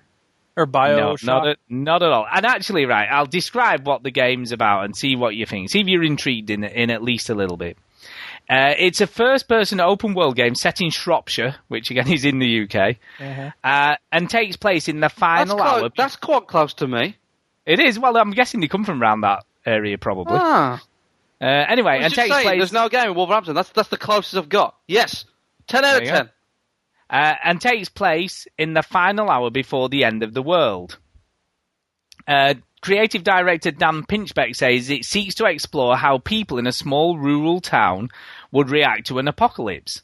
or 0.56 0.66
Bio. 0.66 0.96
No, 0.96 1.16
not 1.22 1.46
at, 1.48 1.58
not 1.68 2.02
at 2.02 2.10
all. 2.10 2.26
And 2.34 2.44
actually, 2.46 2.86
right, 2.86 3.08
I'll 3.10 3.26
describe 3.26 3.86
what 3.86 4.02
the 4.02 4.10
game's 4.10 4.52
about 4.52 4.84
and 4.86 4.96
see 4.96 5.16
what 5.16 5.36
you 5.36 5.44
think. 5.46 5.68
See 5.70 5.80
if 5.80 5.86
you're 5.86 6.02
intrigued 6.02 6.48
in 6.50 6.64
in 6.64 6.90
at 6.90 7.02
least 7.02 7.28
a 7.30 7.34
little 7.34 7.56
bit. 7.58 7.76
Uh, 8.50 8.72
it's 8.78 9.00
a 9.02 9.06
first-person 9.06 9.78
open-world 9.80 10.34
game 10.34 10.54
set 10.54 10.80
in 10.80 10.88
Shropshire, 10.90 11.56
which 11.68 11.90
again 11.90 12.08
is 12.12 12.24
in 12.24 12.38
the 12.38 12.62
UK, 12.62 12.96
Uh-huh. 13.20 13.50
uh, 13.62 13.96
and 14.10 14.30
takes 14.30 14.56
place 14.56 14.88
in 14.88 14.96
the 14.96 15.08
That's 15.08 15.14
final 15.14 15.56
quite, 15.56 15.82
hour. 15.82 15.90
that's 15.96 16.16
quite 16.16 16.46
close 16.46 16.72
to 16.74 16.86
me. 16.88 17.16
It 17.66 17.78
is. 17.80 17.98
Well, 17.98 18.16
I'm 18.16 18.30
guessing 18.30 18.60
they 18.60 18.68
come 18.68 18.84
from 18.84 19.02
around 19.02 19.20
that 19.20 19.44
area, 19.66 19.98
probably. 19.98 20.38
Ah, 20.40 20.82
Uh, 21.40 21.44
anyway, 21.44 21.98
and 22.02 22.12
takes 22.14 22.32
saying, 22.32 22.44
place. 22.44 22.58
there's 22.58 22.72
no 22.72 22.88
game 22.88 23.10
in 23.10 23.14
Wolverhampton. 23.14 23.54
That's 23.54 23.68
that's 23.70 23.90
the 23.90 23.98
closest 23.98 24.34
I've 24.36 24.48
got. 24.48 24.74
Yes, 24.86 25.26
ten 25.66 25.84
out 25.84 26.02
of 26.02 26.08
ten. 26.08 26.30
uh, 27.10 27.34
and 27.44 27.60
takes 27.60 27.90
place 27.90 28.48
in 28.56 28.72
the 28.72 28.82
final 28.82 29.28
hour 29.30 29.50
before 29.50 29.90
the 29.90 30.04
end 30.04 30.22
of 30.22 30.32
the 30.32 30.42
world. 30.42 30.98
Uh, 32.26 32.54
creative 32.80 33.24
director 33.24 33.70
Dan 33.70 34.02
Pinchbeck 34.04 34.54
says 34.56 34.90
it 34.90 35.04
seeks 35.04 35.34
to 35.36 35.46
explore 35.46 35.96
how 35.96 36.18
people 36.18 36.58
in 36.58 36.66
a 36.66 36.72
small 36.72 37.16
rural 37.18 37.60
town 37.60 38.08
would 38.50 38.70
react 38.70 39.06
to 39.08 39.18
an 39.18 39.28
apocalypse. 39.28 40.02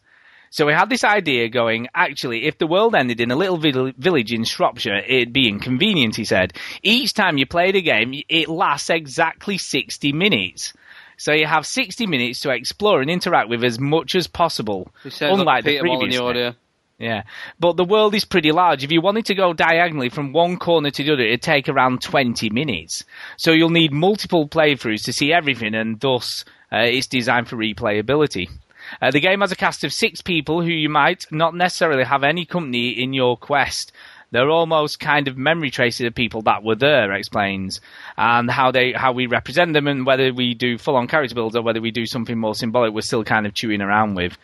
So 0.50 0.66
we 0.66 0.72
had 0.72 0.88
this 0.88 1.02
idea 1.02 1.48
going, 1.48 1.88
actually, 1.96 2.44
if 2.44 2.58
the 2.58 2.68
world 2.68 2.94
ended 2.94 3.20
in 3.20 3.32
a 3.32 3.36
little 3.36 3.56
village 3.56 4.32
in 4.32 4.44
Shropshire, 4.44 4.98
it'd 4.98 5.32
be 5.32 5.48
inconvenient, 5.48 6.14
he 6.14 6.24
said. 6.24 6.52
Each 6.80 7.12
time 7.12 7.38
you 7.38 7.46
play 7.46 7.72
the 7.72 7.82
game, 7.82 8.22
it 8.28 8.48
lasts 8.48 8.88
exactly 8.88 9.58
60 9.58 10.12
minutes. 10.12 10.72
So 11.16 11.32
you 11.32 11.46
have 11.46 11.66
60 11.66 12.06
minutes 12.06 12.40
to 12.40 12.50
explore 12.50 13.00
and 13.00 13.10
interact 13.10 13.48
with 13.48 13.64
as 13.64 13.80
much 13.80 14.14
as 14.14 14.28
possible. 14.28 14.88
Unlike 15.20 15.46
like 15.46 15.64
the 15.64 15.80
previous 15.80 16.20
audio. 16.20 16.54
Yeah, 16.98 17.24
but 17.58 17.76
the 17.76 17.84
world 17.84 18.14
is 18.14 18.24
pretty 18.24 18.52
large. 18.52 18.84
If 18.84 18.92
you 18.92 19.00
wanted 19.00 19.26
to 19.26 19.34
go 19.34 19.52
diagonally 19.52 20.08
from 20.08 20.32
one 20.32 20.56
corner 20.56 20.90
to 20.92 21.02
the 21.02 21.12
other, 21.12 21.24
it'd 21.24 21.42
take 21.42 21.68
around 21.68 22.00
20 22.00 22.50
minutes. 22.50 23.04
So 23.36 23.50
you'll 23.50 23.70
need 23.70 23.92
multiple 23.92 24.48
playthroughs 24.48 25.04
to 25.06 25.12
see 25.12 25.32
everything, 25.32 25.74
and 25.74 25.98
thus 25.98 26.44
it's 26.82 27.06
designed 27.06 27.48
for 27.48 27.56
replayability. 27.56 28.50
Uh, 29.00 29.10
the 29.10 29.20
game 29.20 29.40
has 29.40 29.52
a 29.52 29.56
cast 29.56 29.84
of 29.84 29.92
six 29.92 30.20
people 30.20 30.60
who 30.60 30.68
you 30.68 30.88
might 30.88 31.26
not 31.30 31.54
necessarily 31.54 32.04
have 32.04 32.22
any 32.22 32.44
company 32.44 32.90
in 32.90 33.12
your 33.12 33.36
quest. 33.36 33.92
They're 34.30 34.50
almost 34.50 34.98
kind 34.98 35.28
of 35.28 35.38
memory 35.38 35.70
traces 35.70 36.06
of 36.06 36.14
people 36.14 36.42
that 36.42 36.64
were 36.64 36.74
there, 36.74 37.12
explains, 37.12 37.80
and 38.18 38.50
how 38.50 38.72
they 38.72 38.92
how 38.92 39.12
we 39.12 39.26
represent 39.26 39.72
them, 39.74 39.86
and 39.86 40.04
whether 40.04 40.32
we 40.32 40.54
do 40.54 40.76
full 40.76 40.96
on 40.96 41.06
character 41.06 41.36
builds 41.36 41.54
or 41.54 41.62
whether 41.62 41.80
we 41.80 41.92
do 41.92 42.04
something 42.04 42.36
more 42.36 42.54
symbolic. 42.54 42.92
We're 42.92 43.02
still 43.02 43.22
kind 43.22 43.46
of 43.46 43.54
chewing 43.54 43.80
around 43.80 44.16
with. 44.16 44.36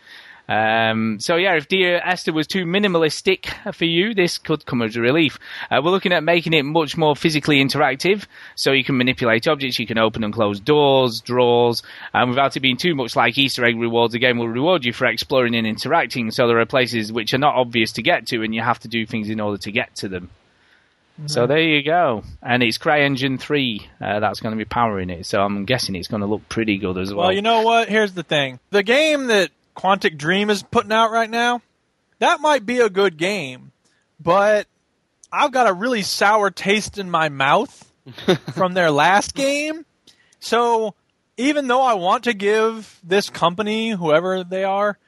Um, 0.51 1.21
so 1.21 1.37
yeah, 1.37 1.55
if 1.55 1.69
Dear 1.69 2.01
Esther 2.05 2.33
was 2.33 2.49
too 2.49 2.65
minimalistic 2.65 3.47
for 3.73 3.85
you, 3.85 4.15
this 4.15 4.37
could 4.37 4.67
come 4.67 4.83
as 4.83 4.97
a 4.97 5.01
relief. 5.01 5.39
Uh, 5.71 5.81
we're 5.85 5.93
looking 5.93 6.13
at 6.13 6.25
making 6.25 6.55
it 6.55 6.65
much 6.65 6.97
more 6.97 7.15
physically 7.15 7.63
interactive, 7.65 8.27
so 8.57 8.73
you 8.73 8.83
can 8.83 8.97
manipulate 8.97 9.47
objects, 9.47 9.79
you 9.79 9.87
can 9.87 9.97
open 9.97 10.25
and 10.25 10.35
close 10.35 10.59
doors, 10.59 11.21
drawers, 11.21 11.85
and 12.13 12.31
without 12.31 12.57
it 12.57 12.61
being 12.61 12.77
too 12.77 12.97
much 12.97 13.15
like 13.15 13.39
Easter 13.39 13.65
egg 13.65 13.79
rewards, 13.79 14.13
the 14.13 14.19
game 14.19 14.39
will 14.39 14.49
reward 14.49 14.85
you 14.85 14.93
for 14.93 15.07
exploring 15.07 15.55
and 15.55 15.69
interacting. 15.69 16.33
So 16.33 16.49
there 16.49 16.59
are 16.59 16.67
places 16.67 17.13
which 17.13 17.33
are 17.33 17.39
not 17.39 17.55
obvious 17.55 17.93
to 17.93 18.03
get 18.03 18.27
to, 18.27 18.43
and 18.43 18.53
you 18.53 18.61
have 18.61 18.81
to 18.81 18.89
do 18.89 19.07
things 19.07 19.31
in 19.31 19.39
order 19.39 19.59
to 19.59 19.71
get 19.71 19.95
to 19.97 20.09
them. 20.09 20.31
So 21.27 21.47
there 21.47 21.61
you 21.61 21.83
go, 21.85 22.25
and 22.43 22.63
it's 22.63 22.79
CryEngine 22.79 23.39
three 23.39 23.87
uh, 24.01 24.21
that's 24.21 24.41
going 24.41 24.53
to 24.53 24.57
be 24.57 24.65
powering 24.65 25.11
it. 25.11 25.27
So 25.27 25.43
I'm 25.43 25.65
guessing 25.67 25.95
it's 25.95 26.09
going 26.09 26.23
to 26.23 26.27
look 26.27 26.49
pretty 26.49 26.79
good 26.79 26.97
as 26.97 27.13
well. 27.13 27.27
Well, 27.27 27.33
you 27.33 27.43
know 27.43 27.61
what? 27.63 27.89
Here's 27.89 28.15
the 28.15 28.23
thing. 28.23 28.59
The 28.71 28.83
game 28.83 29.27
that 29.27 29.51
Quantic 29.77 30.17
Dream 30.17 30.51
is 30.51 30.63
putting 30.63 30.93
out 30.93 31.11
right 31.11 31.31
now, 31.31 31.63
that 32.19 32.41
might 32.41 32.67
be 32.67 32.81
a 32.81 32.91
good 32.91 33.17
game, 33.17 33.73
but 34.21 34.67
I've 35.33 35.53
got 35.53 35.69
a 35.69 35.73
really 35.73 36.03
sour 36.03 36.51
taste 36.51 36.99
in 36.99 37.11
my 37.11 37.29
mouth 37.29 37.91
from 38.55 38.75
their 38.75 38.91
last 38.91 39.35
game. 39.35 39.87
So 40.41 40.95
even 41.37 41.69
though 41.69 41.83
I 41.83 41.95
want 41.95 42.25
to 42.25 42.35
give 42.35 42.99
this 43.03 43.31
company, 43.31 43.91
whoever 43.91 44.45
they 44.45 44.65
are, 44.65 44.99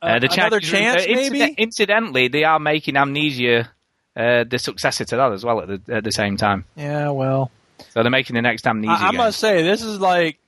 Uh, 0.00 0.18
the 0.18 0.28
another 0.32 0.58
chance- 0.60 1.04
uh, 1.04 1.12
maybe. 1.12 1.54
Incidentally, 1.58 2.28
they 2.28 2.44
are 2.44 2.58
making 2.58 2.96
Amnesia 2.96 3.70
uh, 4.16 4.44
the 4.44 4.58
successor 4.58 5.04
to 5.04 5.16
that 5.16 5.32
as 5.32 5.44
well 5.44 5.60
at 5.62 5.68
the 5.86 5.94
at 5.96 6.04
the 6.04 6.12
same 6.12 6.36
time. 6.36 6.64
Yeah, 6.76 7.10
well, 7.10 7.50
So 7.90 8.02
they're 8.02 8.10
making 8.10 8.34
the 8.34 8.42
next 8.42 8.66
Amnesia 8.66 8.92
I, 8.92 9.08
I 9.08 9.10
must 9.12 9.38
say 9.38 9.62
this 9.62 9.82
is 9.82 10.00
like 10.00 10.38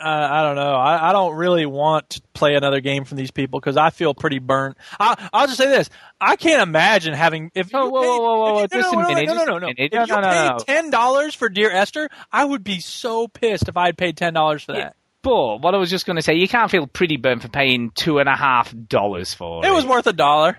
uh, 0.00 0.28
I 0.30 0.42
don't 0.42 0.56
know. 0.56 0.72
I, 0.74 1.10
I 1.10 1.12
don't 1.12 1.34
really 1.36 1.66
want 1.66 2.10
to 2.10 2.22
play 2.34 2.54
another 2.54 2.80
game 2.80 3.04
from 3.04 3.16
these 3.18 3.30
people 3.30 3.60
because 3.60 3.76
I 3.76 3.90
feel 3.90 4.14
pretty 4.14 4.38
burnt. 4.38 4.76
I, 4.98 5.28
I'll 5.32 5.46
just 5.46 5.58
say 5.58 5.66
this: 5.66 5.90
I 6.20 6.36
can't 6.36 6.62
imagine 6.62 7.14
having 7.14 7.50
if 7.54 7.72
you 7.72 7.78
whoa, 7.78 7.88
whoa, 7.88 8.00
paid, 8.00 8.08
whoa, 8.08 8.20
whoa, 8.20 8.52
whoa, 8.54 8.62
if 8.64 8.74
you- 8.74 8.80
no, 8.80 8.90
no, 8.92 9.00
no, 9.00 9.34
no, 9.34 9.44
no, 9.44 9.58
no. 9.58 9.66
minute. 9.66 9.74
If 9.92 10.08
you 10.08 10.14
no, 10.14 10.20
no, 10.20 10.56
paid 10.58 10.66
ten 10.66 10.90
dollars 10.90 11.34
for 11.34 11.48
Dear 11.48 11.70
Esther, 11.70 12.08
I 12.32 12.44
would 12.44 12.64
be 12.64 12.80
so 12.80 13.28
pissed 13.28 13.68
if 13.68 13.76
I 13.76 13.86
had 13.86 13.98
paid 13.98 14.16
ten 14.16 14.34
dollars 14.34 14.64
for 14.64 14.72
that. 14.72 14.94
But 15.20 15.58
what 15.62 15.74
I 15.74 15.78
was 15.78 15.90
just 15.90 16.06
going 16.06 16.14
to 16.16 16.22
say, 16.22 16.34
you 16.34 16.46
can't 16.46 16.70
feel 16.70 16.86
pretty 16.86 17.16
burnt 17.16 17.42
for 17.42 17.48
paying 17.48 17.90
two 17.90 18.20
and 18.20 18.28
a 18.28 18.36
half 18.36 18.72
dollars 18.86 19.34
for 19.34 19.64
it. 19.64 19.68
It 19.68 19.72
was 19.72 19.84
worth 19.84 20.06
a 20.06 20.12
dollar. 20.12 20.56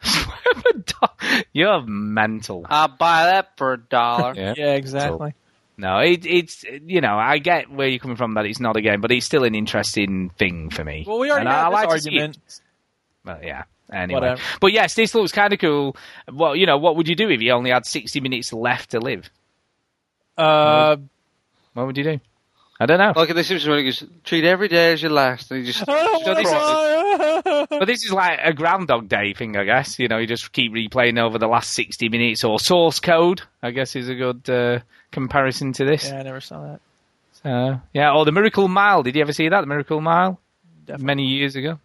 You're 1.52 1.82
mental. 1.82 2.64
I'll 2.68 2.88
buy 2.88 3.24
that 3.24 3.56
for 3.56 3.72
a 3.72 3.78
dollar. 3.78 4.34
Yeah. 4.36 4.54
Yeah, 4.56 4.74
exactly. 4.74 5.34
No, 5.78 5.98
it, 5.98 6.24
it's 6.24 6.64
you 6.86 7.00
know 7.00 7.18
I 7.18 7.38
get 7.38 7.70
where 7.70 7.86
you're 7.86 7.98
coming 7.98 8.16
from 8.16 8.34
that 8.34 8.46
it's 8.46 8.60
not 8.60 8.76
a 8.76 8.80
game, 8.80 9.00
but 9.00 9.12
it's 9.12 9.26
still 9.26 9.44
an 9.44 9.54
interesting 9.54 10.30
thing 10.38 10.70
for 10.70 10.84
me. 10.84 11.04
Well, 11.06 11.18
we 11.18 11.30
already 11.30 11.46
And 11.46 11.48
I 11.50 11.64
had 11.64 11.68
this 11.68 11.74
like 11.74 11.88
to 11.88 11.94
argument. 11.94 12.38
Well, 13.24 13.40
yeah. 13.42 13.64
Anyway, 13.92 14.20
Whatever. 14.20 14.40
but 14.60 14.72
yes, 14.72 14.94
this 14.94 15.14
looks 15.14 15.32
kind 15.32 15.52
of 15.52 15.58
cool. 15.60 15.96
Well, 16.32 16.56
you 16.56 16.66
know, 16.66 16.76
what 16.78 16.96
would 16.96 17.06
you 17.08 17.14
do 17.14 17.28
if 17.30 17.40
you 17.40 17.52
only 17.52 17.70
had 17.70 17.86
60 17.86 18.20
minutes 18.20 18.52
left 18.52 18.90
to 18.90 19.00
live? 19.00 19.30
Uh, 20.36 20.96
What 21.74 21.86
would 21.86 21.96
you 21.96 22.04
do? 22.04 22.20
I 22.78 22.86
don't 22.86 22.98
know. 22.98 23.12
Like 23.16 23.30
in 23.30 23.36
The 23.36 23.44
Simpsons 23.44 23.68
when 23.68 23.78
he 23.78 23.84
goes, 23.84 24.04
treat 24.24 24.44
every 24.44 24.68
day 24.68 24.92
as 24.92 25.00
your 25.02 25.10
last, 25.10 25.50
and 25.50 25.60
he 25.60 25.72
just. 25.72 25.88
I 25.88 26.22
don't 26.24 26.36
this 26.36 26.50
wanna 26.50 27.66
But 27.70 27.86
this 27.86 28.04
is 28.04 28.12
like 28.12 28.38
a 28.42 28.52
Groundhog 28.52 29.08
Day 29.08 29.32
thing, 29.32 29.56
I 29.56 29.64
guess. 29.64 29.98
You 29.98 30.08
know, 30.08 30.18
you 30.18 30.26
just 30.26 30.52
keep 30.52 30.72
replaying 30.72 31.18
over 31.18 31.38
the 31.38 31.46
last 31.46 31.72
60 31.72 32.08
minutes, 32.10 32.44
or 32.44 32.60
Source 32.60 33.00
Code, 33.00 33.42
I 33.62 33.70
guess 33.70 33.96
is 33.96 34.08
a 34.10 34.14
good 34.14 34.50
uh, 34.50 34.80
comparison 35.10 35.72
to 35.74 35.84
this. 35.86 36.08
yeah, 36.08 36.20
I 36.20 36.22
never 36.22 36.40
saw 36.40 36.62
that. 37.42 37.48
Uh, 37.48 37.78
yeah, 37.94 38.12
or 38.12 38.24
the 38.24 38.32
Miracle 38.32 38.68
Mile. 38.68 39.02
Did 39.02 39.14
you 39.14 39.22
ever 39.22 39.32
see 39.32 39.48
that? 39.48 39.60
The 39.60 39.66
Miracle 39.66 40.00
Mile, 40.00 40.38
many 40.98 41.24
years 41.24 41.56
ago. 41.56 41.78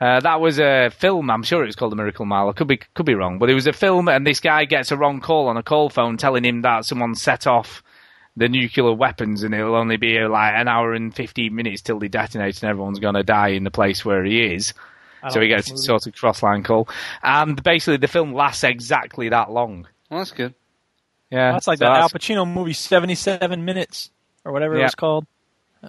Uh, 0.00 0.20
that 0.20 0.40
was 0.40 0.58
a 0.58 0.90
film. 0.90 1.30
I'm 1.30 1.44
sure 1.44 1.62
it 1.62 1.66
was 1.66 1.76
called 1.76 1.92
The 1.92 1.96
Miracle 1.96 2.26
Mile. 2.26 2.48
I 2.48 2.52
could 2.52 2.66
be 2.66 2.78
could 2.94 3.06
be 3.06 3.14
wrong, 3.14 3.38
but 3.38 3.48
it 3.48 3.54
was 3.54 3.66
a 3.66 3.72
film, 3.72 4.08
and 4.08 4.26
this 4.26 4.40
guy 4.40 4.64
gets 4.66 4.90
a 4.90 4.96
wrong 4.96 5.20
call 5.20 5.48
on 5.48 5.56
a 5.56 5.62
call 5.62 5.88
phone 5.88 6.16
telling 6.16 6.44
him 6.44 6.62
that 6.62 6.84
someone 6.84 7.14
set 7.14 7.46
off 7.46 7.82
the 8.36 8.48
nuclear 8.48 8.92
weapons, 8.92 9.42
and 9.42 9.54
it'll 9.54 9.76
only 9.76 9.96
be 9.96 10.18
like 10.20 10.54
an 10.56 10.68
hour 10.68 10.92
and 10.92 11.14
15 11.14 11.54
minutes 11.54 11.82
till 11.82 11.98
they 11.98 12.08
detonate, 12.08 12.62
and 12.62 12.70
everyone's 12.70 12.98
going 12.98 13.14
to 13.14 13.22
die 13.22 13.48
in 13.48 13.64
the 13.64 13.70
place 13.70 14.04
where 14.04 14.24
he 14.24 14.40
is. 14.54 14.74
I 15.22 15.30
So 15.30 15.40
he 15.40 15.48
gets 15.48 15.68
a 15.70 15.74
movie. 15.74 15.82
sort 15.82 16.06
of 16.06 16.14
cross-line 16.14 16.62
call, 16.62 16.88
and 17.22 17.62
basically 17.62 17.98
the 17.98 18.08
film 18.08 18.34
lasts 18.34 18.64
exactly 18.64 19.28
that 19.30 19.50
long. 19.50 19.86
Well, 20.10 20.20
that's 20.20 20.32
good. 20.32 20.54
Yeah, 21.30 21.52
That's 21.52 21.66
like 21.66 21.78
so 21.78 21.86
that 21.86 21.96
Al 22.00 22.08
Pacino 22.10 22.46
movie, 22.46 22.74
seventy-seven 22.74 23.64
minutes 23.64 24.10
or 24.44 24.52
whatever 24.52 24.76
it 24.76 24.82
was 24.82 24.94
called. 24.94 25.26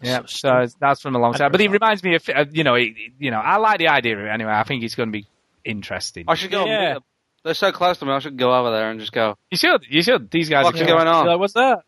Yeah, 0.02 0.22
so 0.26 0.66
so 0.66 0.76
that's 0.80 1.02
from 1.02 1.16
a 1.16 1.20
long 1.20 1.34
time. 1.34 1.52
But 1.52 1.62
it 1.62 1.66
saw 1.66 1.70
it. 1.70 1.74
reminds 1.74 2.04
me 2.04 2.16
of, 2.16 2.30
uh, 2.30 2.46
you 2.52 2.64
know, 2.64 2.76
it, 2.76 2.94
you 3.20 3.32
know, 3.32 3.40
I 3.40 3.58
like 3.58 3.80
the 3.80 3.90
idea 3.90 4.18
of 4.18 4.26
it 4.26 4.30
anyway. 4.30 4.52
I 4.52 4.64
think 4.64 4.84
it's 4.84 4.96
going 4.96 5.10
to 5.10 5.14
be 5.14 5.28
interesting. 5.64 6.26
I 6.28 6.36
should 6.36 6.52
go. 6.52 6.62
and 6.62 6.70
Yeah. 6.70 6.98
They're 7.44 7.54
so 7.54 7.72
close 7.72 8.00
to 8.00 8.06
me. 8.06 8.12
I 8.12 8.20
should 8.20 8.38
go 8.38 8.56
over 8.56 8.72
there 8.72 8.90
and 8.90 9.00
just 9.00 9.12
go. 9.12 9.38
You 9.52 9.58
should, 9.58 9.86
you 9.88 10.02
should. 10.02 10.32
These 10.32 10.50
guys 10.50 10.66
What's 10.66 10.82
are 10.82 10.86
going 10.86 11.08
on? 11.08 11.28
Like, 11.28 11.40
what's 11.40 11.54
that? 11.54 11.84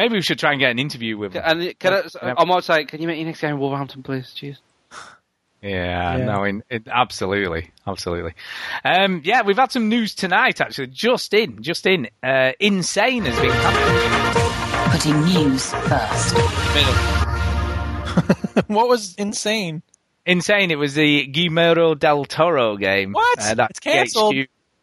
Maybe 0.00 0.14
we 0.14 0.22
should 0.22 0.38
try 0.38 0.52
and 0.52 0.58
get 0.58 0.70
an 0.70 0.78
interview 0.78 1.18
with 1.18 1.34
them. 1.34 1.42
And 1.44 1.78
can 1.78 1.92
I, 1.92 2.02
Yeah. 2.22 2.34
I 2.38 2.44
might 2.46 2.64
say, 2.64 2.86
can 2.86 3.02
you 3.02 3.06
make 3.06 3.18
your 3.18 3.26
next 3.26 3.42
game 3.42 3.50
in 3.50 3.58
Wolverhampton, 3.58 4.02
please? 4.02 4.32
Cheers. 4.32 4.58
Yeah, 5.62 6.16
Yeah. 6.16 6.24
no, 6.24 6.44
in, 6.44 6.62
it, 6.70 6.84
absolutely, 6.90 7.70
absolutely. 7.86 8.32
Um, 8.82 9.20
yeah, 9.24 9.42
we've 9.42 9.58
had 9.58 9.70
some 9.70 9.90
news 9.90 10.14
tonight. 10.14 10.58
Actually, 10.58 10.86
just 10.86 11.34
in, 11.34 11.62
just 11.62 11.86
in. 11.86 12.08
Uh, 12.22 12.52
Insane 12.58 13.26
has 13.26 13.38
been 13.38 13.50
happening. 13.50 14.90
Putting 14.90 15.22
news 15.24 15.70
first. 15.70 16.34
what 18.68 18.88
was 18.88 19.14
insane? 19.16 19.82
Insane. 20.24 20.70
It 20.70 20.78
was 20.78 20.94
the 20.94 21.26
Guillermo 21.26 21.94
del 21.94 22.24
Toro 22.24 22.78
game. 22.78 23.12
What? 23.12 23.38
Uh, 23.40 23.52
that 23.56 23.70
It's 23.72 23.80
cancelled. 23.80 24.34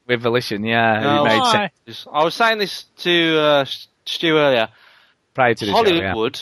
With 0.05 0.21
Volition. 0.21 0.63
Yeah, 0.63 0.99
No. 1.01 1.23
made 1.25 1.39
Why? 1.39 1.51
sense 1.51 1.71
Just- 1.87 2.07
I 2.13 2.23
was 2.23 2.35
saying 2.35 2.59
this 2.59 2.83
to 2.99 3.39
uh, 3.39 3.65
Stu 4.05 4.37
earlier. 4.37 4.69
Prior 5.37 5.53
to 5.53 5.65
the 5.67 5.71
show. 5.71 5.85
Yeah. 5.85 6.09
Hollywood 6.09 6.41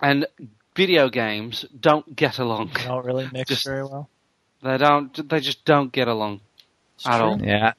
and 0.00 0.26
video 0.76 1.08
games 1.08 1.64
don't 1.78 2.14
get 2.14 2.38
along. 2.38 2.70
They 2.74 2.84
don't 2.84 3.04
really 3.04 3.28
mix 3.32 3.48
Just- 3.54 3.64
very 3.66 3.82
well. 3.82 4.08
They 4.62 4.78
don't. 4.78 5.28
They 5.28 5.40
just 5.40 5.64
don't 5.64 5.92
get 5.92 6.08
along 6.08 6.40
at 7.04 7.20
all. 7.20 7.40
Yeah. 7.42 7.72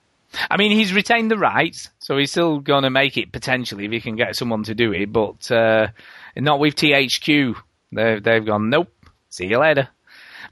I 0.51 0.57
mean, 0.57 0.71
he's 0.71 0.93
retained 0.93 1.31
the 1.31 1.37
rights, 1.37 1.89
so 1.99 2.17
he's 2.17 2.29
still 2.31 2.59
going 2.59 2.83
to 2.83 2.89
make 2.89 3.17
it 3.17 3.31
potentially 3.31 3.85
if 3.85 3.91
he 3.91 4.01
can 4.01 4.15
get 4.15 4.35
someone 4.35 4.63
to 4.63 4.75
do 4.75 4.91
it, 4.93 5.11
but 5.11 5.49
uh, 5.49 5.87
not 6.35 6.59
with 6.59 6.75
THQ. 6.75 7.55
They've, 7.93 8.21
they've 8.21 8.45
gone, 8.45 8.69
nope, 8.69 8.91
see 9.29 9.47
you 9.47 9.57
later. 9.59 9.87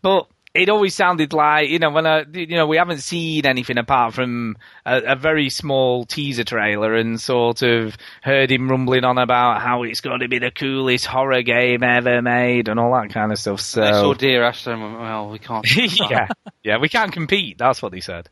But 0.02 0.28
it 0.56 0.70
always 0.70 0.96
sounded 0.96 1.34
like, 1.34 1.70
you 1.70 1.80
know, 1.80 1.90
when 1.92 2.08
I, 2.08 2.24
you 2.34 2.56
know, 2.56 2.66
we 2.66 2.78
haven't 2.78 3.00
seen 3.00 3.46
anything 3.46 3.78
apart 3.78 4.14
from 4.14 4.56
a, 4.86 5.02
a 5.14 5.16
very 5.16 5.50
small 5.50 6.06
teaser 6.06 6.46
trailer 6.46 6.96
and 6.96 7.20
sort 7.20 7.62
of 7.62 7.98
heard 8.24 8.50
him 8.52 8.70
rumbling 8.70 9.04
on 9.04 9.18
about 9.18 9.62
how 9.62 9.84
it's 9.84 10.00
going 10.00 10.22
to 10.22 10.30
be 10.30 10.40
the 10.40 10.52
coolest 10.52 11.06
horror 11.06 11.42
game 11.42 11.84
ever 11.84 12.22
made 12.22 12.70
and 12.70 12.80
all 12.80 12.94
that 12.94 13.14
kind 13.14 13.34
of 13.34 13.38
stuff. 13.38 13.60
So 13.60 13.82
They 13.82 13.92
saw 13.92 14.14
Dear 14.14 14.44
Esther 14.46 14.72
and 14.72 14.82
went, 14.82 15.00
well, 15.00 15.30
we 15.30 15.40
can't. 15.40 15.66
yeah, 16.10 16.28
yeah, 16.64 16.78
we 16.78 16.88
can't 16.88 17.12
compete. 17.12 17.58
That's 17.58 17.82
what 17.82 17.94
he 17.94 18.00
said. 18.00 18.30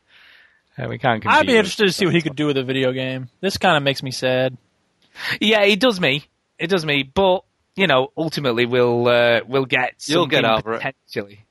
Uh, 0.78 0.86
we 0.88 0.98
can't 0.98 1.22
compete. 1.22 1.38
I'd 1.38 1.46
be 1.46 1.56
interested 1.56 1.86
to 1.86 1.92
see 1.92 2.06
what 2.06 2.14
he 2.14 2.22
could 2.22 2.36
do 2.36 2.46
with 2.46 2.56
a 2.56 2.64
video 2.64 2.92
game. 2.92 3.28
This 3.40 3.58
kind 3.58 3.76
of 3.76 3.82
makes 3.82 4.02
me 4.02 4.10
sad. 4.10 4.56
Yeah, 5.40 5.62
it 5.62 5.78
does 5.78 6.00
me. 6.00 6.24
It 6.58 6.68
does 6.68 6.86
me. 6.86 7.02
But 7.02 7.44
you 7.76 7.86
know, 7.86 8.12
ultimately, 8.16 8.66
we'll 8.66 9.06
uh, 9.06 9.40
we'll 9.46 9.66
get. 9.66 9.94
You'll 10.06 10.26
get 10.26 10.44
something 10.44 10.58
over 10.58 10.74
it. 10.74 10.82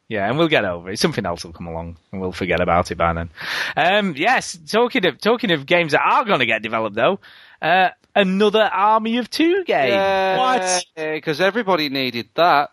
Potentially. 0.07 0.15
Yeah, 0.15 0.29
and 0.29 0.37
we'll 0.37 0.47
get 0.47 0.65
over 0.65 0.91
it. 0.91 0.99
Something 0.99 1.25
else 1.25 1.43
will 1.43 1.53
come 1.53 1.67
along, 1.67 1.97
and 2.11 2.21
we'll 2.21 2.31
forget 2.31 2.59
about 2.61 2.91
it 2.91 2.95
by 2.97 3.13
then. 3.13 3.29
Um, 3.75 4.13
yes, 4.15 4.57
talking 4.67 5.05
of 5.05 5.19
talking 5.19 5.51
of 5.51 5.65
games 5.65 5.93
that 5.93 6.01
are 6.03 6.25
going 6.25 6.39
to 6.39 6.45
get 6.45 6.61
developed, 6.61 6.95
though, 6.95 7.19
uh, 7.61 7.89
another 8.15 8.63
Army 8.63 9.17
of 9.17 9.29
Two 9.29 9.63
game. 9.63 10.37
What? 10.37 10.85
Because 10.95 11.41
everybody 11.41 11.89
needed 11.89 12.29
that. 12.35 12.69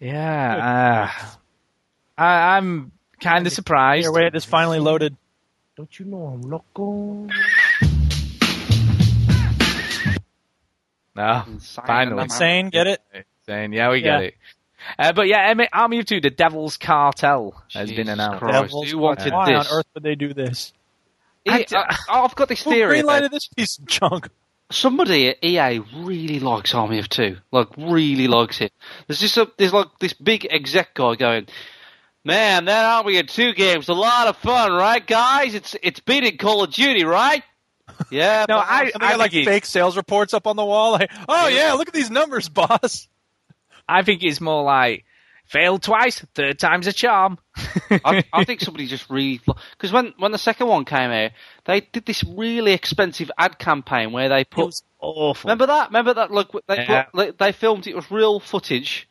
Yeah, 0.00 1.10
uh, 2.18 2.22
I, 2.22 2.56
I'm 2.56 2.92
kind 3.20 3.46
of 3.46 3.52
surprised. 3.52 4.04
Here, 4.04 4.12
wait, 4.12 4.32
this 4.32 4.44
finally 4.44 4.80
loaded. 4.80 5.16
Don't 5.76 5.98
you 5.98 6.04
know 6.06 6.26
I'm 6.26 6.42
loco? 6.42 7.28
No, 11.14 11.44
finally. 11.84 12.22
Insane, 12.22 12.70
get 12.70 12.86
it? 12.86 13.00
Insane. 13.46 13.72
Yeah, 13.72 13.90
we 13.90 13.98
Yeah. 13.98 14.18
get 14.18 14.22
it. 14.22 14.34
Uh, 14.98 15.12
but 15.12 15.28
yeah, 15.28 15.54
Army 15.72 15.98
of 15.98 16.06
Two, 16.06 16.20
the 16.20 16.30
Devil's 16.30 16.76
Cartel 16.76 17.62
has 17.72 17.90
been 17.90 18.08
announced. 18.08 18.44
Devils, 18.44 18.90
who 18.90 18.98
wanted 18.98 19.32
why 19.32 19.52
this? 19.52 19.70
on 19.70 19.78
earth 19.78 19.86
would 19.94 20.02
they 20.02 20.14
do 20.14 20.34
this? 20.34 20.72
I, 21.48 21.66
have 22.08 22.34
got 22.36 22.48
this 22.48 22.62
Who 22.62 22.70
theory. 22.70 23.02
that 23.02 23.06
greenlighted 23.06 23.30
this 23.30 23.48
piece 23.48 23.78
of 23.78 23.86
junk? 23.86 24.28
somebody 24.72 25.28
at 25.28 25.44
EA 25.44 25.80
really 25.96 26.40
likes 26.40 26.74
Army 26.74 26.98
of 26.98 27.08
Two. 27.08 27.38
Like, 27.50 27.68
really 27.76 28.26
likes 28.26 28.60
it. 28.60 28.72
There's 29.06 29.20
just 29.20 29.36
a, 29.36 29.50
there's 29.56 29.72
like 29.72 29.88
this 30.00 30.12
big 30.12 30.46
exec 30.50 30.94
guy 30.94 31.14
going, 31.14 31.46
"Man, 32.24 32.64
that 32.64 32.84
Army 32.84 33.18
of 33.18 33.26
Two 33.26 33.52
game's 33.52 33.88
a 33.88 33.94
lot 33.94 34.28
of 34.28 34.36
fun, 34.38 34.72
right, 34.72 35.06
guys? 35.06 35.54
It's 35.54 35.76
it's 35.82 36.00
beating 36.00 36.38
Call 36.38 36.64
of 36.64 36.72
Duty, 36.72 37.04
right?" 37.04 37.42
Yeah. 38.10 38.46
No, 38.48 38.56
but- 38.56 38.68
I, 38.68 38.82
And 38.94 39.02
they 39.02 39.06
I 39.06 39.14
like 39.16 39.32
think 39.32 39.46
fake 39.46 39.64
sales 39.66 39.96
reports 39.96 40.34
up 40.34 40.46
on 40.46 40.56
the 40.56 40.64
wall. 40.64 40.92
Like, 40.92 41.10
oh 41.28 41.48
yeah, 41.48 41.74
look 41.74 41.88
at 41.88 41.94
these 41.94 42.10
numbers, 42.10 42.48
boss. 42.48 43.06
I 43.92 44.02
think 44.02 44.22
it's 44.22 44.40
more 44.40 44.62
like 44.64 45.04
failed 45.46 45.82
twice, 45.82 46.24
third 46.34 46.58
time's 46.58 46.86
a 46.86 46.92
charm. 46.92 47.38
I, 47.90 48.24
I 48.32 48.44
think 48.44 48.60
somebody 48.60 48.86
just 48.86 49.10
really 49.10 49.40
because 49.72 49.92
when 49.92 50.14
when 50.18 50.32
the 50.32 50.38
second 50.38 50.66
one 50.68 50.84
came 50.84 51.10
out, 51.10 51.32
they 51.66 51.80
did 51.80 52.06
this 52.06 52.24
really 52.24 52.72
expensive 52.72 53.30
ad 53.36 53.58
campaign 53.58 54.12
where 54.12 54.28
they 54.28 54.44
put. 54.44 54.74
awful. 54.98 55.48
Remember 55.48 55.66
that? 55.66 55.88
Remember 55.88 56.14
that? 56.14 56.30
Look, 56.30 56.52
they 56.66 56.76
Yeah. 56.76 57.02
put, 57.04 57.14
like, 57.14 57.38
they 57.38 57.52
filmed 57.52 57.86
it 57.86 57.94
with 57.94 58.10
real 58.10 58.40
footage, 58.40 59.08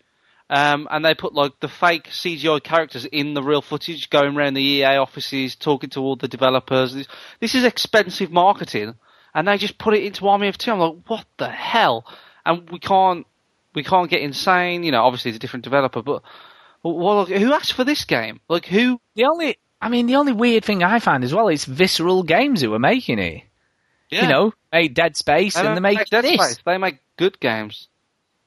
um, 0.50 0.88
and 0.90 1.06
they 1.06 1.14
put 1.14 1.34
like 1.34 1.60
the 1.60 1.68
fake 1.68 2.08
CGI 2.10 2.60
characters 2.64 3.06
in 3.06 3.34
the 3.36 3.44
real 3.44 3.62
footage, 3.62 4.10
going 4.10 4.36
around 4.36 4.56
the 4.56 4.64
EA 4.64 4.98
offices, 4.98 5.56
talking 5.56 5.90
to 5.92 6.00
all 6.02 6.16
the 6.16 6.28
developers. 6.28 6.94
This, 6.94 7.08
this 7.40 7.56
is 7.56 7.64
expensive 7.66 8.32
marketing, 8.32 8.96
and 9.36 9.48
they 9.48 9.58
just 9.58 9.78
put 9.78 9.94
it 9.94 10.04
into 10.04 10.28
Army 10.28 10.48
of 10.48 10.58
Two. 10.58 10.72
I'm 10.72 10.80
like, 10.80 10.96
what 11.08 11.26
the 11.38 11.50
hell? 11.50 12.06
And 12.46 12.68
we 12.72 12.80
can't, 12.80 13.28
we 13.74 13.84
can't 13.84 14.10
get 14.10 14.22
insane. 14.22 14.84
You 14.84 14.92
know, 14.92 15.04
obviously 15.04 15.30
it's 15.30 15.38
a 15.38 15.40
different 15.40 15.64
developer, 15.64 16.02
but 16.02 16.24
well, 16.84 17.26
who 17.26 17.54
asked 17.54 17.74
for 17.74 17.84
this 17.84 18.06
game? 18.06 18.40
Like 18.48 18.66
who? 18.66 19.00
The 19.16 19.26
only, 19.26 19.58
I 19.82 19.90
mean, 19.90 20.08
the 20.08 20.16
only 20.16 20.34
weird 20.34 20.66
thing 20.66 20.84
I 20.84 21.00
find 21.00 21.24
as 21.24 21.34
well 21.34 21.48
is 21.48 21.66
Visceral 21.66 22.24
Games 22.24 22.62
who 22.62 22.74
are 22.74 22.80
making 22.80 23.20
it. 23.20 23.44
Yeah. 24.10 24.24
You 24.24 24.28
know, 24.28 24.54
made 24.74 24.94
Dead 24.94 25.16
Space 25.16 25.56
and 25.56 25.76
they 25.76 25.80
make 25.80 26.00
make 26.00 26.08
Dead 26.08 26.24
this. 26.24 26.34
Space. 26.34 26.60
They 26.66 26.78
make 26.78 26.98
good 27.18 27.40
games. 27.40 27.88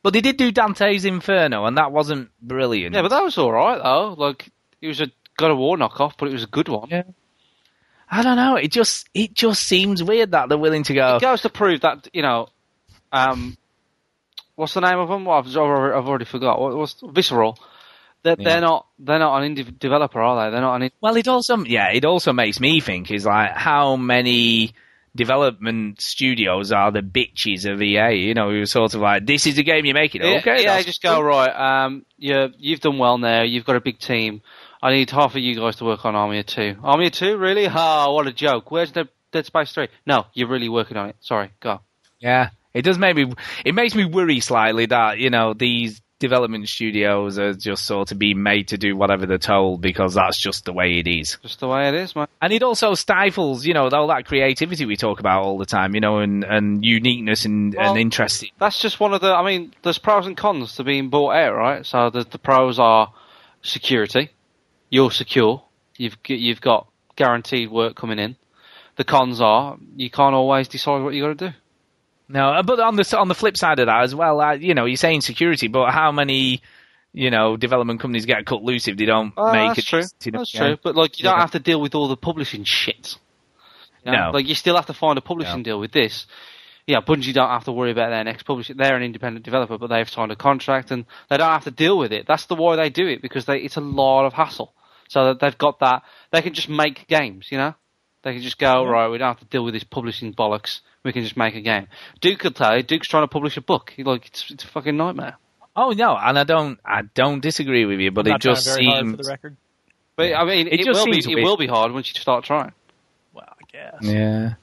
But 0.03 0.13
they 0.13 0.21
did 0.21 0.37
do 0.37 0.53
Dante's 0.53 1.07
Inferno, 1.07 1.65
and 1.65 1.79
that 1.79 1.91
wasn't 1.91 2.29
brilliant. 2.43 2.95
Yeah, 2.95 3.01
but 3.01 3.09
that 3.09 3.23
was 3.23 3.39
all 3.39 3.51
right 3.51 3.83
though. 3.83 4.15
Like 4.19 4.51
it 4.83 4.89
was 4.89 5.01
a 5.01 5.11
God 5.39 5.51
of 5.51 5.57
War 5.57 5.79
knockoff, 5.79 6.13
but 6.19 6.29
it 6.29 6.33
was 6.33 6.45
a 6.45 6.49
good 6.49 6.69
one. 6.69 6.89
Yeah. 6.91 7.05
I 8.11 8.23
don't 8.23 8.37
know. 8.37 8.57
It 8.57 8.71
just 8.71 9.09
it 9.15 9.33
just 9.33 9.63
seems 9.63 10.03
weird 10.03 10.33
that 10.33 10.51
they're 10.51 10.59
willing 10.59 10.83
to 10.85 10.95
go. 10.95 11.17
It 11.17 11.23
goes 11.23 11.41
to 11.43 11.49
prove 11.49 11.81
that 11.81 12.09
you 12.13 12.21
know, 12.21 12.49
um, 13.11 13.57
what's 14.57 14.75
the 14.75 14.81
name 14.81 14.99
of 14.99 15.09
them? 15.09 15.25
Well, 15.25 15.39
I've, 15.39 15.57
already- 15.57 15.97
I've 15.97 16.07
already 16.09 16.25
forgot. 16.25 16.61
What, 16.61 16.77
what's 16.77 16.97
Visceral? 17.03 17.59
They're, 18.23 18.37
Yeah. 18.39 18.45
they're 18.49 18.61
not 18.63 18.87
they're 18.99 19.19
not 19.19 19.43
an 19.43 19.55
indie 19.55 19.79
developer, 19.79 20.21
are 20.21 20.47
they? 20.47 20.53
They're 20.53 20.61
not 20.63 20.77
an. 20.77 20.83
Indie- 20.89 20.93
Well, 21.01 21.17
it 21.17 21.29
also 21.29 21.59
yeah, 21.65 21.91
it 21.93 22.05
also 22.05 22.33
makes 22.33 22.59
me 22.61 22.81
think 22.81 23.11
is 23.11 23.27
like 23.27 23.53
how 23.53 23.97
many 23.97 24.73
development 25.17 26.01
studios 26.01 26.73
are 26.73 26.91
the 26.91 27.01
bitches 27.01 27.71
of 27.71 27.81
EA? 27.83 28.15
You 28.27 28.35
know, 28.35 28.51
you're 28.51 28.67
sort 28.67 28.95
of 28.95 29.01
like 29.01 29.27
this 29.27 29.47
is 29.47 29.57
the 29.57 29.63
game 29.63 29.85
you're 29.85 29.95
making. 29.95 30.23
yeah, 30.23 30.39
Okay, 30.39 30.63
yeah, 30.65 30.81
just 30.83 31.03
go 31.03 31.21
right. 31.21 31.85
Um, 31.85 32.05
you 32.19 32.49
you've 32.59 32.81
done 32.81 32.99
well 32.99 33.19
now. 33.19 33.43
You've 33.43 33.65
got 33.65 33.77
a 33.77 33.81
big 33.81 33.99
team. 33.99 34.43
I 34.83 34.93
need 34.93 35.11
half 35.11 35.35
of 35.35 35.41
you 35.41 35.55
guys 35.55 35.77
to 35.77 35.85
work 35.85 36.05
on 36.05 36.15
Army 36.15 36.41
of 36.41 36.47
Two. 36.47 36.77
Army 36.83 37.07
of 37.07 37.13
Two, 37.13 37.37
really? 37.39 37.67
Oh, 37.73 38.13
what 38.15 38.27
a 38.27 38.33
joke! 38.33 38.71
Where's 38.71 38.91
Dead, 38.93 39.09
Dead 39.33 39.47
Space 39.47 39.73
Three? 39.73 39.89
No, 40.07 40.27
you're 40.35 40.49
really 40.49 40.69
working 40.69 40.97
on 40.97 41.09
it. 41.11 41.17
Sorry, 41.21 41.51
go. 41.61 41.81
Yeah, 42.21 42.51
it 42.75 42.83
does 42.83 42.99
make 42.99 43.17
me. 43.17 43.33
It 43.65 43.75
makes 43.75 43.95
me 43.95 44.05
worry 44.05 44.41
slightly 44.41 44.87
that 44.87 45.19
you 45.19 45.31
know 45.31 45.55
these 45.55 46.03
development 46.21 46.69
studios 46.69 47.39
are 47.39 47.55
just 47.55 47.85
sort 47.85 48.11
of 48.13 48.19
being 48.19 48.43
made 48.43 48.69
to 48.69 48.79
do 48.79 48.97
whatever 48.97 49.27
they're 49.27 49.37
told 49.37 49.81
because 49.81 50.15
that's 50.15 50.39
just 50.39 50.65
the 50.65 50.73
way 50.73 50.99
it 50.99 51.07
is. 51.07 51.39
Just 51.43 51.61
the 51.61 51.69
way 51.69 51.89
it 51.89 51.95
is, 51.95 52.17
man. 52.17 52.29
And 52.41 52.53
it 52.53 52.63
also 52.63 52.95
stifles, 52.95 53.67
you 53.67 53.75
know, 53.75 53.89
all 53.89 54.07
that 54.07 54.25
creativity 54.25 54.87
we 54.87 54.97
talk 54.97 55.21
about 55.21 55.43
all 55.43 55.59
the 55.59 55.67
time, 55.67 55.95
you 55.95 56.01
know, 56.01 56.21
and, 56.21 56.43
and 56.45 56.85
uniqueness 56.85 57.45
and, 57.45 57.75
Well, 57.75 57.91
and 57.91 58.01
interest. 58.01 58.45
That's 58.59 58.81
just 58.81 59.01
one 59.01 59.13
of 59.13 59.21
the. 59.21 59.35
I 59.35 59.45
mean, 59.45 59.75
there's 59.83 59.99
pros 59.99 60.27
and 60.27 60.37
cons 60.37 60.77
to 60.77 60.85
being 60.85 61.11
bought 61.11 61.35
out, 61.35 61.55
right? 61.55 61.85
So 61.85 62.11
the, 62.11 62.25
the 62.25 62.39
pros 62.39 62.79
are 62.79 63.13
security. 63.63 64.31
You're 64.89 65.11
secure. 65.11 65.63
You've 65.97 66.17
you've 66.27 66.61
got 66.61 66.87
guaranteed 67.17 67.71
work 67.71 67.97
coming 67.97 68.19
in. 68.19 68.37
The 68.97 69.05
cons 69.05 69.41
are 69.41 69.77
you 69.97 70.11
can't 70.11 70.35
always 70.35 70.69
decide 70.69 71.03
what 71.03 71.15
you 71.15 71.23
got 71.23 71.39
to 71.39 71.51
do. 71.51 71.57
No, 72.35 72.49
uh, 72.49 72.63
but 72.65 72.81
on 72.81 72.97
the 72.97 73.17
on 73.17 73.29
the 73.29 73.35
flip 73.35 73.57
side 73.57 73.79
of 73.79 73.87
that 73.87 74.03
as 74.03 74.13
well, 74.13 74.41
uh, 74.41 74.55
you 74.55 74.75
know, 74.75 74.87
you're 74.87 74.97
saying 74.97 75.21
security, 75.21 75.69
but 75.69 75.93
how 75.93 76.11
many, 76.11 76.63
you 77.13 77.31
know, 77.31 77.57
development 77.57 78.01
companies 78.01 78.27
get 78.27 78.45
cut 78.45 78.61
loose 78.61 78.89
if 78.89 78.97
they 78.97 79.05
don't 79.05 79.33
Uh, 79.37 79.53
make 79.53 79.69
that's 79.69 79.79
it? 79.79 79.85
true. 79.87 80.03
you 80.25 80.33
know, 80.33 80.39
That's 80.41 80.51
true. 80.51 80.77
But 80.83 80.97
like, 80.97 81.17
you 81.19 81.23
don't 81.23 81.39
have 81.39 81.53
to 81.53 81.61
deal 81.61 81.81
with 81.81 81.95
all 81.95 82.09
the 82.09 82.17
publishing 82.17 82.65
shit. 82.65 83.17
You 84.05 84.11
know? 84.11 84.27
No. 84.27 84.31
Like, 84.33 84.49
you 84.49 84.57
still 84.57 84.75
have 84.75 84.87
to 84.87 84.95
find 84.95 85.17
a 85.17 85.21
publishing 85.21 85.63
deal 85.63 85.79
with 85.79 85.93
this. 85.93 86.27
Yeah, 86.89 87.01
Bungie 87.01 87.33
don't 87.33 87.49
have 87.49 87.65
to 87.67 87.73
worry 87.73 87.93
about 87.93 88.11
their 88.11 88.25
next 88.25 88.43
publisher. 88.43 88.75
They're 88.75 88.97
an 88.97 89.03
independent 89.05 89.45
developer, 89.45 89.79
but 89.79 89.87
they've 89.87 90.11
signed 90.11 90.33
a 90.33 90.37
contract 90.37 90.91
and 90.91 91.07
they 91.31 91.37
don't 91.37 91.49
have 91.49 91.65
to 91.65 91.71
deal 91.71 91.97
with 91.97 92.13
it. 92.13 92.27
That's 92.27 92.47
the 92.47 92.57
why 92.57 92.75
they 92.77 92.91
do 92.91 93.07
it 93.07 93.23
because 93.23 93.45
they, 93.47 93.59
it's 93.59 93.77
a 93.77 93.81
lot 93.81 94.27
of 94.27 94.33
hassle. 94.33 94.75
So 95.09 95.27
that 95.27 95.39
they've 95.41 95.57
got 95.57 95.79
that, 95.79 96.03
they 96.33 96.43
can 96.43 96.53
just 96.53 96.69
make 96.69 97.07
games. 97.07 97.53
You 97.53 97.59
know, 97.59 97.75
they 98.23 98.33
can 98.35 98.43
just 98.43 98.59
go 98.59 98.85
right. 98.85 99.09
We 99.09 99.19
don't 99.19 99.29
have 99.29 99.39
to 99.39 99.45
deal 99.47 99.65
with 99.65 99.73
this 99.75 99.85
publishing 99.85 100.35
bollocks. 100.35 100.81
We 101.05 101.13
can 101.13 101.23
just 101.23 101.37
make 101.37 101.55
a 101.55 101.61
game. 101.61 101.87
Duke 102.21 102.39
could 102.41 102.57
tell 102.57 102.77
you, 102.77 102.83
Duke's 102.83 103.09
trying 103.09 103.25
to 103.25 103.29
publish 103.29 103.57
a 103.57 103.61
book. 103.61 103.93
He, 103.95 104.05
like, 104.05 104.27
it's, 104.27 104.51
it's 104.51 104.65
a 104.65 104.67
fucking 104.67 104.97
nightmare. 104.97 105.37
Oh 105.77 105.91
no, 105.91 106.17
and 106.17 106.39
I 106.39 106.45
don't, 106.45 106.79
I 106.85 107.03
don't 107.03 107.41
disagree 107.41 107.85
with 107.85 107.99
you, 108.01 108.11
but 108.11 108.27
I'm 108.27 108.37
it 108.37 108.41
just 108.41 108.65
seems, 108.65 109.11
for 109.11 109.23
the 109.23 109.29
record. 109.29 109.57
But 110.17 110.35
I 110.35 110.45
mean, 110.45 110.69
It 110.69 110.81
it, 110.81 110.85
just 110.85 111.05
will 111.05 111.13
be 111.13 111.19
it 111.19 111.43
will 111.45 111.57
be 111.57 111.67
hard 111.67 111.93
once 111.93 112.13
you 112.15 112.21
start 112.21 112.45
trying. 112.45 112.73
Well, 113.33 113.45
I 113.49 113.65
guess. 113.71 113.95
yeah. 114.03 114.55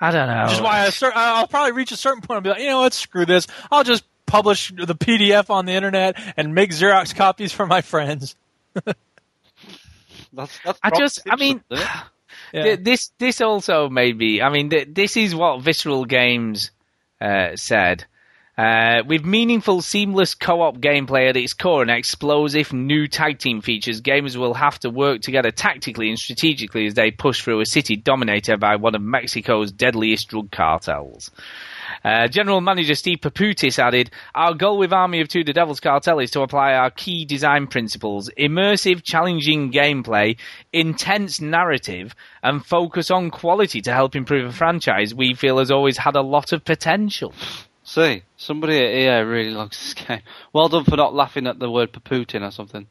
I 0.00 0.10
don't 0.10 0.28
know. 0.28 0.44
Which 0.44 0.54
is 0.54 0.60
why 0.60 0.80
I 0.80 0.90
cer- 0.90 1.12
I'll 1.14 1.46
probably 1.46 1.72
reach 1.72 1.92
a 1.92 1.96
certain 1.96 2.22
point 2.22 2.38
and 2.38 2.44
be 2.44 2.50
like, 2.50 2.60
you 2.60 2.68
know 2.68 2.80
what, 2.80 2.92
screw 2.92 3.24
this. 3.26 3.46
I'll 3.70 3.84
just 3.84 4.04
publish 4.26 4.72
the 4.74 4.94
PDF 4.94 5.50
on 5.50 5.66
the 5.66 5.72
internet 5.72 6.18
and 6.36 6.54
make 6.54 6.70
Xerox 6.70 7.14
copies 7.14 7.52
for 7.52 7.66
my 7.66 7.80
friends. 7.80 8.36
That's, 10.32 10.58
that's 10.64 10.80
I 10.82 10.90
just, 10.90 11.22
I 11.30 11.36
mean, 11.36 11.62
isn't 11.70 11.84
it? 11.84 11.88
Yeah. 12.52 12.76
this 12.80 13.10
this 13.18 13.40
also 13.40 13.88
made 13.88 14.16
me. 14.16 14.40
I 14.40 14.50
mean, 14.50 14.70
th- 14.70 14.88
this 14.92 15.16
is 15.16 15.34
what 15.34 15.62
Visceral 15.62 16.04
Games 16.04 16.70
uh, 17.20 17.56
said. 17.56 18.04
Uh, 18.56 19.02
with 19.08 19.24
meaningful, 19.24 19.82
seamless 19.82 20.36
co-op 20.36 20.78
gameplay 20.78 21.28
at 21.28 21.36
its 21.36 21.54
core 21.54 21.82
and 21.82 21.90
explosive 21.90 22.72
new 22.72 23.08
tag 23.08 23.40
team 23.40 23.60
features, 23.60 24.00
gamers 24.00 24.36
will 24.36 24.54
have 24.54 24.78
to 24.78 24.90
work 24.90 25.20
together 25.20 25.50
tactically 25.50 26.08
and 26.08 26.18
strategically 26.18 26.86
as 26.86 26.94
they 26.94 27.10
push 27.10 27.42
through 27.42 27.58
a 27.58 27.66
city 27.66 27.96
dominated 27.96 28.60
by 28.60 28.76
one 28.76 28.94
of 28.94 29.02
Mexico's 29.02 29.72
deadliest 29.72 30.28
drug 30.28 30.52
cartels. 30.52 31.32
Uh, 32.02 32.28
General 32.28 32.60
Manager 32.60 32.94
Steve 32.94 33.18
Paputis 33.20 33.78
added, 33.78 34.10
Our 34.34 34.54
goal 34.54 34.78
with 34.78 34.92
Army 34.92 35.20
of 35.20 35.28
Two, 35.28 35.44
the 35.44 35.52
Devil's 35.52 35.80
Cartel, 35.80 36.18
is 36.18 36.30
to 36.32 36.42
apply 36.42 36.72
our 36.74 36.90
key 36.90 37.24
design 37.24 37.66
principles, 37.66 38.30
immersive, 38.38 39.02
challenging 39.02 39.70
gameplay, 39.70 40.36
intense 40.72 41.40
narrative, 41.40 42.14
and 42.42 42.64
focus 42.64 43.10
on 43.10 43.30
quality 43.30 43.80
to 43.82 43.92
help 43.92 44.16
improve 44.16 44.48
a 44.48 44.52
franchise 44.52 45.14
we 45.14 45.34
feel 45.34 45.58
has 45.58 45.70
always 45.70 45.98
had 45.98 46.16
a 46.16 46.22
lot 46.22 46.52
of 46.52 46.64
potential. 46.64 47.32
See, 47.84 48.22
somebody 48.36 48.78
at 48.78 48.94
EA 48.94 49.24
really 49.24 49.50
likes 49.50 49.78
this 49.78 49.94
game. 50.06 50.22
Well 50.52 50.68
done 50.68 50.84
for 50.84 50.96
not 50.96 51.14
laughing 51.14 51.46
at 51.46 51.58
the 51.58 51.70
word 51.70 51.92
Paputin 51.92 52.42
or 52.42 52.50
something. 52.50 52.86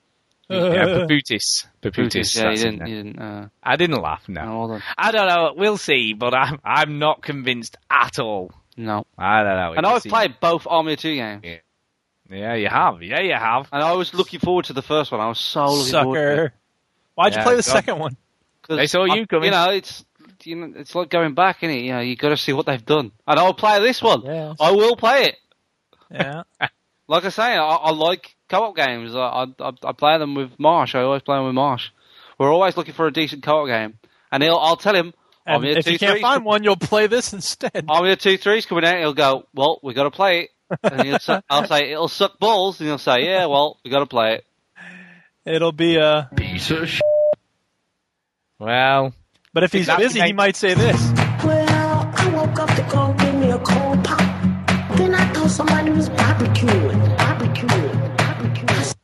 yeah, 0.50 0.86
Paputis. 0.86 1.66
Paputis. 1.82 2.36
yeah, 2.40 2.52
you 2.52 2.58
didn't. 2.58 2.88
You 2.88 3.04
didn't. 3.04 3.20
Uh, 3.20 3.48
I 3.64 3.76
didn't 3.76 4.02
laugh, 4.02 4.30
no. 4.30 4.68
no. 4.68 4.80
I 4.98 5.12
don't 5.12 5.28
know, 5.28 5.54
we'll 5.58 5.78
see, 5.78 6.14
but 6.14 6.34
I'm, 6.36 6.60
I'm 6.64 7.00
not 7.00 7.24
convinced 7.24 7.76
at 7.90 8.20
all. 8.20 8.52
No. 8.78 9.06
Ah, 9.18 9.40
I 9.40 9.44
don't 9.44 9.56
know. 9.58 9.74
And 9.74 9.86
I've 9.86 10.02
seems- 10.02 10.12
played 10.14 10.40
both 10.40 10.66
Army 10.70 10.94
of 10.94 11.00
Two 11.00 11.16
games. 11.16 11.44
Yeah, 12.30 12.56
you 12.56 12.68
have. 12.70 13.04
Yeah, 13.04 13.20
you 13.22 13.34
have. 13.34 13.68
And 13.72 13.84
I 13.84 13.92
was 13.94 14.14
looking 14.14 14.40
forward 14.40 14.66
to 14.66 14.74
the 14.74 14.82
first 14.82 15.12
one. 15.12 15.22
I 15.22 15.28
was 15.28 15.40
so 15.40 15.66
looking 15.68 15.92
forward 15.94 16.16
to 16.18 16.22
it. 16.22 16.36
Sucker. 16.38 16.54
Why'd 17.16 17.36
you 17.36 17.42
play 17.44 17.52
the 17.56 17.58
God. 17.58 17.64
second 17.64 18.00
one? 18.00 18.18
'Cause 18.64 18.78
They 18.78 18.88
saw 18.88 19.04
you 19.04 19.24
I- 19.24 19.26
coming. 19.26 19.46
You 19.46 19.52
know, 19.52 19.70
it's 19.72 20.06
you 20.46 20.56
know, 20.56 20.74
it's 20.80 20.94
like 20.96 21.10
going 21.10 21.36
back, 21.36 21.64
isn't 21.64 21.76
it? 21.78 21.82
You 21.84 21.94
know, 21.94 22.00
you 22.00 22.16
got 22.18 22.30
to 22.30 22.38
see 22.38 22.52
what 22.54 22.66
they've 22.66 22.86
done. 22.86 23.12
And 23.28 23.40
I'll 23.40 23.54
play 23.54 23.80
this 23.82 24.02
one. 24.02 24.24
Yes. 24.26 24.58
I 24.60 24.72
will 24.72 24.96
play 24.96 25.26
it. 25.26 25.36
Yeah. 26.12 26.44
Like 27.06 27.26
I 27.26 27.30
say, 27.30 27.44
I, 27.58 27.58
I 27.76 27.92
like 27.92 28.34
co-op 28.48 28.78
games. 28.78 29.14
I, 29.14 29.46
I 29.60 29.72
I 29.84 29.92
play 29.92 30.18
them 30.18 30.36
with 30.36 30.58
Marsh. 30.58 30.96
I 30.96 31.02
always 31.02 31.22
play 31.22 31.36
them 31.36 31.46
with 31.48 31.54
Marsh. 31.54 31.90
We're 32.40 32.52
always 32.52 32.78
looking 32.78 32.94
for 32.94 33.06
a 33.08 33.12
decent 33.12 33.44
co-op 33.44 33.68
game, 33.68 34.00
and 34.32 34.42
he'll, 34.42 34.56
I'll 34.56 34.78
tell 34.78 34.96
him. 34.96 35.14
And 35.46 35.56
Army 35.58 35.72
if 35.72 35.88
you 35.88 36.00
can't 36.00 36.12
Threes- 36.14 36.22
find 36.22 36.46
one, 36.46 36.64
you'll 36.64 36.76
play 36.78 37.08
this 37.08 37.34
instead. 37.34 37.86
Army 37.90 38.12
of 38.14 38.20
Two 38.20 38.38
Threes 38.38 38.66
coming 38.66 38.86
out. 38.86 38.98
He'll 38.98 39.14
go, 39.14 39.46
well, 39.54 39.80
we 39.84 39.94
got 39.94 40.04
to 40.04 40.12
play 40.12 40.42
it. 40.44 40.50
And 40.84 41.02
he'll 41.04 41.20
say, 41.20 41.42
I'll 41.50 41.68
say 41.68 41.92
it'll 41.92 42.08
suck 42.08 42.40
balls, 42.40 42.80
and 42.80 42.88
he'll 42.88 42.98
say, 42.98 43.26
yeah, 43.26 43.46
well, 43.48 43.78
we 43.84 43.92
got 43.92 44.00
to 44.00 44.06
play 44.06 44.36
it. 44.36 44.46
It'll 45.46 45.74
be 45.74 45.98
a... 45.98 46.30
Piece 46.36 46.72
of 46.72 46.88
sh- 46.88 47.02
Well, 48.60 49.14
But 49.54 49.64
if 49.64 49.74
he's 49.74 49.82
Exactly. 49.82 50.06
busy, 50.06 50.22
he 50.22 50.34
might 50.34 50.56
say 50.56 50.74
this. 50.74 50.96
Well, 51.44 52.14
I 52.16 52.30
woke 52.34 52.60
up 52.60 52.70
to 52.76 52.82
go 52.90 53.14
give 53.14 53.36
me 53.36 53.52
a 53.52 53.60
cold 53.60 54.04
pop. 54.04 54.20
Then 54.98 55.14
I 55.14 55.26
thought 55.34 55.50
somebody 55.50 55.92
was 55.92 56.08
barbecuing, 56.10 57.18
barbecuing, 57.18 58.18
barbecuing. 58.18 58.96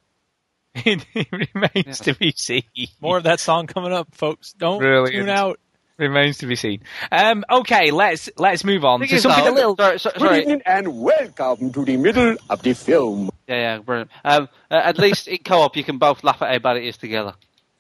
it 1.14 1.28
remains 1.54 2.00
to 2.02 2.14
be 2.16 2.32
seen. 2.38 2.64
More 3.02 3.18
of 3.18 3.24
that 3.24 3.40
song 3.42 3.68
coming 3.68 3.92
up, 3.92 4.16
folks. 4.16 4.54
Don't 4.54 4.80
Brilliant. 4.80 5.12
tune 5.14 5.30
out. 5.30 5.60
Remains 6.00 6.38
to 6.38 6.46
be 6.48 6.56
seen. 6.56 6.82
Um, 7.12 7.44
okay, 7.52 7.92
let's 7.92 8.30
let's 8.38 8.64
move 8.64 8.86
on 8.86 9.02
to 9.02 9.20
something 9.20 9.44
though- 9.44 9.52
a 9.52 9.54
little. 9.54 9.76
Sorry, 9.76 10.00
so- 10.00 10.12
Good 10.12 10.20
sorry. 10.22 10.42
evening 10.42 10.62
and 10.66 11.02
welcome 11.02 11.74
to 11.74 11.84
the 11.84 11.98
middle 11.98 12.38
of 12.50 12.62
the 12.62 12.74
film. 12.74 13.30
Yeah, 13.50 13.56
yeah, 13.56 13.78
brilliant. 13.80 14.10
Um, 14.24 14.48
uh, 14.72 14.76
at 14.76 14.98
least 14.98 15.28
in 15.28 15.40
co-op, 15.40 15.76
you 15.76 15.84
can 15.84 15.98
both 15.98 16.24
laugh 16.24 16.42
at 16.42 16.52
how 16.54 16.60
bad 16.60 16.78
it 16.78 16.86
is 16.86 16.96
together. 16.96 17.34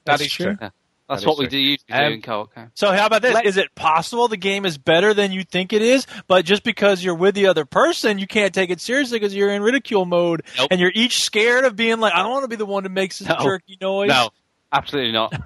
That 0.04 0.18
That's 0.18 0.22
is 0.24 0.32
true. 0.34 0.46
true. 0.48 0.58
Yeah. 0.62 0.70
That's 1.08 1.22
That 1.24 1.28
what 1.30 1.34
is 1.36 1.40
we 1.40 1.46
true. 1.46 1.50
do 1.52 1.58
usually 1.58 1.92
Um, 1.92 2.08
do 2.10 2.14
in 2.16 2.22
co-op. 2.22 2.50
Okay. 2.58 2.68
So 2.74 2.92
how 2.92 3.06
about 3.06 3.22
this? 3.22 3.34
Let- 3.34 3.46
Is 3.46 3.56
it 3.58 3.74
possible 3.74 4.28
the 4.28 4.36
game 4.38 4.66
is 4.66 4.78
better 4.78 5.14
than 5.14 5.32
you 5.32 5.46
think 5.46 5.72
it 5.72 5.82
is, 5.82 6.06
but 6.28 6.44
just 6.44 6.64
because 6.64 7.02
you're 7.04 7.16
with 7.16 7.36
the 7.36 7.48
other 7.48 7.64
person, 7.64 8.20
you 8.20 8.28
can't 8.28 8.54
take 8.54 8.70
it 8.70 8.82
seriously 8.82 9.18
because 9.18 9.34
you're 9.34 9.50
in 9.52 9.62
ridicule 9.64 10.06
mode, 10.06 10.44
Nope. 10.58 10.68
and 10.72 10.82
you're 10.82 10.92
each 10.94 11.24
scared 11.24 11.64
of 11.64 11.78
being 11.78 12.00
like, 12.02 12.14
I 12.14 12.22
don't 12.22 12.32
want 12.32 12.44
to 12.44 12.50
be 12.50 12.58
the 12.58 12.66
one 12.66 12.84
who 12.84 12.90
makes 12.90 13.20
this 13.20 13.30
No. 13.30 13.38
jerky 13.42 13.78
noise. 13.82 14.10
No, 14.10 14.30
absolutely 14.74 15.14
not. 15.14 15.34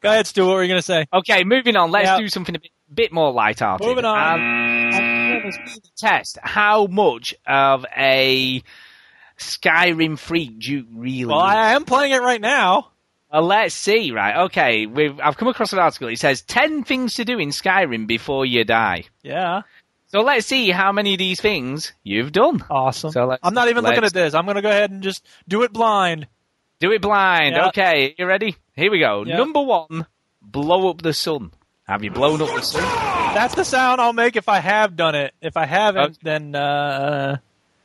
Go 0.00 0.10
ahead, 0.10 0.26
Stu. 0.26 0.46
What 0.46 0.54
were 0.54 0.62
you 0.62 0.68
going 0.68 0.78
to 0.78 0.82
say? 0.82 1.06
Okay, 1.12 1.44
moving 1.44 1.76
on. 1.76 1.90
Let's 1.90 2.06
Yeah. 2.06 2.18
do 2.18 2.28
something 2.28 2.54
a 2.54 2.60
bit, 2.60 2.70
bit 2.92 3.12
more 3.12 3.32
light-hearted. 3.32 3.86
Moving 3.86 4.04
on. 4.04 4.40
And, 4.40 4.94
and 4.94 5.44
let's 5.44 5.56
do 5.56 5.80
the 5.80 5.88
test 5.96 6.38
how 6.42 6.86
much 6.86 7.34
of 7.46 7.84
a 7.96 8.62
Skyrim 9.38 10.18
freak 10.18 10.58
Duke 10.58 10.86
really 10.92 11.24
Well, 11.26 11.38
is. 11.38 11.42
I 11.54 11.72
am 11.74 11.84
playing 11.84 12.12
it 12.12 12.20
right 12.22 12.40
now. 12.40 12.90
Well, 13.32 13.42
let's 13.42 13.74
see, 13.74 14.10
right? 14.10 14.44
Okay, 14.46 14.86
we've, 14.86 15.18
I've 15.20 15.36
come 15.36 15.48
across 15.48 15.72
an 15.72 15.78
article. 15.78 16.08
It 16.08 16.18
says 16.18 16.42
10 16.42 16.84
things 16.84 17.14
to 17.14 17.24
do 17.24 17.38
in 17.38 17.50
Skyrim 17.50 18.06
before 18.06 18.46
you 18.46 18.64
die. 18.64 19.04
Yeah, 19.22 19.62
So 20.06 20.20
let's 20.20 20.46
see 20.46 20.70
how 20.70 20.92
many 20.92 21.12
of 21.14 21.18
these 21.18 21.38
things 21.40 21.92
you've 22.02 22.32
done. 22.32 22.64
awesome. 22.70 23.10
So 23.12 23.26
let's- 23.26 23.40
I'm 23.44 23.52
not 23.54 23.68
even 23.68 23.84
looking 23.84 24.04
at 24.04 24.12
this. 24.14 24.32
I'm 24.34 24.44
going 24.46 24.56
to 24.56 24.62
go 24.62 24.70
ahead 24.70 24.90
and 24.90 25.02
just 25.02 25.26
do 25.46 25.62
it 25.62 25.72
blind. 25.72 26.26
Do 26.80 26.90
it 26.92 27.02
blind. 27.02 27.56
Okay, 27.58 28.14
you 28.18 28.24
ready? 28.26 28.56
Here 28.78 28.90
we 28.90 29.00
go. 29.00 29.24
Yeah. 29.26 29.36
Number 29.36 29.60
one, 29.60 30.06
blow 30.40 30.88
up 30.90 31.02
the 31.02 31.12
sun. 31.12 31.50
Have 31.86 32.04
you 32.04 32.10
blown 32.10 32.40
up 32.42 32.48
the 32.54 32.62
sun? 32.62 32.82
That's 33.34 33.54
the 33.54 33.64
sound 33.64 34.00
I'll 34.00 34.12
make 34.12 34.36
if 34.36 34.48
I 34.48 34.60
have 34.60 34.94
done 34.96 35.14
it. 35.14 35.34
If 35.40 35.56
I 35.56 35.66
haven't, 35.66 36.02
Okay. 36.02 36.18
then 36.22 36.54
uh, 36.54 37.38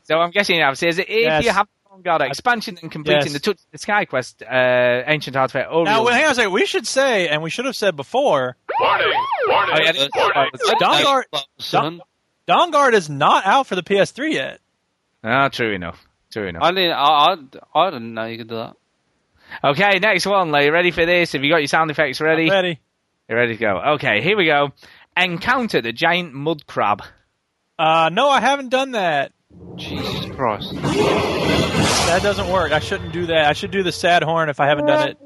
So 0.04 0.20
I'm 0.20 0.32
guessing 0.32 0.58
you 0.58 0.62
have. 0.64 0.78
Says 0.78 1.00
if 1.00 1.08
Yes. 1.10 1.44
you 1.46 1.52
have 1.52 1.68
got 2.04 2.22
expansion 2.22 2.78
and 2.82 2.92
completing 2.92 3.24
Yes. 3.24 3.34
the 3.34 3.40
Touch 3.40 3.58
the 3.72 3.78
Sky 3.78 4.06
Quest, 4.06 4.44
uh, 4.44 5.04
Ancient 5.08 5.36
Artifact 5.36 5.70
Auriel. 5.72 5.86
now 5.86 6.06
wait, 6.06 6.14
hang 6.14 6.26
on 6.26 6.32
a 6.32 6.36
second. 6.36 6.52
We 6.52 6.66
should 6.66 6.86
say, 6.88 7.28
and 7.30 7.42
we 7.42 7.50
should 7.50 7.66
have 7.66 7.76
said 7.76 7.96
before, 7.96 8.56
Warning! 8.80 9.08
Warning! 9.48 9.76
Oh, 9.76 9.82
yeah, 9.84 10.08
Warning! 10.16 10.52
Dawnguard, 10.80 11.24
Son. 11.60 12.02
Dawnguard 12.48 12.94
is 12.94 13.10
not 13.10 13.46
out 13.46 13.68
for 13.68 13.76
the 13.76 13.84
PS3 13.84 14.34
yet. 14.34 14.60
Ah, 15.24 15.48
true 15.50 15.74
enough. 15.74 16.04
True 16.32 16.48
enough. 16.48 16.64
I 16.64 16.72
didn't. 16.72 16.92
I, 16.92 17.36
I, 17.76 17.80
I 17.80 17.90
didn't 17.92 18.14
know 18.14 18.26
you 18.26 18.38
could 18.40 18.50
do 18.50 18.56
that. 18.56 18.76
Okay, 19.64 20.00
next 20.00 20.26
one. 20.26 20.54
Are 20.56 20.64
you 20.64 20.72
ready 20.72 20.92
for 20.92 21.06
this? 21.06 21.34
Have 21.34 21.44
you 21.44 21.50
got 21.52 21.58
your 21.58 21.68
sound 21.68 21.92
effects 21.92 22.22
ready? 22.22 22.50
Ready. 22.50 22.80
You're 23.28 23.38
ready 23.38 23.56
to 23.58 23.60
go. 23.60 23.82
Okay, 23.96 24.22
here 24.22 24.38
we 24.38 24.46
go. 24.46 24.70
Encounter 25.18 25.82
the 25.82 25.92
giant 25.92 26.34
mud 26.34 26.66
crab. 26.66 27.04
Uh, 27.78 28.10
no, 28.12 28.30
I 28.30 28.40
haven't 28.42 28.70
done 28.70 28.92
that. 28.92 29.32
Jesus 29.76 30.26
Christ. 30.36 30.74
That 30.76 32.22
doesn't 32.22 32.50
work. 32.50 32.72
I 32.72 32.80
shouldn't 32.80 33.14
do 33.14 33.28
that. 33.28 33.46
I 33.46 33.54
should 33.54 33.72
do 33.72 33.84
the 33.84 33.92
sad 33.92 34.24
horn 34.24 34.50
if 34.50 34.60
I 34.60 34.68
haven't 34.68 34.88
done 34.88 35.10
it. 35.10 35.18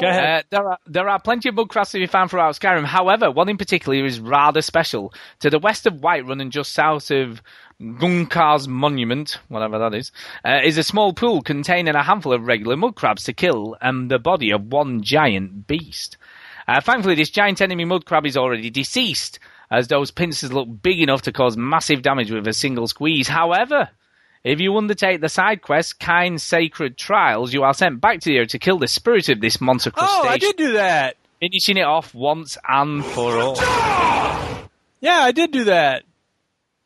Go 0.00 0.06
ahead. 0.08 0.44
Uh, 0.44 0.46
there 0.50 0.68
are 0.68 0.78
there 0.86 1.08
are 1.08 1.20
plenty 1.20 1.48
of 1.48 1.54
mud 1.54 1.68
crabs 1.68 1.90
to 1.90 1.98
be 1.98 2.06
found 2.06 2.30
throughout 2.30 2.54
Skyrim. 2.58 2.84
However, 2.84 3.30
one 3.30 3.48
in 3.48 3.56
particular 3.58 4.04
is 4.04 4.20
rather 4.20 4.62
special. 4.62 5.12
To 5.40 5.50
the 5.50 5.58
west 5.58 5.86
of 5.86 5.94
Whiterun 5.94 6.40
and 6.40 6.50
just 6.52 6.72
south 6.72 7.10
of 7.10 7.42
Gjukar's 7.80 8.68
Monument, 8.68 9.38
whatever 9.48 9.78
that 9.78 9.94
is, 9.94 10.12
uh, 10.44 10.60
is 10.64 10.78
a 10.78 10.82
small 10.82 11.12
pool 11.12 11.42
containing 11.42 11.94
a 11.94 12.02
handful 12.02 12.32
of 12.32 12.46
regular 12.46 12.76
mud 12.76 12.94
crabs 12.94 13.24
to 13.24 13.32
kill 13.32 13.76
and 13.80 14.10
the 14.10 14.18
body 14.18 14.50
of 14.50 14.64
one 14.72 15.02
giant 15.02 15.66
beast. 15.66 16.16
Uh, 16.68 16.80
thankfully, 16.80 17.14
this 17.14 17.30
giant 17.30 17.60
enemy 17.60 17.84
mud 17.84 18.04
crab 18.04 18.26
is 18.26 18.36
already 18.36 18.70
deceased, 18.70 19.38
as 19.70 19.88
those 19.88 20.10
pincers 20.10 20.52
look 20.52 20.68
big 20.82 21.00
enough 21.00 21.22
to 21.22 21.32
cause 21.32 21.56
massive 21.56 22.02
damage 22.02 22.30
with 22.30 22.46
a 22.46 22.52
single 22.52 22.86
squeeze. 22.86 23.28
However, 23.28 23.90
if 24.44 24.60
you 24.60 24.76
undertake 24.76 25.20
the 25.20 25.28
side 25.28 25.62
quest, 25.62 26.00
Kyne's 26.00 26.42
Sacred 26.42 26.96
Trials, 26.96 27.52
you 27.52 27.62
are 27.62 27.74
sent 27.74 28.00
back 28.00 28.20
to 28.20 28.28
the 28.30 28.36
area 28.36 28.46
to 28.48 28.58
kill 28.58 28.78
the 28.78 28.88
spirit 28.88 29.28
of 29.28 29.40
this 29.40 29.60
monster 29.60 29.90
crustacean. 29.90 30.24
Oh, 30.24 30.28
I 30.28 30.38
did 30.38 30.56
do 30.56 30.72
that. 30.72 31.16
Finishing 31.40 31.76
it 31.78 31.82
off 31.84 32.14
once 32.14 32.58
and 32.68 33.04
for 33.04 33.38
all. 33.38 33.56
Yeah, 35.00 35.20
I 35.20 35.32
did 35.32 35.50
do 35.52 35.64
that. 35.64 36.04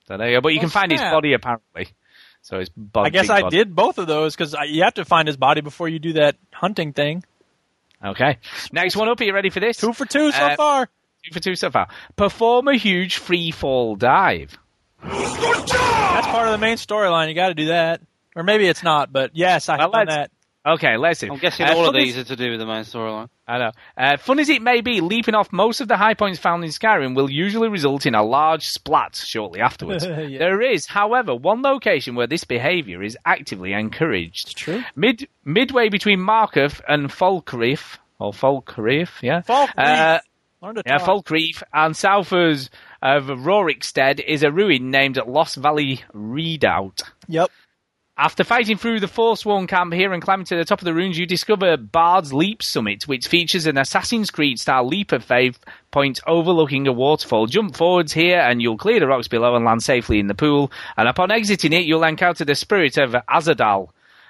So 0.07 0.17
there 0.17 0.29
you 0.31 0.37
go. 0.37 0.41
But 0.43 0.53
you 0.55 0.61
can 0.61 0.69
find 0.69 0.93
his 0.93 1.01
body 1.01 1.33
apparently. 1.33 1.89
So 2.43 2.59
his 2.59 2.69
body. 2.69 3.07
I 3.07 3.11
guess 3.11 3.31
I 3.31 3.41
body. 3.43 3.57
did 3.57 3.75
both 3.75 3.99
of 3.99 4.07
those 4.07 4.37
because 4.37 4.55
you 4.69 4.83
have 4.85 4.95
to 4.95 5.05
find 5.05 5.27
his 5.27 5.37
body 5.37 5.61
before 5.63 5.89
you 5.89 5.99
do 5.99 6.13
that 6.15 6.37
hunting 6.53 6.93
thing. 6.93 7.25
Okay. 8.05 8.39
Next 8.71 8.97
one 8.97 9.09
up. 9.09 9.19
Are 9.21 9.25
you 9.25 9.33
ready 9.35 9.49
for 9.51 9.61
this? 9.61 9.79
Two 9.79 9.93
for 9.95 10.05
two 10.05 10.31
so 10.31 10.39
Uh, 10.39 10.57
far. 10.57 10.87
Two 11.25 11.33
for 11.33 11.41
two 11.41 11.55
so 11.55 11.71
far. 11.71 11.89
Perform 12.17 12.69
a 12.69 12.77
huge 12.77 13.17
free 13.17 13.51
fall 13.51 13.97
dive. 13.97 14.59
That's 15.05 16.27
part 16.29 16.47
of 16.47 16.53
the 16.53 16.59
main 16.59 16.77
storyline. 16.77 17.29
You 17.29 17.35
got 17.35 17.49
to 17.49 17.55
do 17.55 17.67
that, 17.67 18.01
or 18.35 18.43
maybe 18.43 18.67
it's 18.67 18.83
not. 18.83 19.13
But 19.13 19.31
yes, 19.35 19.69
I 19.69 19.79
have 19.81 19.93
done 19.93 20.07
that. 20.09 20.31
Okay, 20.67 20.97
let's 20.97 21.21
see. 21.21 21.27
I'm 21.29 21.37
guessing 21.37 21.67
Uh, 21.67 21.75
all 21.75 21.81
of 21.81 21.87
fun 21.89 21.97
as- 21.97 22.03
these 22.05 22.17
are 22.17 22.25
to 22.25 22.37
do 22.37 22.51
with 22.53 22.59
the 22.61 22.65
main 22.65 22.85
storyline. 22.85 23.29
I 23.47 23.59
know. 23.59 23.73
Uh, 23.99 24.17
fun 24.17 24.39
as 24.39 24.49
it 24.49 24.63
may 24.63 24.81
be, 24.81 25.03
leaping 25.03 25.35
off 25.35 25.53
most 25.53 25.83
of 25.83 25.89
the 25.89 25.99
high 25.99 26.15
points 26.15 26.39
found 26.39 26.65
in 26.65 26.71
Skyrim 26.71 27.15
will 27.15 27.31
usually 27.31 27.69
result 27.69 28.07
in 28.07 28.15
a 28.15 28.23
large 28.23 28.67
splat 28.69 29.15
shortly 29.15 29.61
afterwards. 29.61 30.07
Yeah. 30.07 30.39
There 30.39 30.63
is, 30.63 30.87
however, 30.87 31.35
one 31.35 31.61
location 31.61 32.15
where 32.15 32.27
this 32.27 32.45
behaviour 32.45 33.03
is 33.03 33.19
actively 33.27 33.75
encouraged. 33.75 34.57
true. 34.57 34.83
Mid 34.97 35.29
midway 35.45 35.91
between 35.91 36.21
Markarth 36.21 36.81
and 36.89 37.11
Falkreath, 37.11 37.99
or 38.19 38.33
Falkreath, 38.33 39.21
yeah. 39.21 39.43
Falkreath. 39.43 39.75
Uh, 39.77 40.21
yeah, 40.87 40.97
talk. 40.97 41.27
Falkreath, 41.27 41.63
and 41.75 41.95
south 41.95 42.33
of 43.05 43.27
Rorikstead 43.27 44.19
is 44.19 44.43
a 44.43 44.51
ruin 44.51 44.91
named 44.91 45.19
Lost 45.27 45.57
Valley 45.57 46.03
Redoubt. 46.15 47.03
Yep. 47.29 47.51
After 48.17 48.45
fighting 48.45 48.79
through 48.79 49.01
the 49.01 49.09
Forsworn 49.09 49.67
camp 49.67 49.93
here 49.93 50.13
and 50.13 50.23
climbing 50.23 50.47
to 50.47 50.57
the 50.57 50.65
top 50.65 50.81
of 50.81 50.85
the 50.85 50.95
ruins, 50.95 51.19
you 51.19 51.27
discover 51.27 51.77
Bard's 51.77 52.33
Leap 52.33 52.63
Summit, 52.63 53.07
which 53.07 53.27
features 53.27 53.67
an 53.67 53.77
Assassin's 53.77 54.31
Creed 54.31 54.59
style 54.59 54.87
leap 54.87 55.13
of 55.13 55.25
faith 55.25 55.59
point 55.91 56.21
overlooking 56.27 56.87
a 56.87 56.93
waterfall. 56.93 57.47
Jump 57.47 57.77
forwards 57.77 58.13
here 58.13 58.39
and 58.39 58.63
you'll 58.63 58.79
clear 58.79 59.01
the 59.01 59.07
rocks 59.07 59.29
below 59.29 59.55
and 59.55 59.65
land 59.65 59.83
safely 59.83 60.19
in 60.19 60.29
the 60.29 60.35
pool. 60.35 60.73
And 60.97 61.07
upon 61.07 61.31
exiting 61.31 61.73
it, 61.75 61.85
you'll 61.85 62.05
encounter 62.05 62.45
the 62.45 62.55
spirit 62.55 62.97
of 62.97 63.15
Azzadal. 63.29 63.89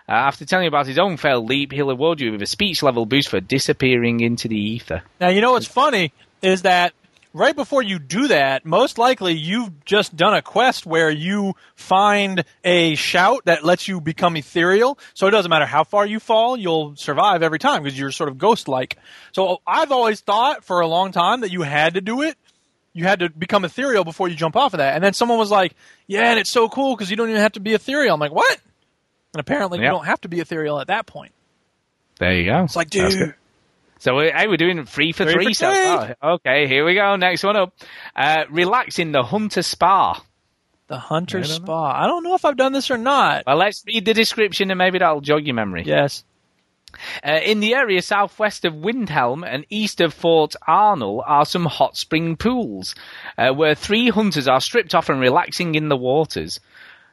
Uh, 0.09 0.13
after 0.13 0.45
telling 0.45 0.65
you 0.65 0.69
about 0.69 0.87
his 0.87 0.99
own 0.99 1.17
failed 1.17 1.49
leap, 1.49 1.71
he'll 1.71 1.91
award 1.91 2.21
you 2.21 2.33
with 2.33 2.43
a 2.43 2.47
speech 2.47 2.83
level 2.83 3.07
boost 3.07 3.29
for 3.29 3.41
disappearing 3.41 4.21
into 4.21 4.49
the 4.49 4.59
ether. 4.59 5.03
Now 5.21 5.29
you 5.29 5.41
know 5.41 5.53
what's 5.53 5.69
funny 5.69 6.13
is 6.43 6.63
that 6.63 6.93
right 7.35 7.55
before 7.55 7.82
you 7.82 7.98
do 7.98 8.28
that, 8.28 8.65
most 8.65 8.97
likely 8.97 9.35
you've 9.35 9.85
just 9.85 10.16
done 10.16 10.32
a 10.32 10.40
quest 10.40 10.86
where 10.86 11.11
you 11.11 11.55
find 11.74 12.44
a 12.62 12.94
shout 12.94 13.44
that 13.44 13.65
lets 13.65 13.86
you 13.89 14.01
become 14.01 14.36
ethereal. 14.36 14.98
So 15.12 15.27
it 15.27 15.32
doesn't 15.32 15.51
matter 15.51 15.66
how 15.66 15.85
far 15.85 16.06
you 16.06 16.20
fall, 16.20 16.56
you'll 16.56 16.97
survive 16.97 17.43
every 17.43 17.59
time 17.59 17.82
because 17.82 17.98
you're 17.98 18.12
sort 18.12 18.31
of 18.31 18.39
ghost-like. 18.39 18.97
So 19.32 19.61
I've 19.66 19.93
always 19.93 20.20
thought 20.20 20.65
for 20.65 20.81
a 20.81 20.86
long 20.86 21.12
time 21.12 21.43
that 21.43 21.51
you 21.51 21.62
had 21.62 21.94
to 21.94 22.01
do 22.01 22.23
it. 22.23 22.39
You 22.94 23.05
had 23.05 23.19
to 23.19 23.28
become 23.28 23.65
ethereal 23.65 24.05
before 24.05 24.28
you 24.28 24.36
jump 24.36 24.55
off 24.55 24.73
of 24.73 24.78
that. 24.78 24.94
And 24.94 25.02
then 25.02 25.15
someone 25.15 25.36
was 25.36 25.51
like, 25.51 25.74
"Yeah, 26.06 26.31
and 26.31 26.39
it's 26.39 26.51
so 26.51 26.69
cool 26.69 26.94
because 26.94 27.11
you 27.11 27.16
don't 27.16 27.28
even 27.28 27.40
have 27.43 27.52
to 27.52 27.61
be 27.61 27.74
ethereal." 27.74 28.15
I'm 28.15 28.20
like, 28.20 28.31
"What?" 28.31 28.61
And 29.32 29.40
apparently 29.40 29.81
you 29.81 29.85
don't 29.90 30.06
have 30.06 30.20
to 30.20 30.28
be 30.28 30.39
ethereal 30.39 30.78
at 30.78 30.86
that 30.86 31.05
point. 31.05 31.32
There 32.20 32.32
you 32.32 32.44
go. 32.44 32.62
It's 32.62 32.77
like, 32.77 32.90
dude. 32.90 33.35
Good. 34.05 34.10
So 34.10 34.16
we 34.16 34.31
hey, 34.31 34.47
we're 34.47 34.56
doing 34.56 34.85
three 34.85 35.12
for 35.12 35.24
Three 35.24 35.32
three. 35.32 35.44
for 35.47 35.55
so 35.55 35.72
far. 35.72 36.16
Okay, 36.35 36.66
here 36.66 36.85
we 36.85 36.94
go. 36.94 37.16
Next 37.16 37.43
one 37.43 37.56
up. 37.56 37.74
Uh, 38.14 38.44
relax 38.51 38.98
in 38.98 39.12
the 39.12 39.22
Hunter 39.22 39.62
Spa. 39.62 40.22
The 40.86 40.98
Hunter 40.98 41.43
Spa. 41.44 42.02
I 42.05 42.06
don't 42.06 42.22
know 42.22 42.35
if 42.35 42.44
I've 42.44 42.56
done 42.56 42.72
this 42.72 42.90
or 42.90 42.98
not. 42.98 43.44
Well, 43.47 43.56
let's 43.56 43.82
read 43.86 44.05
the 44.05 44.14
description 44.14 44.70
and 44.70 44.78
maybe 44.78 44.98
that'll 44.98 45.22
jog 45.22 45.47
your 45.47 45.55
memory. 45.55 45.85
Yes. 45.86 46.24
Uh, 47.26 47.40
in 47.43 47.60
the 47.60 47.74
area 47.74 48.02
southwest 48.02 48.64
of 48.64 48.74
Windhelm 48.74 49.44
and 49.44 49.66
east 49.68 50.01
of 50.01 50.14
Fort 50.14 50.55
Arnell 50.68 51.24
are 51.26 51.44
some 51.44 51.64
hot 51.64 51.97
spring 51.97 52.36
pools 52.36 52.94
uh, 53.36 53.52
where 53.52 53.74
three 53.74 54.10
hunters 54.10 54.47
are 54.47 54.60
stripped 54.60 54.94
off 54.94 55.09
and 55.09 55.20
relaxing 55.20 55.74
in 55.74 55.89
the 55.89 55.97
waters. 55.97 56.60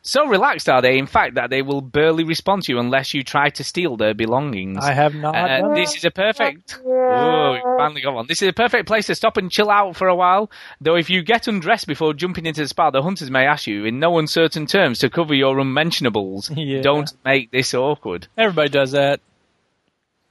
So 0.03 0.25
relaxed 0.25 0.67
are 0.67 0.81
they, 0.81 0.97
in 0.97 1.05
fact, 1.05 1.35
that 1.35 1.51
they 1.51 1.61
will 1.61 1.81
barely 1.81 2.23
respond 2.23 2.63
to 2.63 2.71
you 2.71 2.79
unless 2.79 3.13
you 3.13 3.23
try 3.23 3.49
to 3.49 3.63
steal 3.63 3.97
their 3.97 4.15
belongings. 4.15 4.83
I 4.83 4.93
have 4.93 5.13
not 5.13 5.35
Uh, 5.35 5.75
this 5.75 5.95
is 5.95 6.03
a 6.05 6.09
perfect. 6.09 6.79
Oh, 6.83 7.57
finally 7.77 8.01
got 8.01 8.15
one. 8.15 8.25
This 8.27 8.41
is 8.41 8.47
a 8.49 8.53
perfect 8.53 8.87
place 8.87 9.05
to 9.07 9.15
stop 9.15 9.37
and 9.37 9.51
chill 9.51 9.69
out 9.69 9.95
for 9.95 10.07
a 10.07 10.15
while. 10.15 10.49
Though, 10.79 10.95
if 10.95 11.11
you 11.11 11.21
get 11.21 11.47
undressed 11.47 11.85
before 11.85 12.15
jumping 12.15 12.47
into 12.47 12.61
the 12.61 12.67
spa, 12.67 12.89
the 12.89 13.03
hunters 13.03 13.29
may 13.29 13.45
ask 13.45 13.67
you, 13.67 13.85
in 13.85 13.99
no 13.99 14.17
uncertain 14.17 14.65
terms, 14.65 14.99
to 14.99 15.09
cover 15.09 15.35
your 15.35 15.59
unmentionables. 15.59 16.49
Yeah. 16.61 16.81
Don't 16.81 17.11
make 17.25 17.49
this 17.51 17.73
awkward. 17.73 18.27
Everybody 18.37 18.69
does 18.69 18.91
that. 18.91 19.19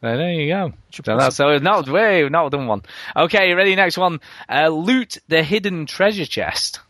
Uh, 0.03 0.17
there 0.17 0.33
you 0.33 0.49
go. 0.49 0.73
So 0.91 1.17
that's 1.19 1.37
so 1.37 1.59
not 1.59 1.89
way 1.89 2.27
not 2.29 2.51
done 2.51 2.67
one. 2.67 2.83
Okay, 3.15 3.51
you 3.51 3.57
ready? 3.57 3.75
Next 3.75 3.99
one. 3.99 4.21
Uh, 4.49 4.69
loot 4.69 5.19
the 5.29 5.43
hidden 5.43 5.87
treasure 5.87 6.25
chest. 6.25 6.81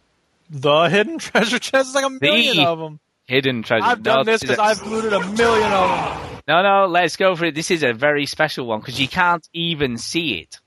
The 0.51 0.89
hidden 0.89 1.19
treasure 1.21 1.59
chest 1.59 1.91
is 1.91 1.95
like 1.95 2.05
a 2.05 2.11
million 2.11 2.57
The 2.57 2.67
of 2.67 2.79
them. 2.79 3.01
Hidden 3.25 3.63
treasure. 3.63 3.85
I've 3.85 4.03
done 4.03 4.19
No, 4.19 4.25
this 4.25 4.41
because 4.41 4.59
I've 4.59 4.85
looted 4.85 5.13
a 5.13 5.21
million 5.21 5.73
of 5.73 5.89
them. 5.89 6.41
No, 6.49 6.63
no. 6.63 6.87
Let's 6.87 7.17
go 7.17 7.37
for 7.37 7.45
it. 7.45 7.55
This 7.55 7.71
is 7.71 7.85
a 7.85 7.93
very 7.93 8.27
special 8.27 8.67
one 8.67 8.81
because 8.81 9.01
you 9.01 9.07
can't 9.07 9.49
even 9.53 9.97
see 9.97 10.41
it. 10.41 10.59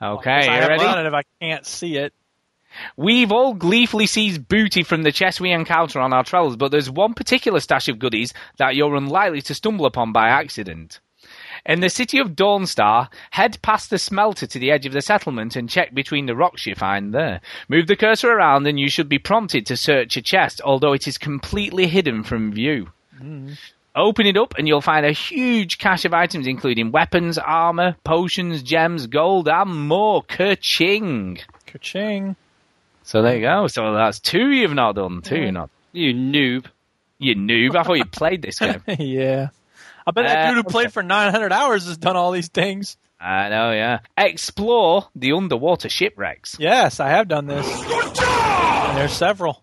Okay, 0.00 0.46
haven't 0.46 0.68
ready? 0.68 0.84
it 0.84 1.06
if 1.06 1.14
I 1.14 1.22
can't 1.40 1.64
see 1.64 1.96
it. 1.96 2.12
We've 2.96 3.30
all 3.30 3.54
gleefully 3.54 4.06
seized 4.06 4.48
booty 4.48 4.82
from 4.82 5.02
the 5.02 5.12
chests 5.12 5.40
we 5.40 5.52
encounter 5.52 6.00
on 6.00 6.12
our 6.12 6.24
travels, 6.24 6.56
but 6.56 6.70
there's 6.70 6.90
one 6.90 7.14
particular 7.14 7.60
stash 7.60 7.88
of 7.88 7.98
goodies 7.98 8.34
that 8.58 8.74
you're 8.74 8.96
unlikely 8.96 9.42
to 9.42 9.54
stumble 9.54 9.86
upon 9.86 10.12
by 10.12 10.28
accident. 10.28 11.00
In 11.64 11.80
the 11.80 11.90
city 11.90 12.18
of 12.18 12.30
Dawnstar, 12.34 13.08
head 13.30 13.58
past 13.62 13.90
the 13.90 13.98
smelter 13.98 14.46
to 14.48 14.58
the 14.58 14.72
edge 14.72 14.84
of 14.84 14.92
the 14.92 15.00
settlement 15.00 15.54
and 15.54 15.70
check 15.70 15.94
between 15.94 16.26
the 16.26 16.34
rocks 16.34 16.66
you 16.66 16.74
find 16.74 17.14
there. 17.14 17.40
Move 17.68 17.86
the 17.86 17.94
cursor 17.94 18.32
around 18.32 18.66
and 18.66 18.80
you 18.80 18.88
should 18.90 19.08
be 19.08 19.18
prompted 19.20 19.64
to 19.66 19.76
search 19.76 20.16
a 20.16 20.22
chest, 20.22 20.60
although 20.64 20.92
it 20.92 21.06
is 21.06 21.18
completely 21.18 21.86
hidden 21.86 22.24
from 22.24 22.52
view. 22.52 22.88
Hmm. 23.16 23.52
Open 23.94 24.26
it 24.26 24.36
up 24.36 24.54
and 24.58 24.66
you'll 24.66 24.80
find 24.80 25.06
a 25.06 25.12
huge 25.12 25.78
cache 25.78 26.04
of 26.04 26.14
items 26.14 26.46
including 26.48 26.90
weapons, 26.90 27.38
armor, 27.38 27.94
potions, 28.02 28.62
gems, 28.62 29.06
gold, 29.06 29.48
and 29.48 29.86
more. 29.88 30.22
Ka-ching! 30.22 31.38
Ka-ching. 31.66 32.34
So 33.04 33.22
there 33.22 33.36
you 33.36 33.42
go. 33.42 33.66
So 33.68 33.92
that's 33.94 34.18
two 34.18 34.50
you've 34.50 34.74
not 34.74 34.96
done. 34.96 35.22
Two 35.22 35.36
Yeah. 35.36 35.50
not. 35.50 35.70
You 35.92 36.14
noob. 36.14 36.66
You 37.18 37.36
noob. 37.36 37.76
I 37.76 37.82
thought 37.84 37.98
you 37.98 38.04
played 38.04 38.42
this 38.42 38.58
game. 38.58 38.82
yeah. 38.98 39.48
I 40.06 40.10
bet 40.10 40.24
that 40.24 40.46
Uh, 40.46 40.48
dude 40.54 40.56
who 40.64 40.70
played 40.70 40.92
for 40.92 41.02
900 41.02 41.52
hours 41.52 41.86
has 41.86 41.96
done 41.96 42.16
all 42.16 42.30
these 42.32 42.48
things. 42.48 42.96
I 43.20 43.48
know, 43.50 43.70
yeah. 43.72 44.00
Explore 44.18 45.06
the 45.14 45.32
underwater 45.32 45.88
shipwrecks. 45.88 46.56
Yes, 46.58 46.98
I 46.98 47.10
have 47.10 47.28
done 47.28 47.46
this. 47.46 47.66
And 47.66 48.96
there's 48.98 49.12
several. 49.12 49.62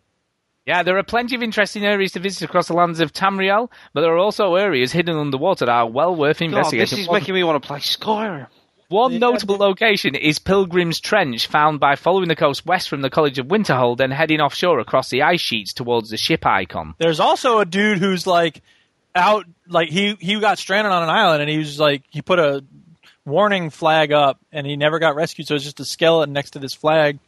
Yeah, 0.66 0.84
there 0.84 0.98
are 0.98 1.03
plenty 1.03 1.36
of 1.36 1.41
interesting 1.44 1.84
areas 1.86 2.11
to 2.14 2.20
visit 2.20 2.44
across 2.44 2.68
the 2.68 2.74
lands 2.74 2.99
of 2.99 3.11
Tamriel, 3.11 3.70
but 3.94 4.02
there 4.02 4.14
are 4.14 4.18
also 4.18 4.56
areas 4.56 4.91
hidden 4.91 5.18
underwater 5.18 5.66
that 5.66 5.72
are 5.72 5.90
well 5.90 6.16
worth 6.16 6.40
God, 6.40 6.45
investigating. 6.45 6.80
this 6.80 6.99
is 6.99 7.07
One- 7.07 7.20
making 7.20 7.36
me 7.36 7.44
want 7.44 7.61
to 7.61 7.68
play 7.68 7.80
Skyrim. 7.80 8.48
One 8.90 9.20
notable 9.20 9.57
location 9.57 10.16
is 10.16 10.40
Pilgrim's 10.40 10.99
Trench, 10.99 11.45
found 11.48 11.80
by 11.80 11.95
following 11.95 12.28
the 12.28 12.36
coast 12.36 12.66
west 12.66 12.90
from 12.90 13.02
the 13.02 13.10
College 13.11 13.38
of 13.38 13.45
Winterhold 13.48 13.99
and 13.99 14.11
heading 14.11 14.41
offshore 14.41 14.80
across 14.80 15.10
the 15.10 15.22
ice 15.22 15.41
sheets 15.41 15.74
towards 15.74 16.10
the 16.10 16.18
ship 16.18 16.44
icon. 16.45 16.95
There's 16.98 17.20
also 17.20 17.60
a 17.60 17.66
dude 17.66 17.99
who's 17.99 18.26
like 18.26 18.61
out, 19.20 19.46
like 19.68 19.90
he 19.90 20.16
he 20.20 20.40
got 20.40 20.58
stranded 20.58 20.91
on 20.91 21.04
an 21.04 21.10
island 21.10 21.41
and 21.41 21.50
he 21.52 21.58
was 21.58 21.80
like 21.80 22.04
he 22.10 22.22
put 22.22 22.40
a 22.40 22.64
warning 23.26 23.70
flag 23.70 24.12
up 24.12 24.40
and 24.52 24.66
he 24.66 24.76
never 24.76 25.00
got 25.00 25.16
rescued, 25.16 25.48
so 25.48 25.56
it's 25.56 25.64
just 25.64 25.80
a 25.80 25.86
skeleton 25.86 26.34
next 26.34 26.52
to 26.52 26.60
this 26.60 26.74
flag. 26.74 27.20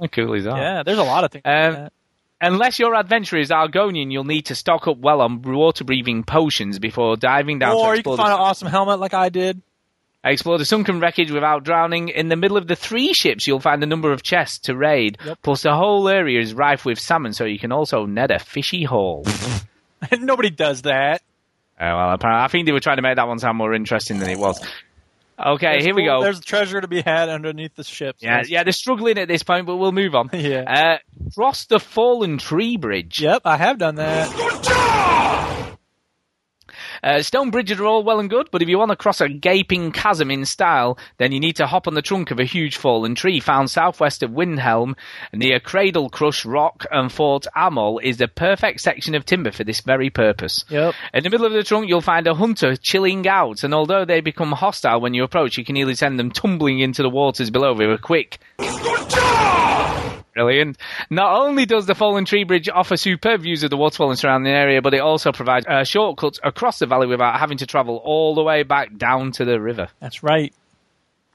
How 0.00 0.06
cool 0.06 0.34
is 0.34 0.44
that? 0.44 0.56
Yeah, 0.56 0.82
there's 0.84 0.98
a 0.98 1.02
lot 1.04 1.24
of 1.24 1.32
things. 1.32 1.44
like 1.44 1.54
Um, 1.68 1.74
that. 1.74 1.92
Unless 2.40 2.78
your 2.78 2.94
adventure 2.94 3.36
is 3.36 3.50
Argonian, 3.50 4.12
you'll 4.12 4.22
need 4.22 4.42
to 4.46 4.54
stock 4.54 4.86
up 4.86 4.98
well 4.98 5.20
on 5.22 5.42
water-breathing 5.42 6.22
potions 6.22 6.78
before 6.78 7.16
diving 7.16 7.58
down 7.58 7.72
to 7.72 7.76
Or 7.78 7.96
you 7.96 8.02
can 8.04 8.16
find 8.16 8.32
an 8.32 8.38
awesome 8.38 8.68
helmet 8.68 9.00
like 9.00 9.12
I 9.12 9.28
did. 9.28 9.60
Explore 10.22 10.58
the 10.58 10.64
sunken 10.64 11.00
wreckage 11.00 11.32
without 11.32 11.64
drowning. 11.64 12.10
In 12.10 12.28
the 12.28 12.36
middle 12.36 12.56
of 12.56 12.68
the 12.68 12.76
three 12.76 13.12
ships, 13.12 13.46
you'll 13.48 13.58
find 13.58 13.82
a 13.82 13.86
number 13.86 14.12
of 14.12 14.22
chests 14.22 14.58
to 14.66 14.76
raid. 14.76 15.18
Plus, 15.42 15.62
the 15.62 15.74
whole 15.74 16.08
area 16.08 16.40
is 16.40 16.54
rife 16.54 16.84
with 16.84 17.00
salmon, 17.00 17.32
so 17.32 17.44
you 17.44 17.58
can 17.58 17.72
also 17.72 18.04
net 18.06 18.30
a 18.30 18.38
fishy 18.38 18.84
haul. 18.84 19.24
Nobody 20.20 20.50
does 20.50 20.82
that. 20.82 21.22
Uh, 21.80 21.94
well, 21.94 22.10
apparently, 22.12 22.44
I 22.44 22.48
think 22.48 22.66
they 22.66 22.72
were 22.72 22.80
trying 22.80 22.96
to 22.96 23.02
make 23.02 23.16
that 23.16 23.28
one 23.28 23.38
sound 23.38 23.56
more 23.56 23.72
interesting 23.72 24.18
than 24.18 24.30
it 24.30 24.38
was. 24.38 24.60
Okay, 25.40 25.66
There's 25.74 25.84
here 25.84 25.94
we 25.94 26.02
cool- 26.06 26.18
go. 26.18 26.22
There's 26.24 26.40
treasure 26.40 26.80
to 26.80 26.88
be 26.88 27.00
had 27.00 27.28
underneath 27.28 27.76
the 27.76 27.84
ship. 27.84 28.16
Yeah, 28.18 28.42
yeah, 28.44 28.64
they're 28.64 28.72
struggling 28.72 29.18
at 29.18 29.28
this 29.28 29.44
point, 29.44 29.66
but 29.66 29.76
we'll 29.76 29.92
move 29.92 30.16
on. 30.16 30.30
Yeah. 30.34 30.64
Uh, 30.66 31.30
cross 31.34 31.66
the 31.66 31.78
fallen 31.78 32.38
tree 32.38 32.76
bridge. 32.76 33.20
Yep, 33.20 33.42
I 33.44 33.56
have 33.56 33.78
done 33.78 33.94
that. 33.96 34.28
Uh, 37.02 37.22
stone 37.22 37.50
bridges 37.50 37.80
are 37.80 37.86
all 37.86 38.02
well 38.02 38.20
and 38.20 38.30
good, 38.30 38.48
but 38.50 38.62
if 38.62 38.68
you 38.68 38.78
want 38.78 38.90
to 38.90 38.96
cross 38.96 39.20
a 39.20 39.28
gaping 39.28 39.92
chasm 39.92 40.30
in 40.30 40.44
style, 40.44 40.98
then 41.18 41.32
you 41.32 41.40
need 41.40 41.56
to 41.56 41.66
hop 41.66 41.86
on 41.86 41.94
the 41.94 42.02
trunk 42.02 42.30
of 42.30 42.40
a 42.40 42.44
huge 42.44 42.76
fallen 42.76 43.14
tree 43.14 43.40
found 43.40 43.70
southwest 43.70 44.22
of 44.22 44.30
Windhelm 44.30 44.94
near 45.32 45.60
Cradle 45.60 46.10
Crush 46.10 46.44
Rock 46.44 46.86
and 46.90 47.10
Fort 47.10 47.46
Amol 47.56 48.02
is 48.02 48.16
the 48.16 48.28
perfect 48.28 48.80
section 48.80 49.14
of 49.14 49.24
timber 49.24 49.52
for 49.52 49.64
this 49.64 49.80
very 49.80 50.10
purpose. 50.10 50.64
Yep. 50.68 50.94
In 51.14 51.24
the 51.24 51.30
middle 51.30 51.46
of 51.46 51.52
the 51.52 51.62
trunk, 51.62 51.88
you'll 51.88 52.00
find 52.00 52.26
a 52.26 52.34
hunter 52.34 52.76
chilling 52.76 53.26
out, 53.26 53.64
and 53.64 53.74
although 53.74 54.04
they 54.04 54.20
become 54.20 54.52
hostile 54.52 55.00
when 55.00 55.14
you 55.14 55.24
approach, 55.24 55.58
you 55.58 55.64
can 55.64 55.76
easily 55.76 55.94
send 55.94 56.18
them 56.18 56.30
tumbling 56.30 56.80
into 56.80 57.02
the 57.02 57.10
waters 57.10 57.50
below 57.50 57.74
with 57.74 57.90
a 57.92 57.98
quick 57.98 58.38
Brilliant. 60.38 60.78
Not 61.10 61.40
only 61.40 61.66
does 61.66 61.86
the 61.86 61.96
Fallen 61.96 62.24
Tree 62.24 62.44
Bridge 62.44 62.68
offer 62.68 62.96
superb 62.96 63.42
views 63.42 63.64
of 63.64 63.70
the 63.70 63.76
waterfall 63.76 64.10
and 64.10 64.18
surrounding 64.18 64.52
area, 64.52 64.80
but 64.80 64.94
it 64.94 65.00
also 65.00 65.32
provides 65.32 65.66
uh, 65.66 65.82
shortcuts 65.82 66.38
across 66.44 66.78
the 66.78 66.86
valley 66.86 67.08
without 67.08 67.40
having 67.40 67.58
to 67.58 67.66
travel 67.66 67.96
all 67.96 68.36
the 68.36 68.42
way 68.44 68.62
back 68.62 68.96
down 68.96 69.32
to 69.32 69.44
the 69.44 69.60
river. 69.60 69.88
That's 69.98 70.22
right. 70.22 70.54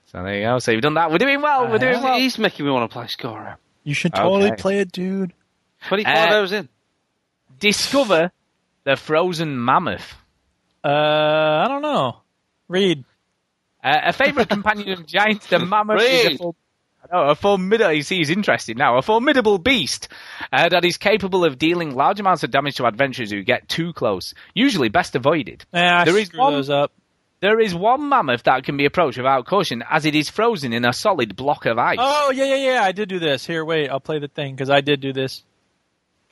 So 0.06 0.24
there 0.24 0.36
you 0.38 0.44
go. 0.46 0.60
So 0.60 0.72
you've 0.72 0.82
done 0.84 0.94
that. 0.94 1.12
We're 1.12 1.18
doing 1.18 1.42
well. 1.42 1.68
We're 1.70 1.80
doing 1.80 2.02
well. 2.02 2.18
He's 2.18 2.38
making 2.38 2.66
me 2.66 2.72
want 2.72 2.90
to 2.90 2.94
play 2.94 3.08
Scorer. 3.08 3.58
You 3.84 3.94
should 3.94 4.14
totally 4.14 4.52
Okay. 4.52 4.62
play 4.62 4.80
it, 4.80 4.92
dude. 4.94 5.34
24 5.90 6.14
Uh, 6.14 6.18
hours 6.18 6.52
in. 6.54 6.70
Discover 7.60 8.32
the 8.86 8.96
frozen 8.96 9.64
mammoth. 9.64 10.16
Uh, 10.84 10.88
I 10.88 11.68
don't 11.68 11.82
know. 11.82 12.18
Read. 12.70 13.04
Uh, 13.84 14.00
a 14.06 14.14
favourite 14.14 14.48
companion 14.50 14.90
of 14.94 15.06
giants, 15.06 15.48
the 15.48 15.60
mammoth 15.60 16.02
is 16.02 16.26
a 16.26 16.30
Read. 16.30 16.38
full 16.38 16.56
Oh, 17.16 17.30
a 17.30 17.36
formidable. 17.36 17.94
You 17.94 18.02
see, 18.02 18.18
he's 18.18 18.32
interested 18.32 18.76
now. 18.76 18.98
A 18.98 19.04
formidable 19.04 19.60
beast 19.60 20.08
uh, 20.52 20.68
that 20.70 20.84
is 20.84 20.98
capable 20.98 21.46
of 21.46 21.60
dealing 21.60 21.94
large 21.96 22.20
amounts 22.20 22.44
of 22.44 22.50
damage 22.50 22.78
to 22.78 22.86
adventurers 22.88 23.30
who 23.30 23.44
get 23.44 23.70
too 23.70 23.94
close. 23.94 24.34
Usually, 24.56 24.90
best 24.90 25.16
avoided. 25.16 25.64
Yeah, 25.72 26.06
There 26.06 26.18
is 26.18 26.34
one- 26.34 26.54
those 26.54 26.70
up. 26.72 26.92
There 27.40 27.60
is 27.60 27.76
one 27.76 28.08
mammoth 28.08 28.44
that 28.44 28.64
can 28.64 28.78
be 28.78 28.86
approached 28.86 29.18
without 29.18 29.46
caution, 29.46 29.84
as 29.90 30.06
it 30.06 30.16
is 30.16 30.30
frozen 30.30 30.72
in 30.72 30.86
a 30.86 30.94
solid 30.94 31.36
block 31.36 31.66
of 31.66 31.78
ice. 31.78 31.98
Oh 32.00 32.32
yeah, 32.32 32.46
yeah, 32.46 32.72
yeah. 32.76 32.84
I 32.84 32.94
did 32.94 33.10
do 33.10 33.20
this. 33.20 33.46
Here, 33.46 33.66
wait. 33.66 33.90
I'll 33.90 34.00
play 34.00 34.18
the 34.20 34.30
thing 34.30 34.56
because 34.56 34.70
I 34.70 34.80
did 34.82 35.02
do 35.02 35.12
this. 35.12 35.44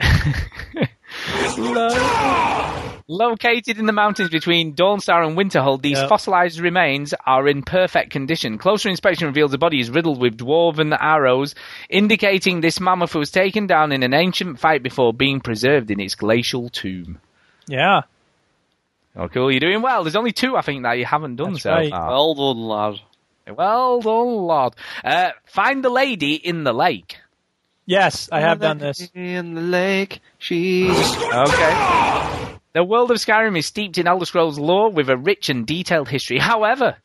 Located 3.08 3.78
in 3.78 3.86
the 3.86 3.92
mountains 3.92 4.30
between 4.30 4.74
Dawnstar 4.74 5.26
and 5.26 5.36
Winterhold, 5.36 5.82
these 5.82 5.98
Yep. 5.98 6.08
fossilized 6.08 6.60
remains 6.60 7.12
are 7.26 7.46
in 7.48 7.62
perfect 7.62 8.10
condition. 8.10 8.58
Closer 8.58 8.88
inspection 8.88 9.26
reveals 9.26 9.50
the 9.50 9.58
body 9.58 9.80
is 9.80 9.90
riddled 9.90 10.20
with 10.20 10.38
dwarven 10.38 10.96
arrows, 10.98 11.54
indicating 11.90 12.60
this 12.60 12.80
mammoth 12.80 13.14
was 13.14 13.30
taken 13.30 13.66
down 13.66 13.92
in 13.92 14.02
an 14.02 14.14
ancient 14.14 14.58
fight 14.58 14.82
before 14.82 15.12
being 15.12 15.40
preserved 15.40 15.90
in 15.90 16.00
its 16.00 16.14
glacial 16.14 16.68
tomb. 16.70 17.18
Yeah. 17.66 18.02
Oh, 19.14 19.28
cool. 19.28 19.50
You're 19.50 19.60
doing 19.60 19.82
well. 19.82 20.04
There's 20.04 20.16
only 20.16 20.32
two, 20.32 20.56
I 20.56 20.62
think, 20.62 20.84
that 20.84 20.92
you 20.96 21.04
haven't 21.04 21.36
done 21.36 21.52
That's 21.52 21.64
so 21.64 21.72
right. 21.72 21.90
far. 21.90 22.08
Well 22.08 22.34
done, 22.34 22.62
lad. 22.62 23.00
Well 23.54 24.00
done, 24.00 24.46
lad. 24.46 24.74
Uh, 25.04 25.30
find 25.44 25.84
the 25.84 25.90
lady 25.90 26.34
in 26.34 26.64
the 26.64 26.72
lake. 26.72 27.18
Yes, 27.86 28.28
I 28.30 28.40
have 28.40 28.60
done 28.60 28.78
this. 28.78 29.10
In 29.14 29.54
the 29.54 29.60
lake, 29.60 30.20
she's. 30.38 30.90
Okay. 30.90 32.58
The 32.74 32.84
world 32.84 33.10
of 33.10 33.18
Skyrim 33.18 33.58
is 33.58 33.66
steeped 33.66 33.98
in 33.98 34.06
Elder 34.06 34.24
Scrolls 34.24 34.58
lore 34.58 34.90
with 34.90 35.10
a 35.10 35.16
rich 35.16 35.48
and 35.48 35.66
detailed 35.66 36.08
history. 36.08 36.38
However, 36.38 36.96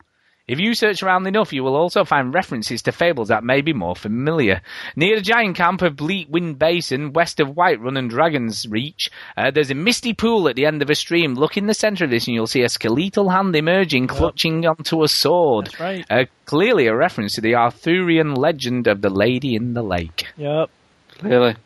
if 0.48 0.58
you 0.58 0.74
search 0.74 1.02
around 1.02 1.26
enough, 1.26 1.52
you 1.52 1.62
will 1.62 1.76
also 1.76 2.04
find 2.04 2.32
references 2.32 2.80
to 2.82 2.92
fables 2.92 3.28
that 3.28 3.44
may 3.44 3.60
be 3.60 3.74
more 3.74 3.94
familiar. 3.94 4.62
Near 4.96 5.16
the 5.16 5.22
giant 5.22 5.56
camp 5.56 5.82
of 5.82 5.96
Bleak 5.96 6.26
Wind 6.30 6.58
Basin, 6.58 7.12
west 7.12 7.38
of 7.38 7.48
Whiterun 7.48 7.98
and 7.98 8.08
Dragon's 8.08 8.66
Reach, 8.66 9.10
uh, 9.36 9.50
there's 9.50 9.70
a 9.70 9.74
misty 9.74 10.14
pool 10.14 10.48
at 10.48 10.56
the 10.56 10.64
end 10.64 10.80
of 10.80 10.88
a 10.88 10.94
stream. 10.94 11.34
Look 11.34 11.58
in 11.58 11.66
the 11.66 11.74
centre 11.74 12.04
of 12.04 12.10
this 12.10 12.26
and 12.26 12.34
you'll 12.34 12.46
see 12.46 12.62
a 12.62 12.68
skeletal 12.68 13.28
hand 13.28 13.54
emerging, 13.54 14.06
clutching 14.06 14.66
onto 14.66 15.02
a 15.02 15.08
sword. 15.08 15.66
That's 15.66 15.80
right. 15.80 16.06
Uh, 16.08 16.24
clearly 16.46 16.86
a 16.86 16.96
reference 16.96 17.34
to 17.34 17.42
the 17.42 17.54
Arthurian 17.54 18.34
legend 18.34 18.86
of 18.86 19.02
the 19.02 19.10
Lady 19.10 19.54
in 19.54 19.74
the 19.74 19.82
Lake. 19.82 20.26
Yep. 20.38 20.70
Clearly. 21.18 21.56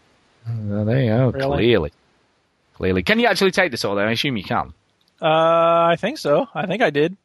Oh, 0.49 0.85
there 0.85 1.03
you 1.03 1.09
go. 1.09 1.31
Really? 1.31 1.57
Clearly. 1.57 1.93
Clearly. 2.75 3.03
Can 3.05 3.21
you 3.21 3.27
actually 3.29 3.53
take 3.53 3.71
the 3.71 3.77
sword? 3.77 3.99
I 3.99 4.11
assume 4.11 4.37
you 4.37 4.43
can. 4.43 4.73
Uh, 5.21 5.87
I 5.93 5.97
think 5.97 6.19
so. 6.19 6.49
I 6.53 6.67
think 6.67 6.83
I 6.83 6.91
did. 6.91 7.17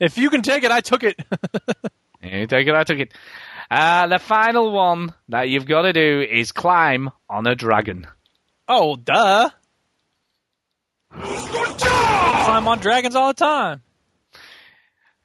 If 0.00 0.16
you 0.18 0.30
can 0.30 0.42
take 0.42 0.64
it, 0.64 0.70
I 0.70 0.80
took 0.80 1.02
it. 1.04 1.20
Yeah, 2.20 2.46
take 2.46 2.66
it, 2.66 2.74
I 2.74 2.82
took 2.82 2.98
it. 2.98 3.14
Uh, 3.70 4.08
the 4.08 4.18
final 4.18 4.72
one 4.72 5.14
that 5.28 5.48
you've 5.48 5.66
got 5.66 5.82
to 5.82 5.92
do 5.92 6.20
is 6.20 6.50
climb 6.50 7.10
on 7.30 7.46
a 7.46 7.54
dragon. 7.54 8.08
oh, 8.66 8.96
duh. 8.96 9.50
Climb 11.12 12.66
on 12.68 12.78
dragons 12.80 13.14
all 13.14 13.28
the 13.28 13.34
time. 13.34 13.82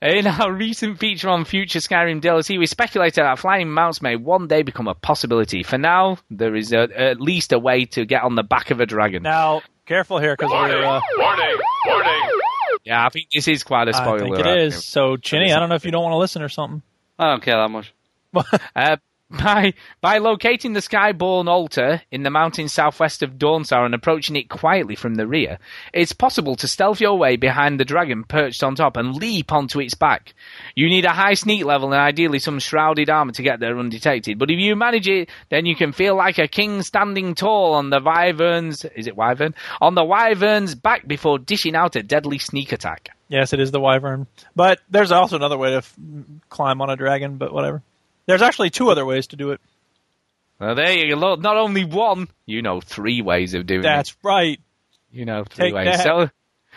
In 0.03 0.27
our 0.27 0.51
recent 0.53 0.99
feature 0.99 1.29
on 1.29 1.45
future 1.45 1.79
Skyrim 1.79 2.21
DLC, 2.21 2.59
we 2.59 2.67
speculated 2.67 3.23
that 3.23 3.39
flying 3.39 3.71
mounts 3.71 4.01
may 4.01 4.15
one 4.17 4.47
day 4.47 4.61
become 4.61 4.87
a 4.87 4.93
possibility. 4.93 5.63
For 5.63 5.79
now, 5.79 6.17
there 6.29 6.55
is 6.55 6.73
a, 6.73 6.89
at 6.95 7.19
least 7.19 7.53
a 7.53 7.59
way 7.59 7.85
to 7.85 8.05
get 8.05 8.21
on 8.21 8.35
the 8.35 8.43
back 8.43 8.69
of 8.69 8.79
a 8.79 8.85
dragon. 8.85 9.23
Now, 9.23 9.61
careful 9.87 10.19
here 10.19 10.35
because 10.37 10.51
we're. 10.51 10.85
Uh, 10.85 11.01
Warning! 11.17 11.57
Warning! 11.87 12.39
Yeah, 12.83 13.05
I 13.05 13.09
think 13.09 13.29
this 13.33 13.47
is 13.47 13.63
quite 13.63 13.87
a 13.87 13.95
I 13.95 14.01
spoiler. 14.01 14.33
I 14.33 14.35
think 14.35 14.39
it 14.39 14.57
is. 14.63 14.85
So, 14.85 15.17
Chinny, 15.17 15.53
I 15.53 15.59
don't 15.59 15.69
know 15.69 15.75
if 15.75 15.85
you 15.85 15.91
don't 15.91 16.03
want 16.03 16.13
to 16.13 16.17
listen 16.17 16.41
or 16.41 16.49
something. 16.49 16.81
I 17.17 17.29
don't 17.29 17.41
care 17.41 17.57
that 17.57 17.69
much. 17.69 17.93
Uh, 18.75 18.97
by 19.33 19.73
by 20.01 20.19
locating 20.19 20.73
the 20.73 20.79
Skyborn 20.79 21.47
altar 21.47 22.01
in 22.11 22.23
the 22.23 22.29
mountains 22.29 22.73
southwest 22.73 23.23
of 23.23 23.33
Dawnstar 23.33 23.85
and 23.85 23.95
approaching 23.95 24.35
it 24.35 24.49
quietly 24.49 24.95
from 24.95 25.15
the 25.15 25.27
rear, 25.27 25.59
it's 25.93 26.13
possible 26.13 26.55
to 26.57 26.67
stealth 26.67 27.01
your 27.01 27.17
way 27.17 27.35
behind 27.35 27.79
the 27.79 27.85
dragon 27.85 28.23
perched 28.23 28.63
on 28.63 28.75
top 28.75 28.97
and 28.97 29.15
leap 29.15 29.51
onto 29.51 29.79
its 29.79 29.93
back. 29.93 30.33
You 30.75 30.87
need 30.87 31.05
a 31.05 31.11
high 31.11 31.33
sneak 31.33 31.65
level 31.65 31.91
and 31.91 32.01
ideally 32.01 32.39
some 32.39 32.59
shrouded 32.59 33.09
armor 33.09 33.33
to 33.33 33.43
get 33.43 33.59
there 33.59 33.77
undetected. 33.77 34.37
But 34.37 34.51
if 34.51 34.59
you 34.59 34.75
manage 34.75 35.07
it, 35.07 35.29
then 35.49 35.65
you 35.65 35.75
can 35.75 35.91
feel 35.91 36.15
like 36.15 36.37
a 36.37 36.47
king 36.47 36.81
standing 36.81 37.35
tall 37.35 37.73
on 37.73 37.89
the 37.89 37.99
wyvern's 37.99 38.85
is 38.85 39.07
it 39.07 39.17
wyvern 39.17 39.55
on 39.81 39.95
the 39.95 40.03
wyvern's 40.03 40.75
back 40.75 41.07
before 41.07 41.39
dishing 41.39 41.75
out 41.75 41.95
a 41.95 42.03
deadly 42.03 42.37
sneak 42.37 42.71
attack. 42.71 43.09
Yes, 43.29 43.53
it 43.53 43.59
is 43.59 43.71
the 43.71 43.79
wyvern. 43.79 44.27
But 44.55 44.79
there's 44.89 45.11
also 45.11 45.35
another 45.35 45.57
way 45.57 45.71
to 45.71 45.77
f- 45.77 45.95
climb 46.49 46.81
on 46.81 46.89
a 46.91 46.95
dragon, 46.95 47.37
but 47.37 47.51
whatever. 47.51 47.81
There's 48.25 48.41
actually 48.41 48.69
two 48.69 48.89
other 48.89 49.05
ways 49.05 49.27
to 49.27 49.35
do 49.35 49.51
it. 49.51 49.61
Well, 50.59 50.75
there 50.75 50.91
you 50.93 51.15
go. 51.15 51.35
Not 51.35 51.57
only 51.57 51.83
one, 51.83 52.29
you 52.45 52.61
know, 52.61 52.79
three 52.79 53.21
ways 53.21 53.53
of 53.53 53.65
doing 53.65 53.81
it. 53.81 53.83
That's 53.83 54.15
right. 54.23 54.59
You 55.11 55.25
know, 55.25 55.43
three 55.43 55.65
Take 55.65 55.73
ways. 55.73 55.97
that. 55.97 56.03
So, 56.03 56.29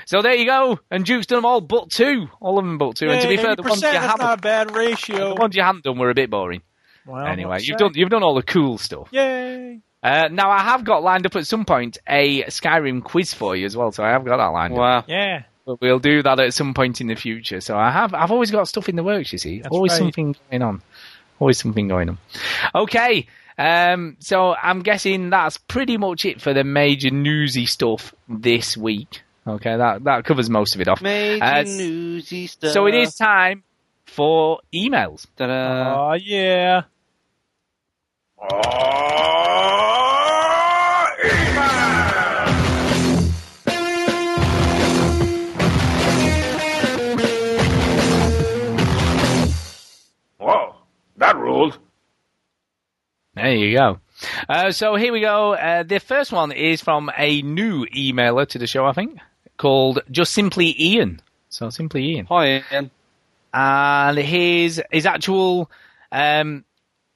so 0.07 0.23
there 0.23 0.35
you 0.35 0.47
go. 0.47 0.81
And 0.91 1.05
Duke's 1.05 1.27
done 1.27 1.39
them 1.39 1.45
all 1.47 1.61
but 1.61 1.91
two. 1.91 2.29
All 2.41 2.59
of 2.59 2.65
them 2.65 2.79
but 2.79 2.97
two. 2.97 3.09
and 3.09 3.21
to 3.23 3.29
be 3.29 3.37
fair, 3.37 3.55
the 3.55 3.63
ones 3.63 3.81
you 3.81 3.89
80%, 3.89 3.93
that's 3.93 4.07
haven't, 4.07 4.21
not 4.21 4.39
a 4.39 4.43
bad 4.43 4.75
ratio. 4.75 5.29
the 5.35 5.41
ones 5.41 5.55
you 5.55 5.63
haven't 5.63 5.85
done 5.85 5.99
were 5.99 6.11
a 6.11 6.15
bit 6.15 6.31
boring. 6.31 6.63
Well, 7.07 7.25
anyway, 7.25 7.59
you've 7.63 7.79
done 7.79 7.93
you've 7.95 8.11
done 8.11 8.25
all 8.25 8.35
the 8.35 8.43
cool 8.43 8.79
stuff. 8.79 9.09
Yay! 9.13 9.81
Uh, 10.03 10.29
now 10.31 10.51
I 10.51 10.63
have 10.63 10.85
got 10.85 11.03
lined 11.03 11.25
up 11.27 11.37
at 11.37 11.47
some 11.47 11.65
point 11.65 11.99
a 12.09 12.43
Skyrim 12.45 13.03
quiz 13.03 13.33
for 13.33 13.55
you 13.57 13.65
as 13.65 13.77
well. 13.77 13.93
So 13.93 14.03
I 14.05 14.11
have 14.11 14.25
got 14.25 14.39
that 14.39 14.47
lined 14.47 14.75
up. 14.75 14.79
Wow. 14.79 15.05
Yeah. 15.07 15.45
But 15.65 15.81
we'll 15.81 15.99
do 15.99 16.23
that 16.23 16.39
at 16.39 16.55
some 16.55 16.75
point 16.75 17.01
in 17.01 17.09
the 17.09 17.17
future. 17.17 17.61
So 17.61 17.77
I 17.77 17.91
have 17.91 18.15
I've 18.15 18.31
always 18.31 18.51
got 18.51 18.69
stuff 18.69 18.89
in 18.89 18.97
the 18.97 19.03
works. 19.03 19.33
You 19.33 19.39
see, 19.39 19.61
That's 19.61 19.73
always 19.75 19.93
right. 19.93 19.99
something 19.99 20.37
going 20.51 20.63
on. 20.63 20.83
Always 21.39 21.59
something 21.59 21.89
going 21.89 22.09
on. 22.11 22.19
Okay. 22.75 23.27
Um, 23.59 24.17
so 24.21 24.55
I'm 24.55 24.83
guessing 24.83 25.31
that's 25.31 25.57
pretty 25.57 25.97
much 25.97 26.25
it 26.25 26.41
for 26.43 26.53
the 26.53 26.63
major 26.65 27.11
newsy 27.11 27.65
stuff 27.67 28.15
this 28.29 28.77
week. 28.77 29.23
Okay, 29.47 29.77
that 29.77 30.05
that 30.05 30.25
covers 30.25 30.51
most 30.51 30.75
of 30.75 30.81
it 30.81 30.89
off. 30.89 31.01
Major 31.01 31.45
Uh, 31.45 31.63
newsy 31.63 32.49
stuff. 32.49 32.73
So 32.73 32.87
it 32.87 32.95
is 32.95 33.15
time 33.15 33.63
for 34.05 34.61
emails. 34.75 35.27
Ta-da. 35.37 36.11
Oh, 36.11 36.15
yeah. 36.15 36.83
Whoa, 38.37 38.49
that. 51.47 51.79
There 53.35 53.55
you 53.55 53.77
go. 53.77 54.01
Uh, 54.49 54.73
so 54.73 54.97
here 54.97 55.13
we 55.13 55.21
go. 55.21 55.53
Uh, 55.53 55.83
the 55.83 56.01
first 56.01 56.33
one 56.33 56.53
is 56.53 56.81
from 56.81 57.11
a 57.17 57.43
new 57.43 57.85
emailer 57.87 58.49
to 58.49 58.59
the 58.59 58.67
show, 58.67 58.87
I 58.87 58.93
think, 58.93 59.19
called 59.59 60.01
just 60.11 60.33
simply 60.33 60.75
Ian. 60.79 61.21
So 61.51 61.69
simply 61.71 62.15
Ian. 62.15 62.27
Hi, 62.27 62.65
Ian. 62.73 62.91
And 63.53 64.19
his 64.19 64.83
his 64.91 65.07
actual 65.07 65.71
um, 66.13 66.65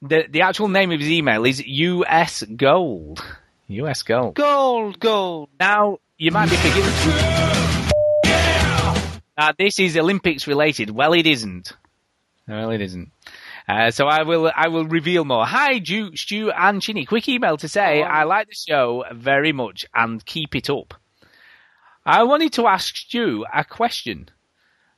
the 0.02 0.24
the 0.28 0.42
actual 0.42 0.68
name 0.68 0.90
of 0.92 1.00
his 1.00 1.10
email 1.10 1.44
is 1.44 1.66
US 1.66 2.42
Gold. 2.42 3.24
US 3.68 4.02
Gold. 4.02 4.34
Gold, 4.34 5.00
gold. 5.00 5.48
Now 5.58 5.98
you 6.18 6.30
might 6.30 6.50
be 6.50 6.56
thinking, 6.56 6.82
uh, 9.38 9.52
this 9.58 9.78
is 9.78 9.96
Olympics 9.96 10.46
related. 10.46 10.90
Well, 10.90 11.14
it 11.14 11.26
isn't. 11.26 11.72
Well, 12.46 12.70
it 12.70 12.80
isn't. 12.82 13.10
Uh, 13.70 13.90
so 13.92 14.06
I 14.06 14.24
will 14.24 14.50
I 14.54 14.66
will 14.66 14.84
reveal 14.84 15.24
more. 15.24 15.46
Hi, 15.46 15.78
Duke, 15.78 16.16
Stu, 16.16 16.50
and 16.50 16.82
Chinny. 16.82 17.04
Quick 17.06 17.28
email 17.28 17.56
to 17.58 17.68
say 17.68 18.02
I 18.02 18.24
like 18.24 18.48
the 18.48 18.54
show 18.54 19.04
very 19.14 19.52
much 19.52 19.86
and 19.94 20.24
keep 20.24 20.56
it 20.56 20.68
up. 20.68 20.94
I 22.04 22.24
wanted 22.24 22.52
to 22.54 22.66
ask 22.66 22.96
Stu 22.96 23.44
a 23.54 23.64
question. 23.64 24.28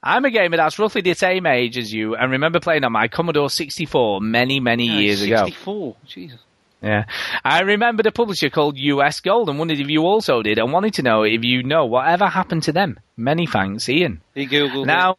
I'm 0.03 0.25
a 0.25 0.31
gamer 0.31 0.57
that's 0.57 0.79
roughly 0.79 1.03
the 1.03 1.13
same 1.13 1.45
age 1.45 1.77
as 1.77 1.93
you 1.93 2.17
and 2.17 2.33
remember 2.33 2.61
playing 2.61 2.85
on 2.85 2.93
my 2.93 3.09
Commodore 3.09 3.51
64 3.51 4.23
many, 4.23 4.59
many 4.59 4.87
years 4.87 5.21
ago. 5.21 5.45
64. 5.45 5.97
Jesus. 6.07 6.41
Yeah. 6.81 7.05
I 7.45 7.61
remembered 7.61 8.07
a 8.07 8.11
publisher 8.11 8.49
called 8.49 8.79
US 8.79 9.21
Gold 9.21 9.51
and 9.51 9.59
wondered 9.59 9.81
if 9.81 9.89
you 9.89 10.03
also 10.03 10.43
did 10.43 10.59
and 10.59 10.73
wanted 10.73 10.95
to 10.95 11.03
know 11.03 11.25
if 11.25 11.45
you 11.45 11.63
know 11.63 11.85
whatever 11.85 12.27
happened 12.27 12.63
to 12.65 12.73
them. 12.73 12.99
Many 13.19 13.47
thanks, 13.47 13.89
Ian. 13.89 14.23
He 14.35 14.47
googled 14.47 14.87
Now, 14.87 15.19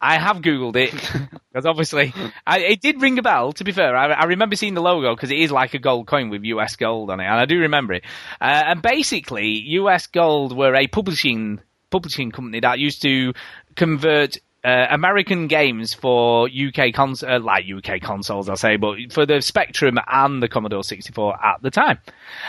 I 0.00 0.18
have 0.18 0.38
Googled 0.38 0.76
it 0.76 0.92
because 1.52 1.66
obviously 1.66 2.14
I, 2.46 2.60
it 2.60 2.80
did 2.80 3.02
ring 3.02 3.18
a 3.18 3.22
bell. 3.22 3.52
To 3.52 3.64
be 3.64 3.72
fair, 3.72 3.94
I, 3.96 4.12
I 4.12 4.24
remember 4.24 4.56
seeing 4.56 4.74
the 4.74 4.80
logo 4.80 5.14
because 5.14 5.30
it 5.30 5.38
is 5.38 5.50
like 5.50 5.74
a 5.74 5.78
gold 5.78 6.06
coin 6.06 6.30
with 6.30 6.44
US 6.44 6.76
Gold 6.76 7.10
on 7.10 7.20
it, 7.20 7.24
and 7.24 7.34
I 7.34 7.44
do 7.44 7.58
remember 7.58 7.94
it. 7.94 8.04
Uh, 8.40 8.44
and 8.66 8.82
basically, 8.82 9.48
US 9.48 10.06
Gold 10.06 10.56
were 10.56 10.74
a 10.74 10.86
publishing 10.86 11.60
publishing 11.90 12.30
company 12.30 12.60
that 12.60 12.78
used 12.78 13.02
to 13.02 13.34
convert 13.74 14.38
uh, 14.62 14.86
American 14.90 15.46
games 15.48 15.94
for 15.94 16.48
UK 16.48 16.92
cons- 16.92 17.22
uh, 17.22 17.38
like 17.42 17.64
UK 17.64 18.00
consoles, 18.00 18.48
I 18.48 18.54
say, 18.54 18.76
but 18.76 18.96
for 19.10 19.26
the 19.26 19.40
Spectrum 19.40 19.98
and 20.06 20.42
the 20.42 20.48
Commodore 20.48 20.84
64 20.84 21.44
at 21.44 21.62
the 21.62 21.70
time. 21.70 21.98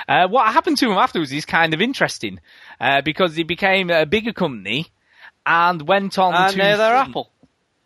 Uh, 0.07 0.27
what 0.27 0.51
happened 0.51 0.77
to 0.79 0.87
them 0.87 0.97
afterwards 0.97 1.31
is 1.31 1.45
kind 1.45 1.73
of 1.73 1.81
interesting 1.81 2.39
uh, 2.79 3.01
because 3.01 3.35
they 3.35 3.43
became 3.43 3.89
a 3.89 4.05
bigger 4.05 4.33
company 4.33 4.87
and 5.45 5.87
went 5.87 6.19
on 6.19 6.35
And 6.35 6.51
to 6.51 6.57
now 6.57 6.77
they're 6.77 6.95
Apple. 6.95 7.30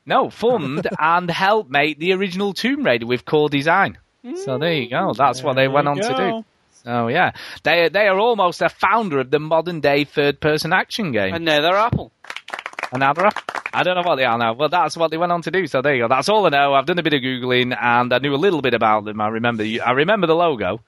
No, 0.06 0.30
fund 0.30 0.88
and 1.00 1.30
help 1.30 1.70
make 1.70 2.00
the 2.00 2.14
original 2.14 2.54
Tomb 2.54 2.84
Raider 2.84 3.06
with 3.06 3.26
core 3.26 3.50
design. 3.50 3.98
So 4.44 4.58
there 4.58 4.74
you 4.74 4.90
go. 4.90 5.14
That's 5.16 5.44
what 5.44 5.56
they 5.56 5.68
went 5.68 5.86
you 5.86 5.92
on 5.92 5.98
to 5.98 6.08
do. 6.10 6.16
go. 6.16 6.46
So 6.84 7.08
yeah, 7.08 7.32
they 7.64 7.90
they 7.90 8.08
are 8.08 8.20
almost 8.20 8.62
a 8.62 8.70
founder 8.70 9.20
of 9.20 9.32
the 9.32 9.40
modern 9.40 9.82
day 9.82 10.04
third 10.04 10.40
person 10.40 10.74
action 10.74 11.12
game. 11.12 11.34
And 11.34 11.46
now 11.46 11.62
they're 11.62 11.76
Apple. 11.76 12.12
And 12.92 13.00
now 13.02 13.14
they're 13.14 13.30
I 13.74 13.84
don't 13.84 13.96
know 13.96 14.08
what 14.08 14.16
they 14.16 14.24
are 14.24 14.38
now, 14.38 14.54
but 14.54 14.72
that's 14.72 14.96
what 14.96 15.12
they 15.12 15.18
went 15.18 15.32
on 15.32 15.42
to 15.44 15.52
do. 15.52 15.68
So 15.68 15.82
there 15.82 15.96
you 15.96 16.04
go. 16.04 16.08
That's 16.08 16.30
all 16.30 16.46
I 16.46 16.50
know. 16.50 16.74
I've 16.74 16.86
done 16.86 16.98
a 16.98 17.04
bit 17.04 17.14
of 17.14 17.22
googling 17.22 17.76
and 17.80 18.14
I 18.14 18.20
knew 18.20 18.34
a 18.34 18.38
little 18.38 18.62
bit 18.62 18.74
about 18.74 19.04
them. 19.06 19.20
I 19.20 19.28
remember 19.28 19.64
I 19.64 19.92
remember 19.92 20.28
the 20.28 20.36
logo. 20.36 20.80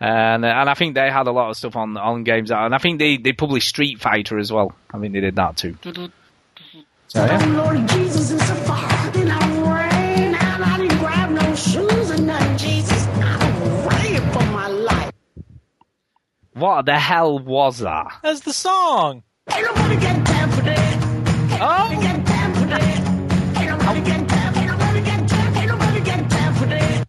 And 0.00 0.44
and 0.44 0.68
I 0.68 0.74
think 0.74 0.94
they 0.94 1.08
had 1.10 1.28
a 1.28 1.32
lot 1.32 1.50
of 1.50 1.56
stuff 1.56 1.76
on 1.76 1.96
on 1.96 2.24
games, 2.24 2.50
and 2.50 2.74
I 2.74 2.78
think 2.78 2.98
they, 2.98 3.16
they 3.16 3.32
published 3.32 3.68
Street 3.68 4.00
Fighter 4.00 4.38
as 4.38 4.52
well. 4.52 4.74
I 4.92 4.98
think 4.98 5.12
they 5.12 5.20
did 5.20 5.36
that 5.36 5.56
too. 5.56 5.76
So, 7.08 7.24
yeah. 7.24 7.38
Oh, 7.42 7.62
Lord 7.64 7.88
Jesus 7.88 8.30
is 8.30 8.50
a 8.50 8.54
fire 8.56 9.10
in 9.14 9.28
a 9.30 9.38
rain, 9.38 10.34
and 10.34 10.64
I 10.64 10.76
didn't 10.78 10.98
grab 10.98 11.30
no 11.30 11.54
shoes 11.54 12.10
and 12.10 12.26
nothing. 12.26 12.56
Jesus, 12.58 13.06
I'm 13.06 13.88
praying 13.88 14.32
for 14.32 14.44
my 14.50 14.68
life. 14.68 15.12
What 16.54 16.86
the 16.86 16.98
hell 16.98 17.38
was 17.38 17.78
that? 17.78 18.18
That's 18.22 18.40
the 18.40 18.52
song. 18.52 19.22
Ain't 19.52 19.64
nobody 19.66 19.96
got 19.96 20.26
time 20.26 20.50
for 20.50 20.62
that. 20.62 21.58
Oh. 21.60 21.88
Nobody 21.90 22.06
got 22.06 22.26
time 22.26 22.54
for 22.54 22.66
that. 22.66 23.60
Ain't 23.60 23.70
nobody 23.70 24.00
got 24.00 24.28
time. 24.28 24.54
Ain't 24.56 24.66
nobody 24.66 25.00
got 25.00 25.28
time. 25.28 25.56
Ain't 25.56 25.68
nobody 25.68 26.00
got 26.00 26.30
time 26.30 26.54
for 26.54 26.66
that. 26.66 27.08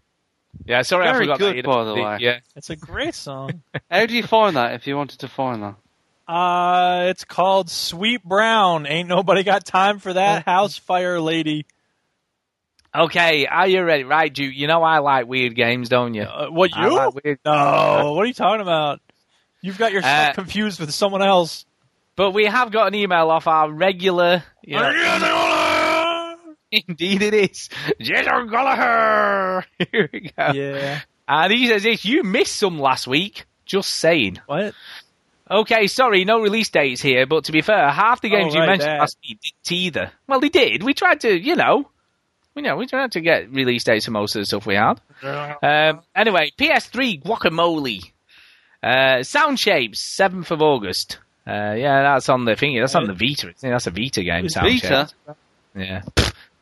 Yeah, 0.66 0.82
sorry, 0.82 1.08
I 1.08 1.14
Very 1.14 1.26
forgot. 1.26 1.40
good, 1.40 1.58
that. 1.58 1.66
by 1.66 1.84
the 1.84 1.96
way. 1.96 2.18
Yeah, 2.20 2.40
It's 2.56 2.70
a 2.70 2.76
great 2.76 3.16
song. 3.16 3.62
How 3.92 4.06
do 4.06 4.16
you 4.16 4.24
find 4.24 4.56
that 4.56 4.74
if 4.74 4.86
you 4.88 4.98
wanted 4.98 5.20
to 5.20 5.28
find 5.28 5.64
that? 5.64 5.76
Uh, 6.28 7.06
it's 7.10 7.24
called 7.24 7.70
Sweet 7.70 8.24
Brown. 8.24 8.86
Ain't 8.88 9.08
nobody 9.10 9.44
got 9.44 9.66
time 9.66 10.00
for 10.00 10.14
that 10.14 10.44
house 10.46 10.78
fire 10.78 11.20
lady. 11.20 11.66
Okay, 12.94 13.46
are 13.46 13.68
you 13.68 13.84
ready? 13.84 14.04
Right, 14.06 14.34
Duke. 14.34 14.56
You 14.56 14.68
know 14.68 14.82
I 14.82 15.00
like 15.00 15.28
weird 15.28 15.54
games, 15.56 15.90
don't 15.90 16.14
you? 16.14 16.24
Uh, 16.24 16.48
what 16.48 16.74
you? 16.76 16.96
like 16.96 17.24
weird- 17.24 17.40
No, 17.46 18.14
what 18.16 18.24
are 18.24 18.28
you 18.28 18.34
talking 18.34 18.62
about? 18.62 19.02
You've 19.62 19.78
got 19.78 19.92
yourself 19.92 20.30
Uh, 20.30 20.34
confused 20.34 20.80
with 20.80 20.92
someone 20.94 21.22
else. 21.22 21.66
But 22.16 22.32
we 22.32 22.46
have 22.46 22.72
got 22.72 22.88
an 22.88 22.96
email 22.96 23.30
off 23.30 23.48
our 23.48 23.70
regular. 23.70 24.44
You 24.64 24.78
know, 24.78 24.90
indeed, 26.72 27.22
it 27.22 27.34
is. 27.34 27.70
Jason 28.00 28.48
Gallagher. 28.48 29.66
Here 29.92 30.10
we 30.14 30.32
go. 30.38 30.52
Yeah. 30.54 31.02
And 31.28 31.52
he 31.52 31.68
says 31.68 31.84
this: 31.84 32.06
You 32.06 32.24
missed 32.24 32.56
some 32.56 32.80
last 32.80 33.06
week. 33.08 33.46
Just 33.66 33.90
saying. 33.90 34.40
What? 34.46 34.74
Okay, 35.50 35.88
sorry, 35.88 36.26
no 36.26 36.40
release 36.42 36.70
dates 36.70 37.02
here. 37.02 37.26
But 37.28 37.46
to 37.46 37.52
be 37.52 37.62
fair, 37.62 37.90
half 37.92 38.22
the 38.22 38.30
games 38.30 38.56
Oh, 38.56 38.60
you 38.62 38.66
mentioned 38.66 38.90
that. 38.90 39.00
last 39.00 39.18
week 39.28 39.40
didn't 39.42 39.72
either. 39.78 40.12
Well, 40.28 40.40
they 40.40 40.50
did. 40.50 40.82
We 40.84 40.94
tried 40.96 41.22
to, 41.22 41.38
you 41.40 41.56
know, 41.56 41.88
we 42.56 42.62
know 42.64 42.76
we 42.78 42.88
tried 42.88 43.12
to 43.12 43.22
get 43.22 43.52
release 43.52 43.84
dates 43.84 44.06
for 44.06 44.12
most 44.12 44.36
of 44.36 44.42
the 44.42 44.46
stuff 44.46 44.66
we 44.66 44.76
had. 44.76 45.00
Um, 45.24 46.02
anyway, 46.16 46.52
PS3 46.58 47.22
Guacamelee, 47.24 48.12
uh, 48.82 49.22
Sound 49.24 49.60
Shapes, 49.60 50.00
seventh 50.00 50.50
of 50.52 50.62
August. 50.62 51.20
Uh, 51.48 51.76
yeah, 51.78 52.02
that's 52.02 52.28
on 52.30 52.46
the 52.46 52.54
thingy. 52.54 52.82
That's 52.82 52.96
on 52.96 53.06
the 53.06 53.14
Vita. 53.14 53.54
That's 53.62 53.86
a 53.86 53.92
Vita 53.92 54.24
game. 54.24 54.50
Sound 54.50 54.68
Vita? 54.68 55.10
Shapes. 55.28 55.38
Yeah. 55.76 56.02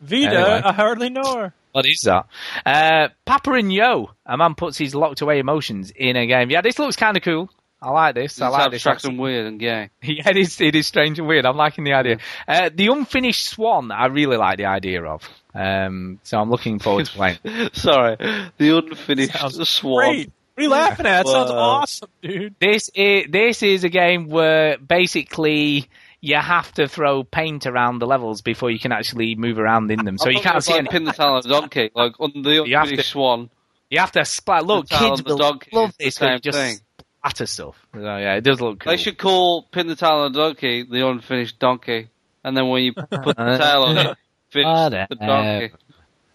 Vita, 0.02 0.28
Anyway. 0.28 0.62
I 0.66 0.74
hardly 0.74 1.10
know 1.10 1.36
her. 1.38 1.54
What 1.72 1.86
is 1.86 2.02
that? 2.02 2.26
Uh, 2.66 3.08
Papo 3.26 3.58
and 3.58 3.72
Yo. 3.72 4.10
A 4.26 4.36
man 4.36 4.56
puts 4.56 4.78
his 4.78 4.94
locked 4.94 5.22
away 5.22 5.40
emotions 5.40 5.92
in 5.96 6.18
a 6.18 6.28
game. 6.28 6.50
Yeah, 6.52 6.60
this 6.62 6.78
looks 6.80 6.98
kind 6.98 7.16
of 7.16 7.24
cool. 7.24 7.50
I 7.84 7.90
like 7.92 8.16
this. 8.16 8.40
I 8.42 8.48
It's 8.48 8.54
like 8.54 8.72
this. 8.72 8.78
abstract 8.86 9.04
and 9.06 9.20
weird 9.20 9.46
and 9.46 9.60
gay. 9.60 9.90
Yeah, 10.02 10.30
it 10.30 10.38
is, 10.38 10.62
it 10.62 10.76
is 10.76 10.88
strange 10.88 11.20
and 11.20 11.28
weird. 11.28 11.46
I'm 11.46 11.58
liking 11.58 11.84
the 11.84 11.94
idea. 11.94 12.18
Uh, 12.48 12.70
the 12.74 12.88
Unfinished 12.88 13.46
Swan, 13.48 13.92
I 13.92 14.06
really 14.06 14.38
like 14.38 14.58
the 14.58 14.66
idea 14.66 15.04
of. 15.04 15.28
Um, 15.54 16.20
so 16.24 16.40
I'm 16.40 16.50
looking 16.50 16.80
forward 16.80 17.06
to 17.08 17.12
playing. 17.12 17.38
Sorry, 17.74 18.16
the 18.58 18.78
unfinished 18.78 19.34
Sounds 19.38 19.70
swan. 19.70 20.06
Great. 20.14 20.32
What 20.56 20.62
are 20.62 20.64
you 20.64 20.70
laughing 20.70 21.06
at? 21.08 21.26
That 21.26 21.32
sounds 21.32 21.52
awesome, 21.52 22.10
dude. 22.22 22.56
This 22.60 22.90
is, 22.94 23.26
this 23.30 23.64
is 23.64 23.84
a 23.84 23.90
game 23.90 24.30
where 24.30 24.78
basically 24.78 25.90
you 26.22 26.38
have 26.38 26.72
to 26.74 26.88
throw 26.88 27.24
paint 27.24 27.66
around 27.66 28.00
the 28.00 28.08
levels 28.08 28.42
before 28.42 28.70
you 28.72 28.80
can 28.80 28.92
actually 28.92 29.36
move 29.36 29.58
around 29.60 29.92
in 29.92 30.06
them. 30.06 30.18
So 30.18 30.30
I 30.30 30.34
you 30.34 30.40
can't 30.42 30.64
see 30.64 30.74
like 30.74 30.80
any. 30.82 30.90
pin 30.90 31.04
the 31.06 31.12
tail 31.12 31.28
on 31.34 31.42
the 31.42 31.50
donkey, 31.50 31.90
like 31.96 32.20
on 32.20 32.32
the 32.44 32.64
You 32.66 32.76
have 32.76 32.84
unfinished 32.84 33.08
to- 33.10 33.12
swan. 33.12 33.50
You 33.90 34.00
have 34.00 34.12
to 34.14 34.26
splat. 34.26 34.66
Look, 34.66 34.88
The 34.90 34.96
tail 34.96 35.10
kids 35.18 35.24
will 35.24 35.38
love 35.38 35.94
is 36.00 36.16
the 36.16 36.26
same 36.26 36.34
you 36.34 36.40
just 36.40 36.58
thing. 36.58 36.78
Splatter 37.24 37.46
stuff. 37.46 37.88
So 37.94 38.00
yeah, 38.00 38.36
it 38.36 38.42
does 38.42 38.62
look 38.62 38.80
cool. 38.80 38.92
They 38.92 38.98
should 38.98 39.18
call 39.18 39.64
pin 39.64 39.88
the 39.88 39.96
tail 39.96 40.20
on 40.20 40.34
the 40.34 40.40
donkey 40.40 40.84
the 40.84 41.08
unfinished 41.08 41.60
donkey, 41.60 42.10
and 42.44 42.56
then 42.56 42.68
when 42.68 42.84
you 42.84 42.94
put 42.94 43.10
the 43.10 43.34
tail 43.34 43.84
on 43.84 43.98
it, 43.98 44.18
finish 44.50 45.08
the 45.10 45.16
donkey. 45.20 45.76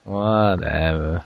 Whatever. 0.05 1.25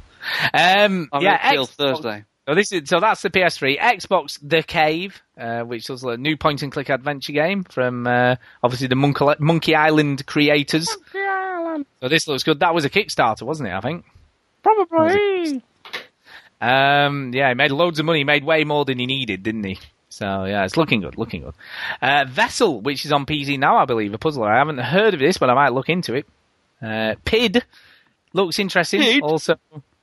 Um, 0.52 1.08
I'm 1.12 1.22
yeah, 1.22 1.54
gonna 1.54 1.66
Thursday. 1.66 2.24
So 2.48 2.56
this 2.56 2.72
is 2.72 2.88
so 2.88 2.98
that's 2.98 3.22
the 3.22 3.30
PS3, 3.30 3.78
Xbox 3.78 4.38
The 4.42 4.64
Cave, 4.64 5.22
uh, 5.38 5.60
which 5.60 5.88
was 5.88 6.02
a 6.02 6.16
new 6.16 6.36
point 6.36 6.62
and 6.62 6.72
click 6.72 6.88
adventure 6.88 7.32
game 7.32 7.62
from 7.62 8.06
uh, 8.06 8.34
obviously 8.64 8.88
the 8.88 8.96
Monkey, 8.96 9.24
Monkey 9.38 9.76
Island 9.76 10.26
creators. 10.26 10.88
So 12.00 12.08
this 12.08 12.26
looks 12.26 12.42
good. 12.42 12.60
That 12.60 12.74
was 12.74 12.84
a 12.84 12.90
Kickstarter, 12.90 13.42
wasn't 13.42 13.68
it? 13.68 13.72
I 13.72 13.80
think. 13.80 14.04
Probably. 14.64 15.62
Um, 16.62 17.34
yeah, 17.34 17.48
he 17.48 17.54
made 17.54 17.72
loads 17.72 17.98
of 17.98 18.06
money. 18.06 18.20
He 18.20 18.24
made 18.24 18.44
way 18.44 18.62
more 18.62 18.84
than 18.84 18.98
he 18.98 19.06
needed, 19.06 19.42
didn't 19.42 19.64
he? 19.64 19.78
So 20.08 20.44
yeah, 20.44 20.64
it's 20.64 20.76
looking 20.76 21.00
good, 21.00 21.18
looking 21.18 21.42
good. 21.42 21.54
Uh, 22.00 22.24
Vessel, 22.28 22.80
which 22.80 23.04
is 23.04 23.12
on 23.12 23.26
PC 23.26 23.58
now, 23.58 23.78
I 23.78 23.84
believe, 23.84 24.14
a 24.14 24.18
puzzler. 24.18 24.48
I 24.48 24.58
haven't 24.58 24.78
heard 24.78 25.14
of 25.14 25.20
this, 25.20 25.38
but 25.38 25.50
I 25.50 25.54
might 25.54 25.72
look 25.72 25.88
into 25.88 26.14
it. 26.14 26.26
Uh, 26.80 27.16
Pid 27.24 27.64
looks 28.32 28.58
interesting. 28.58 29.00
Pid? 29.00 29.22
Also, 29.22 29.56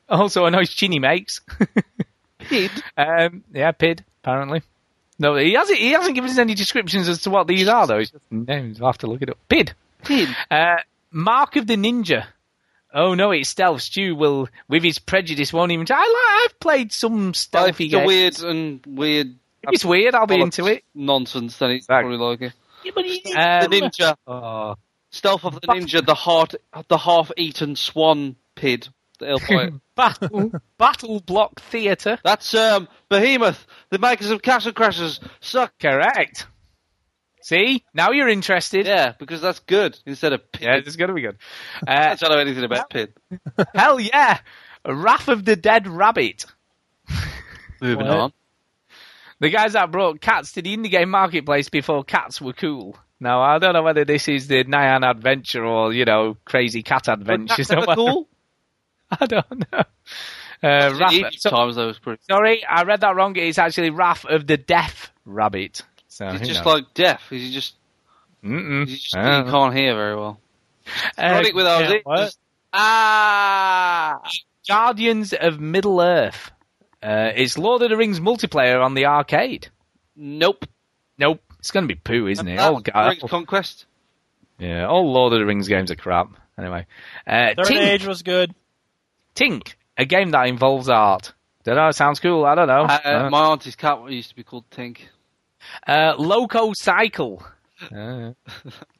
also 0.09 0.45
a 0.45 0.51
nice 0.51 0.73
chinny 0.73 0.99
makes. 0.99 1.41
Pid? 2.39 2.71
Um, 2.97 3.43
yeah, 3.53 3.71
Pid. 3.71 4.03
Apparently, 4.23 4.61
no, 5.17 5.35
he 5.35 5.53
hasn't. 5.53 5.77
He 5.79 5.91
hasn't 5.91 6.15
given 6.15 6.29
us 6.29 6.37
any 6.37 6.55
descriptions 6.55 7.07
as 7.07 7.21
to 7.21 7.29
what 7.29 7.47
these 7.47 7.67
are, 7.69 7.87
though. 7.87 7.99
He's 7.99 8.11
just 8.11 8.31
names. 8.31 8.81
I'll 8.81 8.87
have 8.87 8.97
to 8.99 9.07
look 9.07 9.21
it 9.21 9.29
up. 9.29 9.37
Pid. 9.47 9.73
Pid. 10.03 10.29
Uh, 10.51 10.77
Mark 11.11 11.55
of 11.55 11.67
the 11.67 11.75
Ninja. 11.75 12.25
Oh 12.93 13.13
no, 13.13 13.31
it's 13.31 13.49
stealth. 13.49 13.81
Stu 13.81 14.15
will, 14.15 14.47
with 14.67 14.83
his 14.83 14.99
prejudice, 14.99 15.53
won't 15.53 15.71
even. 15.71 15.85
I 15.89 15.97
like. 15.99 16.51
I've 16.51 16.59
played 16.59 16.91
some 16.91 17.33
stealthy 17.33 17.85
If 17.85 17.91
games. 17.91 18.07
weird 18.07 18.39
and 18.41 18.79
weird. 18.87 19.27
If 19.61 19.69
it's 19.73 19.85
weird, 19.85 20.15
I'll 20.15 20.25
be 20.25 20.39
into 20.41 20.65
it. 20.67 20.83
Nonsense, 20.95 21.57
then 21.57 21.71
it's 21.71 21.85
probably 21.85 22.17
like 22.17 22.41
it. 22.41 22.53
Um, 23.35 23.69
the 23.69 23.81
ninja. 23.81 24.15
Oh, 24.25 24.75
Stealth 25.11 25.43
of 25.43 25.55
the 25.55 25.67
ninja, 25.67 26.05
the 26.05 26.15
heart, 26.15 26.55
the 26.87 26.97
half-eaten 26.97 27.75
swan 27.75 28.35
pid. 28.55 28.87
He'll 29.19 29.39
play. 29.39 29.71
Battle 29.95 30.51
Battle 30.77 31.19
Block 31.19 31.59
Theatre. 31.59 32.19
That's 32.23 32.53
um, 32.53 32.87
Behemoth, 33.09 33.67
the 33.89 33.99
makers 33.99 34.29
of 34.31 34.41
Castle 34.41 34.71
Crashers. 34.71 35.19
Suck. 35.41 35.73
Correct. 35.79 36.47
See, 37.49 37.83
now 37.95 38.11
you're 38.11 38.29
interested. 38.29 38.85
Yeah, 38.85 39.13
because 39.17 39.41
that's 39.41 39.57
good 39.61 39.97
instead 40.05 40.33
of 40.33 40.51
Pin. 40.51 40.67
Yeah, 40.67 40.75
it's 40.75 40.95
going 40.95 41.07
to 41.07 41.15
be 41.15 41.21
good. 41.21 41.37
I 41.87 41.93
Uh, 42.11 42.15
don't 42.15 42.29
know 42.31 42.37
anything 42.37 42.63
about 42.63 42.91
Pin. 42.91 43.07
hell 43.73 43.99
yeah, 43.99 44.37
Wrath 44.87 45.27
of 45.29 45.45
the 45.45 45.55
Dead 45.55 45.87
Rabbit. 45.87 46.45
Moving 47.81 48.05
What? 48.05 48.17
on. 48.17 48.33
The 49.39 49.49
guys 49.49 49.73
that 49.73 49.89
brought 49.91 50.21
cats 50.21 50.51
to 50.53 50.61
the 50.61 50.77
indie 50.77 50.91
game 50.91 51.09
marketplace 51.09 51.69
before 51.69 52.03
cats 52.03 52.39
were 52.39 52.53
cool. 52.53 52.95
Now 53.19 53.41
I 53.41 53.57
don't 53.57 53.73
know 53.73 53.81
whether 53.83 54.05
this 54.05 54.27
is 54.27 54.47
the 54.47 54.63
Nyan 54.65 55.09
Adventure 55.09 55.65
or 55.65 55.91
you 55.91 56.05
know 56.05 56.37
Crazy 56.45 56.83
Cat 56.83 57.07
Adventures. 57.07 57.69
That's 57.69 57.87
or 57.87 57.95
cool. 57.95 58.29
I 59.09 59.25
don't 59.25 59.71
know. 59.71 59.83
Uh, 60.61 60.93
Wrath, 60.99 61.13
so- 61.37 61.49
times, 61.49 61.99
pretty. 61.99 62.21
sorry, 62.29 62.63
I 62.63 62.83
read 62.83 63.01
that 63.01 63.15
wrong. 63.15 63.35
It's 63.37 63.57
actually 63.57 63.89
Wrath 63.89 64.25
of 64.25 64.45
the 64.45 64.57
Deaf 64.57 65.11
Rabbit. 65.25 65.81
So 66.19 66.29
He's 66.31 66.49
just 66.49 66.65
knows? 66.65 66.73
like 66.73 66.93
deaf. 66.93 67.31
Is 67.31 67.41
he 67.43 67.49
just? 67.53 67.75
Mm-mm. 68.43 68.83
Is 68.83 68.89
he 68.89 68.95
just 68.97 69.15
I 69.15 69.41
he 69.45 69.49
can't 69.49 69.73
hear 69.73 69.95
very 69.95 70.17
well. 70.17 70.37
Uh, 71.17 71.41
it 71.45 71.55
with 71.55 71.63
those 71.65 71.81
yeah, 71.83 71.91
ears. 71.93 72.01
what? 72.03 72.35
Ah. 72.73 74.19
Guardians 74.67 75.31
of 75.31 75.61
Middle 75.61 76.01
Earth. 76.01 76.51
Uh, 77.01 77.31
it's 77.33 77.57
Lord 77.57 77.81
of 77.83 77.89
the 77.89 77.95
Rings 77.95 78.19
multiplayer 78.19 78.83
on 78.83 78.95
the 78.95 79.05
arcade. 79.05 79.69
Nope. 80.17 80.65
Nope, 81.17 81.41
it's 81.57 81.71
going 81.71 81.85
to 81.87 81.87
be 81.87 81.95
poo, 81.99 82.27
isn't 82.27 82.47
it? 82.47 82.57
That 82.57 82.69
Oh 82.69 82.79
god, 82.79 83.07
Rings 83.11 83.23
Conquest. 83.29 83.85
yeah, 84.57 84.85
all 84.87 85.09
Lord 85.13 85.31
of 85.31 85.39
the 85.39 85.45
Rings 85.45 85.69
games 85.69 85.89
are 85.89 85.95
crap. 85.95 86.31
Anyway, 86.57 86.85
uh, 87.25 87.53
Third 87.55 87.65
Tink, 87.65 87.79
Age 87.87 88.05
was 88.05 88.23
good. 88.23 88.53
Tink, 89.35 89.75
a 89.97 90.03
game 90.03 90.31
that 90.31 90.47
involves 90.47 90.89
art. 90.89 91.31
Don't 91.63 91.75
know. 91.77 91.91
Sounds 91.91 92.19
cool. 92.19 92.43
I 92.45 92.55
don't 92.55 92.67
know. 92.67 92.83
Uh, 92.83 92.99
Uh, 93.05 93.29
my 93.29 93.45
auntie's 93.45 93.77
cat 93.77 93.99
used 94.09 94.29
to 94.31 94.35
be 94.35 94.43
called 94.43 94.69
Tink. 94.69 94.99
Uh, 95.87 96.15
Loco 96.17 96.73
Cycle. 96.73 97.43
Uh, 97.95 98.33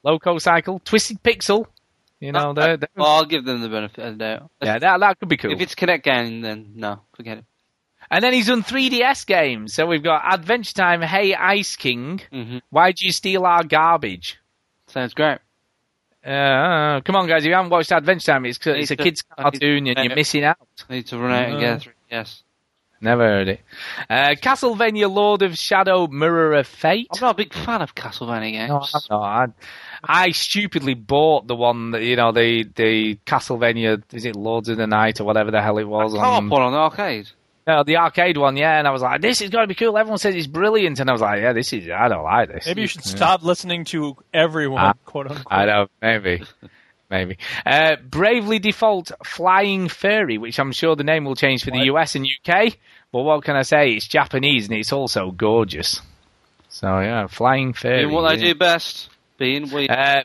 Loco 0.04 0.38
Cycle. 0.38 0.80
Twisted 0.80 1.22
Pixel. 1.24 1.68
You 2.20 2.34
know, 2.34 2.54
they're, 2.54 2.78
they're... 2.78 2.90
Well, 2.96 3.08
I'll 3.08 3.26
give 3.26 3.46
them 3.46 3.62
the 3.62 3.70
benefit 3.70 4.06
of 4.06 4.18
the 4.18 4.24
doubt. 4.24 4.52
Yeah, 4.62 4.80
that, 4.80 5.00
that 5.00 5.20
could 5.20 5.30
be 5.30 5.38
cool. 5.38 5.52
If 5.52 5.62
it's 5.62 5.76
Kinect 5.76 6.04
game, 6.04 6.42
then 6.42 6.74
no, 6.76 7.00
forget 7.16 7.38
it. 7.38 7.46
And 8.12 8.24
then 8.24 8.34
he's 8.34 8.48
done 8.48 8.64
3DS 8.64 9.26
games. 9.26 9.74
So 9.74 9.86
we've 9.86 10.04
got 10.04 10.34
Adventure 10.34 10.74
Time, 10.74 11.02
Hey 11.02 11.34
Ice 11.34 11.76
King, 11.76 12.22
mm-hmm. 12.32 12.58
Why 12.72 12.92
Do 12.92 13.06
You 13.06 13.12
Steal 13.12 13.46
Our 13.46 13.64
Garbage? 13.64 14.38
Sounds 14.88 15.14
great. 15.14 15.38
Uh, 16.26 17.00
come 17.02 17.16
on, 17.16 17.28
guys. 17.28 17.44
If 17.44 17.50
you 17.50 17.54
haven't 17.54 17.70
watched 17.70 17.92
Adventure 17.92 18.34
Time, 18.34 18.46
it's, 18.46 18.60
it's 18.66 18.92
a 18.92 18.96
to, 18.96 19.04
kid's 19.04 19.22
cartoon 19.22 19.88
and 19.88 19.98
you're 20.04 20.16
missing 20.16 20.44
out. 20.44 20.58
I 20.90 20.96
need 20.96 21.08
to 21.08 21.18
run 21.18 21.32
out 21.32 21.50
and 21.50 21.60
get 21.60 21.88
uh. 21.88 22.22
3DS. 22.24 22.42
Never 23.02 23.24
heard 23.24 23.48
it. 23.48 23.62
Uh, 24.10 24.36
Castlevania: 24.42 25.10
Lord 25.10 25.42
of 25.42 25.58
Shadow, 25.58 26.08
Mirror 26.08 26.54
of 26.56 26.68
Fate. 26.68 27.08
I'm 27.14 27.22
not 27.22 27.32
a 27.32 27.38
big 27.38 27.54
fan 27.54 27.82
of 27.82 27.96
Castlevania 27.96 28.52
games. 28.52 28.70
No, 28.70 28.82
I'm 28.82 29.02
not. 29.22 29.54
I, 30.04 30.26
I 30.26 30.32
stupidly 30.32 30.94
bought 30.96 31.48
the 31.48 31.56
one 31.56 31.92
that 31.92 32.04
you 32.04 32.16
know 32.18 32.32
the 32.32 32.64
the 32.76 33.16
Castlevania. 33.26 34.04
Is 34.14 34.26
it 34.26 34.36
Lords 34.36 34.68
of 34.70 34.78
the 34.78 34.88
Night 34.88 35.20
or 35.22 35.24
whatever 35.24 35.50
the 35.52 35.62
hell 35.62 35.78
it 35.78 35.86
was? 35.86 36.14
Co-op 36.14 36.26
on, 36.44 36.50
one 36.50 36.62
on 36.62 36.72
the 36.74 36.78
arcade. 36.80 37.30
no, 37.68 37.84
the 37.84 37.98
arcade 37.98 38.36
one, 38.38 38.58
yeah. 38.58 38.78
And 38.80 38.88
I 38.88 38.92
was 38.92 39.02
like, 39.02 39.22
this 39.22 39.42
is 39.42 39.50
going 39.50 39.64
to 39.64 39.68
be 39.68 39.76
cool. 39.76 39.98
Everyone 39.98 40.18
says 40.18 40.36
it's 40.36 40.48
brilliant, 40.48 41.00
and 41.00 41.10
I 41.10 41.14
was 41.14 41.22
like, 41.22 41.42
yeah, 41.42 41.54
this 41.54 41.72
is. 41.72 41.90
I 41.90 42.08
don't 42.10 42.24
like 42.24 42.50
this. 42.50 42.66
Maybe 42.66 42.82
you 42.82 42.88
should 42.88 43.06
Yeah. 43.06 43.16
stop 43.16 43.44
listening 43.44 43.86
to 43.86 44.18
everyone, 44.34 44.82
Ah, 44.82 44.94
quote 45.06 45.28
unquote. 45.28 45.48
I 45.50 45.66
don't 45.66 45.90
know, 46.02 46.08
maybe. 46.20 46.44
Maybe. 47.12 47.40
Uh, 47.66 47.96
Bravely 48.08 48.60
Default 48.60 49.12
Flying 49.26 49.88
Fairy, 49.88 50.38
which 50.38 50.60
I'm 50.60 50.72
sure 50.72 50.96
the 50.96 51.04
name 51.04 51.26
will 51.26 51.36
change 51.36 51.64
for 51.64 51.72
the 51.72 51.86
US 51.86 52.14
and 52.14 52.24
UK. 52.24 52.78
But 53.12 53.24
what 53.24 53.44
can 53.44 53.56
I 53.56 53.64
say? 53.64 53.92
It's 53.92 54.08
Japanese 54.08 54.68
and 54.68 54.78
it's 54.78 54.94
also 54.94 55.32
gorgeous. 55.32 56.02
So, 56.70 57.00
yeah, 57.00 57.28
Flying 57.28 57.74
Fairy. 57.74 58.04
Doing 58.04 58.14
what 58.14 58.30
they 58.30 58.36
yeah. 58.42 58.54
do 58.54 58.60
best, 58.60 59.10
being 59.38 59.72
weird. 59.72 59.90
Uh, 59.90 60.24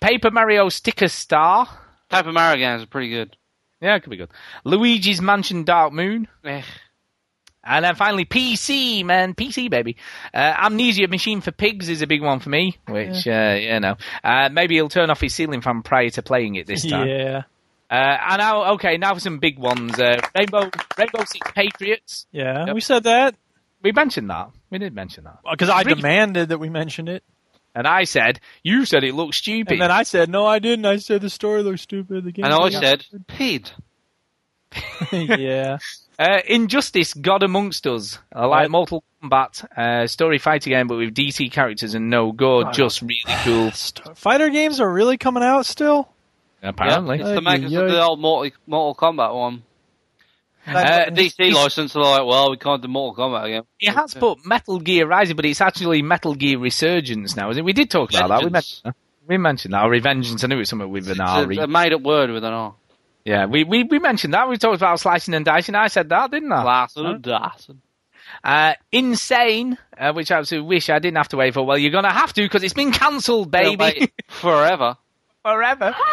Paper 0.00 0.30
Mario 0.30 0.68
Sticker 0.70 1.08
Star. 1.08 1.68
Paper 2.08 2.32
Mario 2.32 2.56
games 2.56 2.82
are 2.82 2.86
pretty 2.86 3.10
good. 3.10 3.36
Yeah, 3.80 3.96
it 3.96 4.00
could 4.00 4.10
be 4.10 4.16
good. 4.16 4.30
Luigi's 4.64 5.20
Mansion 5.20 5.64
Dark 5.64 5.92
Moon. 5.92 6.26
Eh. 6.44 6.62
And 7.62 7.84
then 7.84 7.94
finally, 7.94 8.24
PC, 8.24 9.04
man. 9.04 9.34
PC, 9.34 9.70
baby. 9.70 9.96
Uh, 10.32 10.54
Amnesia 10.58 11.08
Machine 11.08 11.40
for 11.40 11.50
Pigs 11.50 11.88
is 11.88 12.02
a 12.02 12.06
big 12.06 12.22
one 12.22 12.40
for 12.40 12.50
me, 12.50 12.76
which, 12.88 13.26
uh, 13.26 13.56
you 13.58 13.80
know. 13.80 13.96
Uh, 14.22 14.48
maybe 14.52 14.74
he'll 14.74 14.88
turn 14.88 15.10
off 15.10 15.20
his 15.20 15.34
ceiling 15.34 15.62
fan 15.62 15.82
prior 15.82 16.10
to 16.10 16.22
playing 16.22 16.54
it 16.56 16.66
this 16.66 16.86
time. 16.86 17.08
Yeah. 17.14 17.42
Uh, 17.94 18.18
and 18.30 18.38
now, 18.38 18.72
okay, 18.74 18.96
now 18.96 19.14
for 19.14 19.20
some 19.20 19.38
big 19.38 19.58
ones. 19.58 19.98
Uh, 19.98 20.16
Rainbow, 20.36 20.70
Rainbow 20.98 21.24
Six 21.26 21.50
Patriots. 21.54 22.26
Yeah, 22.32 22.66
Yep. 22.66 22.74
we 22.74 22.80
said 22.80 23.04
that 23.04 23.34
We 23.82 23.92
mentioned 23.92 24.30
that. 24.30 24.50
We 24.70 24.78
did 24.78 24.94
mention 24.94 25.24
that. 25.24 25.38
because 25.50 25.68
I 25.68 25.82
Really? 25.82 25.96
demanded 26.00 26.48
that 26.48 26.58
we 26.58 26.70
mention 26.70 27.06
it, 27.08 27.22
And 27.74 27.86
I 27.86 28.04
said, 28.04 28.40
you 28.62 28.84
said 28.86 29.04
it 29.04 29.14
looked 29.14 29.34
stupid. 29.34 29.72
and 29.72 29.82
then 29.82 29.90
I 29.90 30.04
said, 30.04 30.28
"No, 30.28 30.46
I 30.46 30.58
didn't. 30.60 30.86
I 30.86 30.96
said 30.96 31.20
the 31.20 31.28
story 31.30 31.62
looks 31.62 31.82
stupid." 31.82 32.24
The 32.24 32.32
game. 32.32 32.44
And 32.44 32.54
I 32.54 32.70
said, 32.70 33.04
Pid. 33.26 33.70
stupid." 35.06 35.38
yeah. 35.40 35.78
Uh, 36.18 36.38
Injustice, 36.46 37.12
God 37.14 37.42
Amongst 37.42 37.86
Us. 37.86 38.18
I 38.32 38.46
like 38.46 38.60
Right. 38.62 38.70
Mortal 38.70 39.02
Kombat, 39.22 39.64
uh, 39.76 40.06
story 40.06 40.38
fighter 40.38 40.70
game, 40.70 40.86
but 40.86 40.96
with 40.98 41.12
DC 41.14 41.50
characters 41.50 41.94
and 41.94 42.08
no 42.10 42.30
gore, 42.32 42.68
Oh. 42.68 42.72
just 42.72 43.02
really 43.02 43.20
cool. 43.42 43.70
Fighter 44.14 44.48
games 44.50 44.78
are 44.80 44.90
really 44.92 45.16
coming 45.18 45.42
out 45.42 45.66
still. 45.66 46.08
Apparently. 46.64 47.20
It's 47.20 47.28
the 47.28 47.36
Ay, 47.36 47.58
makers 47.58 47.74
ay, 47.74 47.82
of 47.82 47.90
the 47.90 48.02
old 48.02 48.20
Mortal, 48.20 48.56
Mortal 48.66 48.94
Kombat 48.94 49.34
one. 49.34 49.62
Uh, 50.66 51.10
DC 51.10 51.52
license 51.52 51.94
are 51.94 52.02
like, 52.02 52.26
well, 52.26 52.50
we 52.50 52.56
can't 52.56 52.80
do 52.80 52.88
Mortal 52.88 53.24
Kombat 53.24 53.44
again. 53.44 53.62
It 53.78 53.92
has 53.92 54.14
put 54.14 54.46
Metal 54.46 54.80
Gear 54.80 55.06
Rising, 55.06 55.36
but 55.36 55.44
it's 55.44 55.60
actually 55.60 56.00
Metal 56.00 56.34
Gear 56.34 56.58
Resurgence 56.58 57.36
now, 57.36 57.50
is 57.50 57.58
it? 57.58 57.64
We 57.64 57.74
did 57.74 57.90
talk 57.90 58.10
about 58.10 58.28
that. 58.28 58.44
We 58.44 58.50
mentioned 58.50 58.80
that. 58.84 58.94
We 59.26 59.38
mentioned 59.38 59.74
that. 59.74 59.84
Revengeance. 59.84 60.42
I 60.42 60.46
knew 60.46 60.56
it 60.56 60.60
was 60.60 60.68
something 60.70 60.90
with 60.90 61.08
an 61.10 61.20
R. 61.20 61.42
It's 61.42 61.46
R-E. 61.46 61.58
a, 61.58 61.64
a 61.64 61.66
made 61.66 61.92
up 61.92 62.02
word 62.02 62.30
with 62.30 62.44
an 62.44 62.52
R. 62.52 62.74
Yeah, 63.24 63.46
we, 63.46 63.64
we, 63.64 63.84
we 63.84 63.98
mentioned 63.98 64.34
that. 64.34 64.48
We 64.48 64.56
talked 64.58 64.76
about 64.76 65.00
slicing 65.00 65.34
and 65.34 65.44
dicing. 65.44 65.74
I 65.74 65.88
said 65.88 66.10
that, 66.10 66.30
didn't 66.30 66.52
I? 66.52 66.62
Larson 66.62 67.06
and 67.06 67.22
Dyson. 67.22 67.80
Uh, 68.42 68.74
Insane, 68.92 69.78
uh, 69.96 70.12
which 70.12 70.30
I 70.30 70.38
absolutely 70.38 70.68
wish 70.68 70.90
I 70.90 70.98
didn't 70.98 71.16
have 71.16 71.28
to 71.28 71.36
wait 71.36 71.54
for. 71.54 71.64
Well, 71.64 71.78
you're 71.78 71.90
going 71.92 72.04
to 72.04 72.10
have 72.10 72.32
to 72.34 72.42
because 72.42 72.62
it's 72.62 72.74
been 72.74 72.92
cancelled, 72.92 73.50
baby. 73.50 74.12
Forever. 74.28 74.98
Forever. 75.44 75.94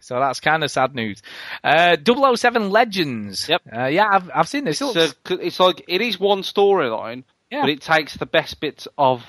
So 0.00 0.18
that's 0.18 0.40
kind 0.40 0.64
of 0.64 0.72
sad 0.72 0.96
news. 0.96 1.22
Uh, 1.62 1.96
007 2.04 2.68
Legends. 2.70 3.48
Yep. 3.48 3.62
Uh, 3.72 3.84
yeah, 3.86 4.08
I've, 4.10 4.28
I've 4.34 4.48
seen 4.48 4.64
this. 4.64 4.80
It 4.82 4.86
It's, 4.86 4.96
looks- 4.96 5.30
a, 5.30 5.46
it's 5.46 5.60
like, 5.60 5.84
it 5.86 6.00
is 6.00 6.18
one 6.18 6.40
storyline, 6.42 7.22
Yeah. 7.48 7.60
but 7.60 7.70
it 7.70 7.80
takes 7.80 8.16
the 8.16 8.26
best 8.26 8.58
bits 8.58 8.88
of 8.98 9.24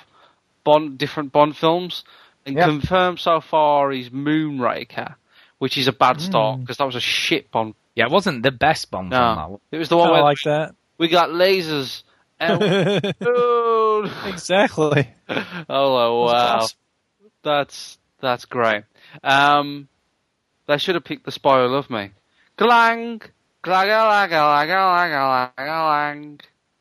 Bond, 0.64 0.98
different 0.98 1.32
Bond 1.32 1.56
films 1.56 2.04
and 2.48 2.56
Yep. 2.56 2.66
confirmed 2.68 3.20
so 3.20 3.42
far 3.42 3.92
is 3.92 4.10
Moonraker, 4.10 5.14
which 5.60 5.78
is 5.78 5.88
a 5.88 5.92
bad 5.94 6.20
start 6.20 6.62
because 6.62 6.78
that 6.78 6.86
was 6.86 6.96
a 6.96 7.00
shit 7.00 7.52
Bond. 7.52 7.76
yeah, 7.96 8.06
it 8.06 8.12
wasn't 8.12 8.42
the 8.42 8.50
best 8.50 8.90
Bond 8.90 9.12
film. 9.12 9.22
that 9.22 9.36
No, 9.36 9.50
one. 9.50 9.60
it 9.72 9.78
was 9.78 9.90
the 9.90 9.98
one 9.98 10.10
I 10.10 10.14
where 10.14 10.24
like 10.24 10.40
that. 10.46 10.74
we 10.98 11.10
got 11.10 11.30
lasers. 11.30 12.02
And, 12.40 13.14
oh, 13.22 14.24
exactly. 14.26 15.08
oh 15.30 15.94
wow, 15.94 16.14
awesome. 16.58 16.78
that's 17.44 17.99
that's 18.22 18.46
great. 18.46 18.84
Um, 19.24 19.88
they 20.68 20.78
should 20.78 20.96
have 20.96 21.04
picked 21.04 21.26
the 21.26 21.32
spy 21.32 21.62
who 21.62 21.68
loved 21.68 21.90
me. 21.90 22.12
Glang, 22.58 23.22
glagalang, 23.64 24.30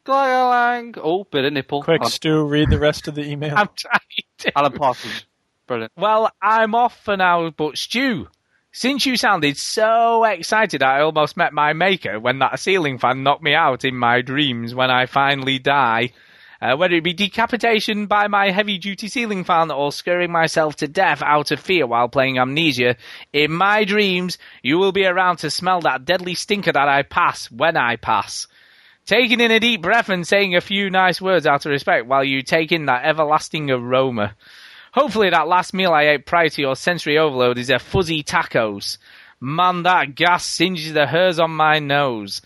glagalang. 0.05 0.99
Oh, 1.03 1.25
bit 1.25 1.45
of 1.45 1.53
nipple. 1.53 1.83
Quick, 1.83 2.01
Alan, 2.01 2.11
Stu, 2.11 2.45
read 2.45 2.71
the 2.71 2.79
rest 2.79 3.09
of 3.09 3.15
the 3.15 3.23
email. 3.23 3.55
I'm 3.57 3.69
trying. 3.77 4.53
Alan 4.57 4.73
Parsons, 4.73 5.25
brilliant. 5.67 5.93
Well, 5.97 6.31
I'm 6.41 6.75
off 6.75 7.03
for 7.05 7.17
now, 7.17 7.51
but 7.51 7.77
Stu, 7.77 8.29
since 8.73 9.07
you 9.07 9.17
sounded 9.17 9.57
so 9.57 10.25
excited, 10.25 10.83
I 10.83 11.01
almost 11.01 11.37
met 11.37 11.53
my 11.53 11.73
maker 11.73 12.21
when 12.21 12.39
that 12.41 12.61
ceiling 12.61 12.99
fan 12.99 13.23
knocked 13.23 13.43
me 13.43 13.55
out 13.55 13.85
in 13.85 13.97
my 13.97 14.21
dreams 14.23 14.75
when 14.75 14.91
I 14.91 15.07
finally 15.07 15.59
die. 15.59 16.13
Uh, 16.61 16.77
whether 16.77 16.97
it 16.97 17.05
be 17.05 17.13
decapitation 17.13 18.07
by 18.07 18.27
my 18.27 18.51
heavy 18.51 18.79
duty 18.79 19.07
ceiling 19.07 19.45
fan 19.45 19.71
or 19.71 19.93
scaring 19.93 20.33
myself 20.33 20.75
to 20.75 20.89
death 20.89 21.23
out 21.23 21.53
of 21.53 21.61
fear 21.61 21.87
while 21.87 22.09
playing 22.09 22.39
Amnesia, 22.39 22.97
in 23.33 23.53
my 23.53 23.85
dreams, 23.85 24.39
you 24.61 24.77
will 24.77 24.91
be 24.91 25.07
around 25.07 25.37
to 25.37 25.51
smell 25.51 25.81
that 25.83 26.05
deadly 26.05 26.35
stinker 26.35 26.73
that 26.73 26.89
I 26.89 27.03
pass 27.03 27.49
when 27.51 27.77
I 27.77 27.95
pass. 27.95 28.49
Taking 29.07 29.41
in 29.41 29.53
a 29.53 29.61
deep 29.61 29.83
breath 29.83 30.09
and 30.09 30.27
saying 30.27 30.57
a 30.57 30.61
few 30.61 30.91
nice 30.91 31.21
words 31.21 31.47
out 31.47 31.65
of 31.65 31.71
respect 31.71 32.07
while 32.07 32.25
you 32.25 32.43
take 32.43 32.73
in 32.73 32.87
that 32.87 33.05
everlasting 33.05 33.71
aroma. 33.71 34.35
Hopefully 34.93 35.31
that 35.31 35.47
last 35.47 35.73
meal 35.73 35.93
I 35.93 36.09
ate 36.09 36.27
prior 36.27 36.49
to 36.49 36.61
your 36.61 36.75
sensory 36.75 37.19
overload 37.19 37.57
is 37.57 37.71
a 37.71 37.79
fuzzy 37.79 38.25
tacos. 38.25 38.99
Man, 39.41 39.85
that 39.85 40.17
gas 40.17 40.45
singes 40.45 40.93
the 40.93 41.07
hairs 41.07 41.39
on 41.39 41.53
my 41.53 41.79
nose. 41.79 42.43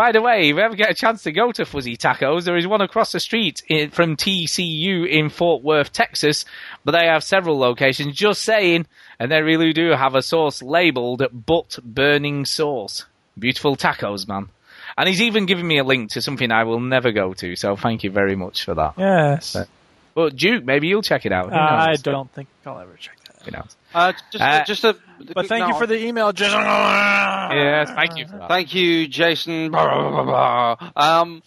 By 0.00 0.12
the 0.12 0.22
way, 0.22 0.48
if 0.48 0.56
you 0.56 0.62
ever 0.62 0.76
get 0.76 0.90
a 0.90 0.94
chance 0.94 1.24
to 1.24 1.30
go 1.30 1.52
to 1.52 1.66
Fuzzy 1.66 1.94
Tacos, 1.94 2.44
there 2.44 2.56
is 2.56 2.66
one 2.66 2.80
across 2.80 3.12
the 3.12 3.20
street 3.20 3.62
in, 3.68 3.90
from 3.90 4.16
TCU 4.16 5.06
in 5.06 5.28
Fort 5.28 5.62
Worth, 5.62 5.92
Texas, 5.92 6.46
but 6.86 6.92
they 6.92 7.04
have 7.04 7.22
several 7.22 7.58
locations, 7.58 8.16
just 8.16 8.40
saying, 8.40 8.86
and 9.18 9.30
they 9.30 9.42
really 9.42 9.74
do 9.74 9.90
have 9.90 10.14
a 10.14 10.22
sauce 10.22 10.62
labeled 10.62 11.22
butt 11.30 11.78
burning 11.84 12.46
sauce. 12.46 13.04
Beautiful 13.38 13.76
tacos, 13.76 14.26
man. 14.26 14.48
And 14.96 15.06
he's 15.06 15.20
even 15.20 15.44
given 15.44 15.66
me 15.66 15.76
a 15.76 15.84
link 15.84 16.12
to 16.12 16.22
something 16.22 16.50
I 16.50 16.64
will 16.64 16.80
never 16.80 17.12
go 17.12 17.34
to, 17.34 17.54
so 17.54 17.76
thank 17.76 18.02
you 18.02 18.10
very 18.10 18.36
much 18.36 18.64
for 18.64 18.72
that. 18.72 18.94
Yes. 18.96 19.52
But, 19.52 19.68
but 20.14 20.34
Duke, 20.34 20.64
maybe 20.64 20.88
you'll 20.88 21.02
check 21.02 21.26
it 21.26 21.32
out. 21.32 21.50
Who 21.50 21.58
I 21.58 21.96
don't 22.02 22.32
think 22.32 22.48
I'll 22.64 22.78
ever 22.78 22.96
check 22.96 23.18
that. 23.24 23.42
Who 23.44 23.50
knows? 23.50 23.76
Uh, 23.92 24.12
just, 24.32 24.42
Uh, 24.42 24.64
just 24.64 24.84
a. 24.84 24.96
But 25.34 25.46
thank 25.46 25.68
you 25.68 25.78
for 25.78 25.86
the 25.86 26.04
email, 26.04 26.32
Jason. 26.32 26.60
Yes, 26.60 27.90
thank 27.90 28.16
you 28.16 28.26
for 28.26 28.38
that. 28.38 28.48
Thank 28.48 28.74
you, 28.74 29.06
Jason. 29.06 29.74
Um, 29.74 31.42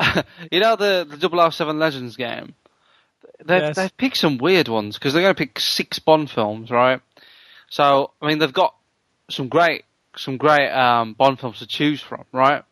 you 0.50 0.60
know 0.60 0.76
the 0.76 1.06
the 1.08 1.50
007 1.50 1.78
Legends 1.78 2.16
game. 2.16 2.54
They've 3.44 3.62
Yes. 3.62 3.76
they've 3.76 3.96
picked 3.96 4.16
some 4.16 4.38
weird 4.38 4.68
ones 4.68 4.98
because 4.98 5.12
they're 5.12 5.22
going 5.22 5.34
to 5.34 5.38
pick 5.38 5.58
six 5.58 5.98
Bond 5.98 6.30
films, 6.30 6.70
right? 6.70 7.00
So 7.70 8.10
I 8.20 8.28
mean 8.28 8.38
they've 8.38 8.52
got 8.52 8.74
some 9.30 9.48
great 9.48 9.84
some 10.16 10.36
great 10.36 10.70
um, 10.70 11.14
Bond 11.14 11.40
films 11.40 11.58
to 11.60 11.66
choose 11.66 12.00
from, 12.00 12.24
right? 12.32 12.64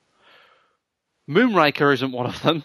Moonraker 1.28 1.92
isn't 1.94 2.12
one 2.12 2.26
of 2.26 2.42
them. 2.42 2.64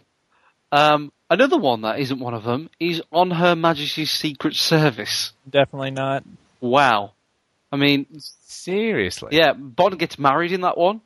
Um, 0.72 1.12
another 1.30 1.58
one 1.58 1.82
that 1.82 2.00
isn't 2.00 2.20
one 2.20 2.34
of 2.34 2.44
them 2.44 2.70
is 2.80 3.02
On 3.12 3.32
Her 3.32 3.56
Majesty's 3.56 4.12
Secret 4.12 4.56
Service. 4.56 5.32
Definitely 5.50 5.92
not. 5.92 6.24
Wow. 6.60 7.14
I 7.76 7.86
mean, 7.86 8.06
seriously. 8.20 9.30
Yeah, 9.38 9.54
Bond 9.54 9.98
gets 10.00 10.18
married 10.20 10.52
in 10.52 10.62
that 10.62 10.78
one. 10.78 11.02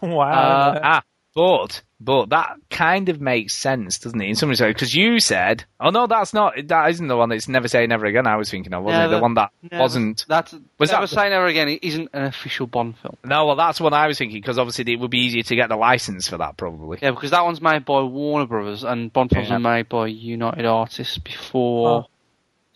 Wow. 0.00 0.28
Uh, 0.30 0.80
ah, 0.82 1.02
but 1.34 1.82
but 1.98 2.26
that 2.30 2.56
kind 2.70 3.08
of 3.08 3.20
makes 3.22 3.54
sense, 3.54 3.98
doesn't 3.98 4.20
it? 4.20 4.28
In 4.28 4.34
some 4.34 4.50
respects, 4.50 4.74
because 4.74 4.94
you 4.94 5.18
said, 5.20 5.64
"Oh 5.80 5.88
no, 5.90 6.06
that's 6.06 6.34
not 6.34 6.54
that 6.68 6.90
isn't 6.90 7.06
the 7.08 7.16
one 7.16 7.30
that's 7.30 7.48
never 7.48 7.68
say 7.68 7.86
never 7.86 8.04
again." 8.06 8.26
I 8.26 8.36
was 8.36 8.50
thinking 8.50 8.74
of 8.74 8.84
wasn't 8.84 9.04
it? 9.06 9.08
The 9.16 9.20
one 9.22 9.34
that 9.34 9.50
never- 9.70 9.82
wasn't. 9.82 10.24
That's 10.28 10.52
Was 10.78 10.90
Never 10.92 11.06
that- 11.06 11.08
Say 11.08 11.30
Never 11.30 11.46
Again. 11.46 11.68
It 11.68 11.82
isn't 11.82 12.10
an 12.12 12.24
official 12.24 12.66
Bond 12.66 12.98
film. 12.98 13.16
No, 13.24 13.46
well, 13.46 13.56
that's 13.56 13.80
what 13.80 13.94
I 13.94 14.06
was 14.06 14.18
thinking 14.18 14.40
because 14.40 14.58
obviously 14.58 14.92
it 14.92 15.00
would 15.00 15.10
be 15.10 15.20
easier 15.20 15.42
to 15.42 15.56
get 15.56 15.68
the 15.70 15.76
license 15.76 16.28
for 16.28 16.36
that, 16.38 16.56
probably. 16.58 16.98
Yeah, 17.00 17.12
because 17.12 17.30
that 17.30 17.44
one's 17.44 17.62
made 17.62 17.84
by 17.86 18.02
Warner 18.02 18.46
Brothers, 18.46 18.84
and 18.84 19.10
Bond 19.12 19.30
films 19.30 19.48
Yeah. 19.48 19.54
were 19.54 19.60
made 19.60 19.88
by 19.88 20.08
United 20.08 20.66
Artists 20.66 21.16
before 21.18 21.88
Oh. 21.88 22.06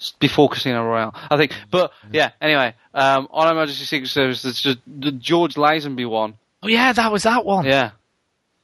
S- 0.01 0.12
before 0.18 0.48
Casino 0.48 0.85
Royale, 0.85 1.14
I 1.31 1.36
think. 1.36 1.52
But 1.70 1.93
yeah, 2.12 2.31
anyway, 2.40 2.74
um, 2.94 3.28
on 3.31 3.48
Her 3.48 3.55
Majesty's 3.55 3.89
Secret 3.89 4.09
Service, 4.09 4.44
it's 4.44 4.60
just 4.60 4.78
the 4.86 5.12
George 5.12 5.55
Lazenby 5.55 6.09
one. 6.09 6.35
Oh 6.62 6.68
yeah, 6.68 6.93
that 6.93 7.10
was 7.12 7.22
that 7.24 7.44
one. 7.44 7.64
Yeah, 7.66 7.90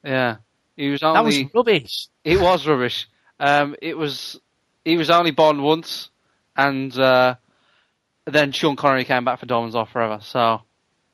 yeah. 0.05 0.37
He 0.77 0.91
was 0.91 1.03
only 1.03 1.19
That 1.19 1.25
was 1.25 1.55
rubbish. 1.55 2.09
It 2.25 2.41
was 2.41 2.67
rubbish. 2.67 3.09
Um, 3.41 3.77
it 3.81 3.97
was 3.97 4.39
he 4.85 4.97
was 4.97 5.09
only 5.11 5.31
Bond 5.31 5.63
once, 5.63 6.11
and 6.57 6.97
uh, 6.99 7.37
then 8.27 8.53
Sean 8.53 8.77
Connery 8.77 9.05
came 9.05 9.25
back 9.25 9.41
for 9.41 9.47
Diamonds 9.47 9.75
Off 9.75 9.91
Forever. 9.93 10.19
So 10.23 10.61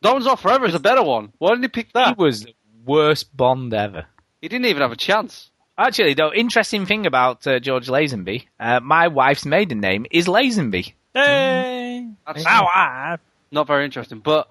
Diamonds 0.03 0.27
Off 0.27 0.43
Forever 0.43 0.66
is 0.66 0.74
a 0.74 0.81
better 0.81 1.03
one. 1.03 1.32
Why 1.39 1.51
didn't 1.51 1.62
he 1.65 1.69
pick 1.69 1.93
that? 1.93 2.16
He 2.16 2.23
was 2.23 2.43
the 2.44 2.55
worst 2.85 3.36
Bond 3.36 3.73
ever. 3.73 4.07
He 4.40 4.49
didn't 4.49 4.66
even 4.66 4.82
have 4.82 4.90
a 4.93 4.97
chance. 4.97 5.51
Actually, 5.87 6.15
though, 6.15 6.33
interesting 6.33 6.87
thing 6.87 7.07
about 7.07 7.47
uh, 7.47 7.59
George 7.59 7.89
Lazenby, 7.89 8.47
uh, 8.61 8.81
my 8.81 9.09
wife's 9.09 9.45
maiden 9.45 9.81
name 9.81 10.07
is 10.11 10.27
Lazenby. 10.27 10.93
Hey. 11.15 12.09
That's 12.27 12.45
Now 12.45 12.67
I. 12.73 13.17
not 13.51 13.67
very 13.67 13.85
interesting. 13.85 14.21
But 14.21 14.49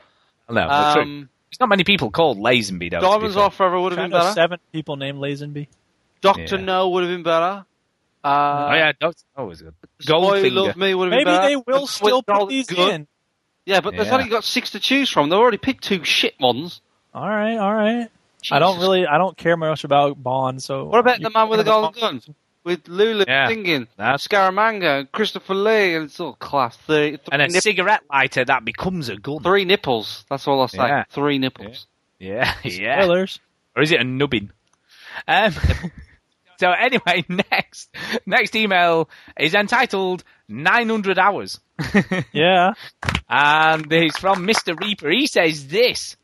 No, 0.49 0.67
but 0.67 0.93
true. 0.93 1.01
um, 1.03 1.29
There's 1.49 1.59
not 1.59 1.69
many 1.69 1.83
people 1.83 2.11
called 2.11 2.37
Lazenby, 2.37 2.91
though. 2.91 2.99
Diamonds 3.01 3.35
fair. 3.35 3.43
Off 3.45 3.55
Forever 3.55 3.79
would 3.79 3.93
have 3.93 3.99
been 4.01 4.11
better. 4.11 4.31
seven 4.33 4.59
people 4.71 4.95
named 4.97 5.19
Lazenby. 5.19 5.67
Doctor 6.21 6.57
Yeah. 6.57 6.61
No 6.65 6.89
would 6.89 7.03
have 7.03 7.11
been 7.11 7.23
better. 7.23 7.65
Uh, 8.23 8.67
Oh 8.69 8.73
yeah, 8.75 8.91
Doctor 8.99 9.23
No 9.37 9.45
was 9.45 9.61
good. 9.61 9.73
Boy 9.81 9.87
Goldfinger. 10.05 10.53
Love 10.53 10.77
Me 10.77 10.93
would 10.93 11.11
have 11.11 11.17
been 11.17 11.25
better. 11.25 11.41
Maybe 11.41 11.47
they 11.47 11.55
will 11.55 11.81
But 11.81 11.85
still 11.89 12.17
with 12.17 12.25
put 12.27 12.31
Donald 12.33 12.49
these 12.49 12.67
Good. 12.67 12.93
in. 12.93 13.07
Yeah, 13.65 13.79
but 13.81 13.95
they've 13.95 14.11
only 14.11 14.27
got 14.29 14.43
six 14.43 14.71
to 14.71 14.79
choose 14.79 15.09
from. 15.09 15.29
They've 15.29 15.39
already 15.39 15.57
picked 15.57 15.83
two 15.83 16.03
shit 16.03 16.39
ones. 16.39 16.81
All 17.13 17.27
right, 17.27 17.57
all 17.57 17.73
right. 17.73 18.09
I 18.51 18.59
don't 18.59 18.79
really, 18.79 19.05
I 19.05 19.17
don't 19.17 19.37
care 19.37 19.57
much 19.57 19.83
about 19.83 20.21
Bond. 20.21 20.63
So 20.63 20.85
What 20.85 20.99
about 20.99 21.21
the 21.21 21.29
man 21.29 21.49
with 21.49 21.59
the 21.59 21.63
golden 21.65 21.99
gun? 21.99 22.21
With 22.63 22.87
Lulu 22.87 23.25
Yeah. 23.27 23.47
singing, 23.47 23.87
That's- 23.97 24.27
Scaramanga, 24.27 24.99
and 24.99 25.11
Christopher 25.11 25.55
Lee, 25.55 25.95
and 25.95 26.05
it's 26.05 26.19
all 26.19 26.33
class. 26.33 26.77
Three, 26.77 27.17
three, 27.17 27.19
and 27.31 27.41
a 27.41 27.47
nip- 27.47 27.63
cigarette 27.63 28.01
lighter 28.11 28.45
that 28.45 28.63
becomes 28.63 29.09
a 29.09 29.15
gun. 29.17 29.41
three 29.41 29.65
nipples. 29.65 30.25
That's 30.29 30.47
all 30.47 30.61
I'll 30.61 30.67
say. 30.67 30.77
Yeah. 30.77 31.03
Three 31.09 31.37
nipples. 31.39 31.87
Yeah, 32.19 32.53
yeah. 32.63 33.01
Spoilers. 33.01 33.39
Or 33.75 33.81
is 33.81 33.91
it 33.91 33.99
a 33.99 34.03
nubbin? 34.03 34.51
Um, 35.27 35.53
so 36.59 36.69
anyway, 36.71 37.25
next 37.29 37.89
next 38.27 38.55
email 38.55 39.09
is 39.39 39.55
entitled 39.55 40.23
900 40.47 41.17
hours. 41.17 41.59
Yeah. 42.31 42.73
and 43.27 43.91
it's 43.91 44.19
from 44.19 44.45
Mr. 44.45 44.79
Reaper. 44.79 45.09
He 45.09 45.25
says 45.25 45.67
this. 45.67 46.15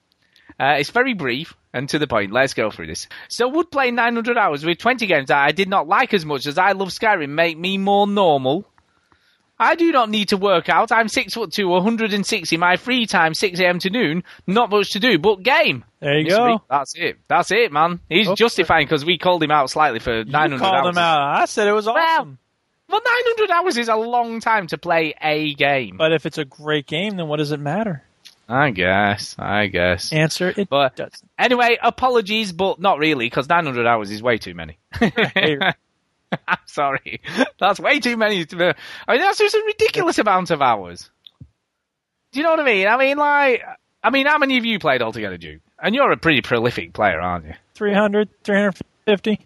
Uh, 0.60 0.76
it's 0.78 0.92
very 0.92 1.16
brief 1.16 1.56
and 1.78 1.88
to 1.90 2.00
the 2.00 2.08
point. 2.08 2.32
Let's 2.32 2.54
go 2.54 2.72
through 2.72 2.88
this. 2.88 3.08
So 3.28 3.48
would 3.48 3.72
playing 3.72 3.96
900 3.96 4.38
hours 4.38 4.66
with 4.66 4.78
20 4.80 5.06
games 5.06 5.28
that 5.28 5.38
I 5.40 5.52
did 5.52 5.70
not 5.70 5.88
like 5.88 6.14
as 6.14 6.26
much 6.26 6.46
as 6.48 6.58
I 6.58 6.72
love 6.74 6.90
Skyrim 6.90 7.30
make 7.30 7.58
me 7.58 7.78
more 7.78 8.08
normal? 8.08 8.66
I 9.60 9.74
do 9.74 9.92
not 9.92 10.12
need 10.12 10.30
to 10.30 10.38
work 10.38 10.70
out. 10.70 10.92
I'm 10.92 11.08
six 11.08 11.34
foot 11.34 11.52
two, 11.52 11.68
160. 11.68 12.58
My 12.58 12.76
free 12.78 13.08
time, 13.08 13.34
6 13.34 13.60
a.m. 13.60 13.80
to 13.80 13.90
noon. 13.90 14.24
Not 14.46 14.70
much 14.70 14.92
to 14.92 15.00
do, 15.00 15.18
but 15.18 15.42
game. 15.42 15.84
There 16.00 16.20
you 16.20 16.30
go. 16.30 16.62
That's 16.70 16.94
it. 16.96 17.18
That's 17.28 17.52
it, 17.52 17.72
man. 17.72 18.00
He's 18.08 18.28
Okay. 18.28 18.36
justifying 18.36 18.86
because 18.86 19.04
we 19.04 19.18
called 19.18 19.42
him 19.42 19.50
out 19.50 19.72
slightly 19.72 19.98
for 20.00 20.24
900 20.24 20.54
You 20.56 20.60
called 20.60 20.76
hours. 20.76 20.96
him 20.96 20.98
out. 21.00 21.42
I 21.42 21.46
said 21.46 21.68
it 21.68 21.72
was 21.72 21.88
awesome. 21.88 22.38
Well, 22.90 23.02
900 23.04 23.50
hours 23.52 23.78
is 23.78 23.90
a 23.90 23.96
long 23.96 24.40
time 24.42 24.68
to 24.68 24.78
play 24.78 25.16
a 25.20 25.54
game. 25.56 25.98
But 25.98 26.14
if 26.14 26.26
it's 26.28 26.38
a 26.38 26.46
great 26.46 26.86
game, 26.86 27.18
then 27.18 27.28
what 27.28 27.38
does 27.38 27.52
it 27.52 27.60
matter? 27.60 28.04
I 28.50 28.72
guess. 28.72 29.36
I 29.38 29.68
guess. 29.68 30.14
Answer 30.14 30.54
it 30.56 30.70
But 30.70 30.96
doesn't. 30.96 31.30
anyway, 31.38 31.78
apologies, 31.82 32.52
but 32.54 32.80
not 32.80 32.98
really, 33.00 33.26
because 33.26 33.50
900 33.50 33.86
hours 33.86 34.10
is 34.10 34.22
way 34.24 34.38
too 34.38 34.54
many. 34.54 34.78
I'm 35.02 36.58
sorry. 36.66 37.22
That's 37.60 37.80
way 37.80 38.00
too 38.00 38.18
many. 38.18 38.46
To, 38.46 38.76
I 39.08 39.12
mean, 39.14 39.22
that's 39.22 39.38
just 39.38 39.56
a 39.56 39.64
ridiculous 39.66 40.18
amount 40.18 40.52
of 40.52 40.62
hours. 40.62 41.10
Do 42.32 42.40
you 42.40 42.44
know 42.44 42.52
what 42.52 42.60
I 42.60 42.64
mean? 42.66 42.88
I 42.88 42.98
mean, 42.98 43.18
like, 43.18 43.64
I 44.04 44.10
mean, 44.10 44.28
how 44.28 44.38
many 44.38 44.58
of 44.58 44.66
you 44.66 44.80
played 44.80 45.02
altogether, 45.02 45.38
Duke? 45.38 45.62
And 45.82 45.96
you're 45.96 46.12
a 46.12 46.18
pretty 46.18 46.42
prolific 46.42 46.94
player, 46.94 47.20
aren't 47.22 47.46
you? 47.46 47.54
300, 47.76 48.30
350. 48.44 49.40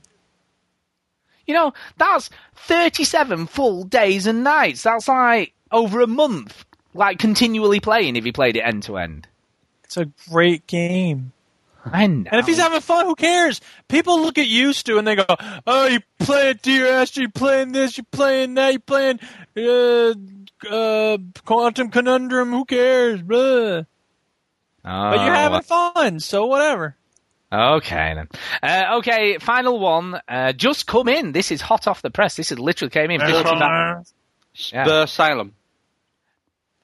You 1.45 1.53
know, 1.53 1.73
that's 1.97 2.29
37 2.55 3.47
full 3.47 3.83
days 3.83 4.25
and 4.27 4.43
nights. 4.43 4.83
That's 4.83 5.07
like 5.07 5.53
over 5.71 6.01
a 6.01 6.07
month, 6.07 6.65
like 6.93 7.19
continually 7.19 7.79
playing 7.79 8.15
if 8.15 8.23
he 8.23 8.31
played 8.31 8.55
it 8.57 8.61
end 8.61 8.83
to 8.83 8.97
end. 8.97 9.27
It's 9.83 9.97
a 9.97 10.05
great 10.29 10.67
game. 10.67 11.31
I 11.83 12.05
know. 12.05 12.29
And 12.31 12.39
if 12.39 12.45
he's 12.45 12.59
having 12.59 12.79
fun, 12.79 13.07
who 13.07 13.15
cares? 13.15 13.59
People 13.87 14.21
look 14.21 14.37
at 14.37 14.47
you, 14.47 14.71
Stu, 14.71 14.99
and 14.99 15.07
they 15.07 15.15
go, 15.15 15.25
"Oh, 15.65 15.87
you 15.87 15.99
playing 16.19 16.59
Dear 16.61 16.85
Esther, 16.87 17.21
you 17.21 17.29
playing 17.29 17.71
this, 17.71 17.97
you 17.97 18.03
playing 18.11 18.53
that, 18.53 18.73
you 18.73 18.79
playing 18.79 19.19
uh, 19.57 20.13
uh, 20.69 21.17
Quantum 21.43 21.89
Conundrum. 21.89 22.51
Who 22.51 22.65
cares?" 22.65 23.21
Blah. 23.23 23.83
But 24.83 25.21
you're 25.25 25.35
Oh, 25.35 25.37
having 25.37 25.61
fun, 25.61 26.19
so 26.19 26.45
whatever. 26.45 26.95
Okay 27.51 28.13
then. 28.15 28.27
Uh, 28.63 28.97
okay, 28.99 29.37
final 29.39 29.79
one. 29.79 30.21
Uh, 30.27 30.53
just 30.53 30.87
come 30.87 31.07
in. 31.09 31.31
This 31.33 31.51
is 31.51 31.61
hot 31.61 31.85
off 31.87 32.01
the 32.01 32.09
press. 32.11 32.35
This 32.35 32.51
is 32.51 32.59
literally 32.59 32.91
came 32.91 33.11
in. 33.11 33.19
59. 33.19 34.03
Yeah. 34.71 34.83
The 34.85 35.03
Asylum. 35.03 35.53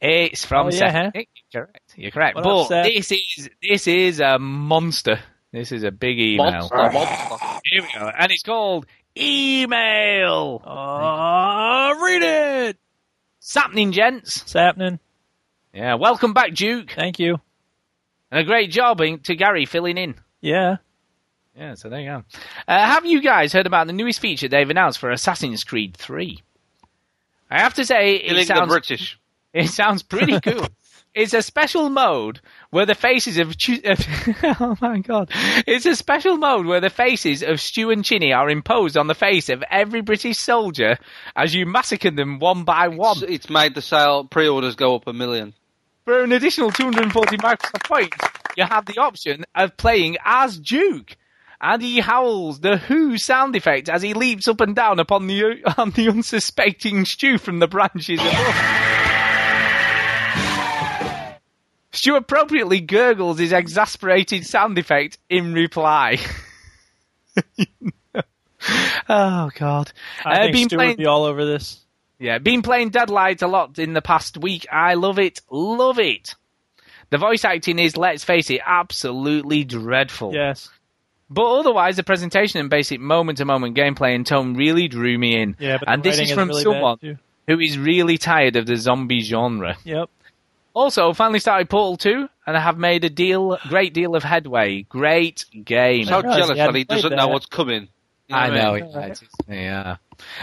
It's 0.02 0.46
from 0.46 0.68
Oh, 0.68 0.70
yeah, 0.70 0.78
Seth. 0.78 0.94
huh? 0.94 1.12
You're 1.52 1.64
correct. 1.66 1.94
You're 1.96 2.12
correct. 2.12 2.36
What 2.36 2.44
but 2.44 2.72
up, 2.72 2.86
this 2.86 3.12
is 3.12 3.50
this 3.62 3.88
is 3.88 4.20
a 4.20 4.38
monster. 4.38 5.20
This 5.52 5.72
is 5.72 5.84
a 5.84 5.92
big 5.92 6.20
email. 6.20 6.52
Monster, 6.52 6.76
monster. 6.92 7.60
Here 7.64 7.82
we 7.82 7.88
go, 8.00 8.12
and 8.18 8.32
it's 8.32 8.44
called 8.44 8.86
email. 9.18 10.62
Uh, 10.64 11.96
read 12.02 12.22
it. 12.22 12.78
Sapning 13.40 13.92
gents. 13.92 14.42
What's 14.42 14.54
happening? 14.54 15.00
Yeah, 15.74 15.96
welcome 15.96 16.34
back, 16.34 16.54
Duke, 16.54 16.92
Thank 16.92 17.20
you. 17.20 17.40
and 18.32 18.40
a 18.42 18.44
great 18.44 18.72
job 18.72 19.00
in- 19.02 19.20
to 19.22 19.36
Gary 19.36 19.66
filling 19.66 19.98
in. 19.98 20.16
Yeah. 20.42 20.78
Yeah, 21.56 21.74
so 21.76 21.90
there 21.90 22.00
you 22.02 22.08
go. 22.08 22.24
Uh, 22.68 22.86
have 22.86 23.06
you 23.06 23.22
guys 23.22 23.52
heard 23.54 23.66
about 23.68 23.88
the 23.88 23.94
newest 23.94 24.20
feature 24.20 24.48
they've 24.48 24.70
announced 24.70 25.00
for 25.00 25.10
Assassin's 25.12 25.64
Creed 25.64 25.96
3? 25.98 26.40
I 27.50 27.62
have 27.62 27.74
to 27.76 27.86
say, 27.86 28.16
it 28.16 28.28
Killing 28.28 28.42
the 28.42 28.46
sounds 28.46 28.68
British. 28.72 29.20
It 29.54 29.70
sounds 29.70 30.04
pretty 30.04 30.40
cool. 30.44 30.68
it's 31.16 31.34
a 31.34 31.42
special 31.42 31.90
mode 31.90 32.42
where 32.70 32.86
the 32.86 32.96
faces 32.96 33.38
of, 33.40 33.56
oh 34.60 34.78
my 34.82 35.00
god, 35.00 35.32
it's 35.66 35.86
a 35.86 35.96
special 35.96 36.38
mode 36.38 36.66
where 36.66 36.82
the 36.82 36.90
faces 36.90 37.44
of 37.44 37.60
Stu 37.62 37.92
and 37.92 38.04
Chinny 38.06 38.34
are 38.34 38.50
imposed 38.50 38.98
on 38.98 39.08
the 39.08 39.16
face 39.16 39.50
of 39.50 39.64
every 39.72 40.02
British 40.02 40.38
soldier 40.38 40.98
as 41.36 41.54
you 41.56 41.66
massacre 41.66 42.12
them 42.12 42.40
one 42.40 42.64
by 42.64 42.88
one. 42.90 43.18
It's, 43.24 43.32
it's 43.32 43.50
made 43.50 43.74
the 43.76 43.82
sale 43.82 44.26
pre-orders 44.26 44.76
go 44.76 44.96
up 44.96 45.08
a 45.08 45.14
million. 45.14 45.54
For 46.06 46.22
an 46.24 46.32
additional 46.32 46.72
240 46.72 47.38
Microsoft 47.38 47.84
points, 47.84 48.18
you 48.56 48.64
have 48.64 48.86
the 48.86 48.98
option 49.00 49.44
of 49.56 49.76
playing 49.76 50.18
as 50.24 50.58
Duke. 50.58 51.18
And 51.60 51.82
he 51.82 52.00
howls 52.00 52.60
the 52.60 52.78
Who 52.78 53.18
sound 53.18 53.56
effect 53.56 53.90
as 53.90 54.04
he 54.04 54.14
leaps 54.14 54.48
up 54.48 54.62
and 54.62 54.76
down 54.76 55.00
upon 55.00 55.26
the 55.26 55.64
on 55.78 55.90
the 55.90 56.08
unsuspecting 56.08 57.04
Stu 57.04 57.40
from 57.40 57.58
the 57.58 57.68
branches 57.68 58.20
above. 58.20 58.87
Stu 61.98 62.16
appropriately 62.16 62.80
gurgles 62.80 63.40
his 63.40 63.52
exasperated 63.52 64.46
sound 64.46 64.78
effect 64.78 65.18
in 65.30 65.52
reply. 65.54 66.18
oh 69.10 69.50
God! 69.56 69.92
I 70.26 70.32
Uh, 70.32 70.36
think 70.44 70.54
been 70.54 70.70
Stu 70.70 70.76
playing- 70.78 70.90
would 70.92 70.98
be 70.98 71.06
all 71.08 71.24
over 71.24 71.44
this. 71.46 71.82
yeah, 72.20 72.38
been 72.40 72.62
playing 72.62 72.90
Deadlight 72.90 73.42
a 73.42 73.48
lot 73.48 73.80
in 73.80 73.94
the 73.94 74.02
past 74.02 74.38
week. 74.38 74.66
I 74.72 74.94
love 74.96 75.18
it, 75.20 75.42
love 75.50 76.00
it. 76.00 76.36
The 77.10 77.18
voice 77.18 77.46
acting 77.46 77.80
is, 77.80 77.96
let's 77.98 78.24
face 78.24 78.50
it, 78.50 78.62
absolutely 78.66 79.64
dreadful. 79.64 80.34
Yes. 80.34 80.70
But 81.30 81.46
otherwise, 81.60 81.96
the 81.96 82.04
presentation 82.04 82.60
and 82.60 82.70
basic 82.70 83.00
moment-to-moment 83.00 83.76
gameplay 83.76 84.14
and 84.16 84.26
tone 84.26 84.56
really 84.56 84.88
drew 84.88 85.18
me 85.18 85.42
in. 85.42 85.56
Yeah, 85.60 85.78
but 85.80 85.90
and 85.90 86.04
this 86.04 86.20
is 86.20 86.32
from 86.32 86.50
really 86.50 86.64
someone 86.64 87.20
who 87.48 87.60
is 87.60 87.78
really 87.78 88.18
tired 88.18 88.56
of 88.56 88.66
the 88.66 88.76
zombie 88.78 89.22
genre. 89.22 89.78
Yep. 89.84 90.10
Also, 90.78 91.12
finally 91.12 91.40
started 91.40 91.72
Portal 91.72 91.98
2, 91.98 92.30
and 92.46 92.56
I 92.56 92.60
have 92.60 92.78
made 92.78 93.04
a 93.04 93.10
deal, 93.10 93.58
great 93.68 93.96
deal 93.96 94.16
of 94.16 94.24
headway. 94.24 94.84
Great 94.84 95.44
game. 95.66 96.06
So 96.06 96.22
jealous 96.22 96.56
that 96.56 96.76
he 96.76 96.84
doesn't 96.84 97.16
know 97.16 97.30
what's 97.30 97.48
coming. 97.48 97.88
You 98.28 98.36
I 98.36 98.50
what 98.50 98.56
know, 98.56 98.74
mean? 98.74 98.92
yeah, 98.94 99.16
yeah. 99.48 99.96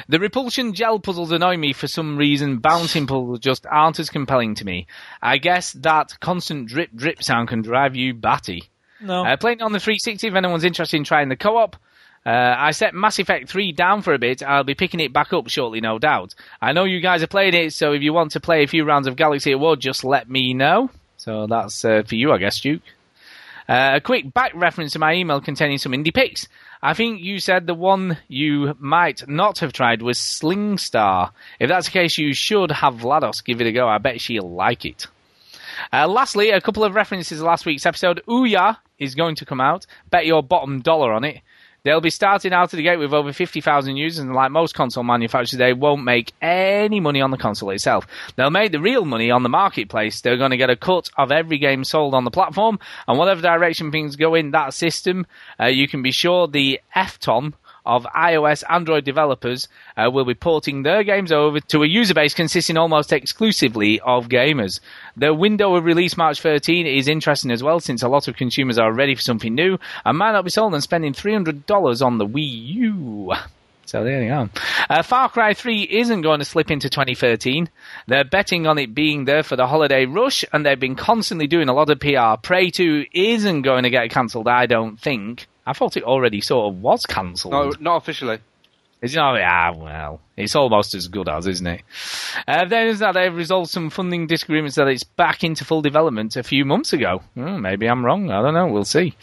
The 0.08 0.18
repulsion 0.18 0.72
gel 0.74 0.98
puzzles 0.98 1.30
annoy 1.30 1.56
me 1.56 1.72
for 1.72 1.86
some 1.86 2.16
reason. 2.16 2.58
Bouncing 2.58 3.06
puzzles 3.06 3.38
just 3.38 3.64
aren't 3.64 4.00
as 4.00 4.10
compelling 4.10 4.56
to 4.56 4.64
me. 4.64 4.88
I 5.22 5.38
guess 5.38 5.72
that 5.74 6.18
constant 6.18 6.66
drip 6.66 6.90
drip 6.92 7.22
sound 7.22 7.46
can 7.46 7.62
drive 7.62 7.94
you 7.94 8.12
batty. 8.12 8.64
No. 9.00 9.24
Uh, 9.24 9.36
playing 9.36 9.62
on 9.62 9.70
the 9.70 9.78
360 9.78 10.26
if 10.26 10.34
anyone's 10.34 10.64
interested 10.64 10.96
in 10.96 11.04
trying 11.04 11.28
the 11.28 11.36
co-op. 11.36 11.76
Uh, 12.26 12.54
I 12.56 12.70
set 12.70 12.94
Mass 12.94 13.18
Effect 13.18 13.50
3 13.50 13.72
down 13.72 14.00
for 14.00 14.14
a 14.14 14.18
bit. 14.18 14.42
I'll 14.42 14.64
be 14.64 14.74
picking 14.74 15.00
it 15.00 15.12
back 15.12 15.32
up 15.32 15.48
shortly, 15.48 15.80
no 15.80 15.98
doubt. 15.98 16.34
I 16.60 16.72
know 16.72 16.84
you 16.84 17.00
guys 17.00 17.22
are 17.22 17.26
playing 17.26 17.54
it, 17.54 17.72
so 17.74 17.92
if 17.92 18.02
you 18.02 18.12
want 18.14 18.32
to 18.32 18.40
play 18.40 18.62
a 18.62 18.66
few 18.66 18.84
rounds 18.84 19.06
of 19.06 19.16
Galaxy 19.16 19.52
at 19.52 19.60
War, 19.60 19.76
just 19.76 20.04
let 20.04 20.28
me 20.28 20.54
know. 20.54 20.90
So 21.18 21.46
that's 21.46 21.84
uh, 21.84 22.02
for 22.06 22.14
you, 22.14 22.32
I 22.32 22.38
guess, 22.38 22.60
Duke. 22.60 22.82
Uh, 23.68 23.92
a 23.94 24.00
quick 24.00 24.32
back 24.32 24.52
reference 24.54 24.92
to 24.92 24.98
my 24.98 25.14
email 25.14 25.40
containing 25.40 25.78
some 25.78 25.92
indie 25.92 26.14
picks. 26.14 26.48
I 26.82 26.92
think 26.92 27.22
you 27.22 27.40
said 27.40 27.66
the 27.66 27.74
one 27.74 28.18
you 28.28 28.74
might 28.78 29.26
not 29.26 29.60
have 29.60 29.72
tried 29.72 30.02
was 30.02 30.18
Sling 30.18 30.76
Star. 30.76 31.32
If 31.58 31.68
that's 31.68 31.86
the 31.86 31.92
case, 31.92 32.18
you 32.18 32.34
should 32.34 32.70
have 32.70 32.96
VlaDOS 32.96 33.42
give 33.44 33.62
it 33.62 33.66
a 33.66 33.72
go. 33.72 33.88
I 33.88 33.98
bet 33.98 34.20
she'll 34.20 34.50
like 34.50 34.84
it. 34.84 35.06
Uh, 35.92 36.06
lastly, 36.08 36.50
a 36.50 36.60
couple 36.60 36.84
of 36.84 36.94
references 36.94 37.38
to 37.38 37.44
last 37.44 37.64
week's 37.64 37.86
episode. 37.86 38.22
Ouya 38.28 38.76
is 38.98 39.14
going 39.14 39.36
to 39.36 39.46
come 39.46 39.60
out. 39.60 39.86
Bet 40.10 40.26
your 40.26 40.42
bottom 40.42 40.80
dollar 40.80 41.12
on 41.12 41.24
it. 41.24 41.40
They'll 41.84 42.00
be 42.00 42.08
starting 42.08 42.54
out 42.54 42.72
of 42.72 42.76
the 42.78 42.82
gate 42.82 42.98
with 42.98 43.12
over 43.12 43.30
50,000 43.30 43.96
users, 43.96 44.18
and 44.18 44.32
like 44.32 44.50
most 44.50 44.74
console 44.74 45.04
manufacturers, 45.04 45.58
they 45.58 45.74
won't 45.74 46.02
make 46.02 46.32
any 46.40 46.98
money 46.98 47.20
on 47.20 47.30
the 47.30 47.36
console 47.36 47.70
itself. 47.70 48.06
They'll 48.36 48.48
make 48.48 48.72
the 48.72 48.80
real 48.80 49.04
money 49.04 49.30
on 49.30 49.42
the 49.42 49.50
marketplace. 49.50 50.22
They're 50.22 50.38
going 50.38 50.52
to 50.52 50.56
get 50.56 50.70
a 50.70 50.76
cut 50.76 51.10
of 51.18 51.30
every 51.30 51.58
game 51.58 51.84
sold 51.84 52.14
on 52.14 52.24
the 52.24 52.30
platform, 52.30 52.78
and 53.06 53.18
whatever 53.18 53.42
direction 53.42 53.92
things 53.92 54.16
go 54.16 54.34
in 54.34 54.52
that 54.52 54.72
system, 54.72 55.26
uh, 55.60 55.66
you 55.66 55.86
can 55.86 56.02
be 56.02 56.10
sure 56.10 56.48
the 56.48 56.80
FTOM 56.96 57.52
of 57.86 58.04
iOS 58.14 58.64
Android 58.68 59.04
developers 59.04 59.68
uh, 59.96 60.10
will 60.10 60.24
be 60.24 60.34
porting 60.34 60.82
their 60.82 61.02
games 61.04 61.32
over 61.32 61.60
to 61.60 61.82
a 61.82 61.86
user 61.86 62.14
base 62.14 62.34
consisting 62.34 62.76
almost 62.76 63.12
exclusively 63.12 64.00
of 64.00 64.28
gamers. 64.28 64.80
The 65.16 65.34
window 65.34 65.74
of 65.74 65.84
release 65.84 66.16
March 66.16 66.40
13 66.40 66.86
is 66.86 67.08
interesting 67.08 67.50
as 67.50 67.62
well 67.62 67.80
since 67.80 68.02
a 68.02 68.08
lot 68.08 68.28
of 68.28 68.36
consumers 68.36 68.78
are 68.78 68.92
ready 68.92 69.14
for 69.14 69.22
something 69.22 69.54
new 69.54 69.78
and 70.04 70.18
might 70.18 70.32
not 70.32 70.44
be 70.44 70.50
sold 70.50 70.74
on 70.74 70.80
spending 70.80 71.12
$300 71.12 72.04
on 72.04 72.18
the 72.18 72.26
Wii 72.26 72.66
U. 72.66 73.32
So 73.86 74.02
there 74.02 74.22
you 74.22 74.28
go. 74.28 74.48
Uh, 74.88 75.02
Far 75.02 75.28
Cry 75.28 75.52
3 75.54 75.82
isn't 75.82 76.22
going 76.22 76.38
to 76.38 76.44
slip 76.44 76.70
into 76.70 76.88
2013. 76.88 77.68
They're 78.06 78.24
betting 78.24 78.66
on 78.66 78.78
it 78.78 78.94
being 78.94 79.24
there 79.24 79.42
for 79.42 79.56
the 79.56 79.66
holiday 79.66 80.06
rush, 80.06 80.44
and 80.52 80.64
they've 80.64 80.80
been 80.80 80.96
constantly 80.96 81.46
doing 81.46 81.68
a 81.68 81.74
lot 81.74 81.90
of 81.90 82.00
PR. 82.00 82.40
Prey 82.42 82.70
2 82.70 83.06
isn't 83.12 83.62
going 83.62 83.82
to 83.82 83.90
get 83.90 84.10
cancelled, 84.10 84.48
I 84.48 84.66
don't 84.66 84.98
think. 84.98 85.46
I 85.66 85.72
thought 85.72 85.96
it 85.96 86.04
already 86.04 86.40
sort 86.40 86.72
of 86.72 86.82
was 86.82 87.06
cancelled. 87.06 87.52
No, 87.52 87.72
not 87.80 87.96
officially. 87.96 88.38
Is 89.04 89.14
it 89.14 89.18
not? 89.18 89.38
Ah, 89.38 89.72
well, 89.76 90.20
it's 90.34 90.56
almost 90.56 90.94
as 90.94 91.08
good 91.08 91.28
as, 91.28 91.46
isn't 91.46 91.66
it? 91.66 91.82
Uh, 92.48 92.64
then 92.64 92.88
is 92.88 93.00
that 93.00 93.12
they've 93.12 93.34
resolved 93.34 93.68
some 93.68 93.90
funding 93.90 94.26
disagreements 94.26 94.76
that 94.76 94.88
it's 94.88 95.04
back 95.04 95.44
into 95.44 95.62
full 95.62 95.82
development 95.82 96.36
a 96.36 96.42
few 96.42 96.64
months 96.64 96.94
ago. 96.94 97.20
Hmm, 97.34 97.60
maybe 97.60 97.86
I'm 97.86 98.02
wrong. 98.02 98.30
I 98.30 98.40
don't 98.40 98.54
know. 98.54 98.66
We'll 98.66 98.86
see. 98.86 99.14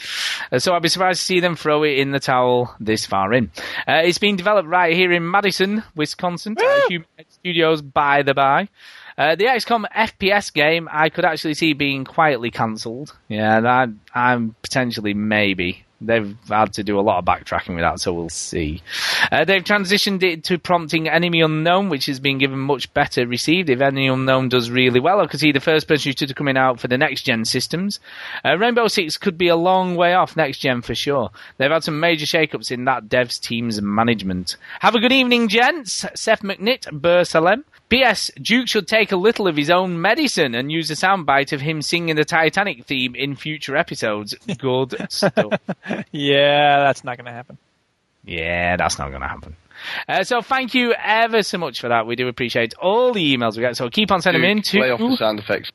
Uh, 0.52 0.60
so 0.60 0.76
I'd 0.76 0.84
be 0.84 0.90
surprised 0.90 1.22
to 1.22 1.26
see 1.26 1.40
them 1.40 1.56
throw 1.56 1.82
it 1.82 1.98
in 1.98 2.12
the 2.12 2.20
towel 2.20 2.76
this 2.80 3.08
far 3.08 3.34
in. 3.34 3.50
Uh, 3.88 4.02
it's 4.04 4.20
been 4.20 4.36
developed 4.36 4.70
right 4.70 4.94
here 4.96 5.12
in 5.12 5.32
Madison, 5.32 5.84
Wisconsin, 5.96 6.56
Human 6.88 7.08
Studios, 7.30 7.82
by 7.82 8.22
the 8.22 8.36
by. 8.36 8.70
Uh, 9.18 9.36
the 9.36 9.46
XCOM 9.46 9.86
FPS 9.96 10.54
game 10.54 10.88
I 10.92 11.10
could 11.10 11.26
actually 11.26 11.56
see 11.56 11.74
being 11.74 12.06
quietly 12.06 12.52
cancelled. 12.52 13.16
Yeah, 13.30 13.62
that 13.62 13.90
I'm 14.14 14.56
potentially 14.62 15.16
maybe. 15.16 15.86
They've 16.02 16.36
had 16.49 16.73
to 16.73 16.84
do 16.84 16.99
a 16.99 17.02
lot 17.02 17.19
of 17.19 17.26
backtracking 17.26 17.76
with 17.76 17.84
that, 17.84 17.99
so 17.99 18.11
we'll 18.11 18.30
see. 18.30 18.82
Uh, 19.32 19.45
they've 19.45 19.64
transitioned 19.64 20.23
it 20.23 20.44
to 20.45 20.57
prompting 20.57 21.07
Enemy 21.07 21.41
Unknown, 21.41 21.90
which 21.90 22.07
has 22.07 22.19
been 22.19 22.40
given 22.40 22.60
much 22.60 22.91
better 22.94 23.28
received. 23.28 23.69
If 23.69 23.82
Enemy 23.82 24.07
Unknown 24.07 24.49
does 24.49 24.72
really 24.72 24.99
well, 24.99 25.22
I 25.22 25.28
could 25.28 25.40
see 25.40 25.52
the 25.52 25.60
first 25.60 25.88
person 25.88 26.11
shooter 26.11 26.34
coming 26.34 26.57
out 26.57 26.80
for 26.80 26.88
the 26.88 26.98
next 26.98 27.22
gen 27.22 27.45
systems. 27.45 27.99
Uh, 28.44 28.57
Rainbow 28.57 28.88
Six 28.88 29.18
could 29.18 29.38
be 29.38 29.48
a 29.48 29.56
long 29.56 29.95
way 29.95 30.14
off 30.14 30.36
next 30.36 30.57
gen 30.60 30.82
for 30.82 30.95
sure. 30.95 31.30
They've 31.57 31.72
had 31.72 31.84
some 31.84 31.99
major 31.99 32.26
shakeups 32.26 32.72
in 32.72 32.86
that 32.86 33.07
devs 33.07 33.40
team's 33.40 33.82
management. 33.82 34.57
Have 34.80 34.95
a 34.95 34.99
good 34.99 35.14
evening, 35.14 35.48
gents. 35.48 36.06
Seth 36.15 36.41
McNitt, 36.41 36.91
Bur 36.91 37.23
Salem. 37.23 37.64
P.S. 37.92 38.32
Duke 38.42 38.70
should 38.70 38.88
take 38.88 39.12
a 39.12 39.18
little 39.18 39.50
of 39.50 39.58
his 39.58 39.70
own 39.70 40.00
medicine 40.02 40.56
and 40.56 40.72
use 40.72 40.90
a 40.90 40.94
soundbite 40.96 41.52
of 41.52 41.60
him 41.60 41.82
singing 41.82 42.16
the 42.16 42.24
Titanic 42.24 42.86
theme 42.86 43.16
in 43.16 43.36
future 43.36 43.76
episodes. 43.76 44.34
Good 44.58 44.96
stuff. 45.10 45.60
yeah, 46.12 46.80
that's 46.80 47.04
not 47.04 47.18
going 47.18 47.26
to 47.26 47.34
happen. 47.34 47.58
Yeah, 48.24 48.78
that's 48.78 48.98
not 48.98 49.10
going 49.10 49.22
to 49.22 49.28
happen. 49.28 49.58
Uh, 50.08 50.24
so 50.24 50.42
thank 50.42 50.74
you 50.74 50.94
ever 50.94 51.44
so 51.44 51.58
much 51.58 51.82
for 51.82 51.90
that. 51.90 52.08
We 52.08 52.16
do 52.16 52.30
appreciate 52.30 52.74
all 52.76 53.12
the 53.12 53.36
emails 53.36 53.58
we 53.58 53.62
get. 53.62 53.76
So 53.76 53.90
keep 53.90 54.10
on 54.10 54.22
sending 54.22 54.42
them 54.42 54.52
in 54.52 54.62
to 54.64 54.78
Play 54.78 54.92
off 54.92 55.00
the 55.00 55.18
sound 55.18 55.40
effects. 55.40 55.70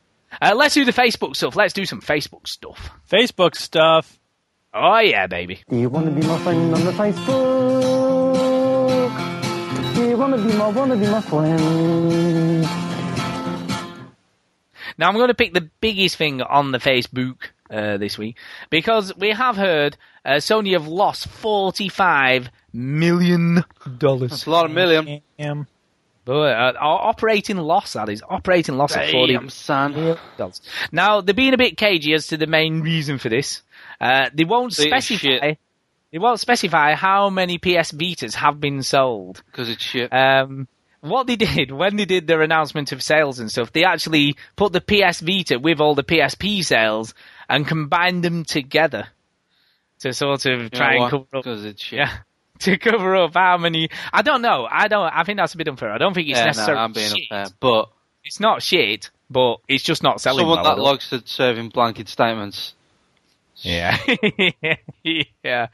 uh, 0.42 0.54
let's 0.56 0.74
do 0.74 0.86
the 0.86 0.94
Facebook 0.94 1.36
stuff. 1.36 1.56
Let's 1.56 1.74
do 1.74 1.86
some 1.86 2.02
Facebook 2.02 2.48
stuff. 2.48 2.90
Facebook 3.12 3.56
stuff. 3.56 4.18
Oh 4.73 4.99
yeah, 4.99 5.27
baby. 5.27 5.60
Do 5.69 5.77
you 5.77 5.89
want 5.89 6.06
to 6.06 6.11
be 6.11 6.26
my 6.26 6.38
friend 6.39 6.73
on 6.73 6.85
the 6.85 6.91
Facebook? 6.91 8.31
Do 9.95 10.07
you 10.07 10.18
want 10.18 10.35
to 10.35 10.41
be 10.41 10.53
my, 10.57 10.69
want 10.69 10.91
to 10.91 10.98
be 10.98 11.07
my 11.07 11.22
friend? 11.22 12.61
Now 14.98 15.10
I'm 15.10 15.15
going 15.15 15.27
to 15.27 15.34
pick 15.34 15.53
the 15.53 15.69
biggest 15.81 16.15
thing 16.15 16.41
on 16.41 16.72
the 16.72 16.77
Facebook 16.77 17.38
uh, 17.69 17.98
this 17.98 18.18
week 18.18 18.38
because 18.69 19.15
we 19.18 19.31
have 19.31 19.57
heard 19.57 19.98
uh, 20.23 20.35
Sony 20.35 20.72
have 20.73 20.88
lost 20.88 21.27
45 21.27 22.49
million 22.72 23.64
dollars. 23.98 24.30
That's 24.30 24.45
a 24.45 24.52
lot 24.52 24.65
of 24.65 24.72
million. 24.72 25.22
Damn. 25.38 25.68
But 26.23 26.56
uh, 26.56 26.73
our 26.80 26.99
operating 27.10 27.57
loss, 27.57 27.93
that 27.93 28.07
is 28.07 28.22
operating 28.30 28.77
loss 28.77 28.95
of 28.95 29.10
forty 29.10 29.34
Damn, 29.34 29.49
son. 29.49 30.18
dollars. 30.38 30.61
Now 30.91 31.22
they're 31.22 31.34
being 31.34 31.56
a 31.56 31.57
bit 31.57 31.77
cagey 31.77 32.14
as 32.14 32.27
to 32.27 32.38
the 32.38 32.45
main 32.45 32.81
reason 32.81 33.18
for 33.18 33.27
this. 33.27 33.64
Uh, 34.02 34.30
they 34.34 34.44
won't 34.44 34.73
specify. 34.73 35.53
They 36.11 36.18
won't 36.19 36.40
specify 36.41 36.94
how 36.95 37.30
many 37.30 37.57
PS 37.57 37.91
Vitas 37.94 38.34
have 38.36 38.60
been 38.60 38.84
sold. 38.84 39.41
Because 39.45 39.69
it's 39.69 39.82
shit. 39.84 40.11
Um, 40.11 40.68
what 40.99 41.26
they 41.28 41.36
did 41.38 41.72
when 41.72 41.95
they 41.95 42.06
did 42.06 42.28
their 42.28 42.41
announcement 42.41 42.91
of 42.91 43.02
sales 43.02 43.40
and 43.40 43.49
stuff, 43.49 43.72
they 43.72 43.84
actually 43.86 44.36
put 44.56 44.73
the 44.73 44.82
PS 44.82 45.22
Vita 45.22 45.57
with 45.60 45.80
all 45.80 45.95
the 45.95 46.03
PSP 46.03 46.65
sales 46.65 47.14
and 47.48 47.65
combined 47.68 48.23
them 48.23 48.44
together 48.44 49.07
to 49.99 50.14
sort 50.14 50.45
of 50.45 50.61
You 50.64 50.69
try 50.69 50.95
and 50.95 51.10
cover 51.10 51.26
up. 51.34 51.45
it's 51.45 51.82
shit. 51.84 51.99
Yeah, 51.99 52.11
to 52.60 52.78
cover 52.78 53.15
up 53.15 53.34
how 53.36 53.57
many. 53.57 53.90
I 54.11 54.22
don't 54.22 54.41
know. 54.41 54.68
I 54.69 54.88
don't. 54.88 55.03
I 55.14 55.23
think 55.23 55.38
that's 55.38 55.53
a 55.53 55.57
bit 55.57 55.68
unfair. 55.68 55.91
I 55.91 55.98
don't 55.98 56.14
think 56.14 56.28
it's 56.28 56.38
yeah, 56.38 56.44
no, 56.45 56.48
necessarily 56.48 56.84
I'm 56.84 56.94
being 56.94 57.10
shit. 57.10 57.28
unfair. 57.32 57.56
But 57.60 57.90
It's 58.26 58.40
not 58.40 58.61
shit, 58.61 59.10
but 59.30 59.57
it's 59.68 59.84
just 59.84 60.03
not 60.03 60.19
selling 60.19 60.40
someone 60.41 60.61
well. 60.64 60.76
that 60.76 60.82
likes 60.82 61.10
to 61.11 61.22
serving 61.26 61.69
blanket 61.69 62.10
statements. 62.10 62.73
Yeah, 63.64 63.98
yeah. 65.44 65.68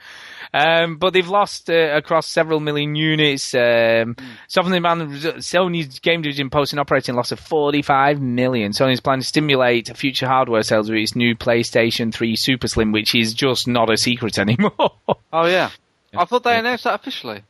Um, 0.54 0.98
but 0.98 1.14
they've 1.14 1.28
lost 1.28 1.70
uh, 1.70 1.74
across 1.96 2.28
several 2.28 2.60
million 2.60 2.96
units. 2.96 3.54
Um, 3.56 4.16
Something 4.48 4.82
man, 4.82 5.10
Sony's 5.40 6.00
game 6.00 6.22
division 6.22 6.50
posted 6.50 6.76
an 6.78 6.80
operating 6.80 7.16
loss 7.16 7.32
of 7.32 7.40
45 7.40 8.22
million. 8.22 8.72
Sony's 8.72 9.00
plan 9.00 9.20
to 9.20 9.26
stimulate 9.26 9.96
future 9.96 10.28
hardware 10.28 10.64
sales 10.64 10.90
with 10.90 11.00
its 11.00 11.16
new 11.16 11.36
PlayStation 11.36 12.14
3 12.14 12.36
Super 12.36 12.68
Slim, 12.68 12.92
which 12.92 13.16
is 13.16 13.34
just 13.34 13.68
not 13.68 13.90
a 13.90 13.98
secret 13.98 14.38
anymore. 14.40 14.92
Oh 15.32 15.46
yeah. 15.46 15.70
I 16.16 16.26
thought 16.26 16.44
they 16.44 16.58
announced 16.58 16.86
that 16.86 16.96
officially. 16.96 17.44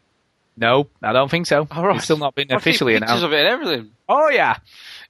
No, 0.60 0.88
I 1.04 1.14
don't 1.14 1.30
think 1.30 1.46
so. 1.46 1.68
All 1.72 1.86
right. 1.86 1.96
It's 1.98 2.06
still 2.06 2.18
not 2.18 2.34
been 2.36 2.52
officially 2.52 2.94
pictures 2.94 3.10
announced. 3.10 3.26
of 3.26 3.34
it 3.34 3.46
everything. 3.46 3.92
Oh 4.10 4.30
yeah, 4.30 4.58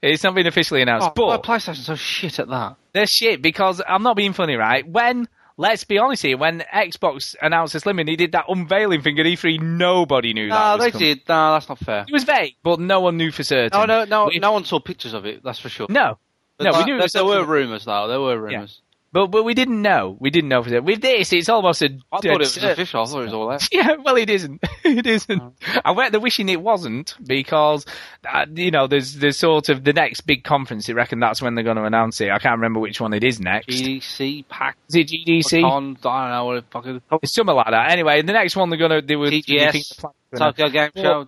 it's 0.01 0.23
not 0.23 0.35
been 0.35 0.47
officially 0.47 0.81
announced. 0.81 1.09
Oh, 1.09 1.11
but 1.15 1.43
PlayStation's 1.43 1.85
so 1.85 1.95
shit 1.95 2.39
at 2.39 2.47
that. 2.49 2.75
they're 2.93 3.07
shit 3.07 3.41
because 3.41 3.81
I'm 3.87 4.03
not 4.03 4.15
being 4.15 4.33
funny, 4.33 4.55
right? 4.55 4.87
When 4.87 5.27
let's 5.57 5.83
be 5.85 5.97
honest 5.97 6.21
here, 6.21 6.37
when 6.37 6.63
Xbox 6.73 7.35
announced 7.41 7.73
this 7.73 7.83
Slim 7.83 7.97
and 7.99 8.07
he 8.07 8.15
did 8.15 8.33
that 8.33 8.45
unveiling 8.47 9.01
thing 9.01 9.19
at 9.19 9.25
E3, 9.25 9.59
nobody 9.61 10.33
knew. 10.33 10.47
No, 10.47 10.55
was 10.55 10.79
they 10.79 10.91
coming. 10.91 11.07
did. 11.07 11.21
No, 11.29 11.53
that's 11.53 11.67
not 11.67 11.79
fair. 11.79 12.05
It 12.07 12.13
was 12.13 12.23
vague, 12.23 12.55
but 12.63 12.79
no 12.79 12.99
one 13.01 13.17
knew 13.17 13.31
for 13.31 13.43
certain. 13.43 13.77
No, 13.79 13.85
no, 13.85 14.05
no, 14.05 14.27
no 14.33 14.51
one 14.51 14.65
saw 14.65 14.79
pictures 14.79 15.13
of 15.13 15.25
it. 15.25 15.43
That's 15.43 15.59
for 15.59 15.69
sure. 15.69 15.87
no, 15.89 16.17
But 16.57 16.65
no. 16.65 16.71
like, 16.71 16.85
we 16.85 16.91
knew 16.91 16.95
it 16.95 16.97
there, 16.99 17.05
was 17.05 17.13
there 17.13 17.25
were 17.25 17.43
rumours 17.43 17.85
though. 17.85 18.07
There 18.07 18.21
were 18.21 18.39
rumours. 18.39 18.81
But 19.11 19.27
but 19.27 19.43
we 19.43 19.53
didn't 19.53 19.81
know. 19.81 20.17
We 20.19 20.29
didn't 20.29 20.49
know 20.49 20.63
for. 20.63 20.81
With 20.81 21.01
this, 21.01 21.31
it's 21.33 21.49
almost 21.49 21.81
a. 21.81 21.97
I 22.11 22.17
thought 22.17 22.25
it 22.25 22.39
was 22.39 22.57
official. 22.57 23.01
I 23.01 23.05
thought 23.05 23.19
it 23.19 23.25
was 23.25 23.33
all 23.33 23.47
that. 23.49 23.67
Yeah, 23.77 23.95
well, 24.03 24.17
it 24.17 24.29
isn't. 24.29 24.63
it 24.83 25.05
isn't. 25.05 25.41
I 25.85 25.91
went 25.91 26.11
the 26.11 26.19
wishing 26.19 26.49
it 26.49 26.61
wasn't 26.61 27.15
because, 27.25 27.85
uh, 28.27 28.45
you 28.53 28.71
know, 28.71 28.87
there's 28.87 29.15
there's 29.15 29.37
sort 29.37 29.69
of 29.69 29.83
the 29.83 29.93
next 29.93 30.21
big 30.21 30.43
conference. 30.43 30.89
I 30.89 30.93
reckon 30.93 31.19
that's 31.19 31.41
when 31.41 31.55
they're 31.55 31.63
going 31.63 31.77
to 31.77 31.83
announce 31.83 32.19
it. 32.21 32.29
I 32.31 32.39
can't 32.39 32.55
remember 32.55 32.79
which 32.79 32.99
one 32.99 33.13
it 33.13 33.23
is 33.23 33.39
next. 33.39 33.67
GDC 33.67 34.47
pack. 34.49 34.77
Is 34.89 34.95
it 34.95 35.07
GDC? 35.07 35.61
Con, 35.61 35.97
I 36.03 36.21
don't 36.21 36.31
know 36.31 36.45
what 36.45 36.57
it 36.57 36.65
fucking. 36.71 37.01
It's 37.21 37.33
something 37.33 37.55
like 37.55 37.71
that. 37.71 37.91
Anyway, 37.91 38.21
the 38.21 38.33
next 38.33 38.55
one 38.55 38.69
they're 38.69 38.79
going 38.79 38.91
to 38.91 39.01
do 39.01 39.19
with 39.19 39.33
TGS, 39.33 40.05
Tokyo 40.35 40.69
Game 40.69 40.91
Show. 40.95 41.27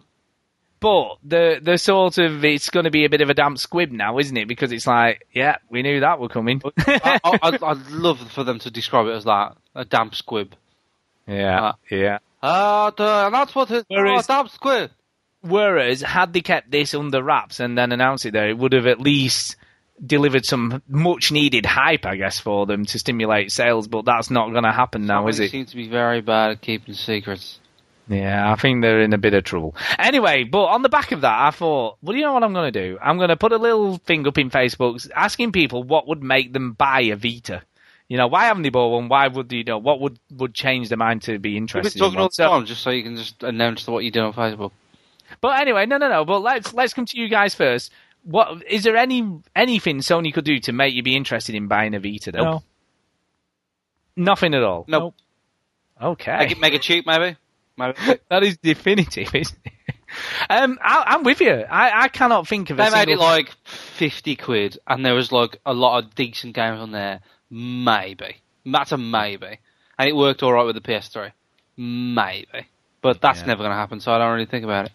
But 0.79 1.17
the 1.23 1.59
the 1.61 1.77
sort 1.77 2.17
of 2.17 2.45
it's 2.45 2.69
going 2.69 2.85
to 2.85 2.91
be 2.91 3.03
a 3.03 3.09
bit 3.09 3.21
of 3.21 3.29
a 3.29 3.33
damp 3.33 3.57
squib 3.57 3.91
now, 3.91 4.17
isn't 4.17 4.35
it? 4.37 4.47
Because 4.47 4.71
it's 4.71 4.87
like, 4.87 5.27
yeah, 5.33 5.57
we 5.69 5.81
knew 5.81 5.99
that 5.99 6.19
were 6.19 6.29
coming. 6.29 6.61
I, 6.87 7.19
I, 7.23 7.39
I'd, 7.41 7.63
I'd 7.63 7.87
love 7.91 8.19
for 8.31 8.43
them 8.45 8.59
to 8.59 8.71
describe 8.71 9.07
it 9.07 9.11
as 9.11 9.25
that 9.25 9.57
a 9.75 9.83
damp 9.83 10.15
squib. 10.15 10.55
yeah, 11.27 11.73
yeah. 11.91 12.19
Ah, 12.41 12.93
uh, 12.97 13.29
that's 13.29 13.53
what 13.53 13.69
it. 13.71 13.85
Whereas- 13.89 14.29
oh, 14.29 14.33
damp 14.33 14.49
squib. 14.49 14.91
Whereas, 15.41 16.01
had 16.01 16.33
they 16.33 16.41
kept 16.41 16.69
this 16.69 16.93
under 16.93 17.23
wraps 17.23 17.61
and 17.61 17.77
then 17.77 17.93
announced 17.93 18.25
it 18.25 18.31
there, 18.31 18.49
it 18.49 18.57
would 18.57 18.73
have 18.73 18.85
at 18.87 18.99
least 18.99 19.55
delivered 20.05 20.45
some 20.45 20.81
much 20.87 21.31
needed 21.31 21.65
hype, 21.65 22.05
I 22.05 22.17
guess, 22.17 22.39
for 22.39 22.65
them 22.65 22.83
to 22.85 22.99
stimulate 22.99 23.51
sales. 23.51 23.87
But 23.87 24.03
that's 24.03 24.29
not 24.29 24.51
going 24.51 24.65
to 24.65 24.71
happen 24.73 25.05
now, 25.05 25.27
is 25.27 25.39
it? 25.39 25.51
Seems 25.51 25.69
to 25.71 25.77
be 25.77 25.87
very 25.87 26.19
bad 26.21 26.51
at 26.51 26.61
keeping 26.61 26.93
secrets. 26.93 27.59
Yeah, 28.09 28.51
I 28.51 28.55
think 28.55 28.81
they're 28.81 29.01
in 29.01 29.13
a 29.13 29.19
bit 29.19 29.35
of 29.35 29.43
trouble. 29.43 29.75
Anyway, 29.99 30.43
but 30.43 30.63
on 30.65 30.81
the 30.81 30.89
back 30.89 31.11
of 31.11 31.21
that, 31.21 31.41
I 31.47 31.51
thought, 31.51 31.97
well, 32.01 32.15
you 32.15 32.23
know 32.23 32.33
what 32.33 32.43
I'm 32.43 32.53
going 32.53 32.73
to 32.73 32.79
do? 32.87 32.97
I'm 32.99 33.17
going 33.17 33.29
to 33.29 33.37
put 33.37 33.51
a 33.51 33.57
little 33.57 33.97
thing 33.97 34.27
up 34.27 34.39
in 34.39 34.49
Facebook 34.49 35.07
asking 35.15 35.51
people 35.51 35.83
what 35.83 36.07
would 36.07 36.23
make 36.23 36.51
them 36.51 36.71
buy 36.73 37.01
a 37.01 37.15
Vita. 37.15 37.61
You 38.07 38.17
know, 38.17 38.25
why 38.25 38.45
haven't 38.45 38.63
they 38.63 38.69
bought 38.69 38.89
one? 38.89 39.07
Why 39.09 39.27
would 39.27 39.51
you 39.51 39.63
know? 39.63 39.77
What 39.77 40.01
would 40.01 40.17
would 40.31 40.55
change 40.55 40.89
their 40.89 40.97
mind 40.97 41.21
to 41.23 41.37
be 41.37 41.55
interested? 41.55 41.93
We've 41.93 41.93
been 41.93 41.99
talking 41.99 42.15
in 42.15 42.19
all 42.19 42.23
one? 42.23 42.29
the 42.29 42.33
So- 42.33 42.47
time 42.49 42.65
just 42.65 42.81
so 42.81 42.89
you 42.89 43.03
can 43.03 43.15
just 43.15 43.43
announce 43.43 43.85
what 43.85 44.03
you 44.03 44.09
do 44.09 44.21
on 44.21 44.33
Facebook. 44.33 44.71
But 45.41 45.61
anyway, 45.61 45.85
no, 45.85 45.97
no, 45.97 46.09
no. 46.09 46.25
But 46.25 46.39
let's 46.39 46.73
let's 46.73 46.95
come 46.95 47.05
to 47.05 47.19
you 47.19 47.29
guys 47.29 47.53
first. 47.53 47.91
What 48.23 48.63
is 48.67 48.83
there 48.83 48.97
any 48.97 49.39
anything 49.55 49.99
Sony 49.99 50.33
could 50.33 50.45
do 50.45 50.57
to 50.61 50.73
make 50.73 50.95
you 50.95 51.03
be 51.03 51.15
interested 51.15 51.53
in 51.53 51.67
buying 51.67 51.93
a 51.93 51.99
Vita? 51.99 52.31
Though? 52.31 52.43
No. 52.43 52.63
Nothing 54.15 54.55
at 54.55 54.63
all. 54.63 54.85
Nope. 54.87 55.13
Okay. 56.01 56.37
Make 56.37 56.51
it, 56.51 56.59
make 56.59 56.73
it 56.73 56.81
cheap, 56.81 57.05
maybe. 57.05 57.37
That 58.29 58.43
is 58.43 58.57
definitive, 58.57 59.33
isn't 59.33 59.59
it? 59.65 59.73
Um, 60.49 60.79
I, 60.81 61.03
I'm 61.07 61.23
with 61.23 61.39
you. 61.39 61.51
I, 61.51 62.03
I 62.03 62.07
cannot 62.07 62.47
think 62.47 62.69
of 62.71 62.77
They 62.77 62.89
made 62.89 63.09
it 63.09 63.19
like 63.19 63.51
fifty 63.63 64.35
quid, 64.35 64.77
and 64.87 65.05
there 65.05 65.13
was 65.13 65.31
like 65.31 65.59
a 65.65 65.73
lot 65.73 66.03
of 66.03 66.15
decent 66.15 66.55
games 66.55 66.79
on 66.79 66.91
there. 66.91 67.19
Maybe 67.51 68.37
that's 68.65 68.91
a 68.91 68.97
maybe, 68.97 69.59
and 69.97 70.09
it 70.09 70.15
worked 70.15 70.41
all 70.43 70.53
right 70.53 70.65
with 70.65 70.75
the 70.75 70.81
PS3. 70.81 71.31
Maybe, 71.77 72.67
but 73.01 73.21
that's 73.21 73.41
Yeah. 73.41 73.45
never 73.47 73.59
going 73.63 73.71
to 73.71 73.75
happen. 73.77 73.99
So 73.99 74.11
I 74.11 74.17
don't 74.17 74.33
really 74.33 74.45
think 74.45 74.63
about 74.65 74.87
it. 74.87 74.91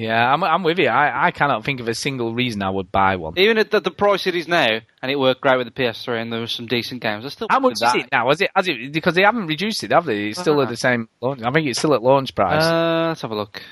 Yeah, 0.00 0.32
I'm, 0.32 0.42
I'm 0.42 0.62
with 0.62 0.78
you. 0.78 0.88
I, 0.88 1.26
I 1.26 1.30
cannot 1.30 1.62
think 1.62 1.78
of 1.80 1.86
a 1.86 1.94
single 1.94 2.32
reason 2.32 2.62
I 2.62 2.70
would 2.70 2.90
buy 2.90 3.16
one. 3.16 3.34
Even 3.36 3.58
at 3.58 3.70
the, 3.70 3.80
the 3.80 3.90
price 3.90 4.26
it 4.26 4.34
is 4.34 4.48
now, 4.48 4.80
and 5.02 5.12
it 5.12 5.18
worked 5.18 5.42
great 5.42 5.58
with 5.58 5.66
the 5.66 5.82
PS3, 5.82 6.22
and 6.22 6.32
there 6.32 6.40
were 6.40 6.46
some 6.46 6.66
decent 6.66 7.02
games. 7.02 7.26
I 7.26 7.28
still 7.28 7.48
How 7.50 7.60
much 7.60 7.80
do 7.80 7.84
is 7.84 7.94
it 7.96 8.08
now? 8.10 8.30
Is 8.30 8.40
it, 8.40 8.50
has 8.56 8.66
it 8.66 8.92
because 8.94 9.14
they 9.14 9.24
haven't 9.24 9.46
reduced 9.46 9.84
it, 9.84 9.92
have 9.92 10.06
they? 10.06 10.28
It's 10.28 10.40
still 10.40 10.62
at 10.62 10.70
the 10.70 10.76
same 10.78 11.10
launch. 11.20 11.42
I 11.42 11.50
think 11.50 11.66
it's 11.66 11.78
still 11.78 11.92
at 11.92 12.02
launch 12.02 12.34
price. 12.34 12.64
Uh, 12.64 13.08
let's 13.08 13.20
have 13.20 13.30
a 13.30 13.34
look. 13.34 13.62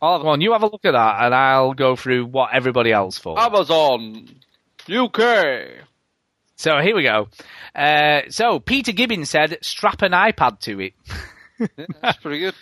Go 0.00 0.08
on, 0.08 0.40
you 0.40 0.52
have 0.52 0.62
a 0.64 0.66
look 0.66 0.84
at 0.84 0.90
that, 0.90 1.24
and 1.24 1.32
I'll 1.32 1.72
go 1.74 1.94
through 1.94 2.26
what 2.26 2.50
everybody 2.52 2.90
else 2.90 3.20
thought. 3.20 3.38
Amazon 3.38 4.28
UK. 4.90 5.68
So 6.56 6.80
here 6.80 6.96
we 6.96 7.04
go. 7.04 7.28
Uh, 7.76 8.22
so 8.28 8.58
Peter 8.58 8.90
Gibbons 8.90 9.30
said, 9.30 9.58
"Strap 9.62 10.02
an 10.02 10.12
iPad 10.12 10.58
to 10.60 10.80
it." 10.80 10.94
Yeah, 11.58 11.86
that's 12.02 12.18
pretty 12.18 12.40
good. 12.40 12.54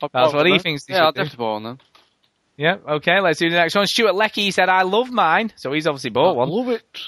I'll 0.00 0.08
That's 0.12 0.32
what 0.32 0.46
he 0.46 0.58
thinks 0.58 0.86
Yeah, 0.88 1.04
I'll 1.04 1.12
definitely 1.12 1.36
buy 1.36 1.50
one 1.50 1.62
then. 1.64 1.78
Yeah, 2.56 2.76
okay, 2.88 3.20
let's 3.20 3.38
do 3.40 3.50
the 3.50 3.56
next 3.56 3.74
one. 3.74 3.86
Stuart 3.86 4.14
Leckie 4.14 4.50
said, 4.52 4.68
I 4.68 4.82
love 4.82 5.10
mine. 5.10 5.52
So 5.56 5.72
he's 5.72 5.86
obviously 5.86 6.10
bought 6.10 6.36
one. 6.36 6.48
I 6.48 6.52
love 6.52 6.68
it. 6.68 7.00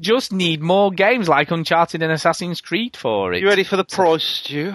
Just 0.00 0.32
need 0.32 0.60
more 0.62 0.90
games 0.90 1.28
like 1.28 1.50
Uncharted 1.50 2.02
and 2.02 2.10
Assassin's 2.10 2.60
Creed 2.60 2.96
for 2.96 3.34
it. 3.34 3.40
You 3.42 3.48
ready 3.48 3.64
for 3.64 3.76
the 3.76 3.84
price, 3.84 4.24
Stu? 4.24 4.74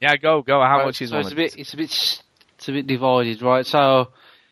Yeah, 0.00 0.16
go, 0.16 0.42
go. 0.42 0.60
How 0.60 0.78
Right, 0.78 0.86
much 0.86 1.00
is 1.00 1.10
so 1.10 1.16
one? 1.16 1.20
it's 1.22 1.30
a 1.30 1.32
of 1.32 1.36
bit, 1.36 1.52
these? 1.52 1.60
it's 1.60 1.74
a 1.74 1.76
bit, 1.76 2.22
it's 2.58 2.68
a 2.68 2.72
bit 2.72 2.86
divided, 2.86 3.40
right? 3.40 3.64
So 3.64 4.08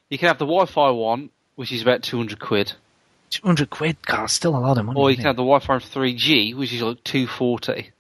you 0.09 0.19
can 0.19 0.29
have 0.29 0.39
the 0.39 0.47
Wi-Fi 0.47 0.91
one, 0.91 1.31
which 1.57 1.73
is 1.73 1.83
about 1.83 2.03
two 2.05 2.17
hundred 2.19 2.39
quid, 2.39 2.73
200 3.31 3.69
quid? 3.69 3.97
God, 4.07 4.27
still 4.27 4.57
a 4.57 4.59
lot 4.61 4.79
of 4.79 4.85
money. 4.87 4.99
or 5.01 5.09
you 5.11 5.15
isn't 5.15 5.23
can 5.23 5.29
have 5.31 5.37
the 5.37 5.43
Wi-Fi 5.43 5.79
three 5.81 6.15
G, 6.15 6.55
which 6.55 6.73
is 6.73 6.83
like 6.83 7.03
two 7.03 7.27
forty. 7.27 7.91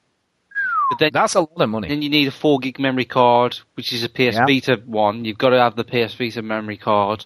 But 0.90 0.98
then 0.98 1.10
That's 1.12 1.34
a 1.34 1.40
lot 1.40 1.60
of 1.60 1.68
money. 1.70 1.88
Then 1.88 2.02
you 2.02 2.10
need 2.10 2.28
a 2.28 2.32
four 2.32 2.59
gig 2.59 2.78
memory 2.78 3.04
card, 3.06 3.59
which 3.74 3.92
is 3.92 4.04
a 4.04 4.09
PS 4.09 4.36
Yeah. 4.36 4.44
Vita 4.46 4.82
one. 4.84 5.24
You've 5.24 5.38
got 5.38 5.50
to 5.50 5.59
have 5.59 5.74
the 5.76 5.84
PS 5.84 6.14
Vita 6.14 6.42
memory 6.42 6.76
card, 6.76 7.24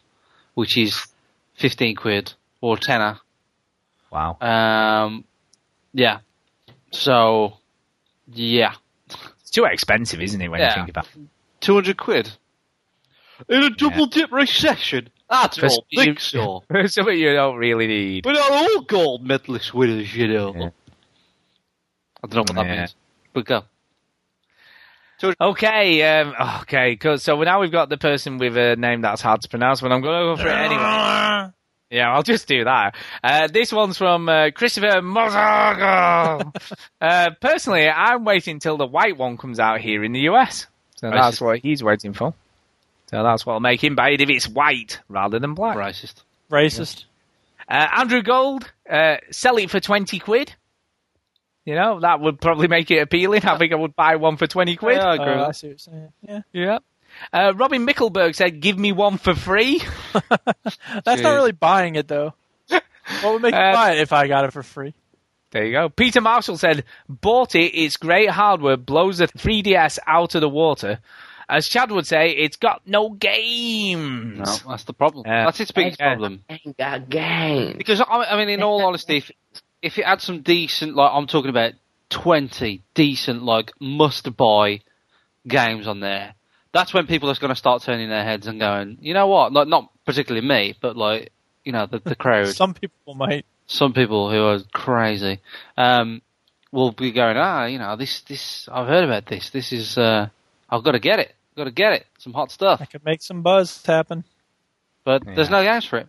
which 0.54 0.76
is 0.78 1.06
fifteen 1.54 1.96
quid 1.96 2.32
or 2.60 2.76
tenner. 2.76 3.18
Wow. 4.10 4.36
Um, 4.40 5.24
yeah. 5.92 6.18
So, 6.92 7.58
yeah, 8.32 8.74
It's 9.40 9.50
too 9.50 9.64
expensive, 9.64 10.20
isn't 10.20 10.40
it, 10.40 10.48
when 10.48 10.60
Yeah. 10.60 10.68
you 10.70 10.74
think 10.74 10.88
about 10.90 11.08
two 11.60 11.74
hundred 11.74 11.96
quid 11.96 12.30
in 13.48 13.62
a 13.64 13.70
double 13.70 14.06
dip 14.06 14.30
recession. 14.32 15.08
That's 15.28 15.60
all. 15.62 15.84
Think 15.94 16.20
so. 16.20 16.62
Something 16.86 17.18
you 17.18 17.32
don't 17.34 17.56
really 17.56 17.88
need. 17.88 18.24
We're 18.24 18.34
not 18.34 18.50
all 18.50 18.80
gold 18.82 19.26
medalist 19.26 19.74
winners, 19.74 20.14
you 20.14 20.28
know. 20.28 20.72
I 22.22 22.28
don't 22.28 22.34
know 22.34 22.40
what 22.42 22.54
that 22.54 22.66
Yeah. 22.66 22.76
means, 22.80 22.94
but 23.36 23.44
go. 23.44 23.64
Okay, 25.40 26.02
um, 26.20 26.34
okay, 26.62 26.96
'cause- 26.96 27.22
so 27.22 27.40
now 27.42 27.60
we've 27.60 27.70
got 27.72 27.88
the 27.88 27.96
person 27.96 28.38
with 28.38 28.56
a 28.56 28.76
name 28.76 29.00
that's 29.00 29.22
hard 29.22 29.40
to 29.42 29.48
pronounce, 29.48 29.80
but 29.80 29.90
I'm 29.92 30.00
going 30.02 30.36
to 30.36 30.36
go 30.36 30.42
for 30.42 30.48
it 30.48 30.54
anyway. 30.54 31.52
Yeah, 31.90 32.12
I'll 32.12 32.22
just 32.22 32.48
do 32.48 32.64
that. 32.64 32.96
Uh, 33.22 33.46
this 33.46 33.72
one's 33.72 33.96
from 33.96 34.28
uh, 34.28 34.50
Christopher 34.50 35.00
Mozago. 35.00 36.52
uh, 37.00 37.30
personally, 37.40 37.88
I'm 37.88 38.24
waiting 38.24 38.58
till 38.58 38.76
the 38.76 38.86
white 38.86 39.16
one 39.16 39.36
comes 39.38 39.60
out 39.60 39.80
here 39.80 40.02
in 40.02 40.12
the 40.12 40.20
US. 40.30 40.66
So 40.96 41.10
that's 41.10 41.38
Racist. 41.38 41.44
what 41.46 41.58
he's 41.60 41.82
waiting 41.84 42.12
for. 42.12 42.34
So 43.10 43.22
that's 43.22 43.46
what'll 43.46 43.60
make 43.60 43.82
him 43.84 43.94
buy 43.94 44.10
it 44.10 44.20
if 44.20 44.28
it's 44.28 44.48
white 44.48 44.98
rather 45.08 45.38
than 45.38 45.54
black. 45.54 45.76
Racist. 45.76 46.22
Racist. 46.50 47.04
Uh, 47.68 47.86
Andrew 47.96 48.22
Gold, 48.22 48.70
uh, 48.90 49.16
sell 49.30 49.56
it 49.58 49.70
for 49.70 49.78
20 49.80 50.18
quid. 50.18 50.54
You 51.66 51.74
know, 51.74 52.00
that 52.00 52.20
would 52.20 52.40
probably 52.40 52.68
make 52.68 52.90
it 52.90 52.98
appealing. 53.00 53.44
I 53.44 53.58
think 53.58 53.72
I 53.72 53.76
would 53.76 53.94
buy 53.94 54.16
one 54.16 54.36
for 54.38 54.46
20 54.46 54.76
quid. 54.76 54.96
Yeah, 54.96 55.04
I 55.08 55.14
agree. 55.16 55.26
Oh, 55.26 55.44
I 55.46 55.52
see 55.52 55.66
what 55.66 55.70
you're 55.72 55.78
saying. 55.78 56.12
Yeah. 56.22 56.40
Yeah. 56.52 56.78
Uh, 57.32 57.52
Robin 57.56 57.86
Mickelberg 57.86 58.34
said, 58.34 58.60
give 58.60 58.78
me 58.78 58.92
one 58.92 59.18
for 59.18 59.34
free. 59.34 59.82
That's 61.04 61.22
not 61.22 61.34
really 61.34 61.52
buying 61.52 61.96
it 61.96 62.08
though. 62.08 62.34
What 62.68 63.32
would 63.34 63.42
make 63.42 63.54
Uh, 63.54 63.72
buy 63.72 63.92
it 63.92 63.98
if 63.98 64.12
I 64.12 64.28
got 64.28 64.44
it 64.44 64.52
for 64.52 64.62
free? 64.62 64.94
There 65.50 65.64
you 65.64 65.72
go. 65.72 65.88
Peter 65.88 66.20
Marshall 66.20 66.56
said, 66.56 66.84
bought 67.08 67.54
it. 67.54 67.72
It's 67.74 67.96
great 67.96 68.30
hardware, 68.30 68.76
blows 68.76 69.18
the 69.18 69.28
3DS 69.28 69.98
out 70.06 70.34
of 70.34 70.40
the 70.40 70.48
water. 70.48 70.98
As 71.48 71.68
Chad 71.68 71.92
would 71.92 72.06
say, 72.06 72.30
it's 72.30 72.56
got 72.56 72.82
no 72.86 73.10
games. 73.10 74.38
No, 74.64 74.70
that's 74.70 74.84
the 74.84 74.92
problem. 74.92 75.24
that's 75.26 75.60
its 75.60 75.70
biggest 75.70 75.98
problem. 75.98 76.42
Ain't 76.50 76.76
got 76.76 77.08
game. 77.08 77.76
Because 77.78 78.00
I, 78.00 78.04
I 78.06 78.36
mean, 78.36 78.48
in 78.48 78.62
all 78.62 78.84
honesty, 78.84 79.18
if, 79.18 79.30
if 79.86 79.98
it 79.98 80.04
had 80.04 80.20
some 80.20 80.42
decent, 80.42 80.94
like 80.94 81.10
I'm 81.12 81.26
talking 81.26 81.50
about 81.50 81.72
twenty 82.10 82.82
decent, 82.94 83.42
like 83.42 83.72
must-buy 83.80 84.80
games 85.46 85.86
on 85.86 86.00
there, 86.00 86.34
that's 86.72 86.92
when 86.92 87.06
people 87.06 87.30
are 87.30 87.34
going 87.34 87.50
to 87.50 87.56
start 87.56 87.82
turning 87.82 88.08
their 88.08 88.24
heads 88.24 88.46
and 88.46 88.60
going, 88.60 88.98
you 89.00 89.14
know 89.14 89.28
what? 89.28 89.52
Like 89.52 89.68
not 89.68 89.90
particularly 90.04 90.46
me, 90.46 90.76
but 90.80 90.96
like 90.96 91.32
you 91.64 91.72
know 91.72 91.86
the 91.86 92.00
the 92.00 92.14
crowd. 92.24 92.48
Some 92.48 92.74
people 92.74 93.14
might. 93.14 93.46
some 93.66 93.92
people 93.92 94.30
who 94.30 94.44
are 94.44 94.60
crazy 94.72 95.40
um, 95.76 96.22
will 96.72 96.92
be 96.92 97.12
going, 97.12 97.36
ah, 97.36 97.64
you 97.64 97.78
know, 97.78 97.96
this, 97.96 98.20
this, 98.22 98.68
I've 98.70 98.86
heard 98.86 99.04
about 99.04 99.26
this. 99.26 99.50
This 99.50 99.72
is, 99.72 99.96
uh, 99.96 100.28
I've 100.68 100.84
got 100.84 100.92
to 100.92 100.98
get 100.98 101.18
it. 101.18 101.34
Got 101.56 101.64
to 101.64 101.70
get 101.70 101.92
it. 101.94 102.06
Some 102.18 102.34
hot 102.34 102.50
stuff. 102.50 102.80
I 102.82 102.84
could 102.84 103.04
make 103.04 103.22
some 103.22 103.42
buzz 103.42 103.84
happen. 103.84 104.24
But 105.04 105.22
there's 105.24 105.48
no 105.48 105.62
games 105.62 105.84
for 105.84 105.98
it. 105.98 106.08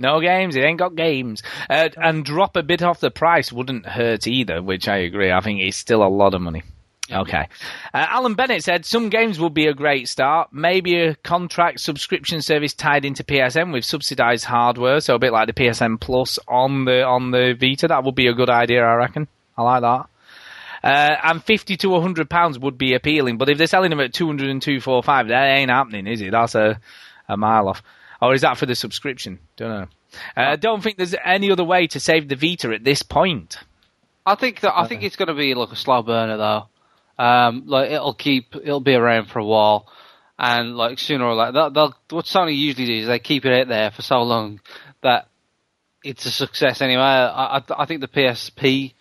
No 0.00 0.18
games. 0.20 0.56
It 0.56 0.64
ain't 0.64 0.78
got 0.78 0.96
games. 0.96 1.42
Uh, 1.68 1.90
and 1.96 2.24
drop 2.24 2.56
a 2.56 2.62
bit 2.62 2.82
off 2.82 3.00
the 3.00 3.10
price 3.10 3.52
wouldn't 3.52 3.84
hurt 3.84 4.26
either, 4.26 4.62
which 4.62 4.88
I 4.88 4.96
agree. 4.96 5.30
I 5.30 5.40
think 5.40 5.60
it's 5.60 5.76
still 5.76 6.02
a 6.02 6.08
lot 6.08 6.34
of 6.34 6.40
money. 6.40 6.62
Okay. 7.12 7.48
Uh, 7.92 8.06
Alan 8.08 8.34
Bennett 8.34 8.64
said 8.64 8.86
some 8.86 9.10
games 9.10 9.38
would 9.38 9.52
be 9.52 9.66
a 9.66 9.74
great 9.74 10.08
start. 10.08 10.52
Maybe 10.52 10.96
a 10.96 11.16
contract 11.16 11.80
subscription 11.80 12.40
service 12.40 12.72
tied 12.72 13.04
into 13.04 13.24
PSN 13.24 13.72
with 13.72 13.84
subsidized 13.84 14.44
hardware, 14.44 15.00
so 15.00 15.16
a 15.16 15.18
bit 15.18 15.32
like 15.32 15.48
the 15.48 15.52
PSN 15.52 16.00
Plus 16.00 16.38
on 16.48 16.84
the 16.84 17.02
on 17.02 17.30
the 17.30 17.54
Vita. 17.58 17.88
That 17.88 18.04
would 18.04 18.14
be 18.14 18.28
a 18.28 18.34
good 18.34 18.50
idea, 18.50 18.82
I 18.82 18.94
reckon. 18.94 19.28
I 19.58 19.62
like 19.62 19.82
that. 19.82 20.06
Uh, 20.82 21.16
and 21.24 21.44
fifty 21.44 21.76
to 21.78 22.00
hundred 22.00 22.30
pounds 22.30 22.58
would 22.58 22.78
be 22.78 22.94
appealing, 22.94 23.36
but 23.38 23.50
if 23.50 23.58
they're 23.58 23.66
selling 23.66 23.90
them 23.90 24.00
at 24.00 24.14
two 24.14 24.26
hundred 24.26 24.48
and 24.48 24.62
two 24.62 24.80
four 24.80 25.02
five, 25.02 25.28
that 25.28 25.58
ain't 25.58 25.70
happening, 25.70 26.06
is 26.06 26.22
it? 26.22 26.30
That's 26.30 26.54
a 26.54 26.80
a 27.28 27.36
mile 27.36 27.68
off. 27.68 27.82
Or 28.20 28.34
is 28.34 28.42
that 28.42 28.58
for 28.58 28.66
the 28.66 28.74
subscription? 28.74 29.38
Don't 29.56 29.68
know. 29.70 29.86
Uh, 30.36 30.56
don't 30.56 30.82
think 30.82 30.96
there's 30.96 31.14
any 31.24 31.50
other 31.50 31.64
way 31.64 31.86
to 31.88 32.00
save 32.00 32.28
the 32.28 32.36
Vita 32.36 32.72
at 32.72 32.84
this 32.84 33.02
point. 33.02 33.56
I 34.26 34.34
think 34.34 34.60
that 34.60 34.76
I 34.76 34.86
think 34.86 35.02
it's 35.02 35.16
going 35.16 35.28
to 35.28 35.34
be 35.34 35.54
like 35.54 35.72
a 35.72 35.76
slow 35.76 36.02
burner 36.02 36.36
though. 36.36 36.68
Um, 37.18 37.64
like 37.66 37.90
it'll 37.90 38.14
keep 38.14 38.54
it'll 38.54 38.80
be 38.80 38.94
around 38.94 39.26
for 39.26 39.38
a 39.38 39.44
while, 39.44 39.86
and 40.38 40.76
like 40.76 40.98
sooner 40.98 41.24
or 41.24 41.34
later, 41.34 41.52
they'll, 41.52 41.70
they'll, 41.70 41.94
what 42.10 42.24
Sony 42.26 42.56
usually 42.56 42.86
do 42.86 42.94
is 43.00 43.06
they 43.06 43.18
keep 43.18 43.44
it 43.44 43.52
out 43.52 43.68
there 43.68 43.90
for 43.90 44.02
so 44.02 44.22
long 44.22 44.60
that 45.02 45.28
it's 46.04 46.26
a 46.26 46.30
success 46.30 46.80
anyway. 46.80 47.02
I 47.02 47.58
I, 47.58 47.62
I 47.78 47.86
think 47.86 48.00
the 48.00 48.08
PSP 48.08 48.94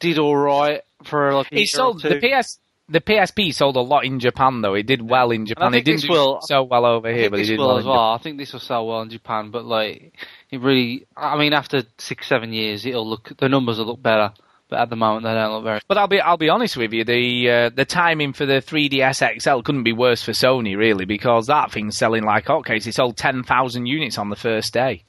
did 0.00 0.18
all 0.18 0.36
right 0.36 0.82
for 1.04 1.34
like 1.34 1.52
a 1.52 1.60
It 1.60 1.68
sold 1.68 2.02
the. 2.02 2.20
PS. 2.20 2.58
The 2.88 3.00
PSP 3.00 3.54
sold 3.54 3.76
a 3.76 3.80
lot 3.80 4.04
in 4.04 4.20
Japan 4.20 4.60
though. 4.60 4.74
It 4.74 4.86
did 4.86 5.00
well 5.08 5.30
in 5.30 5.46
Japan. 5.46 5.72
It 5.72 5.84
didn't 5.84 6.08
will- 6.08 6.40
so 6.42 6.64
well 6.64 6.84
over 6.84 7.10
here, 7.12 7.30
but 7.30 7.40
it 7.40 7.46
did 7.46 7.58
will 7.58 7.68
well 7.68 7.78
as 7.78 7.84
well. 7.86 8.12
I 8.12 8.18
think 8.18 8.36
this 8.36 8.52
will 8.52 8.60
sell 8.60 8.86
well 8.86 9.00
in 9.00 9.08
Japan, 9.10 9.50
but 9.50 9.64
like 9.64 10.12
it 10.50 10.60
really, 10.60 11.06
I 11.16 11.38
mean, 11.38 11.54
after 11.54 11.84
six 11.98 12.26
seven 12.26 12.52
years, 12.52 12.84
it'll 12.84 13.08
look 13.08 13.32
the 13.38 13.48
numbers 13.48 13.78
will 13.78 13.86
look 13.86 14.02
better. 14.02 14.32
But 14.70 14.80
at 14.80 14.90
the 14.90 14.96
moment, 14.96 15.24
they 15.24 15.32
don't 15.34 15.52
look 15.52 15.64
very. 15.64 15.80
But 15.88 15.98
I'll 15.98 16.08
be 16.08 16.20
I'll 16.20 16.36
be 16.38 16.48
honest 16.48 16.76
with 16.76 16.92
you, 16.92 17.04
the 17.04 17.50
uh, 17.50 17.68
the 17.70 17.84
timing 17.84 18.32
for 18.32 18.44
the 18.46 18.62
3DS 18.62 19.40
XL 19.40 19.60
couldn't 19.60 19.82
be 19.84 19.92
worse 19.92 20.22
for 20.22 20.32
Sony 20.32 20.76
really 20.76 21.04
because 21.04 21.46
that 21.48 21.70
thing's 21.70 21.96
selling 21.98 22.24
like 22.24 22.46
hotcakes. 22.46 22.86
It 22.86 22.94
sold 22.94 23.16
ten 23.16 23.42
thousand 23.44 23.86
units 23.86 24.16
on 24.18 24.28
the 24.30 24.36
first 24.36 24.72
day. 24.74 25.04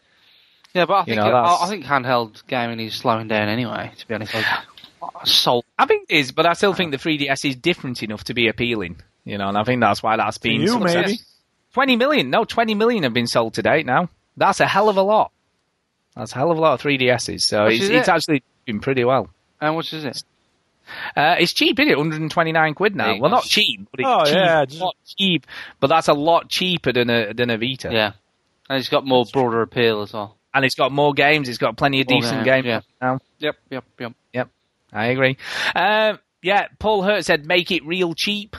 Yeah, 0.74 0.86
but 0.86 0.94
I 0.94 1.00
You 1.00 1.06
think 1.06 1.18
know, 1.18 1.34
I, 1.34 1.64
I 1.66 1.70
think 1.70 1.86
handheld 1.86 2.46
gaming 2.48 2.82
is 2.82 2.96
slowing 2.96 3.30
down 3.30 3.48
anyway. 3.48 3.92
To 3.98 4.08
be 4.08 4.14
honest, 4.14 4.34
like, 5.14 5.28
sold. 5.28 5.66
I 5.78 5.86
think 5.86 6.10
it 6.10 6.16
is, 6.18 6.32
but 6.32 6.46
I 6.46 6.54
still 6.54 6.74
think 6.74 6.92
the 6.92 6.98
3DS 6.98 7.50
is 7.50 7.56
different 7.56 8.02
enough 8.04 8.24
to 8.26 8.34
be 8.34 8.48
appealing. 8.48 8.98
You 9.24 9.38
know, 9.38 9.48
and 9.50 9.58
I 9.58 9.64
think 9.64 9.82
that's 9.82 10.02
why 10.04 10.18
that's 10.18 10.38
been 10.38 10.62
you, 10.62 10.68
success. 10.68 11.06
maybe. 11.06 11.20
Twenty 11.74 11.96
million, 11.98 12.30
no, 12.30 12.46
twenty 12.46 12.74
million 12.76 13.04
have 13.04 13.14
been 13.14 13.28
sold 13.28 13.56
to 13.56 13.62
date 13.62 13.86
now. 13.86 14.10
That's 14.38 14.60
a 14.60 14.66
hell 14.68 14.88
of 14.88 14.98
a 14.98 15.02
lot. 15.02 15.32
That's 16.16 16.32
a 16.32 16.36
hell 16.36 16.52
of 16.52 16.58
a 16.58 16.62
lot 16.62 16.74
of 16.76 16.82
3DSs. 16.82 17.42
So 17.42 17.66
it's, 17.66 17.84
is 17.84 17.90
it's 17.90 18.08
actually 18.08 18.44
been 18.66 18.80
pretty 18.80 19.04
well. 19.04 19.30
And 19.60 19.76
what 19.76 19.86
is 19.86 19.94
is 19.94 20.06
it? 20.06 20.24
Uh, 21.16 21.36
it's 21.40 21.52
cheap, 21.52 21.80
isn't 21.80 21.92
it? 21.92 21.98
129 21.98 22.74
quid 22.76 22.96
now. 22.96 23.18
Well, 23.20 23.32
not 23.32 23.44
cheap, 23.44 23.88
but 23.92 24.00
it's 24.00 24.08
Oh, 24.10 24.24
cheap. 24.26 24.36
yeah, 24.36 24.62
It's 24.62 24.80
not 24.80 24.96
cheap, 25.18 25.48
but 25.80 25.88
that's 25.88 26.08
a 26.08 26.14
lot 26.14 26.48
cheaper 26.50 26.94
than 26.94 27.10
a 27.10 27.34
than 27.34 27.50
a 27.50 27.58
Vita. 27.58 27.90
Yeah, 27.92 28.12
and 28.70 28.78
it's 28.80 28.88
got 28.90 29.06
more 29.06 29.26
broader 29.34 29.62
appeal 29.62 30.02
as 30.04 30.14
well. 30.14 30.38
And 30.54 30.64
it's 30.64 30.76
got 30.76 30.92
more 30.94 31.14
games. 31.14 31.50
It's 31.50 31.58
got 31.58 31.76
plenty 31.76 32.00
of 32.02 32.10
More 32.10 32.22
decent 32.22 32.46
games, 32.46 32.64
games 32.66 32.84
yeah. 33.02 33.08
now. 33.08 33.20
Yep, 33.40 33.56
yep, 33.72 33.84
yep. 34.00 34.14
Yep, 34.34 34.50
I 34.96 35.08
agree. 35.08 35.38
Um, 35.76 36.20
yeah, 36.42 36.68
Paul 36.80 37.04
Hurt 37.04 37.26
said 37.26 37.46
make 37.46 37.72
it 37.72 37.86
real 37.86 38.14
cheap. 38.16 38.56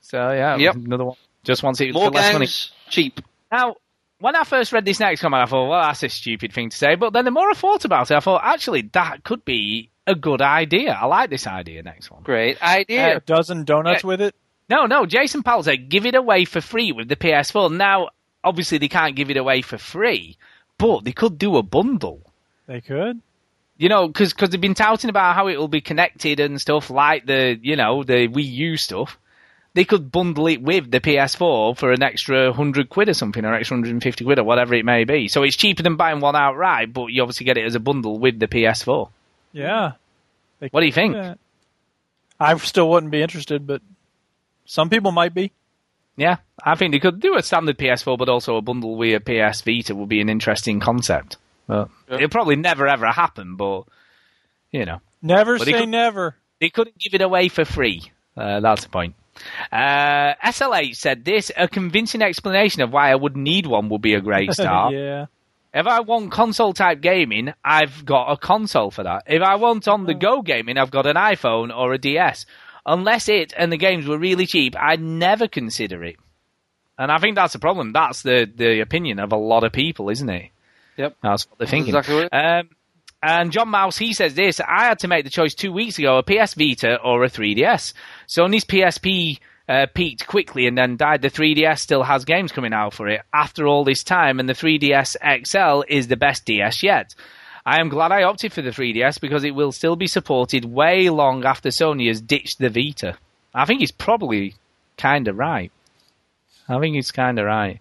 So 0.00 0.30
yeah, 0.30 0.56
Yep. 0.56 0.74
another 0.76 1.04
one. 1.04 1.16
Just 1.44 1.62
wants 1.62 1.80
it 1.80 1.92
More 1.92 2.06
for 2.06 2.10
less 2.12 2.32
money. 2.32 2.44
games, 2.46 2.70
cheap. 2.90 3.20
Now, 3.50 3.76
when 4.20 4.36
I 4.36 4.44
first 4.44 4.72
read 4.72 4.84
this 4.84 5.00
next 5.00 5.20
comment, 5.22 5.42
I 5.42 5.46
thought, 5.46 5.68
well, 5.68 5.82
that's 5.82 6.02
a 6.02 6.08
stupid 6.10 6.52
thing 6.52 6.68
to 6.70 6.76
say. 6.76 6.94
But 6.94 7.12
then 7.14 7.24
the 7.24 7.30
more 7.30 7.48
I 7.50 7.54
thought 7.54 7.84
about 7.86 8.10
it, 8.10 8.14
I 8.16 8.20
thought, 8.20 8.42
actually, 8.44 8.82
that 8.92 9.24
could 9.24 9.44
be 9.44 9.90
a 10.06 10.14
good 10.14 10.42
idea. 10.42 10.92
I 10.92 11.06
like 11.06 11.30
this 11.30 11.46
idea. 11.46 11.82
Next 11.82 12.10
one. 12.10 12.22
Great 12.22 12.60
idea. 12.62 13.16
A 13.16 13.20
dozen 13.20 13.64
donuts 13.64 14.04
with 14.04 14.20
it. 14.20 14.34
No, 14.68 14.84
no. 14.86 15.06
Jason 15.06 15.42
Powell 15.42 15.62
said, 15.62 15.88
give 15.88 16.04
it 16.06 16.14
away 16.14 16.44
for 16.44 16.60
free 16.60 16.92
with 16.92 17.08
the 17.08 17.16
PS4. 17.16 17.74
Now, 17.74 18.10
obviously, 18.44 18.76
they 18.78 18.88
can't 18.88 19.16
give 19.16 19.30
it 19.30 19.36
away 19.38 19.62
for 19.62 19.78
free, 19.78 20.36
but 20.76 21.04
they 21.04 21.12
could 21.12 21.38
do 21.38 21.56
a 21.56 21.62
bundle. 21.62 22.20
They 22.66 22.82
could. 22.82 23.20
You 23.80 23.88
know, 23.88 24.08
because 24.08 24.34
cause 24.34 24.50
they've 24.50 24.60
been 24.60 24.74
touting 24.74 25.08
about 25.08 25.34
how 25.34 25.48
it 25.48 25.56
will 25.56 25.66
be 25.66 25.80
connected 25.80 26.38
and 26.38 26.60
stuff 26.60 26.90
like 26.90 27.24
the, 27.24 27.58
you 27.62 27.76
know, 27.76 28.02
the 28.04 28.28
Wii 28.28 28.44
U 28.44 28.76
stuff. 28.76 29.18
They 29.72 29.86
could 29.86 30.12
bundle 30.12 30.48
it 30.48 30.60
with 30.60 30.90
the 30.90 31.00
PS4 31.00 31.78
for 31.78 31.90
an 31.90 32.02
extra 32.02 32.48
100 32.48 32.90
quid 32.90 33.08
or 33.08 33.14
something, 33.14 33.42
or 33.42 33.54
extra 33.54 33.76
150 33.76 34.22
quid 34.22 34.38
or 34.38 34.44
whatever 34.44 34.74
it 34.74 34.84
may 34.84 35.04
be. 35.04 35.28
So 35.28 35.44
it's 35.44 35.56
cheaper 35.56 35.82
than 35.82 35.96
buying 35.96 36.20
one 36.20 36.36
outright, 36.36 36.92
but 36.92 37.06
you 37.06 37.22
obviously 37.22 37.46
get 37.46 37.56
it 37.56 37.64
as 37.64 37.74
a 37.74 37.80
bundle 37.80 38.18
with 38.18 38.38
the 38.38 38.48
PS4. 38.48 39.08
Yeah. 39.54 39.92
What 40.58 40.80
do 40.80 40.86
you 40.86 40.92
think? 40.92 41.14
that. 41.14 41.38
I 42.38 42.54
still 42.58 42.90
wouldn't 42.90 43.12
be 43.12 43.22
interested, 43.22 43.66
but 43.66 43.80
some 44.66 44.90
people 44.90 45.10
might 45.10 45.32
be. 45.32 45.52
Yeah, 46.18 46.36
I 46.62 46.74
think 46.74 46.92
they 46.92 46.98
could 46.98 47.18
do 47.18 47.38
a 47.38 47.42
standard 47.42 47.78
PS4, 47.78 48.18
but 48.18 48.28
also 48.28 48.56
a 48.56 48.60
bundle 48.60 48.94
with 48.96 49.26
a 49.26 49.50
PS 49.50 49.62
Vita 49.62 49.94
would 49.94 50.10
be 50.10 50.20
an 50.20 50.28
interesting 50.28 50.80
concept. 50.80 51.38
But 51.70 51.88
it'll 52.16 52.28
probably 52.28 52.56
never 52.56 52.86
ever 52.88 53.06
happen, 53.06 53.56
but, 53.56 53.84
you 54.72 54.84
know. 54.84 55.00
Never 55.22 55.58
But 55.58 55.66
say 55.66 55.72
could- 55.72 55.88
never. 55.88 56.36
They 56.60 56.70
couldn't 56.70 56.98
give 56.98 57.14
it 57.14 57.22
away 57.22 57.48
for 57.48 57.64
free. 57.64 58.10
Uh, 58.36 58.60
that's 58.60 58.84
the 58.84 58.90
point. 58.90 59.14
Uh, 59.72 60.34
SLH 60.44 60.96
said 60.96 61.24
this: 61.24 61.50
a 61.56 61.68
convincing 61.68 62.22
explanation 62.22 62.82
of 62.82 62.92
why 62.92 63.10
I 63.10 63.14
would 63.14 63.36
need 63.36 63.66
one 63.66 63.88
would 63.88 64.02
be 64.02 64.14
a 64.14 64.20
great 64.20 64.52
start. 64.60 64.92
yeah. 64.94 65.26
If 65.72 65.86
I 65.86 66.00
want 66.00 66.32
console 66.32 66.72
type 66.72 67.00
gaming, 67.00 67.54
I've 67.64 68.04
got 68.04 68.32
a 68.32 68.36
console 68.36 68.90
for 68.90 69.04
that. 69.04 69.22
If 69.28 69.40
I 69.40 69.54
want 69.54 69.86
on 69.86 70.04
the 70.04 70.14
go 70.14 70.42
gaming, 70.42 70.76
I've 70.76 70.90
got 70.90 71.06
an 71.06 71.14
iPhone 71.14 71.74
or 71.74 71.92
a 71.92 71.98
DS. 71.98 72.44
Unless 72.84 73.28
it 73.28 73.52
and 73.56 73.70
the 73.70 73.76
games 73.76 74.04
were 74.06 74.18
really 74.18 74.46
cheap, 74.46 74.74
I'd 74.76 75.00
never 75.00 75.46
consider 75.46 76.02
it. 76.02 76.16
And 76.98 77.12
I 77.12 77.18
think 77.18 77.36
that's 77.36 77.52
the 77.52 77.60
problem. 77.60 77.92
That's 77.92 78.22
the, 78.22 78.50
the 78.52 78.80
opinion 78.80 79.20
of 79.20 79.30
a 79.32 79.36
lot 79.36 79.62
of 79.62 79.70
people, 79.72 80.10
isn't 80.10 80.28
it? 80.28 80.50
Yep. 80.96 81.16
That's 81.22 81.48
what 81.48 81.58
they're 81.58 81.66
That's 81.66 81.70
thinking. 81.70 81.94
exactly 81.94 82.30
Um, 82.32 82.68
and 83.22 83.52
John 83.52 83.68
Mouse, 83.68 83.98
he 83.98 84.14
says 84.14 84.34
this, 84.34 84.60
I 84.60 84.84
had 84.84 85.00
to 85.00 85.08
make 85.08 85.24
the 85.24 85.30
choice 85.30 85.54
two 85.54 85.72
weeks 85.72 85.98
ago, 85.98 86.18
a 86.18 86.22
PS 86.22 86.54
Vita 86.54 86.96
or 87.02 87.22
a 87.24 87.28
3DS. 87.28 87.92
Sony's 88.26 88.64
PSP 88.64 89.38
uh, 89.68 89.86
peaked 89.94 90.26
quickly 90.26 90.66
and 90.66 90.76
then 90.76 90.96
died. 90.96 91.20
The 91.20 91.30
3DS 91.30 91.78
still 91.80 92.02
has 92.02 92.24
games 92.24 92.50
coming 92.50 92.72
out 92.72 92.94
for 92.94 93.08
it 93.08 93.20
after 93.32 93.66
all 93.66 93.84
this 93.84 94.02
time, 94.02 94.40
and 94.40 94.48
the 94.48 94.54
3DS 94.54 95.16
XL 95.46 95.84
is 95.86 96.08
the 96.08 96.16
best 96.16 96.46
DS 96.46 96.82
yet. 96.82 97.14
I 97.66 97.80
am 97.80 97.90
glad 97.90 98.10
I 98.10 98.22
opted 98.22 98.54
for 98.54 98.62
the 98.62 98.70
3DS 98.70 99.20
because 99.20 99.44
it 99.44 99.54
will 99.54 99.70
still 99.70 99.96
be 99.96 100.06
supported 100.06 100.64
way 100.64 101.10
long 101.10 101.44
after 101.44 101.68
Sony 101.68 102.08
has 102.08 102.22
ditched 102.22 102.58
the 102.58 102.70
Vita. 102.70 103.18
I 103.54 103.66
think 103.66 103.80
he's 103.80 103.92
probably 103.92 104.54
kind 104.96 105.28
of 105.28 105.36
right. 105.36 105.70
I 106.68 106.78
think 106.80 106.94
he's 106.94 107.10
kind 107.10 107.38
of 107.38 107.44
right. 107.44 107.80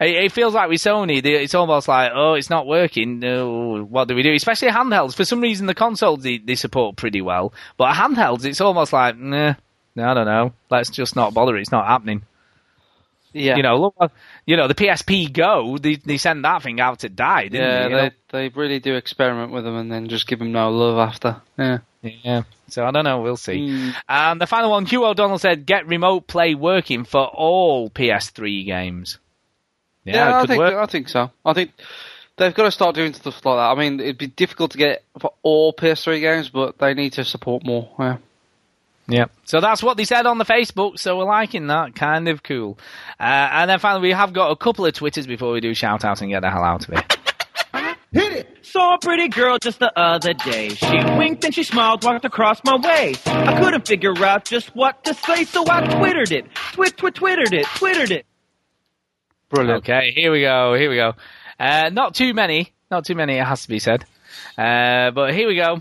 It, 0.00 0.24
it 0.24 0.32
feels 0.32 0.54
like 0.54 0.68
with 0.68 0.80
Sony, 0.80 1.24
it's 1.24 1.54
almost 1.54 1.88
like, 1.88 2.12
oh, 2.14 2.34
it's 2.34 2.50
not 2.50 2.66
working. 2.66 3.18
No, 3.20 3.84
what 3.84 4.08
do 4.08 4.14
we 4.14 4.22
do? 4.22 4.32
Especially 4.34 4.68
handhelds. 4.68 5.14
For 5.14 5.24
some 5.24 5.40
reason, 5.40 5.66
the 5.66 5.74
consoles 5.74 6.22
they, 6.22 6.38
they 6.38 6.54
support 6.54 6.96
pretty 6.96 7.20
well, 7.20 7.52
but 7.76 7.94
handhelds, 7.94 8.44
it's 8.44 8.60
almost 8.60 8.92
like, 8.92 9.16
nah, 9.16 9.54
I 9.96 10.14
don't 10.14 10.26
know. 10.26 10.52
Let's 10.70 10.90
just 10.90 11.16
not 11.16 11.34
bother. 11.34 11.56
It's 11.56 11.72
not 11.72 11.86
happening. 11.86 12.22
Yeah. 13.32 13.56
You 13.56 13.62
know, 13.62 13.76
look, 13.76 14.12
you 14.46 14.56
know, 14.56 14.66
the 14.66 14.74
PSP 14.74 15.30
Go, 15.30 15.76
they, 15.76 15.96
they 15.96 16.16
sent 16.16 16.42
that 16.42 16.62
thing 16.62 16.80
out 16.80 17.00
to 17.00 17.10
die, 17.10 17.48
didn't 17.48 17.60
Yeah, 17.60 17.78
they? 17.78 17.84
You 17.84 17.90
know? 17.90 18.10
they 18.32 18.48
they 18.48 18.48
really 18.48 18.80
do 18.80 18.94
experiment 18.94 19.52
with 19.52 19.64
them 19.64 19.76
and 19.76 19.92
then 19.92 20.08
just 20.08 20.26
give 20.26 20.38
them 20.38 20.52
no 20.52 20.70
love 20.70 20.98
after. 20.98 21.42
Yeah. 21.58 21.78
Yeah. 22.02 22.42
So 22.68 22.86
I 22.86 22.90
don't 22.92 23.04
know. 23.04 23.20
We'll 23.20 23.36
see. 23.36 23.68
Hmm. 23.68 23.90
And 24.08 24.40
the 24.40 24.46
final 24.46 24.70
one, 24.70 24.86
Hugh 24.86 25.04
O'Donnell 25.04 25.38
said, 25.38 25.66
"Get 25.66 25.86
remote 25.86 26.26
play 26.26 26.54
working 26.54 27.04
for 27.04 27.26
all 27.26 27.90
PS3 27.90 28.64
games." 28.64 29.18
Yeah, 30.14 30.38
it 30.38 30.42
I 30.42 30.46
think 30.46 30.58
work. 30.58 30.74
I 30.74 30.86
think 30.86 31.08
so. 31.08 31.30
I 31.44 31.52
think 31.52 31.72
they've 32.36 32.54
got 32.54 32.64
to 32.64 32.70
start 32.70 32.94
doing 32.94 33.12
stuff 33.12 33.44
like 33.44 33.56
that. 33.56 33.70
I 33.70 33.74
mean, 33.74 34.00
it'd 34.00 34.18
be 34.18 34.28
difficult 34.28 34.72
to 34.72 34.78
get 34.78 35.02
for 35.18 35.32
all 35.42 35.72
PS3 35.72 36.20
games, 36.20 36.48
but 36.48 36.78
they 36.78 36.94
need 36.94 37.14
to 37.14 37.24
support 37.24 37.64
more. 37.64 37.90
Yeah. 37.98 38.16
Yeah. 39.08 39.26
So 39.44 39.60
that's 39.60 39.82
what 39.82 39.96
they 39.96 40.04
said 40.04 40.26
on 40.26 40.38
the 40.38 40.44
Facebook. 40.44 40.98
So 40.98 41.16
we're 41.16 41.24
liking 41.24 41.68
that. 41.68 41.94
Kind 41.94 42.28
of 42.28 42.42
cool. 42.42 42.78
Uh, 43.20 43.22
and 43.22 43.70
then 43.70 43.78
finally, 43.78 44.02
we 44.08 44.12
have 44.12 44.32
got 44.32 44.50
a 44.50 44.56
couple 44.56 44.84
of 44.84 44.94
Twitters 44.94 45.26
before 45.26 45.52
we 45.52 45.60
do 45.60 45.74
shout 45.74 46.04
out 46.04 46.20
and 46.22 46.30
get 46.30 46.40
the 46.40 46.50
hell 46.50 46.64
out 46.64 46.88
of 46.88 46.94
here. 46.94 47.04
Hit 48.12 48.32
it. 48.32 48.58
Saw 48.62 48.94
a 48.94 48.98
pretty 48.98 49.28
girl 49.28 49.58
just 49.58 49.78
the 49.78 49.96
other 49.98 50.32
day. 50.32 50.70
She 50.70 50.96
winked 51.16 51.44
and 51.44 51.54
she 51.54 51.62
smiled, 51.62 52.02
walked 52.04 52.24
across 52.24 52.60
my 52.64 52.76
way. 52.76 53.14
I 53.26 53.60
couldn't 53.60 53.86
figure 53.86 54.12
out 54.24 54.44
just 54.44 54.74
what 54.74 55.04
to 55.04 55.14
say, 55.14 55.44
so 55.44 55.64
I 55.68 55.86
twittered 55.98 56.32
it. 56.32 56.46
Twit, 56.72 56.96
twit, 56.96 57.14
twittered 57.14 57.52
it, 57.52 57.66
twittered 57.76 58.10
it. 58.10 58.26
Brilliant. 59.56 59.84
Okay, 59.84 60.12
here 60.14 60.30
we 60.32 60.40
go. 60.42 60.74
Here 60.74 60.90
we 60.90 60.96
go. 60.96 61.14
Uh, 61.58 61.90
not 61.92 62.14
too 62.14 62.34
many. 62.34 62.72
Not 62.90 63.04
too 63.04 63.14
many, 63.14 63.34
it 63.38 63.44
has 63.44 63.62
to 63.62 63.68
be 63.68 63.78
said. 63.78 64.04
Uh, 64.56 65.10
but 65.10 65.34
here 65.34 65.48
we 65.48 65.56
go. 65.56 65.80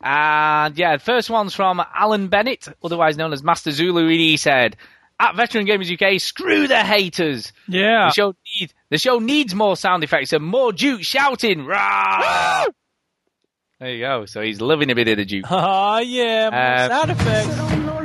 And 0.00 0.78
yeah, 0.78 0.96
the 0.96 1.02
first 1.02 1.30
one's 1.30 1.54
from 1.54 1.82
Alan 1.94 2.28
Bennett, 2.28 2.68
otherwise 2.82 3.16
known 3.16 3.32
as 3.32 3.42
Master 3.42 3.70
Zulu. 3.70 4.08
He 4.08 4.36
said, 4.36 4.76
at 5.18 5.34
Veteran 5.34 5.66
Gamers 5.66 5.90
UK, 5.90 6.20
screw 6.20 6.68
the 6.68 6.78
haters. 6.84 7.52
Yeah. 7.66 8.08
The 8.08 8.12
show, 8.12 8.34
need, 8.60 8.72
the 8.90 8.98
show 8.98 9.18
needs 9.18 9.54
more 9.54 9.76
sound 9.76 10.04
effects 10.04 10.32
and 10.32 10.44
more 10.44 10.72
Duke 10.72 11.02
shouting. 11.02 11.64
Rah! 11.64 12.66
there 13.80 13.90
you 13.90 14.00
go. 14.00 14.26
So 14.26 14.42
he's 14.42 14.60
loving 14.60 14.90
a 14.90 14.94
bit 14.94 15.08
of 15.08 15.16
the 15.16 15.24
Duke. 15.24 15.46
Oh, 15.50 15.98
yeah. 16.04 16.50
more 16.50 16.60
Uh, 16.60 16.88
sound 16.88 17.10
effects. 17.10 17.97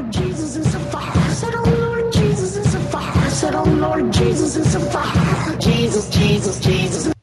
Jesus 4.13 4.55
is 4.55 4.75
a 4.75 4.79
fire. 4.79 5.57
Jesus, 5.57 6.09
Jesus, 6.09 6.59
Jesus. 6.59 7.13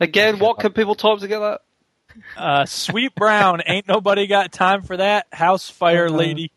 Again, 0.00 0.38
what 0.38 0.58
can 0.58 0.72
people 0.72 0.94
type 0.94 1.20
to 1.20 1.28
get 1.28 1.38
that? 1.38 1.60
Uh, 2.36 2.66
Sweet 2.66 3.14
Brown, 3.14 3.62
ain't 3.66 3.86
nobody 3.88 4.26
got 4.26 4.52
time 4.52 4.82
for 4.82 4.96
that. 4.96 5.26
House 5.32 5.70
Fire. 5.70 6.10
Lady. 6.10 6.50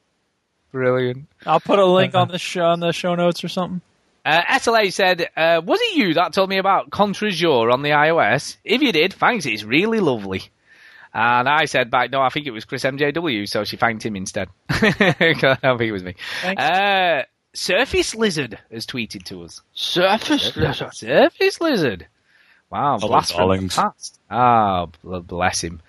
Brilliant. 0.71 1.27
I'll 1.45 1.59
put 1.59 1.79
a 1.79 1.85
link 1.85 2.15
on 2.15 2.27
the 2.27 2.39
show 2.39 2.65
on 2.65 2.79
the 2.79 2.91
show 2.91 3.15
notes 3.15 3.43
or 3.43 3.47
something. 3.47 3.81
Uh, 4.25 4.41
SLA 4.41 4.91
said, 4.91 5.29
uh, 5.37 5.61
was 5.63 5.79
it 5.81 5.97
you 5.97 6.15
that 6.15 6.33
told 6.33 6.49
me 6.49 6.57
about 6.57 6.89
Contre 6.89 7.29
Jour 7.29 7.69
on 7.69 7.83
the 7.83 7.91
iOS? 7.91 8.57
If 8.63 8.81
you 8.81 8.91
did, 8.91 9.13
thanks, 9.13 9.45
it's 9.45 9.63
really 9.63 9.99
lovely. 9.99 10.41
And 11.13 11.47
I 11.47 11.65
said 11.65 11.91
back, 11.91 12.11
no, 12.11 12.21
I 12.21 12.29
think 12.29 12.47
it 12.47 12.51
was 12.51 12.65
Chris 12.65 12.83
MJW, 12.83 13.47
so 13.47 13.63
she 13.63 13.77
thanked 13.77 14.03
him 14.03 14.15
instead. 14.15 14.49
I 14.69 15.57
don't 15.61 15.77
think 15.77 15.81
it 15.81 15.91
was 15.91 16.03
me. 16.03 16.15
Thanks. 16.41 16.61
Uh, 16.61 17.23
Surface 17.55 18.13
Lizard 18.13 18.59
has 18.71 18.85
tweeted 18.85 19.23
to 19.25 19.43
us. 19.43 19.61
Surface 19.73 20.55
Lizard. 20.55 20.93
Surface 20.93 21.61
Lizard. 21.61 22.07
Wow, 22.69 22.97
Hello, 22.99 23.09
blast 23.09 23.33
from 23.35 23.49
the 23.67 23.69
past. 23.73 24.19
Ah, 24.29 24.87
bl- 25.03 25.19
bless 25.19 25.63
him. 25.63 25.81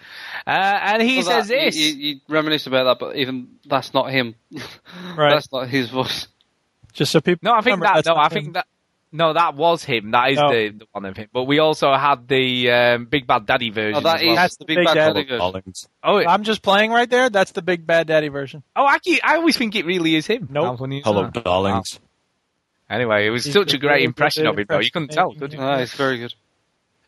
Uh, 0.46 0.50
and 0.50 1.02
he 1.02 1.16
Well, 1.16 1.26
says 1.26 1.48
that- 1.48 1.54
this. 1.54 1.76
You, 1.76 1.86
you, 1.88 1.94
you 2.14 2.20
reminisce 2.28 2.66
about 2.66 2.84
that, 2.84 2.98
but 3.04 3.16
even 3.16 3.48
that's 3.64 3.92
not 3.94 4.10
him. 4.10 4.34
Right. 5.16 5.30
That's 5.34 5.50
not 5.50 5.68
his 5.68 5.88
voice. 5.90 6.28
Just 6.92 7.12
so 7.12 7.20
people. 7.20 7.40
No, 7.50 7.56
I 7.56 7.62
think 7.62 7.80
that. 7.80 8.04
No, 8.06 8.14
I 8.16 8.24
him. 8.24 8.30
think 8.30 8.52
that. 8.54 8.66
No, 9.16 9.32
that 9.32 9.54
was 9.54 9.82
him. 9.84 10.10
That 10.12 10.30
is 10.32 10.38
Oh. 10.38 10.50
the, 10.52 10.68
the 10.70 10.86
one 10.92 11.04
of 11.06 11.16
him. 11.16 11.28
But 11.32 11.44
we 11.44 11.58
also 11.58 11.92
had 11.94 12.28
the 12.28 12.70
um, 12.70 13.06
Big 13.06 13.26
Bad 13.26 13.46
Daddy 13.46 13.70
version. 13.70 13.96
Oh, 13.96 14.00
that 14.00 14.20
well. 14.20 14.30
is 14.30 14.36
That's 14.36 14.56
the 14.56 14.64
the 14.64 14.66
Big 14.66 14.76
Big 14.78 14.86
Bad 14.86 14.94
Daddy. 14.94 15.24
Daddy 15.24 15.38
version. 15.38 15.88
Oh, 16.02 16.18
I'm 16.18 16.42
just 16.42 16.62
playing 16.62 16.90
right 16.90 17.08
there. 17.08 17.30
That's 17.30 17.52
the 17.52 17.62
Big 17.62 17.86
Bad 17.86 18.06
Daddy 18.06 18.28
version. 18.28 18.62
oh, 18.76 18.84
I, 18.86 18.98
keep, 18.98 19.20
I 19.24 19.36
always 19.36 19.56
think 19.56 19.74
it 19.74 19.86
really 19.86 20.14
is 20.16 20.26
him. 20.26 20.48
Nope. 20.50 20.64
How 20.66 20.76
funny 20.76 20.98
is 20.98 21.04
Hello, 21.04 21.30
that? 21.30 21.44
darlings. 21.44 21.98
Anyway, 22.88 23.26
it 23.26 23.30
was 23.30 23.44
He's 23.44 23.54
such 23.54 23.72
a 23.72 23.76
a 23.76 23.80
great 23.80 24.04
impression 24.04 24.46
of 24.46 24.58
him, 24.58 24.66
though. 24.68 24.78
You 24.78 24.90
couldn't 24.90 25.10
tell, 25.10 25.34
could 25.34 25.52
you? 25.52 25.58
Ah, 25.60 25.78
it's 25.78 25.94
very 25.94 26.18
good. 26.18 26.34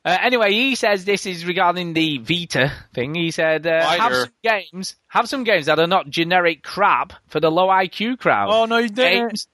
Uh, 0.04 0.16
anyway, 0.22 0.52
he 0.52 0.74
says 0.74 1.04
this 1.04 1.26
is 1.26 1.44
regarding 1.44 1.92
the 1.92 2.18
Vita 2.18 2.72
thing. 2.94 3.14
He 3.14 3.30
said, 3.30 3.66
uh, 3.66 3.84
have 3.98 4.14
some 4.14 4.32
games, 4.42 4.96
have 5.08 5.28
some 5.28 5.44
games 5.44 5.66
that 5.66 5.78
are 5.78 5.86
not 5.86 6.08
generic 6.08 6.62
crap 6.62 7.12
for 7.28 7.40
the 7.40 7.50
low 7.50 7.68
IQ 7.68 8.18
crowd. 8.18 8.48
Oh 8.50 8.64
no, 8.64 8.78
you 8.78 8.88
didn't. 8.88 9.28
games, 9.28 9.48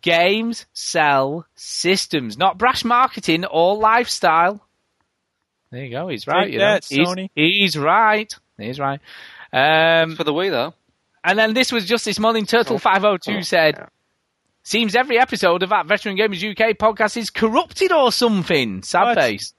games 0.00 0.66
sell 0.72 1.46
systems, 1.54 2.36
not 2.38 2.58
brash 2.58 2.84
marketing 2.84 3.44
or 3.44 3.76
lifestyle. 3.76 4.66
There 5.70 5.84
you 5.84 5.90
go. 5.90 6.08
He's 6.08 6.26
right. 6.26 6.44
Take 6.44 6.52
you 6.54 6.58
know. 6.58 6.64
that, 6.72 6.84
He's- 6.84 7.08
Sony. 7.08 7.30
He's, 7.34 7.76
right. 7.76 8.32
He's 8.58 8.78
right. 8.80 9.00
Um, 9.52 10.16
For 10.16 10.24
the 10.24 10.32
Wii, 10.32 10.50
though. 10.50 10.74
and 11.24 11.38
then 11.38 11.54
this 11.54 11.72
was 11.72 11.86
just 11.86 12.04
this 12.04 12.18
morning. 12.18 12.46
Turtle 12.46 12.78
five 12.78 13.02
hundred 13.02 13.22
two 13.22 13.42
said, 13.42 13.88
"Seems 14.62 14.94
every 14.94 15.18
episode 15.18 15.62
of 15.64 15.70
that 15.70 15.86
Veteran 15.86 16.16
Gamers 16.16 16.42
UK 16.48 16.76
podcast 16.76 17.16
is 17.16 17.30
corrupted 17.30 17.90
or 17.92 18.12
something." 18.12 18.82
Sad 18.82 19.04
What? 19.04 19.16
face. 19.18 19.54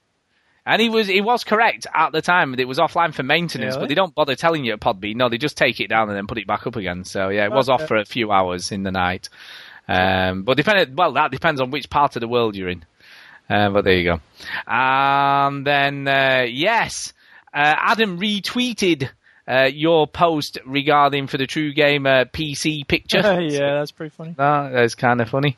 And 0.64 0.80
he 0.80 0.88
was 0.88 1.08
he 1.08 1.20
was 1.20 1.42
correct 1.44 1.86
at 1.92 2.12
the 2.12 2.22
time 2.22 2.54
it 2.58 2.68
was 2.68 2.78
offline 2.78 3.12
for 3.12 3.22
maintenance, 3.24 3.74
Really? 3.74 3.82
but 3.82 3.88
they 3.88 3.94
don't 3.96 4.14
bother 4.14 4.34
telling 4.36 4.64
you 4.64 4.72
at 4.74 4.80
Podbean. 4.80 5.16
No, 5.16 5.28
they 5.28 5.36
just 5.36 5.56
take 5.58 5.80
it 5.80 5.88
down 5.88 6.08
and 6.08 6.16
then 6.16 6.26
put 6.28 6.38
it 6.38 6.46
back 6.46 6.66
up 6.66 6.76
again. 6.76 7.04
So 7.04 7.28
yeah, 7.30 7.44
it 7.44 7.52
was 7.52 7.68
Okay. 7.68 7.82
off 7.82 7.88
for 7.88 7.96
a 7.96 8.04
few 8.04 8.30
hours 8.30 8.70
in 8.72 8.82
the 8.84 8.92
night. 8.92 9.28
Um, 9.88 10.42
but 10.42 10.56
depending, 10.56 10.94
well, 10.96 11.12
that 11.12 11.30
depends 11.30 11.60
on 11.60 11.70
which 11.70 11.90
part 11.90 12.16
of 12.16 12.20
the 12.20 12.28
world 12.28 12.56
you're 12.56 12.68
in. 12.68 12.84
Uh, 13.48 13.70
but 13.70 13.84
there 13.84 13.94
you 13.94 14.04
go. 14.04 14.20
And 14.66 15.66
then 15.66 16.08
uh, 16.08 16.46
yes, 16.48 17.12
uh, 17.52 17.74
Adam 17.76 18.18
retweeted 18.18 19.10
uh, 19.46 19.68
your 19.72 20.06
post 20.06 20.58
regarding 20.64 21.26
for 21.26 21.36
the 21.36 21.46
True 21.46 21.72
Gamer 21.72 22.26
PC 22.26 22.86
picture. 22.86 23.18
yeah, 23.40 23.74
that's 23.74 23.90
pretty 23.90 24.10
funny. 24.10 24.34
No, 24.38 24.70
that's 24.72 24.94
kind 24.94 25.20
of 25.20 25.28
funny. 25.28 25.56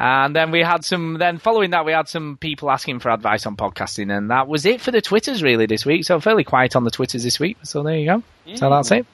And 0.00 0.36
then 0.36 0.52
we 0.52 0.60
had 0.60 0.84
some. 0.84 1.18
Then 1.18 1.38
following 1.38 1.70
that, 1.70 1.84
we 1.84 1.90
had 1.90 2.06
some 2.06 2.36
people 2.36 2.70
asking 2.70 3.00
for 3.00 3.10
advice 3.10 3.46
on 3.46 3.56
podcasting, 3.56 4.16
and 4.16 4.30
that 4.30 4.46
was 4.46 4.64
it 4.64 4.80
for 4.80 4.92
the 4.92 5.00
Twitters 5.00 5.42
really 5.42 5.66
this 5.66 5.84
week. 5.84 6.04
So 6.04 6.20
fairly 6.20 6.44
quiet 6.44 6.76
on 6.76 6.84
the 6.84 6.90
Twitters 6.92 7.24
this 7.24 7.40
week. 7.40 7.56
So 7.64 7.82
there 7.82 7.96
you 7.96 8.06
go. 8.06 8.22
So 8.54 8.70
that's 8.70 8.92
it. 8.92 9.06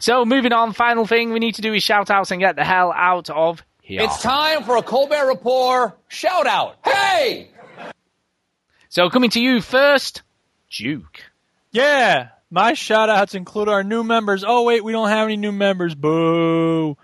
So 0.00 0.24
moving 0.24 0.52
on, 0.52 0.72
final 0.72 1.06
thing 1.06 1.32
we 1.32 1.38
need 1.38 1.56
to 1.56 1.62
do 1.62 1.72
is 1.74 1.82
shout 1.82 2.10
outs 2.10 2.30
and 2.30 2.40
get 2.40 2.56
the 2.56 2.64
hell 2.64 2.92
out 2.94 3.30
of 3.30 3.62
here. 3.80 4.02
It's 4.02 4.22
time 4.22 4.64
for 4.64 4.76
a 4.76 4.82
Colbert 4.82 5.26
Report 5.26 5.98
shout 6.08 6.46
out. 6.46 6.76
Hey! 6.84 7.50
So 8.88 9.10
coming 9.10 9.30
to 9.30 9.40
you 9.40 9.60
first, 9.60 10.22
Duke. 10.70 11.20
Yeah, 11.72 12.28
my 12.50 12.74
shout 12.74 13.08
outs 13.08 13.34
include 13.34 13.68
our 13.68 13.82
new 13.82 14.04
members. 14.04 14.44
Oh, 14.46 14.62
wait, 14.62 14.84
we 14.84 14.92
don't 14.92 15.08
have 15.08 15.26
any 15.26 15.36
new 15.36 15.50
members. 15.52 15.94
Boo. 15.94 16.96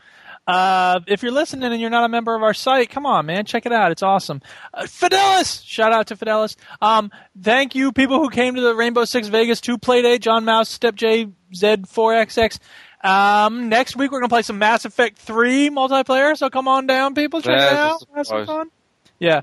Uh, 0.51 0.98
if 1.06 1.22
you're 1.22 1.31
listening 1.31 1.70
and 1.70 1.81
you're 1.81 1.90
not 1.90 2.05
a 2.05 2.09
member 2.09 2.35
of 2.35 2.43
our 2.43 2.55
site, 2.55 2.90
come 2.90 3.06
on, 3.06 3.24
man, 3.24 3.44
check 3.44 3.66
it 3.66 3.72
out. 3.72 3.93
It's 3.93 4.02
awesome. 4.02 4.43
Uh, 4.74 4.82
Fidelis, 4.82 5.64
shout 5.64 5.93
out 5.93 6.09
to 6.09 6.16
Fidelis. 6.16 6.56
Um, 6.82 7.12
thank 7.40 7.77
you, 7.77 7.93
people 7.93 8.18
who 8.18 8.31
came 8.31 8.56
to 8.56 8.60
the 8.60 8.74
Rainbow 8.74 9.05
Six 9.05 9.28
Vegas 9.28 9.60
2 9.60 9.78
Playdate, 9.78 10.20
John 10.20 10.44
Mouse, 10.44 10.68
Step 10.68 10.97
J, 10.97 11.28
Z4XX. 11.55 12.59
Um, 13.02 13.68
next 13.68 13.94
week 13.94 14.10
we're 14.10 14.18
gonna 14.18 14.28
play 14.28 14.43
some 14.43 14.59
Mass 14.59 14.85
Effect 14.85 15.18
3 15.18 15.70
multiplayer, 15.70 16.36
so 16.36 16.51
come 16.51 16.66
on 16.66 16.86
down, 16.86 17.14
people, 17.14 17.40
check 17.40 17.56
it 17.56 17.72
out. 17.72 18.02
Have 18.16 18.27
some 18.27 18.44
fun. 18.44 18.70
Yeah. 19.20 19.43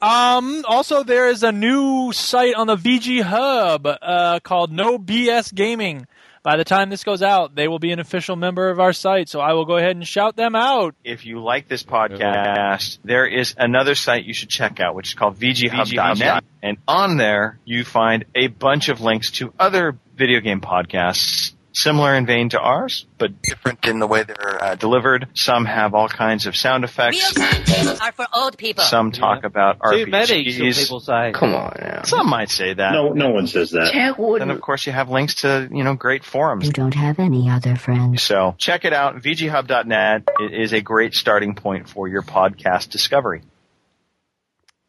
Um, 0.00 0.64
also, 0.66 1.02
there 1.02 1.28
is 1.28 1.42
a 1.42 1.52
new 1.52 2.12
site 2.12 2.54
on 2.54 2.68
the 2.68 2.76
VG 2.76 3.20
Hub 3.20 3.86
uh, 3.86 4.38
called 4.40 4.72
No 4.72 4.96
BS 4.98 5.52
Gaming. 5.52 6.06
By 6.42 6.56
the 6.56 6.64
time 6.64 6.90
this 6.90 7.04
goes 7.04 7.22
out, 7.22 7.54
they 7.54 7.68
will 7.68 7.78
be 7.78 7.92
an 7.92 7.98
official 7.98 8.36
member 8.36 8.70
of 8.70 8.80
our 8.80 8.92
site, 8.92 9.28
so 9.28 9.40
I 9.40 9.52
will 9.52 9.64
go 9.64 9.76
ahead 9.76 9.96
and 9.96 10.06
shout 10.06 10.36
them 10.36 10.54
out. 10.54 10.94
If 11.04 11.26
you 11.26 11.42
like 11.42 11.68
this 11.68 11.82
podcast, 11.82 12.98
there 13.04 13.26
is 13.26 13.54
another 13.58 13.94
site 13.94 14.24
you 14.24 14.34
should 14.34 14.48
check 14.48 14.80
out, 14.80 14.94
which 14.94 15.08
is 15.08 15.14
called 15.14 15.38
VGHub.net. 15.38 16.44
And 16.62 16.78
on 16.86 17.16
there, 17.16 17.58
you 17.64 17.84
find 17.84 18.24
a 18.34 18.48
bunch 18.48 18.88
of 18.88 19.00
links 19.00 19.30
to 19.32 19.52
other 19.58 19.96
video 20.16 20.40
game 20.40 20.60
podcasts 20.60 21.52
similar 21.82 22.14
in 22.14 22.26
vein 22.26 22.48
to 22.50 22.58
ours, 22.58 23.06
but 23.18 23.40
different 23.42 23.86
in 23.86 23.98
the 23.98 24.06
way 24.06 24.22
they're 24.22 24.62
uh, 24.62 24.74
delivered. 24.74 25.28
Some 25.34 25.64
have 25.64 25.94
all 25.94 26.08
kinds 26.08 26.46
of 26.46 26.56
sound 26.56 26.84
effects. 26.84 27.32
timetables 27.34 28.00
are 28.00 28.12
for 28.12 28.26
old 28.32 28.58
people. 28.58 28.84
Some 28.84 29.12
talk 29.12 29.44
about 29.44 29.76
Too 29.82 30.06
RPGs. 30.06 30.10
many, 30.10 30.72
some 30.72 30.84
people 30.84 31.00
say. 31.00 31.32
Come 31.34 31.54
on 31.54 31.76
now. 31.80 32.02
Some 32.02 32.28
might 32.28 32.50
say 32.50 32.74
that. 32.74 32.92
No, 32.92 33.12
no 33.12 33.30
one 33.30 33.46
says 33.46 33.70
that. 33.70 33.92
Jack 33.92 34.16
Then 34.16 34.50
of 34.50 34.60
course 34.60 34.86
you 34.86 34.92
have 34.92 35.08
links 35.10 35.36
to, 35.42 35.68
you 35.72 35.84
know, 35.84 35.94
great 35.94 36.24
forums. 36.24 36.66
You 36.66 36.72
don't 36.72 36.94
have 36.94 37.18
any 37.18 37.48
other 37.50 37.76
friends. 37.76 38.22
So 38.22 38.54
check 38.58 38.84
it 38.84 38.92
out. 38.92 39.16
VGHub.net 39.16 40.28
It 40.40 40.54
is 40.54 40.72
a 40.72 40.80
great 40.80 41.14
starting 41.14 41.54
point 41.54 41.88
for 41.88 42.08
your 42.08 42.22
podcast 42.22 42.90
discovery. 42.90 43.42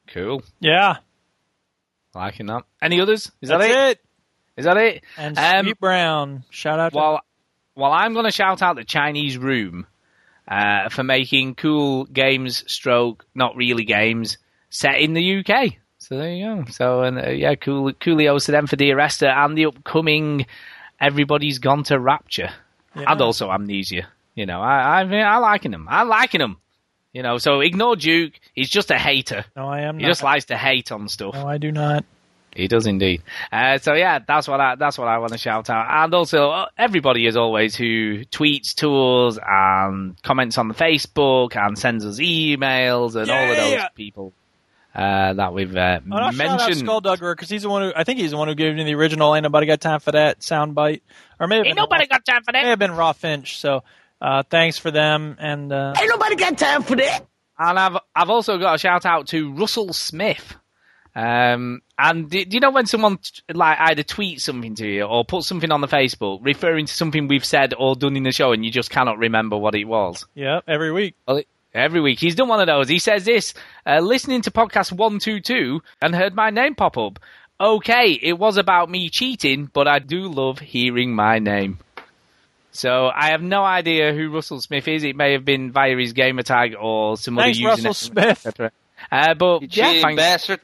Cool. 0.08 0.42
Yeah, 0.60 0.98
Liking 2.16 2.48
that. 2.48 2.64
Any 2.82 3.00
others? 3.02 3.32
Is 3.42 3.50
that 3.50 3.62
it? 3.62 3.70
it. 3.72 4.00
Is 4.60 4.66
that 4.66 4.78
it? 4.78 5.04
And 5.18 5.38
Um, 5.40 5.66
Sweet 5.66 5.80
Brown, 5.80 6.44
shout 6.50 6.80
out 6.80 6.92
to 6.92 6.98
Well, 6.98 7.22
well, 7.76 7.92
I'm 7.94 8.14
going 8.14 8.26
to 8.26 8.32
shout 8.32 8.62
out 8.62 8.76
the 8.76 8.84
Chinese 8.84 9.38
Room 9.38 9.88
uh, 10.48 10.90
for 10.90 11.04
making 11.04 11.56
cool 11.56 12.06
games, 12.06 12.64
stroke 12.72 13.26
not 13.34 13.56
really 13.56 13.86
games, 13.86 14.38
set 14.70 15.00
in 15.00 15.14
the 15.14 15.40
UK. 15.40 15.74
So 16.00 16.18
there 16.18 16.34
you 16.34 16.46
go. 16.64 16.66
So 16.72 17.04
and 17.04 17.18
uh, 17.20 17.30
yeah, 17.30 17.56
cool, 17.56 17.92
coolios 17.94 18.46
to 18.46 18.52
them 18.52 18.68
for 18.68 18.76
Dear 18.76 19.00
Esther 19.00 19.28
and 19.30 19.58
the 19.58 19.66
upcoming 19.68 20.46
Everybody's 21.00 21.60
Gone 21.60 21.84
to 21.84 22.00
Rapture 22.00 22.50
and 22.96 23.22
also 23.22 23.50
Amnesia. 23.52 24.08
You 24.36 24.46
know, 24.46 24.62
I 24.62 25.02
I 25.02 25.20
I 25.22 25.38
liking 25.38 25.72
them. 25.72 25.88
I 25.90 26.04
liking 26.04 26.40
them. 26.40 26.58
You 27.14 27.24
know, 27.24 27.38
so 27.38 27.60
ignore 27.62 27.96
Duke. 27.96 28.34
He's 28.54 28.70
just 28.70 28.92
a 28.92 28.98
hater. 28.98 29.46
No, 29.56 29.68
I 29.68 29.82
am 29.82 29.98
He 29.98 30.04
not. 30.04 30.10
just 30.10 30.24
likes 30.24 30.46
to 30.46 30.58
hate 30.58 30.92
on 30.92 31.08
stuff. 31.08 31.34
No, 31.34 31.48
I 31.48 31.58
do 31.58 31.72
not. 31.72 32.06
He 32.56 32.68
does 32.68 32.86
indeed. 32.88 33.22
Uh, 33.52 33.78
so 33.78 33.94
yeah, 33.94 34.20
that's 34.28 34.48
what 34.48 34.60
I 34.60 34.76
that's 34.76 34.98
what 34.98 35.08
I 35.08 35.20
want 35.20 35.32
to 35.34 35.38
shout 35.38 35.70
out, 35.70 35.86
and 36.06 36.14
also 36.14 36.50
uh, 36.50 36.66
everybody 36.78 37.28
as 37.28 37.38
always 37.38 37.76
who 37.76 38.26
tweets 38.26 38.74
to 38.76 39.28
us 39.28 39.38
and 39.46 40.22
comments 40.24 40.58
on 40.58 40.68
the 40.68 40.74
Facebook 40.74 41.56
and 41.56 41.78
sends 41.78 42.06
us 42.06 42.20
emails 42.20 43.16
and 43.16 43.30
all 43.30 43.52
of 43.52 43.56
those 43.58 43.72
Yeah. 43.72 43.88
people 43.90 44.34
uh, 44.96 45.34
that 45.34 45.54
we've 45.54 45.76
uh, 45.76 46.00
Oh, 46.04 46.10
no, 46.10 46.32
shout 46.32 46.48
out 46.48 46.60
mentioned. 46.68 46.88
Skulldugger 46.88 47.34
because 47.34 47.50
he's 47.50 47.62
the 47.62 47.70
one 47.70 47.84
who 47.84 47.92
I 47.96 48.04
think 48.04 48.20
he's 48.20 48.32
the 48.32 48.38
one 48.38 48.48
who 48.48 48.56
gave 48.56 48.76
me 48.76 48.84
the 48.84 48.96
original. 48.96 49.36
Ain't 49.36 49.44
nobody 49.44 49.68
got 49.68 49.80
time 49.80 50.00
for 50.00 50.12
that 50.12 50.40
soundbite, 50.40 51.02
or 51.40 51.48
maybe 51.48 51.68
Ain't 51.68 51.78
nobody 51.78 52.08
got 52.08 52.26
time 52.26 52.42
for 52.44 52.52
that. 52.52 52.64
May 52.64 52.70
have 52.70 52.80
been 52.80 52.92
Raw 52.96 53.14
Finch. 53.14 53.60
So 53.60 53.84
uh, 54.20 54.44
thanks 54.50 54.78
for 54.80 54.90
them 54.92 55.38
and 55.40 55.72
uh, 55.72 55.94
Ain't 56.00 56.10
nobody 56.10 56.36
got 56.36 56.58
time 56.58 56.82
for 56.84 56.96
that. 56.96 57.26
And 57.60 57.78
I've 57.78 57.98
I've 58.16 58.30
also 58.30 58.58
got 58.58 58.76
a 58.76 58.78
shout 58.80 59.06
out 59.06 59.28
to 59.28 59.54
Russell 59.54 59.94
Smith. 59.94 60.56
Um, 61.20 61.82
and 61.98 62.30
do, 62.30 62.46
do 62.46 62.56
you 62.56 62.62
know 62.62 62.72
when 62.72 62.86
someone 62.86 63.18
t- 63.18 63.42
like 63.54 63.78
either 63.80 64.04
tweets 64.04 64.42
something 64.42 64.76
to 64.76 64.88
you 64.88 65.04
or 65.04 65.26
puts 65.26 65.48
something 65.48 65.72
on 65.72 65.82
the 65.82 65.88
Facebook 65.88 66.40
referring 66.44 66.86
to 66.86 66.94
something 66.94 67.28
we've 67.28 67.44
said 67.44 67.74
or 67.78 67.96
done 67.96 68.16
in 68.16 68.24
the 68.24 68.32
show 68.32 68.54
and 68.54 68.64
you 68.64 68.72
just 68.72 68.90
cannot 68.90 69.18
remember 69.18 69.58
what 69.58 69.76
it 69.76 69.84
was? 69.86 70.26
yeah, 70.34 70.62
every 70.68 70.92
week. 70.92 71.16
Well, 71.28 71.38
it- 71.38 71.48
every 71.74 72.00
week. 72.02 72.20
He's 72.20 72.36
done 72.36 72.48
one 72.48 72.62
of 72.62 72.68
those. 72.68 72.88
He 72.90 73.00
says 73.00 73.26
this, 73.26 73.54
uh, 73.86 74.00
listening 74.00 74.42
to 74.44 74.52
podcast 74.52 74.92
122 74.92 75.82
and 76.02 76.16
heard 76.16 76.34
my 76.36 76.50
name 76.52 76.74
pop 76.76 76.98
up. 76.98 77.20
Okay, 77.62 78.12
it 78.14 78.40
was 78.40 78.56
about 78.58 78.90
me 78.90 79.10
cheating, 79.10 79.70
but 79.74 79.88
I 79.88 80.00
do 80.00 80.30
love 80.30 80.60
hearing 80.60 81.14
my 81.14 81.40
name. 81.40 81.80
So 82.72 83.10
I 83.14 83.32
have 83.32 83.42
no 83.42 83.64
idea 83.64 84.14
who 84.14 84.30
Russell 84.32 84.62
Smith 84.62 84.88
is. 84.88 85.04
It 85.04 85.16
may 85.16 85.34
have 85.34 85.44
been 85.44 85.72
via 85.72 85.98
his 85.98 86.14
gamer 86.14 86.44
tag 86.44 86.76
or 86.80 87.18
some 87.18 87.36
Thanks, 87.36 87.58
other 87.60 87.66
username. 87.66 87.86
Russell 87.86 87.94
Smith. 87.94 88.72
Uh, 89.12 89.34
but 89.34 89.76
yeah, 89.76 89.86
cheating 89.88 90.02
thanks- 90.02 90.22
bastard. 90.22 90.60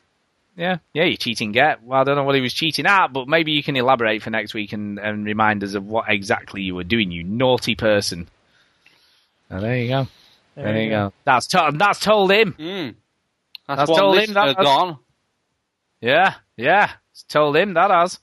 Yeah, 0.58 0.78
yeah, 0.94 1.04
you're 1.04 1.18
cheating 1.18 1.52
get. 1.52 1.84
Well, 1.84 2.00
I 2.00 2.04
don't 2.06 2.16
know 2.16 2.24
what 2.24 2.36
he 2.36 2.42
was 2.42 2.54
cheating 2.54 2.86
at, 2.86 3.08
but 3.08 3.28
maybe 3.28 3.52
you 3.52 3.62
can 3.62 3.76
elaborate 3.76 4.24
for 4.24 4.30
next 4.30 4.54
week 4.54 4.72
and, 4.72 4.98
and 5.00 5.26
remind 5.26 5.64
us 5.64 5.74
of 5.74 5.86
what 5.86 6.06
exactly 6.08 6.62
you 6.62 6.76
were 6.76 6.86
doing, 6.86 7.12
you 7.12 7.24
naughty 7.24 7.76
person. 7.76 8.28
Oh, 9.52 9.60
there 9.60 9.78
you 9.78 9.90
go. 9.90 10.08
There, 10.56 10.82
you 10.82 10.90
go. 10.90 11.14
That's 11.26 11.48
to- 11.48 11.74
that's 11.76 12.00
told 12.00 12.32
him. 12.32 12.54
Mm. 12.58 12.96
That's, 13.68 13.80
That's, 13.80 13.90
one 13.92 14.00
told 14.00 14.18
him. 14.20 14.34
That 14.34 14.48
has. 14.48 14.66
gone. 14.66 15.00
Yeah, 16.00 16.36
yeah, 16.56 16.92
it's 17.12 17.24
told 17.24 17.58
him 17.58 17.74
that 17.74 17.92
has. 17.92 18.20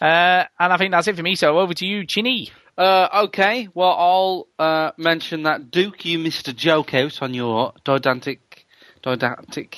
Uh, 0.00 0.44
and 0.58 0.72
I 0.72 0.76
think 0.76 0.90
that's 0.90 1.06
it 1.06 1.16
for 1.16 1.22
me. 1.22 1.36
So 1.36 1.58
over 1.58 1.74
to 1.74 1.86
you, 1.86 2.04
Chinny. 2.06 2.50
Uh, 2.76 3.24
okay, 3.24 3.68
well, 3.74 3.90
I'll 3.90 4.48
uh, 4.58 4.92
mention 4.96 5.42
that 5.42 5.70
Duke, 5.70 6.04
you 6.04 6.18
missed 6.18 6.48
a 6.48 6.52
joke 6.54 6.94
out 6.94 7.20
on 7.22 7.34
your 7.34 7.74
didactic, 7.84 8.66
didactic 9.02 9.76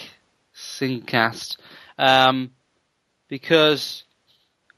singcast, 0.55 1.57
um, 2.03 2.51
because 3.29 4.03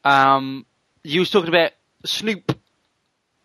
um, 0.05 0.67
you 1.03 1.21
was 1.21 1.31
talking 1.31 1.49
about 1.49 1.73
Snoop 2.05 2.53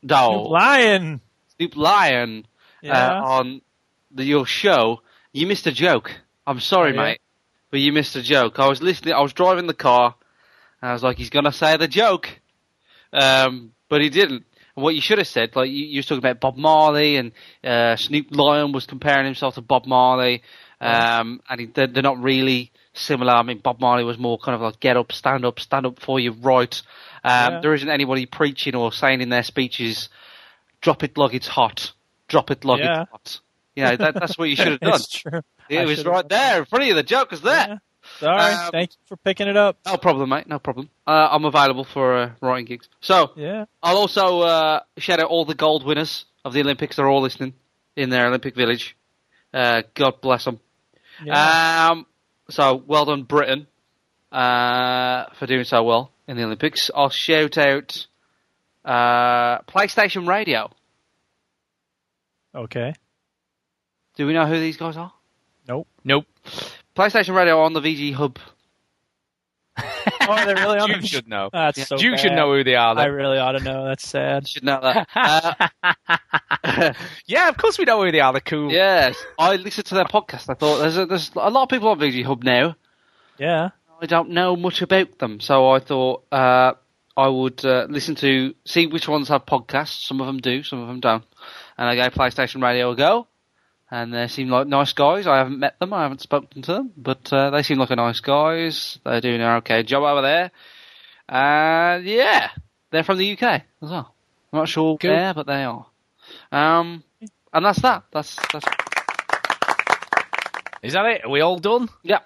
Dogg, 0.05 0.33
Snoop 0.33 0.51
Lion. 0.51 1.21
Snoop 1.57 1.75
Lion, 1.77 2.45
Yeah. 2.81 3.07
uh, 3.07 3.23
on 3.25 3.61
the, 4.11 4.23
your 4.25 4.45
show. 4.45 5.01
You 5.31 5.47
missed 5.47 5.65
a 5.67 5.71
joke. 5.71 6.11
I'm 6.45 6.59
sorry, 6.59 6.91
Oh, 6.91 6.95
yeah? 6.95 7.01
mate, 7.03 7.21
but 7.71 7.79
you 7.79 7.93
missed 7.93 8.15
a 8.15 8.21
joke. 8.21 8.59
I 8.59 8.67
was 8.67 8.81
listening. 8.81 9.13
I 9.13 9.21
was 9.21 9.33
driving 9.33 9.67
the 9.67 9.73
car, 9.73 10.15
and 10.81 10.89
I 10.89 10.93
was 10.93 11.03
like, 11.03 11.17
"He's 11.17 11.29
gonna 11.29 11.51
say 11.51 11.77
the 11.77 11.87
joke," 11.87 12.39
um, 13.13 13.71
but 13.87 14.01
he 14.01 14.09
didn't. 14.09 14.45
And 14.75 14.83
what 14.83 14.95
you 14.95 15.01
should 15.01 15.17
have 15.19 15.27
said, 15.27 15.55
like 15.55 15.69
you, 15.69 15.85
you 15.85 15.99
was 15.99 16.05
talking 16.05 16.19
about 16.19 16.39
Bob 16.39 16.57
Marley, 16.57 17.15
and 17.17 17.31
uh, 17.63 17.95
Snoop 17.95 18.27
Lion 18.31 18.71
was 18.71 18.85
comparing 18.85 19.25
himself 19.25 19.55
to 19.55 19.61
Bob 19.61 19.85
Marley, 19.85 20.41
um, 20.81 21.41
and 21.49 21.59
he, 21.61 21.65
they're, 21.67 21.87
they're 21.87 22.03
not 22.03 22.21
really 22.21 22.71
similar. 22.99 23.33
I 23.33 23.43
mean, 23.43 23.59
Bob 23.59 23.79
Marley 23.79 24.03
was 24.03 24.17
more 24.17 24.37
kind 24.37 24.55
of 24.55 24.61
like 24.61 24.79
get 24.79 24.97
up, 24.97 25.11
stand 25.11 25.45
up, 25.45 25.59
stand 25.59 25.85
up 25.85 25.99
for 25.99 26.19
your 26.19 26.33
rights. 26.33 26.83
Um, 27.23 27.53
Yeah. 27.53 27.59
There 27.61 27.73
isn't 27.73 27.89
anybody 27.89 28.25
preaching 28.25 28.75
or 28.75 28.91
saying 28.91 29.21
in 29.21 29.29
their 29.29 29.43
speeches, 29.43 30.09
"Drop 30.81 31.03
it 31.03 31.17
like 31.17 31.33
it's 31.33 31.47
hot, 31.47 31.91
drop 32.27 32.51
it 32.51 32.63
like 32.65 32.79
Yeah. 32.81 33.01
it's 33.01 33.11
hot." 33.11 33.39
You 33.75 33.83
know, 33.85 33.95
that, 33.97 34.13
that's 34.15 34.37
what 34.37 34.49
you 34.49 34.55
should 34.55 34.67
have 34.67 34.79
done. 34.91 34.99
True. 35.09 35.41
It 35.69 35.79
I 35.79 35.85
was 35.85 36.03
right 36.05 36.27
there 36.27 36.59
in 36.59 36.65
front 36.65 36.83
of 36.83 36.87
you. 36.87 36.93
The 36.95 37.03
joke 37.03 37.31
was 37.31 37.41
there. 37.41 37.79
Sorry. 38.19 38.53
Um, 38.53 38.71
Thank 38.71 38.91
you 38.91 38.97
for 39.05 39.17
picking 39.17 39.47
it 39.47 39.55
up. 39.55 39.77
No 39.85 39.97
problem, 39.97 40.29
mate. 40.29 40.47
No 40.47 40.57
problem. 40.59 40.89
Uh, 41.05 41.27
I'm 41.31 41.45
available 41.45 41.83
for 41.83 42.17
uh, 42.17 42.31
writing 42.41 42.65
gigs. 42.65 42.89
So 43.01 43.31
Yeah. 43.35 43.65
I'll 43.83 43.97
also 43.97 44.41
uh, 44.41 44.79
shout 44.97 45.19
out 45.19 45.29
all 45.29 45.45
the 45.45 45.53
gold 45.55 45.85
winners 45.85 46.25
of 46.43 46.53
the 46.53 46.61
Olympics. 46.61 46.95
They're 46.95 47.07
all 47.07 47.21
listening 47.21 47.53
in 47.95 48.09
their 48.09 48.27
Olympic 48.27 48.55
village. 48.55 48.97
Uh, 49.53 49.83
God 49.93 50.21
bless 50.21 50.45
them. 50.45 50.59
Um, 51.29 52.05
so 52.49 52.83
well 52.85 53.05
done, 53.05 53.23
Britain, 53.23 53.67
uh, 54.31 55.25
for 55.37 55.45
doing 55.45 55.63
so 55.63 55.83
well 55.83 56.11
in 56.27 56.37
the 56.37 56.43
Olympics. 56.43 56.91
I'll 56.93 57.09
shout 57.09 57.57
out 57.57 58.07
uh, 58.85 59.61
PlayStation 59.61 60.27
Radio. 60.27 60.71
Okay. 62.53 62.93
Do 64.15 64.27
we 64.27 64.33
know 64.33 64.45
who 64.45 64.59
these 64.59 64.77
guys 64.77 64.97
are? 64.97 65.13
Nope. 65.67 65.87
Nope. 66.03 66.25
PlayStation 66.95 67.35
Radio 67.35 67.61
on 67.61 67.73
the 67.73 67.81
VG 67.81 68.13
Hub. 68.13 68.39
Oh, 70.29 70.45
they're 70.45 70.55
really 70.55 70.79
on 70.79 70.89
Duke 70.89 71.01
the 71.01 71.07
should 71.07 71.27
know. 71.27 71.49
That's 71.51 71.87
so 71.87 71.97
Duke 71.97 72.17
should 72.19 72.33
know 72.33 72.53
who 72.53 72.63
they 72.63 72.75
are. 72.75 72.97
I 72.97 73.05
really 73.05 73.37
ought 73.37 73.53
to 73.53 73.63
know. 73.63 73.85
That's 73.85 74.07
sad. 74.07 74.47
Should 74.47 74.63
know 74.63 74.79
that. 74.81 75.07
Uh, 75.15 76.93
yeah, 77.25 77.49
of 77.49 77.57
course 77.57 77.77
we 77.77 77.85
know 77.85 78.03
who 78.03 78.11
they 78.11 78.19
are. 78.19 78.31
They're 78.33 78.41
cool. 78.41 78.71
Yes, 78.79 79.17
I 79.37 79.55
listened 79.55 79.87
to 79.87 79.95
their 79.95 80.05
podcast. 80.05 80.49
I 80.49 80.53
thought 80.53 80.79
there's 80.79 80.97
a, 80.97 81.05
there's 81.05 81.31
a 81.35 81.49
lot 81.49 81.63
of 81.63 81.69
people 81.69 81.89
on 81.89 81.99
VG 81.99 82.23
Hub 82.23 82.43
now. 82.43 82.75
Yeah. 83.37 83.69
I 84.01 84.05
don't 84.05 84.29
know 84.29 84.55
much 84.55 84.81
about 84.81 85.17
them, 85.19 85.39
so 85.41 85.69
I 85.69 85.79
thought 85.79 86.23
uh, 86.31 86.73
I 87.17 87.27
would 87.27 87.65
uh, 87.65 87.87
listen 87.89 88.15
to 88.15 88.53
see 88.63 88.87
which 88.87 89.07
ones 89.09 89.27
have 89.27 89.45
podcasts. 89.45 90.05
Some 90.05 90.21
of 90.21 90.27
them 90.27 90.37
do, 90.37 90.63
some 90.63 90.79
of 90.79 90.87
them 90.87 91.01
don't. 91.01 91.25
And 91.77 91.87
I 91.87 91.95
gave 91.95 92.13
PlayStation 92.13 92.61
Radio 92.63 92.91
a 92.91 92.95
go, 92.95 93.27
and 93.91 94.13
they 94.13 94.27
seem 94.27 94.49
like 94.49 94.67
nice 94.67 94.93
guys. 94.93 95.25
I 95.27 95.37
haven't 95.37 95.59
met 95.59 95.79
them, 95.79 95.93
I 95.93 96.03
haven't 96.03 96.21
spoken 96.21 96.61
to 96.63 96.73
them, 96.73 96.91
but 96.97 97.31
uh, 97.33 97.49
they 97.49 97.63
seem 97.63 97.77
like 97.79 97.89
a 97.91 97.95
nice 97.95 98.19
guys. 98.19 98.99
They're 99.03 99.21
doing 99.21 99.41
an 99.41 99.57
okay 99.57 99.83
job 99.83 100.03
over 100.03 100.21
there. 100.21 100.51
And 101.27 102.05
yeah, 102.05 102.49
they're 102.91 103.03
from 103.03 103.17
the 103.17 103.31
UK 103.33 103.43
as 103.43 103.89
well. 103.89 104.13
I'm 104.51 104.59
not 104.59 104.67
sure 104.69 104.97
Cool. 104.97 105.11
where, 105.11 105.33
but 105.33 105.45
they 105.47 105.63
are. 105.63 105.85
Um, 106.51 107.03
and 107.53 107.65
that's 107.65 107.81
that. 107.81 108.03
That's 108.11 108.35
that's. 108.51 108.65
Is 110.81 110.93
that 110.93 111.05
it? 111.05 111.25
Are 111.25 111.29
we 111.29 111.41
all 111.41 111.59
done? 111.59 111.89
Yeah. 112.03 112.19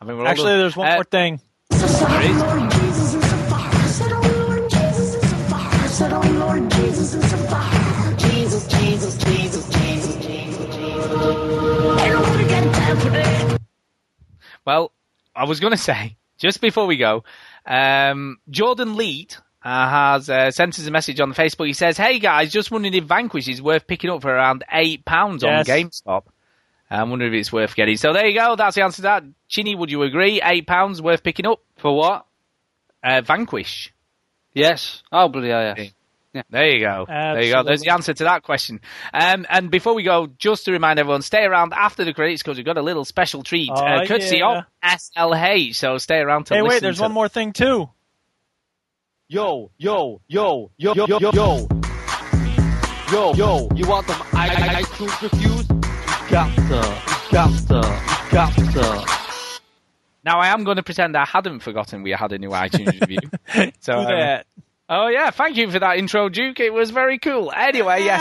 I 0.00 0.04
mean, 0.04 0.16
we're 0.16 0.24
all 0.24 0.28
Actually, 0.28 0.50
done. 0.52 0.58
there's 0.60 0.76
one 0.76 0.88
Uh, 0.90 0.94
more 0.96 1.04
thing. 1.04 1.40
Well, 14.64 14.92
I 15.34 15.44
was 15.44 15.60
going 15.60 15.70
to 15.76 15.76
say, 15.76 16.16
just 16.38 16.60
before 16.60 16.86
we 16.86 16.96
go, 16.96 17.24
um, 17.66 18.38
Jordan 18.48 18.96
Leet 18.96 19.38
uh, 19.62 19.88
has 19.88 20.30
uh, 20.30 20.50
sent 20.50 20.78
us 20.78 20.86
a 20.86 20.90
message 20.90 21.20
on 21.20 21.28
the 21.28 21.34
Facebook. 21.34 21.66
He 21.66 21.72
says, 21.72 21.96
Hey 21.96 22.18
guys, 22.18 22.52
just 22.52 22.70
wondering 22.70 22.94
if 22.94 23.04
Vanquish 23.04 23.48
is 23.48 23.60
worth 23.60 23.86
picking 23.86 24.10
up 24.10 24.22
for 24.22 24.30
around 24.30 24.64
£8 24.72 25.02
on 25.08 25.38
GameStop. 25.68 26.24
I'm 26.90 27.10
wondering 27.10 27.32
if 27.32 27.38
it's 27.38 27.52
worth 27.52 27.76
getting. 27.76 27.96
So 27.96 28.12
there 28.12 28.26
you 28.26 28.38
go. 28.38 28.56
That's 28.56 28.74
the 28.74 28.82
answer 28.82 28.96
to 28.96 29.02
that. 29.02 29.24
Chinny, 29.48 29.76
would 29.76 29.90
you 29.90 30.02
agree? 30.02 30.40
£8 30.40 31.00
worth 31.00 31.22
picking 31.22 31.46
up? 31.46 31.60
For 31.76 31.96
what? 31.96 32.26
Uh, 33.02 33.20
Vanquish. 33.20 33.94
Yes. 34.54 35.02
Oh, 35.12 35.28
bloody 35.28 35.50
hell, 35.50 35.74
yes. 36.32 36.44
There 36.50 36.68
you 36.68 36.80
go. 36.80 37.04
There 37.08 37.42
you 37.42 37.52
go. 37.52 37.62
There's 37.62 37.80
the 37.82 37.90
answer 37.90 38.12
to 38.14 38.24
that 38.24 38.42
question. 38.42 38.80
Um, 39.12 39.46
and 39.48 39.70
before 39.70 39.94
we 39.94 40.02
go, 40.02 40.26
just 40.38 40.64
to 40.66 40.72
remind 40.72 40.98
everyone, 40.98 41.22
stay 41.22 41.44
around 41.44 41.72
after 41.74 42.04
the 42.04 42.12
credits 42.14 42.42
because 42.42 42.56
we've 42.56 42.66
got 42.66 42.78
a 42.78 42.82
little 42.82 43.04
special 43.04 43.42
treat, 43.42 43.70
Oh, 43.72 43.74
uh, 43.84 44.06
courtesy 44.06 44.38
yeah. 44.38 44.62
of 44.84 44.98
SLH. 45.00 45.74
So 45.76 45.98
stay 45.98 46.18
around 46.18 46.46
to 46.46 46.54
Hey, 46.54 46.62
listen 46.62 46.74
wait, 46.76 46.82
there's 46.82 46.96
to 46.96 47.02
one 47.02 47.12
more 47.12 47.28
thing, 47.28 47.52
too. 47.52 47.88
Yo, 49.28 49.70
yo, 49.78 50.20
yo, 50.26 50.70
yo, 50.76 50.94
yo, 50.94 51.06
yo, 51.06 51.18
yo. 51.32 51.68
Yo, 53.12 53.34
yo, 53.34 53.68
you 53.74 53.88
want 53.88 54.06
them 54.06 54.20
I, 54.32 54.48
I, 54.48 54.82
iTunes 54.82 55.22
reviews? 55.22 55.68
You 55.68 56.30
got 56.30 56.54
to, 56.56 57.02
you 57.26 57.32
got 57.32 57.68
to, 57.68 58.26
you 58.26 58.32
got 58.32 58.54
to. 59.06 59.60
Now 60.24 60.38
I 60.38 60.48
am 60.48 60.62
going 60.64 60.76
to 60.76 60.82
pretend 60.82 61.16
I 61.16 61.24
hadn't 61.24 61.60
forgotten 61.60 62.02
we 62.02 62.10
had 62.12 62.30
a 62.32 62.38
new 62.38 62.50
iTunes 62.50 63.00
review. 63.00 63.18
So 63.80 63.94
Do 63.94 63.98
um, 64.00 64.06
that. 64.06 64.46
Oh 64.92 65.06
yeah, 65.06 65.30
thank 65.30 65.56
you 65.56 65.70
for 65.70 65.78
that 65.78 65.98
intro, 65.98 66.28
Duke. 66.28 66.58
It 66.58 66.72
was 66.74 66.90
very 66.90 67.18
cool. 67.18 67.52
Anyway, 67.54 68.02
yes, 68.02 68.20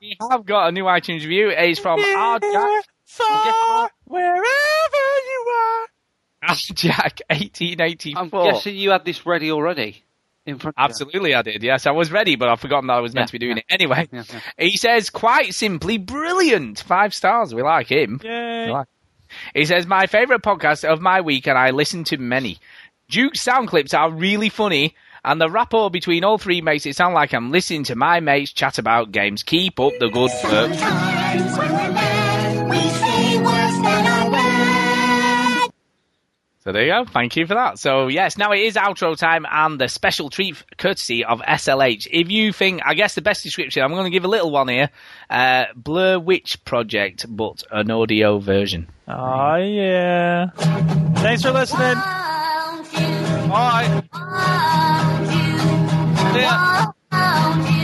we, 0.00 0.08
we 0.08 0.16
have 0.30 0.46
got 0.46 0.68
a 0.68 0.72
new 0.72 0.84
iTunes 0.84 1.20
review. 1.20 1.50
It's 1.50 1.78
from 1.78 2.00
R 2.00 2.38
Jack. 2.40 2.84
Far, 3.04 3.90
wherever 4.04 4.40
you 4.42 5.54
are. 5.54 5.86
R 6.48 6.54
Jack, 6.54 7.20
eighteen 7.30 7.80
eighty 7.82 8.14
I'm 8.16 8.30
guessing 8.30 8.74
you 8.76 8.90
had 8.90 9.04
this 9.04 9.26
ready 9.26 9.50
already. 9.52 10.02
In 10.46 10.58
front. 10.60 10.76
Absolutely, 10.78 11.34
I 11.34 11.42
did. 11.42 11.62
Yes, 11.62 11.86
I 11.86 11.90
was 11.90 12.10
ready, 12.12 12.36
but 12.36 12.48
I've 12.48 12.60
forgotten 12.60 12.86
that 12.86 12.94
I 12.94 13.00
was 13.00 13.12
meant 13.12 13.22
Yeah, 13.24 13.26
to 13.26 13.32
be 13.32 13.38
doing 13.40 13.56
yeah. 13.56 13.62
it. 13.68 13.74
Anyway, 13.74 14.08
Yeah, 14.12 14.22
yeah. 14.32 14.40
he 14.56 14.76
says, 14.76 15.10
quite 15.10 15.52
simply, 15.54 15.98
brilliant. 15.98 16.78
Five 16.78 17.12
stars. 17.14 17.52
We 17.52 17.62
like 17.62 17.88
him. 17.88 18.20
Yay. 18.22 18.70
Like- 18.70 18.86
He 19.56 19.64
says, 19.64 19.88
my 19.88 20.06
favourite 20.06 20.42
podcast 20.42 20.84
of 20.84 21.00
my 21.00 21.20
week, 21.20 21.48
and 21.48 21.58
I 21.58 21.70
listen 21.72 22.04
to 22.04 22.18
many. 22.18 22.60
Duke's 23.08 23.40
sound 23.40 23.66
clips 23.66 23.92
are 23.92 24.08
really 24.08 24.48
funny, 24.48 24.94
and 25.26 25.40
the 25.40 25.50
rapport 25.50 25.90
between 25.90 26.24
all 26.24 26.38
three 26.38 26.60
makes 26.60 26.86
it 26.86 26.94
sound 26.96 27.14
like 27.14 27.34
I'm 27.34 27.50
listening 27.50 27.84
to 27.84 27.96
my 27.96 28.20
mates 28.20 28.52
chat 28.52 28.78
about 28.78 29.10
games. 29.10 29.42
Keep 29.42 29.80
up 29.80 29.92
the 29.98 30.08
good 30.08 30.30
work. 30.44 30.72
So 36.60 36.72
there 36.72 36.82
you 36.84 36.92
go. 36.92 37.04
Thank 37.04 37.36
you 37.36 37.46
for 37.46 37.54
that. 37.54 37.78
So 37.78 38.08
yes, 38.08 38.36
now 38.36 38.50
it 38.52 38.58
is 38.58 38.74
outro 38.74 39.16
time 39.16 39.46
and 39.48 39.80
the 39.80 39.88
special 39.88 40.30
treat 40.30 40.64
courtesy 40.78 41.24
of 41.24 41.40
SLH. 41.40 42.08
If 42.10 42.28
you 42.28 42.52
think, 42.52 42.82
I 42.84 42.94
guess 42.94 43.14
the 43.14 43.22
best 43.22 43.44
description, 43.44 43.84
I'm 43.84 43.92
going 43.92 44.04
to 44.04 44.10
give 44.10 44.24
a 44.24 44.28
little 44.28 44.50
one 44.50 44.66
here. 44.66 44.90
Uh, 45.30 45.66
Blair 45.76 46.18
Witch 46.18 46.64
Project, 46.64 47.26
but 47.28 47.62
an 47.70 47.90
audio 47.92 48.38
version. 48.38 48.88
Oh, 49.06 49.56
yeah. 49.56 50.50
Thanks 51.16 51.42
for 51.42 51.52
listening. 51.52 51.96
Bye. 53.48 54.02
Farewell. 56.32 57.75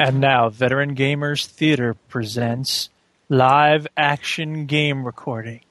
And 0.00 0.20
now, 0.20 0.48
Veteran 0.48 0.94
Gamers 0.94 1.44
Theater 1.44 1.94
presents 2.08 2.88
live 3.28 3.88
action 3.96 4.66
game 4.66 5.04
recording. 5.04 5.62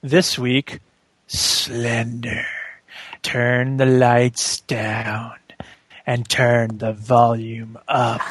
This 0.00 0.38
week, 0.38 0.80
Slender. 1.26 2.46
Turn 3.20 3.76
the 3.76 3.84
lights 3.84 4.60
down 4.60 5.34
and 6.06 6.26
turn 6.26 6.78
the 6.78 6.94
volume 6.94 7.78
up. 7.86 8.22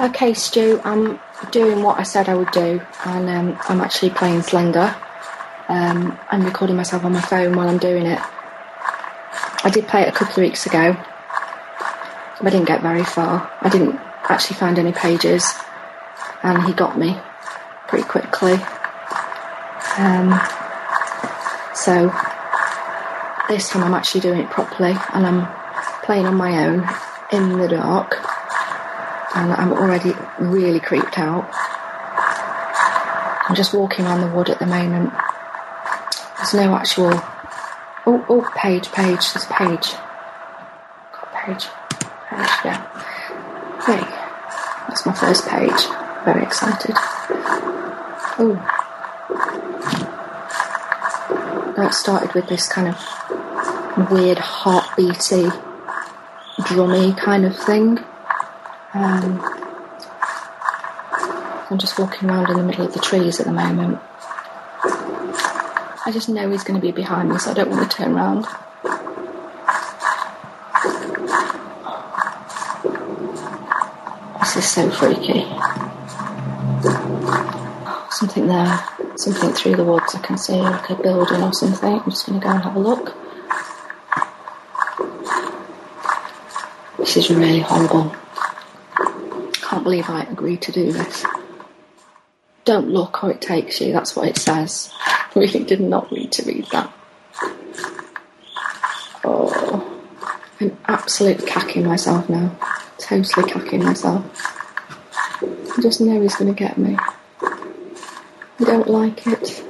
Okay, 0.00 0.32
Stu, 0.32 0.80
I'm 0.84 1.18
doing 1.50 1.82
what 1.82 1.98
I 1.98 2.04
said 2.04 2.28
I 2.28 2.36
would 2.36 2.52
do, 2.52 2.80
and 3.04 3.28
um, 3.28 3.58
I'm 3.68 3.80
actually 3.80 4.10
playing 4.10 4.42
Slender. 4.42 4.94
Um, 5.66 6.16
I'm 6.30 6.44
recording 6.44 6.76
myself 6.76 7.04
on 7.04 7.12
my 7.14 7.20
phone 7.20 7.56
while 7.56 7.68
I'm 7.68 7.78
doing 7.78 8.06
it. 8.06 8.20
I 9.64 9.70
did 9.72 9.88
play 9.88 10.02
it 10.02 10.08
a 10.08 10.12
couple 10.12 10.34
of 10.34 10.48
weeks 10.48 10.66
ago. 10.66 10.96
But 12.38 12.46
I 12.46 12.50
didn't 12.50 12.68
get 12.68 12.80
very 12.82 13.04
far. 13.04 13.50
I 13.60 13.68
didn't 13.68 13.98
actually 14.28 14.56
find 14.56 14.78
any 14.78 14.92
pages, 14.92 15.52
and 16.42 16.62
he 16.64 16.72
got 16.72 16.98
me 16.98 17.16
pretty 17.88 18.04
quickly. 18.04 18.54
Um, 19.98 20.40
so 21.74 22.12
this 23.48 23.68
time 23.68 23.84
I'm 23.84 23.94
actually 23.94 24.22
doing 24.22 24.40
it 24.40 24.50
properly, 24.50 24.94
and 25.12 25.26
I'm 25.26 25.46
playing 26.02 26.26
on 26.26 26.34
my 26.34 26.66
own 26.66 26.88
in 27.32 27.58
the 27.58 27.68
dark, 27.68 28.16
and 29.36 29.52
I'm 29.52 29.72
already 29.72 30.12
really 30.38 30.80
creeped 30.80 31.18
out. 31.18 31.48
I'm 33.46 33.54
just 33.54 33.74
walking 33.74 34.06
around 34.06 34.22
the 34.22 34.28
wood 34.28 34.48
at 34.48 34.58
the 34.58 34.66
moment. 34.66 35.12
There's 36.38 36.54
no 36.54 36.74
actual. 36.74 37.10
Oh, 38.06 38.24
oh, 38.28 38.50
page, 38.56 38.90
page. 38.92 39.32
There's 39.32 39.46
page. 39.46 39.92
Got 41.12 41.32
page. 41.34 41.66
Page, 42.30 42.50
yeah. 42.64 42.94
My 43.86 44.13
first 45.14 45.46
page. 45.48 45.86
Very 46.24 46.42
excited. 46.42 46.94
Oh. 48.36 48.54
That 51.76 51.92
started 51.94 52.32
with 52.34 52.48
this 52.48 52.68
kind 52.68 52.88
of 52.88 54.10
weird 54.10 54.38
heartbeaty, 54.38 55.50
drummy 56.60 57.16
kind 57.18 57.44
of 57.44 57.56
thing. 57.56 57.98
Um, 58.94 59.40
I'm 61.70 61.78
just 61.78 61.98
walking 61.98 62.30
around 62.30 62.50
in 62.50 62.56
the 62.56 62.62
middle 62.62 62.86
of 62.86 62.92
the 62.92 63.00
trees 63.00 63.40
at 63.40 63.46
the 63.46 63.52
moment. 63.52 63.98
I 66.06 66.10
just 66.12 66.28
know 66.28 66.50
he's 66.50 66.62
going 66.62 66.78
to 66.78 66.86
be 66.86 66.92
behind 66.92 67.30
me, 67.30 67.38
so 67.38 67.50
I 67.50 67.54
don't 67.54 67.70
want 67.70 67.90
to 67.90 67.96
turn 67.96 68.14
around. 68.14 68.46
This 74.40 74.56
is 74.56 74.63
so 74.74 74.90
freaky. 74.90 75.44
Something 78.10 78.48
there, 78.48 78.84
something 79.14 79.52
through 79.52 79.76
the 79.76 79.84
woods. 79.84 80.16
I 80.16 80.18
can 80.20 80.36
see 80.36 80.54
like 80.54 80.90
a 80.90 80.96
building 80.96 81.42
or 81.42 81.52
something. 81.52 82.00
I'm 82.00 82.10
just 82.10 82.26
going 82.26 82.40
to 82.40 82.44
go 82.44 82.50
and 82.50 82.62
have 82.64 82.74
a 82.74 82.80
look. 82.80 83.14
This 86.98 87.16
is 87.16 87.30
really 87.30 87.60
horrible. 87.60 88.16
Can't 89.52 89.84
believe 89.84 90.10
I 90.10 90.24
agreed 90.24 90.62
to 90.62 90.72
do 90.72 90.90
this. 90.90 91.24
Don't 92.64 92.88
look 92.88 93.22
or 93.22 93.30
it 93.30 93.40
takes 93.40 93.80
you, 93.80 93.92
that's 93.92 94.16
what 94.16 94.26
it 94.26 94.38
says. 94.38 94.92
I 95.06 95.26
really 95.36 95.62
did 95.62 95.80
not 95.80 96.10
need 96.10 96.32
to 96.32 96.42
read 96.46 96.66
that. 96.72 96.92
Oh, 99.22 100.02
I'm 100.60 100.76
absolutely 100.88 101.46
cacking 101.46 101.86
myself 101.86 102.28
now. 102.28 102.58
Totally 102.98 103.50
cacking 103.50 103.84
myself. 103.84 104.24
I 105.76 105.80
just 105.82 106.00
know 106.00 106.20
he's 106.20 106.36
going 106.36 106.54
to 106.54 106.58
get 106.58 106.78
me. 106.78 106.96
I 107.40 108.64
don't 108.64 108.88
like 108.88 109.26
it. 109.26 109.64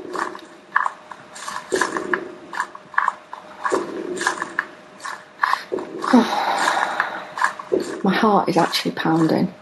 My 8.04 8.14
heart 8.14 8.50
is 8.50 8.58
actually 8.58 8.90
pounding. 8.92 9.52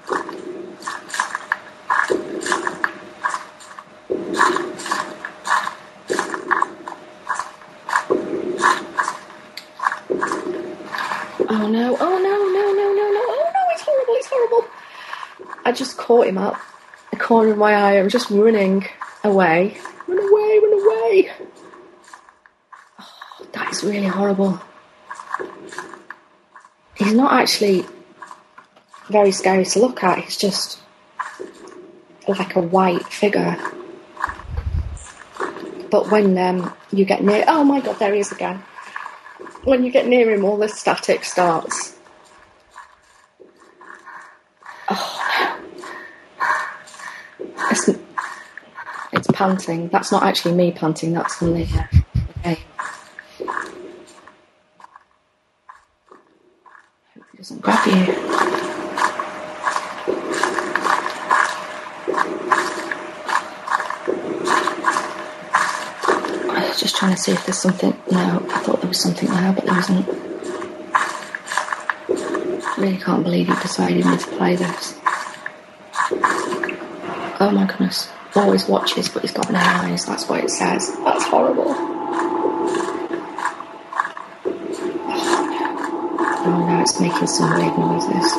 Oh 11.49 11.69
no, 11.69 11.97
oh 12.01 12.19
no, 12.19 12.35
no, 12.51 12.73
no, 12.73 12.93
no, 12.93 13.11
no, 13.13 13.23
oh 13.29 13.51
no, 13.55 13.61
it's 13.71 13.83
horrible, 13.83 14.15
it's 14.17 14.27
horrible. 14.27 14.65
I 15.65 15.71
just 15.71 15.97
caught 16.13 16.27
him 16.27 16.37
up, 16.37 16.61
the 17.11 17.17
corner 17.17 17.53
of 17.53 17.57
my 17.57 17.75
eye, 17.75 17.93
I'm 17.99 18.11
just 18.11 18.29
running 18.29 18.87
away. 19.25 19.79
Run 20.07 20.19
away, 20.19 20.59
run 20.63 20.73
away. 20.75 21.33
Oh, 23.01 23.47
that 23.53 23.73
is 23.73 23.83
really 23.83 24.09
horrible. 24.09 24.61
He's 26.97 27.15
not 27.15 27.33
actually 27.33 27.87
very 29.09 29.33
scary 29.33 29.65
to 29.65 29.79
look 29.79 30.05
at, 30.05 30.19
he's 30.19 30.37
just 30.37 30.81
like 32.29 32.57
a 32.57 32.61
white 32.61 33.07
figure. 33.07 33.57
But 35.91 36.11
when 36.11 36.37
um, 36.37 36.75
you 36.93 37.07
get 37.07 37.25
near, 37.25 37.43
oh 37.49 37.65
my 37.65 37.81
god, 37.81 37.99
there 37.99 38.13
he 38.13 38.21
is 38.21 38.33
again. 38.33 38.63
When 39.65 39.83
you 39.83 39.91
get 39.91 40.07
near 40.07 40.31
him, 40.31 40.45
all 40.45 40.59
the 40.59 40.69
static 40.69 41.25
starts. 41.25 41.97
Oh, 44.91 45.23
it's, 47.73 47.89
it's 49.13 49.29
panting. 49.43 49.89
That's 49.89 50.13
not 50.13 50.23
actually 50.23 50.55
me 50.55 50.71
panting. 50.71 51.13
That's 51.13 51.35
from 51.35 51.55
the 51.55 51.65
game. 51.65 51.87
Hope 57.15 57.25
he 57.33 57.37
doesn't 57.39 57.61
grab 57.61 57.87
you. 57.87 57.93
I 66.51 66.69
was 66.69 66.79
just 66.79 66.95
trying 66.97 67.15
to 67.15 67.21
see 67.21 67.33
if 67.33 67.45
there's 67.45 67.59
something. 67.59 67.97
No, 68.13 68.47
I 68.49 68.59
thought 68.61 68.81
there 68.81 68.89
was 68.89 69.01
something 69.03 69.29
there, 69.29 69.53
but 69.53 69.67
there 69.67 69.79
isn't. 69.81 70.09
I 72.65 72.75
really 72.79 72.99
can't 72.99 73.25
believe 73.25 73.49
you 73.49 73.57
decided 73.57 74.07
me 74.07 74.17
to 74.17 74.27
play 74.37 74.55
this. 74.55 75.01
Oh 77.41 77.51
my 77.53 77.67
goodness. 77.67 78.09
Always 78.35 78.67
watches, 78.67 79.11
but 79.11 79.23
he's 79.23 79.33
got 79.33 79.53
no 79.53 79.59
eyes. 79.59 80.07
That's 80.07 80.27
what 80.27 80.43
it 80.43 80.51
says. 80.51 80.97
That's 81.05 81.25
horrible. 81.25 81.75
Oh 86.45 86.65
no, 86.67 86.81
it's 86.81 86.99
making 86.99 87.27
some 87.27 87.51
weird 87.55 87.77
noises. 87.77 88.33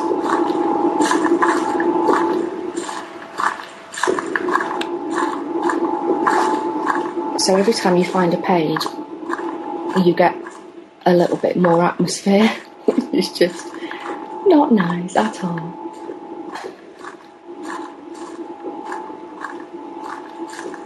So 7.44 7.56
every 7.56 7.74
time 7.74 7.96
you 7.96 8.04
find 8.04 8.34
a 8.34 8.42
page, 8.42 8.82
you 10.04 10.12
get 10.14 10.34
a 11.06 11.14
little 11.14 11.36
bit 11.36 11.56
more 11.56 11.84
atmosphere. 11.84 12.50
it's 12.88 13.38
just 13.38 13.66
not 14.46 14.72
nice 14.72 15.14
at 15.14 15.44
all. 15.44 15.83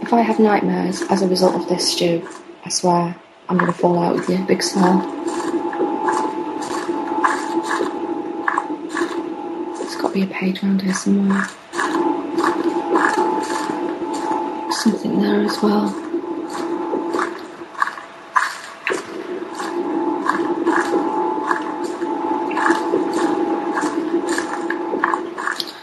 If 0.09 0.13
I 0.13 0.21
have 0.21 0.39
nightmares 0.39 1.03
as 1.11 1.21
a 1.21 1.27
result 1.27 1.53
of 1.53 1.69
this, 1.69 1.93
Stu, 1.93 2.27
I 2.65 2.69
swear 2.69 3.15
I'm 3.47 3.59
going 3.59 3.71
to 3.71 3.77
fall 3.77 3.99
out 3.99 4.15
with 4.15 4.27
you, 4.27 4.43
big 4.43 4.63
smile. 4.63 5.01
There's 9.77 9.95
got 9.97 10.07
to 10.07 10.13
be 10.15 10.23
a 10.23 10.25
page 10.25 10.63
around 10.63 10.81
here 10.81 10.95
somewhere. 10.95 11.45
Something 14.71 15.21
there 15.21 15.41
as 15.41 15.61
well. 15.61 15.89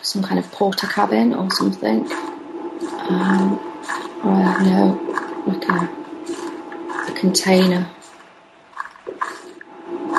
Some 0.02 0.24
kind 0.24 0.40
of 0.40 0.50
porter 0.50 0.88
cabin 0.88 1.32
or 1.32 1.48
something. 1.52 2.10
Um, 3.08 3.65
no, 4.62 5.44
like 5.46 5.68
a, 5.68 5.88
a 7.08 7.12
container. 7.14 7.88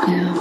Yeah. 0.08 0.34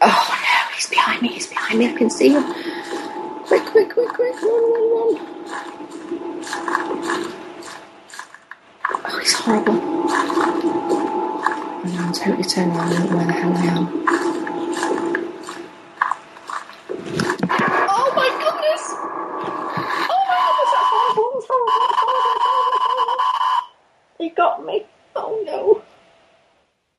Oh 0.00 0.38
no, 0.42 0.74
he's 0.74 0.88
behind 0.88 1.22
me, 1.22 1.28
he's 1.28 1.46
behind 1.48 1.78
me, 1.78 1.88
I 1.88 1.92
can 1.92 2.10
see 2.10 2.30
him. 2.30 2.44